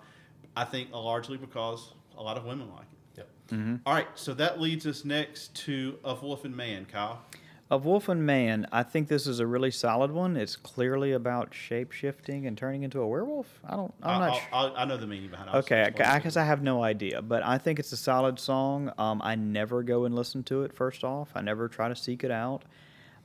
I 0.55 0.63
think 0.65 0.91
largely 0.91 1.37
because 1.37 1.91
a 2.17 2.23
lot 2.23 2.37
of 2.37 2.45
women 2.45 2.69
like 2.71 2.85
it. 3.17 3.27
Yep. 3.51 3.79
All 3.85 3.93
right. 3.93 4.07
So 4.15 4.33
that 4.35 4.59
leads 4.59 4.85
us 4.87 5.05
next 5.05 5.53
to 5.65 5.97
Of 6.03 6.23
Wolf 6.23 6.45
and 6.45 6.55
Man, 6.55 6.85
Kyle. 6.85 7.21
Of 7.71 7.83
Wolf 7.83 8.09
and 8.09 8.23
Man, 8.23 8.67
I 8.71 8.83
think 8.83 9.07
this 9.07 9.25
is 9.25 9.39
a 9.39 9.47
really 9.47 9.71
solid 9.71 10.11
one. 10.11 10.37
It's 10.37 10.55
clearly 10.55 11.13
about 11.13 11.51
shape 11.51 11.91
shifting 11.91 12.45
and 12.45 12.55
turning 12.55 12.83
into 12.83 12.99
a 12.99 13.07
werewolf. 13.07 13.47
I 13.67 13.75
don't. 13.75 13.91
I'm 14.03 14.21
I, 14.21 14.27
not. 14.27 14.29
I, 14.29 14.39
sure. 14.39 14.47
I, 14.77 14.81
I 14.81 14.85
know 14.85 14.97
the 14.97 15.07
meaning 15.07 15.29
behind 15.29 15.49
it. 15.49 15.53
I'll 15.53 15.59
Okay, 15.61 15.81
explain 15.87 16.09
I 16.09 16.19
guess 16.19 16.37
I 16.37 16.43
have 16.43 16.61
no 16.61 16.83
idea, 16.83 17.23
but 17.23 17.43
I 17.43 17.57
think 17.57 17.79
it's 17.79 17.91
a 17.91 17.97
solid 17.97 18.39
song. 18.39 18.91
Um, 18.99 19.19
I 19.23 19.33
never 19.33 19.81
go 19.81 20.05
and 20.05 20.13
listen 20.13 20.43
to 20.43 20.61
it. 20.61 20.73
First 20.73 21.03
off, 21.03 21.29
I 21.33 21.41
never 21.41 21.67
try 21.67 21.89
to 21.89 21.95
seek 21.95 22.23
it 22.23 22.29
out. 22.31 22.61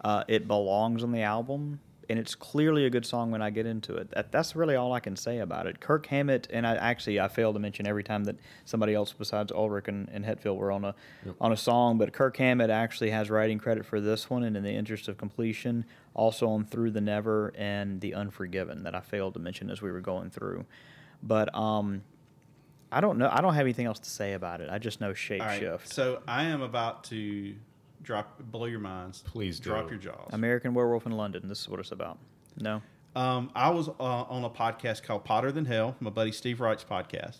Uh, 0.02 0.24
it 0.26 0.48
belongs 0.48 1.02
on 1.04 1.12
the 1.12 1.20
album, 1.20 1.78
and 2.10 2.18
it's 2.18 2.34
clearly 2.34 2.86
a 2.86 2.90
good 2.90 3.06
song 3.06 3.30
when 3.30 3.40
I 3.40 3.50
get 3.50 3.66
into 3.66 3.94
it. 3.94 4.10
That, 4.10 4.32
that's 4.32 4.56
really 4.56 4.74
all 4.74 4.92
I 4.92 4.98
can 4.98 5.14
say 5.14 5.38
about 5.38 5.68
it. 5.68 5.78
Kirk 5.78 6.06
Hammett, 6.06 6.48
and 6.50 6.66
I 6.66 6.74
actually 6.74 7.20
I 7.20 7.28
fail 7.28 7.52
to 7.52 7.60
mention 7.60 7.86
every 7.86 8.02
time 8.02 8.24
that 8.24 8.36
somebody 8.64 8.94
else 8.94 9.14
besides 9.16 9.52
Ulrich 9.52 9.86
and, 9.86 10.08
and 10.10 10.24
Hetfield 10.24 10.56
were 10.56 10.72
on 10.72 10.84
a 10.84 10.94
on 11.40 11.52
a 11.52 11.56
song, 11.56 11.98
but 11.98 12.12
Kirk 12.12 12.36
Hammett 12.36 12.68
actually 12.68 13.10
has 13.10 13.30
writing 13.30 13.58
credit 13.58 13.86
for 13.86 14.00
this 14.00 14.28
one, 14.28 14.42
and 14.42 14.56
in 14.56 14.64
the 14.64 14.72
interest 14.72 15.06
of 15.06 15.18
completion, 15.18 15.84
also 16.12 16.48
on 16.48 16.64
Through 16.64 16.90
the 16.90 17.00
Never 17.00 17.52
and 17.56 18.00
The 18.00 18.14
Unforgiven 18.14 18.82
that 18.82 18.94
I 18.96 19.00
failed 19.00 19.34
to 19.34 19.40
mention 19.40 19.70
as 19.70 19.80
we 19.80 19.92
were 19.92 20.00
going 20.00 20.30
through. 20.30 20.66
But 21.22 21.54
um, 21.54 22.02
I 22.90 23.00
don't 23.00 23.18
know. 23.18 23.30
I 23.32 23.40
don't 23.40 23.54
have 23.54 23.66
anything 23.66 23.86
else 23.86 24.00
to 24.00 24.10
say 24.10 24.32
about 24.32 24.60
it. 24.60 24.68
I 24.68 24.78
just 24.78 25.00
know 25.00 25.14
shape 25.14 25.42
All 25.42 25.46
right. 25.46 25.60
shift. 25.60 25.92
So 25.92 26.22
I 26.26 26.44
am 26.44 26.60
about 26.60 27.04
to 27.04 27.54
drop, 28.02 28.40
blow 28.50 28.66
your 28.66 28.80
minds. 28.80 29.22
Please 29.26 29.60
drop 29.60 29.84
do. 29.86 29.94
your 29.94 29.98
jaws. 30.00 30.28
American 30.32 30.74
Werewolf 30.74 31.06
in 31.06 31.12
London. 31.12 31.48
This 31.48 31.60
is 31.60 31.68
what 31.68 31.80
it's 31.80 31.92
about. 31.92 32.18
No. 32.58 32.82
Um, 33.16 33.50
I 33.54 33.70
was 33.70 33.88
uh, 33.88 33.92
on 34.02 34.44
a 34.44 34.50
podcast 34.50 35.02
called 35.02 35.24
Potter 35.24 35.50
Than 35.50 35.64
Hell, 35.64 35.96
my 36.00 36.10
buddy 36.10 36.30
Steve 36.32 36.60
Wright's 36.60 36.84
podcast, 36.84 37.38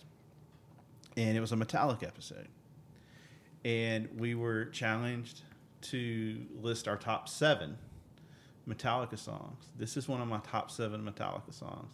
and 1.15 1.37
it 1.37 1.39
was 1.39 1.51
a 1.51 1.55
Metallic 1.55 2.03
episode. 2.03 2.47
And 3.63 4.09
we 4.17 4.35
were 4.35 4.65
challenged 4.65 5.41
to 5.83 6.45
list 6.61 6.87
our 6.87 6.97
top 6.97 7.29
seven 7.29 7.77
Metallica 8.67 9.17
songs. 9.17 9.65
This 9.77 9.97
is 9.97 10.07
one 10.07 10.21
of 10.21 10.27
my 10.27 10.39
top 10.39 10.69
seven 10.71 11.01
Metallica 11.03 11.53
songs. 11.53 11.93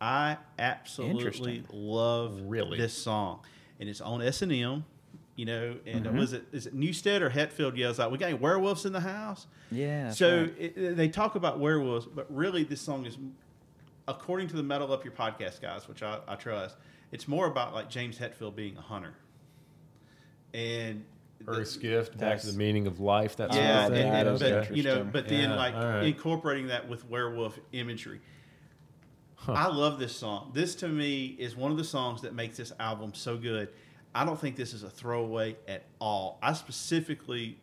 I 0.00 0.38
absolutely 0.58 1.64
love 1.72 2.40
Really? 2.44 2.78
this 2.78 2.94
song, 2.94 3.40
and 3.80 3.88
it's 3.88 4.00
on 4.00 4.22
S 4.22 4.42
and 4.42 4.52
M. 4.52 4.84
You 5.36 5.46
know, 5.46 5.76
and 5.84 6.04
Mm-hmm. 6.06 6.16
was 6.18 6.32
it 6.32 6.44
is 6.52 6.66
it 6.66 6.74
Newstead 6.74 7.20
or 7.20 7.28
Hetfield 7.30 7.76
yells 7.76 7.98
out, 7.98 8.12
"We 8.12 8.18
got 8.18 8.26
any 8.26 8.38
werewolves 8.38 8.84
in 8.86 8.92
the 8.92 9.00
house?" 9.00 9.46
Yeah. 9.72 10.10
So 10.10 10.42
right. 10.42 10.54
it, 10.58 10.96
they 10.96 11.08
talk 11.08 11.34
about 11.34 11.58
werewolves, 11.58 12.06
but 12.06 12.26
really 12.32 12.62
this 12.62 12.80
song 12.80 13.04
is, 13.04 13.18
according 14.06 14.46
to 14.48 14.56
the 14.56 14.62
Metal 14.62 14.92
Up 14.92 15.04
Your 15.04 15.12
podcast 15.12 15.60
guys, 15.60 15.88
which 15.88 16.04
I, 16.04 16.20
I 16.28 16.36
trust, 16.36 16.76
it's 17.10 17.26
more 17.26 17.46
about 17.46 17.74
like 17.74 17.90
James 17.90 18.16
Hetfield 18.16 18.54
being 18.54 18.76
a 18.76 18.80
hunter. 18.80 19.14
And 20.52 21.04
the- 21.40 21.50
Earth's 21.50 21.76
gift, 21.76 22.16
back 22.16 22.40
to 22.40 22.46
the 22.46 22.56
meaning 22.58 22.86
of 22.86 23.00
life. 23.00 23.36
That 23.36 23.52
yeah, 23.54 23.86
sort 23.86 23.92
of 23.92 23.98
thing. 23.98 24.08
and- 24.08 24.16
and- 24.16 24.26
that 24.26 24.32
is 24.34 24.66
but, 24.68 24.76
you 24.76 24.82
know, 24.84 24.90
interesting. 24.98 25.10
but 25.12 25.28
then 25.28 25.56
like 25.56 25.74
all 25.74 25.84
right. 25.84 26.04
incorporating 26.04 26.68
that 26.68 26.88
with 26.88 27.08
werewolf 27.10 27.58
imagery. 27.72 28.20
I 29.46 29.66
love 29.66 29.98
this 29.98 30.16
song. 30.16 30.52
This 30.54 30.74
to 30.76 30.88
me 30.88 31.26
is 31.38 31.54
one 31.54 31.70
of 31.70 31.76
the 31.76 31.84
songs 31.84 32.22
that 32.22 32.34
makes 32.34 32.56
this 32.56 32.72
album 32.80 33.12
so 33.14 33.36
good. 33.36 33.68
I 34.14 34.24
don't 34.24 34.38
think 34.40 34.56
this 34.56 34.72
is 34.72 34.82
a 34.82 34.90
throwaway 34.90 35.56
at 35.66 35.82
all. 35.98 36.38
I 36.42 36.52
specifically 36.52 37.58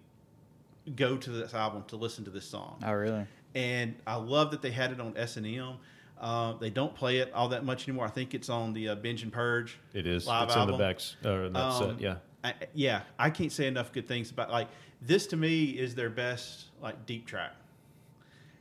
go 0.95 1.15
to 1.17 1.29
this 1.29 1.53
album 1.53 1.83
to 1.87 1.95
listen 1.95 2.25
to 2.25 2.31
this 2.31 2.45
song 2.45 2.81
Oh, 2.85 2.91
really? 2.93 3.25
and 3.55 3.95
I 4.07 4.15
love 4.15 4.51
that 4.51 4.61
they 4.61 4.71
had 4.71 4.91
it 4.91 4.99
on 4.99 5.13
S 5.15 5.37
and 5.37 5.45
M. 5.45 5.75
Uh, 6.19 6.53
they 6.53 6.69
don't 6.69 6.93
play 6.95 7.17
it 7.17 7.31
all 7.33 7.49
that 7.49 7.63
much 7.65 7.87
anymore. 7.87 8.05
I 8.05 8.09
think 8.09 8.33
it's 8.33 8.49
on 8.49 8.73
the 8.73 8.89
uh, 8.89 8.95
Binge 8.95 9.23
and 9.23 9.31
Purge. 9.33 9.79
It 9.93 10.05
is. 10.05 10.27
live 10.27 10.47
it's 10.49 10.55
album. 10.55 10.75
in 10.75 10.79
the 10.79 10.83
backs 10.85 11.15
or 11.25 11.45
in 11.45 11.53
that 11.53 11.59
Um, 11.59 11.89
set. 11.91 12.01
Yeah. 12.01 12.15
I, 12.43 12.53
yeah. 12.73 13.01
I 13.17 13.29
can't 13.29 13.51
say 13.51 13.67
enough 13.67 13.91
good 13.91 14.07
things 14.07 14.29
about 14.31 14.51
like 14.51 14.67
this. 15.01 15.27
To 15.27 15.37
me, 15.37 15.65
is 15.65 15.95
their 15.95 16.09
best 16.09 16.65
like 16.81 17.05
deep 17.05 17.25
track. 17.25 17.53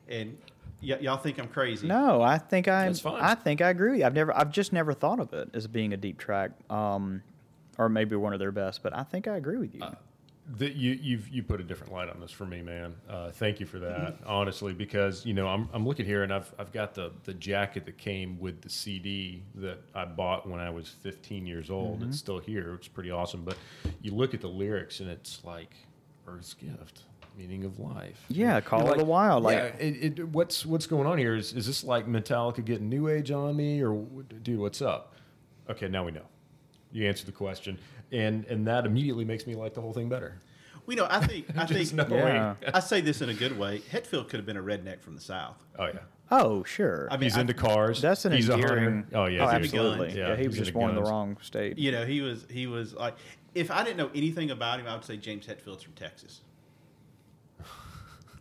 And 0.09 0.37
y- 0.83 0.99
y'all 1.01 1.17
think 1.19 1.39
I'm 1.39 1.49
crazy? 1.49 1.87
No, 1.87 2.21
I 2.23 2.39
think 2.39 2.67
I. 2.69 2.87
That's 2.87 3.01
fine. 3.01 3.23
I 3.23 3.35
think 3.35 3.61
I 3.63 3.69
agree. 3.71 4.05
I've 4.05 4.15
never. 4.15 4.35
I've 4.37 4.51
just 4.53 4.73
never 4.73 4.93
thought 4.95 5.21
of 5.21 5.33
it 5.35 5.51
as 5.55 5.67
being 5.67 5.93
a 5.93 5.97
deep 5.99 6.19
track, 6.19 6.51
um, 6.71 7.23
or 7.81 7.89
maybe 7.89 8.15
one 8.15 8.35
of 8.35 8.39
their 8.39 8.53
best. 8.53 8.83
But 8.83 8.95
I 8.95 9.03
think 9.03 9.27
I 9.27 9.37
agree 9.37 9.57
with 9.57 9.75
you. 9.75 9.83
Uh, 9.83 9.95
that 10.59 10.75
you 10.75 10.99
you've 11.01 11.29
you 11.29 11.43
put 11.43 11.61
a 11.61 11.65
different 11.65 11.93
light 11.93 12.09
on 12.11 12.21
this 12.21 12.31
for 12.33 12.45
me, 12.45 12.61
man. 12.61 12.95
Uh, 13.09 13.31
thank 13.31 13.61
you 13.61 13.67
for 13.67 13.79
that, 13.79 14.19
honestly, 14.27 14.73
because 14.73 15.25
you 15.25 15.33
know 15.33 15.47
I'm 15.49 15.69
I'm 15.73 15.87
looking 15.87 16.05
here 16.05 16.23
and 16.23 16.33
I've 16.33 16.53
I've 16.59 16.73
got 16.73 16.95
the 16.95 17.13
the 17.25 17.35
jacket 17.35 17.87
that 17.87 17.99
came 17.99 18.39
with 18.39 18.61
the 18.61 18.69
CD 18.69 19.43
that 19.57 19.79
I 19.95 20.05
bought 20.05 20.49
when 20.49 20.61
I 20.61 20.71
was 20.71 20.89
15 20.89 21.47
years 21.47 21.71
old. 21.71 22.01
Mm-hmm. 22.01 22.09
It's 22.09 22.19
still 22.19 22.39
here. 22.39 22.75
It's 22.75 22.89
pretty 22.89 23.11
awesome. 23.11 23.45
But 23.45 23.57
you 24.03 24.13
look 24.13 24.35
at 24.35 24.41
the 24.41 24.49
lyrics 24.49 25.01
and 25.01 25.09
it's 25.09 25.43
like 25.45 25.73
Earth's 26.27 26.55
gift, 26.55 27.05
meaning 27.39 27.65
of 27.65 27.79
life. 27.79 28.25
Yeah, 28.29 28.61
Call 28.61 28.91
of 28.91 28.99
the 28.99 29.05
Wild, 29.05 29.45
like- 29.45 29.57
yeah, 29.57 29.87
it, 29.87 30.19
it, 30.19 30.29
what's 30.29 30.67
what's 30.67 30.87
going 30.87 31.07
on 31.07 31.17
here? 31.17 31.37
Is 31.37 31.53
is 31.53 31.67
this 31.67 31.85
like 31.85 32.09
Metallica 32.09 32.65
getting 32.65 32.89
new 32.89 33.07
age 33.09 33.31
on 33.31 33.57
me, 33.57 33.85
or 33.85 34.05
dude, 34.43 34.59
what's 34.59 34.83
up? 34.83 35.15
Okay, 35.69 35.87
now 35.87 36.05
we 36.05 36.11
know. 36.11 36.27
You 36.93 37.07
answered 37.09 37.27
the 37.27 37.33
question, 37.33 37.79
and 38.13 38.45
and 38.47 38.67
that 38.67 38.87
immediately 38.87 39.25
makes 39.25 39.47
me 39.47 39.55
like 39.55 39.75
the 39.75 39.81
whole 39.81 39.93
thing 39.93 40.09
better. 40.09 40.39
We 40.87 40.95
know. 40.97 41.07
I 41.09 41.25
think. 41.25 41.47
I 41.57 41.67
think. 41.67 41.93
knowing. 41.93 42.11
Yeah. 42.35 42.55
I 42.75 42.81
say 42.81 43.01
this 43.01 43.21
in 43.23 43.29
a 43.29 43.35
good 43.35 43.57
way. 43.59 43.81
Hetfield 43.93 44.29
could 44.29 44.39
have 44.39 44.47
been 44.47 44.57
a 44.57 44.63
redneck 44.63 45.01
from 45.01 45.15
the 45.15 45.21
south. 45.21 45.63
Oh 45.79 45.87
yeah, 45.87 45.99
oh, 46.31 46.65
sure. 46.65 47.07
I 47.11 47.15
mean, 47.17 47.25
he's 47.25 47.37
I- 47.37 47.43
into 47.43 47.55
cars. 47.55 48.01
That's 48.03 48.25
an 48.25 48.33
he's 48.33 48.49
a 48.49 48.55
endearing. 48.55 48.85
hunter. 48.85 49.09
Oh 49.17 49.27
yeah, 49.27 49.45
Oh, 49.47 49.51
absolutely. 49.51 50.07
guns. 50.09 50.17
Yeah, 50.19 50.37
he 50.37 50.47
was 50.49 50.57
just 50.57 50.69
into 50.71 50.79
born 50.79 50.91
in 50.91 50.97
the 50.97 51.03
wrong 51.03 51.37
state. 51.43 51.79
You 51.79 51.93
know, 51.93 52.05
he 52.05 52.21
was. 52.23 52.47
He 52.51 52.67
was 52.67 52.95
like. 52.95 53.15
If 53.53 53.73
I 53.73 53.83
didn't 53.83 53.97
know 53.97 54.11
anything 54.15 54.53
about 54.53 54.79
him, 54.79 54.87
I 54.87 54.95
would 54.95 55.05
say 55.05 55.17
James 55.17 55.45
Hetfield's 55.45 55.83
from 55.83 55.95
Texas. 55.95 56.41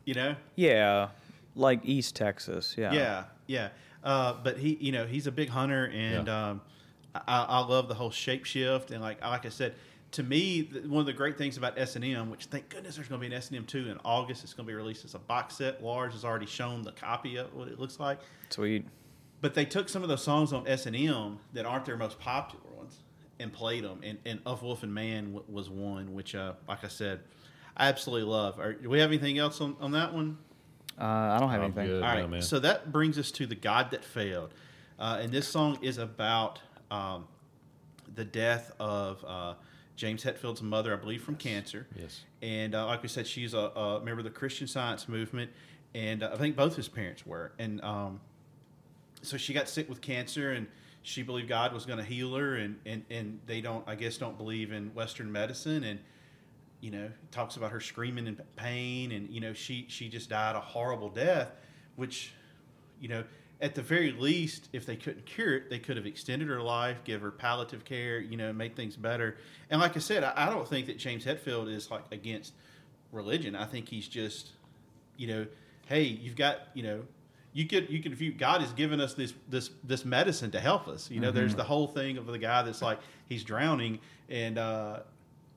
You 0.06 0.14
know. 0.14 0.36
Yeah, 0.56 1.10
like 1.56 1.82
East 1.84 2.16
Texas. 2.16 2.76
Yeah. 2.78 2.94
Yeah, 2.94 3.24
yeah. 3.48 3.70
Uh, 4.04 4.34
but 4.44 4.58
he, 4.58 4.76
you 4.80 4.92
know, 4.92 5.06
he's 5.06 5.28
a 5.28 5.32
big 5.32 5.50
hunter, 5.50 5.86
and 5.94 6.28
Yeah. 6.28 6.50
um, 6.50 6.62
I, 7.16 7.22
I 7.44 7.60
love 7.66 7.88
the 7.88 7.96
whole 7.96 8.12
shape 8.12 8.46
shift. 8.46 8.92
And 8.92 9.02
like, 9.02 9.22
like 9.22 9.46
I 9.46 9.50
said, 9.50 9.76
to 10.12 10.24
me, 10.24 10.64
one 10.88 11.02
of 11.02 11.06
the 11.06 11.14
great 11.14 11.38
things 11.38 11.58
about 11.58 11.78
S 11.78 11.96
and 11.96 12.04
M, 12.06 12.30
which 12.32 12.46
thank 12.46 12.70
goodness 12.70 12.96
there's 12.96 13.08
going 13.08 13.22
to 13.22 13.28
be 13.28 13.34
an 13.34 13.38
S 13.38 13.50
and 13.50 13.58
M 13.58 13.66
two 13.66 13.90
in 13.90 14.00
August. 14.04 14.44
It's 14.44 14.54
going 14.54 14.66
to 14.66 14.72
be 14.72 14.76
released 14.76 15.06
as 15.06 15.16
a 15.16 15.20
box 15.20 15.58
set. 15.58 15.84
Lars 15.84 16.14
has 16.14 16.26
already 16.26 16.46
shown 16.46 16.82
the 16.84 16.92
copy 16.92 17.38
of 17.38 17.54
what 17.54 17.68
it 17.68 17.80
looks 17.80 18.00
like. 18.00 18.20
Sweet. 18.50 18.86
But 19.42 19.54
they 19.54 19.66
took 19.66 19.88
some 19.88 20.04
of 20.04 20.10
those 20.10 20.24
songs 20.24 20.52
on 20.52 20.68
S 20.68 20.86
and 20.86 20.96
M 20.96 21.40
that 21.54 21.66
aren't 21.66 21.86
their 21.86 21.98
most 21.98 22.20
popular 22.20 22.66
ones 22.76 22.98
and 23.40 23.54
played 23.54 23.84
them. 23.84 24.02
And, 24.04 24.18
and 24.26 24.40
Of 24.46 24.64
Wolf 24.64 24.84
and 24.84 24.94
Man 24.94 25.34
w- 25.34 25.46
was 25.48 25.70
one, 25.70 26.14
which, 26.14 26.36
uh, 26.36 26.54
like 26.68 26.84
I 26.84 26.90
said, 26.90 27.22
I 27.78 27.88
absolutely 27.88 28.30
love. 28.30 28.60
Are, 28.60 28.74
do 28.74 28.90
we 28.90 29.00
have 29.00 29.12
anything 29.12 29.38
else 29.38 29.62
on, 29.62 29.78
on 29.80 29.92
that 29.92 30.14
one? 30.14 30.38
Uh, 31.00 31.04
I 31.06 31.40
don't 31.40 31.50
have 31.50 31.62
I'm 31.62 31.66
anything. 31.66 31.88
good. 31.88 32.04
All 32.04 32.16
no, 32.16 32.28
man. 32.28 32.42
so 32.42 32.60
that 32.60 32.92
brings 32.92 33.18
us 33.18 33.32
to 33.32 33.46
the 33.46 33.56
God 33.56 33.92
that 33.92 34.04
failed, 34.04 34.54
uh, 35.00 35.20
and 35.22 35.32
this 35.32 35.48
song 35.48 35.78
is 35.82 35.98
about 35.98 36.60
um, 36.92 37.28
the 38.16 38.26
death 38.26 38.72
of 38.80 39.24
uh, 39.26 39.54
James 39.96 40.24
Hetfield's 40.24 40.62
mother, 40.62 40.94
I 40.94 40.98
believe, 40.98 41.24
from 41.24 41.36
cancer. 41.36 41.88
Yes. 41.96 42.22
And 42.42 42.76
uh, 42.76 42.86
like 42.86 43.04
we 43.04 43.10
said, 43.10 43.28
she's 43.28 43.54
a, 43.54 43.58
a 43.58 44.00
member 44.00 44.20
of 44.20 44.26
the 44.26 44.32
Christian 44.32 44.68
Science 44.68 45.08
movement, 45.08 45.52
and 45.94 46.24
uh, 46.24 46.32
I 46.34 46.38
think 46.38 46.56
both 46.56 46.76
his 46.76 46.88
parents 46.88 47.26
were. 47.26 47.52
And 47.60 47.82
um, 47.84 48.20
so 49.22 49.38
she 49.38 49.54
got 49.54 49.68
sick 49.68 49.90
with 49.90 50.02
cancer 50.02 50.52
and 50.52 50.68
she 51.02 51.24
believed 51.24 51.48
God 51.48 51.74
was 51.74 51.86
going 51.86 52.00
to 52.00 52.06
heal 52.06 52.36
her 52.36 52.56
and, 52.56 52.78
and, 52.86 53.04
and 53.10 53.40
they 53.46 53.62
don't 53.62 53.88
I 53.88 53.96
guess 53.96 54.18
don't 54.18 54.38
believe 54.38 54.72
in 54.72 54.94
Western 54.94 55.32
medicine 55.32 55.84
and 55.84 56.00
you 56.82 56.92
know 56.92 57.10
talks 57.32 57.58
about 57.58 57.72
her 57.72 57.80
screaming 57.80 58.28
in 58.28 58.40
pain 58.56 59.12
and 59.12 59.30
you 59.30 59.42
know 59.42 59.54
she 59.54 59.86
she 59.90 60.10
just 60.10 60.30
died 60.30 60.56
a 60.56 60.60
horrible 60.60 61.10
death 61.10 61.52
which 61.96 62.34
you 63.00 63.08
know 63.08 63.24
at 63.62 63.76
the 63.76 63.82
very 63.82 64.12
least 64.12 64.70
if 64.74 64.86
they 64.86 64.96
couldn't 64.96 65.26
cure 65.26 65.56
it 65.56 65.70
they 65.70 65.80
could 65.80 65.98
have 65.98 66.06
extended 66.06 66.48
her 66.48 66.62
life 66.62 66.98
give 67.04 67.22
her 67.22 67.32
palliative 67.32 67.84
care 67.86 68.20
you 68.20 68.38
know 68.38 68.54
make 68.54 68.76
things 68.76 68.96
better 68.96 69.38
and 69.70 69.82
like 69.82 69.96
I 69.96 70.00
said 70.00 70.24
I, 70.24 70.34
I 70.36 70.50
don't 70.50 70.68
think 70.68 70.88
that 70.88 70.98
James 70.98 71.26
Hetfield 71.26 71.74
is 71.74 71.92
like 71.92 72.04
against 72.12 72.54
religion 73.12 73.56
I 73.56 73.66
think 73.66 73.90
he's 73.90 74.08
just 74.08 74.52
you 75.18 75.28
know 75.28 75.46
hey 75.88 76.04
you've 76.04 76.36
got 76.36 76.68
you 76.74 76.84
know 76.84 77.02
you 77.54 77.66
could 77.66 77.90
you 77.90 78.02
could 78.02 78.16
view 78.16 78.32
God 78.32 78.62
has 78.62 78.72
given 78.74 79.02
us 79.02 79.14
this 79.14 79.34
this 79.48 79.72
this 79.84 80.06
medicine 80.06 80.52
to 80.52 80.60
help 80.60 80.88
us. 80.88 81.10
You 81.10 81.20
know, 81.20 81.32
there's 81.32 81.56
the 81.56 81.64
whole 81.64 81.88
thing 81.88 82.18
of 82.18 82.28
the 82.28 82.38
guy 82.38 82.62
that's 82.62 82.82
like 82.82 83.00
he's 83.28 83.44
drowning, 83.44 84.00
and 84.30 84.58
uh, 84.58 85.00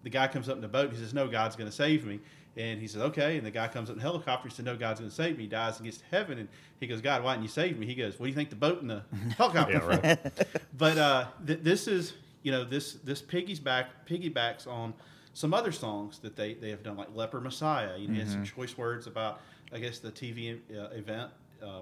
the 0.02 0.10
guy 0.10 0.26
comes 0.28 0.48
up 0.48 0.56
in 0.56 0.62
the 0.62 0.68
boat. 0.68 0.86
and 0.88 0.96
He 0.96 1.02
says, 1.02 1.14
"No, 1.14 1.28
God's 1.28 1.56
going 1.56 1.70
to 1.70 1.76
save 1.76 2.04
me." 2.04 2.20
And 2.56 2.80
he 2.80 2.86
says, 2.86 3.00
"Okay." 3.02 3.36
And 3.38 3.46
the 3.46 3.50
guy 3.50 3.68
comes 3.68 3.88
up 3.88 3.94
in 3.94 3.98
the 3.98 4.02
helicopter. 4.02 4.48
He 4.48 4.54
says, 4.54 4.64
"No, 4.64 4.76
God's 4.76 5.00
going 5.00 5.10
to 5.10 5.16
save 5.16 5.36
me." 5.36 5.44
He 5.44 5.48
dies 5.48 5.76
and 5.76 5.84
gets 5.84 5.98
to 5.98 6.04
heaven, 6.10 6.38
and 6.38 6.48
he 6.80 6.86
goes, 6.86 7.00
"God, 7.00 7.22
why 7.24 7.32
didn't 7.34 7.44
you 7.44 7.48
save 7.48 7.78
me?" 7.78 7.86
He 7.86 7.94
goes, 7.94 8.18
"What 8.18 8.26
do 8.26 8.30
you 8.30 8.34
think 8.36 8.50
the 8.50 8.56
boat 8.56 8.80
and 8.82 8.90
the 8.90 9.02
helicopter?" 9.36 9.72
Yeah, 9.72 10.08
right. 10.08 10.32
but 10.76 10.98
uh, 10.98 11.26
th- 11.46 11.60
this 11.62 11.86
is 11.88 12.14
you 12.42 12.50
know 12.52 12.64
this 12.64 12.94
this 12.94 13.22
piggy's 13.22 13.60
back 13.60 14.06
piggybacks 14.06 14.66
on 14.66 14.94
some 15.34 15.54
other 15.54 15.72
songs 15.72 16.18
that 16.18 16.36
they, 16.36 16.54
they 16.54 16.68
have 16.70 16.82
done 16.82 16.96
like 16.96 17.08
leper 17.14 17.40
messiah 17.40 17.96
you 17.96 18.06
know 18.08 18.14
he 18.14 18.20
had 18.20 18.28
some 18.28 18.44
choice 18.44 18.76
words 18.76 19.06
about 19.06 19.40
i 19.72 19.78
guess 19.78 19.98
the 20.00 20.10
tv 20.10 20.58
uh, 20.76 20.88
event 20.90 21.30
uh, 21.62 21.80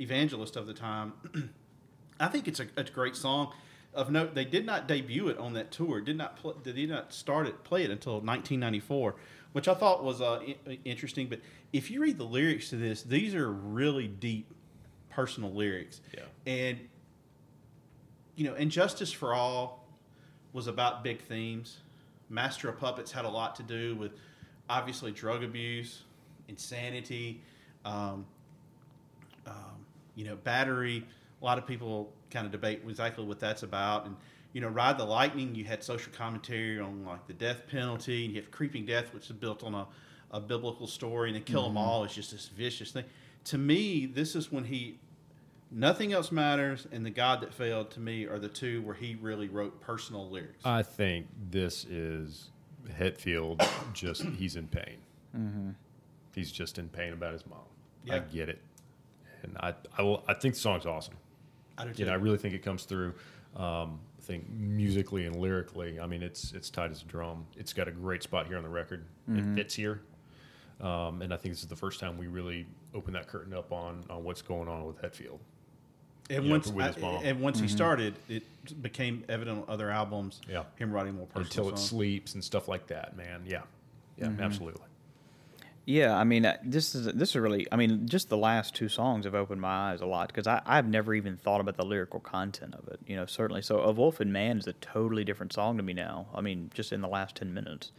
evangelist 0.00 0.56
of 0.56 0.66
the 0.66 0.72
time 0.74 1.12
i 2.20 2.26
think 2.26 2.48
it's 2.48 2.58
a, 2.58 2.66
a 2.76 2.84
great 2.84 3.14
song 3.14 3.52
of 3.98 4.10
note 4.10 4.34
they 4.34 4.44
did 4.44 4.64
not 4.64 4.86
debut 4.88 5.28
it 5.28 5.36
on 5.38 5.52
that 5.54 5.70
tour 5.70 6.00
did 6.00 6.16
not 6.16 6.36
pl- 6.36 6.56
they 6.62 6.72
did 6.72 6.88
not 6.88 7.12
start 7.12 7.46
it 7.46 7.64
play 7.64 7.82
it 7.82 7.90
until 7.90 8.14
1994 8.14 9.14
which 9.52 9.66
i 9.68 9.74
thought 9.74 10.04
was 10.04 10.20
uh, 10.20 10.40
I- 10.66 10.78
interesting 10.84 11.28
but 11.28 11.40
if 11.72 11.90
you 11.90 12.00
read 12.00 12.16
the 12.16 12.24
lyrics 12.24 12.70
to 12.70 12.76
this 12.76 13.02
these 13.02 13.34
are 13.34 13.50
really 13.50 14.06
deep 14.06 14.54
personal 15.10 15.52
lyrics 15.52 16.00
Yeah. 16.16 16.22
and 16.46 16.78
you 18.36 18.44
know, 18.44 18.54
And 18.54 18.70
Justice 18.70 19.10
for 19.10 19.34
All 19.34 19.84
was 20.52 20.68
about 20.68 21.02
big 21.02 21.20
themes. 21.22 21.78
Master 22.30 22.68
of 22.68 22.78
Puppets 22.78 23.10
had 23.10 23.24
a 23.24 23.28
lot 23.28 23.56
to 23.56 23.64
do 23.64 23.96
with 23.96 24.12
obviously 24.70 25.10
drug 25.10 25.42
abuse, 25.42 26.02
insanity, 26.46 27.40
um, 27.84 28.24
um, 29.44 29.54
you 30.14 30.24
know, 30.24 30.36
battery. 30.36 31.04
A 31.42 31.44
lot 31.44 31.58
of 31.58 31.66
people 31.66 32.12
kind 32.30 32.46
of 32.46 32.52
debate 32.52 32.82
exactly 32.86 33.24
what 33.24 33.38
that's 33.38 33.62
about. 33.62 34.06
And, 34.06 34.16
you 34.52 34.60
know, 34.60 34.68
Ride 34.68 34.98
the 34.98 35.04
Lightning, 35.04 35.54
you 35.54 35.64
had 35.64 35.82
social 35.82 36.12
commentary 36.12 36.80
on 36.80 37.04
like 37.04 37.26
the 37.26 37.32
death 37.32 37.66
penalty, 37.68 38.24
and 38.24 38.34
you 38.34 38.40
have 38.40 38.50
Creeping 38.50 38.86
Death, 38.86 39.12
which 39.12 39.26
is 39.26 39.32
built 39.32 39.62
on 39.62 39.74
a, 39.74 39.86
a 40.30 40.40
biblical 40.40 40.86
story, 40.86 41.28
and 41.30 41.36
then 41.36 41.44
Kill 41.44 41.66
'Em 41.66 41.76
All 41.76 42.04
is 42.04 42.14
just 42.14 42.32
this 42.32 42.48
vicious 42.48 42.92
thing. 42.92 43.04
To 43.44 43.58
me, 43.58 44.06
this 44.06 44.34
is 44.34 44.52
when 44.52 44.64
he 44.64 44.98
Nothing 45.70 46.12
else 46.12 46.32
matters, 46.32 46.86
and 46.92 47.04
the 47.04 47.10
God 47.10 47.42
that 47.42 47.52
failed 47.52 47.90
to 47.90 48.00
me 48.00 48.24
are 48.24 48.38
the 48.38 48.48
two 48.48 48.80
where 48.82 48.94
he 48.94 49.18
really 49.20 49.48
wrote 49.48 49.80
personal 49.80 50.30
lyrics. 50.30 50.64
I 50.64 50.82
think 50.82 51.26
this 51.50 51.84
is 51.84 52.50
Hetfield. 52.98 53.66
Just 53.92 54.22
he's 54.38 54.56
in 54.56 54.66
pain. 54.68 54.96
Mm-hmm. 55.36 55.70
He's 56.34 56.50
just 56.50 56.78
in 56.78 56.88
pain 56.88 57.12
about 57.12 57.32
his 57.34 57.46
mom. 57.46 57.58
I 58.10 58.20
get 58.20 58.48
it, 58.48 58.62
and 59.42 59.58
I 59.60 59.74
I, 59.98 60.02
will, 60.02 60.24
I 60.26 60.32
think 60.32 60.54
the 60.54 60.60
song's 60.60 60.86
awesome. 60.86 61.16
I 61.78 61.84
do 61.84 61.92
too. 61.92 62.00
You 62.02 62.06
know, 62.06 62.12
I 62.12 62.16
really 62.16 62.38
think 62.38 62.54
it 62.54 62.62
comes 62.62 62.84
through. 62.84 63.14
Um, 63.56 64.00
I 64.18 64.20
think 64.22 64.48
musically 64.50 65.24
and 65.26 65.36
lyrically, 65.36 65.98
I 66.00 66.06
mean, 66.06 66.22
it's 66.22 66.52
it's 66.52 66.68
tight 66.70 66.90
as 66.90 67.02
a 67.02 67.06
drum. 67.06 67.46
It's 67.56 67.72
got 67.72 67.88
a 67.88 67.90
great 67.92 68.22
spot 68.22 68.46
here 68.46 68.56
on 68.58 68.62
the 68.62 68.68
record. 68.68 69.04
Mm-hmm. 69.30 69.52
It 69.52 69.54
fits 69.56 69.74
here, 69.74 70.02
um, 70.80 71.22
and 71.22 71.32
I 71.32 71.36
think 71.36 71.54
this 71.54 71.62
is 71.62 71.68
the 71.68 71.76
first 71.76 71.98
time 72.00 72.18
we 72.18 72.26
really 72.26 72.66
open 72.94 73.12
that 73.14 73.26
curtain 73.26 73.54
up 73.54 73.72
on 73.72 74.04
on 74.10 74.24
what's 74.24 74.42
going 74.42 74.68
on 74.68 74.84
with 74.86 75.00
Hetfield. 75.00 75.38
and 76.30 76.44
yeah, 76.44 76.50
once 76.50 76.68
with 76.68 76.94
his 76.94 77.02
I- 77.04 77.08
and 77.24 77.40
once 77.40 77.56
Mm-hmm. 77.56 77.66
he 77.66 77.72
started, 77.72 78.14
it 78.28 78.42
became 78.82 79.24
evident 79.30 79.60
on 79.60 79.64
other 79.72 79.90
albums. 79.90 80.40
Yeah. 80.48 80.64
him 80.76 80.92
writing 80.92 81.14
more 81.14 81.26
personal 81.26 81.46
Until 81.46 81.68
it 81.68 81.78
songs. 81.78 81.88
sleeps 81.88 82.34
and 82.34 82.44
stuff 82.44 82.68
like 82.68 82.86
that, 82.88 83.16
man. 83.16 83.42
Yeah, 83.46 83.62
yeah, 84.18 84.26
Mm-hmm. 84.26 84.42
absolutely. 84.42 84.82
Yeah, 85.88 86.14
I 86.14 86.24
mean, 86.24 86.44
uh, 86.44 86.58
this 86.62 86.94
is 86.94 87.06
this 87.14 87.30
is 87.30 87.36
really. 87.36 87.66
I 87.72 87.76
mean, 87.76 88.06
just 88.06 88.28
the 88.28 88.36
last 88.36 88.74
two 88.74 88.90
songs 88.90 89.24
have 89.24 89.34
opened 89.34 89.62
my 89.62 89.92
eyes 89.92 90.02
a 90.02 90.06
lot 90.06 90.28
because 90.28 90.46
I 90.46 90.60
I've 90.66 90.86
never 90.86 91.14
even 91.14 91.38
thought 91.38 91.62
about 91.62 91.78
the 91.78 91.84
lyrical 91.86 92.20
content 92.20 92.74
of 92.74 92.86
it. 92.88 93.00
You 93.06 93.16
know, 93.16 93.24
certainly. 93.24 93.62
So, 93.62 93.78
"Of 93.78 93.96
Wolf 93.96 94.20
and 94.20 94.30
Man" 94.30 94.58
is 94.58 94.66
a 94.66 94.74
totally 94.74 95.24
different 95.24 95.54
song 95.54 95.78
to 95.78 95.82
me 95.82 95.94
now. 95.94 96.26
I 96.34 96.42
mean, 96.42 96.70
just 96.74 96.92
in 96.92 97.00
the 97.00 97.08
last 97.08 97.36
ten 97.36 97.54
minutes, 97.54 97.92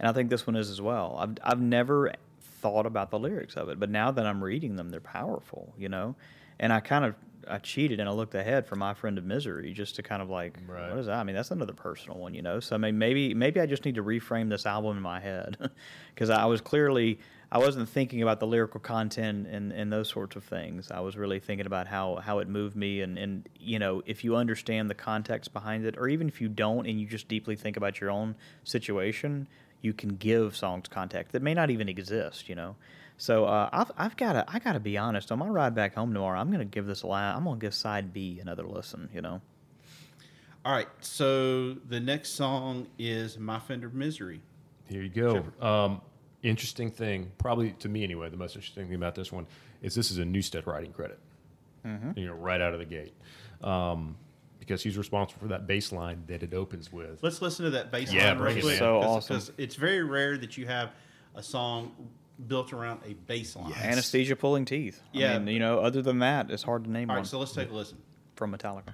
and 0.00 0.08
I 0.08 0.12
think 0.12 0.28
this 0.28 0.44
one 0.44 0.56
is 0.56 0.70
as 0.70 0.80
well. 0.80 1.18
I've 1.20 1.38
I've 1.44 1.60
never 1.60 2.12
thought 2.40 2.84
about 2.84 3.12
the 3.12 3.18
lyrics 3.20 3.54
of 3.54 3.68
it, 3.68 3.78
but 3.78 3.90
now 3.90 4.10
that 4.10 4.26
I'm 4.26 4.42
reading 4.42 4.74
them, 4.74 4.90
they're 4.90 4.98
powerful. 4.98 5.72
You 5.78 5.88
know, 5.88 6.16
and 6.58 6.72
I 6.72 6.80
kind 6.80 7.04
of 7.04 7.14
I 7.48 7.58
cheated 7.58 8.00
and 8.00 8.08
I 8.08 8.12
looked 8.12 8.34
ahead 8.34 8.66
for 8.66 8.74
my 8.74 8.92
friend 8.92 9.18
of 9.18 9.24
misery 9.24 9.72
just 9.72 9.94
to 9.94 10.02
kind 10.02 10.20
of 10.20 10.28
like 10.28 10.58
Right. 10.66 10.90
what 10.90 10.98
is 10.98 11.06
that? 11.06 11.18
I 11.18 11.22
mean, 11.22 11.36
that's 11.36 11.52
another 11.52 11.74
personal 11.74 12.18
one, 12.18 12.34
you 12.34 12.42
know. 12.42 12.58
So 12.58 12.74
I 12.74 12.78
mean, 12.78 12.98
maybe 12.98 13.34
maybe 13.34 13.60
I 13.60 13.66
just 13.66 13.84
need 13.84 13.94
to 13.94 14.02
reframe 14.02 14.50
this 14.50 14.66
album 14.66 14.96
in 14.96 15.02
my 15.04 15.20
head 15.20 15.56
because 16.12 16.28
I 16.28 16.46
was 16.46 16.60
clearly 16.60 17.20
I 17.50 17.58
wasn't 17.58 17.88
thinking 17.88 18.22
about 18.22 18.40
the 18.40 18.46
lyrical 18.46 18.80
content 18.80 19.46
and, 19.46 19.72
and 19.72 19.92
those 19.92 20.08
sorts 20.08 20.34
of 20.34 20.42
things. 20.42 20.90
I 20.90 21.00
was 21.00 21.16
really 21.16 21.38
thinking 21.38 21.66
about 21.66 21.86
how, 21.86 22.16
how 22.16 22.40
it 22.40 22.48
moved 22.48 22.74
me 22.74 23.02
and, 23.02 23.16
and 23.16 23.48
you 23.58 23.78
know 23.78 24.02
if 24.04 24.24
you 24.24 24.34
understand 24.36 24.90
the 24.90 24.94
context 24.94 25.52
behind 25.52 25.86
it, 25.86 25.96
or 25.96 26.08
even 26.08 26.28
if 26.28 26.40
you 26.40 26.48
don't 26.48 26.86
and 26.86 27.00
you 27.00 27.06
just 27.06 27.28
deeply 27.28 27.54
think 27.54 27.76
about 27.76 28.00
your 28.00 28.10
own 28.10 28.34
situation, 28.64 29.46
you 29.80 29.92
can 29.92 30.16
give 30.16 30.56
songs 30.56 30.88
context 30.88 31.32
that 31.32 31.42
may 31.42 31.54
not 31.54 31.70
even 31.70 31.88
exist. 31.88 32.48
You 32.48 32.56
know. 32.56 32.76
So 33.18 33.46
uh, 33.46 33.70
I've, 33.72 33.90
I've 33.96 34.16
got 34.16 34.34
to 34.34 34.44
I 34.48 34.58
got 34.58 34.72
to 34.72 34.80
be 34.80 34.98
honest. 34.98 35.32
On 35.32 35.38
my 35.38 35.48
ride 35.48 35.74
back 35.74 35.94
home 35.94 36.12
tomorrow, 36.12 36.38
I'm 36.38 36.48
going 36.48 36.58
to 36.58 36.64
give 36.64 36.86
this 36.86 37.02
a 37.02 37.06
la 37.06 37.34
I'm 37.34 37.44
going 37.44 37.58
to 37.58 37.64
give 37.64 37.74
side 37.74 38.12
B 38.12 38.38
another 38.40 38.64
listen. 38.64 39.08
You 39.14 39.22
know. 39.22 39.40
All 40.64 40.72
right, 40.72 40.88
so 41.00 41.74
the 41.74 42.00
next 42.00 42.30
song 42.30 42.88
is 42.98 43.38
"My 43.38 43.60
Friend 43.60 43.84
of 43.84 43.94
Misery." 43.94 44.40
Here 44.88 45.02
you 45.02 45.08
go. 45.08 45.44
Um, 45.60 46.00
interesting 46.48 46.90
thing, 46.90 47.30
probably 47.38 47.72
to 47.80 47.88
me 47.88 48.04
anyway, 48.04 48.28
the 48.30 48.36
most 48.36 48.54
interesting 48.56 48.86
thing 48.86 48.94
about 48.94 49.14
this 49.14 49.32
one 49.32 49.46
is 49.82 49.94
this 49.94 50.10
is 50.10 50.18
a 50.18 50.24
Newstead 50.24 50.66
writing 50.66 50.92
credit. 50.92 51.18
You 52.16 52.26
know, 52.26 52.34
right 52.34 52.60
out 52.60 52.72
of 52.72 52.80
the 52.80 52.84
gate, 52.84 53.12
um, 53.62 54.16
because 54.58 54.82
he's 54.82 54.98
responsible 54.98 55.40
for 55.40 55.46
that 55.48 55.68
bass 55.68 55.92
line 55.92 56.24
that 56.26 56.42
it 56.42 56.52
opens 56.52 56.92
with. 56.92 57.22
Let's 57.22 57.40
listen 57.40 57.64
to 57.66 57.70
that 57.70 57.92
bass 57.92 58.12
Yeah, 58.12 58.30
line 58.30 58.38
bring 58.38 58.56
real 58.56 58.58
it, 58.58 58.68
quick. 58.70 58.78
So 58.78 58.98
because- 58.98 59.16
awesome. 59.16 59.36
because 59.36 59.52
it's 59.56 59.74
very 59.76 60.02
rare 60.02 60.36
that 60.36 60.56
you 60.58 60.66
have 60.66 60.90
a 61.36 61.42
song 61.44 61.92
built 62.48 62.72
around 62.72 63.02
a 63.06 63.14
bass 63.14 63.54
line. 63.54 63.72
Anesthesia 63.74 64.34
pulling 64.34 64.64
teeth. 64.64 65.00
I 65.14 65.18
Yeah. 65.18 65.38
mean, 65.38 65.54
you 65.54 65.60
know, 65.60 65.78
other 65.78 66.02
than 66.02 66.18
that, 66.18 66.50
it's 66.50 66.64
hard 66.64 66.82
to 66.84 66.90
name 66.90 67.08
All 67.08 67.14
one 67.14 67.22
right, 67.22 67.26
so 67.30 67.38
let's 67.38 67.52
take 67.52 67.70
a 67.70 67.74
listen. 67.74 67.98
from 68.34 68.52
Metallica. 68.52 68.92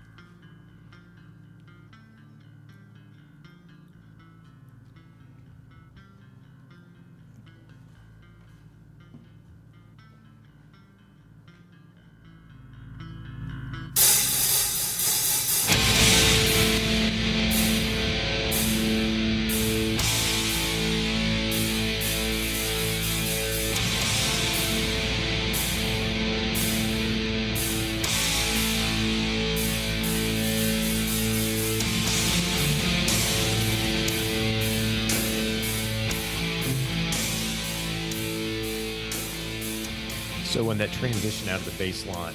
Transition 41.03 41.49
out 41.49 41.59
of 41.59 41.65
the 41.65 41.77
bass 41.85 42.07
line, 42.07 42.33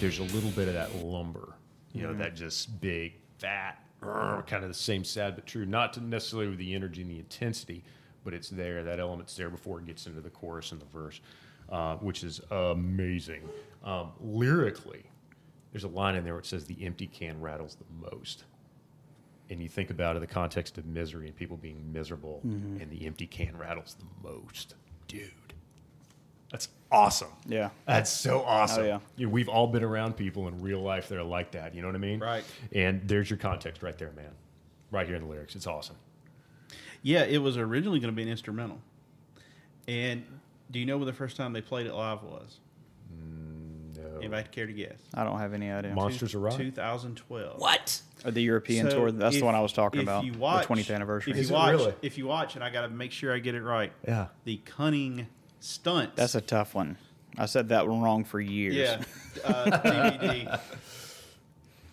there's 0.00 0.20
a 0.20 0.22
little 0.22 0.48
bit 0.52 0.68
of 0.68 0.72
that 0.74 1.04
lumber, 1.04 1.52
you 1.92 2.02
know, 2.02 2.14
that 2.14 2.34
just 2.34 2.80
big, 2.80 3.12
fat, 3.36 3.84
kind 4.46 4.62
of 4.62 4.70
the 4.70 4.74
same 4.74 5.04
sad 5.04 5.34
but 5.34 5.44
true. 5.44 5.66
Not 5.66 5.92
to 5.92 6.00
necessarily 6.00 6.48
with 6.48 6.58
the 6.58 6.74
energy 6.74 7.02
and 7.02 7.10
the 7.10 7.18
intensity, 7.18 7.84
but 8.24 8.32
it's 8.32 8.48
there. 8.48 8.82
That 8.82 9.00
element's 9.00 9.36
there 9.36 9.50
before 9.50 9.80
it 9.80 9.86
gets 9.86 10.06
into 10.06 10.22
the 10.22 10.30
chorus 10.30 10.72
and 10.72 10.80
the 10.80 10.86
verse, 10.86 11.20
uh, 11.68 11.96
which 11.96 12.24
is 12.24 12.40
amazing. 12.50 13.42
Um, 13.84 14.12
lyrically, 14.18 15.04
there's 15.72 15.84
a 15.84 15.88
line 15.88 16.14
in 16.14 16.24
there 16.24 16.32
where 16.32 16.40
it 16.40 16.46
says 16.46 16.64
the 16.64 16.86
empty 16.86 17.08
can 17.08 17.38
rattles 17.38 17.76
the 17.76 18.10
most. 18.10 18.44
And 19.50 19.60
you 19.60 19.68
think 19.68 19.90
about 19.90 20.16
it 20.16 20.16
in 20.16 20.20
the 20.22 20.26
context 20.26 20.78
of 20.78 20.86
misery 20.86 21.26
and 21.26 21.36
people 21.36 21.58
being 21.58 21.92
miserable, 21.92 22.40
and 22.80 22.90
the 22.90 23.06
empty 23.06 23.26
can 23.26 23.54
rattles 23.58 23.94
the 23.98 24.26
most. 24.26 24.74
Dude, 25.06 25.32
awesome. 26.90 27.28
Yeah. 27.46 27.70
That's 27.86 28.10
so 28.10 28.42
oh, 28.42 28.44
awesome. 28.44 28.84
Oh, 28.84 28.86
yeah. 28.86 28.98
You 29.16 29.26
know, 29.26 29.32
we've 29.32 29.48
all 29.48 29.66
been 29.66 29.84
around 29.84 30.16
people 30.16 30.48
in 30.48 30.60
real 30.60 30.80
life 30.80 31.08
that 31.08 31.18
are 31.18 31.24
like 31.24 31.52
that. 31.52 31.74
You 31.74 31.82
know 31.82 31.88
what 31.88 31.94
I 31.96 32.00
mean? 32.00 32.20
Right. 32.20 32.44
And 32.72 33.06
there's 33.06 33.30
your 33.30 33.38
context 33.38 33.82
right 33.82 33.96
there, 33.98 34.12
man. 34.16 34.30
Right 34.90 35.06
here 35.06 35.16
in 35.16 35.22
the 35.22 35.28
lyrics. 35.28 35.56
It's 35.56 35.66
awesome. 35.66 35.96
Yeah, 37.02 37.24
it 37.24 37.38
was 37.38 37.56
originally 37.56 38.00
going 38.00 38.12
to 38.12 38.16
be 38.16 38.22
an 38.22 38.28
instrumental. 38.28 38.80
And 39.88 40.24
do 40.70 40.78
you 40.78 40.86
know 40.86 40.96
when 40.96 41.06
the 41.06 41.12
first 41.12 41.36
time 41.36 41.52
they 41.52 41.60
played 41.60 41.86
it 41.86 41.94
live 41.94 42.22
was? 42.22 42.58
Mm, 43.12 43.96
no. 43.96 44.18
Anybody 44.18 44.48
care 44.50 44.66
to 44.66 44.72
guess? 44.72 44.98
I 45.14 45.24
don't 45.24 45.38
have 45.38 45.54
any 45.54 45.70
idea. 45.70 45.94
Monsters 45.94 46.34
Arrive. 46.34 46.56
2012. 46.56 47.60
What? 47.60 48.00
Or 48.24 48.30
the 48.30 48.42
European 48.42 48.90
So 48.90 48.98
tour. 48.98 49.12
That's 49.12 49.36
if- 49.36 49.40
the 49.40 49.46
one 49.46 49.54
I 49.54 49.60
was 49.60 49.72
talking 49.72 50.00
if 50.00 50.04
about. 50.04 50.24
You 50.24 50.32
watch, 50.32 50.66
the 50.66 50.74
20th 50.74 50.94
anniversary. 50.94 51.32
If 51.32 51.38
you 51.38 51.44
it 51.44 51.50
watch, 51.50 51.72
really? 51.72 51.94
if 52.02 52.18
you 52.18 52.26
watch, 52.26 52.54
and 52.56 52.64
I 52.64 52.70
got 52.70 52.82
to 52.82 52.88
make 52.88 53.12
sure 53.12 53.32
I 53.32 53.38
get 53.38 53.54
it 53.54 53.62
right. 53.62 53.92
Yeah. 54.06 54.26
The 54.44 54.56
cunning 54.64 55.28
stunts. 55.60 56.16
That's 56.16 56.34
a 56.34 56.40
tough 56.40 56.74
one. 56.74 56.96
I 57.38 57.46
said 57.46 57.68
that 57.68 57.86
one 57.86 58.00
wrong 58.00 58.24
for 58.24 58.40
years. 58.40 58.74
yeah. 58.74 59.02
Uh, 59.44 59.64
DVD. 59.80 60.60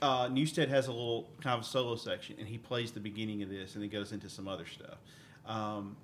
Uh, 0.01 0.27
Newstead 0.27 0.67
has 0.67 0.87
a 0.87 0.91
little 0.91 1.29
kind 1.39 1.57
of 1.57 1.65
solo 1.65 1.95
section, 1.95 2.35
and 2.37 2.45
he 2.45 2.57
plays 2.57 2.91
the 2.91 2.99
beginning 2.99 3.41
of 3.41 3.47
this, 3.49 3.75
and 3.75 3.81
then 3.81 3.89
goes 3.89 4.11
into 4.11 4.27
some 4.27 4.49
other 4.49 4.65
stuff. 4.65 4.97
Um, 5.45 5.95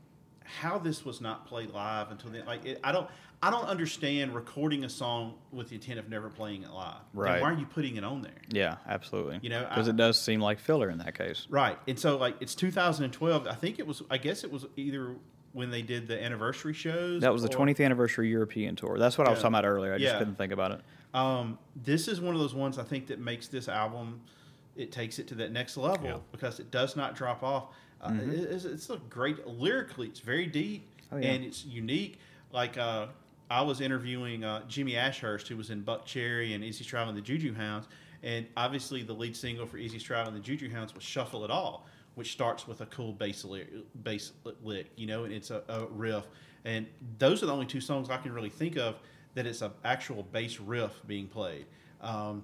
how 0.46 0.78
this 0.78 1.04
was 1.04 1.20
not 1.20 1.46
played 1.46 1.72
live 1.72 2.10
until 2.10 2.32
then, 2.32 2.46
like 2.46 2.66
it, 2.66 2.80
I 2.82 2.94
don't, 2.94 3.10
I 3.44 3.52
don't 3.52 3.66
understand 3.66 4.34
recording 4.34 4.86
a 4.86 4.90
song 4.90 5.34
with 5.52 5.68
the 5.68 5.76
intent 5.76 6.00
of 6.00 6.08
never 6.08 6.30
playing 6.30 6.64
it 6.64 6.72
live. 6.72 6.96
Then 7.14 7.22
Right. 7.24 7.42
why 7.42 7.52
are 7.52 7.58
you 7.58 7.66
putting 7.66 7.98
it 7.98 8.06
on 8.06 8.22
there? 8.22 8.32
Yeah, 8.50 8.78
absolutely. 8.88 9.40
You 9.42 9.50
know, 9.50 9.66
because 9.68 9.90
it 9.90 9.98
does 9.98 10.18
seem 10.18 10.40
like 10.40 10.60
filler 10.60 10.90
in 10.90 10.98
that 11.00 11.18
case. 11.18 11.46
Right. 11.50 11.78
And 11.86 12.00
so 12.00 12.16
like 12.16 12.36
it's 12.40 12.56
2012. 12.56 13.48
I 13.48 13.54
think 13.54 13.80
it 13.80 13.86
was 13.88 14.02
I 14.10 14.18
guess 14.18 14.46
it 14.46 14.52
was 14.52 14.66
either 14.78 15.16
when 15.54 15.72
they 15.72 15.82
did 15.82 16.08
the 16.08 16.22
anniversary 16.24 16.74
shows. 16.74 17.22
That 17.22 17.34
was 17.34 17.42
the 17.42 17.48
or- 17.50 17.66
20th 17.66 17.84
anniversary 17.84 18.30
European 18.30 18.76
tour. 18.76 18.98
That's 19.00 19.18
what 19.18 19.28
I 19.28 19.32
was 19.32 19.40
talking 19.40 19.56
about 19.56 19.66
earlier. 19.66 19.94
I 19.94 19.98
just 19.98 20.14
Yeah. 20.14 20.20
couldn't 20.20 20.36
think 20.36 20.52
about 20.54 20.72
it. 20.72 20.82
Um, 21.14 21.58
this 21.76 22.08
is 22.08 22.22
one 22.22 22.36
of 22.36 22.40
those 22.42 22.54
ones 22.54 22.78
I 22.78 22.84
think 22.84 23.08
that 23.08 23.20
makes 23.20 23.48
this 23.48 23.68
album 23.68 24.22
it 24.76 24.92
takes 24.94 25.20
it 25.20 25.28
to 25.28 25.36
that 25.36 25.52
next 25.52 25.76
level 25.76 26.06
Yeah. 26.08 26.18
because 26.32 26.60
it 26.62 26.72
does 26.72 26.96
not 26.96 27.14
drop 27.16 27.44
off. 27.44 27.66
Uh, 28.02 28.14
it- 28.14 28.30
it's, 28.30 28.64
it's 28.66 28.90
a 28.90 28.98
great 29.10 29.46
lyrically. 29.48 30.08
It's 30.08 30.20
very 30.22 30.46
deep 30.46 30.88
Mm-hmm. 31.12 31.16
Oh, 31.16 31.18
yeah. 31.20 31.32
and 31.34 31.44
it's 31.44 31.66
unique. 31.66 32.20
Like 32.54 32.78
uh, 32.78 33.08
I 33.50 33.64
was 33.64 33.82
interviewing 33.82 34.44
uh, 34.44 34.62
Jimmy 34.68 34.96
Ashhurst, 34.96 35.48
who 35.48 35.58
was 35.58 35.72
in 35.72 35.84
Buckcherry 35.84 36.54
and 36.54 36.64
Izzy 36.64 36.86
Stradlin 36.86 37.16
the 37.16 37.22
Juju 37.22 37.56
Hounds, 37.56 37.88
and 38.22 38.46
obviously 38.56 39.02
the 39.02 39.14
lead 39.14 39.36
single 39.36 39.66
for 39.66 39.78
Izzy 39.78 39.98
Stradlin 39.98 40.34
the 40.34 40.40
Juju 40.40 40.70
Hounds 40.70 40.94
was 40.94 41.04
Shuffle 41.04 41.44
It 41.44 41.50
All, 41.52 41.88
which 42.16 42.32
starts 42.32 42.68
with 42.68 42.82
a 42.82 42.86
cool 42.88 43.14
bass 43.14 43.46
lick, 43.46 43.70
bass 44.04 44.32
lick 44.64 44.88
you 44.96 45.08
know, 45.08 45.24
and 45.24 45.34
it's 45.34 45.52
a, 45.52 45.62
a 45.70 45.86
riff. 45.88 46.26
And 46.66 46.88
those 47.18 47.42
are 47.42 47.46
the 47.46 47.54
only 47.54 47.66
two 47.66 47.82
songs 47.82 48.10
I 48.10 48.18
can 48.18 48.34
really 48.34 48.50
think 48.50 48.78
of 48.78 48.98
that 49.36 49.46
it's 49.46 49.62
an 49.62 49.72
actual 49.86 50.24
bass 50.24 50.60
riff 50.60 50.92
being 51.08 51.28
played. 51.28 51.66
Um, 52.02 52.44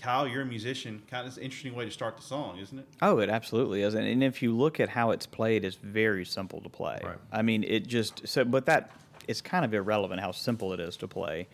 Kyle, 0.00 0.28
you're 0.28 0.42
a 0.42 0.46
musician. 0.46 1.02
Kind 1.10 1.26
of 1.26 1.36
an 1.36 1.42
interesting 1.42 1.74
way 1.74 1.84
to 1.84 1.90
start 1.90 2.16
the 2.16 2.22
song, 2.22 2.58
isn't 2.58 2.78
it? 2.78 2.86
Oh, 3.00 3.18
it 3.18 3.30
absolutely 3.30 3.82
is. 3.82 3.94
And, 3.94 4.06
and 4.06 4.22
if 4.22 4.42
you 4.42 4.54
look 4.54 4.78
at 4.78 4.90
how 4.90 5.10
it's 5.10 5.26
played, 5.26 5.64
it's 5.64 5.76
very 5.76 6.24
simple 6.24 6.60
to 6.60 6.68
play. 6.68 7.00
Right. 7.02 7.16
I 7.32 7.42
mean, 7.42 7.64
it 7.64 7.86
just 7.86 8.26
so, 8.28 8.44
but 8.44 8.66
that 8.66 8.90
it's 9.26 9.40
kind 9.40 9.64
of 9.64 9.72
irrelevant 9.74 10.20
how 10.20 10.32
simple 10.32 10.72
it 10.72 10.80
is 10.80 10.96
to 10.98 11.08
play. 11.08 11.48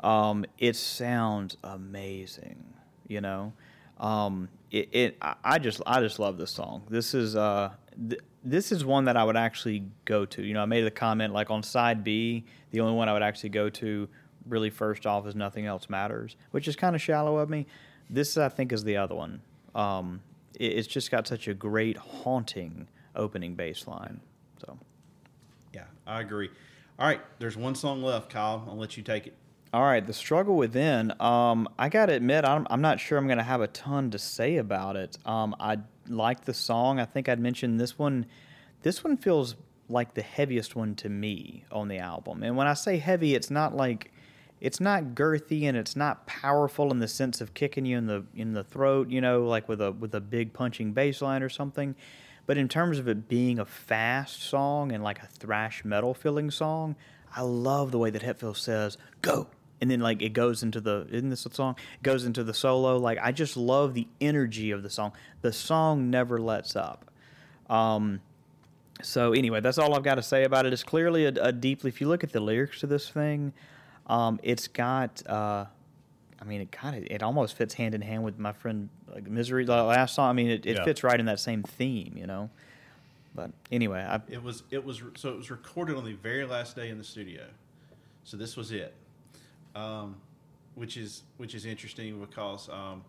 Um, 0.00 0.44
it 0.58 0.74
sounds 0.74 1.56
amazing, 1.62 2.64
you 3.06 3.20
know. 3.20 3.52
Um, 4.00 4.48
it, 4.72 4.88
it 4.92 5.18
I- 5.20 5.58
just 5.60 5.80
I 5.86 6.00
just 6.00 6.18
love 6.18 6.38
this 6.38 6.50
song. 6.50 6.82
This 6.88 7.14
is 7.14 7.36
uh 7.36 7.70
th- 8.08 8.20
this 8.42 8.72
is 8.72 8.84
one 8.84 9.04
that 9.04 9.16
I 9.16 9.22
would 9.22 9.36
actually 9.36 9.84
go 10.04 10.24
to. 10.24 10.42
You 10.42 10.54
know, 10.54 10.62
I 10.62 10.66
made 10.66 10.82
the 10.82 10.90
comment 10.90 11.32
like 11.32 11.50
on 11.50 11.62
side 11.62 12.02
B, 12.02 12.44
the 12.72 12.80
only 12.80 12.94
one 12.94 13.08
I 13.08 13.12
would 13.12 13.22
actually 13.22 13.50
go 13.50 13.68
to 13.70 14.08
really 14.48 14.70
first 14.70 15.06
off 15.06 15.26
is 15.28 15.36
nothing 15.36 15.66
else 15.66 15.88
matters, 15.88 16.34
which 16.50 16.66
is 16.66 16.74
kind 16.74 16.96
of 16.96 17.02
shallow 17.02 17.36
of 17.38 17.48
me. 17.48 17.66
This 18.10 18.36
I 18.36 18.48
think 18.48 18.72
is 18.72 18.82
the 18.82 18.96
other 18.96 19.14
one. 19.14 19.42
Um, 19.74 20.20
it, 20.58 20.72
it's 20.72 20.88
just 20.88 21.10
got 21.10 21.28
such 21.28 21.46
a 21.46 21.54
great 21.54 21.96
haunting 21.96 22.88
opening 23.14 23.54
bass 23.54 23.86
line. 23.86 24.20
So. 24.58 24.78
Yeah, 25.74 25.84
I 26.06 26.20
agree. 26.20 26.50
All 26.98 27.06
right, 27.06 27.20
there's 27.38 27.56
one 27.56 27.74
song 27.74 28.02
left, 28.02 28.30
Kyle. 28.30 28.64
I'll 28.68 28.76
let 28.76 28.96
you 28.96 29.02
take 29.02 29.26
it. 29.26 29.34
All 29.72 29.82
right, 29.82 30.06
the 30.06 30.12
struggle 30.12 30.56
within. 30.56 31.14
Um, 31.18 31.66
I 31.78 31.88
gotta 31.88 32.12
admit, 32.12 32.44
I'm, 32.44 32.66
I'm 32.68 32.82
not 32.82 33.00
sure 33.00 33.16
I'm 33.16 33.26
gonna 33.26 33.42
have 33.42 33.62
a 33.62 33.68
ton 33.68 34.10
to 34.10 34.18
say 34.18 34.58
about 34.58 34.96
it. 34.96 35.16
Um, 35.24 35.56
I 35.58 35.78
like 36.08 36.44
the 36.44 36.52
song. 36.52 37.00
I 37.00 37.06
think 37.06 37.28
I'd 37.30 37.40
mentioned 37.40 37.80
this 37.80 37.98
one. 37.98 38.26
This 38.82 39.02
one 39.02 39.16
feels 39.16 39.56
like 39.88 40.12
the 40.12 40.22
heaviest 40.22 40.76
one 40.76 40.94
to 40.96 41.08
me 41.08 41.64
on 41.72 41.88
the 41.88 41.98
album. 41.98 42.42
And 42.42 42.54
when 42.54 42.66
I 42.66 42.74
say 42.74 42.98
heavy, 42.98 43.34
it's 43.34 43.50
not 43.50 43.74
like 43.74 44.12
it's 44.60 44.78
not 44.78 45.14
girthy 45.14 45.62
and 45.62 45.76
it's 45.76 45.96
not 45.96 46.26
powerful 46.26 46.90
in 46.90 46.98
the 46.98 47.08
sense 47.08 47.40
of 47.40 47.54
kicking 47.54 47.86
you 47.86 47.96
in 47.96 48.06
the 48.06 48.24
in 48.34 48.52
the 48.52 48.64
throat. 48.64 49.08
You 49.08 49.22
know, 49.22 49.44
like 49.44 49.70
with 49.70 49.80
a 49.80 49.92
with 49.92 50.14
a 50.14 50.20
big 50.20 50.52
punching 50.52 50.92
bass 50.92 51.22
line 51.22 51.42
or 51.42 51.48
something. 51.48 51.94
But 52.44 52.58
in 52.58 52.68
terms 52.68 52.98
of 52.98 53.08
it 53.08 53.26
being 53.26 53.58
a 53.58 53.64
fast 53.64 54.42
song 54.42 54.92
and 54.92 55.02
like 55.02 55.22
a 55.22 55.26
thrash 55.26 55.82
metal 55.82 56.12
feeling 56.12 56.50
song, 56.50 56.96
I 57.34 57.40
love 57.40 57.90
the 57.90 57.98
way 57.98 58.10
that 58.10 58.22
Hetfield 58.22 58.56
says 58.56 58.98
"go," 59.22 59.48
and 59.82 59.90
then 59.90 60.00
like 60.00 60.22
it 60.22 60.32
goes 60.32 60.62
into 60.62 60.80
the 60.80 61.06
isn't 61.10 61.28
this 61.28 61.44
a 61.44 61.52
song? 61.52 61.76
It 61.96 62.02
goes 62.02 62.24
into 62.24 62.42
the 62.42 62.54
solo. 62.54 62.96
Like 62.96 63.18
I 63.20 63.32
just 63.32 63.56
love 63.58 63.92
the 63.92 64.06
energy 64.20 64.70
of 64.70 64.82
the 64.82 64.88
song. 64.88 65.12
The 65.42 65.52
song 65.52 66.08
never 66.08 66.40
lets 66.40 66.74
up. 66.76 67.10
Um, 67.68 68.20
so 69.02 69.32
anyway, 69.32 69.60
that's 69.60 69.78
all 69.78 69.94
I've 69.94 70.04
got 70.04 70.14
to 70.14 70.22
say 70.22 70.44
about 70.44 70.64
it. 70.64 70.72
It's 70.72 70.84
clearly 70.84 71.26
a, 71.26 71.32
a 71.42 71.52
deeply. 71.52 71.88
If 71.88 72.00
you 72.00 72.08
look 72.08 72.22
at 72.24 72.32
the 72.32 72.40
lyrics 72.40 72.80
to 72.80 72.86
this 72.86 73.10
thing, 73.10 73.52
um, 74.06 74.40
it's 74.42 74.68
got. 74.68 75.26
Uh, 75.26 75.66
I 76.40 76.44
mean, 76.44 76.60
it 76.60 76.72
kind 76.72 76.96
of 76.96 77.04
it 77.10 77.22
almost 77.22 77.56
fits 77.56 77.74
hand 77.74 77.94
in 77.94 78.00
hand 78.00 78.24
with 78.24 78.38
my 78.38 78.52
friend 78.52 78.88
like 79.12 79.28
Misery, 79.28 79.64
the 79.64 79.82
last 79.82 80.14
song. 80.14 80.28
I 80.30 80.32
mean, 80.32 80.50
it, 80.50 80.66
it 80.66 80.76
Yeah. 80.76 80.84
fits 80.84 81.04
right 81.04 81.18
in 81.18 81.26
that 81.26 81.38
same 81.40 81.62
theme, 81.62 82.14
you 82.16 82.26
know. 82.26 82.50
But 83.34 83.50
anyway, 83.70 84.00
I, 84.00 84.20
It 84.28 84.42
was 84.42 84.62
it 84.70 84.84
was 84.84 85.02
so 85.16 85.30
it 85.30 85.36
was 85.36 85.50
recorded 85.50 85.96
on 85.96 86.04
the 86.04 86.12
very 86.14 86.44
last 86.44 86.76
day 86.76 86.88
in 86.90 86.98
the 86.98 87.04
studio, 87.04 87.44
so 88.24 88.36
this 88.36 88.56
was 88.56 88.72
it, 88.72 88.92
um, 89.74 90.16
which 90.74 90.96
is 90.96 91.22
which 91.36 91.54
is 91.54 91.66
interesting 91.66 92.20
because 92.20 92.68
um, 92.68 93.04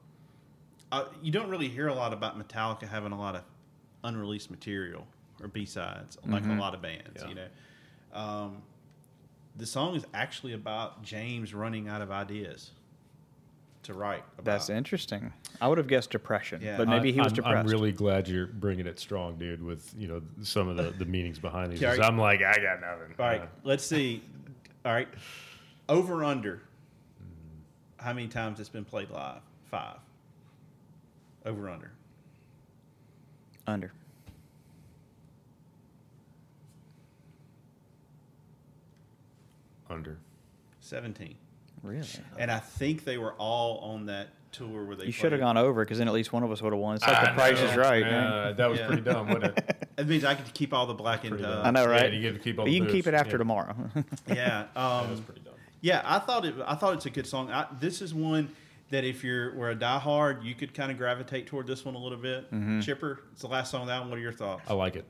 I, 0.92 1.06
you 1.22 1.32
don't 1.32 1.50
really 1.50 1.70
hear 1.70 1.88
a 1.88 1.94
lot 1.94 2.14
about 2.14 2.38
Metallica 2.38 2.88
having 2.88 3.12
a 3.12 3.18
lot 3.18 3.36
of 3.36 3.44
unreleased 4.04 4.52
material 4.52 5.08
or 5.42 5.48
B 5.48 5.66
sides 5.66 6.18
like 6.26 6.46
a 6.46 6.54
lot 6.54 6.74
of 6.74 6.82
bands. 6.82 7.22
Yeah. 7.22 7.28
You 7.30 7.36
know, 7.36 7.48
um, 8.14 8.62
the 9.56 9.66
song 9.66 9.96
is 9.96 10.06
actually 10.14 10.54
about 10.54 11.04
James 11.04 11.54
running 11.54 11.88
out 11.88 12.02
of 12.02 12.12
ideas 12.12 12.72
to 13.84 13.94
write. 13.94 14.24
About. 14.34 14.46
that's 14.46 14.70
interesting. 14.70 15.32
I 15.62 15.68
would 15.68 15.78
have 15.78 15.88
guessed 15.88 16.10
depression, 16.10 16.62
Yeah. 16.62 16.78
but 16.78 16.88
maybe 16.88 17.12
he 17.12 17.20
was 17.20 17.28
I'm, 17.28 17.34
depressed. 17.34 17.58
I'm 17.58 17.68
really 17.68 17.92
glad 17.92 18.28
you're 18.28 18.48
bringing 18.48 18.88
it 18.88 19.00
strong, 19.00 19.38
dude. 19.38 19.62
With 19.62 19.94
you 19.98 20.08
know 20.08 20.22
some 20.42 20.68
of 20.68 20.78
the, 20.78 20.92
the 20.98 21.06
meanings 21.06 21.40
behind 21.40 21.72
these. 21.72 21.84
Okay. 21.84 22.02
I'm 22.02 22.18
like, 22.18 22.42
I 22.42 22.56
got 22.56 22.82
nothing. 22.82 23.16
All 23.20 23.26
right, 23.26 23.42
Uh, 23.42 23.48
let's 23.64 23.86
see. 23.86 24.24
All 24.86 24.94
right, 24.94 25.08
over 25.94 26.24
under. 26.24 26.62
How 27.98 28.12
many 28.14 28.28
times 28.28 28.60
it's 28.60 28.70
been 28.70 28.84
played 28.86 29.10
live? 29.10 29.42
Five. 29.70 29.98
Over 31.46 31.70
under. 31.70 31.92
under. 33.68 33.92
under. 39.90 40.18
Seventeen. 40.82 41.36
Really? 41.82 42.08
And 42.40 42.50
I 42.50 42.60
think 42.60 43.04
they 43.04 43.18
were 43.18 43.34
all 43.34 43.78
on 43.80 44.06
that 44.08 44.30
tour 44.52 44.86
where 44.86 44.96
they. 44.96 45.06
You 45.06 45.12
should 45.12 45.32
have 45.32 45.42
gone 45.42 45.58
over 45.58 45.84
because 45.84 45.98
then 45.98 46.08
at 46.08 46.14
least 46.14 46.32
one 46.32 46.44
of 46.44 46.52
us 46.52 46.62
would 46.62 46.72
have 46.74 46.80
won. 46.82 46.96
It's 46.96 47.06
like 47.06 47.22
the 47.22 47.32
I 47.32 47.34
Price 47.34 47.60
know. 47.60 47.66
is 47.70 47.76
Right. 47.78 48.06
Yeah, 48.06 48.52
that 48.54 48.70
was 48.70 48.80
Yeah. 48.80 48.88
pretty 48.88 49.02
dumb, 49.02 49.28
wasn't 49.28 49.46
it? 49.58 49.78
It 49.96 50.08
means 50.08 50.26
I 50.26 50.34
get 50.34 50.48
to 50.48 50.52
keep 50.54 50.74
all 50.74 50.88
the 50.88 50.96
black 50.96 51.24
and. 51.24 51.44
Uh. 51.46 51.62
I 51.64 51.70
know, 51.70 51.84
Yeah, 51.84 51.90
right? 51.90 52.12
you 52.14 52.20
get 52.20 52.34
to 52.34 52.40
keep 52.40 52.58
all 52.58 52.66
But 52.66 52.72
the 52.72 52.76
you 52.76 52.84
can 52.84 52.92
keep 52.92 53.06
it 53.06 53.14
after 53.14 53.34
Yeah. 53.34 53.38
tomorrow. 53.38 53.76
yeah. 54.28 54.66
That 54.74 54.76
was 55.10 55.20
Um, 55.20 55.24
pretty 55.26 55.42
dumb. 55.42 55.53
Yeah, 55.84 56.02
I 56.06 56.18
thought 56.18 56.46
it. 56.46 56.56
I 56.66 56.76
thought 56.76 56.94
it's 56.94 57.06
a 57.06 57.10
good 57.10 57.28
song. 57.28 57.52
I, 57.52 57.68
this 57.78 58.02
is 58.02 58.14
one 58.14 58.50
that 58.90 59.04
if 59.04 59.22
you're 59.22 59.54
were 59.54 59.70
a 59.70 59.76
diehard, 59.76 60.42
you 60.42 60.56
could 60.56 60.74
kind 60.74 60.90
of 60.90 60.98
gravitate 60.98 61.46
toward 61.46 61.68
this 61.68 61.84
one 61.84 61.94
a 61.94 61.98
little 61.98 62.18
bit. 62.18 62.50
Mm-hmm. 62.52 62.80
Chipper, 62.80 63.20
it's 63.34 63.42
the 63.42 63.50
last 63.50 63.70
song 63.70 63.82
of 63.82 63.88
that 63.88 64.00
one. 64.00 64.10
What 64.10 64.18
are 64.18 64.22
your 64.22 64.32
thoughts? 64.32 64.64
I 64.70 64.74
like 64.74 64.96
it. 64.96 65.04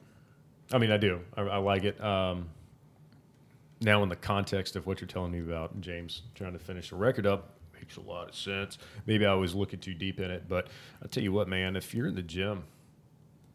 I 0.71 0.79
mean, 0.79 0.89
I 0.89 0.97
do. 0.97 1.21
I, 1.37 1.41
I 1.43 1.57
like 1.57 1.83
it. 1.83 2.03
Um, 2.03 2.49
now, 3.81 4.01
in 4.01 4.09
the 4.09 4.15
context 4.15 4.75
of 4.75 4.87
what 4.87 4.99
you're 4.99 5.07
telling 5.07 5.31
me 5.31 5.41
about 5.41 5.79
James 5.79 6.23
trying 6.33 6.53
to 6.53 6.59
finish 6.59 6.89
the 6.89 6.95
record 6.95 7.27
up, 7.27 7.51
makes 7.75 7.97
a 7.97 8.01
lot 8.01 8.29
of 8.29 8.35
sense. 8.35 8.79
Maybe 9.05 9.27
I 9.27 9.35
was 9.35 9.53
looking 9.53 9.79
too 9.79 9.93
deep 9.93 10.19
in 10.19 10.31
it, 10.31 10.49
but 10.49 10.69
I 11.03 11.07
tell 11.07 11.21
you 11.21 11.33
what, 11.33 11.47
man, 11.47 11.75
if 11.75 11.93
you're 11.93 12.07
in 12.07 12.15
the 12.15 12.23
gym 12.23 12.63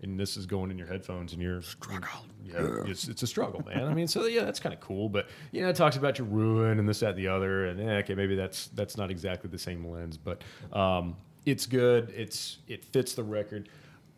and 0.02 0.18
this 0.18 0.36
is 0.36 0.46
going 0.46 0.70
in 0.70 0.78
your 0.78 0.86
headphones 0.86 1.32
and 1.32 1.42
you're 1.42 1.62
struggle, 1.62 2.26
yeah, 2.44 2.84
it's, 2.86 3.08
it's 3.08 3.22
a 3.22 3.26
struggle, 3.26 3.62
man. 3.66 3.84
I 3.84 3.94
mean, 3.94 4.06
so 4.06 4.26
yeah, 4.26 4.44
that's 4.44 4.60
kind 4.60 4.74
of 4.74 4.80
cool, 4.80 5.08
but 5.08 5.28
you 5.52 5.62
know, 5.62 5.68
it 5.68 5.76
talks 5.76 5.96
about 5.96 6.18
your 6.18 6.26
ruin 6.26 6.78
and 6.78 6.88
this, 6.88 7.00
that, 7.00 7.10
and 7.10 7.18
the 7.18 7.28
other, 7.28 7.66
and 7.66 7.80
eh, 7.80 7.98
okay, 7.98 8.14
maybe 8.14 8.36
that's 8.36 8.68
that's 8.68 8.96
not 8.96 9.10
exactly 9.10 9.50
the 9.50 9.58
same 9.58 9.86
lens, 9.86 10.16
but 10.16 10.42
um, 10.72 11.16
it's 11.46 11.66
good. 11.66 12.10
It's 12.16 12.58
it 12.68 12.84
fits 12.84 13.14
the 13.14 13.24
record. 13.24 13.68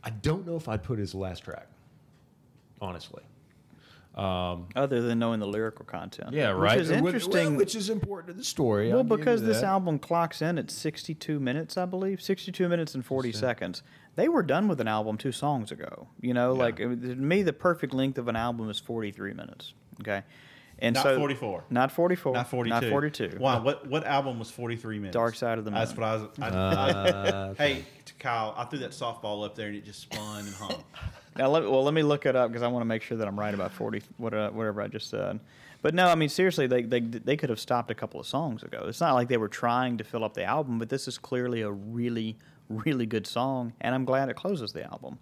I 0.03 0.11
don't 0.11 0.47
know 0.47 0.57
if 0.57 0.69
I'd 0.69 0.83
put 0.83 0.99
his 0.99 1.15
last 1.15 1.45
track 1.45 1.67
honestly. 2.81 3.23
Other 4.21 5.01
than 5.03 5.19
knowing 5.19 5.41
the 5.41 5.47
lyrical 5.47 5.85
content. 5.85 6.33
Yeah, 6.33 6.51
right. 6.51 6.77
Which 6.79 6.83
is 6.87 6.91
Wh- 6.91 6.93
wh- 6.93 7.07
interesting. 7.07 7.57
Which 7.57 7.75
is 7.75 7.89
important 7.91 8.29
to 8.35 8.39
the 8.39 8.45
story. 8.45 8.89
well, 8.91 8.99
I'll 8.99 9.05
because 9.05 9.43
this 9.43 9.63
album 9.63 9.99
clocks 9.99 10.43
in 10.43 10.59
at 10.59 10.71
62 10.71 11.41
minutes, 11.41 11.77
I 11.77 11.87
believe, 11.87 12.21
62 12.21 12.69
minutes 12.69 12.95
and 12.95 13.05
40 13.05 13.33
seconds. 13.33 13.83
They 14.17 14.29
were 14.29 14.43
done 14.43 14.69
with 14.69 14.81
an 14.81 14.89
album 14.89 15.17
two 15.17 15.33
songs 15.33 15.73
ago. 15.73 16.09
You 16.21 16.35
know, 16.35 16.53
like 16.53 16.77
to 16.77 16.89
me, 16.89 17.43
the 17.43 17.53
perfect 17.53 17.95
length 17.95 18.19
of 18.19 18.29
an 18.29 18.37
album 18.37 18.69
is 18.69 18.79
43 18.79 19.33
minutes. 19.35 19.73
Okay, 20.01 20.23
and 20.79 20.95
Not 20.95 21.03
so 21.03 21.17
44. 21.19 21.65
not 21.71 21.93
44, 21.93 22.33
Not 22.35 22.49
42. 22.49 22.71
not 22.75 22.85
42. 22.91 23.37
Why? 23.39 23.59
What 23.59 23.87
what 23.87 24.05
album 24.05 24.39
was 24.39 24.51
43 24.51 24.99
minutes? 24.99 25.15
Dark 25.15 25.35
Side 25.35 25.59
of 25.59 25.65
the 25.65 25.71
Moon. 25.71 25.79
That's 25.81 25.93
Moon. 25.97 26.01
what 26.01 26.09
I 26.09 26.17
was. 26.17 26.29
I, 26.41 26.49
Uh, 26.49 27.55
I- 27.59 27.63
hey, 27.63 27.85
Kyle, 28.19 28.55
I 28.57 28.65
threw 28.65 28.81
that 28.81 28.91
softball 28.91 29.45
up 29.47 29.55
there 29.55 29.69
and 29.69 29.77
it 29.77 29.85
just 29.85 30.01
spun 30.03 30.41
and 30.45 30.55
hung. 30.55 30.83
Now, 31.41 31.49
let, 31.49 31.63
well, 31.63 31.83
let 31.83 31.95
me 31.95 32.03
look 32.03 32.27
it 32.27 32.37
up 32.37 32.51
because 32.51 32.63
I 32.63 32.69
want 32.69 32.83
to 32.83 32.87
make 32.87 33.01
sure 33.01 33.17
that 33.17 33.27
I'm 33.27 33.41
right 33.41 33.55
about 33.55 33.73
40, 33.73 34.03
uh, 34.23 34.51
whatever 34.51 34.83
I 34.83 34.89
just 34.89 35.09
said. 35.09 35.41
But 35.81 35.95
no, 35.95 36.07
I 36.07 36.15
mean, 36.15 36.29
seriously, 36.29 36.67
they, 36.67 36.83
they, 36.83 37.01
they 37.01 37.35
could 37.35 37.49
have 37.49 37.59
stopped 37.59 37.91
a 37.91 37.95
couple 37.95 38.21
of 38.21 38.27
songs 38.27 38.63
ago. 38.63 38.85
It's 38.87 39.01
not 39.01 39.15
like 39.15 39.29
they 39.29 39.39
were 39.39 39.49
trying 39.49 39.97
to 39.97 40.05
fill 40.05 40.23
up 40.23 40.35
the 40.35 40.45
album, 40.45 40.79
but 40.79 40.91
this 40.91 41.09
is 41.09 41.17
clearly 41.17 41.63
a 41.63 41.71
really, 41.71 42.37
really 42.69 43.07
good 43.07 43.27
song, 43.27 43.73
and 43.81 43.95
I'm 43.95 44.05
glad 44.05 44.29
it 44.29 44.37
closes 44.37 44.75
the 44.75 44.85
album. 44.85 45.19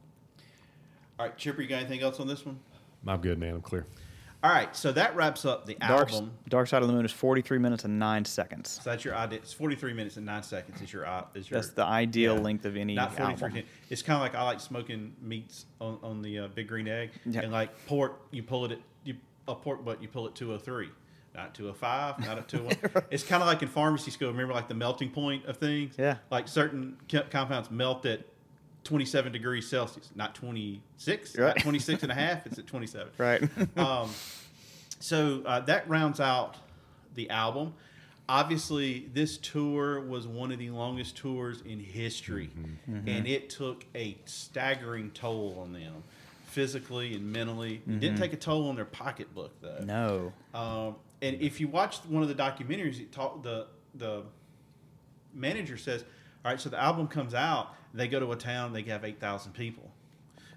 All 1.20 1.26
right, 1.26 1.36
Chipper, 1.36 1.62
you 1.62 1.68
got 1.68 1.76
anything 1.76 2.02
else 2.02 2.18
on 2.18 2.26
this 2.26 2.44
one? 2.44 2.58
I'm 3.06 3.20
good, 3.20 3.38
man. 3.38 3.54
I'm 3.54 3.62
clear. 3.62 3.86
All 4.44 4.50
right, 4.52 4.74
so 4.76 4.92
that 4.92 5.16
wraps 5.16 5.44
up 5.44 5.66
the 5.66 5.74
Dark, 5.74 6.12
album. 6.12 6.32
Dark 6.48 6.68
Side 6.68 6.82
of 6.82 6.86
the 6.88 6.94
Moon 6.94 7.04
is 7.04 7.10
43 7.10 7.58
minutes 7.58 7.84
and 7.84 7.98
9 7.98 8.24
seconds. 8.24 8.80
So 8.82 8.88
that's 8.90 9.04
your 9.04 9.16
idea. 9.16 9.40
It's 9.40 9.52
43 9.52 9.92
minutes 9.94 10.16
and 10.16 10.24
nine 10.26 10.44
seconds. 10.44 10.80
Is 10.80 10.92
your 10.92 11.04
is 11.34 11.50
your 11.50 11.58
That's 11.60 11.72
the 11.72 11.82
ideal 11.82 12.36
yeah. 12.36 12.40
length 12.42 12.64
of 12.64 12.76
any 12.76 12.94
Not 12.94 13.10
43 13.16 13.32
album. 13.32 13.52
minutes. 13.54 13.68
It's 13.90 14.02
kind 14.02 14.14
of 14.16 14.20
like 14.22 14.36
I 14.36 14.44
like 14.44 14.60
smoking 14.60 15.16
meats 15.20 15.66
on, 15.80 15.98
on 16.04 16.22
the 16.22 16.38
uh, 16.38 16.48
big 16.48 16.68
green 16.68 16.86
egg, 16.86 17.10
Yeah. 17.26 17.40
and 17.40 17.50
like 17.52 17.70
pork, 17.86 18.20
you 18.30 18.44
pull 18.44 18.64
it 18.66 18.72
at 18.72 18.78
you 19.02 19.16
a 19.48 19.56
pork 19.56 19.84
butt, 19.84 20.00
you 20.00 20.06
pull 20.06 20.28
it 20.28 20.36
203, 20.36 20.88
not 21.34 21.52
205, 21.56 22.20
not 22.20 22.38
at 22.38 22.46
201. 22.48 23.04
It's 23.10 23.24
kind 23.24 23.42
of 23.42 23.48
like 23.48 23.62
in 23.62 23.68
pharmacy 23.68 24.12
school. 24.12 24.28
Remember, 24.30 24.54
like 24.54 24.68
the 24.68 24.74
melting 24.74 25.10
point 25.10 25.46
of 25.46 25.56
things. 25.56 25.96
Yeah. 25.98 26.18
Like 26.30 26.46
certain 26.46 26.96
co- 27.10 27.24
compounds 27.28 27.72
melt 27.72 28.06
at 28.06 28.20
27 28.84 29.32
degrees 29.32 29.68
Celsius, 29.68 30.10
not 30.14 30.34
26, 30.34 31.36
Right. 31.36 31.46
not 31.56 31.58
26 31.62 32.02
and 32.04 32.12
a 32.12 32.14
half. 32.14 32.46
It's 32.46 32.58
at 32.58 32.66
27. 32.66 33.08
Right. 33.18 33.42
Um, 33.76 34.10
so 35.00 35.42
uh, 35.46 35.60
that 35.60 35.88
rounds 35.88 36.20
out 36.20 36.56
the 37.14 37.30
album. 37.30 37.74
Obviously, 38.28 39.08
this 39.14 39.38
tour 39.38 40.00
was 40.00 40.26
one 40.26 40.52
of 40.52 40.58
the 40.58 40.68
longest 40.70 41.16
tours 41.16 41.62
in 41.62 41.80
history, 41.80 42.50
and 42.86 43.26
it 43.26 43.48
took 43.48 43.86
a 43.94 44.18
staggering 44.26 45.10
toll 45.12 45.58
on 45.62 45.72
them, 45.72 46.02
physically 46.44 47.14
and 47.14 47.32
mentally. 47.32 47.80
It 47.88 48.00
didn't 48.00 48.18
take 48.18 48.34
a 48.34 48.36
toll 48.36 48.68
on 48.68 48.76
their 48.76 48.84
pocketbook, 48.84 49.52
though. 49.62 49.78
no. 49.82 50.32
Um, 50.52 50.96
and 51.22 51.40
if 51.40 51.58
you 51.58 51.68
watch 51.68 51.98
one 52.06 52.22
of 52.22 52.28
the 52.28 52.34
documentaries, 52.34 53.00
it 53.00 53.12
talk, 53.12 53.42
the 53.42 53.66
the 53.94 54.24
manager 55.32 55.76
says, 55.78 56.02
"All 56.44 56.50
right, 56.50 56.60
so 56.60 56.68
the 56.68 56.78
album 56.80 57.08
comes 57.08 57.32
out. 57.34 57.74
They 57.94 58.08
go 58.08 58.20
to 58.20 58.32
a 58.32 58.36
town. 58.36 58.72
They 58.72 58.82
have 58.82 59.04
eight 59.04 59.20
thousand 59.20 59.52
people. 59.52 59.90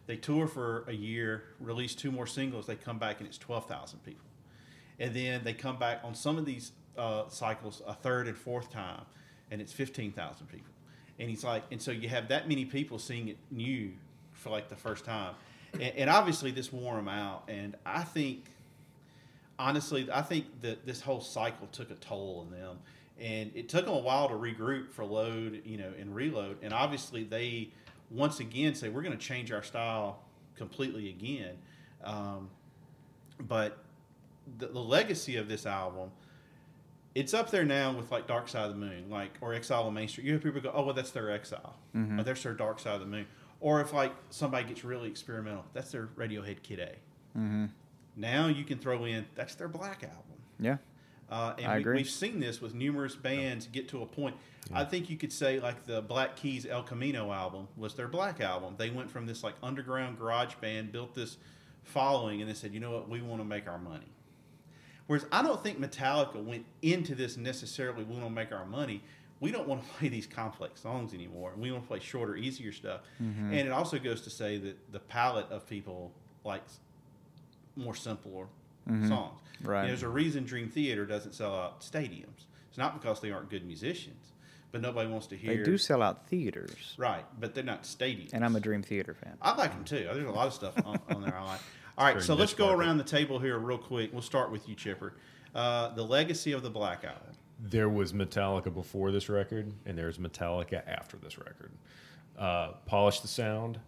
They 0.08 0.18
tour 0.18 0.48
for 0.48 0.84
a 0.88 0.94
year, 0.94 1.44
release 1.60 1.96
two 1.96 2.12
more 2.12 2.28
singles. 2.28 2.66
They 2.66 2.76
come 2.76 2.98
back 2.98 3.20
and 3.20 3.28
it's 3.28 3.38
twelve 3.38 3.68
thousand 3.68 4.04
people, 4.04 4.26
and 5.00 5.14
then 5.14 5.44
they 5.44 5.54
come 5.54 5.78
back 5.78 6.02
on 6.04 6.16
some 6.16 6.38
of 6.38 6.46
these 6.46 6.72
uh, 6.98 7.30
cycles 7.30 7.82
a 7.88 7.94
third 7.94 8.28
and 8.28 8.38
fourth 8.38 8.72
time, 8.72 9.04
and 9.50 9.62
it's 9.62 9.72
fifteen 9.72 10.12
thousand 10.12 10.48
people. 10.48 10.74
And 11.20 11.30
he's 11.30 11.44
like, 11.44 11.64
and 11.72 11.82
so 11.82 11.92
you 11.92 12.10
have 12.10 12.30
that 12.30 12.50
many 12.50 12.66
people 12.66 12.98
seeing 12.98 13.28
it 13.28 13.38
new 13.52 13.92
for 14.34 14.50
like 14.50 14.70
the 14.70 14.76
first 14.76 15.06
time, 15.06 15.36
and, 15.74 15.94
and 15.96 16.10
obviously 16.10 16.52
this 16.52 16.74
wore 16.74 16.96
them 16.96 17.08
out. 17.08 17.44
And 17.48 17.76
I 17.86 18.04
think 18.04 18.46
honestly, 19.60 20.10
I 20.12 20.24
think 20.24 20.46
that 20.62 20.86
this 20.86 21.00
whole 21.00 21.22
cycle 21.22 21.68
took 21.72 21.92
a 21.92 21.96
toll 21.96 22.46
on 22.46 22.60
them, 22.60 22.80
and 23.22 23.52
it 23.54 23.70
took 23.70 23.86
them 23.86 23.94
a 23.94 24.00
while 24.00 24.28
to 24.28 24.34
regroup 24.34 24.92
for 24.92 25.06
load, 25.06 25.62
you 25.64 25.78
know, 25.78 25.94
and 26.00 26.16
reload. 26.16 26.58
And 26.64 26.74
obviously, 26.74 27.24
they 27.24 27.70
once 28.10 28.40
again 28.40 28.74
say 28.74 28.90
we're 28.90 29.04
going 29.04 29.18
to 29.18 29.24
change 29.24 29.52
our 29.52 29.64
style 29.64 30.24
completely 30.56 31.10
again. 31.10 31.58
Um, 32.04 32.50
but 33.40 33.78
the, 34.58 34.68
the 34.68 34.80
legacy 34.80 35.38
of 35.38 35.48
this 35.48 35.66
album, 35.66 36.10
it's 37.14 37.34
up 37.34 37.52
there 37.52 37.64
now 37.64 37.94
with 37.94 38.12
like 38.12 38.26
Dark 38.28 38.48
Side 38.48 38.66
of 38.66 38.72
the 38.72 38.78
Moon, 38.80 39.10
like 39.10 39.38
or 39.40 39.54
Exile 39.54 39.84
on 39.84 39.94
Main 39.94 40.08
Street. 40.08 40.26
You 40.26 40.34
have 40.34 40.44
people 40.44 40.60
go, 40.62 40.72
oh 40.74 40.84
well, 40.86 40.94
that's 40.96 41.12
their 41.12 41.30
Exile, 41.30 41.76
or 42.20 42.24
that's 42.24 42.42
their 42.44 42.54
Dark 42.54 42.80
Side 42.80 42.96
of 42.96 43.02
the 43.02 43.06
Moon. 43.06 43.28
Or 43.60 43.82
if 43.82 43.94
like 43.94 44.14
somebody 44.32 44.68
gets 44.68 44.84
really 44.84 45.10
experimental, 45.10 45.66
that's 45.74 45.92
their 45.92 46.08
Radiohead 46.18 46.64
Kid 46.64 46.80
A. 46.80 46.96
Now 48.16 48.48
you 48.48 48.64
can 48.64 48.80
throw 48.80 49.06
in 49.06 49.26
that's 49.36 49.54
their 49.56 49.68
Black 49.68 50.04
album. 50.04 50.18
Yeah. 50.60 50.78
Uh, 51.32 51.54
and 51.58 51.68
I 51.68 51.76
we, 51.76 51.80
agree. 51.80 51.96
we've 51.98 52.10
seen 52.10 52.42
this 52.42 52.62
with 52.62 52.76
numerous 52.76 53.16
bands 53.16 53.68
get 53.72 53.88
to 53.90 54.02
a 54.02 54.06
point. 54.06 54.36
I 54.74 54.84
think 54.84 55.10
you 55.10 55.18
could 55.18 55.34
say 55.34 55.60
like 55.60 55.86
the 55.86 56.02
Black 56.02 56.36
Keys 56.36 56.66
El 56.66 56.84
Camino 56.84 57.32
album 57.32 57.68
was 57.78 57.94
their 57.94 58.08
Black 58.08 58.42
album. 58.42 58.76
They 58.78 58.90
went 58.90 59.10
from 59.10 59.26
this 59.26 59.44
like 59.44 59.56
underground 59.64 60.18
garage 60.18 60.56
band, 60.56 60.92
built 60.92 61.16
this 61.16 61.38
following, 61.84 62.42
and 62.42 62.50
they 62.50 62.54
said, 62.54 62.74
you 62.74 62.80
know 62.80 62.92
what, 62.92 63.10
we 63.10 63.22
want 63.22 63.42
to 63.42 63.46
make 63.46 63.68
our 63.68 63.80
money. 63.80 64.12
Whereas 65.08 65.26
I 65.32 65.42
don't 65.42 65.62
think 65.62 65.80
Metallica 65.80 66.42
went 66.42 66.66
into 66.82 67.16
this 67.16 67.38
necessarily. 67.38 68.04
We 68.04 68.14
want 68.14 68.28
to 68.28 68.30
make 68.30 68.52
our 68.52 68.66
money. 68.66 69.04
We 69.40 69.52
don't 69.52 69.68
want 69.68 69.84
to 69.84 69.90
play 69.98 70.10
these 70.10 70.28
complex 70.28 70.82
songs 70.82 71.14
anymore. 71.14 71.54
We 71.58 71.72
want 71.72 71.84
to 71.84 71.88
play 71.88 72.00
shorter, 72.00 72.36
easier 72.36 72.72
stuff. 72.72 73.02
Mm-hmm. 73.22 73.54
And 73.54 73.68
it 73.68 73.72
also 73.72 74.00
goes 74.00 74.22
to 74.22 74.30
say 74.30 74.58
that 74.58 74.92
the 74.92 75.00
palette 75.00 75.50
of 75.50 75.68
people 75.68 76.12
likes 76.44 76.80
more 77.76 77.96
simpler 77.96 78.48
songs. 78.48 78.61
Mm-hmm. 78.90 79.68
Right. 79.68 79.88
There's 79.88 80.04
a 80.04 80.10
reason 80.10 80.44
Dream 80.44 80.70
Theater 80.70 81.06
doesn't 81.06 81.34
sell 81.34 81.56
out 81.56 81.82
stadiums. 81.82 82.46
It's 82.70 82.78
not 82.78 83.00
because 83.00 83.20
they 83.20 83.32
aren't 83.32 83.50
good 83.50 83.66
musicians, 83.66 84.32
but 84.72 84.82
nobody 84.82 85.10
wants 85.10 85.28
to 85.28 85.36
hear. 85.36 85.58
They 85.58 85.64
do 85.64 85.78
sell 85.78 86.02
out 86.02 86.26
theaters, 86.28 86.96
right, 86.98 87.26
but 87.40 87.54
they're 87.54 87.64
not 87.64 87.84
stadiums. 87.84 88.30
and 88.34 88.46
I'm 88.46 88.56
a 88.56 88.60
Dream 88.62 88.82
Theater 88.82 89.14
fan. 89.14 89.38
I 89.42 89.56
like 89.56 89.72
them 89.74 89.84
too. 89.84 90.08
There's 90.12 90.26
a 90.26 90.32
lot 90.32 90.48
of 90.48 90.54
stuff 90.54 90.74
on, 90.86 90.98
on 91.10 91.22
there 91.22 91.36
I 91.38 91.44
like. 91.44 91.60
All 91.98 92.06
right, 92.06 92.22
so 92.24 92.34
let's 92.34 92.54
go 92.54 92.68
market. 92.68 92.80
around 92.80 92.98
the 92.98 93.04
table 93.04 93.38
here 93.40 93.60
real 93.60 93.78
quick. 93.78 94.12
We'll 94.14 94.22
start 94.22 94.50
with 94.52 94.68
you, 94.70 94.76
Chipper. 94.76 95.14
Uh, 95.54 95.94
the 95.94 96.04
legacy 96.04 96.54
of 96.54 96.64
the 96.64 96.70
Black 96.70 97.04
Album. 97.04 97.36
There 97.60 97.90
was 97.90 98.14
Metallica 98.14 98.74
before 98.74 99.12
this 99.12 99.28
record, 99.28 99.74
and 99.86 99.98
there's 99.98 100.18
Metallica 100.18 100.82
after 100.88 101.18
this 101.18 101.38
record. 101.38 101.72
Uh, 102.40 102.72
polished 102.86 103.22
the 103.22 103.28
sound, 103.28 103.80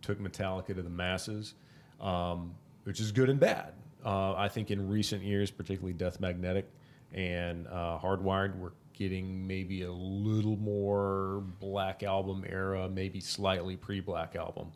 took 0.00 0.20
Metallica 0.20 0.68
to 0.68 0.82
the 0.82 0.88
masses, 0.88 1.54
um, 2.00 2.54
which 2.84 3.00
is 3.00 3.10
good 3.10 3.28
and 3.28 3.40
bad. 3.40 3.72
Uh, 4.04 4.34
I 4.34 4.48
think 4.48 4.70
in 4.70 4.88
recent 4.88 5.22
years, 5.22 5.50
particularly 5.50 5.92
Death 5.92 6.20
Magnetic 6.20 6.68
and 7.12 7.66
uh, 7.66 7.98
Hardwired, 8.00 8.56
we're 8.56 8.72
getting 8.92 9.46
maybe 9.46 9.82
a 9.82 9.92
little 9.92 10.56
more 10.56 11.42
Black 11.60 12.02
Album 12.02 12.44
era, 12.48 12.88
maybe 12.88 13.20
slightly 13.20 13.76
pre-Black 13.76 14.36
Album, 14.36 14.72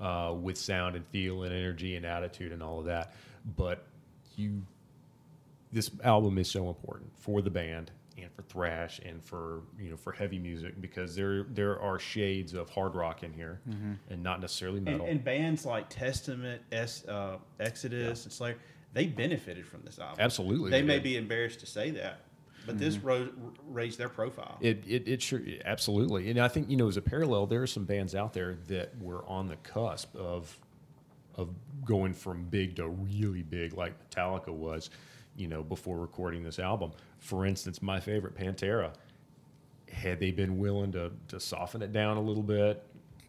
uh, 0.00 0.34
with 0.34 0.56
sound 0.56 0.96
and 0.96 1.06
feel 1.06 1.42
and 1.42 1.52
energy 1.52 1.96
and 1.96 2.04
attitude 2.04 2.52
and 2.52 2.62
all 2.62 2.80
of 2.80 2.86
that. 2.86 3.14
But 3.56 3.84
you 4.36 4.62
this 5.72 5.90
album 6.04 6.38
is 6.38 6.48
so 6.48 6.68
important 6.68 7.10
for 7.18 7.42
the 7.42 7.50
band 7.50 7.90
and 8.20 8.30
for 8.32 8.42
thrash 8.42 9.00
and 9.04 9.22
for 9.22 9.62
you 9.78 9.90
know 9.90 9.96
for 9.96 10.12
heavy 10.12 10.38
music 10.38 10.80
because 10.80 11.14
there 11.16 11.44
there 11.50 11.80
are 11.80 11.98
shades 11.98 12.54
of 12.54 12.70
hard 12.70 12.94
rock 12.94 13.22
in 13.22 13.32
here 13.32 13.60
and 14.10 14.22
not 14.22 14.40
necessarily 14.40 14.80
metal. 14.80 15.06
and 15.06 15.22
bands 15.24 15.66
like 15.66 15.88
Testament, 15.88 16.62
S, 16.72 17.04
uh, 17.08 17.38
Exodus, 17.60 18.24
and 18.24 18.32
Slayer, 18.32 18.56
they 18.92 19.06
benefited 19.06 19.66
from 19.66 19.82
this 19.84 19.98
album. 19.98 20.16
Absolutely 20.20 20.70
They 20.70 20.80
they 20.80 20.86
may 20.86 20.94
did. 20.94 21.02
be 21.02 21.16
embarrassed 21.16 21.60
to 21.60 21.66
say 21.66 21.90
that, 21.92 22.20
but 22.66 22.78
this 22.78 22.98
ro- 22.98 23.28
raised 23.68 23.98
their 23.98 24.08
profile. 24.08 24.58
It, 24.60 24.84
it, 24.86 25.08
it 25.08 25.22
sure 25.22 25.40
absolutely, 25.64 26.30
and 26.30 26.38
I 26.38 26.48
think 26.48 26.70
you 26.70 26.76
know 26.76 26.88
as 26.88 26.96
a 26.96 27.02
parallel, 27.02 27.46
there 27.46 27.62
are 27.62 27.66
some 27.66 27.84
bands 27.84 28.14
out 28.14 28.32
there 28.32 28.54
that 28.68 28.96
were 29.00 29.24
on 29.28 29.48
the 29.48 29.56
cusp 29.56 30.14
of 30.16 30.56
of 31.36 31.48
going 31.84 32.12
from 32.14 32.44
big 32.44 32.76
to 32.76 32.86
really 32.88 33.42
big, 33.42 33.74
like 33.74 33.92
Metallica 34.08 34.50
was, 34.50 34.90
you 35.36 35.48
know, 35.48 35.64
before 35.64 35.98
recording 35.98 36.44
this 36.44 36.60
album. 36.60 36.92
For 37.24 37.46
instance, 37.46 37.80
my 37.80 38.00
favorite 38.00 38.36
Pantera, 38.36 38.92
had 39.90 40.20
they 40.20 40.30
been 40.30 40.58
willing 40.58 40.92
to 40.92 41.10
to 41.28 41.40
soften 41.40 41.82
it 41.82 41.92
down 41.92 42.16
a 42.16 42.20
little 42.20 42.42
bit, 42.42 42.84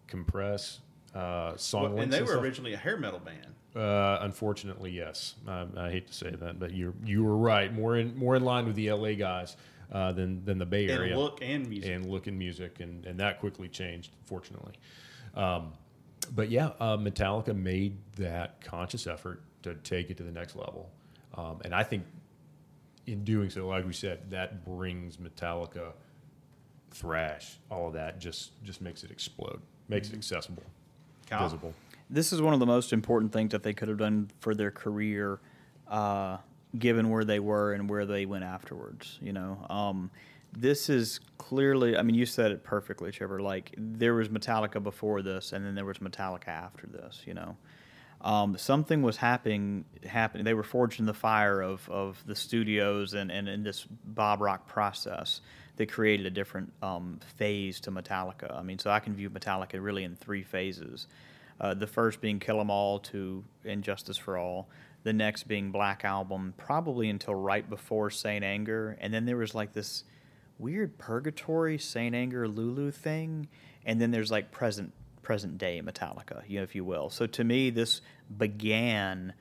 compress 0.07 0.79
uh, 1.13 1.55
song 1.55 1.93
Well, 1.93 2.03
and 2.03 2.11
they 2.11 2.21
were 2.21 2.27
stuff, 2.27 2.41
originally 2.41 2.73
a 2.73 2.77
hair 2.77 2.97
metal 2.97 3.19
band. 3.19 3.55
uh, 3.75 4.19
unfortunately, 4.21 4.91
yes. 4.91 5.35
I, 5.47 5.65
I 5.77 5.89
hate 5.91 6.07
to 6.07 6.13
say 6.13 6.29
that, 6.29 6.59
but 6.59 6.71
you 6.71 6.93
you 7.05 7.23
were 7.23 7.37
right. 7.37 7.73
More 7.73 7.95
in 7.97 8.17
more 8.17 8.35
in 8.35 8.43
line 8.43 8.65
with 8.65 8.75
the 8.75 8.91
LA 8.91 9.13
guys 9.13 9.55
uh, 9.91 10.11
than 10.11 10.43
than 10.43 10.57
the 10.57 10.65
Bay 10.65 10.87
Area. 10.89 11.17
look 11.17 11.39
and 11.41 11.69
music. 11.69 11.91
and 11.91 12.05
look 12.05 12.27
in 12.27 12.37
music, 12.37 12.81
and 12.81 13.05
and 13.05 13.19
that 13.19 13.39
quickly 13.39 13.69
changed, 13.69 14.11
fortunately. 14.25 14.73
Um, 15.35 15.71
but 16.33 16.49
yeah, 16.49 16.71
uh, 16.79 16.97
Metallica 16.97 17.55
made 17.55 17.97
that 18.17 18.59
conscious 18.61 19.07
effort 19.07 19.41
to 19.63 19.75
take 19.75 20.09
it 20.09 20.17
to 20.17 20.23
the 20.23 20.31
next 20.31 20.55
level, 20.55 20.89
um, 21.35 21.61
and 21.63 21.73
I 21.73 21.83
think 21.83 22.03
in 23.07 23.23
doing 23.23 23.49
so, 23.49 23.67
like 23.67 23.85
we 23.85 23.93
said, 23.93 24.31
that 24.31 24.65
brings 24.65 25.17
Metallica 25.17 25.93
thrash, 26.91 27.57
all 27.69 27.87
of 27.87 27.93
that 27.93 28.19
just 28.19 28.51
just 28.63 28.81
makes 28.81 29.03
it 29.03 29.11
explode, 29.11 29.61
makes 29.87 30.07
Mm-hmm. 30.07 30.15
it 30.15 30.17
accessible, 30.19 30.63
Kyle? 31.27 31.43
visible. 31.43 31.73
this 32.09 32.31
is 32.31 32.41
one 32.41 32.53
of 32.53 32.59
the 32.59 32.65
most 32.65 32.93
important 32.93 33.31
things 33.33 33.51
that 33.51 33.63
they 33.63 33.73
could 33.73 33.87
have 33.89 33.97
done 33.97 34.29
for 34.39 34.55
their 34.55 34.71
career, 34.71 35.39
uh, 35.87 36.37
given 36.77 37.09
where 37.09 37.25
they 37.25 37.39
were 37.39 37.73
and 37.73 37.89
where 37.89 38.05
they 38.05 38.25
went 38.25 38.43
afterwards. 38.43 39.19
You 39.21 39.33
know, 39.33 39.65
um, 39.69 40.09
this 40.57 40.89
is 40.89 41.19
clearly. 41.37 41.97
I 41.97 42.01
mean, 42.01 42.15
you 42.15 42.25
said 42.25 42.51
it 42.51 42.63
perfectly, 42.63 43.11
Trevor. 43.11 43.41
Like 43.41 43.73
there 43.77 44.13
was 44.13 44.29
Metallica 44.29 44.81
before 44.81 45.21
this, 45.21 45.51
and 45.51 45.65
then 45.65 45.75
there 45.75 45.85
was 45.85 45.97
Metallica 45.99 46.47
after 46.47 46.87
this. 46.87 47.23
You 47.25 47.33
know, 47.33 47.57
um, 48.25 48.57
something 48.57 49.01
was 49.01 49.17
happening. 49.17 49.85
Happening. 50.05 50.43
They 50.43 50.53
were 50.53 50.63
forged 50.63 50.99
in 50.99 51.05
the 51.05 51.13
fire 51.13 51.61
of, 51.61 51.87
of 51.89 52.21
the 52.25 52.35
studios 52.35 53.13
and, 53.13 53.31
and 53.31 53.47
in 53.47 53.63
this 53.63 53.85
Bob 54.03 54.41
Rock 54.41 54.67
process 54.67 55.41
that 55.77 55.91
created 55.91 56.25
a 56.25 56.29
different 56.29 56.73
um, 56.81 57.19
phase 57.37 57.79
to 57.81 57.91
Metallica. 57.91 58.53
I 58.53 58.63
mean, 58.63 58.79
so 58.79 58.89
I 58.89 58.99
can 58.99 59.15
view 59.15 59.29
Metallica 59.29 59.81
really 59.81 60.03
in 60.03 60.15
three 60.15 60.43
phases. 60.43 61.07
Uh, 61.61 61.73
the 61.73 61.87
first 61.87 62.19
being 62.19 62.39
Kill 62.39 62.59
'Em 62.59 62.69
All 62.69 62.99
to 62.99 63.43
And 63.63 63.83
Justice 63.83 64.17
for 64.17 64.37
All. 64.37 64.67
The 65.03 65.13
next 65.13 65.43
being 65.47 65.71
Black 65.71 66.03
Album, 66.03 66.53
probably 66.57 67.09
until 67.09 67.35
right 67.35 67.69
before 67.69 68.09
Saint 68.09 68.43
Anger, 68.43 68.97
and 68.99 69.13
then 69.13 69.25
there 69.25 69.37
was 69.37 69.53
like 69.53 69.71
this 69.73 70.03
weird 70.57 70.97
purgatory 70.97 71.77
Saint 71.77 72.15
Anger 72.15 72.47
Lulu 72.47 72.89
thing, 72.89 73.47
and 73.85 74.01
then 74.01 74.09
there's 74.09 74.31
like 74.31 74.49
present 74.49 74.93
present 75.25 75.57
day 75.57 75.81
Metallica, 75.83 76.43
you 76.47 76.57
know, 76.57 76.63
if 76.63 76.75
you 76.75 76.85
will. 76.85 77.09
So 77.09 77.25
to 77.27 77.43
me, 77.43 77.69
this 77.71 77.99
began 78.37 79.33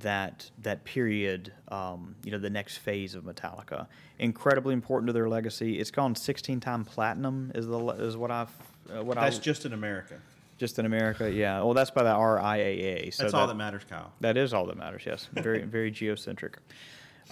that 0.00 0.50
that 0.62 0.84
period, 0.84 1.52
um, 1.68 2.14
you 2.24 2.30
know, 2.30 2.38
the 2.38 2.48
next 2.48 2.78
phase 2.78 3.14
of 3.14 3.24
Metallica. 3.24 3.86
Incredibly 4.18 4.72
important 4.72 5.08
to 5.08 5.12
their 5.12 5.28
legacy. 5.28 5.78
It's 5.78 5.90
gone 5.90 6.14
16 6.14 6.60
time 6.60 6.84
platinum. 6.84 7.52
Is 7.54 7.66
the 7.66 7.78
is 7.98 8.16
what 8.16 8.30
I've 8.30 8.48
uh, 8.88 9.04
what 9.04 9.16
That's 9.16 9.36
I 9.36 9.40
just 9.40 9.66
in 9.66 9.72
America. 9.74 10.14
just 10.58 10.78
in 10.78 10.86
America. 10.86 11.30
Yeah. 11.30 11.58
Well, 11.62 11.74
that's 11.74 11.90
by 11.90 12.04
the 12.04 12.14
RIAA. 12.14 13.12
So 13.12 13.24
That's 13.24 13.34
all 13.34 13.46
that 13.48 13.56
matters, 13.56 13.82
Kyle. 13.88 14.12
that 14.20 14.36
is 14.36 14.54
all 14.54 14.64
that 14.66 14.78
matters. 14.78 15.02
Yes, 15.04 15.28
very 15.32 15.62
very 15.62 15.90
geocentric, 15.90 16.54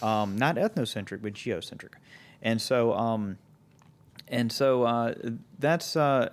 um, 0.02 0.36
not 0.36 0.56
ethnocentric, 0.56 1.22
but 1.22 1.32
geocentric, 1.32 1.92
and 2.42 2.60
so 2.60 2.92
um, 2.92 3.38
and 4.28 4.52
so 4.52 4.82
uh, 4.82 5.14
that's 5.58 5.96
uh, 5.96 6.28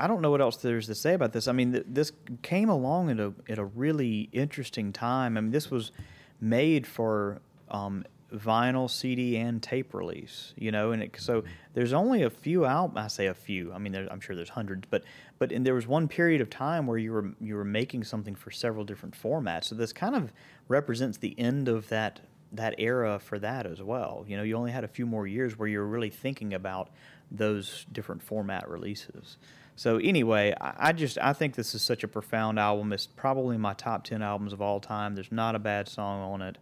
I 0.00 0.06
don't 0.06 0.22
know 0.22 0.30
what 0.30 0.40
else 0.40 0.56
there's 0.56 0.86
to 0.86 0.94
say 0.94 1.12
about 1.14 1.32
this. 1.32 1.46
I 1.46 1.52
mean, 1.52 1.72
th- 1.72 1.84
this 1.86 2.12
came 2.42 2.70
along 2.70 3.10
at 3.10 3.20
a 3.20 3.32
at 3.48 3.58
a 3.58 3.64
really 3.64 4.30
interesting 4.32 4.92
time. 4.92 5.36
I 5.36 5.40
mean, 5.40 5.50
this 5.50 5.70
was 5.70 5.92
made 6.40 6.86
for 6.86 7.40
um, 7.70 8.04
vinyl, 8.32 8.88
CD, 8.88 9.36
and 9.36 9.62
tape 9.62 9.92
release. 9.92 10.54
You 10.56 10.72
know, 10.72 10.92
and 10.92 11.02
it, 11.02 11.16
so 11.18 11.44
there's 11.74 11.92
only 11.92 12.22
a 12.22 12.30
few 12.30 12.64
albums. 12.64 12.98
I 12.98 13.08
say 13.08 13.26
a 13.26 13.34
few. 13.34 13.72
I 13.74 13.78
mean, 13.78 13.92
there, 13.92 14.08
I'm 14.10 14.20
sure 14.20 14.34
there's 14.34 14.48
hundreds, 14.48 14.86
but 14.90 15.04
but 15.38 15.52
and 15.52 15.66
there 15.66 15.74
was 15.74 15.86
one 15.86 16.08
period 16.08 16.40
of 16.40 16.48
time 16.48 16.86
where 16.86 16.98
you 16.98 17.12
were 17.12 17.32
you 17.40 17.54
were 17.54 17.64
making 17.64 18.04
something 18.04 18.34
for 18.34 18.50
several 18.50 18.84
different 18.84 19.14
formats. 19.14 19.64
So 19.64 19.74
this 19.74 19.92
kind 19.92 20.16
of 20.16 20.32
represents 20.68 21.18
the 21.18 21.38
end 21.38 21.68
of 21.68 21.88
that 21.90 22.20
that 22.52 22.74
era 22.78 23.18
for 23.18 23.38
that 23.38 23.66
as 23.66 23.82
well. 23.82 24.24
You 24.26 24.36
know, 24.36 24.42
you 24.42 24.56
only 24.56 24.72
had 24.72 24.84
a 24.84 24.88
few 24.88 25.06
more 25.06 25.26
years 25.26 25.58
where 25.58 25.68
you 25.68 25.78
were 25.78 25.86
really 25.86 26.10
thinking 26.10 26.54
about 26.54 26.90
those 27.30 27.86
different 27.92 28.22
format 28.22 28.68
releases. 28.68 29.36
So 29.80 29.96
anyway, 29.96 30.52
I, 30.60 30.92
just 30.92 31.16
I 31.22 31.32
think 31.32 31.54
this 31.54 31.74
is 31.74 31.80
such 31.80 32.04
a 32.04 32.08
profound 32.08 32.58
album. 32.58 32.92
It's 32.92 33.06
probably 33.06 33.56
my 33.56 33.72
top 33.72 34.04
ten 34.04 34.20
albums 34.20 34.52
of 34.52 34.60
all 34.60 34.78
time. 34.78 35.14
There's 35.14 35.32
not 35.32 35.54
a 35.54 35.58
bad 35.58 35.88
song 35.88 36.20
on 36.20 36.42
it, 36.42 36.58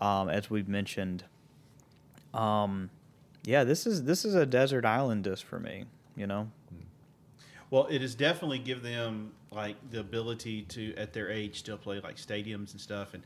um, 0.00 0.28
as 0.28 0.48
we've 0.48 0.68
mentioned. 0.68 1.24
Um, 2.32 2.90
yeah, 3.42 3.64
this 3.64 3.84
is 3.84 4.04
this 4.04 4.24
is 4.24 4.36
a 4.36 4.46
desert 4.46 4.84
island 4.84 5.24
disc 5.24 5.44
for 5.44 5.58
me. 5.58 5.86
You 6.14 6.28
know, 6.28 6.48
Well, 7.70 7.88
it 7.90 8.00
has 8.00 8.14
definitely 8.14 8.60
give 8.60 8.80
them 8.80 9.32
like 9.50 9.74
the 9.90 9.98
ability 9.98 10.62
to, 10.68 10.94
at 10.94 11.12
their 11.12 11.28
age, 11.28 11.58
still 11.58 11.78
play 11.78 11.98
like 11.98 12.14
stadiums 12.14 12.70
and 12.70 12.80
stuff. 12.80 13.14
And 13.14 13.24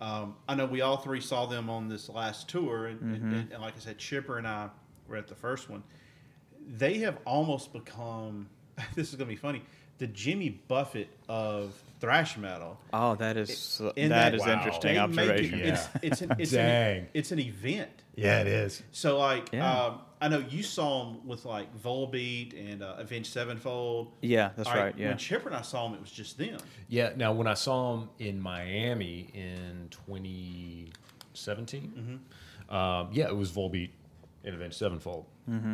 um, 0.00 0.36
I 0.48 0.54
know 0.54 0.64
we 0.64 0.80
all 0.80 0.96
three 0.96 1.20
saw 1.20 1.44
them 1.44 1.68
on 1.68 1.90
this 1.90 2.08
last 2.08 2.48
tour, 2.48 2.86
and, 2.86 2.98
and, 3.02 3.34
and, 3.34 3.52
and 3.52 3.60
like 3.60 3.76
I 3.76 3.80
said, 3.80 3.98
Chipper 3.98 4.38
and 4.38 4.48
I 4.48 4.70
were 5.06 5.16
at 5.16 5.28
the 5.28 5.34
first 5.34 5.68
one. 5.68 5.82
They 6.66 7.00
have 7.00 7.18
almost 7.26 7.70
become. 7.74 8.48
This 8.94 9.08
is 9.10 9.14
gonna 9.16 9.28
be 9.28 9.36
funny. 9.36 9.62
The 9.98 10.06
Jimmy 10.08 10.48
Buffett 10.50 11.08
of 11.28 11.72
thrash 12.00 12.36
metal. 12.36 12.78
oh, 12.92 13.14
that 13.16 13.36
is 13.36 13.80
In 13.96 14.08
that 14.10 14.34
is 14.34 14.40
wow, 14.40 14.52
interesting 14.54 14.94
they 14.96 15.06
make 15.06 15.28
it- 15.28 15.54
observation. 15.54 15.60
it's, 15.60 15.88
it's, 16.02 16.20
an, 16.22 16.34
it's, 16.38 16.50
Dang. 16.50 16.98
an, 17.02 17.08
it's 17.14 17.30
an 17.32 17.38
event. 17.38 17.90
Yeah, 18.16 18.40
it 18.40 18.46
is. 18.48 18.82
So 18.92 19.18
like, 19.18 19.52
Yeah. 19.52 19.84
um, 19.86 20.00
I 20.20 20.26
know 20.28 20.38
you 20.48 20.62
saw 20.64 21.08
him 21.10 21.26
with 21.26 21.44
like 21.44 21.68
Volbeat 21.80 22.54
and 22.72 22.82
uh, 22.82 22.96
Avenged 22.98 23.32
Sevenfold. 23.32 24.10
Yeah, 24.20 24.50
that's 24.56 24.68
All 24.68 24.74
right. 24.76 24.96
Yeah. 24.98 25.08
When 25.08 25.18
Chipper 25.18 25.48
and 25.48 25.56
I 25.56 25.62
saw 25.62 25.86
him, 25.86 25.94
it 25.94 26.00
was 26.00 26.10
just 26.10 26.38
them. 26.38 26.58
Yeah. 26.88 27.12
Now, 27.16 27.32
when 27.32 27.46
I 27.46 27.54
saw 27.54 27.94
him 27.98 28.08
in 28.18 28.40
Miami 28.40 29.30
in 29.34 29.88
2017, 29.90 32.20
um, 32.68 33.08
yeah, 33.12 33.26
it 33.28 33.36
was 33.36 33.50
Volbeat 33.52 33.90
and 34.44 34.54
Avenged 34.54 34.76
Sevenfold, 34.76 35.24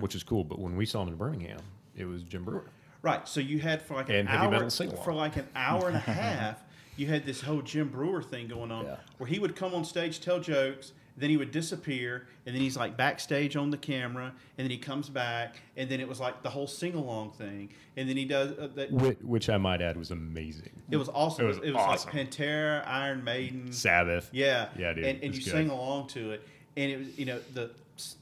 which 0.01 0.15
is 0.15 0.23
cool. 0.23 0.45
But 0.45 0.59
when 0.59 0.77
we 0.77 0.85
saw 0.87 1.03
him 1.03 1.09
in 1.09 1.17
Birmingham, 1.17 1.61
it 1.97 2.05
was 2.05 2.23
Jim 2.23 2.45
Breuer. 2.45 2.65
Right. 3.03 3.27
So 3.29 3.41
you 3.41 3.59
had 3.61 3.83
for 3.83 3.95
like 3.95 4.09
an 4.09 4.15
And 4.17 4.29
hour 4.29 4.71
for 5.05 5.13
like 5.15 5.37
an 5.37 5.49
hour 5.55 5.89
and 5.89 5.97
a 5.97 6.01
half, 6.01 6.59
you 6.97 7.07
had 7.07 7.25
this 7.25 7.41
whole 7.41 7.63
Jim 7.63 7.89
Breuer 7.89 8.23
thing 8.23 8.47
going 8.49 8.71
on 8.71 8.85
Yeah. 8.85 8.97
where 9.19 9.27
he 9.29 9.39
would 9.39 9.57
come 9.57 9.75
on 9.75 9.85
stage, 9.85 10.21
tell 10.21 10.39
jokes, 10.41 10.93
then 11.17 11.29
he 11.29 11.37
would 11.37 11.51
disappear, 11.51 12.27
and 12.47 12.55
then 12.55 12.63
he's 12.63 12.77
like 12.77 12.97
backstage 12.97 13.57
on 13.57 13.71
the 13.71 13.77
camera, 13.77 14.27
and 14.57 14.65
then 14.65 14.71
he 14.71 14.79
comes 14.79 15.09
back, 15.09 15.57
and 15.77 15.89
then 15.91 16.01
it 16.01 16.09
was 16.09 16.19
like 16.21 16.43
the 16.43 16.49
whole 16.51 16.67
sing 16.67 16.95
along 16.95 17.33
thing, 17.33 17.69
and 17.97 18.09
then 18.09 18.17
he 18.17 18.25
does 18.25 18.53
uh, 18.59 18.69
that. 18.75 18.91
Which, 18.93 19.19
which 19.21 19.51
I 19.51 19.59
might 19.59 19.83
add 19.83 19.97
was 19.99 20.11
amazing. 20.13 20.71
It 20.91 20.97
was 20.97 21.09
awesome. 21.11 21.45
It 21.45 21.49
was 21.49 21.57
it 21.59 21.67
was 21.73 21.77
awesome. 21.77 22.11
like 22.17 22.31
Pantera, 22.31 22.87
Iron 22.87 23.23
Maiden, 23.25 23.73
Sabbath. 23.73 24.31
Yeah, 24.33 24.69
Yeah, 24.79 24.93
dude, 24.95 25.05
And, 25.05 25.23
and 25.25 25.35
you 25.35 25.43
good. 25.43 25.51
sing 25.51 25.69
along 25.71 26.09
to 26.09 26.31
it, 26.33 26.47
and 26.77 26.91
it 26.91 26.99
was 26.99 27.19
you 27.19 27.27
know 27.27 27.39
the 27.55 27.71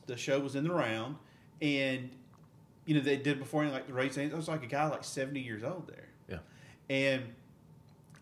the 0.06 0.16
show 0.16 0.40
was 0.40 0.56
in 0.56 0.64
the 0.64 0.72
round, 0.72 1.16
and 1.62 2.10
you 2.88 2.94
know 2.94 3.00
they 3.00 3.16
did 3.18 3.38
before 3.38 3.64
like 3.66 3.86
the 3.86 3.92
race. 3.92 4.16
It 4.16 4.34
was 4.34 4.48
like 4.48 4.62
a 4.62 4.66
guy 4.66 4.86
like 4.88 5.04
seventy 5.04 5.40
years 5.40 5.62
old 5.62 5.86
there, 5.88 6.08
Yeah. 6.28 6.38
and 6.88 7.22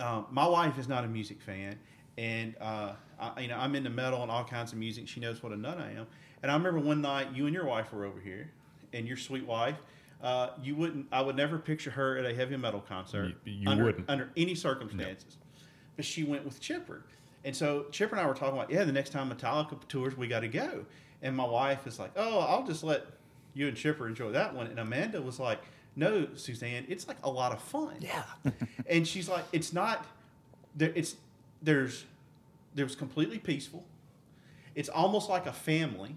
um, 0.00 0.26
my 0.30 0.46
wife 0.46 0.78
is 0.78 0.88
not 0.88 1.04
a 1.04 1.06
music 1.08 1.40
fan, 1.40 1.78
and 2.18 2.54
uh, 2.60 2.92
I, 3.20 3.40
you 3.40 3.48
know 3.48 3.56
I'm 3.56 3.74
into 3.76 3.90
metal 3.90 4.22
and 4.22 4.30
all 4.30 4.44
kinds 4.44 4.72
of 4.72 4.78
music. 4.78 5.06
She 5.08 5.20
knows 5.20 5.42
what 5.42 5.52
a 5.52 5.56
nut 5.56 5.78
I 5.78 5.92
am, 5.92 6.06
and 6.42 6.50
I 6.50 6.56
remember 6.56 6.80
one 6.80 7.00
night 7.00 7.28
you 7.32 7.46
and 7.46 7.54
your 7.54 7.64
wife 7.64 7.92
were 7.92 8.04
over 8.04 8.20
here, 8.20 8.50
and 8.92 9.06
your 9.06 9.16
sweet 9.16 9.46
wife. 9.46 9.76
Uh, 10.22 10.48
you 10.62 10.74
wouldn't. 10.74 11.06
I 11.12 11.20
would 11.22 11.36
never 11.36 11.58
picture 11.58 11.90
her 11.90 12.18
at 12.18 12.24
a 12.26 12.34
heavy 12.34 12.56
metal 12.56 12.80
concert. 12.80 13.34
You- 13.44 13.52
you 13.52 13.68
under, 13.70 13.84
wouldn't. 13.84 14.10
under 14.10 14.30
any 14.36 14.54
circumstances. 14.56 15.36
But 15.94 16.04
she 16.04 16.24
went 16.24 16.44
with 16.44 16.58
Chipper, 16.60 17.04
and 17.44 17.54
so 17.54 17.86
Chipper 17.92 18.16
and 18.16 18.24
I 18.24 18.26
were 18.28 18.34
talking 18.34 18.56
about, 18.58 18.70
yeah, 18.70 18.84
the 18.84 18.92
next 18.92 19.10
time 19.10 19.30
Metallica 19.30 19.78
tours, 19.88 20.16
we 20.16 20.26
got 20.26 20.40
to 20.40 20.48
go. 20.48 20.84
And 21.22 21.34
my 21.34 21.46
wife 21.46 21.86
is 21.86 21.98
like, 21.98 22.10
oh, 22.16 22.40
I'll 22.40 22.66
just 22.66 22.82
let 22.84 23.06
you 23.56 23.66
and 23.68 23.76
Chipper 23.76 24.06
enjoy 24.06 24.32
that 24.32 24.54
one. 24.54 24.66
And 24.66 24.78
Amanda 24.78 25.20
was 25.22 25.40
like, 25.40 25.60
no, 25.96 26.28
Suzanne, 26.34 26.84
it's 26.88 27.08
like 27.08 27.16
a 27.24 27.30
lot 27.30 27.52
of 27.52 27.60
fun. 27.62 27.94
Yeah. 28.00 28.22
and 28.86 29.08
she's 29.08 29.28
like, 29.30 29.44
it's 29.52 29.72
not. 29.72 30.04
There, 30.76 30.92
it's 30.94 31.16
there's 31.62 32.04
there's 32.74 32.94
completely 32.94 33.38
peaceful. 33.38 33.82
It's 34.74 34.90
almost 34.90 35.30
like 35.30 35.46
a 35.46 35.54
family, 35.54 36.16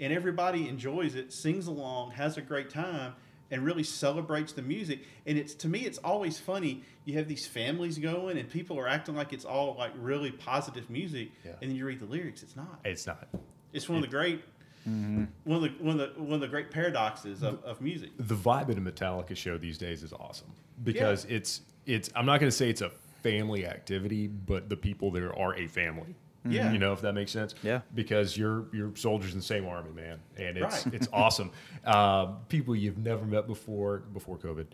and 0.00 0.12
everybody 0.12 0.68
enjoys 0.68 1.14
it, 1.14 1.32
sings 1.32 1.68
along, 1.68 2.10
has 2.10 2.36
a 2.36 2.42
great 2.42 2.70
time, 2.70 3.14
and 3.52 3.64
really 3.64 3.84
celebrates 3.84 4.52
the 4.52 4.62
music. 4.62 4.98
And 5.26 5.38
it's 5.38 5.54
to 5.54 5.68
me, 5.68 5.80
it's 5.86 5.98
always 5.98 6.40
funny. 6.40 6.82
You 7.04 7.14
have 7.18 7.28
these 7.28 7.46
families 7.46 7.98
going, 7.98 8.36
and 8.36 8.50
people 8.50 8.76
are 8.80 8.88
acting 8.88 9.14
like 9.14 9.32
it's 9.32 9.44
all 9.44 9.76
like 9.78 9.92
really 9.96 10.32
positive 10.32 10.90
music, 10.90 11.30
Yeah. 11.44 11.52
and 11.62 11.70
then 11.70 11.76
you 11.76 11.86
read 11.86 12.00
the 12.00 12.06
lyrics. 12.06 12.42
It's 12.42 12.56
not. 12.56 12.80
It's 12.84 13.06
not. 13.06 13.28
It's 13.72 13.88
one 13.88 13.98
of 13.98 14.02
the 14.02 14.08
great. 14.10 14.42
One 14.84 15.28
of 15.48 15.62
the 15.62 15.68
one 15.80 16.00
of 16.00 16.14
the 16.14 16.20
one 16.22 16.34
of 16.34 16.40
the 16.40 16.48
great 16.48 16.70
paradoxes 16.70 17.42
of, 17.42 17.62
of 17.64 17.80
music. 17.80 18.10
the 18.18 18.34
vibe 18.34 18.70
at 18.70 18.78
a 18.78 18.80
Metallica 18.80 19.36
show 19.36 19.58
these 19.58 19.76
days 19.78 20.02
is 20.02 20.12
awesome 20.12 20.48
because 20.84 21.24
it's 21.26 21.60
it's. 21.86 22.10
I'm 22.14 22.24
not 22.26 22.40
going 22.40 22.50
to 22.50 22.56
say 22.56 22.70
it's 22.70 22.80
a 22.82 22.90
family 23.22 23.66
activity, 23.66 24.26
but 24.28 24.68
the 24.68 24.76
people 24.76 25.10
there 25.10 25.36
are 25.38 25.54
a 25.56 25.66
family. 25.66 26.14
Yeah. 26.48 26.72
you 26.72 26.78
know 26.78 26.92
if 26.94 27.02
that 27.02 27.12
makes 27.12 27.30
sense. 27.32 27.54
Yeah. 27.62 27.80
because 27.94 28.34
you're 28.36 28.66
you're 28.72 28.94
soldiers 28.96 29.32
in 29.32 29.38
the 29.38 29.44
same 29.44 29.66
army, 29.66 29.90
man, 29.92 30.20
and 30.38 30.56
it's 30.56 30.86
Right. 30.86 30.94
it's 30.94 31.08
awesome. 31.12 31.50
Uh, 31.84 32.26
people 32.48 32.74
you've 32.76 32.98
never 32.98 33.24
met 33.26 33.46
before 33.46 33.98
before 34.12 34.36
COVID, 34.38 34.66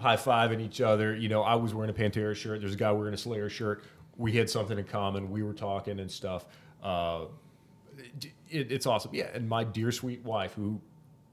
high 0.00 0.16
fiving 0.16 0.60
each 0.60 0.80
other. 0.80 1.14
You 1.16 1.28
know, 1.28 1.42
I 1.42 1.54
was 1.56 1.74
wearing 1.74 1.90
a 1.90 1.94
Pantera 1.94 2.34
shirt. 2.34 2.60
There's 2.60 2.74
a 2.74 2.76
guy 2.76 2.90
wearing 2.92 3.14
a 3.14 3.18
Slayer 3.18 3.48
shirt. 3.48 3.84
We 4.16 4.32
had 4.32 4.48
something 4.50 4.78
in 4.78 4.84
common. 4.84 5.30
We 5.30 5.42
were 5.42 5.52
talking 5.52 5.98
and 6.00 6.10
stuff. 6.10 6.46
Uh, 6.82 7.24
it, 8.54 8.72
it's 8.72 8.86
awesome. 8.86 9.14
Yeah, 9.14 9.28
and 9.34 9.48
my 9.48 9.64
dear 9.64 9.92
sweet 9.92 10.24
wife, 10.24 10.54
who 10.54 10.80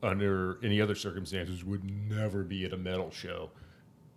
under 0.03 0.57
any 0.63 0.81
other 0.81 0.95
circumstances 0.95 1.63
would 1.63 1.83
never 2.09 2.43
be 2.43 2.65
at 2.65 2.73
a 2.73 2.77
metal 2.77 3.11
show, 3.11 3.51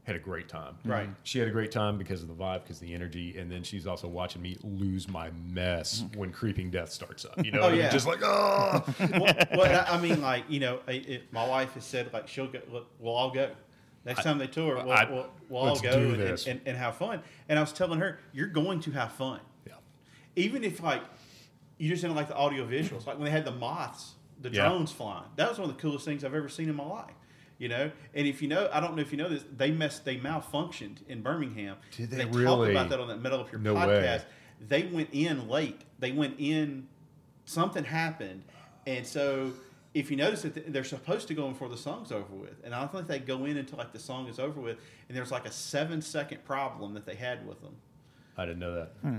had 0.05 0.17
a 0.17 0.19
great 0.19 0.49
time. 0.49 0.77
Right. 0.85 1.05
Mm-hmm. 1.05 1.13
She 1.23 1.39
had 1.39 1.49
a 1.49 1.51
great 1.51 1.71
time 1.71 1.97
because 1.99 2.23
of 2.23 2.29
the 2.29 2.35
vibe, 2.35 2.63
because 2.63 2.77
of 2.81 2.87
the 2.87 2.95
energy, 2.95 3.39
and 3.39 3.51
then 3.51 3.63
she's 3.63 3.87
also 3.87 4.07
watching 4.09 4.43
me 4.43 4.57
lose 4.63 5.09
my 5.09 5.31
mess 5.47 6.03
mm-hmm. 6.03 6.19
when 6.21 6.33
Creeping 6.33 6.71
Death 6.71 6.91
starts 6.91 7.25
up. 7.25 7.43
You 7.45 7.51
know, 7.53 7.61
Oh, 7.63 7.69
And 7.69 7.79
yeah. 7.79 7.91
just 7.91 8.07
like 8.07 8.21
oh, 8.23 8.85
well, 8.99 9.35
well, 9.55 9.87
I 9.89 9.97
I 9.97 10.01
mean, 10.01 10.21
like 10.21 10.45
you 10.49 10.61
know, 10.61 10.81
I- 10.89 10.93
it, 10.93 11.33
my 11.33 11.47
wife 11.47 11.73
has 11.75 11.85
said 11.85 12.13
like 12.13 12.29
she'll 12.29 12.49
go. 12.49 12.61
look, 12.71 12.87
We'll 12.99 13.15
all 13.15 13.31
go. 13.31 13.51
Next 14.07 14.23
time 14.23 14.37
they 14.37 14.47
tour, 14.47 14.77
we'll, 14.77 14.93
I- 14.93 15.05
we'll, 15.11 15.27
we'll 15.49 15.63
all 15.63 15.81
go 15.81 15.91
and, 15.93 16.21
and, 16.47 16.61
and 16.67 16.77
have 16.77 16.97
fun. 16.97 17.23
And 17.49 17.59
I 17.59 17.63
was 17.63 17.73
telling 17.73 18.01
her, 18.01 18.19
you're 18.35 18.49
going 18.49 18.81
to 18.81 18.91
have 18.91 19.13
fun. 19.13 19.41
Yeah. 19.67 19.75
Even 20.37 20.63
if 20.63 20.83
like 20.83 21.03
you 21.79 21.89
just 21.89 22.03
didn't 22.03 22.17
like 22.17 22.29
the 22.29 22.37
audio 22.37 22.67
visuals, 22.67 23.07
like 23.07 23.17
when 23.17 23.25
they 23.25 23.31
had 23.31 23.45
the 23.45 23.51
moths, 23.53 24.15
the 24.41 24.51
Yeah. 24.51 24.69
drones 24.69 24.93
flying. 24.93 25.25
That 25.37 25.49
was 25.49 25.59
one 25.59 25.69
of 25.71 25.77
the 25.77 25.81
coolest 25.83 26.05
things 26.05 26.25
I've 26.25 26.35
ever 26.35 26.49
seen 26.49 26.69
in 26.69 26.75
my 26.77 26.85
life. 26.87 27.15
You 27.57 27.69
know, 27.69 27.91
and 28.15 28.27
if 28.27 28.43
you 28.43 28.49
know, 28.49 28.69
I 28.73 28.81
don't 28.81 28.97
know 28.97 29.03
if 29.03 29.13
you 29.13 29.17
know 29.17 29.29
this, 29.29 29.45
they 29.57 29.71
messed, 29.71 30.05
they 30.05 30.17
malfunctioned 30.17 31.07
in 31.09 31.23
Birmingham. 31.23 31.77
Did 31.97 32.11
they 32.11 32.25
talked 32.25 32.35
really? 32.35 32.71
about 32.73 32.89
that 32.91 32.99
on 32.99 33.07
that 33.09 33.23
Metal 33.23 33.41
Up 33.41 33.53
Your 33.53 33.61
No 33.61 33.75
way. 33.75 33.81
podcast. 33.81 34.25
They 34.61 34.83
went 34.87 35.11
in 35.13 35.49
late. 35.49 35.83
They 36.01 36.11
went 36.11 36.35
in. 36.39 36.89
Something 37.45 37.85
happened, 37.85 38.43
and 38.87 39.07
so 39.07 39.53
if 39.95 40.11
you 40.11 40.17
notice 40.17 40.43
that 40.43 40.73
they're 40.73 40.83
supposed 40.83 41.29
to 41.29 41.35
go 41.35 41.47
in 41.47 41.53
before 41.53 41.69
the 41.69 41.77
song's 41.77 42.11
over 42.11 42.35
with, 42.35 42.57
and 42.65 42.75
I 42.75 42.81
don't 42.81 42.91
think 42.93 43.07
they 43.07 43.19
go 43.21 43.45
in 43.45 43.57
until 43.59 43.79
like 43.79 43.93
the 43.93 43.99
song 44.01 44.27
is 44.29 44.39
over 44.41 44.61
with, 44.61 44.79
and 45.09 45.17
there's 45.17 45.31
like 45.31 45.45
a 45.47 45.53
seven 45.53 46.01
second 46.03 46.45
problem 46.45 46.95
that 46.95 47.05
they 47.07 47.15
had 47.15 47.47
with 47.47 47.61
them. 47.61 47.77
I 48.37 48.47
didn't 48.47 48.59
know 48.61 48.75
that. 48.75 48.93
Hmm. 49.03 49.19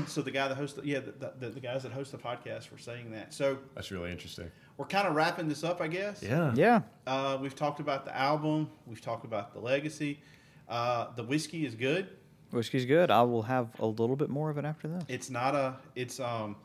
So 0.06 0.22
the 0.22 0.30
guy 0.30 0.48
that 0.48 0.56
hosts, 0.56 0.76
the, 0.76 0.86
yeah, 0.86 1.00
the, 1.00 1.32
the, 1.38 1.50
the 1.50 1.60
guys 1.60 1.82
that 1.82 1.92
host 1.92 2.12
the 2.12 2.18
podcast 2.18 2.70
were 2.70 2.78
saying 2.78 3.10
that. 3.12 3.32
So 3.32 3.58
That's 3.74 3.90
really 3.90 4.10
interesting. 4.10 4.50
we're 4.76 4.86
kind 4.86 5.06
of 5.06 5.14
wrapping 5.14 5.48
this 5.48 5.64
up, 5.64 5.80
I 5.80 5.88
guess. 5.88 6.22
Yeah. 6.22 6.52
Yeah. 6.54 6.82
Uh, 7.06 7.38
we've 7.40 7.54
talked 7.54 7.80
about 7.80 8.04
the 8.04 8.16
album. 8.16 8.70
We've 8.86 9.00
talked 9.00 9.24
about 9.24 9.52
the 9.52 9.60
legacy. 9.60 10.20
Uh, 10.68 11.06
the 11.14 11.22
whiskey 11.22 11.66
is 11.66 11.74
good. 11.74 12.08
Whiskey's 12.50 12.84
good. 12.86 13.10
I 13.10 13.22
will 13.22 13.42
have 13.42 13.68
a 13.80 13.86
little 13.86 14.16
bit 14.16 14.30
more 14.30 14.50
of 14.50 14.58
it 14.58 14.64
after 14.64 14.86
this. 14.88 15.04
It's 15.08 15.30
not 15.30 15.54
a. 15.54 15.76
It's 15.96 16.20
um, 16.20 16.56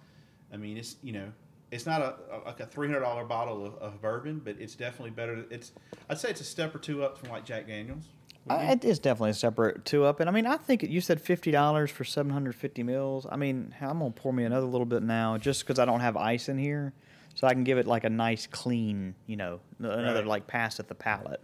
I 0.53 0.57
mean, 0.57 0.77
it's 0.77 0.97
you 1.01 1.13
know, 1.13 1.31
it's 1.71 1.85
not 1.85 2.01
a, 2.01 2.15
a 2.31 2.37
like 2.45 2.59
a 2.59 2.65
three 2.65 2.87
hundred 2.87 3.01
dollar 3.01 3.25
bottle 3.25 3.65
of, 3.65 3.75
of 3.75 4.01
bourbon, 4.01 4.39
but 4.43 4.55
it's 4.59 4.75
definitely 4.75 5.11
better. 5.11 5.45
It's 5.49 5.71
I'd 6.09 6.19
say 6.19 6.29
it's 6.29 6.41
a 6.41 6.45
step 6.45 6.75
or 6.75 6.79
two 6.79 7.03
up 7.03 7.17
from 7.17 7.29
like 7.29 7.43
Jack 7.43 7.67
Daniels. 7.67 8.05
Uh, 8.49 8.67
it 8.71 8.83
is 8.85 8.99
definitely 8.99 9.31
a 9.31 9.33
separate 9.35 9.85
two 9.85 10.03
up, 10.05 10.19
and 10.19 10.29
I 10.29 10.33
mean, 10.33 10.45
I 10.45 10.57
think 10.57 10.83
you 10.83 11.01
said 11.01 11.21
fifty 11.21 11.51
dollars 11.51 11.91
for 11.91 12.03
seven 12.03 12.31
hundred 12.31 12.55
fifty 12.55 12.83
mils. 12.83 13.25
I 13.29 13.35
mean, 13.37 13.73
I'm 13.81 13.99
gonna 13.99 14.11
pour 14.11 14.33
me 14.33 14.43
another 14.43 14.65
little 14.65 14.85
bit 14.85 15.03
now, 15.03 15.37
just 15.37 15.65
because 15.65 15.79
I 15.79 15.85
don't 15.85 15.99
have 15.99 16.17
ice 16.17 16.49
in 16.49 16.57
here, 16.57 16.93
so 17.35 17.47
I 17.47 17.53
can 17.53 17.63
give 17.63 17.77
it 17.77 17.85
like 17.87 18.03
a 18.03 18.09
nice 18.09 18.47
clean, 18.47 19.15
you 19.27 19.35
know, 19.37 19.59
another 19.79 20.19
Right. 20.19 20.27
like 20.27 20.47
pass 20.47 20.79
at 20.79 20.87
the 20.87 20.95
palate. 20.95 21.41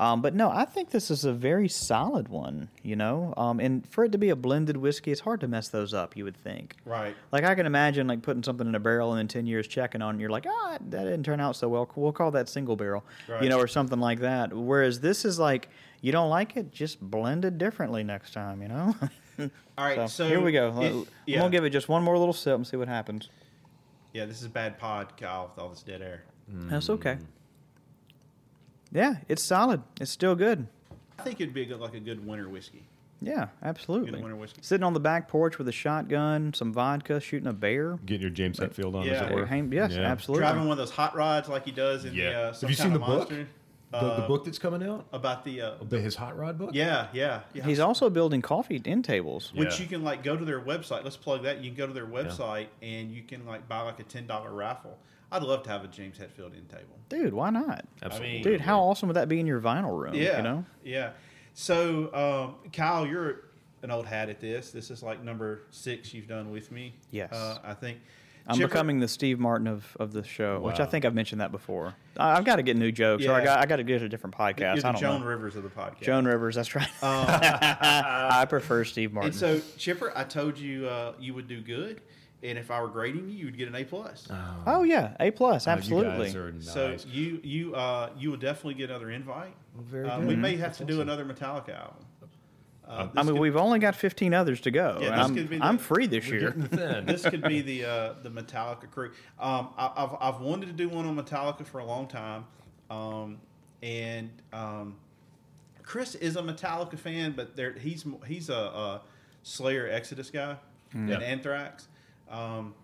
Um, 0.00 0.22
but 0.22 0.32
no, 0.34 0.48
I 0.48 0.64
think 0.64 0.90
this 0.90 1.10
is 1.10 1.24
a 1.24 1.32
very 1.32 1.68
solid 1.68 2.28
one, 2.28 2.68
you 2.84 2.94
know. 2.94 3.34
Um, 3.36 3.58
and 3.58 3.84
for 3.88 4.04
it 4.04 4.12
to 4.12 4.18
be 4.18 4.28
a 4.30 4.36
blended 4.36 4.76
whiskey, 4.76 5.10
it's 5.10 5.20
hard 5.22 5.40
to 5.40 5.48
mess 5.48 5.68
those 5.68 5.92
up. 5.92 6.16
You 6.16 6.22
would 6.24 6.36
think, 6.36 6.76
Right. 6.84 7.16
Like 7.32 7.42
I 7.44 7.54
can 7.56 7.66
imagine 7.66 8.06
like 8.06 8.22
putting 8.22 8.44
something 8.44 8.66
in 8.66 8.74
a 8.76 8.80
barrel 8.80 9.10
and 9.12 9.18
then 9.18 9.26
ten 9.28 9.46
years 9.46 9.66
checking 9.66 10.00
on, 10.00 10.10
it 10.10 10.12
and 10.12 10.20
you're 10.20 10.30
like, 10.30 10.46
ah, 10.48 10.78
that 10.90 11.02
didn't 11.04 11.24
turn 11.24 11.40
out 11.40 11.56
so 11.56 11.68
well. 11.68 11.90
We'll 11.96 12.12
call 12.12 12.30
that 12.30 12.48
single 12.48 12.76
barrel, 12.76 13.04
Right. 13.28 13.42
you 13.42 13.48
know, 13.48 13.58
or 13.58 13.66
something 13.66 13.98
like 13.98 14.20
that. 14.20 14.52
Whereas 14.54 15.00
this 15.00 15.24
is 15.24 15.38
like, 15.40 15.68
you 16.00 16.12
don't 16.12 16.30
like 16.30 16.56
it, 16.56 16.70
just 16.70 17.00
blend 17.00 17.44
it 17.44 17.58
differently 17.58 18.04
next 18.04 18.32
time, 18.32 18.62
you 18.62 18.68
know. 18.68 18.94
All 19.78 19.84
right. 19.84 19.96
So, 19.96 20.06
so, 20.06 20.28
here 20.28 20.40
we 20.40 20.52
go. 20.52 20.68
it- 20.80 20.92
I'm 20.92 21.06
yeah. 21.26 21.38
gonna 21.38 21.50
give 21.50 21.64
it 21.64 21.70
just 21.70 21.88
one 21.88 22.04
more 22.04 22.16
little 22.16 22.32
sip 22.32 22.54
and 22.54 22.64
see 22.66 22.76
what 22.76 22.86
happens. 22.88 23.30
Yeah, 24.14 24.26
this 24.26 24.42
is 24.42 24.48
bad 24.48 24.78
pod, 24.78 25.16
Kyle, 25.16 25.50
with 25.54 25.62
all 25.62 25.68
this 25.70 25.82
dead 25.82 26.02
air. 26.02 26.22
That's 26.48 26.88
okay. 26.88 27.18
Yeah, 28.92 29.16
it's 29.28 29.42
solid. 29.42 29.82
It's 30.00 30.10
still 30.10 30.34
good. 30.34 30.66
I 31.18 31.22
think 31.22 31.40
it'd 31.40 31.54
be 31.54 31.62
a 31.62 31.66
good, 31.66 31.80
like 31.80 31.94
a 31.94 32.00
good 32.00 32.24
winter 32.26 32.48
whiskey. 32.48 32.84
Yeah, 33.20 33.48
absolutely. 33.62 34.12
winter 34.12 34.36
whiskey. 34.36 34.60
Sitting 34.62 34.84
on 34.84 34.94
the 34.94 35.00
back 35.00 35.28
porch 35.28 35.58
with 35.58 35.66
a 35.68 35.72
shotgun, 35.72 36.54
some 36.54 36.72
vodka, 36.72 37.18
shooting 37.20 37.48
a 37.48 37.52
bear. 37.52 37.98
Getting 38.06 38.22
your 38.22 38.30
James 38.30 38.58
Hetfield 38.60 38.94
on, 38.94 39.04
Yeah. 39.04 39.12
as 39.14 39.30
it 39.30 39.34
were. 39.34 39.74
Yes, 39.74 39.92
Yeah. 39.92 40.00
absolutely. 40.02 40.42
Driving 40.42 40.62
one 40.62 40.72
of 40.72 40.78
those 40.78 40.92
hot 40.92 41.16
rods 41.16 41.48
like 41.48 41.64
he 41.64 41.72
does 41.72 42.04
in 42.04 42.14
Yeah. 42.14 42.30
the. 42.30 42.36
Uh, 42.38 42.52
Have 42.54 42.62
you 42.62 42.68
Kind 42.68 42.76
seen 42.76 42.92
the 42.92 42.98
book? 43.00 43.08
Monster. 43.30 43.48
The, 43.90 44.00
the 44.00 44.06
Uh, 44.06 44.28
book 44.28 44.44
that's 44.44 44.58
coming 44.58 44.82
out? 44.88 45.06
about 45.12 45.44
the. 45.44 45.62
Uh, 45.62 45.74
The, 45.88 46.00
his 46.00 46.14
hot 46.14 46.36
rod 46.38 46.58
book? 46.58 46.70
yeah, 46.74 47.08
yeah, 47.12 47.40
yeah. 47.54 47.64
He's 47.64 47.80
also 47.80 48.08
building 48.10 48.40
coffee 48.42 48.80
end 48.84 49.04
tables. 49.04 49.50
which 49.54 49.80
you 49.80 49.86
can 49.86 50.04
like 50.04 50.22
go 50.22 50.36
to 50.36 50.44
their 50.44 50.60
website. 50.60 51.02
Let's 51.04 51.16
plug 51.16 51.42
that. 51.42 51.64
You 51.64 51.70
can 51.70 51.76
go 51.78 51.86
to 51.88 51.92
their 51.92 52.06
website 52.06 52.66
and 52.82 53.10
you 53.10 53.22
can 53.22 53.44
like 53.46 53.66
buy 53.66 53.80
like 53.80 53.98
a 53.98 54.04
ten 54.04 54.26
dollar 54.26 54.52
raffle. 54.52 54.96
I'd 55.30 55.42
love 55.42 55.62
to 55.64 55.70
have 55.70 55.84
a 55.84 55.88
James 55.88 56.16
Hetfield 56.18 56.56
in 56.56 56.64
table. 56.66 56.98
Dude, 57.08 57.34
why 57.34 57.50
not? 57.50 57.84
Absolutely. 58.02 58.40
Dude, 58.42 58.60
how 58.60 58.80
awesome 58.80 59.08
would 59.08 59.16
that 59.16 59.28
be 59.28 59.40
in 59.40 59.46
your 59.46 59.60
vinyl 59.60 59.98
room? 60.00 60.14
Yeah, 60.14 60.38
You 60.38 60.42
know? 60.42 60.64
yeah. 60.84 61.10
So 61.54 62.12
um, 62.62 62.70
Kyle, 62.72 63.06
you're 63.06 63.42
an 63.82 63.90
old 63.90 64.06
hat 64.06 64.28
at 64.28 64.40
this. 64.40 64.70
This 64.70 64.90
is 64.90 65.02
like 65.02 65.22
number 65.22 65.62
six 65.70 66.14
you've 66.14 66.28
done 66.28 66.50
with 66.50 66.70
me. 66.72 66.94
Yes. 67.10 67.32
uh, 67.32 67.58
I 67.64 67.74
think. 67.74 67.98
I'm 68.50 68.56
Chipper- 68.56 68.68
becoming 68.68 68.98
the 68.98 69.08
Steve 69.08 69.38
Martin 69.38 69.66
of, 69.66 69.94
of 70.00 70.12
the 70.14 70.22
show, 70.24 70.58
which 70.60 70.80
I 70.80 70.86
think 70.86 71.04
I've 71.04 71.14
mentioned 71.14 71.42
that 71.42 71.52
before. 71.52 71.94
I, 72.16 72.38
I've 72.38 72.46
got 72.46 72.56
to 72.56 72.62
get 72.62 72.78
new 72.78 72.90
jokes, 72.90 73.26
or 73.26 73.32
I 73.32 73.40
Yeah. 73.40 73.44
got 73.44 73.58
I 73.58 73.66
got 73.66 73.76
to 73.76 73.82
get 73.84 74.00
a 74.00 74.08
different 74.08 74.34
podcast. 74.36 74.58
You're 74.60 74.70
I 74.70 74.74
the 74.76 74.82
don't 74.82 74.96
Joan 74.98 75.20
know. 75.20 75.26
Rivers 75.26 75.54
of 75.56 75.64
the 75.64 75.68
podcast. 75.68 76.00
Joan 76.00 76.24
Rivers, 76.24 76.54
that's 76.54 76.74
right. 76.74 76.88
I 77.02 78.46
prefer 78.48 78.84
Steve 78.84 79.12
Martin. 79.12 79.30
And 79.32 79.38
so 79.38 79.60
Chipper, 79.76 80.12
I 80.16 80.24
told 80.24 80.56
you 80.58 80.86
uh, 80.88 81.12
you 81.20 81.34
would 81.34 81.46
do 81.46 81.60
good, 81.60 82.00
and 82.42 82.56
if 82.58 82.70
I 82.70 82.80
were 82.80 82.88
grading 82.88 83.28
you, 83.28 83.36
you 83.36 83.44
would 83.46 83.58
get 83.58 83.68
an 83.68 83.74
A 83.74 83.84
plus. 83.84 84.28
oh 84.66 84.82
yeah, 84.84 85.16
A 85.20 85.30
plus, 85.30 85.66
Oh, 85.66 85.70
absolutely. 85.72 86.28
You 86.28 86.32
guys 86.32 86.36
are 86.36 86.52
nice. 86.52 86.72
So 86.72 86.96
you 87.10 87.40
you 87.42 87.74
uh, 87.74 88.10
you 88.16 88.30
will 88.30 88.36
definitely 88.38 88.74
get 88.74 88.90
another 88.90 89.10
invite. 89.10 89.54
very 89.76 90.08
Uh, 90.08 90.20
we 90.20 90.36
may 90.36 90.56
have 90.56 90.76
to 90.78 90.84
do 90.84 91.00
another 91.00 91.24
Metallica 91.24 91.76
album. 91.78 92.04
Uh, 92.86 93.06
I 93.16 93.22
mean, 93.22 93.34
could- 93.34 93.40
we've 93.42 93.56
only 93.56 93.78
got 93.80 93.94
15 93.94 94.32
others 94.32 94.62
to 94.62 94.70
go. 94.70 94.96
Yeah, 94.98 95.10
this 95.10 95.26
I'm, 95.26 95.34
could 95.34 95.50
be 95.50 95.58
the- 95.58 95.64
I'm 95.64 95.76
free 95.76 96.06
this 96.06 96.26
We're 96.26 96.40
year. 96.40 96.52
thin. 96.52 97.04
this 97.06 97.22
could 97.22 97.42
be 97.42 97.60
the 97.60 97.84
uh, 97.84 98.14
the 98.22 98.30
Metallica 98.30 98.90
crew. 98.90 99.10
Um, 99.38 99.68
I, 99.76 99.92
I've 99.96 100.16
I've 100.36 100.40
wanted 100.40 100.66
to 100.66 100.72
do 100.72 100.88
one 100.88 101.04
on 101.06 101.14
Metallica 101.16 101.66
for 101.66 101.80
a 101.80 101.84
long 101.84 102.06
time, 102.06 102.46
um, 102.88 103.38
and 103.82 104.30
um, 104.54 104.96
Chris 105.82 106.14
is 106.14 106.36
a 106.36 106.42
Metallica 106.42 106.98
fan, 106.98 107.32
but 107.36 107.56
there 107.56 107.72
he's 107.72 108.06
he's 108.26 108.48
a, 108.48 108.54
a 108.54 109.00
Slayer 109.42 109.86
Exodus 109.90 110.30
guy 110.30 110.56
and 110.94 111.10
Yeah. 111.10 111.18
Anthrax. 111.18 111.87
Um, 112.30 112.74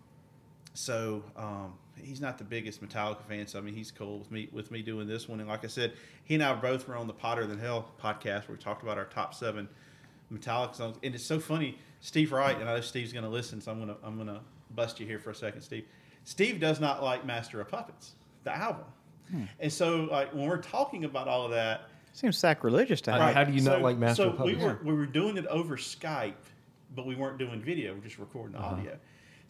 so 0.74 1.22
um, 1.36 1.74
he's 2.02 2.20
not 2.20 2.38
the 2.38 2.44
biggest 2.44 2.82
Metallica 2.82 3.22
fan. 3.28 3.46
So 3.46 3.58
I 3.58 3.62
mean, 3.62 3.74
he's 3.74 3.90
cool 3.90 4.18
with 4.18 4.30
me 4.30 4.48
with 4.52 4.70
me 4.70 4.82
doing 4.82 5.06
this 5.06 5.28
one. 5.28 5.40
And 5.40 5.48
like 5.48 5.64
I 5.64 5.68
said, 5.68 5.92
he 6.24 6.34
and 6.34 6.42
I 6.42 6.54
both 6.54 6.88
were 6.88 6.96
on 6.96 7.06
the 7.06 7.12
Potter 7.12 7.46
Than 7.46 7.58
Hell 7.58 7.88
podcast 8.02 8.48
where 8.48 8.56
we 8.56 8.62
talked 8.62 8.82
about 8.82 8.98
our 8.98 9.04
top 9.06 9.34
seven 9.34 9.68
Metallica 10.32 10.74
songs. 10.74 10.96
And 11.02 11.14
it's 11.14 11.24
so 11.24 11.38
funny. 11.38 11.78
Steve 12.00 12.32
Wright, 12.32 12.58
and 12.58 12.68
I 12.68 12.74
know 12.74 12.80
Steve's 12.80 13.12
going 13.12 13.24
to 13.24 13.30
listen, 13.30 13.60
so 13.60 13.70
I'm 13.70 13.78
going 13.78 13.88
to 13.88 13.96
I'm 14.04 14.16
going 14.16 14.28
to 14.28 14.40
bust 14.74 14.98
you 15.00 15.06
here 15.06 15.18
for 15.18 15.30
a 15.30 15.34
second, 15.34 15.62
Steve. 15.62 15.86
Steve 16.24 16.58
does 16.60 16.80
not 16.80 17.02
like 17.02 17.24
Master 17.24 17.60
of 17.60 17.68
Puppets, 17.68 18.12
the 18.44 18.54
album. 18.54 18.84
And 19.58 19.72
so, 19.72 20.06
like 20.10 20.32
when 20.34 20.46
we're 20.48 20.58
talking 20.58 21.04
about 21.04 21.28
all 21.28 21.44
of 21.46 21.50
that, 21.52 21.88
Seems 22.12 22.38
sacrilegious 22.38 23.00
to 23.02 23.12
How- 23.12 23.18
have. 23.20 23.34
how 23.34 23.44
do 23.44 23.52
you 23.52 23.60
not 23.62 23.80
like 23.82 23.96
Master 23.96 24.24
so 24.24 24.28
of 24.30 24.36
Puppets? 24.36 24.58
We 24.58 24.64
were, 24.64 24.78
we 24.84 24.92
were 24.94 25.06
doing 25.06 25.36
it 25.38 25.46
over 25.46 25.76
Skype, 25.76 26.34
but 26.94 27.06
we 27.06 27.16
weren't 27.16 27.38
doing 27.38 27.60
video. 27.60 27.94
We're 27.94 28.00
just 28.02 28.18
recording 28.18 28.54
Uh-huh. 28.56 28.76
audio. 28.76 28.96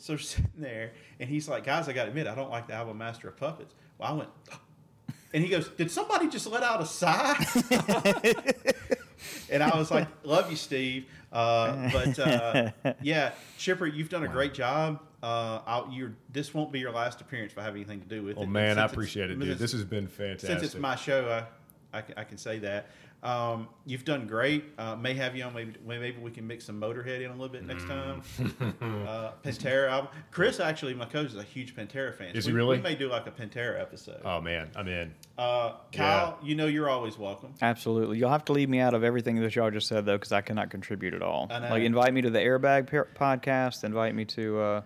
So 0.04 0.12
we're 0.12 0.18
sitting 0.18 0.50
there, 0.58 0.92
and 1.18 1.30
he's 1.30 1.48
like, 1.48 1.64
"Guys, 1.64 1.88
I 1.88 1.94
got 1.94 2.02
to 2.02 2.08
admit, 2.10 2.26
I 2.26 2.34
don't 2.34 2.50
like 2.50 2.66
the 2.66 2.74
album 2.74 2.98
Master 2.98 3.28
of 3.28 3.38
Puppets." 3.38 3.74
Well, 3.96 4.10
I 4.10 4.12
went, 4.12 4.28
and 5.32 5.42
he 5.42 5.48
goes, 5.48 5.68
"Did 5.68 5.90
somebody 5.90 6.28
just 6.28 6.46
let 6.46 6.62
out 6.62 6.82
a 6.82 6.86
sigh?" 6.86 7.42
and 9.50 9.62
I 9.62 9.74
was 9.78 9.90
like, 9.90 10.06
"Love 10.22 10.50
you, 10.50 10.56
Steve." 10.56 11.06
Uh, 11.32 11.90
but 11.90 12.18
uh, 12.18 12.70
yeah, 13.02 13.32
Chipper, 13.56 13.86
you've 13.86 14.10
done 14.10 14.24
a 14.24 14.28
great 14.28 14.52
job. 14.52 15.00
Uh, 15.22 15.60
I'll, 15.66 15.90
you're, 15.90 16.12
this 16.30 16.52
won't 16.52 16.70
be 16.70 16.80
your 16.80 16.92
last 16.92 17.22
appearance 17.22 17.52
if 17.52 17.58
I 17.58 17.62
have 17.62 17.74
anything 17.74 18.02
to 18.02 18.06
do 18.06 18.22
with 18.22 18.36
Oh 18.36 18.42
it. 18.42 18.44
Oh 18.44 18.48
man, 18.48 18.78
I 18.78 18.84
appreciate 18.84 19.30
it, 19.30 19.40
dude. 19.40 19.58
This 19.58 19.72
has 19.72 19.84
been 19.84 20.06
fantastic. 20.06 20.50
since 20.50 20.62
it's 20.62 20.74
my 20.74 20.96
show, 20.96 21.46
I, 21.94 21.98
I, 21.98 22.02
I 22.18 22.24
can 22.24 22.36
say 22.36 22.58
that. 22.58 22.90
Um, 23.24 23.68
you've 23.86 24.04
done 24.04 24.26
great. 24.26 24.64
Uh, 24.76 24.96
may 24.96 25.14
have 25.14 25.34
you 25.34 25.44
on. 25.44 25.54
Maybe 25.54 25.74
maybe 25.84 26.18
we 26.20 26.30
can 26.30 26.46
mix 26.46 26.66
some 26.66 26.78
Motorhead 26.78 27.24
in 27.24 27.30
a 27.30 27.32
little 27.32 27.48
bit 27.48 27.64
next 27.64 27.84
time. 27.84 28.22
Mm. 28.38 29.06
uh, 29.08 29.32
Pantera 29.42 29.88
album. 29.88 30.10
Chris 30.30 30.60
actually, 30.60 30.94
my 30.94 31.06
coach 31.06 31.28
is 31.28 31.36
a 31.36 31.42
huge 31.42 31.74
Pantera 31.74 32.14
fan. 32.14 32.36
Is 32.36 32.46
we, 32.46 32.52
he 32.52 32.56
really? 32.56 32.76
We 32.76 32.82
may 32.82 32.94
do 32.94 33.08
like 33.08 33.26
a 33.26 33.30
Pantera 33.30 33.80
episode. 33.80 34.20
oh 34.24 34.40
man, 34.40 34.70
I'm 34.76 34.88
in. 34.88 35.14
Uh, 35.38 35.74
Kyle, 35.92 36.38
you 36.42 36.54
know 36.54 36.66
you're 36.66 36.90
always 36.90 37.18
welcome. 37.18 37.54
Absolutely. 37.62 38.18
You'll 38.18 38.30
have 38.30 38.44
to 38.46 38.52
leave 38.52 38.68
me 38.68 38.80
out 38.80 38.94
of 38.94 39.02
everything 39.02 39.40
that 39.40 39.56
y'all 39.56 39.70
just 39.70 39.88
said, 39.88 40.04
though, 40.04 40.16
because 40.16 40.32
I 40.32 40.42
cannot 40.42 40.70
contribute 40.70 41.14
at 41.14 41.22
all. 41.22 41.48
I 41.50 41.58
know. 41.60 41.70
Like, 41.70 41.82
invite 41.82 42.12
me 42.12 42.20
to 42.22 42.30
the 42.30 42.38
Airbag 42.38 43.06
podcast, 43.14 43.84
invite 43.84 44.14
me 44.14 44.24
to 44.26 44.58
uh, 44.60 44.82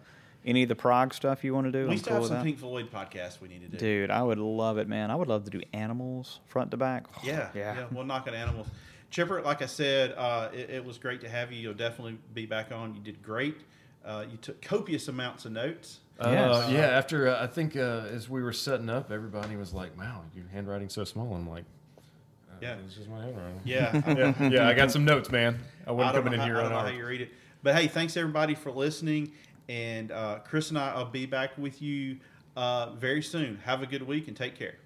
any 0.49 0.63
of 0.65 0.69
the 0.69 0.75
prog 0.75 1.13
stuff 1.15 1.45
you 1.45 1.55
want 1.55 1.67
to 1.67 1.73
do. 1.73 1.87
We 1.87 1.93
I'm 1.93 1.99
still 1.99 2.13
cool 2.15 2.21
have 2.23 2.29
some 2.29 2.37
that. 2.39 2.45
Pink 2.45 2.59
Floyd 2.59 2.91
podcasts 2.91 3.41
we 3.41 3.49
need 3.49 3.61
to 3.61 3.69
do. 3.69 3.77
Dude, 3.77 4.11
I 4.11 4.23
would 4.23 4.39
love 4.39 4.79
it, 4.79 4.89
man. 4.89 5.11
I 5.11 5.15
would 5.15 5.29
love 5.29 5.45
to 5.45 5.51
do 5.51 5.61
animals 5.73 6.41
front 6.47 6.71
to 6.73 6.77
back. 6.77 7.05
Yeah, 7.23 7.49
Yeah. 7.55 7.75
yeah, 7.77 7.87
We'll 7.93 8.05
knock 8.05 8.27
on 8.27 8.35
animals. 8.35 8.67
Chipper, 9.11 9.41
like 9.43 9.63
I 9.63 9.67
said, 9.67 10.15
uh, 10.17 10.49
it, 10.53 10.71
it 10.71 10.85
was 10.85 10.99
great 10.99 11.21
to 11.21 11.29
have 11.29 11.53
you. 11.53 11.61
You'll 11.61 11.75
definitely 11.75 12.19
be 12.35 12.47
back 12.47 12.73
on. 12.73 12.95
You 12.95 13.01
did 13.01 13.23
great. 13.23 13.57
Uh, 14.05 14.25
you 14.31 14.37
took 14.39 14.61
copious 14.63 15.09
amounts 15.09 15.45
of 15.45 15.53
notes. 15.53 16.01
Uh, 16.19 16.31
Yes. 16.31 16.71
yeah, 16.71 16.79
after 16.81 17.29
uh, 17.29 17.43
I 17.43 17.47
think 17.47 17.77
uh, 17.77 18.05
as 18.11 18.29
we 18.29 18.43
were 18.43 18.53
setting 18.53 18.89
up, 18.91 19.13
everybody 19.13 19.55
was 19.57 19.73
like, 19.73 19.97
"Wow, 19.99 20.23
your 20.35 20.47
handwriting's 20.53 20.93
so 20.93 21.05
small." 21.05 21.33
I'm 21.35 21.49
like, 21.49 21.65
uh, 22.51 22.55
Yeah. 22.61 22.77
it's 22.85 22.97
just 22.97 23.09
my 23.09 23.23
handwriting." 23.23 23.61
Yeah, 23.65 24.03
yeah, 24.41 24.49
yeah. 24.49 24.69
I 24.69 24.75
got 24.75 24.91
some 24.91 25.05
notes, 25.05 25.31
man. 25.31 25.59
I 25.87 25.91
I 25.91 25.93
wasn't 25.93 26.15
don't, 26.17 26.25
coming 26.25 26.39
know 26.39 26.45
in 26.45 26.51
how, 26.51 26.55
here 26.55 26.57
I 26.63 26.65
on 26.67 26.71
don't 26.73 26.85
know 26.85 26.91
how 26.91 26.97
you 26.97 27.07
read 27.07 27.21
it. 27.21 27.31
But 27.63 27.77
hey, 27.77 27.87
thanks 27.89 28.17
everybody 28.17 28.55
for 28.55 28.71
listening. 28.73 29.33
And 29.69 30.11
uh, 30.11 30.39
Chris 30.45 30.71
and 30.71 30.79
I 30.79 30.97
will 30.97 31.05
be 31.07 31.27
back 31.27 31.57
with 31.59 31.83
you 31.83 32.19
uh, 32.57 32.91
very 32.95 33.23
soon. 33.23 33.59
Have 33.65 33.83
a 33.83 33.87
good 33.87 34.03
week 34.03 34.29
and 34.29 34.37
take 34.37 34.59
care. 34.59 34.77